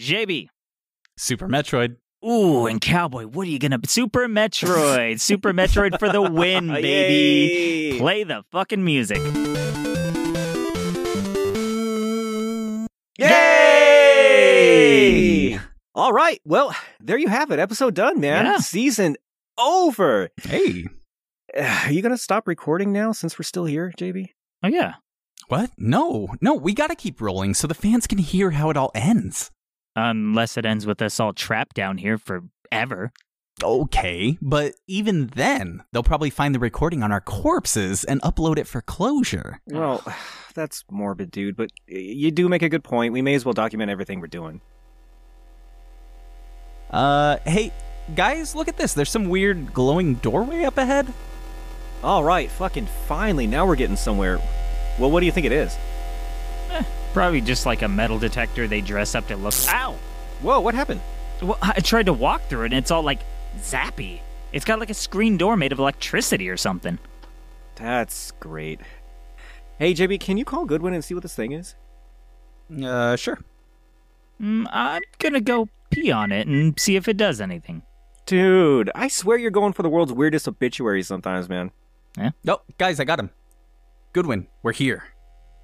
JB. 0.00 0.46
Super 1.18 1.48
Metroid. 1.48 1.96
Ooh, 2.24 2.66
and 2.66 2.80
Cowboy, 2.80 3.26
what 3.26 3.46
are 3.46 3.50
you 3.50 3.58
gonna. 3.58 3.78
Super 3.86 4.26
Metroid. 4.26 5.20
Super 5.20 5.52
Metroid 5.52 5.98
for 5.98 6.08
the 6.08 6.22
win, 6.22 6.68
baby. 6.72 7.92
Yay! 7.94 7.98
Play 7.98 8.24
the 8.24 8.44
fucking 8.50 8.84
music. 8.84 9.20
Yay! 14.26 15.58
All 15.94 16.12
right. 16.12 16.40
Well, 16.44 16.74
there 17.00 17.18
you 17.18 17.28
have 17.28 17.50
it. 17.50 17.58
Episode 17.58 17.94
done, 17.94 18.20
man. 18.20 18.44
Yeah. 18.44 18.58
Season 18.58 19.16
over. 19.58 20.30
Hey, 20.42 20.86
Are 21.56 21.90
you 21.92 22.02
going 22.02 22.14
to 22.14 22.18
stop 22.18 22.46
recording 22.48 22.92
now 22.92 23.12
since 23.12 23.38
we're 23.38 23.44
still 23.44 23.64
here, 23.64 23.92
JB? 23.98 24.26
Oh, 24.62 24.68
yeah. 24.68 24.94
what? 25.48 25.70
No, 25.78 26.34
no, 26.40 26.54
we 26.54 26.74
got 26.74 26.88
to 26.88 26.96
keep 26.96 27.20
rolling 27.20 27.54
so 27.54 27.66
the 27.66 27.74
fans 27.74 28.06
can 28.06 28.18
hear 28.18 28.50
how 28.50 28.68
it 28.70 28.76
all 28.76 28.90
ends. 28.94 29.50
Unless 29.96 30.58
it 30.58 30.66
ends 30.66 30.86
with 30.86 31.00
us 31.00 31.18
all 31.18 31.32
trapped 31.32 31.74
down 31.74 31.96
here 31.96 32.18
forever. 32.18 33.12
Okay, 33.64 34.36
but 34.42 34.74
even 34.86 35.28
then, 35.28 35.82
they'll 35.90 36.02
probably 36.02 36.28
find 36.28 36.54
the 36.54 36.58
recording 36.58 37.02
on 37.02 37.10
our 37.10 37.22
corpses 37.22 38.04
and 38.04 38.20
upload 38.20 38.58
it 38.58 38.66
for 38.66 38.82
closure. 38.82 39.62
Well, 39.66 40.04
that's 40.54 40.84
morbid, 40.90 41.30
dude, 41.30 41.56
but 41.56 41.70
you 41.86 42.30
do 42.30 42.50
make 42.50 42.60
a 42.60 42.68
good 42.68 42.84
point. 42.84 43.14
We 43.14 43.22
may 43.22 43.34
as 43.34 43.46
well 43.46 43.54
document 43.54 43.90
everything 43.90 44.20
we're 44.20 44.26
doing. 44.26 44.60
Uh, 46.90 47.38
hey, 47.46 47.72
guys, 48.14 48.54
look 48.54 48.68
at 48.68 48.76
this. 48.76 48.92
There's 48.92 49.10
some 49.10 49.30
weird 49.30 49.72
glowing 49.72 50.16
doorway 50.16 50.64
up 50.64 50.76
ahead. 50.76 51.10
All 52.04 52.22
right, 52.22 52.50
fucking 52.50 52.86
finally. 53.08 53.46
Now 53.46 53.66
we're 53.66 53.76
getting 53.76 53.96
somewhere. 53.96 54.38
Well, 54.98 55.10
what 55.10 55.20
do 55.20 55.26
you 55.26 55.32
think 55.32 55.46
it 55.46 55.52
is? 55.52 55.76
Probably 57.16 57.40
just 57.40 57.64
like 57.64 57.80
a 57.80 57.88
metal 57.88 58.18
detector 58.18 58.68
they 58.68 58.82
dress 58.82 59.14
up 59.14 59.26
to 59.28 59.36
look. 59.36 59.54
Ow! 59.68 59.96
Whoa, 60.42 60.60
what 60.60 60.74
happened? 60.74 61.00
Well, 61.40 61.56
I 61.62 61.80
tried 61.80 62.04
to 62.06 62.12
walk 62.12 62.42
through 62.42 62.64
it 62.64 62.66
and 62.66 62.74
it's 62.74 62.90
all 62.90 63.02
like 63.02 63.20
zappy. 63.58 64.20
It's 64.52 64.66
got 64.66 64.78
like 64.78 64.90
a 64.90 64.94
screen 64.94 65.38
door 65.38 65.56
made 65.56 65.72
of 65.72 65.78
electricity 65.78 66.50
or 66.50 66.58
something. 66.58 66.98
That's 67.76 68.32
great. 68.32 68.80
Hey, 69.78 69.94
JB, 69.94 70.20
can 70.20 70.36
you 70.36 70.44
call 70.44 70.66
Goodwin 70.66 70.92
and 70.92 71.02
see 71.02 71.14
what 71.14 71.22
this 71.22 71.34
thing 71.34 71.52
is? 71.52 71.74
Uh, 72.84 73.16
sure. 73.16 73.38
Mm, 74.38 74.66
I'm 74.70 75.00
gonna 75.18 75.40
go 75.40 75.70
pee 75.88 76.12
on 76.12 76.32
it 76.32 76.46
and 76.46 76.78
see 76.78 76.96
if 76.96 77.08
it 77.08 77.16
does 77.16 77.40
anything. 77.40 77.80
Dude, 78.26 78.90
I 78.94 79.08
swear 79.08 79.38
you're 79.38 79.50
going 79.50 79.72
for 79.72 79.82
the 79.82 79.88
world's 79.88 80.12
weirdest 80.12 80.48
obituaries 80.48 81.06
sometimes, 81.08 81.48
man. 81.48 81.70
Yeah. 82.18 82.32
Oh, 82.46 82.60
guys, 82.76 83.00
I 83.00 83.04
got 83.04 83.18
him. 83.18 83.30
Goodwin, 84.12 84.48
we're 84.62 84.72
here. 84.72 85.15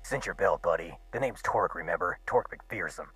Cinch 0.02 0.26
your 0.26 0.34
belt, 0.34 0.62
buddy. 0.62 0.96
The 1.12 1.20
name's 1.20 1.40
Torque, 1.42 1.74
remember? 1.74 2.18
Torque 2.26 2.50
McPherson. 2.50 3.06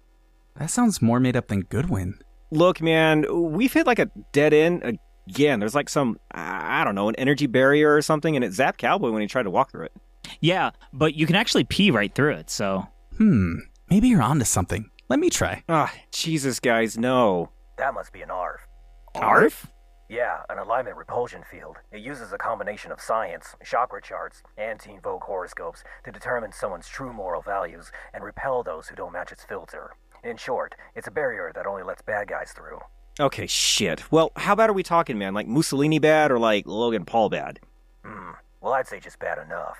That 0.56 0.70
sounds 0.70 1.02
more 1.02 1.20
made 1.20 1.36
up 1.36 1.48
than 1.48 1.62
Goodwin. 1.62 2.18
Look, 2.50 2.80
man, 2.80 3.26
we've 3.52 3.72
hit 3.72 3.86
like 3.86 3.98
a 3.98 4.10
dead 4.32 4.54
end 4.54 4.98
again. 5.28 5.58
There's 5.60 5.74
like 5.74 5.88
some, 5.88 6.18
I 6.30 6.80
I 6.80 6.84
don't 6.84 6.94
know, 6.94 7.08
an 7.08 7.16
energy 7.16 7.46
barrier 7.46 7.94
or 7.94 8.02
something, 8.02 8.36
and 8.36 8.44
it 8.44 8.52
zapped 8.52 8.78
Cowboy 8.78 9.10
when 9.10 9.20
he 9.22 9.28
tried 9.28 9.44
to 9.44 9.50
walk 9.50 9.72
through 9.72 9.86
it. 9.86 9.92
Yeah, 10.40 10.70
but 10.92 11.14
you 11.14 11.26
can 11.26 11.36
actually 11.36 11.64
pee 11.64 11.90
right 11.90 12.14
through 12.14 12.34
it, 12.34 12.50
so. 12.50 12.86
Hmm, 13.16 13.56
maybe 13.90 14.08
you're 14.08 14.22
onto 14.22 14.44
something. 14.44 14.90
Let 15.08 15.18
me 15.18 15.30
try. 15.30 15.62
Ah, 15.68 15.92
Jesus, 16.12 16.60
guys, 16.60 16.98
no. 16.98 17.50
That 17.78 17.94
must 17.94 18.12
be 18.12 18.22
an 18.22 18.30
ARF. 18.30 18.66
Arf? 19.14 19.66
Yeah, 20.08 20.42
an 20.48 20.58
alignment 20.58 20.96
repulsion 20.96 21.42
field. 21.50 21.78
It 21.90 22.00
uses 22.00 22.32
a 22.32 22.38
combination 22.38 22.92
of 22.92 23.00
science, 23.00 23.56
chakra 23.64 24.00
charts, 24.00 24.42
and 24.56 24.78
Teen 24.78 25.00
Vogue 25.00 25.24
horoscopes 25.24 25.82
to 26.04 26.12
determine 26.12 26.52
someone's 26.52 26.88
true 26.88 27.12
moral 27.12 27.42
values 27.42 27.90
and 28.14 28.22
repel 28.22 28.62
those 28.62 28.86
who 28.86 28.94
don't 28.94 29.12
match 29.12 29.32
its 29.32 29.42
filter. 29.42 29.96
In 30.22 30.36
short, 30.36 30.76
it's 30.94 31.08
a 31.08 31.10
barrier 31.10 31.50
that 31.56 31.66
only 31.66 31.82
lets 31.82 32.02
bad 32.02 32.28
guys 32.28 32.52
through. 32.52 32.78
Okay, 33.18 33.46
shit. 33.48 34.10
Well, 34.12 34.30
how 34.36 34.54
bad 34.54 34.70
are 34.70 34.74
we 34.74 34.84
talking, 34.84 35.18
man? 35.18 35.34
Like 35.34 35.48
Mussolini 35.48 35.98
bad 35.98 36.30
or 36.30 36.38
like 36.38 36.66
Logan 36.66 37.04
Paul 37.04 37.28
bad? 37.28 37.58
Hmm, 38.04 38.32
well, 38.60 38.74
I'd 38.74 38.86
say 38.86 39.00
just 39.00 39.18
bad 39.18 39.38
enough. 39.38 39.76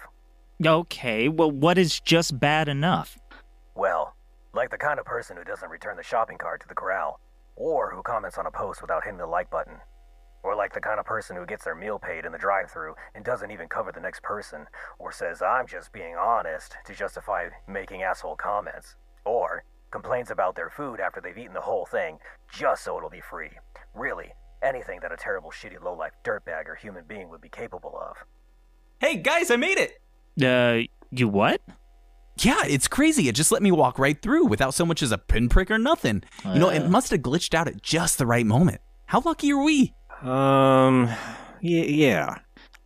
Okay, 0.65 1.29
well, 1.29 1.51
what 1.51 1.79
is 1.79 2.01
just 2.01 2.41
bad 2.41 2.69
enough? 2.69 3.17
Well, 3.77 4.17
like 4.55 4.71
the 4.71 4.79
kind 4.79 4.99
of 4.99 5.05
person 5.05 5.37
who 5.37 5.45
doesn't 5.45 5.69
return 5.71 5.97
the 5.97 6.03
shopping 6.03 6.39
cart 6.39 6.63
to 6.63 6.69
the 6.69 6.75
corral, 6.75 7.21
or 7.55 7.95
who 7.95 8.03
comments 8.03 8.39
on 8.39 8.47
a 8.47 8.51
post 8.51 8.81
without 8.81 9.05
hitting 9.05 9.19
the 9.19 9.27
like 9.27 9.51
button. 9.51 9.75
Or 10.47 10.55
like 10.55 10.73
the 10.73 10.81
kind 10.81 11.01
of 11.01 11.07
person 11.07 11.35
who 11.37 11.45
gets 11.45 11.65
their 11.65 11.75
meal 11.75 11.99
paid 11.99 12.25
in 12.25 12.31
the 12.31 12.39
drive 12.39 12.71
through 12.71 12.95
and 13.17 13.25
doesn't 13.25 13.51
even 13.51 13.67
cover 13.67 13.91
the 13.91 14.01
next 14.01 14.23
person, 14.23 14.67
or 15.01 15.11
says, 15.11 15.43
I'm 15.43 15.67
just 15.67 15.93
being 15.93 16.15
honest, 16.15 16.77
to 16.87 16.95
justify 16.95 17.49
making 17.67 18.05
asshole 18.05 18.37
comments. 18.37 18.95
Or 19.25 19.65
complains 19.91 20.31
about 20.31 20.55
their 20.55 20.71
food 20.71 21.01
after 21.01 21.21
they've 21.21 21.37
eaten 21.37 21.53
the 21.55 21.61
whole 21.61 21.85
thing, 21.85 22.19
just 22.53 22.85
so 22.85 22.97
it'll 22.97 23.11
be 23.11 23.21
free. 23.21 23.51
Really, 23.93 24.33
anything 24.63 25.01
that 25.03 25.11
a 25.11 25.17
terrible, 25.17 25.51
shitty, 25.51 25.83
low-life 25.83 26.13
dirtbag 26.25 26.69
or 26.69 26.77
human 26.77 27.03
being 27.09 27.29
would 27.29 27.41
be 27.41 27.49
capable 27.49 27.99
of. 28.01 28.17
Hey, 29.01 29.17
guys, 29.17 29.51
I 29.51 29.57
made 29.57 29.79
it! 29.79 30.01
Uh, 30.41 30.87
you 31.11 31.27
what? 31.29 31.61
Yeah, 32.39 32.63
it's 32.69 32.87
crazy. 32.87 33.29
It 33.29 33.35
just 33.35 33.51
let 33.51 33.63
me 33.63 33.73
walk 33.73 33.99
right 33.99 34.21
through 34.23 34.47
without 34.47 34.75
so 34.75 34.87
much 34.87 35.03
as 35.03 35.11
a 35.11 35.19
pinprick 35.19 35.73
or 35.73 35.79
nothing. 35.79 36.23
You 36.45 36.61
know, 36.61 36.69
it 36.69 36.83
Uh. 36.83 36.89
must 36.89 37.11
have 37.11 37.21
glitched 37.21 37.53
out 37.55 37.67
at 37.67 37.83
just 37.83 38.19
the 38.19 38.27
right 38.27 38.47
moment. 38.47 38.81
How 39.07 39.21
lucky 39.25 39.51
are 39.53 39.63
we? 39.63 39.93
Um, 40.23 41.07
y- 41.63 41.87
yeah. 41.89 42.37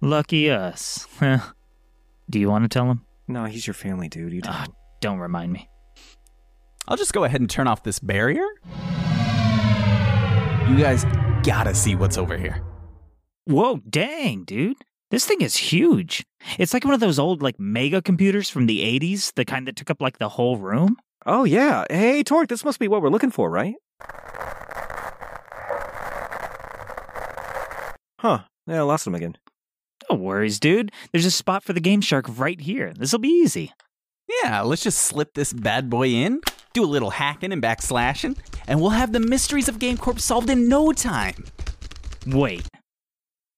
Lucky 0.00 0.50
us. 0.50 1.06
Do 2.30 2.38
you 2.38 2.48
want 2.48 2.64
to 2.64 2.68
tell 2.68 2.90
him? 2.90 3.02
No, 3.28 3.44
he's 3.44 3.66
your 3.66 3.74
family, 3.74 4.08
dude. 4.08 4.32
You 4.32 4.40
don't. 4.42 4.68
don't 5.00 5.18
remind 5.18 5.52
me. 5.52 5.68
I'll 6.88 6.96
just 6.96 7.12
go 7.12 7.24
ahead 7.24 7.40
and 7.40 7.48
turn 7.48 7.68
off 7.68 7.82
this 7.82 7.98
barrier. 8.00 8.46
You 10.68 10.76
guys 10.78 11.04
gotta 11.42 11.74
see 11.74 11.94
what's 11.94 12.16
over 12.18 12.36
here. 12.36 12.62
Whoa, 13.44 13.78
dang, 13.88 14.44
dude. 14.44 14.76
This 15.10 15.26
thing 15.26 15.40
is 15.40 15.56
huge. 15.56 16.24
It's 16.58 16.72
like 16.72 16.84
one 16.84 16.94
of 16.94 17.00
those 17.00 17.18
old 17.18 17.42
like 17.42 17.58
mega 17.58 18.00
computers 18.00 18.48
from 18.48 18.66
the 18.66 18.80
80s, 19.00 19.34
the 19.34 19.44
kind 19.44 19.66
that 19.66 19.76
took 19.76 19.90
up 19.90 20.00
like 20.00 20.18
the 20.18 20.28
whole 20.28 20.56
room. 20.56 20.96
Oh 21.26 21.44
yeah. 21.44 21.84
Hey, 21.90 22.22
Torque, 22.22 22.48
this 22.48 22.64
must 22.64 22.78
be 22.78 22.88
what 22.88 23.02
we're 23.02 23.08
looking 23.08 23.30
for, 23.30 23.50
right? 23.50 23.74
Huh. 28.20 28.40
Yeah, 28.66 28.80
I 28.80 28.82
lost 28.82 29.04
them 29.06 29.14
again. 29.14 29.36
No 30.10 30.16
worries, 30.16 30.60
dude. 30.60 30.92
There's 31.12 31.24
a 31.24 31.30
spot 31.30 31.64
for 31.64 31.72
the 31.72 31.80
GameShark 31.80 32.38
right 32.38 32.60
here. 32.60 32.92
This'll 32.94 33.18
be 33.18 33.28
easy. 33.28 33.72
Yeah, 34.42 34.60
let's 34.60 34.82
just 34.82 34.98
slip 35.00 35.32
this 35.34 35.52
bad 35.54 35.88
boy 35.88 36.08
in, 36.08 36.40
do 36.74 36.84
a 36.84 36.86
little 36.86 37.10
hacking 37.10 37.50
and 37.52 37.62
backslashing, 37.62 38.36
and 38.68 38.80
we'll 38.80 38.90
have 38.90 39.12
the 39.12 39.20
mysteries 39.20 39.68
of 39.68 39.78
GameCorp 39.78 40.20
solved 40.20 40.50
in 40.50 40.68
no 40.68 40.92
time. 40.92 41.44
Wait. 42.26 42.68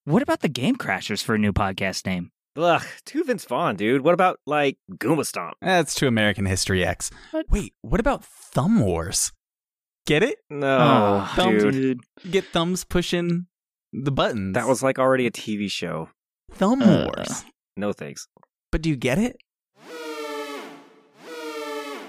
What 0.04 0.22
about 0.22 0.40
the 0.40 0.48
Game 0.48 0.76
Crashers 0.76 1.22
for 1.22 1.34
a 1.34 1.38
new 1.38 1.52
podcast 1.52 2.06
name? 2.06 2.30
Ugh, 2.56 2.82
too 3.04 3.24
Vince 3.24 3.44
Vaughn, 3.44 3.76
dude. 3.76 4.02
What 4.02 4.14
about 4.14 4.38
like 4.46 4.76
Goomba 4.92 5.26
Stomp? 5.26 5.54
That's 5.60 5.94
to 5.96 6.06
American 6.06 6.46
History 6.46 6.84
X. 6.84 7.10
What? 7.32 7.46
Wait, 7.50 7.72
what 7.82 7.98
about 8.00 8.24
Thumb 8.24 8.78
Wars? 8.80 9.32
Get 10.06 10.22
it? 10.22 10.38
No, 10.50 11.26
Oh, 11.38 11.50
dude. 11.50 12.00
Get 12.30 12.44
thumbs 12.46 12.84
pushing 12.84 13.46
the 13.92 14.10
buttons. 14.12 14.54
That 14.54 14.66
was 14.68 14.82
like 14.82 14.98
already 14.98 15.26
a 15.26 15.30
TV 15.30 15.70
show. 15.70 16.08
Thumb 16.52 16.82
Uh. 16.82 17.04
Wars. 17.16 17.44
No 17.76 17.92
thanks. 17.92 18.26
But 18.70 18.82
do 18.82 18.88
you 18.88 18.96
get 18.96 19.18
it? 19.18 19.36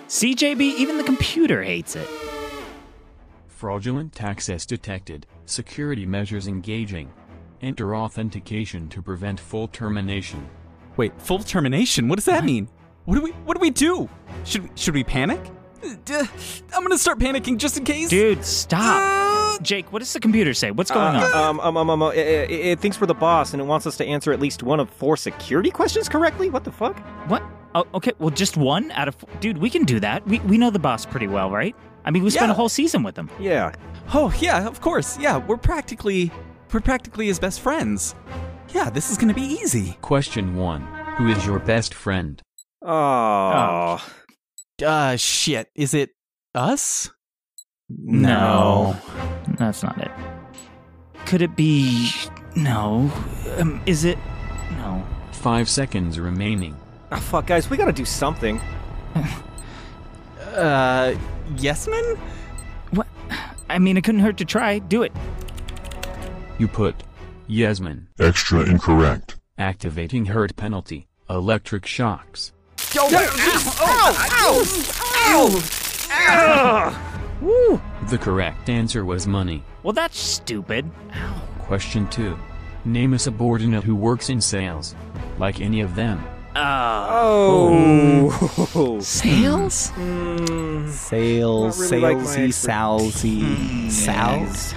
CJB, 0.08 0.62
even 0.62 0.98
the 0.98 1.04
computer 1.04 1.64
hates 1.64 1.96
it. 1.96 2.08
Fraudulent 3.48 4.22
access 4.22 4.66
detected. 4.66 5.26
Security 5.46 6.06
measures 6.06 6.48
engaging. 6.48 7.12
Enter 7.62 7.96
authentication 7.96 8.90
to 8.90 9.02
prevent 9.02 9.40
full 9.40 9.68
termination. 9.70 10.48
Wait, 10.98 11.20
full 11.20 11.40
termination? 11.40 12.08
What 12.10 12.18
does 12.18 12.26
that 12.26 12.44
mean? 12.44 12.68
What 13.06 13.16
do 13.16 13.22
we 13.22 13.32
what 13.32 13.56
do 13.56 13.62
we 13.62 13.70
do? 13.72 14.10
Should 14.44 14.64
we 14.64 14.70
should 14.76 14.94
we 14.94 15.04
panic? 15.04 15.40
Uh, 15.84 16.26
I'm 16.74 16.84
gonna 16.84 16.98
start 16.98 17.20
panicking 17.20 17.58
just 17.58 17.78
in 17.78 17.84
case. 17.86 18.10
Dude, 18.10 18.44
stop. 18.46 19.23
Jake, 19.64 19.92
what 19.92 20.00
does 20.00 20.14
the 20.14 20.20
computer 20.20 20.54
say? 20.54 20.72
What's 20.72 20.92
going 20.92 21.16
on? 21.16 21.24
Um, 21.34 21.60
um, 21.60 21.78
um, 21.78 21.90
um, 21.90 22.02
uh, 22.02 22.10
it, 22.10 22.20
it, 22.52 22.52
it 22.52 22.80
thinks 22.80 23.00
we're 23.02 23.08
the 23.08 23.14
boss 23.14 23.54
and 23.54 23.62
it 23.62 23.66
wants 23.66 23.88
us 23.88 23.98
to 23.98 24.06
answer 24.06 24.32
at 24.32 24.40
least 24.40 24.62
one 24.64 24.80
of 24.80 24.90
four 24.90 25.18
security 25.18 25.72
questions 25.72 26.08
correctly. 26.10 26.50
What 26.50 26.64
the 26.64 26.72
fuck? 26.72 27.00
What? 27.30 27.44
Oh, 27.76 27.86
okay. 27.96 28.12
Well, 28.20 28.30
just 28.30 28.58
one 28.58 28.92
out 28.92 29.08
of. 29.08 29.16
Dude, 29.40 29.58
we 29.58 29.70
can 29.70 29.84
do 29.84 30.00
that. 30.00 30.26
We 30.28 30.40
we 30.42 30.58
know 30.58 30.70
the 30.70 30.80
boss 30.80 31.06
pretty 31.06 31.28
well, 31.28 31.50
right? 31.50 31.76
I 32.06 32.12
mean, 32.12 32.24
we 32.24 32.30
spent 32.30 32.48
Yeah. 32.50 32.52
a 32.52 32.56
whole 32.56 32.70
season 32.70 33.02
with 33.02 33.18
him. 33.18 33.30
Yeah. 33.40 33.74
Oh 34.14 34.32
yeah, 34.40 34.68
of 34.68 34.82
course. 34.82 35.18
Yeah, 35.18 35.38
we're 35.38 35.58
practically 35.58 36.32
we're 36.72 36.82
practically 36.82 37.28
his 37.28 37.40
best 37.40 37.62
friends. 37.62 38.14
Yeah, 38.74 38.90
this 38.90 39.10
is 39.10 39.18
gonna 39.18 39.34
be 39.34 39.42
easy. 39.44 39.98
Question 40.02 40.56
1. 40.56 40.82
Who 41.18 41.28
is 41.30 41.46
your 41.46 41.60
best 41.60 41.94
friend? 41.94 42.42
Oh. 42.82 44.06
Uh 44.86 45.16
shit. 45.16 45.70
Is 45.76 45.94
it 45.94 46.10
us? 46.54 47.10
No. 48.02 48.96
That's 49.58 49.84
not 49.84 49.98
it. 50.00 50.12
Could 51.26 51.42
it 51.42 51.56
be. 51.56 52.12
No. 52.56 53.12
Um, 53.58 53.82
is 53.86 54.04
it. 54.06 54.18
No. 54.78 55.04
5 55.32 55.70
seconds 55.70 56.20
remaining. 56.20 56.76
Oh, 57.12 57.18
fuck, 57.18 57.48
guys, 57.48 57.70
we 57.70 57.78
gotta 57.78 57.92
do 57.94 58.06
something. 58.06 58.60
Uh 60.54 61.16
Yesman? 61.56 62.16
What? 62.92 63.08
I 63.72 63.80
mean, 63.80 63.98
it 63.98 64.04
couldn't 64.04 64.22
hurt 64.22 64.38
to 64.38 64.46
try. 64.46 64.78
Do 64.78 65.02
it. 65.02 65.12
You 66.60 66.68
put 66.68 66.96
Yesman. 67.50 68.06
Extra 68.20 68.60
incorrect. 68.62 69.38
Activating 69.58 70.28
hurt 70.28 70.56
penalty. 70.56 71.08
Electric 71.28 71.88
shocks. 71.88 72.54
Woo! 77.44 77.80
The 78.10 78.18
correct 78.18 78.70
answer 78.70 79.06
was 79.06 79.28
money. 79.28 79.64
Well, 79.84 79.94
that's 79.94 80.18
stupid. 80.18 80.90
Question 81.60 82.08
2. 82.10 82.38
Name 82.86 83.14
a 83.14 83.20
subordinate 83.20 83.84
who 83.84 83.96
works 83.96 84.30
in 84.30 84.42
sales. 84.42 84.96
Like 85.38 85.62
any 85.62 85.82
of 85.82 85.96
them. 85.96 86.24
Oh. 86.56 88.30
Oh. 88.76 89.00
Sales? 89.00 89.92
Mm, 89.92 90.90
Sales, 90.90 91.80
Not 91.80 91.92
really 91.92 92.02
like 92.16 92.18
salesy, 92.18 93.42
salsy, 93.88 93.88
sals. 93.88 94.74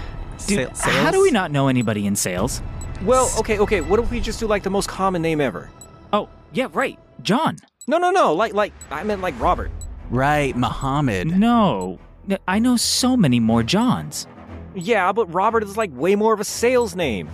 Dude, 0.47 0.77
Sa- 0.77 0.91
how 0.91 1.11
do 1.11 1.21
we 1.23 1.31
not 1.31 1.51
know 1.51 1.69
anybody 1.69 2.07
in 2.07 2.17
sales? 2.17 2.63
well, 3.03 3.31
okay, 3.39 3.59
okay. 3.59 3.81
What 3.83 4.01
if 4.01 4.11
we 4.11 4.21
just 4.21 4.41
do 4.41 4.47
like 4.47 4.63
the 4.63 4.71
most 4.71 4.89
common 4.89 5.21
name 5.23 5.41
ever? 5.41 5.71
Oh, 6.13 6.29
yeah, 6.53 6.69
right. 6.73 6.99
John. 7.23 7.57
No, 7.87 7.99
no, 7.99 8.11
no. 8.11 8.33
Like, 8.35 8.55
like 8.55 8.73
I 8.91 9.03
meant 9.05 9.21
like 9.21 9.39
Robert. 9.41 9.71
Right, 10.11 10.57
Muhammad. 10.57 11.27
No. 11.29 11.99
N- 12.29 12.39
I 12.49 12.59
know 12.59 12.77
so 12.77 13.17
many 13.17 13.41
more 13.41 13.63
Johns. 13.63 14.27
Yeah, 14.75 15.13
but 15.13 15.33
Robert 15.33 15.63
is 15.63 15.77
like 15.77 15.91
way 15.95 16.15
more 16.17 16.35
of 16.35 16.41
a 16.41 16.45
sales 16.45 16.95
name. 16.95 17.29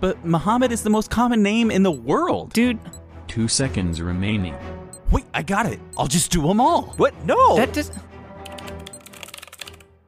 But 0.00 0.24
Muhammad 0.24 0.72
is 0.72 0.82
the 0.82 0.90
most 0.90 1.10
common 1.10 1.42
name 1.42 1.70
in 1.70 1.82
the 1.82 1.90
world. 1.90 2.52
Dude, 2.52 2.78
2 3.28 3.48
seconds 3.48 4.00
remaining. 4.02 4.54
Wait, 5.10 5.24
I 5.32 5.42
got 5.42 5.66
it. 5.66 5.80
I'll 5.96 6.06
just 6.06 6.30
do 6.30 6.42
them 6.42 6.60
all. 6.60 6.94
What? 6.96 7.14
No. 7.24 7.56
that 7.56 7.72
does. 7.72 7.90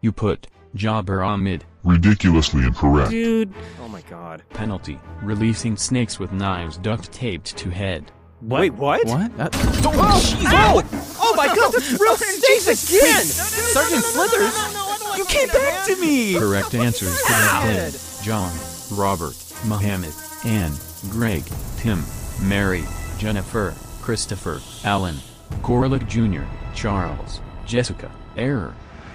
You 0.01 0.13
put 0.13 0.47
Jabbar 0.77 1.27
Ahmed. 1.27 1.65
Ridiculously 1.83 2.65
incorrect. 2.65 3.11
Dude. 3.11 3.53
oh 3.83 3.89
my 3.89 4.03
god. 4.03 4.43
Penalty. 4.51 4.99
Releasing 5.23 5.77
snakes 5.77 6.19
with 6.19 6.31
knives 6.33 6.77
duct 6.77 7.11
taped 7.11 7.57
to 7.57 7.71
head. 7.71 8.13
What? 8.41 8.61
Wait, 8.61 8.73
what? 8.75 9.05
What? 9.07 9.31
Uh, 9.39 9.49
Oh, 9.93 10.83
oh 11.21 11.35
my 11.37 11.47
god, 11.49 11.73
that's 11.73 11.93
real 12.01 12.17
snakes 12.17 12.91
again! 12.91 13.25
Sergeant 13.25 14.03
Slithers? 14.05 15.19
You 15.19 15.25
came 15.27 15.49
back 15.49 15.87
to 15.87 15.97
me! 15.97 16.35
Correct 16.39 16.75
answers 16.75 17.21
could 17.23 17.35
have 17.35 17.93
been 17.93 18.01
John, 18.25 18.53
Robert, 18.93 19.35
Mohammed, 19.67 20.13
Anne, 20.45 20.73
Greg, 21.11 21.45
Tim, 21.77 22.03
Mary, 22.43 22.85
Jennifer, 23.19 23.75
Christopher, 24.01 24.61
Alan, 24.85 25.17
Gorlick 25.63 26.09
Jr., 26.09 26.45
Charles, 26.75 27.41
Jessica, 27.67 28.11
Error. 28.37 28.75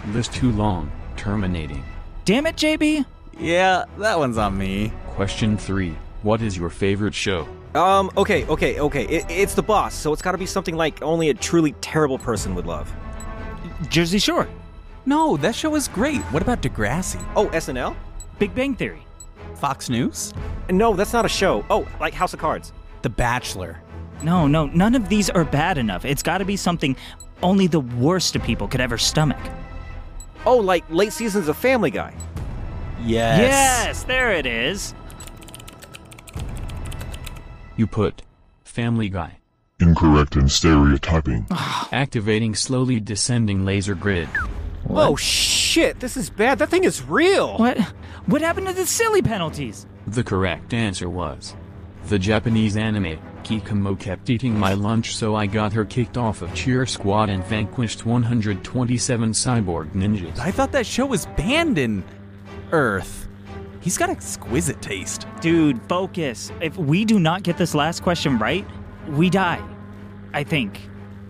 List 0.09 0.33
too 0.33 0.51
long, 0.51 0.91
terminating. 1.17 1.83
Damn 2.25 2.45
it, 2.45 2.55
JB. 2.57 3.05
Yeah, 3.39 3.85
that 3.97 4.19
one's 4.19 4.37
on 4.37 4.57
me. 4.57 4.91
Question 5.09 5.57
3. 5.57 5.95
What 6.21 6.41
is 6.41 6.57
your 6.57 6.69
favorite 6.69 7.13
show? 7.15 7.47
Um, 7.75 8.09
okay, 8.15 8.45
okay, 8.45 8.79
okay. 8.79 9.03
It, 9.05 9.25
it's 9.29 9.53
the 9.53 9.63
boss, 9.63 9.93
so 9.93 10.13
it's 10.13 10.21
gotta 10.21 10.37
be 10.37 10.45
something 10.45 10.75
like 10.75 11.01
only 11.01 11.29
a 11.29 11.33
truly 11.33 11.73
terrible 11.81 12.17
person 12.17 12.55
would 12.55 12.65
love. 12.65 12.91
Jersey 13.89 14.19
Shore. 14.19 14.47
No, 15.05 15.37
that 15.37 15.53
show 15.53 15.75
is 15.75 15.87
great. 15.87 16.21
What 16.31 16.41
about 16.41 16.61
Degrassi? 16.61 17.23
Oh, 17.35 17.47
SNL? 17.47 17.95
Big 18.39 18.55
Bang 18.55 18.75
Theory. 18.75 19.05
Fox 19.55 19.89
News? 19.89 20.33
No, 20.69 20.95
that's 20.95 21.13
not 21.13 21.25
a 21.25 21.29
show. 21.29 21.65
Oh, 21.69 21.87
like 21.99 22.13
House 22.13 22.33
of 22.33 22.39
Cards. 22.39 22.73
The 23.01 23.09
Bachelor. 23.09 23.81
No, 24.23 24.47
no, 24.47 24.67
none 24.67 24.95
of 24.95 25.09
these 25.09 25.29
are 25.29 25.43
bad 25.43 25.77
enough. 25.77 26.05
It's 26.05 26.23
got 26.23 26.39
to 26.39 26.45
be 26.45 26.55
something 26.55 26.95
only 27.43 27.67
the 27.67 27.81
worst 27.81 28.35
of 28.35 28.43
people 28.43 28.67
could 28.67 28.81
ever 28.81 28.97
stomach. 28.97 29.39
Oh, 30.45 30.57
like 30.57 30.83
late 30.89 31.13
seasons 31.13 31.47
of 31.47 31.57
Family 31.57 31.91
Guy. 31.91 32.13
Yes. 33.03 33.39
Yes, 33.39 34.03
there 34.03 34.31
it 34.31 34.45
is. 34.45 34.95
You 37.77 37.87
put 37.87 38.21
Family 38.63 39.09
Guy. 39.09 39.39
Incorrect 39.79 40.35
and 40.35 40.49
stereotyping. 40.49 41.45
Activating 41.91 42.55
slowly 42.55 42.99
descending 42.99 43.65
laser 43.65 43.95
grid. 43.95 44.29
Oh 44.89 45.15
shit, 45.15 45.99
this 45.99 46.15
is 46.15 46.29
bad. 46.29 46.59
That 46.59 46.69
thing 46.69 46.85
is 46.85 47.03
real. 47.03 47.57
What? 47.57 47.79
What 48.27 48.41
happened 48.41 48.67
to 48.67 48.73
the 48.73 48.85
silly 48.85 49.21
penalties? 49.21 49.85
The 50.07 50.23
correct 50.23 50.73
answer 50.73 51.09
was 51.09 51.55
the 52.07 52.19
Japanese 52.19 52.77
anime. 52.77 53.19
Kikamo 53.43 53.99
kept 53.99 54.29
eating 54.29 54.57
my 54.57 54.73
lunch, 54.73 55.15
so 55.15 55.35
I 55.35 55.45
got 55.45 55.73
her 55.73 55.85
kicked 55.85 56.17
off 56.17 56.41
of 56.41 56.53
Cheer 56.55 56.85
Squad 56.85 57.29
and 57.29 57.43
vanquished 57.45 58.05
127 58.05 59.31
cyborg 59.31 59.91
ninjas. 59.91 60.39
I 60.39 60.51
thought 60.51 60.71
that 60.71 60.85
show 60.85 61.05
was 61.05 61.25
banned 61.37 61.77
in 61.77 62.03
Earth. 62.71 63.24
He's 63.85 63.99
got 63.99 64.09
exquisite 64.09 64.81
taste. 64.81 65.27
Dude, 65.41 65.79
focus. 65.87 66.51
If 66.59 66.75
we 66.75 67.05
do 67.05 67.19
not 67.19 67.43
get 67.43 67.55
this 67.55 67.75
last 67.75 68.01
question 68.01 68.39
right, 68.39 68.65
we 69.09 69.29
die. 69.29 69.63
I 70.33 70.43
think. 70.43 70.81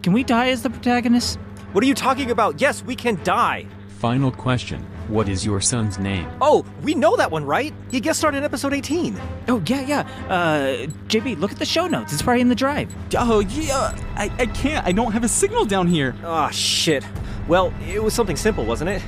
can 0.01 0.13
we 0.13 0.23
die 0.23 0.51
as 0.51 0.63
the 0.63 0.69
protagonist? 0.69 1.37
What 1.73 1.83
are 1.83 1.87
you 1.87 1.93
talking 1.93 2.31
about? 2.31 2.61
Yes, 2.61 2.81
we 2.81 2.95
can 2.95 3.21
die. 3.25 3.65
Final 3.99 4.31
question. 4.31 4.79
What 5.09 5.27
is 5.27 5.45
your 5.45 5.59
son's 5.59 5.99
name? 5.99 6.31
Oh, 6.39 6.65
we 6.81 6.95
know 6.95 7.17
that 7.17 7.29
one, 7.29 7.43
right? 7.43 7.73
He 7.91 7.99
guest 7.99 8.19
starred 8.19 8.35
in 8.35 8.43
episode 8.45 8.73
18. 8.73 9.19
Oh, 9.49 9.61
yeah, 9.65 9.81
yeah. 9.81 9.99
Uh, 10.29 10.87
JB, 11.07 11.37
look 11.37 11.51
at 11.51 11.59
the 11.59 11.65
show 11.65 11.87
notes. 11.87 12.13
It's 12.13 12.21
probably 12.21 12.39
in 12.39 12.47
the 12.47 12.55
drive. 12.55 12.89
Oh, 13.17 13.41
yeah. 13.41 13.93
I, 14.15 14.31
I 14.39 14.45
can't. 14.45 14.87
I 14.87 14.93
don't 14.93 15.11
have 15.11 15.25
a 15.25 15.27
signal 15.27 15.65
down 15.65 15.87
here. 15.87 16.15
Oh, 16.23 16.49
shit. 16.51 17.05
Well, 17.49 17.73
it 17.85 18.01
was 18.01 18.13
something 18.13 18.37
simple, 18.37 18.63
wasn't 18.63 18.91
it? 18.91 19.03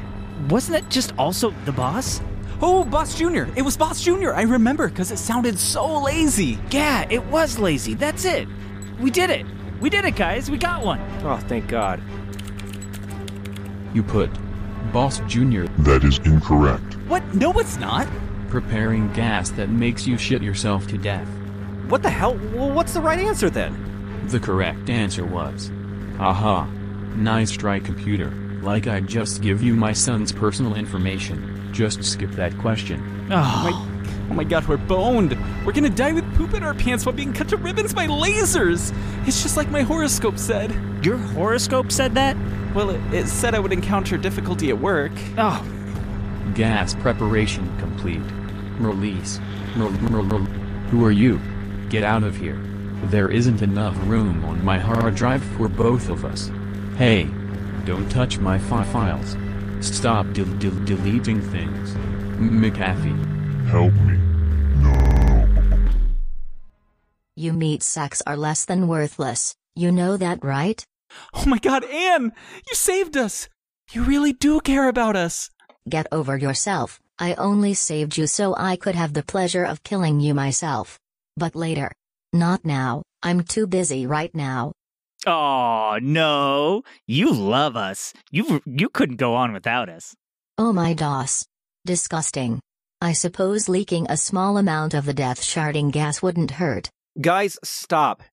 Wasn't 0.50 0.76
it 0.78 0.90
just 0.90 1.14
also 1.18 1.52
the 1.64 1.72
boss? 1.72 2.20
Oh, 2.62 2.84
Boss 2.84 3.16
Jr. 3.18 3.46
It 3.56 3.62
was 3.62 3.78
Boss 3.78 4.02
Jr. 4.02 4.34
I 4.34 4.42
remember 4.42 4.88
because 4.90 5.12
it 5.12 5.18
sounded 5.18 5.60
so 5.60 6.02
lazy. 6.02 6.58
Yeah, 6.72 7.06
it 7.10 7.24
was 7.28 7.60
lazy. 7.60 7.94
That's 7.94 8.26
it. 8.26 8.48
We 9.00 9.12
did 9.12 9.30
it. 9.30 9.46
We 9.80 9.90
did 9.92 10.06
it, 10.06 10.16
guys. 10.16 10.50
We 10.50 10.58
got 10.58 10.84
one. 10.84 11.00
Oh, 11.24 11.38
thank 11.48 11.68
God. 11.68 12.02
You 13.94 14.02
put 14.02 14.32
Boss 14.92 15.20
Jr. 15.28 15.66
That 15.80 16.04
is 16.04 16.18
incorrect. 16.20 16.96
What? 17.08 17.24
No, 17.36 17.54
it's 17.60 17.78
not. 17.78 18.08
preparing 18.50 19.12
gas 19.14 19.50
that 19.52 19.70
makes 19.70 20.08
you 20.08 20.18
shit 20.18 20.42
yourself 20.42 20.88
to 20.88 20.98
death. 20.98 21.28
What 21.90 22.02
the 22.02 22.10
hell? 22.10 22.40
Well, 22.54 22.72
what's 22.72 22.94
the 22.94 23.02
right 23.02 23.20
answer 23.20 23.50
then? 23.50 24.26
The 24.30 24.40
correct 24.40 24.90
answer 24.90 25.26
was. 25.26 25.70
Aha. 26.18 26.64
Nice 27.18 27.52
try, 27.52 27.80
computer. 27.80 28.32
Like 28.68 28.86
I 28.86 29.00
just 29.00 29.42
give 29.42 29.64
you 29.64 29.74
my 29.78 29.94
son's 29.94 30.34
personal 30.34 30.76
information. 30.76 31.70
Just 31.72 32.04
skip 32.04 32.32
that 32.32 32.58
question. 32.58 33.02
Ah. 33.32 33.66
Oh, 33.72 33.94
Oh 34.30 34.34
my 34.34 34.44
god, 34.44 34.68
we're 34.68 34.76
boned. 34.76 35.38
We're 35.66 35.72
gonna 35.72 35.90
die 35.90 36.12
with 36.12 36.26
poop 36.36 36.54
in 36.54 36.64
our 36.64 36.74
pants 36.74 37.06
while 37.06 37.16
being 37.16 37.32
cut 37.32 37.48
to 37.48 37.56
ribbons 37.56 37.94
by 37.94 38.08
lasers. 38.08 38.94
It's 39.26 39.42
just 39.42 39.56
like 39.56 39.70
my 39.72 39.84
horoscope 39.84 40.38
said. 40.38 40.76
your 41.02 41.16
horoscope 41.16 41.94
said 41.94 42.14
that? 42.16 42.36
Well, 42.76 42.90
it, 42.90 43.00
it 43.14 43.28
said 43.30 43.56
I 43.56 43.60
would 43.60 43.72
encounter 43.72 44.18
difficulty 44.18 44.68
at 44.68 44.78
work. 44.78 45.14
Oh, 45.38 45.66
Gas 46.54 46.94
preparation 46.94 47.66
complete. 47.80 48.20
Release. 48.80 49.40
Who 49.78 51.06
are 51.06 51.12
you? 51.12 51.40
Get 51.88 52.04
out 52.04 52.24
of 52.24 52.36
here. 52.36 52.60
There 53.06 53.30
isn't 53.32 53.62
enough 53.62 53.96
room 54.08 54.44
on 54.44 54.66
my 54.66 54.78
hard 54.78 55.16
drive 55.16 55.42
for 55.56 55.70
both 55.70 56.10
of 56.10 56.26
us. 56.26 56.52
Hey, 56.98 57.30
don't 57.88 58.10
touch 58.10 58.38
my 58.38 58.60
fi- 58.60 58.84
files. 58.84 59.38
Stop 59.80 60.34
del- 60.34 60.58
del- 60.60 60.84
deleting 60.84 61.40
things. 61.40 61.94
McAfee. 62.36 63.16
Help 63.70 63.94
me. 63.94 64.18
No. 64.84 65.48
You 67.38 67.54
meat 67.54 67.82
sacks 67.84 68.22
are 68.28 68.36
less 68.36 68.66
than 68.66 68.90
worthless. 68.90 69.56
You 69.74 69.94
know 69.94 70.18
that, 70.18 70.44
right? 70.44 70.84
Oh 71.34 71.46
my 71.46 71.60
god, 71.60 71.86
Anne! 71.86 72.34
You 72.68 72.76
saved 72.76 73.16
us! 73.16 73.48
You 73.94 74.04
really 74.04 74.34
do 74.34 74.60
care 74.60 74.90
about 74.90 75.16
us! 75.16 75.50
Get 75.88 76.08
over 76.12 76.36
yourself. 76.36 77.00
I 77.18 77.36
only 77.36 77.74
saved 77.74 78.18
you 78.18 78.28
so 78.28 78.54
I 78.58 78.76
could 78.76 78.96
have 78.96 79.14
the 79.14 79.24
pleasure 79.24 79.64
of 79.64 79.84
killing 79.84 80.20
you 80.20 80.34
myself. 80.34 81.00
But 81.38 81.56
later. 81.56 81.94
Not 82.34 82.66
now, 82.66 83.04
I'm 83.24 83.44
too 83.44 83.66
busy 83.66 84.06
right 84.06 84.36
now. 84.36 84.74
Oh 85.28 86.00
no! 86.02 86.84
You 87.06 87.32
love 87.34 87.76
us. 87.76 88.14
You 88.32 88.62
you 88.66 88.90
couldn't 88.90 89.18
go 89.18 89.36
on 89.36 89.54
without 89.54 89.90
us. 89.90 90.16
Oh 90.58 90.74
my 90.74 90.94
DOS. 90.94 91.46
Disgusting. 91.86 92.60
I 93.00 93.14
suppose 93.14 93.70
leaking 93.70 94.08
a 94.10 94.18
small 94.18 94.58
amount 94.58 94.96
of 94.96 95.06
the 95.06 95.14
death 95.14 95.40
sharding 95.42 95.92
gas 95.92 96.22
wouldn't 96.22 96.52
hurt. 96.52 96.90
Guys, 97.22 97.58
stop. 97.64 98.24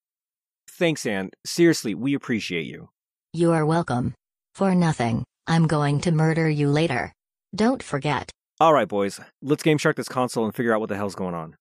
Thanks, 0.71 1.05
Anne. 1.05 1.31
Seriously, 1.45 1.95
we 1.95 2.15
appreciate 2.15 2.65
you. 2.67 2.89
You 3.33 3.53
are 3.53 3.67
welcome. 3.67 4.15
For 4.55 4.75
nothing, 4.75 5.25
I'm 5.47 5.67
going 5.67 6.01
to 6.01 6.13
murder 6.13 6.49
you 6.49 6.69
later. 6.71 7.13
Don't 7.55 7.83
forget. 7.83 8.31
All 8.59 8.73
right, 8.73 8.89
boys. 8.89 9.21
Let's 9.43 9.63
game 9.63 9.79
shark 9.79 9.97
this 9.97 10.09
console 10.09 10.45
and 10.47 10.55
figure 10.55 10.73
out 10.75 10.81
what 10.81 10.89
the 10.89 10.97
hell's 10.97 11.15
going 11.15 11.35
on. 11.35 11.57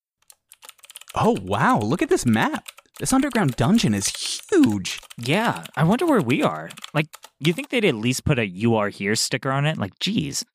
Oh 1.16 1.38
wow, 1.42 1.80
look 1.80 2.02
at 2.02 2.10
this 2.10 2.26
map. 2.26 2.66
This 3.04 3.12
underground 3.12 3.58
dungeon 3.58 3.94
is 3.94 4.08
huge. 4.50 4.98
Yeah, 5.18 5.66
I 5.76 5.84
wonder 5.84 6.06
where 6.06 6.22
we 6.22 6.42
are. 6.42 6.70
Like, 6.94 7.08
you 7.38 7.52
think 7.52 7.68
they'd 7.68 7.84
at 7.84 7.96
least 7.96 8.24
put 8.24 8.40
a 8.40 8.48
"You 8.48 8.78
Are 8.78 8.88
Here" 8.88 9.14
sticker 9.16 9.52
on 9.52 9.66
it? 9.66 9.78
Like, 9.78 10.00
geez. 10.00 10.46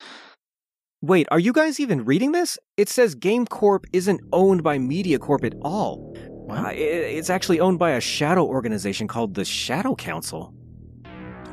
Wait, 0.99 1.27
are 1.29 1.37
you 1.37 1.53
guys 1.53 1.79
even 1.79 2.05
reading 2.05 2.31
this? 2.31 2.57
It 2.75 2.89
says 2.89 3.13
GameCorp 3.15 3.83
isn't 3.93 4.21
owned 4.33 4.63
by 4.63 4.79
MediaCorp 4.79 5.43
at 5.43 5.53
all. 5.61 6.15
Uh, 6.49 6.69
i- 6.69 6.71
it's 6.73 7.29
actually 7.29 7.59
owned 7.59 7.77
by 7.77 7.91
a 7.91 8.01
shadow 8.01 8.47
organization 8.47 9.07
called 9.07 9.35
the 9.35 9.45
Shadow 9.45 9.93
Council. 9.93 10.51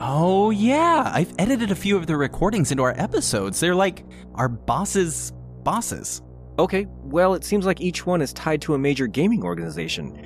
Oh 0.00 0.49
yeah, 0.49 1.12
I've 1.15 1.34
edited 1.39 1.70
a 1.70 1.75
few 1.76 1.99
of 1.99 2.07
the 2.07 2.16
recordings 2.16 2.70
into 2.70 2.84
our 2.84 2.94
episodes. 2.97 3.60
They're 3.60 3.75
like 3.75 4.02
our 4.34 4.49
bosses' 4.49 5.31
bosses. 5.62 6.23
Okay, 6.58 6.86
well, 7.02 7.34
it 7.34 7.44
seems 7.44 7.66
like 7.66 7.83
each 7.83 8.07
one 8.07 8.23
is 8.23 8.33
tied 8.33 8.62
to 8.62 8.73
a 8.73 8.78
major 8.78 9.07
gaming 9.07 9.44
organization. 9.44 10.18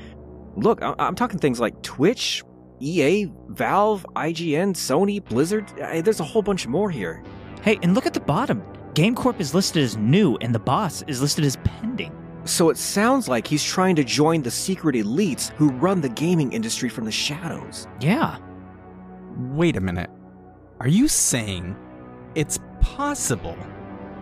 Look, 0.57 0.83
I- 0.83 0.95
I'm 0.99 1.15
talking 1.15 1.39
things 1.39 1.61
like 1.61 1.81
Twitch, 1.83 2.43
EA, 2.81 3.31
Valve, 3.49 4.07
IGN, 4.17 4.75
Sony, 4.75 5.23
Blizzard. 5.25 5.71
Uh, 5.81 6.01
There's 6.03 6.21
a 6.21 6.25
whole 6.25 6.43
bunch 6.43 6.67
more 6.67 6.91
here. 6.91 7.23
Hey, 7.63 7.79
and 7.83 7.95
look 7.95 8.07
at 8.07 8.15
the 8.15 8.21
bottom. 8.21 8.63
GameCorp 8.95 9.39
is 9.39 9.55
listed 9.55 9.83
as 9.83 9.97
new, 9.97 10.37
and 10.41 10.55
the 10.55 10.59
boss 10.59 11.03
is 11.07 11.21
listed 11.21 11.45
as 11.45 11.57
pending. 11.59 12.13
So 12.45 12.71
it 12.71 12.77
sounds 12.79 13.29
like 13.29 13.47
he's 13.47 13.63
trying 13.63 13.95
to 13.97 14.05
join 14.05 14.43
the 14.43 14.51
secret 14.51 14.97
elites 14.97 15.51
who 15.53 15.71
run 15.73 16.01
the 16.01 16.09
gaming 16.09 16.53
industry 16.53 16.89
from 16.89 17.05
the 17.05 17.13
shadows. 17.13 17.87
Yeah. 18.01 18.39
Wait 19.37 19.77
a 19.77 19.81
minute. 19.81 20.11
Are 20.81 20.89
you 20.89 21.07
saying 21.07 21.77
it's 22.35 22.59
possible 22.81 23.57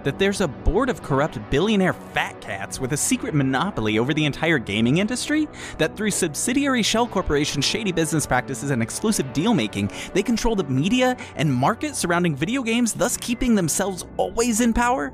that 0.09 0.19
there's 0.19 0.41
a 0.41 0.49
board 0.49 0.89
of 0.89 1.03
corrupt 1.03 1.39
billionaire 1.51 1.93
fat 1.93 2.41
cats 2.41 2.81
with 2.81 2.95
a 2.95 2.97
secret 2.97 3.35
monopoly 3.35 3.99
over 3.99 4.15
the 4.15 4.25
entire 4.25 4.59
gaming 4.59 4.97
industry? 4.97 5.47
That 5.77 5.99
through 5.99 6.13
subsidiary 6.13 6.83
shell 6.83 7.07
corporations' 7.07 7.67
shady 7.67 7.93
business 7.93 8.27
practices 8.27 8.71
and 8.71 8.83
exclusive 8.83 9.35
deal 9.35 9.53
making, 9.53 9.91
they 10.15 10.23
control 10.23 10.57
the 10.57 10.65
media 10.65 11.15
and 11.37 11.53
market 11.53 11.95
surrounding 11.95 12.35
video 12.35 12.63
games, 12.63 12.95
thus 12.95 13.19
keeping 13.19 13.55
themselves 13.55 14.07
always 14.17 14.63
in 14.63 14.73
power? 14.73 15.13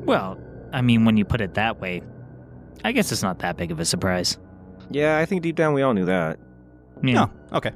Well, 0.00 0.36
I 0.72 0.82
mean, 0.82 1.04
when 1.04 1.16
you 1.16 1.24
put 1.24 1.40
it 1.40 1.54
that 1.54 1.80
way, 1.80 2.02
I 2.82 2.90
guess 2.90 3.12
it's 3.12 3.22
not 3.22 3.38
that 3.38 3.56
big 3.56 3.70
of 3.70 3.78
a 3.78 3.84
surprise. 3.84 4.36
Yeah, 4.90 5.18
I 5.18 5.26
think 5.26 5.42
deep 5.42 5.54
down 5.54 5.74
we 5.74 5.82
all 5.82 5.94
knew 5.94 6.06
that. 6.06 6.40
Yeah. 7.04 7.26
Oh, 7.52 7.58
okay. 7.58 7.70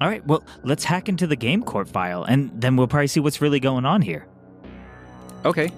All 0.00 0.08
right, 0.08 0.24
well, 0.26 0.44
let's 0.62 0.84
hack 0.84 1.08
into 1.08 1.26
the 1.26 1.36
GameCorp 1.36 1.88
file, 1.88 2.22
and 2.22 2.50
then 2.58 2.76
we'll 2.76 2.86
probably 2.86 3.08
see 3.08 3.18
what's 3.18 3.42
really 3.42 3.58
going 3.58 3.84
on 3.84 4.00
here. 4.00 4.27
Okay. 5.44 5.70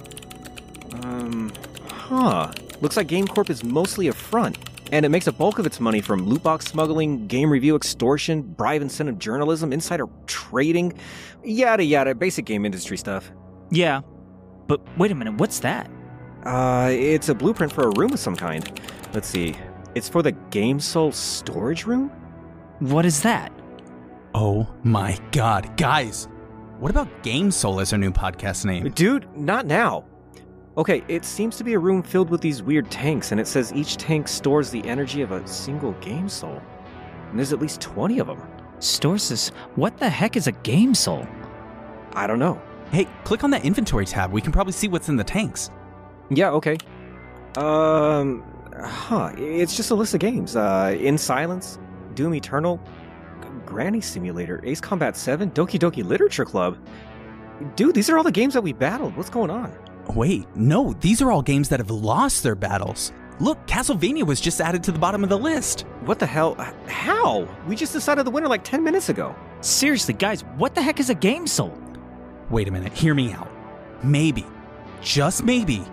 Um, 1.02 1.52
huh. 1.88 2.52
Looks 2.80 2.96
like 2.96 3.08
GameCorp 3.08 3.50
is 3.50 3.62
mostly 3.62 4.08
a 4.08 4.12
front, 4.12 4.58
and 4.90 5.04
it 5.04 5.10
makes 5.10 5.26
a 5.26 5.32
bulk 5.32 5.58
of 5.58 5.66
its 5.66 5.80
money 5.80 6.00
from 6.00 6.26
loot 6.26 6.42
box 6.42 6.66
smuggling, 6.66 7.26
game 7.26 7.50
review 7.50 7.76
extortion, 7.76 8.42
bribe 8.42 8.82
incentive 8.82 9.18
journalism, 9.18 9.72
insider 9.72 10.08
trading, 10.26 10.98
yada 11.44 11.84
yada, 11.84 12.14
basic 12.14 12.46
game 12.46 12.64
industry 12.64 12.96
stuff. 12.96 13.30
Yeah. 13.70 14.00
But 14.66 14.80
wait 14.98 15.10
a 15.10 15.14
minute, 15.14 15.34
what's 15.34 15.60
that? 15.60 15.90
Uh, 16.44 16.88
it's 16.90 17.28
a 17.28 17.34
blueprint 17.34 17.72
for 17.72 17.82
a 17.82 17.90
room 17.96 18.12
of 18.12 18.18
some 18.18 18.36
kind. 18.36 18.80
Let's 19.12 19.28
see. 19.28 19.56
It's 19.94 20.08
for 20.08 20.22
the 20.22 20.32
Game 20.32 20.80
Soul 20.80 21.12
storage 21.12 21.84
room? 21.84 22.08
What 22.78 23.04
is 23.04 23.22
that? 23.22 23.52
Oh 24.34 24.66
my 24.84 25.18
god. 25.32 25.76
Guys, 25.76 26.28
what 26.80 26.90
about 26.90 27.22
Game 27.22 27.50
Soul 27.50 27.80
as 27.80 27.92
our 27.92 27.98
new 27.98 28.10
podcast 28.10 28.64
name? 28.64 28.90
Dude, 28.90 29.28
not 29.36 29.66
now. 29.66 30.04
Okay, 30.76 31.02
it 31.08 31.24
seems 31.24 31.56
to 31.58 31.64
be 31.64 31.74
a 31.74 31.78
room 31.78 32.02
filled 32.02 32.30
with 32.30 32.40
these 32.40 32.62
weird 32.62 32.90
tanks, 32.90 33.32
and 33.32 33.40
it 33.40 33.46
says 33.46 33.72
each 33.72 33.96
tank 33.96 34.26
stores 34.28 34.70
the 34.70 34.82
energy 34.88 35.20
of 35.22 35.32
a 35.32 35.46
single 35.46 35.92
Game 35.94 36.28
Soul. 36.28 36.60
And 37.28 37.38
there's 37.38 37.52
at 37.52 37.60
least 37.60 37.80
20 37.80 38.18
of 38.18 38.26
them. 38.26 38.40
Storsis, 38.78 39.50
what 39.76 39.98
the 39.98 40.08
heck 40.08 40.36
is 40.36 40.46
a 40.46 40.52
game 40.52 40.94
soul? 40.94 41.26
I 42.14 42.26
don't 42.26 42.38
know. 42.38 42.60
Hey, 42.90 43.06
click 43.24 43.44
on 43.44 43.50
that 43.50 43.64
inventory 43.64 44.06
tab. 44.06 44.32
We 44.32 44.40
can 44.40 44.52
probably 44.52 44.72
see 44.72 44.88
what's 44.88 45.08
in 45.08 45.16
the 45.16 45.22
tanks. 45.24 45.70
Yeah, 46.30 46.50
okay. 46.52 46.76
Um, 47.56 48.42
huh. 48.74 49.32
It's 49.36 49.76
just 49.76 49.90
a 49.90 49.94
list 49.94 50.14
of 50.14 50.20
games. 50.20 50.56
Uh, 50.56 50.96
In 50.98 51.18
Silence, 51.18 51.78
Doom 52.14 52.34
Eternal, 52.34 52.78
G- 52.78 52.82
Granny 53.70 54.00
Simulator, 54.00 54.60
Ace 54.64 54.80
Combat 54.80 55.16
7, 55.16 55.52
Doki 55.52 55.78
Doki 55.78 56.04
Literature 56.04 56.44
Club. 56.44 56.76
Dude, 57.76 57.94
these 57.94 58.10
are 58.10 58.18
all 58.18 58.24
the 58.24 58.32
games 58.32 58.52
that 58.54 58.62
we 58.62 58.72
battled. 58.72 59.16
What's 59.16 59.30
going 59.30 59.48
on? 59.48 59.72
Wait, 60.16 60.44
no, 60.56 60.92
these 60.94 61.22
are 61.22 61.30
all 61.30 61.40
games 61.40 61.68
that 61.68 61.78
have 61.78 61.88
lost 61.88 62.42
their 62.42 62.56
battles. 62.56 63.12
Look, 63.38 63.64
Castlevania 63.68 64.26
was 64.26 64.40
just 64.40 64.60
added 64.60 64.82
to 64.82 64.92
the 64.92 64.98
bottom 64.98 65.22
of 65.22 65.30
the 65.30 65.38
list. 65.38 65.82
What 66.04 66.18
the 66.18 66.26
hell? 66.26 66.54
How? 66.88 67.46
We 67.68 67.76
just 67.76 67.92
decided 67.92 68.26
the 68.26 68.32
winner 68.32 68.48
like 68.48 68.64
10 68.64 68.82
minutes 68.82 69.08
ago. 69.08 69.36
Seriously, 69.60 70.14
guys, 70.14 70.42
what 70.56 70.74
the 70.74 70.82
heck 70.82 70.98
is 70.98 71.08
a 71.08 71.14
game 71.14 71.46
soul? 71.46 71.72
Wait 72.50 72.66
a 72.66 72.72
minute, 72.72 72.92
hear 72.92 73.14
me 73.14 73.32
out. 73.32 73.48
Maybe, 74.02 74.44
just 75.00 75.44
maybe, 75.44 75.84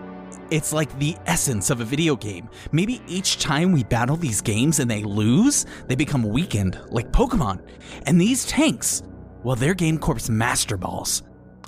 It's 0.50 0.72
like 0.72 0.98
the 0.98 1.18
essence 1.26 1.70
of 1.70 1.82
a 1.82 1.86
video 1.86 2.16
game. 2.16 2.50
Maybe 2.72 3.02
each 3.08 3.38
time 3.40 3.74
we 3.74 3.84
battle 3.84 4.16
these 4.16 4.40
games 4.40 4.80
and 4.80 4.90
they 4.90 5.04
lose, 5.04 5.66
they 5.88 5.96
become 5.96 6.24
weakened, 6.24 6.80
like 6.90 7.12
Pokemon. 7.12 7.62
And 8.06 8.20
these 8.20 8.46
tanks, 8.46 9.04
well, 9.44 9.58
they're 9.58 9.76
GameCorp's 9.76 10.30
Master 10.30 10.78
Balls. 10.78 11.24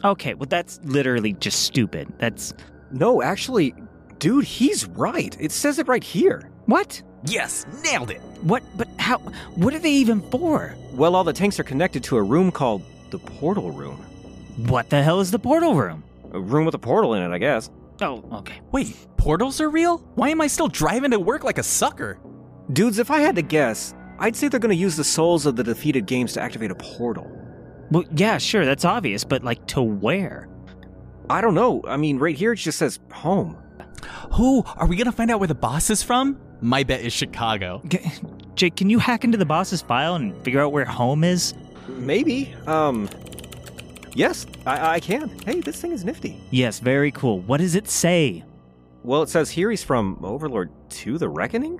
Okay, 0.05 0.33
well, 0.33 0.47
that's 0.49 0.79
literally 0.83 1.33
just 1.33 1.63
stupid. 1.63 2.07
That's. 2.19 2.53
No, 2.91 3.21
actually, 3.21 3.75
dude, 4.17 4.45
he's 4.45 4.85
right. 4.85 5.35
It 5.39 5.51
says 5.51 5.77
it 5.77 5.89
right 5.89 6.03
here. 6.03 6.49
What? 6.65 7.01
Yes, 7.25 7.65
nailed 7.83 8.11
it. 8.11 8.21
What? 8.43 8.63
But 8.77 8.87
how? 8.97 9.17
What 9.55 9.73
are 9.73 9.79
they 9.79 9.91
even 9.91 10.21
for? 10.31 10.73
Well, 10.93 11.17
all 11.17 11.25
the 11.25 11.33
tanks 11.33 11.59
are 11.59 11.63
connected 11.63 12.01
to 12.05 12.15
a 12.15 12.23
room 12.23 12.49
called 12.49 12.83
the 13.09 13.19
Portal 13.19 13.71
Room. 13.71 13.97
What 14.67 14.89
the 14.89 15.03
hell 15.03 15.19
is 15.19 15.31
the 15.31 15.39
portal 15.39 15.75
room? 15.75 16.03
A 16.31 16.39
room 16.39 16.65
with 16.65 16.75
a 16.75 16.79
portal 16.79 17.13
in 17.13 17.23
it, 17.23 17.33
I 17.33 17.39
guess. 17.39 17.69
Oh, 18.01 18.23
okay. 18.33 18.61
Wait, 18.71 18.95
portals 19.17 19.59
are 19.59 19.69
real? 19.69 19.97
Why 20.15 20.29
am 20.29 20.41
I 20.41 20.47
still 20.47 20.67
driving 20.67 21.11
to 21.11 21.19
work 21.19 21.43
like 21.43 21.57
a 21.57 21.63
sucker? 21.63 22.19
Dudes, 22.71 22.99
if 22.99 23.11
I 23.11 23.19
had 23.19 23.35
to 23.35 23.41
guess, 23.41 23.93
I'd 24.19 24.35
say 24.35 24.47
they're 24.47 24.59
going 24.59 24.75
to 24.75 24.81
use 24.81 24.95
the 24.95 25.03
souls 25.03 25.45
of 25.45 25.55
the 25.55 25.63
defeated 25.63 26.05
games 26.05 26.33
to 26.33 26.41
activate 26.41 26.71
a 26.71 26.75
portal. 26.75 27.29
Well, 27.91 28.03
yeah, 28.15 28.37
sure, 28.37 28.65
that's 28.65 28.85
obvious, 28.85 29.23
but 29.23 29.43
like 29.43 29.65
to 29.67 29.81
where? 29.81 30.47
I 31.29 31.41
don't 31.41 31.55
know. 31.55 31.81
I 31.87 31.97
mean, 31.97 32.17
right 32.19 32.35
here 32.35 32.53
it 32.53 32.57
just 32.57 32.77
says 32.77 32.99
home. 33.11 33.57
Who? 34.33 34.63
Are 34.77 34.87
we 34.87 34.95
gonna 34.95 35.11
find 35.11 35.29
out 35.31 35.39
where 35.39 35.47
the 35.47 35.55
boss 35.55 35.89
is 35.89 36.01
from? 36.03 36.39
My 36.61 36.83
bet 36.83 37.01
is 37.01 37.13
Chicago. 37.13 37.81
G- 37.87 37.99
Jake, 38.55 38.75
can 38.75 38.89
you 38.89 38.99
hack 38.99 39.23
into 39.23 39.37
the 39.37 39.45
boss's 39.45 39.81
file 39.81 40.15
and 40.15 40.35
figure 40.43 40.61
out 40.61 40.71
where 40.71 40.85
home 40.85 41.23
is? 41.23 41.53
Maybe. 41.87 42.53
Um. 42.67 43.09
Yes, 44.13 44.45
I, 44.65 44.95
I 44.95 44.99
can. 44.99 45.29
Hey, 45.45 45.61
this 45.61 45.79
thing 45.81 45.91
is 45.91 46.03
nifty. 46.03 46.41
Yes, 46.51 46.79
very 46.79 47.11
cool. 47.11 47.39
What 47.41 47.59
does 47.59 47.75
it 47.75 47.87
say? 47.87 48.43
Well, 49.03 49.21
it 49.23 49.29
says 49.29 49.49
here 49.51 49.69
he's 49.69 49.83
from 49.83 50.19
Overlord 50.23 50.71
2 50.89 51.17
The 51.17 51.29
Reckoning? 51.29 51.79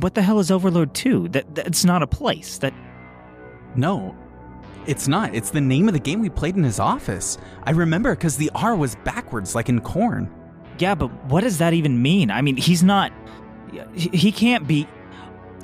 What 0.00 0.14
the 0.14 0.22
hell 0.22 0.38
is 0.38 0.50
Overlord 0.50 0.94
2? 0.94 1.28
That 1.30 1.54
that's 1.54 1.84
not 1.84 2.02
a 2.02 2.06
place. 2.06 2.58
That 2.58 2.72
No, 3.74 4.16
it's 4.86 5.08
not. 5.08 5.34
It's 5.34 5.50
the 5.50 5.60
name 5.60 5.88
of 5.88 5.94
the 5.94 6.00
game 6.00 6.20
we 6.20 6.28
played 6.30 6.56
in 6.56 6.62
his 6.62 6.78
office. 6.78 7.38
I 7.64 7.72
remember 7.72 8.14
because 8.14 8.36
the 8.36 8.50
R 8.54 8.76
was 8.76 8.94
backwards, 9.04 9.54
like 9.54 9.68
in 9.68 9.80
Korn. 9.80 10.32
Yeah, 10.78 10.94
but 10.94 11.08
what 11.24 11.42
does 11.42 11.58
that 11.58 11.74
even 11.74 12.00
mean? 12.00 12.30
I 12.30 12.40
mean, 12.42 12.56
he's 12.56 12.82
not 12.84 13.12
he 13.94 14.08
he 14.12 14.32
can't 14.32 14.66
be 14.66 14.86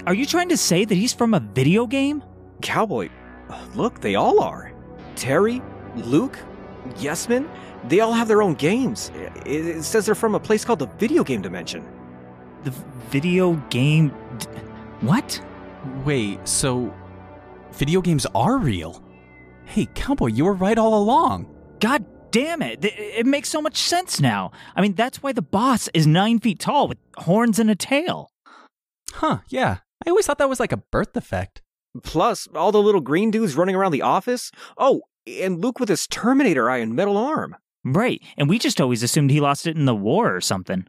Are 0.07 0.15
you 0.15 0.27
trying 0.27 0.49
to 0.49 0.57
say 0.57 0.85
that 0.85 0.95
he's 0.95 1.13
from 1.13 1.35
a 1.35 1.41
video 1.41 1.87
game? 1.87 2.23
Cowboy, 2.63 3.09
look, 3.75 4.01
they 4.01 4.15
all 4.17 4.41
are. 4.41 4.73
Terry, 5.15 5.63
Luke, 5.97 6.39
Yesman, 6.97 7.49
they 7.89 8.01
all 8.01 8.13
have 8.13 8.29
their 8.29 8.43
own 8.43 8.55
games. 8.55 9.11
It, 9.45 9.67
it 9.67 9.83
says 9.85 10.07
they're 10.07 10.15
from 10.15 10.35
a 10.35 10.41
place 10.41 10.65
called 10.65 10.79
the 10.79 10.87
Video 10.99 11.23
Game 11.25 11.43
Dimension. 11.43 11.87
The 12.65 12.71
video 13.11 13.55
game 13.71 14.09
d- 14.39 14.47
What? 15.01 15.41
Wait, 16.05 16.47
so 16.49 16.93
video 17.73 18.01
games 18.01 18.27
are 18.35 18.57
real? 18.59 19.03
Hey, 19.67 19.87
Cowboy, 19.95 20.29
you 20.29 20.45
were 20.45 20.53
right 20.55 20.79
all 20.79 20.95
along. 21.03 21.47
God 21.81 22.05
damn 22.31 22.63
it. 22.63 22.83
Th- 22.83 22.95
It 22.97 23.27
makes 23.27 23.49
so 23.49 23.61
much 23.61 23.77
sense 23.77 24.21
now. 24.21 24.51
I 24.75 24.81
mean, 24.83 24.95
that's 24.95 25.23
why 25.23 25.33
the 25.33 25.43
boss 25.43 25.89
is 25.95 26.07
nine 26.07 26.39
feet 26.41 26.59
tall 26.59 26.89
with 26.89 26.99
horns 27.19 27.59
and 27.59 27.71
a 27.71 27.75
tail. 27.77 28.31
Huh, 29.13 29.39
yeah. 29.49 29.79
I 30.07 30.11
always 30.11 30.27
thought 30.27 30.39
that 30.39 30.49
was 30.49 30.61
like 30.61 30.73
a 30.73 30.77
birth 30.79 31.13
defect. 31.13 31.63
Plus, 32.03 32.49
all 32.55 32.73
the 32.73 32.83
little 32.83 33.01
green 33.01 33.31
dudes 33.31 33.55
running 33.57 33.77
around 33.77 33.93
the 33.93 34.03
office. 34.03 34.51
Oh, 34.77 35.03
and 35.27 35.63
Luke 35.63 35.81
with 35.81 35.89
his 35.89 36.07
Terminator 36.07 36.71
eye 36.71 36.79
and 36.79 36.95
metal 36.95 37.17
arm. 37.17 37.57
Right. 37.85 38.23
And 38.37 38.49
we 38.49 38.59
just 38.59 38.81
always 38.81 39.03
assumed 39.03 39.31
he 39.31 39.41
lost 39.41 39.67
it 39.67 39.77
in 39.77 39.85
the 39.85 39.95
war 39.95 40.35
or 40.35 40.41
something. 40.41 40.87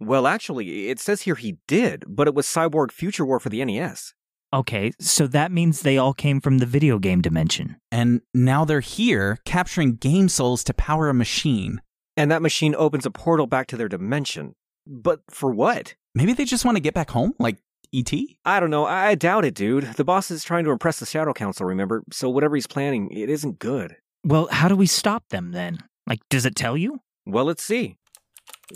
Well, 0.00 0.26
actually, 0.26 0.88
it 0.88 0.98
says 0.98 1.22
here 1.22 1.36
he 1.36 1.58
did, 1.68 2.04
but 2.08 2.26
it 2.26 2.34
was 2.34 2.46
Cyborg 2.46 2.90
Future 2.90 3.24
War 3.24 3.38
for 3.38 3.48
the 3.48 3.64
NES. 3.64 4.14
Okay, 4.54 4.92
so 5.00 5.26
that 5.28 5.50
means 5.50 5.80
they 5.80 5.96
all 5.96 6.12
came 6.12 6.40
from 6.40 6.58
the 6.58 6.66
video 6.66 6.98
game 6.98 7.22
dimension. 7.22 7.76
And 7.90 8.20
now 8.34 8.64
they're 8.64 8.80
here, 8.80 9.38
capturing 9.46 9.94
game 9.94 10.28
souls 10.28 10.62
to 10.64 10.74
power 10.74 11.08
a 11.08 11.14
machine. 11.14 11.80
And 12.18 12.30
that 12.30 12.42
machine 12.42 12.74
opens 12.76 13.06
a 13.06 13.10
portal 13.10 13.46
back 13.46 13.66
to 13.68 13.76
their 13.78 13.88
dimension. 13.88 14.54
But 14.86 15.20
for 15.30 15.50
what? 15.50 15.94
Maybe 16.14 16.34
they 16.34 16.44
just 16.44 16.66
want 16.66 16.76
to 16.76 16.82
get 16.82 16.92
back 16.92 17.10
home, 17.10 17.34
like 17.38 17.58
E.T.? 17.90 18.38
I 18.44 18.60
don't 18.60 18.70
know. 18.70 18.86
I 18.86 19.14
doubt 19.14 19.44
it, 19.44 19.54
dude. 19.54 19.84
The 19.84 20.04
boss 20.04 20.30
is 20.30 20.44
trying 20.44 20.64
to 20.64 20.70
impress 20.70 20.98
the 21.00 21.06
Shadow 21.06 21.32
Council, 21.32 21.66
remember? 21.66 22.02
So 22.12 22.30
whatever 22.30 22.54
he's 22.54 22.66
planning, 22.66 23.10
it 23.10 23.28
isn't 23.28 23.58
good. 23.58 23.96
Well, 24.24 24.48
how 24.50 24.68
do 24.68 24.76
we 24.76 24.86
stop 24.86 25.24
them 25.30 25.52
then? 25.52 25.78
Like, 26.06 26.20
does 26.30 26.46
it 26.46 26.54
tell 26.54 26.76
you? 26.76 27.00
Well, 27.26 27.44
let's 27.44 27.62
see. 27.62 27.96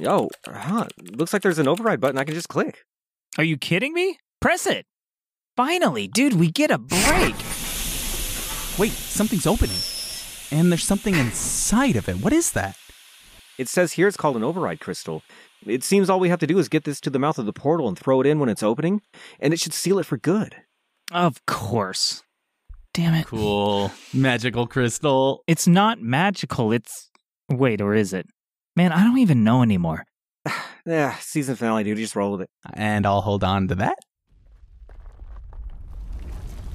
Oh, 0.05 0.29
huh. 0.47 0.89
Looks 1.13 1.33
like 1.33 1.43
there's 1.43 1.59
an 1.59 1.69
override 1.69 2.01
button 2.01 2.19
I 2.19 2.25
can 2.25 2.35
just 2.35 2.49
click. 2.49 2.85
Are 3.39 3.45
you 3.45 3.57
kidding 3.57 3.95
me? 3.95 4.19
Press 4.41 4.67
it. 4.67 4.87
Finally, 5.57 6.09
dude, 6.09 6.35
we 6.35 6.51
get 6.51 6.71
a 6.71 6.79
break. 6.79 7.35
Wait, 8.79 8.93
something's 8.93 9.47
opening. 9.47 9.79
And 10.51 10.71
there's 10.71 10.85
something 10.85 11.15
inside 11.15 11.97
of 11.97 12.09
it. 12.09 12.17
What 12.17 12.33
is 12.33 12.53
that? 12.53 12.77
It 13.59 13.69
says 13.69 13.93
here 13.93 14.07
it's 14.07 14.19
called 14.19 14.37
an 14.37 14.45
override 14.45 14.81
crystal. 14.81 15.23
It 15.67 15.85
seems 15.85 16.09
all 16.09 16.21
we 16.21 16.29
have 16.29 16.39
to 16.41 16.47
do 16.47 16.59
is 16.59 16.69
get 16.69 16.85
this 16.85 17.01
to 17.03 17.11
the 17.11 17.19
mouth 17.19 17.39
of 17.39 17.47
the 17.47 17.53
portal 17.53 17.89
and 17.89 17.99
throw 17.99 18.21
it 18.21 18.27
in 18.27 18.39
when 18.39 18.49
it's 18.49 18.63
opening, 18.63 19.03
and 19.41 19.53
it 19.53 19.61
should 19.61 19.73
seal 19.75 19.99
it 19.99 20.07
for 20.07 20.17
good. 20.17 20.57
Of 21.13 21.45
course. 21.47 22.23
Damn 22.95 23.15
it. 23.15 23.27
Cool. 23.27 23.93
Magical 24.15 24.67
crystal. 24.67 25.43
It's 25.47 25.67
not 25.69 26.01
magical. 26.01 26.73
It's. 26.73 27.11
Wait, 27.51 27.81
or 27.81 27.95
is 27.95 28.13
it? 28.13 28.27
Man, 28.75 28.93
I 28.93 29.05
don't 29.05 29.19
even 29.19 29.45
know 29.45 29.63
anymore. 29.63 30.05
Yeah, 30.89 31.17
season 31.17 31.57
finale, 31.57 31.83
dude. 31.83 31.99
Just 31.99 32.15
roll 32.15 32.31
with 32.31 32.43
it. 32.43 32.51
And 32.73 33.07
I'll 33.07 33.21
hold 33.21 33.43
on 33.43 33.67
to 33.67 33.75
that. 33.75 33.99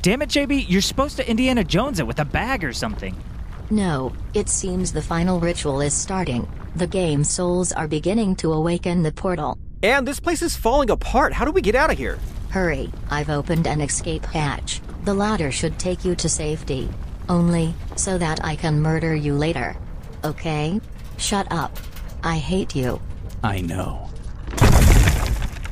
Damn 0.01 0.21
it, 0.21 0.27
JB, 0.27 0.65
you're 0.67 0.81
supposed 0.81 1.15
to 1.15 1.29
Indiana 1.29 1.63
Jones 1.63 1.99
it 2.01 2.05
with 2.05 2.19
a 2.19 2.25
bag 2.25 2.65
or 2.65 2.73
something. 2.73 3.15
No, 3.69 4.11
it 4.33 4.49
seems 4.49 4.91
the 4.91 5.01
final 5.01 5.39
ritual 5.39 5.79
is 5.79 5.93
starting. 5.93 6.45
The 6.75 6.87
game 6.87 7.23
souls 7.25 7.73
are 7.73 7.87
beginning 7.87 8.37
to 8.37 8.53
awaken 8.53 9.03
the 9.03 9.11
portal. 9.11 9.57
And 9.83 10.07
this 10.07 10.21
place 10.21 10.41
is 10.41 10.55
falling 10.55 10.89
apart. 10.89 11.33
How 11.33 11.43
do 11.43 11.51
we 11.51 11.61
get 11.61 11.75
out 11.75 11.91
of 11.91 11.97
here? 11.97 12.17
Hurry, 12.49 12.89
I've 13.09 13.29
opened 13.29 13.67
an 13.67 13.81
escape 13.81 14.25
hatch. 14.25 14.81
The 15.03 15.13
ladder 15.13 15.51
should 15.51 15.77
take 15.77 16.05
you 16.05 16.15
to 16.15 16.29
safety. 16.29 16.89
Only, 17.27 17.73
so 17.97 18.17
that 18.17 18.43
I 18.43 18.55
can 18.55 18.81
murder 18.81 19.13
you 19.13 19.33
later. 19.33 19.75
Okay? 20.23 20.79
Shut 21.17 21.51
up. 21.51 21.77
I 22.23 22.37
hate 22.37 22.73
you. 22.75 23.01
I 23.43 23.61
know. 23.61 24.09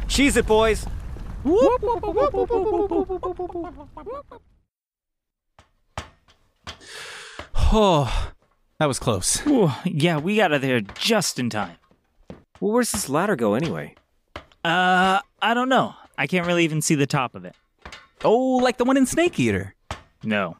Cheese 0.08 0.36
it, 0.36 0.48
boys. 0.48 0.86
Oh, 7.72 8.32
that 8.80 8.88
was 8.88 9.00
close. 9.00 9.46
Ooh, 9.48 9.72
yeah, 9.86 10.18
we 10.18 10.38
got 10.38 10.52
out 10.52 10.56
of 10.56 10.62
there 10.62 10.82
just 10.82 11.40
in 11.40 11.50
time. 11.50 11.78
Well, 12.60 12.74
where's 12.74 12.92
this 12.92 13.10
ladder 13.10 13.36
go 13.36 13.54
anyway? 13.54 13.96
Uh, 14.64 15.20
I 15.42 15.54
don't 15.54 15.70
know. 15.70 15.94
I 16.18 16.28
can't 16.28 16.46
really 16.46 16.64
even 16.64 16.82
see 16.82 16.96
the 16.96 17.08
top 17.08 17.36
of 17.36 17.46
it. 17.46 17.56
Oh, 18.24 18.58
like 18.58 18.78
the 18.78 18.84
one 18.84 18.98
in 18.98 19.06
Snake 19.06 19.40
Eater. 19.40 19.76
No. 20.24 20.58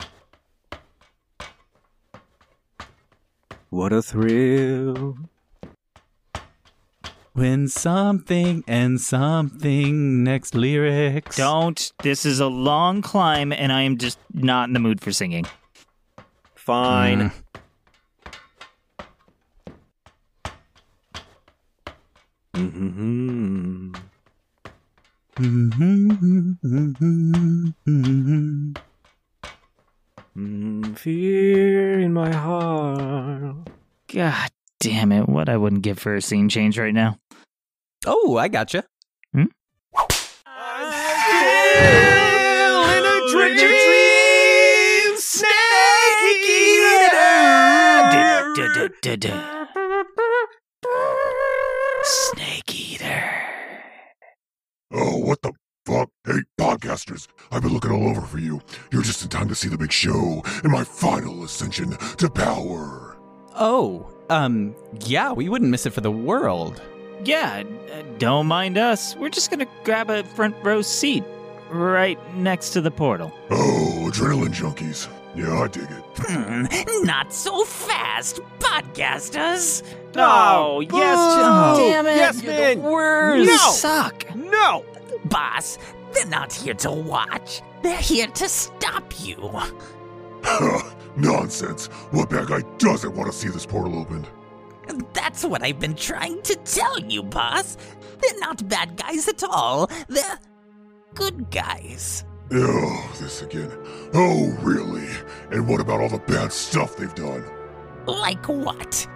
What 3.70 3.92
a 3.92 4.02
thrill. 4.02 5.18
When 7.34 7.68
something 7.68 8.64
and 8.68 9.00
something 9.00 10.24
next 10.24 10.56
lyrics. 10.56 11.38
Don't. 11.38 11.92
This 12.02 12.26
is 12.26 12.40
a 12.40 12.48
long 12.48 13.02
climb, 13.02 13.52
and 13.54 13.72
I 13.72 13.84
am 13.84 13.98
just 13.98 14.18
not 14.34 14.70
in 14.70 14.74
the 14.74 14.80
mood 14.80 15.02
for 15.02 15.12
singing. 15.12 15.46
Fine. 16.56 17.32
Mm-hmm. 22.60 23.96
Mm, 30.36 30.98
fear 30.98 32.00
in 32.02 32.12
my 32.14 32.34
heart. 32.34 33.56
God 34.14 34.50
damn 34.82 35.14
it. 35.14 35.30
What 35.30 35.48
I 35.48 35.56
wouldn't 35.56 35.84
give 35.84 36.00
for 36.00 36.16
a 36.16 36.22
scene 36.22 36.50
change 36.50 36.78
right 36.78 36.94
now. 36.94 37.18
Oh, 38.06 38.36
I 38.36 38.50
gotcha. 38.50 38.84
I'm 39.34 39.48
still 41.72 42.84
in 42.98 43.06
a 43.06 43.20
dream. 43.32 45.16
Snake 45.18 45.50
Oh, 54.92 55.18
what 55.18 55.42
the 55.44 55.54
fuck? 55.86 56.10
Hey, 56.26 56.40
podcasters, 56.60 57.28
I've 57.52 57.62
been 57.62 57.74
looking 57.74 57.92
all 57.92 58.10
over 58.10 58.22
for 58.22 58.40
you. 58.40 58.62
You're 58.92 59.04
just 59.04 59.22
in 59.22 59.30
time 59.30 59.48
to 59.50 59.56
see 59.56 59.68
the 59.70 59.78
big 59.78 59.92
show 59.92 60.42
and 60.64 60.72
my 60.72 60.84
final 60.84 61.44
ascension 61.44 61.92
to 61.92 62.30
power. 62.30 63.16
Oh, 63.56 64.12
um, 64.30 64.76
yeah, 65.06 65.32
we 65.32 65.48
wouldn't 65.48 65.70
miss 65.70 65.86
it 65.86 65.94
for 65.94 66.02
the 66.02 66.12
world. 66.12 66.82
Yeah, 67.24 67.64
uh, 67.94 68.02
don't 68.18 68.48
mind 68.48 68.78
us. 68.78 69.16
We're 69.16 69.30
just 69.30 69.52
gonna 69.52 69.68
grab 69.84 70.10
a 70.10 70.24
front 70.24 70.56
row 70.64 70.82
seat 70.82 71.24
right 71.70 72.18
next 72.36 72.72
to 72.72 72.82
the 72.82 72.92
portal. 72.92 73.32
Oh, 73.52 74.10
adrenaline 74.12 74.56
junkies. 74.56 75.08
Yeah, 75.36 75.60
I 75.62 75.68
dig 75.68 75.84
it. 75.84 76.04
Hmm, 76.18 77.06
not 77.06 77.32
so 77.32 77.64
fast, 77.64 78.42
podcasters. 78.60 79.84
Oh, 80.16 80.80
yes. 80.82 80.92
Oh, 80.94 81.76
damn 81.78 82.08
it. 82.08 82.16
Yes, 82.16 82.42
You're 82.42 82.52
man. 82.54 82.82
the 82.82 82.90
worst. 82.90 83.48
No. 83.48 83.72
suck. 83.72 84.36
No. 84.36 84.86
Boss, 85.26 85.78
they're 86.14 86.26
not 86.26 86.52
here 86.52 86.74
to 86.76 86.92
watch. 86.92 87.62
They're 87.84 87.98
here 87.98 88.28
to 88.28 88.50
stop 88.50 89.14
you. 89.20 89.52
Nonsense. 91.16 91.88
What 92.12 92.30
bad 92.30 92.48
guy 92.48 92.62
doesn't 92.78 93.14
want 93.16 93.32
to 93.32 93.38
see 93.38 93.50
this 93.50 93.66
portal 93.66 94.00
opened? 94.00 94.28
That's 95.14 95.46
what 95.46 95.62
I've 95.62 95.80
been 95.80 95.96
trying 95.96 96.42
to 96.44 96.56
tell 96.56 97.00
you, 97.00 97.22
boss. 97.22 97.78
They're 98.22 98.40
not 98.40 98.68
bad 98.68 98.98
guys 98.98 99.28
at 99.28 99.44
all. 99.44 99.90
They're 100.08 100.40
good 101.14 101.52
guys. 101.52 102.26
Oh, 102.52 103.12
this 103.20 103.42
again. 103.42 103.72
Oh, 104.14 104.58
really? 104.62 105.08
And 105.52 105.68
what 105.68 105.80
about 105.80 106.02
all 106.02 106.10
the 106.10 106.18
bad 106.18 106.52
stuff 106.52 106.96
they've 106.96 107.14
done? 107.14 107.44
Like 108.08 108.48
what? 108.48 109.08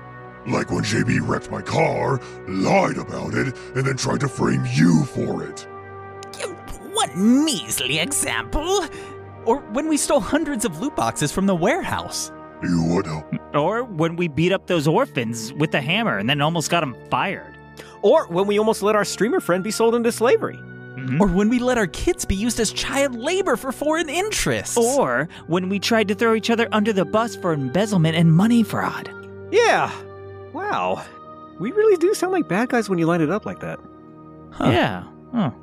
Like 0.48 0.70
when 0.70 0.84
JB 0.84 1.28
wrecked 1.28 1.50
my 1.50 1.62
car, 1.62 2.20
lied 2.48 2.98
about 2.98 3.34
it, 3.34 3.56
and 3.76 3.86
then 3.86 3.98
tried 3.98 4.20
to 4.20 4.28
frame 4.28 4.64
you 4.74 5.04
for 5.06 5.44
it. 5.44 5.68
One 6.94 7.44
measly 7.46 8.00
example. 8.00 8.86
Or 9.46 9.60
when 9.72 9.88
we 9.88 9.98
stole 9.98 10.20
hundreds 10.20 10.64
of 10.64 10.80
loot 10.80 10.96
boxes 10.96 11.32
from 11.32 11.48
the 11.48 11.56
warehouse. 11.56 12.32
You 12.62 12.84
would 12.90 13.08
know. 13.08 13.26
Or 13.54 13.84
when 13.84 14.16
we 14.16 14.28
beat 14.28 14.52
up 14.52 14.68
those 14.68 14.88
orphans 14.88 15.54
with 15.54 15.74
a 15.74 15.82
hammer 15.82 16.18
and 16.18 16.30
then 16.30 16.40
almost 16.40 16.70
got 16.70 16.82
them 16.82 16.96
fired. 17.10 17.58
Or 18.04 18.28
when 18.28 18.46
we 18.46 18.60
almost 18.60 18.84
let 18.84 18.96
our 18.96 19.04
streamer 19.04 19.40
friend 19.40 19.64
be 19.64 19.72
sold 19.72 19.96
into 19.96 20.12
slavery. 20.12 20.60
Mhm. 21.04 21.20
Or 21.20 21.28
when 21.28 21.50
we 21.50 21.60
let 21.60 21.78
our 21.78 21.88
kids 21.88 22.26
be 22.26 22.36
used 22.36 22.60
as 22.60 22.72
child 22.72 23.16
labor 23.16 23.56
for 23.58 23.72
foreign 23.72 24.10
interests. 24.10 24.78
Or 24.78 25.28
when 25.48 25.70
we 25.70 25.80
tried 25.80 26.08
to 26.08 26.16
throw 26.16 26.34
each 26.34 26.50
other 26.50 26.68
under 26.72 26.94
the 26.94 27.06
bus 27.06 27.36
for 27.36 27.54
embezzlement 27.54 28.16
and 28.16 28.32
money 28.32 28.64
fraud. 28.64 29.10
Yeah. 29.52 29.92
Wow. 30.54 31.04
We 31.60 31.72
really 31.72 31.98
do 31.98 32.14
sound 32.14 32.32
like 32.34 32.48
bad 32.48 32.70
guys 32.70 32.90
when 32.90 33.00
you 33.00 33.06
line 33.06 33.22
it 33.22 33.30
up 33.30 33.46
like 33.46 33.60
that. 33.60 33.80
Huh. 34.52 34.70
Yeah. 34.72 35.04
Oh, 35.34 35.54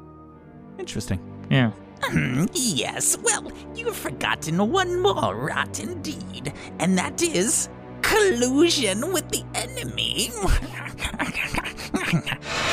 Interesting. 0.79 1.21
yeah. 1.51 1.71
Yes, 2.55 3.17
well, 3.23 3.51
you've 3.75 3.97
forgotten 3.97 4.71
one 4.71 5.01
more 5.01 5.35
rot 5.37 5.81
indeed, 5.81 6.53
and 6.79 6.97
that 6.97 7.23
is 7.23 7.69
collusion 8.03 9.13
with 9.13 9.29
the 9.31 9.45
enemy. 9.55 10.31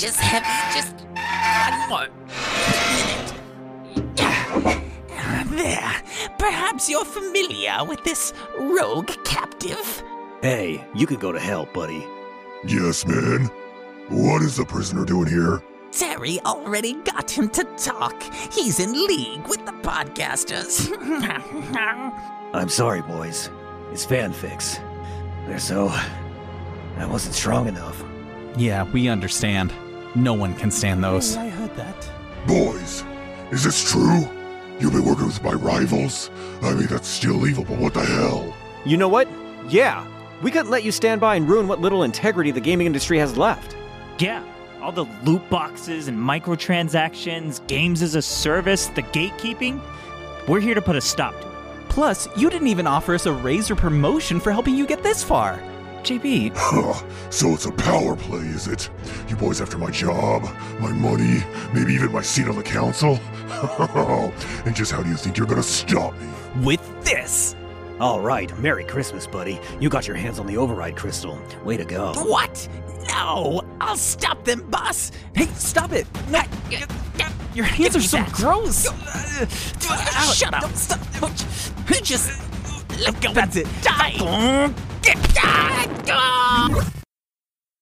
this 0.00 0.16
cage 0.16 0.16
is 0.16 0.16
heavy. 0.16 0.46
Just 0.74 0.94
one 1.10 1.88
more 1.88 2.08
minute. 2.88 3.34
There. 5.50 6.02
Perhaps 6.38 6.88
you're 6.88 7.04
familiar 7.04 7.84
with 7.84 8.04
this 8.04 8.32
rogue 8.58 9.10
captive. 9.24 10.02
Hey, 10.42 10.84
you 10.94 11.06
can 11.06 11.16
go 11.18 11.32
to 11.32 11.40
hell, 11.40 11.66
buddy. 11.72 12.06
Yes, 12.66 13.04
man. 13.06 13.50
What 14.08 14.42
is 14.42 14.56
the 14.56 14.64
prisoner 14.64 15.04
doing 15.04 15.26
here? 15.28 15.62
Terry 15.90 16.38
already 16.40 16.94
got 16.94 17.30
him 17.30 17.48
to 17.50 17.64
talk. 17.76 18.22
He's 18.52 18.78
in 18.78 18.92
league 18.92 19.46
with 19.48 19.64
the 19.66 19.72
podcasters. 19.72 20.88
I'm 22.54 22.68
sorry, 22.68 23.02
boys. 23.02 23.50
It's 23.90 24.06
fanfics. 24.06 24.78
They're 25.46 25.58
so. 25.58 25.88
I 25.88 27.06
wasn't 27.06 27.34
strong 27.34 27.66
enough. 27.68 28.04
Yeah, 28.56 28.84
we 28.92 29.08
understand. 29.08 29.72
No 30.18 30.34
one 30.34 30.52
can 30.56 30.72
stand 30.72 31.04
those. 31.04 31.36
Hey, 31.36 31.42
I 31.42 31.48
heard 31.48 31.76
that. 31.76 32.10
Boys, 32.44 33.04
is 33.52 33.62
this 33.62 33.88
true? 33.88 34.28
You've 34.80 34.92
been 34.92 35.04
working 35.04 35.26
with 35.26 35.40
my 35.44 35.52
rivals? 35.52 36.28
I 36.60 36.74
mean, 36.74 36.88
that's 36.88 37.06
still 37.06 37.34
illegal, 37.34 37.62
but 37.62 37.78
what 37.78 37.94
the 37.94 38.04
hell? 38.04 38.52
You 38.84 38.96
know 38.96 39.08
what? 39.08 39.28
Yeah. 39.68 40.04
We 40.42 40.50
couldn't 40.50 40.72
let 40.72 40.82
you 40.82 40.90
stand 40.90 41.20
by 41.20 41.36
and 41.36 41.48
ruin 41.48 41.68
what 41.68 41.80
little 41.80 42.02
integrity 42.02 42.50
the 42.50 42.60
gaming 42.60 42.88
industry 42.88 43.16
has 43.18 43.36
left. 43.36 43.76
Yeah. 44.18 44.42
All 44.82 44.90
the 44.90 45.04
loot 45.22 45.48
boxes 45.50 46.08
and 46.08 46.18
microtransactions, 46.18 47.64
games 47.68 48.02
as 48.02 48.16
a 48.16 48.22
service, 48.22 48.88
the 48.88 49.02
gatekeeping. 49.02 49.80
We're 50.48 50.58
here 50.58 50.74
to 50.74 50.82
put 50.82 50.96
a 50.96 51.00
stop 51.00 51.40
to 51.40 51.46
it. 51.46 51.54
Plus, 51.88 52.28
you 52.36 52.50
didn't 52.50 52.68
even 52.68 52.88
offer 52.88 53.14
us 53.14 53.26
a 53.26 53.32
raise 53.32 53.70
or 53.70 53.76
promotion 53.76 54.40
for 54.40 54.50
helping 54.50 54.74
you 54.74 54.84
get 54.84 55.04
this 55.04 55.22
far. 55.22 55.62
JB, 56.04 56.52
Huh, 56.54 56.94
so 57.30 57.48
it's 57.48 57.66
a 57.66 57.72
power 57.72 58.16
play, 58.16 58.40
is 58.40 58.66
it? 58.68 58.88
You 59.28 59.36
boys 59.36 59.60
after 59.60 59.76
my 59.78 59.90
job, 59.90 60.42
my 60.80 60.92
money, 60.92 61.42
maybe 61.74 61.92
even 61.94 62.12
my 62.12 62.22
seat 62.22 62.48
on 62.48 62.56
the 62.56 62.62
council? 62.62 63.18
and 64.64 64.74
just 64.74 64.92
how 64.92 65.02
do 65.02 65.08
you 65.10 65.16
think 65.16 65.36
you're 65.36 65.46
gonna 65.46 65.62
stop 65.62 66.14
me? 66.14 66.28
with 66.64 67.04
this. 67.04 67.54
All 68.00 68.20
right, 68.20 68.56
Merry 68.58 68.84
Christmas, 68.84 69.26
buddy. 69.26 69.60
You 69.80 69.88
got 69.88 70.06
your 70.06 70.16
hands 70.16 70.38
on 70.38 70.46
the 70.46 70.56
override 70.56 70.96
crystal. 70.96 71.38
Way 71.64 71.76
to 71.76 71.84
go. 71.84 72.12
What? 72.14 72.68
No, 73.08 73.62
I'll 73.80 73.96
stop 73.96 74.44
them, 74.44 74.68
boss. 74.70 75.10
Hey, 75.34 75.46
stop 75.46 75.92
it! 75.92 76.06
No, 76.30 76.42
your 77.54 77.64
hands 77.66 77.96
are 77.96 78.00
so 78.00 78.18
that. 78.18 78.32
gross. 78.32 78.84
Shut 80.36 80.54
up. 80.54 80.70
Stop. 80.74 81.00
You 81.90 82.00
just 82.00 82.40
let 83.00 83.20
go. 83.20 83.32
That's 83.32 83.56
it. 83.56 83.66
Die. 83.82 84.74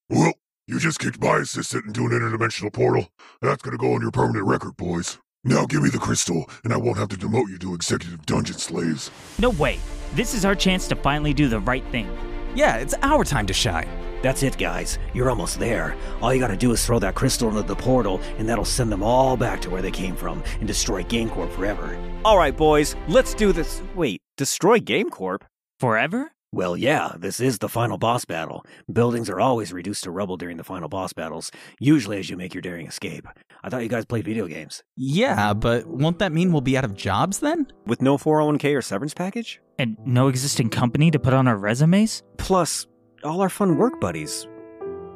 Well, 0.09 0.33
you 0.67 0.79
just 0.79 0.99
kicked 0.99 1.21
my 1.21 1.39
assistant 1.39 1.87
into 1.87 2.03
an 2.07 2.11
interdimensional 2.13 2.73
portal. 2.73 3.09
That's 3.43 3.63
gonna 3.63 3.77
go 3.77 3.95
on 3.95 4.03
your 4.03 4.11
permanent 4.11 4.47
record, 4.47 4.77
boys. 4.77 5.19
Now 5.45 5.67
give 5.67 5.83
me 5.83 5.91
the 5.91 5.99
crystal, 5.99 6.49
and 6.65 6.73
I 6.73 6.77
won't 6.77 6.99
have 6.99 7.09
to 7.11 7.17
demote 7.17 7.49
you 7.49 7.59
to 7.59 7.75
executive 7.75 8.25
dungeon 8.27 8.57
slaves. 8.59 9.11
no 9.39 9.51
way. 9.51 9.79
This 10.15 10.35
is 10.35 10.45
our 10.45 10.55
chance 10.55 10.89
to 10.89 10.97
finally 10.97 11.35
do 11.35 11.49
the 11.49 11.61
right 11.61 11.85
thing. 11.91 12.09
Yeah, 12.55 12.77
it's 12.77 12.95
our 13.03 13.23
time 13.25 13.47
to 13.47 13.53
shine. 13.53 13.89
That's 14.23 14.43
it, 14.43 14.57
guys. 14.57 14.99
You're 15.13 15.29
almost 15.31 15.59
there. 15.61 15.95
All 16.23 16.33
you 16.33 16.41
gotta 16.41 16.57
do 16.57 16.73
is 16.73 16.85
throw 16.85 16.99
that 17.01 17.15
crystal 17.15 17.49
into 17.49 17.63
the 17.63 17.77
portal, 17.77 18.21
and 18.39 18.49
that'll 18.49 18.65
send 18.65 18.91
them 18.91 19.03
all 19.03 19.37
back 19.37 19.61
to 19.63 19.71
where 19.71 19.83
they 19.83 19.91
came 19.91 20.17
from 20.17 20.43
and 20.59 20.67
destroy 20.67 21.03
GameCorp 21.05 21.53
forever. 21.55 21.97
All 22.25 22.39
right, 22.39 22.57
boys, 22.57 22.97
let's 23.09 23.35
do 23.35 23.53
this. 23.53 23.83
Wait, 23.95 24.21
destroy 24.37 24.79
GameCorp? 24.79 25.43
Forever? 25.81 26.33
Well, 26.53 26.77
yeah, 26.77 27.13
this 27.19 27.41
is 27.41 27.59
the 27.59 27.69
final 27.69 27.99
boss 27.99 28.25
battle. 28.25 28.65
Buildings 28.91 29.29
are 29.29 29.41
always 29.41 29.73
reduced 29.73 30.05
to 30.05 30.11
rubble 30.11 30.37
during 30.37 30.57
the 30.57 30.65
final 30.65 30.89
boss 30.89 31.13
battles, 31.13 31.51
usually 31.81 32.19
as 32.19 32.31
you 32.31 32.37
make 32.37 32.55
your 32.55 32.63
daring 32.63 32.87
escape. 32.87 33.27
I 33.63 33.69
thought 33.69 33.83
you 33.83 33.89
guys 33.89 34.07
played 34.07 34.25
video 34.25 34.47
games. 34.47 34.83
Yeah, 34.97 35.53
but 35.53 35.87
won't 35.87 36.19
that 36.21 36.33
mean 36.33 36.53
we'll 36.53 36.61
be 36.61 36.77
out 36.77 36.85
of 36.85 36.95
jobs 36.95 37.41
then? 37.41 37.67
With 37.87 38.01
no 38.01 38.17
401k 38.17 38.77
or 38.77 38.83
severance 38.83 39.13
package? 39.13 39.61
And 39.79 39.97
no 40.05 40.29
existing 40.29 40.71
company 40.71 41.11
to 41.11 41.19
put 41.19 41.35
on 41.35 41.49
our 41.49 41.59
resumes? 41.59 42.23
Plus, 42.39 42.87
all 43.25 43.43
our 43.43 43.51
fun 43.51 43.77
work 43.77 44.01
buddies. 44.01 44.47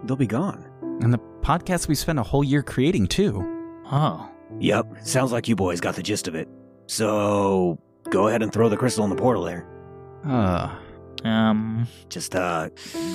They'll 0.04 0.16
be 0.16 0.26
gone. 0.26 0.66
And 1.00 1.12
the 1.12 1.20
podcast 1.40 1.88
we 1.88 1.94
spent 1.94 2.18
a 2.18 2.22
whole 2.22 2.44
year 2.44 2.62
creating 2.62 3.06
too. 3.06 3.42
Oh. 3.86 4.28
Yep, 4.58 4.96
sounds 5.04 5.32
like 5.32 5.48
you 5.48 5.56
boys 5.56 5.80
got 5.80 5.94
the 5.94 6.02
gist 6.02 6.28
of 6.28 6.34
it. 6.34 6.48
So, 6.86 7.78
go 8.10 8.28
ahead 8.28 8.42
and 8.42 8.52
throw 8.52 8.68
the 8.68 8.76
crystal 8.76 9.04
in 9.04 9.10
the 9.10 9.16
portal 9.16 9.44
there. 9.44 9.66
Uh, 10.26 10.70
Um. 11.24 11.86
Just, 12.08 12.34
uh, 12.34 12.68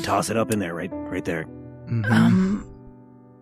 toss 0.03 0.29
it 0.29 0.37
up 0.37 0.51
in 0.51 0.59
there, 0.59 0.73
right, 0.75 0.91
right 0.91 1.25
there. 1.25 1.45
mhm. 1.87 2.09
Um. 2.11 2.71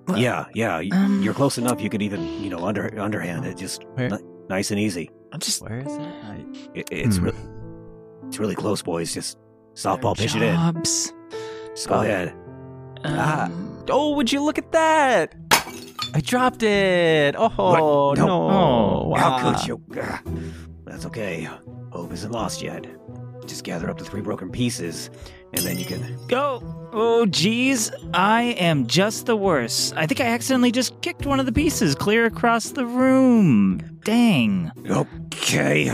Well, 0.08 0.18
Yeah, 0.18 0.46
yeah, 0.54 0.78
y- 0.78 0.90
um, 0.92 1.22
you're 1.24 1.34
close 1.34 1.58
enough. 1.58 1.80
You 1.82 1.90
could 1.90 2.02
even, 2.02 2.22
you 2.44 2.50
know, 2.50 2.66
under 2.66 3.00
underhand 3.00 3.46
it, 3.46 3.56
just 3.58 3.84
Where- 3.96 4.10
ni- 4.10 4.18
nice 4.50 4.70
and 4.72 4.80
easy. 4.80 5.10
I'm 5.32 5.40
just. 5.40 5.62
Where 5.62 5.80
is 5.80 5.88
it? 5.96 6.02
I- 6.02 6.46
It, 6.74 6.90
it's 6.92 7.18
Hmm. 7.18 7.24
really, 7.26 7.38
it's 8.28 8.40
really 8.40 8.56
close, 8.56 8.82
boys. 8.82 9.14
Just 9.14 9.38
softball 9.76 10.16
pitch 10.18 10.36
it 10.36 10.42
in. 10.42 10.56
Jobs. 10.56 11.14
Just 11.76 11.88
go 11.88 12.02
ahead. 12.02 12.34
Ah. 13.06 13.46
Um, 13.46 13.70
Oh, 13.90 14.16
would 14.16 14.32
you 14.32 14.42
look 14.42 14.58
at 14.58 14.72
that? 14.72 15.36
I 16.16 16.22
dropped 16.22 16.64
it. 16.64 17.36
Oh 17.38 17.50
What? 17.50 18.18
no! 18.18 18.26
No. 18.26 18.50
Oh, 18.50 19.08
wow. 19.10 19.18
How 19.18 19.54
could 19.54 19.68
you? 19.68 19.82
Ugh. 20.00 20.20
That's 20.94 21.08
okay. 21.08 21.50
Hope 21.90 22.14
isn't 22.14 22.32
lost 22.32 22.62
yet. 22.62 22.86
Just 23.48 23.64
gather 23.64 23.90
up 23.90 23.98
the 23.98 24.06
three 24.06 24.22
broken 24.22 24.52
pieces, 24.52 25.10
and 25.52 25.64
then 25.64 25.80
you 25.80 25.86
can. 25.86 26.20
Go. 26.28 26.62
Oh, 26.94 27.26
geez. 27.26 27.92
I 28.14 28.44
am 28.60 28.86
just 28.86 29.26
the 29.26 29.36
worst. 29.36 29.96
I 29.98 30.06
think 30.06 30.22
I 30.22 30.26
accidentally 30.26 30.72
just 30.72 31.02
kicked 31.02 31.26
one 31.26 31.40
of 31.40 31.48
the 31.48 31.52
pieces 31.52 31.96
clear 31.96 32.26
across 32.26 32.70
the 32.70 32.86
room. 32.86 33.80
Dang. 34.04 34.72
Okay. 34.88 35.86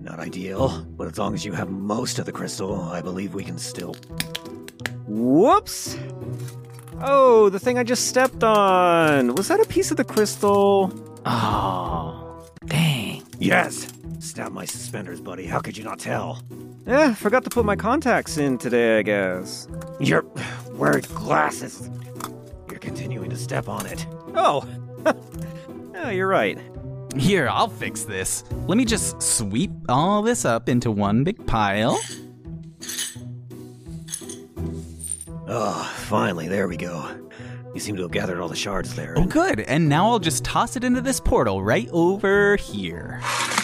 Not 0.00 0.18
ideal, 0.18 0.84
but 0.96 1.06
as 1.06 1.18
long 1.18 1.32
as 1.32 1.44
you 1.44 1.52
have 1.52 1.70
most 1.70 2.18
of 2.18 2.26
the 2.26 2.32
crystal, 2.32 2.82
I 2.82 3.02
believe 3.02 3.32
we 3.32 3.44
can 3.44 3.58
still. 3.58 3.94
Whoops! 5.06 5.96
Oh, 7.00 7.48
the 7.48 7.60
thing 7.60 7.78
I 7.78 7.84
just 7.84 8.08
stepped 8.08 8.42
on. 8.42 9.36
Was 9.36 9.46
that 9.46 9.60
a 9.60 9.66
piece 9.66 9.92
of 9.92 9.96
the 9.96 10.04
crystal? 10.04 10.92
Oh, 11.24 12.44
dang. 12.66 13.22
Yes! 13.38 13.92
Snap 14.18 14.52
my 14.52 14.64
suspenders, 14.64 15.20
buddy. 15.20 15.46
How 15.46 15.60
could 15.60 15.76
you 15.76 15.84
not 15.84 15.98
tell? 15.98 16.42
Eh, 16.86 17.14
forgot 17.14 17.44
to 17.44 17.50
put 17.50 17.64
my 17.64 17.76
contacts 17.76 18.38
in 18.38 18.58
today, 18.58 18.98
I 18.98 19.02
guess. 19.02 19.68
You're 20.00 20.24
wearing 20.72 21.04
glasses. 21.14 21.90
You're 22.70 22.78
continuing 22.78 23.30
to 23.30 23.36
step 23.36 23.68
on 23.68 23.86
it. 23.86 24.06
Oh! 24.34 24.66
oh, 25.96 26.10
you're 26.10 26.28
right. 26.28 26.58
Here, 27.16 27.48
I'll 27.48 27.68
fix 27.68 28.04
this. 28.04 28.44
Let 28.66 28.76
me 28.76 28.84
just 28.84 29.22
sweep 29.22 29.70
all 29.88 30.22
this 30.22 30.44
up 30.44 30.68
into 30.68 30.90
one 30.90 31.24
big 31.24 31.46
pile. 31.46 31.98
Oh, 35.48 35.94
finally, 36.08 36.48
there 36.48 36.68
we 36.68 36.76
go. 36.76 37.08
You 37.74 37.80
seem 37.80 37.96
to 37.96 38.02
have 38.02 38.10
gathered 38.10 38.40
all 38.40 38.48
the 38.48 38.56
shards 38.56 38.94
there. 38.94 39.14
Oh, 39.16 39.24
good. 39.24 39.60
And 39.60 39.88
now 39.88 40.10
I'll 40.10 40.18
just 40.18 40.44
toss 40.44 40.76
it 40.76 40.84
into 40.84 41.00
this 41.00 41.20
portal 41.20 41.62
right 41.62 41.88
over 41.92 42.56
here. 42.56 43.20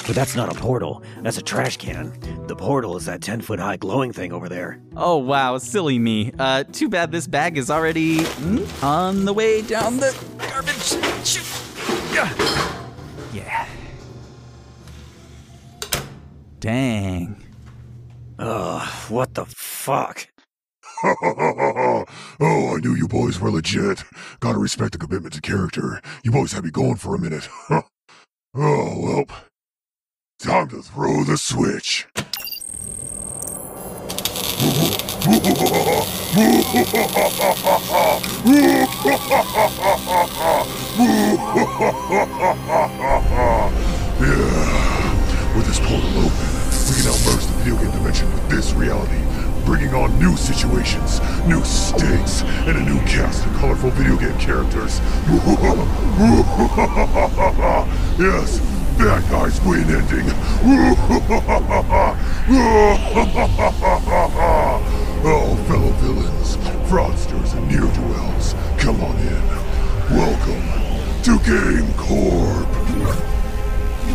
But 0.07 0.17
that's 0.17 0.35
not 0.35 0.51
a 0.51 0.55
portal. 0.59 1.03
That's 1.23 1.39
a 1.39 1.43
trash 1.43 1.77
can. 1.77 2.13
The 2.49 2.57
portal 2.57 2.97
is 2.97 3.05
that 3.05 3.23
10 3.23 3.41
foot 3.41 3.61
high 3.61 3.77
glowing 3.77 4.13
thing 4.13 4.33
over 4.33 4.49
there. 4.49 4.81
Oh, 4.97 5.17
wow. 5.17 5.59
Silly 5.59 5.99
me. 5.99 6.33
Uh, 6.39 6.65
too 6.65 6.89
bad 6.89 7.13
this 7.13 7.27
bag 7.27 7.57
is 7.57 7.71
already 7.71 8.19
mm, 8.19 8.83
on 8.83 9.25
the 9.25 9.33
way 9.33 9.63
down 9.63 9.99
the 9.99 10.13
garbage 10.39 10.97
chute. 11.25 11.47
Yeah. 12.13 12.33
Yeah. 13.33 13.69
Dang. 16.59 17.43
Ugh, 18.39 18.89
what 19.11 19.35
the 19.35 19.45
fuck? 19.47 20.29
oh, 21.05 22.05
I 22.41 22.79
knew 22.81 22.95
you 22.95 23.09
boys 23.09 23.41
were 23.41 23.51
legit. 23.51 24.05
Gotta 24.41 24.59
respect 24.59 24.93
the 24.93 24.99
commitment 24.99 25.35
to 25.35 25.41
character. 25.41 26.01
You 26.23 26.31
boys 26.31 26.53
had 26.53 26.65
me 26.65 26.71
going 26.71 26.97
for 26.97 27.15
a 27.15 27.19
minute. 27.19 27.49
oh, 27.71 27.85
well. 28.55 29.25
Time 30.43 30.67
to 30.71 30.83
throw 30.83 31.23
the 31.23 31.37
switch. 31.37 32.09
yeah, 32.17 32.25
with 45.55 45.65
this 45.65 45.79
portal 45.79 46.11
open, 46.19 46.47
we 46.89 46.95
can 46.97 47.05
now 47.07 47.15
merge 47.23 47.47
the 47.47 47.55
video 47.59 47.77
game 47.77 47.93
dimension 47.93 48.27
with 48.33 48.49
this 48.51 48.73
reality, 48.73 49.23
bringing 49.65 49.95
on 49.95 50.19
new 50.19 50.37
situations, 50.37 51.21
new 51.47 51.63
stakes, 51.63 52.43
and 52.67 52.79
a 52.79 52.83
new 52.83 52.99
cast 53.07 53.47
of 53.47 53.55
colorful 53.59 53.91
video 53.91 54.17
game 54.17 54.37
characters. 54.41 54.99
yes, 58.19 58.59
bad 58.99 59.23
guys 59.31 59.61
win 59.63 59.89
ending. 59.91 60.27
oh, 65.25 65.65
fellow 65.69 65.93
villains, 65.93 66.57
fraudsters, 66.89 67.55
and 67.57 67.69
ne'er-do-wells, 67.69 68.55
come 68.79 69.03
on 69.03 69.17
in. 69.19 69.43
Welcome 70.17 70.63
to 71.23 71.39
GameCorp. 71.45 72.69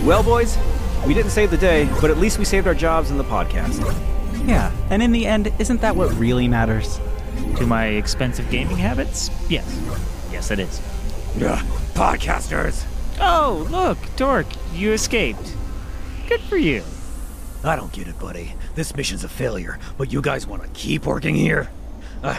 Well, 0.05 0.23
boys, 0.23 0.57
we 1.05 1.13
didn't 1.13 1.31
save 1.31 1.51
the 1.51 1.57
day, 1.57 1.89
but 2.01 2.11
at 2.11 2.17
least 2.17 2.37
we 2.37 2.45
saved 2.45 2.67
our 2.67 2.75
jobs 2.75 3.09
in 3.11 3.17
the 3.17 3.23
podcast. 3.23 3.81
Yeah, 4.47 4.71
and 4.89 5.01
in 5.01 5.11
the 5.11 5.25
end, 5.25 5.51
isn't 5.59 5.81
that 5.81 5.95
what 5.95 6.13
really 6.15 6.47
matters? 6.47 6.99
To 7.57 7.65
my 7.65 7.87
expensive 7.87 8.49
gaming 8.49 8.77
habits? 8.77 9.29
Yes. 9.49 9.65
Yes, 10.31 10.51
it 10.51 10.59
is. 10.59 10.79
Ugh, 11.41 11.65
podcasters! 11.93 12.85
Oh, 13.19 13.67
look, 13.71 13.97
Dork, 14.15 14.45
you 14.77 14.93
escaped. 14.93 15.53
Good 16.27 16.41
for 16.41 16.57
you. 16.57 16.83
I 17.63 17.75
don't 17.75 17.91
get 17.91 18.07
it, 18.07 18.19
buddy. 18.19 18.53
This 18.75 18.95
mission's 18.95 19.23
a 19.23 19.29
failure, 19.29 19.79
but 19.97 20.11
you 20.13 20.21
guys 20.21 20.45
want 20.47 20.63
to 20.63 20.69
keep 20.69 21.05
working 21.05 21.35
here? 21.35 21.69
Uh, 22.23 22.37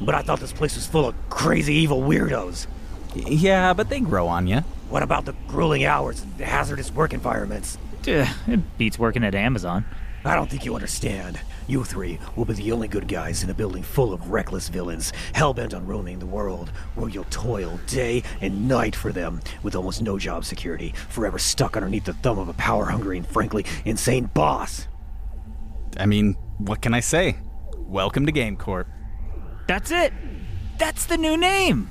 but 0.00 0.14
I 0.14 0.22
thought 0.22 0.40
this 0.40 0.52
place 0.52 0.74
was 0.76 0.86
full 0.86 1.06
of 1.08 1.14
crazy 1.28 1.74
evil 1.74 2.00
weirdos. 2.00 2.66
Yeah, 3.14 3.72
but 3.72 3.88
they 3.88 4.00
grow 4.00 4.28
on 4.28 4.46
you. 4.46 4.60
What 4.88 5.02
about 5.02 5.24
the 5.24 5.34
grueling 5.48 5.84
hours 5.84 6.22
and 6.22 6.32
hazardous 6.40 6.92
work 6.92 7.12
environments? 7.12 7.76
Duh, 8.02 8.26
It 8.46 8.78
beats 8.78 8.98
working 8.98 9.24
at 9.24 9.34
Amazon. 9.34 9.84
I 10.24 10.34
don't 10.34 10.48
think 10.50 10.64
you 10.64 10.74
understand. 10.74 11.40
You 11.70 11.84
three 11.84 12.18
will 12.34 12.44
be 12.46 12.54
the 12.54 12.72
only 12.72 12.88
good 12.88 13.06
guys 13.06 13.44
in 13.44 13.50
a 13.50 13.54
building 13.54 13.84
full 13.84 14.12
of 14.12 14.32
reckless 14.32 14.68
villains, 14.68 15.12
hell-bent 15.34 15.72
on 15.72 15.86
ruining 15.86 16.18
the 16.18 16.26
world, 16.26 16.70
where 16.96 17.08
you'll 17.08 17.22
toil 17.30 17.78
day 17.86 18.24
and 18.40 18.66
night 18.66 18.96
for 18.96 19.12
them, 19.12 19.40
with 19.62 19.76
almost 19.76 20.02
no 20.02 20.18
job 20.18 20.44
security, 20.44 20.92
forever 21.10 21.38
stuck 21.38 21.76
underneath 21.76 22.06
the 22.06 22.12
thumb 22.12 22.40
of 22.40 22.48
a 22.48 22.54
power-hungry 22.54 23.18
and 23.18 23.26
frankly 23.28 23.64
insane 23.84 24.24
boss. 24.34 24.88
I 25.96 26.06
mean, 26.06 26.34
what 26.58 26.82
can 26.82 26.92
I 26.92 26.98
say? 26.98 27.36
Welcome 27.76 28.26
to 28.26 28.32
GameCorp. 28.32 28.86
That's 29.68 29.92
it. 29.92 30.12
That's 30.76 31.06
the 31.06 31.18
new 31.18 31.36
name. 31.36 31.88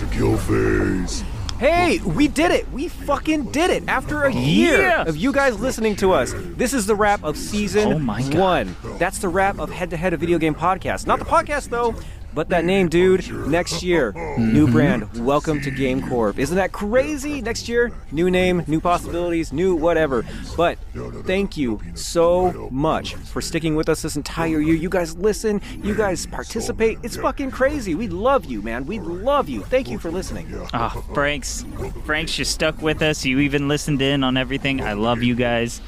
Hey, 0.00 0.06
Professor 0.06 0.06
Killface. 0.24 1.22
Hey, 1.58 1.98
we 1.98 2.26
did 2.26 2.50
it! 2.52 2.70
We 2.72 2.88
fucking 2.88 3.52
did 3.52 3.68
it! 3.68 3.84
After 3.86 4.22
a 4.22 4.32
year 4.32 4.80
Yeah. 4.80 5.02
of 5.02 5.16
you 5.18 5.30
guys 5.30 5.60
listening 5.60 5.94
to 5.96 6.12
us, 6.12 6.32
this 6.56 6.72
is 6.72 6.86
the 6.86 6.94
wrap 6.94 7.22
of 7.22 7.36
season 7.36 7.92
Oh 7.92 7.98
my 7.98 8.22
God. 8.22 8.34
one. 8.34 8.76
That's 8.98 9.18
the 9.18 9.28
wrap 9.28 9.58
of 9.58 9.70
Head 9.70 9.90
to 9.90 9.98
Head, 9.98 10.14
a 10.14 10.16
video 10.16 10.38
game 10.38 10.54
podcast. 10.54 11.06
Not 11.06 11.18
the 11.18 11.26
podcast, 11.26 11.68
though, 11.68 11.94
but 12.34 12.48
that 12.50 12.64
name, 12.64 12.88
dude. 12.88 13.30
Next 13.48 13.82
year, 13.82 14.12
new 14.38 14.70
brand. 14.70 15.24
Welcome 15.24 15.60
to 15.62 15.70
GameCorp. 15.70 16.38
Isn't 16.38 16.56
that 16.56 16.72
crazy? 16.72 17.40
Next 17.40 17.68
year, 17.68 17.92
new 18.12 18.30
name, 18.30 18.64
new 18.66 18.80
possibilities, 18.80 19.52
new 19.52 19.74
whatever. 19.74 20.24
But 20.56 20.78
thank 21.24 21.56
you 21.56 21.80
so 21.94 22.68
much 22.70 23.14
for 23.14 23.40
sticking 23.40 23.74
with 23.76 23.88
us 23.88 24.02
this 24.02 24.16
entire 24.16 24.60
year. 24.60 24.74
You 24.74 24.88
guys 24.88 25.16
listen, 25.16 25.60
you 25.82 25.94
guys 25.94 26.26
participate. 26.26 26.98
It's 27.02 27.16
fucking 27.16 27.50
crazy. 27.50 27.94
We 27.94 28.08
love 28.08 28.44
you, 28.44 28.62
man. 28.62 28.86
We 28.86 29.00
love 29.00 29.48
you. 29.48 29.62
Thank 29.62 29.88
you 29.88 29.98
for 29.98 30.10
listening. 30.10 30.46
Ah, 30.72 30.90
Franks. 31.14 31.64
Franks, 32.04 32.38
you 32.38 32.44
stuck 32.44 32.80
with 32.82 33.02
us. 33.02 33.24
You 33.24 33.40
even 33.40 33.68
listened 33.68 34.02
in 34.02 34.22
on 34.24 34.36
everything. 34.36 34.80
I 34.82 34.92
love 34.92 35.22
you 35.22 35.34
guys. 35.34 35.80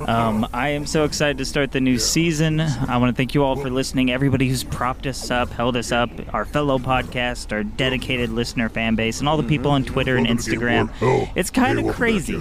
Um, 0.00 0.46
I 0.52 0.70
am 0.70 0.86
so 0.86 1.04
excited 1.04 1.38
to 1.38 1.44
start 1.44 1.72
the 1.72 1.80
new 1.80 1.98
season. 1.98 2.60
I 2.60 2.96
want 2.96 3.14
to 3.14 3.16
thank 3.16 3.34
you 3.34 3.44
all 3.44 3.56
for 3.56 3.70
listening. 3.70 4.10
Everybody 4.10 4.48
who's 4.48 4.64
propped 4.64 5.06
us 5.06 5.30
up, 5.30 5.50
held 5.50 5.76
us 5.76 5.81
up, 5.90 6.10
our 6.32 6.44
fellow 6.44 6.78
podcast, 6.78 7.50
our 7.50 7.64
dedicated 7.64 8.30
listener 8.30 8.68
fan 8.68 8.94
base, 8.94 9.18
and 9.20 9.28
all 9.28 9.36
the 9.36 9.42
people 9.42 9.70
on 9.70 9.84
Twitter 9.84 10.16
and 10.16 10.26
Instagram. 10.26 10.90
It's 11.34 11.50
kind 11.50 11.80
of 11.80 11.94
crazy 11.96 12.38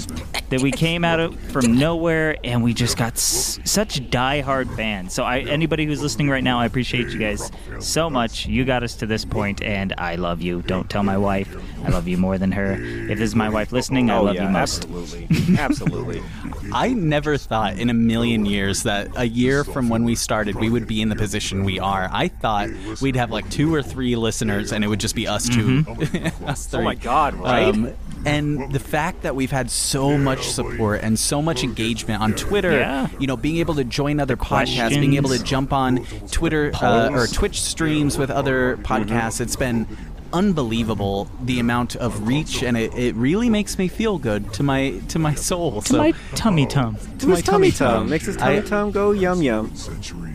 that 0.49 0.61
we 0.61 0.71
came 0.71 1.05
out 1.05 1.19
of 1.19 1.39
from 1.51 1.77
nowhere 1.79 2.35
and 2.43 2.61
we 2.61 2.73
just 2.73 2.97
got 2.97 3.13
s- 3.13 3.59
such 3.63 4.09
die-hard 4.09 4.69
fans. 4.71 5.13
So 5.13 5.23
I, 5.23 5.39
anybody 5.39 5.85
who's 5.85 6.01
listening 6.01 6.29
right 6.29 6.43
now, 6.43 6.59
I 6.59 6.65
appreciate 6.65 7.07
you 7.09 7.19
guys 7.19 7.49
so 7.79 8.09
much. 8.09 8.45
You 8.45 8.65
got 8.65 8.83
us 8.83 8.95
to 8.95 9.05
this 9.05 9.23
point, 9.23 9.63
and 9.63 9.93
I 9.97 10.15
love 10.15 10.41
you. 10.41 10.61
Don't 10.63 10.89
tell 10.89 11.03
my 11.03 11.17
wife. 11.17 11.55
I 11.85 11.89
love 11.89 12.07
you 12.07 12.17
more 12.17 12.37
than 12.37 12.51
her. 12.51 12.73
If 12.73 13.17
this 13.17 13.29
is 13.29 13.35
my 13.35 13.49
wife 13.49 13.71
listening, 13.71 14.09
I 14.09 14.17
oh 14.17 14.23
love 14.23 14.35
yeah, 14.35 14.43
you 14.47 14.49
most. 14.49 14.83
absolutely, 14.83 15.57
absolutely. 15.57 16.21
I 16.73 16.89
never 16.93 17.37
thought 17.37 17.79
in 17.79 17.89
a 17.89 17.93
million 17.93 18.45
years 18.45 18.83
that 18.83 19.09
a 19.15 19.27
year 19.27 19.63
from 19.63 19.89
when 19.89 20.03
we 20.03 20.15
started, 20.15 20.55
we 20.55 20.69
would 20.69 20.87
be 20.87 21.01
in 21.01 21.09
the 21.09 21.15
position 21.15 21.63
we 21.63 21.79
are. 21.79 22.09
I 22.11 22.27
thought 22.27 22.69
we'd 23.01 23.15
have 23.15 23.30
like 23.31 23.49
two 23.49 23.73
or 23.73 23.81
three 23.81 24.15
listeners, 24.15 24.71
and 24.71 24.83
it 24.83 24.87
would 24.87 24.99
just 24.99 25.15
be 25.15 25.27
us 25.27 25.47
2 25.49 25.85
us 26.45 26.65
three. 26.67 26.79
Oh 26.79 26.83
my 26.83 26.95
God, 26.95 27.33
right? 27.35 27.73
Um, 27.73 27.93
and 28.23 28.71
the 28.71 28.79
fact 28.79 29.23
that 29.23 29.35
we've 29.35 29.49
had 29.49 29.71
so 29.71 30.15
much 30.17 30.47
support 30.49 31.01
and 31.01 31.17
so 31.17 31.41
much 31.41 31.63
engagement 31.63 32.21
on 32.21 32.33
Twitter, 32.33 32.71
Yeah. 32.71 33.07
you 33.19 33.25
know, 33.25 33.35
being 33.35 33.57
able 33.57 33.73
to 33.75 33.83
join 33.83 34.19
other 34.19 34.37
podcasts, 34.37 34.89
being 34.91 35.15
able 35.15 35.29
to 35.31 35.43
jump 35.43 35.73
on 35.73 36.05
Twitter 36.29 36.71
uh, 36.81 37.09
or 37.11 37.25
Twitch 37.25 37.59
streams 37.61 38.19
with 38.19 38.29
other 38.29 38.77
podcasts, 38.77 39.41
it's 39.41 39.55
been 39.55 39.87
unbelievable 40.33 41.27
the 41.43 41.59
amount 41.59 41.95
of 41.97 42.27
reach 42.27 42.63
and 42.63 42.77
it, 42.77 42.93
it 42.95 43.15
really 43.15 43.49
makes 43.49 43.77
me 43.77 43.87
feel 43.87 44.17
good 44.17 44.51
to 44.53 44.63
my 44.63 44.91
to 45.09 45.19
my 45.19 45.33
soul 45.35 45.81
To 45.81 45.87
so 45.93 45.97
my 45.97 46.11
tummy 46.35 46.65
tum. 46.65 46.97
to 47.19 47.27
my 47.27 47.41
tummy 47.41 47.71
tum 47.71 48.09
makes 48.09 48.25
his 48.25 48.37
tummy 48.37 48.57
I- 48.57 48.61
tum 48.61 48.91
go 48.91 49.11
yum 49.11 49.41
yum. 49.41 49.71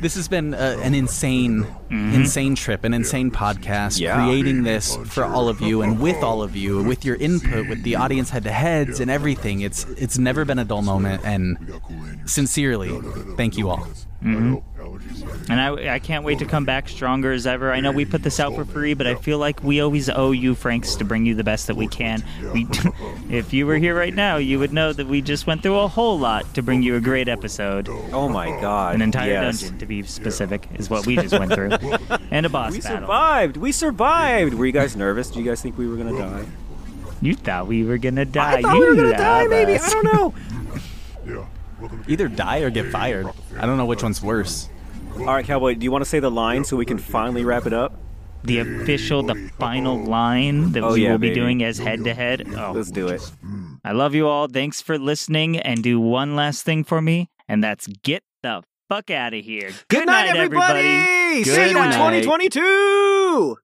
this 0.01 0.15
has 0.15 0.29
been 0.29 0.55
uh, 0.55 0.79
an 0.83 0.95
insane, 0.95 1.67
insane 1.91 2.55
trip, 2.55 2.85
an 2.85 2.93
insane 2.95 3.31
podcast. 3.31 3.99
Yeah. 4.01 4.25
Creating 4.27 4.63
this 4.65 4.97
for 5.07 5.25
all 5.25 5.49
of 5.49 5.61
you 5.61 5.83
and 5.83 6.01
with 6.01 6.23
all 6.23 6.43
of 6.43 6.55
you, 6.57 6.83
with 6.83 7.05
your 7.05 7.17
input, 7.17 7.69
with 7.69 7.83
the 7.83 7.97
audience 7.97 8.31
head 8.31 8.45
to 8.45 8.51
heads 8.53 9.01
and 9.01 9.11
everything. 9.11 9.61
It's 9.63 9.85
it's 9.97 10.19
never 10.19 10.45
been 10.45 10.59
a 10.59 10.65
dull 10.65 10.83
moment, 10.83 11.23
and 11.25 11.57
sincerely, 12.27 12.91
thank 13.37 13.57
you 13.57 13.71
all. 13.71 13.87
And 15.49 15.61
I, 15.61 15.95
I 15.95 15.99
can't 15.99 16.25
wait 16.25 16.39
to 16.41 16.45
come 16.45 16.65
back 16.65 16.89
stronger 16.89 17.33
as 17.33 17.47
ever. 17.47 17.73
I 17.73 17.81
know 17.81 17.93
we 17.93 18.05
put 18.05 18.23
this 18.23 18.41
out 18.41 18.55
for 18.55 18.65
free, 18.65 18.95
but 18.95 19.07
I 19.07 19.15
feel 19.15 19.39
like 19.39 19.63
we 19.63 19.81
always 19.81 20.09
owe 20.09 20.33
you, 20.33 20.55
Franks, 20.55 20.97
to 20.97 21.05
bring 21.05 21.27
you 21.27 21.35
the 21.35 21.45
best 21.45 21.67
that 21.69 21.77
we 21.77 21.87
can. 21.87 22.25
We, 22.53 22.67
if 23.31 23.53
you 23.53 23.67
were 23.67 23.77
here 23.77 23.97
right 23.97 24.15
now, 24.15 24.37
you 24.37 24.59
would 24.59 24.73
know 24.73 24.93
that 24.93 25.07
we 25.07 25.23
just 25.23 25.47
went 25.47 25.63
through 25.63 25.79
a 25.79 25.89
whole 25.89 26.19
lot 26.19 26.55
to 26.55 26.63
bring 26.63 26.83
you 26.83 26.97
a 26.97 27.01
great 27.01 27.29
episode. 27.29 27.89
Oh 28.13 28.29
my 28.29 28.49
god. 28.61 28.95
An 28.97 29.03
entire 29.03 29.31
yes. 29.31 29.61
dungeon, 29.61 29.79
to 29.79 29.87
be 29.87 30.03
specific, 30.03 30.69
is 30.75 30.91
what 30.91 31.07
we 31.07 31.17
just 31.17 31.39
went 31.39 31.53
through, 31.53 31.71
and 32.31 32.47
a 32.47 32.49
boss 32.49 32.73
We 32.73 32.81
battle. 32.81 33.01
survived. 33.01 33.57
We 33.57 33.73
survived. 33.73 34.55
Were 34.55 34.67
you 34.67 34.73
guys 34.73 34.97
nervous? 34.97 35.31
Do 35.31 35.39
you 35.39 35.45
guys 35.45 35.63
think 35.63 35.79
we 35.79 35.87
were 35.87 35.97
gonna 35.97 36.19
die? 36.19 36.45
You 37.21 37.35
thought 37.35 37.67
we 37.67 37.85
were 37.85 37.99
gonna 37.99 38.25
die. 38.25 38.59
I 38.59 38.63
thought 38.63 38.75
you 38.75 38.81
we 38.81 38.87
were 38.89 38.97
gonna 38.97 39.17
die. 39.17 39.47
Maybe 39.47 39.77
us. 39.77 39.85
I 39.85 39.91
don't 39.91 40.05
know. 41.27 41.47
Either 42.09 42.29
die 42.29 42.61
or 42.61 42.71
get 42.71 42.91
fired. 42.91 43.27
I 43.59 43.67
don't 43.67 43.77
know 43.77 43.87
which 43.87 44.03
one's 44.03 44.23
worse. 44.23 44.69
All 45.19 45.27
right, 45.35 45.45
Cowboy. 45.45 45.75
Do 45.75 45.85
you 45.85 45.91
want 45.91 46.03
to 46.05 46.09
say 46.11 46.21
the 46.21 46.31
line 46.31 46.65
so 46.65 46.77
we 46.77 46.85
can 46.85 46.99
finally 46.99 47.45
wrap 47.45 47.67
it 47.67 47.73
up? 47.73 47.95
The 48.45 48.59
official, 48.59 49.23
the 49.25 49.51
final 49.59 49.99
line 50.05 50.71
that 50.73 50.83
Oh, 50.85 50.93
we 50.93 51.05
yeah, 51.05 51.13
will 51.13 51.19
be 51.19 51.29
baby. 51.31 51.41
doing 51.41 51.65
as 51.65 51.79
head 51.79 52.05
to 52.05 52.15
head. 52.15 52.47
Oh, 52.57 52.73
Let's 52.75 52.91
do 52.93 53.09
it. 53.09 53.21
I 53.85 53.93
love 53.93 54.15
you 54.15 54.29
all. 54.29 54.47
Thanks 54.47 54.81
for 54.81 54.99
listening. 54.99 55.59
And 55.59 55.83
do 55.83 55.99
one 55.99 56.37
last 56.37 56.65
thing 56.65 56.85
for 56.85 57.01
me, 57.03 57.29
and 57.49 57.63
that's 57.65 57.87
get 58.05 58.23
the 58.43 58.63
fuck 58.89 59.11
out 59.11 59.35
of 59.35 59.45
here. 59.45 59.71
Good, 59.89 60.01
Good 60.01 60.07
night, 60.07 60.37
everybody. 60.37 61.43
See 61.43 61.51
Good 61.51 61.71
you 61.73 61.79
in 61.79 61.91
night. 61.91 62.23
2022. 62.23 63.57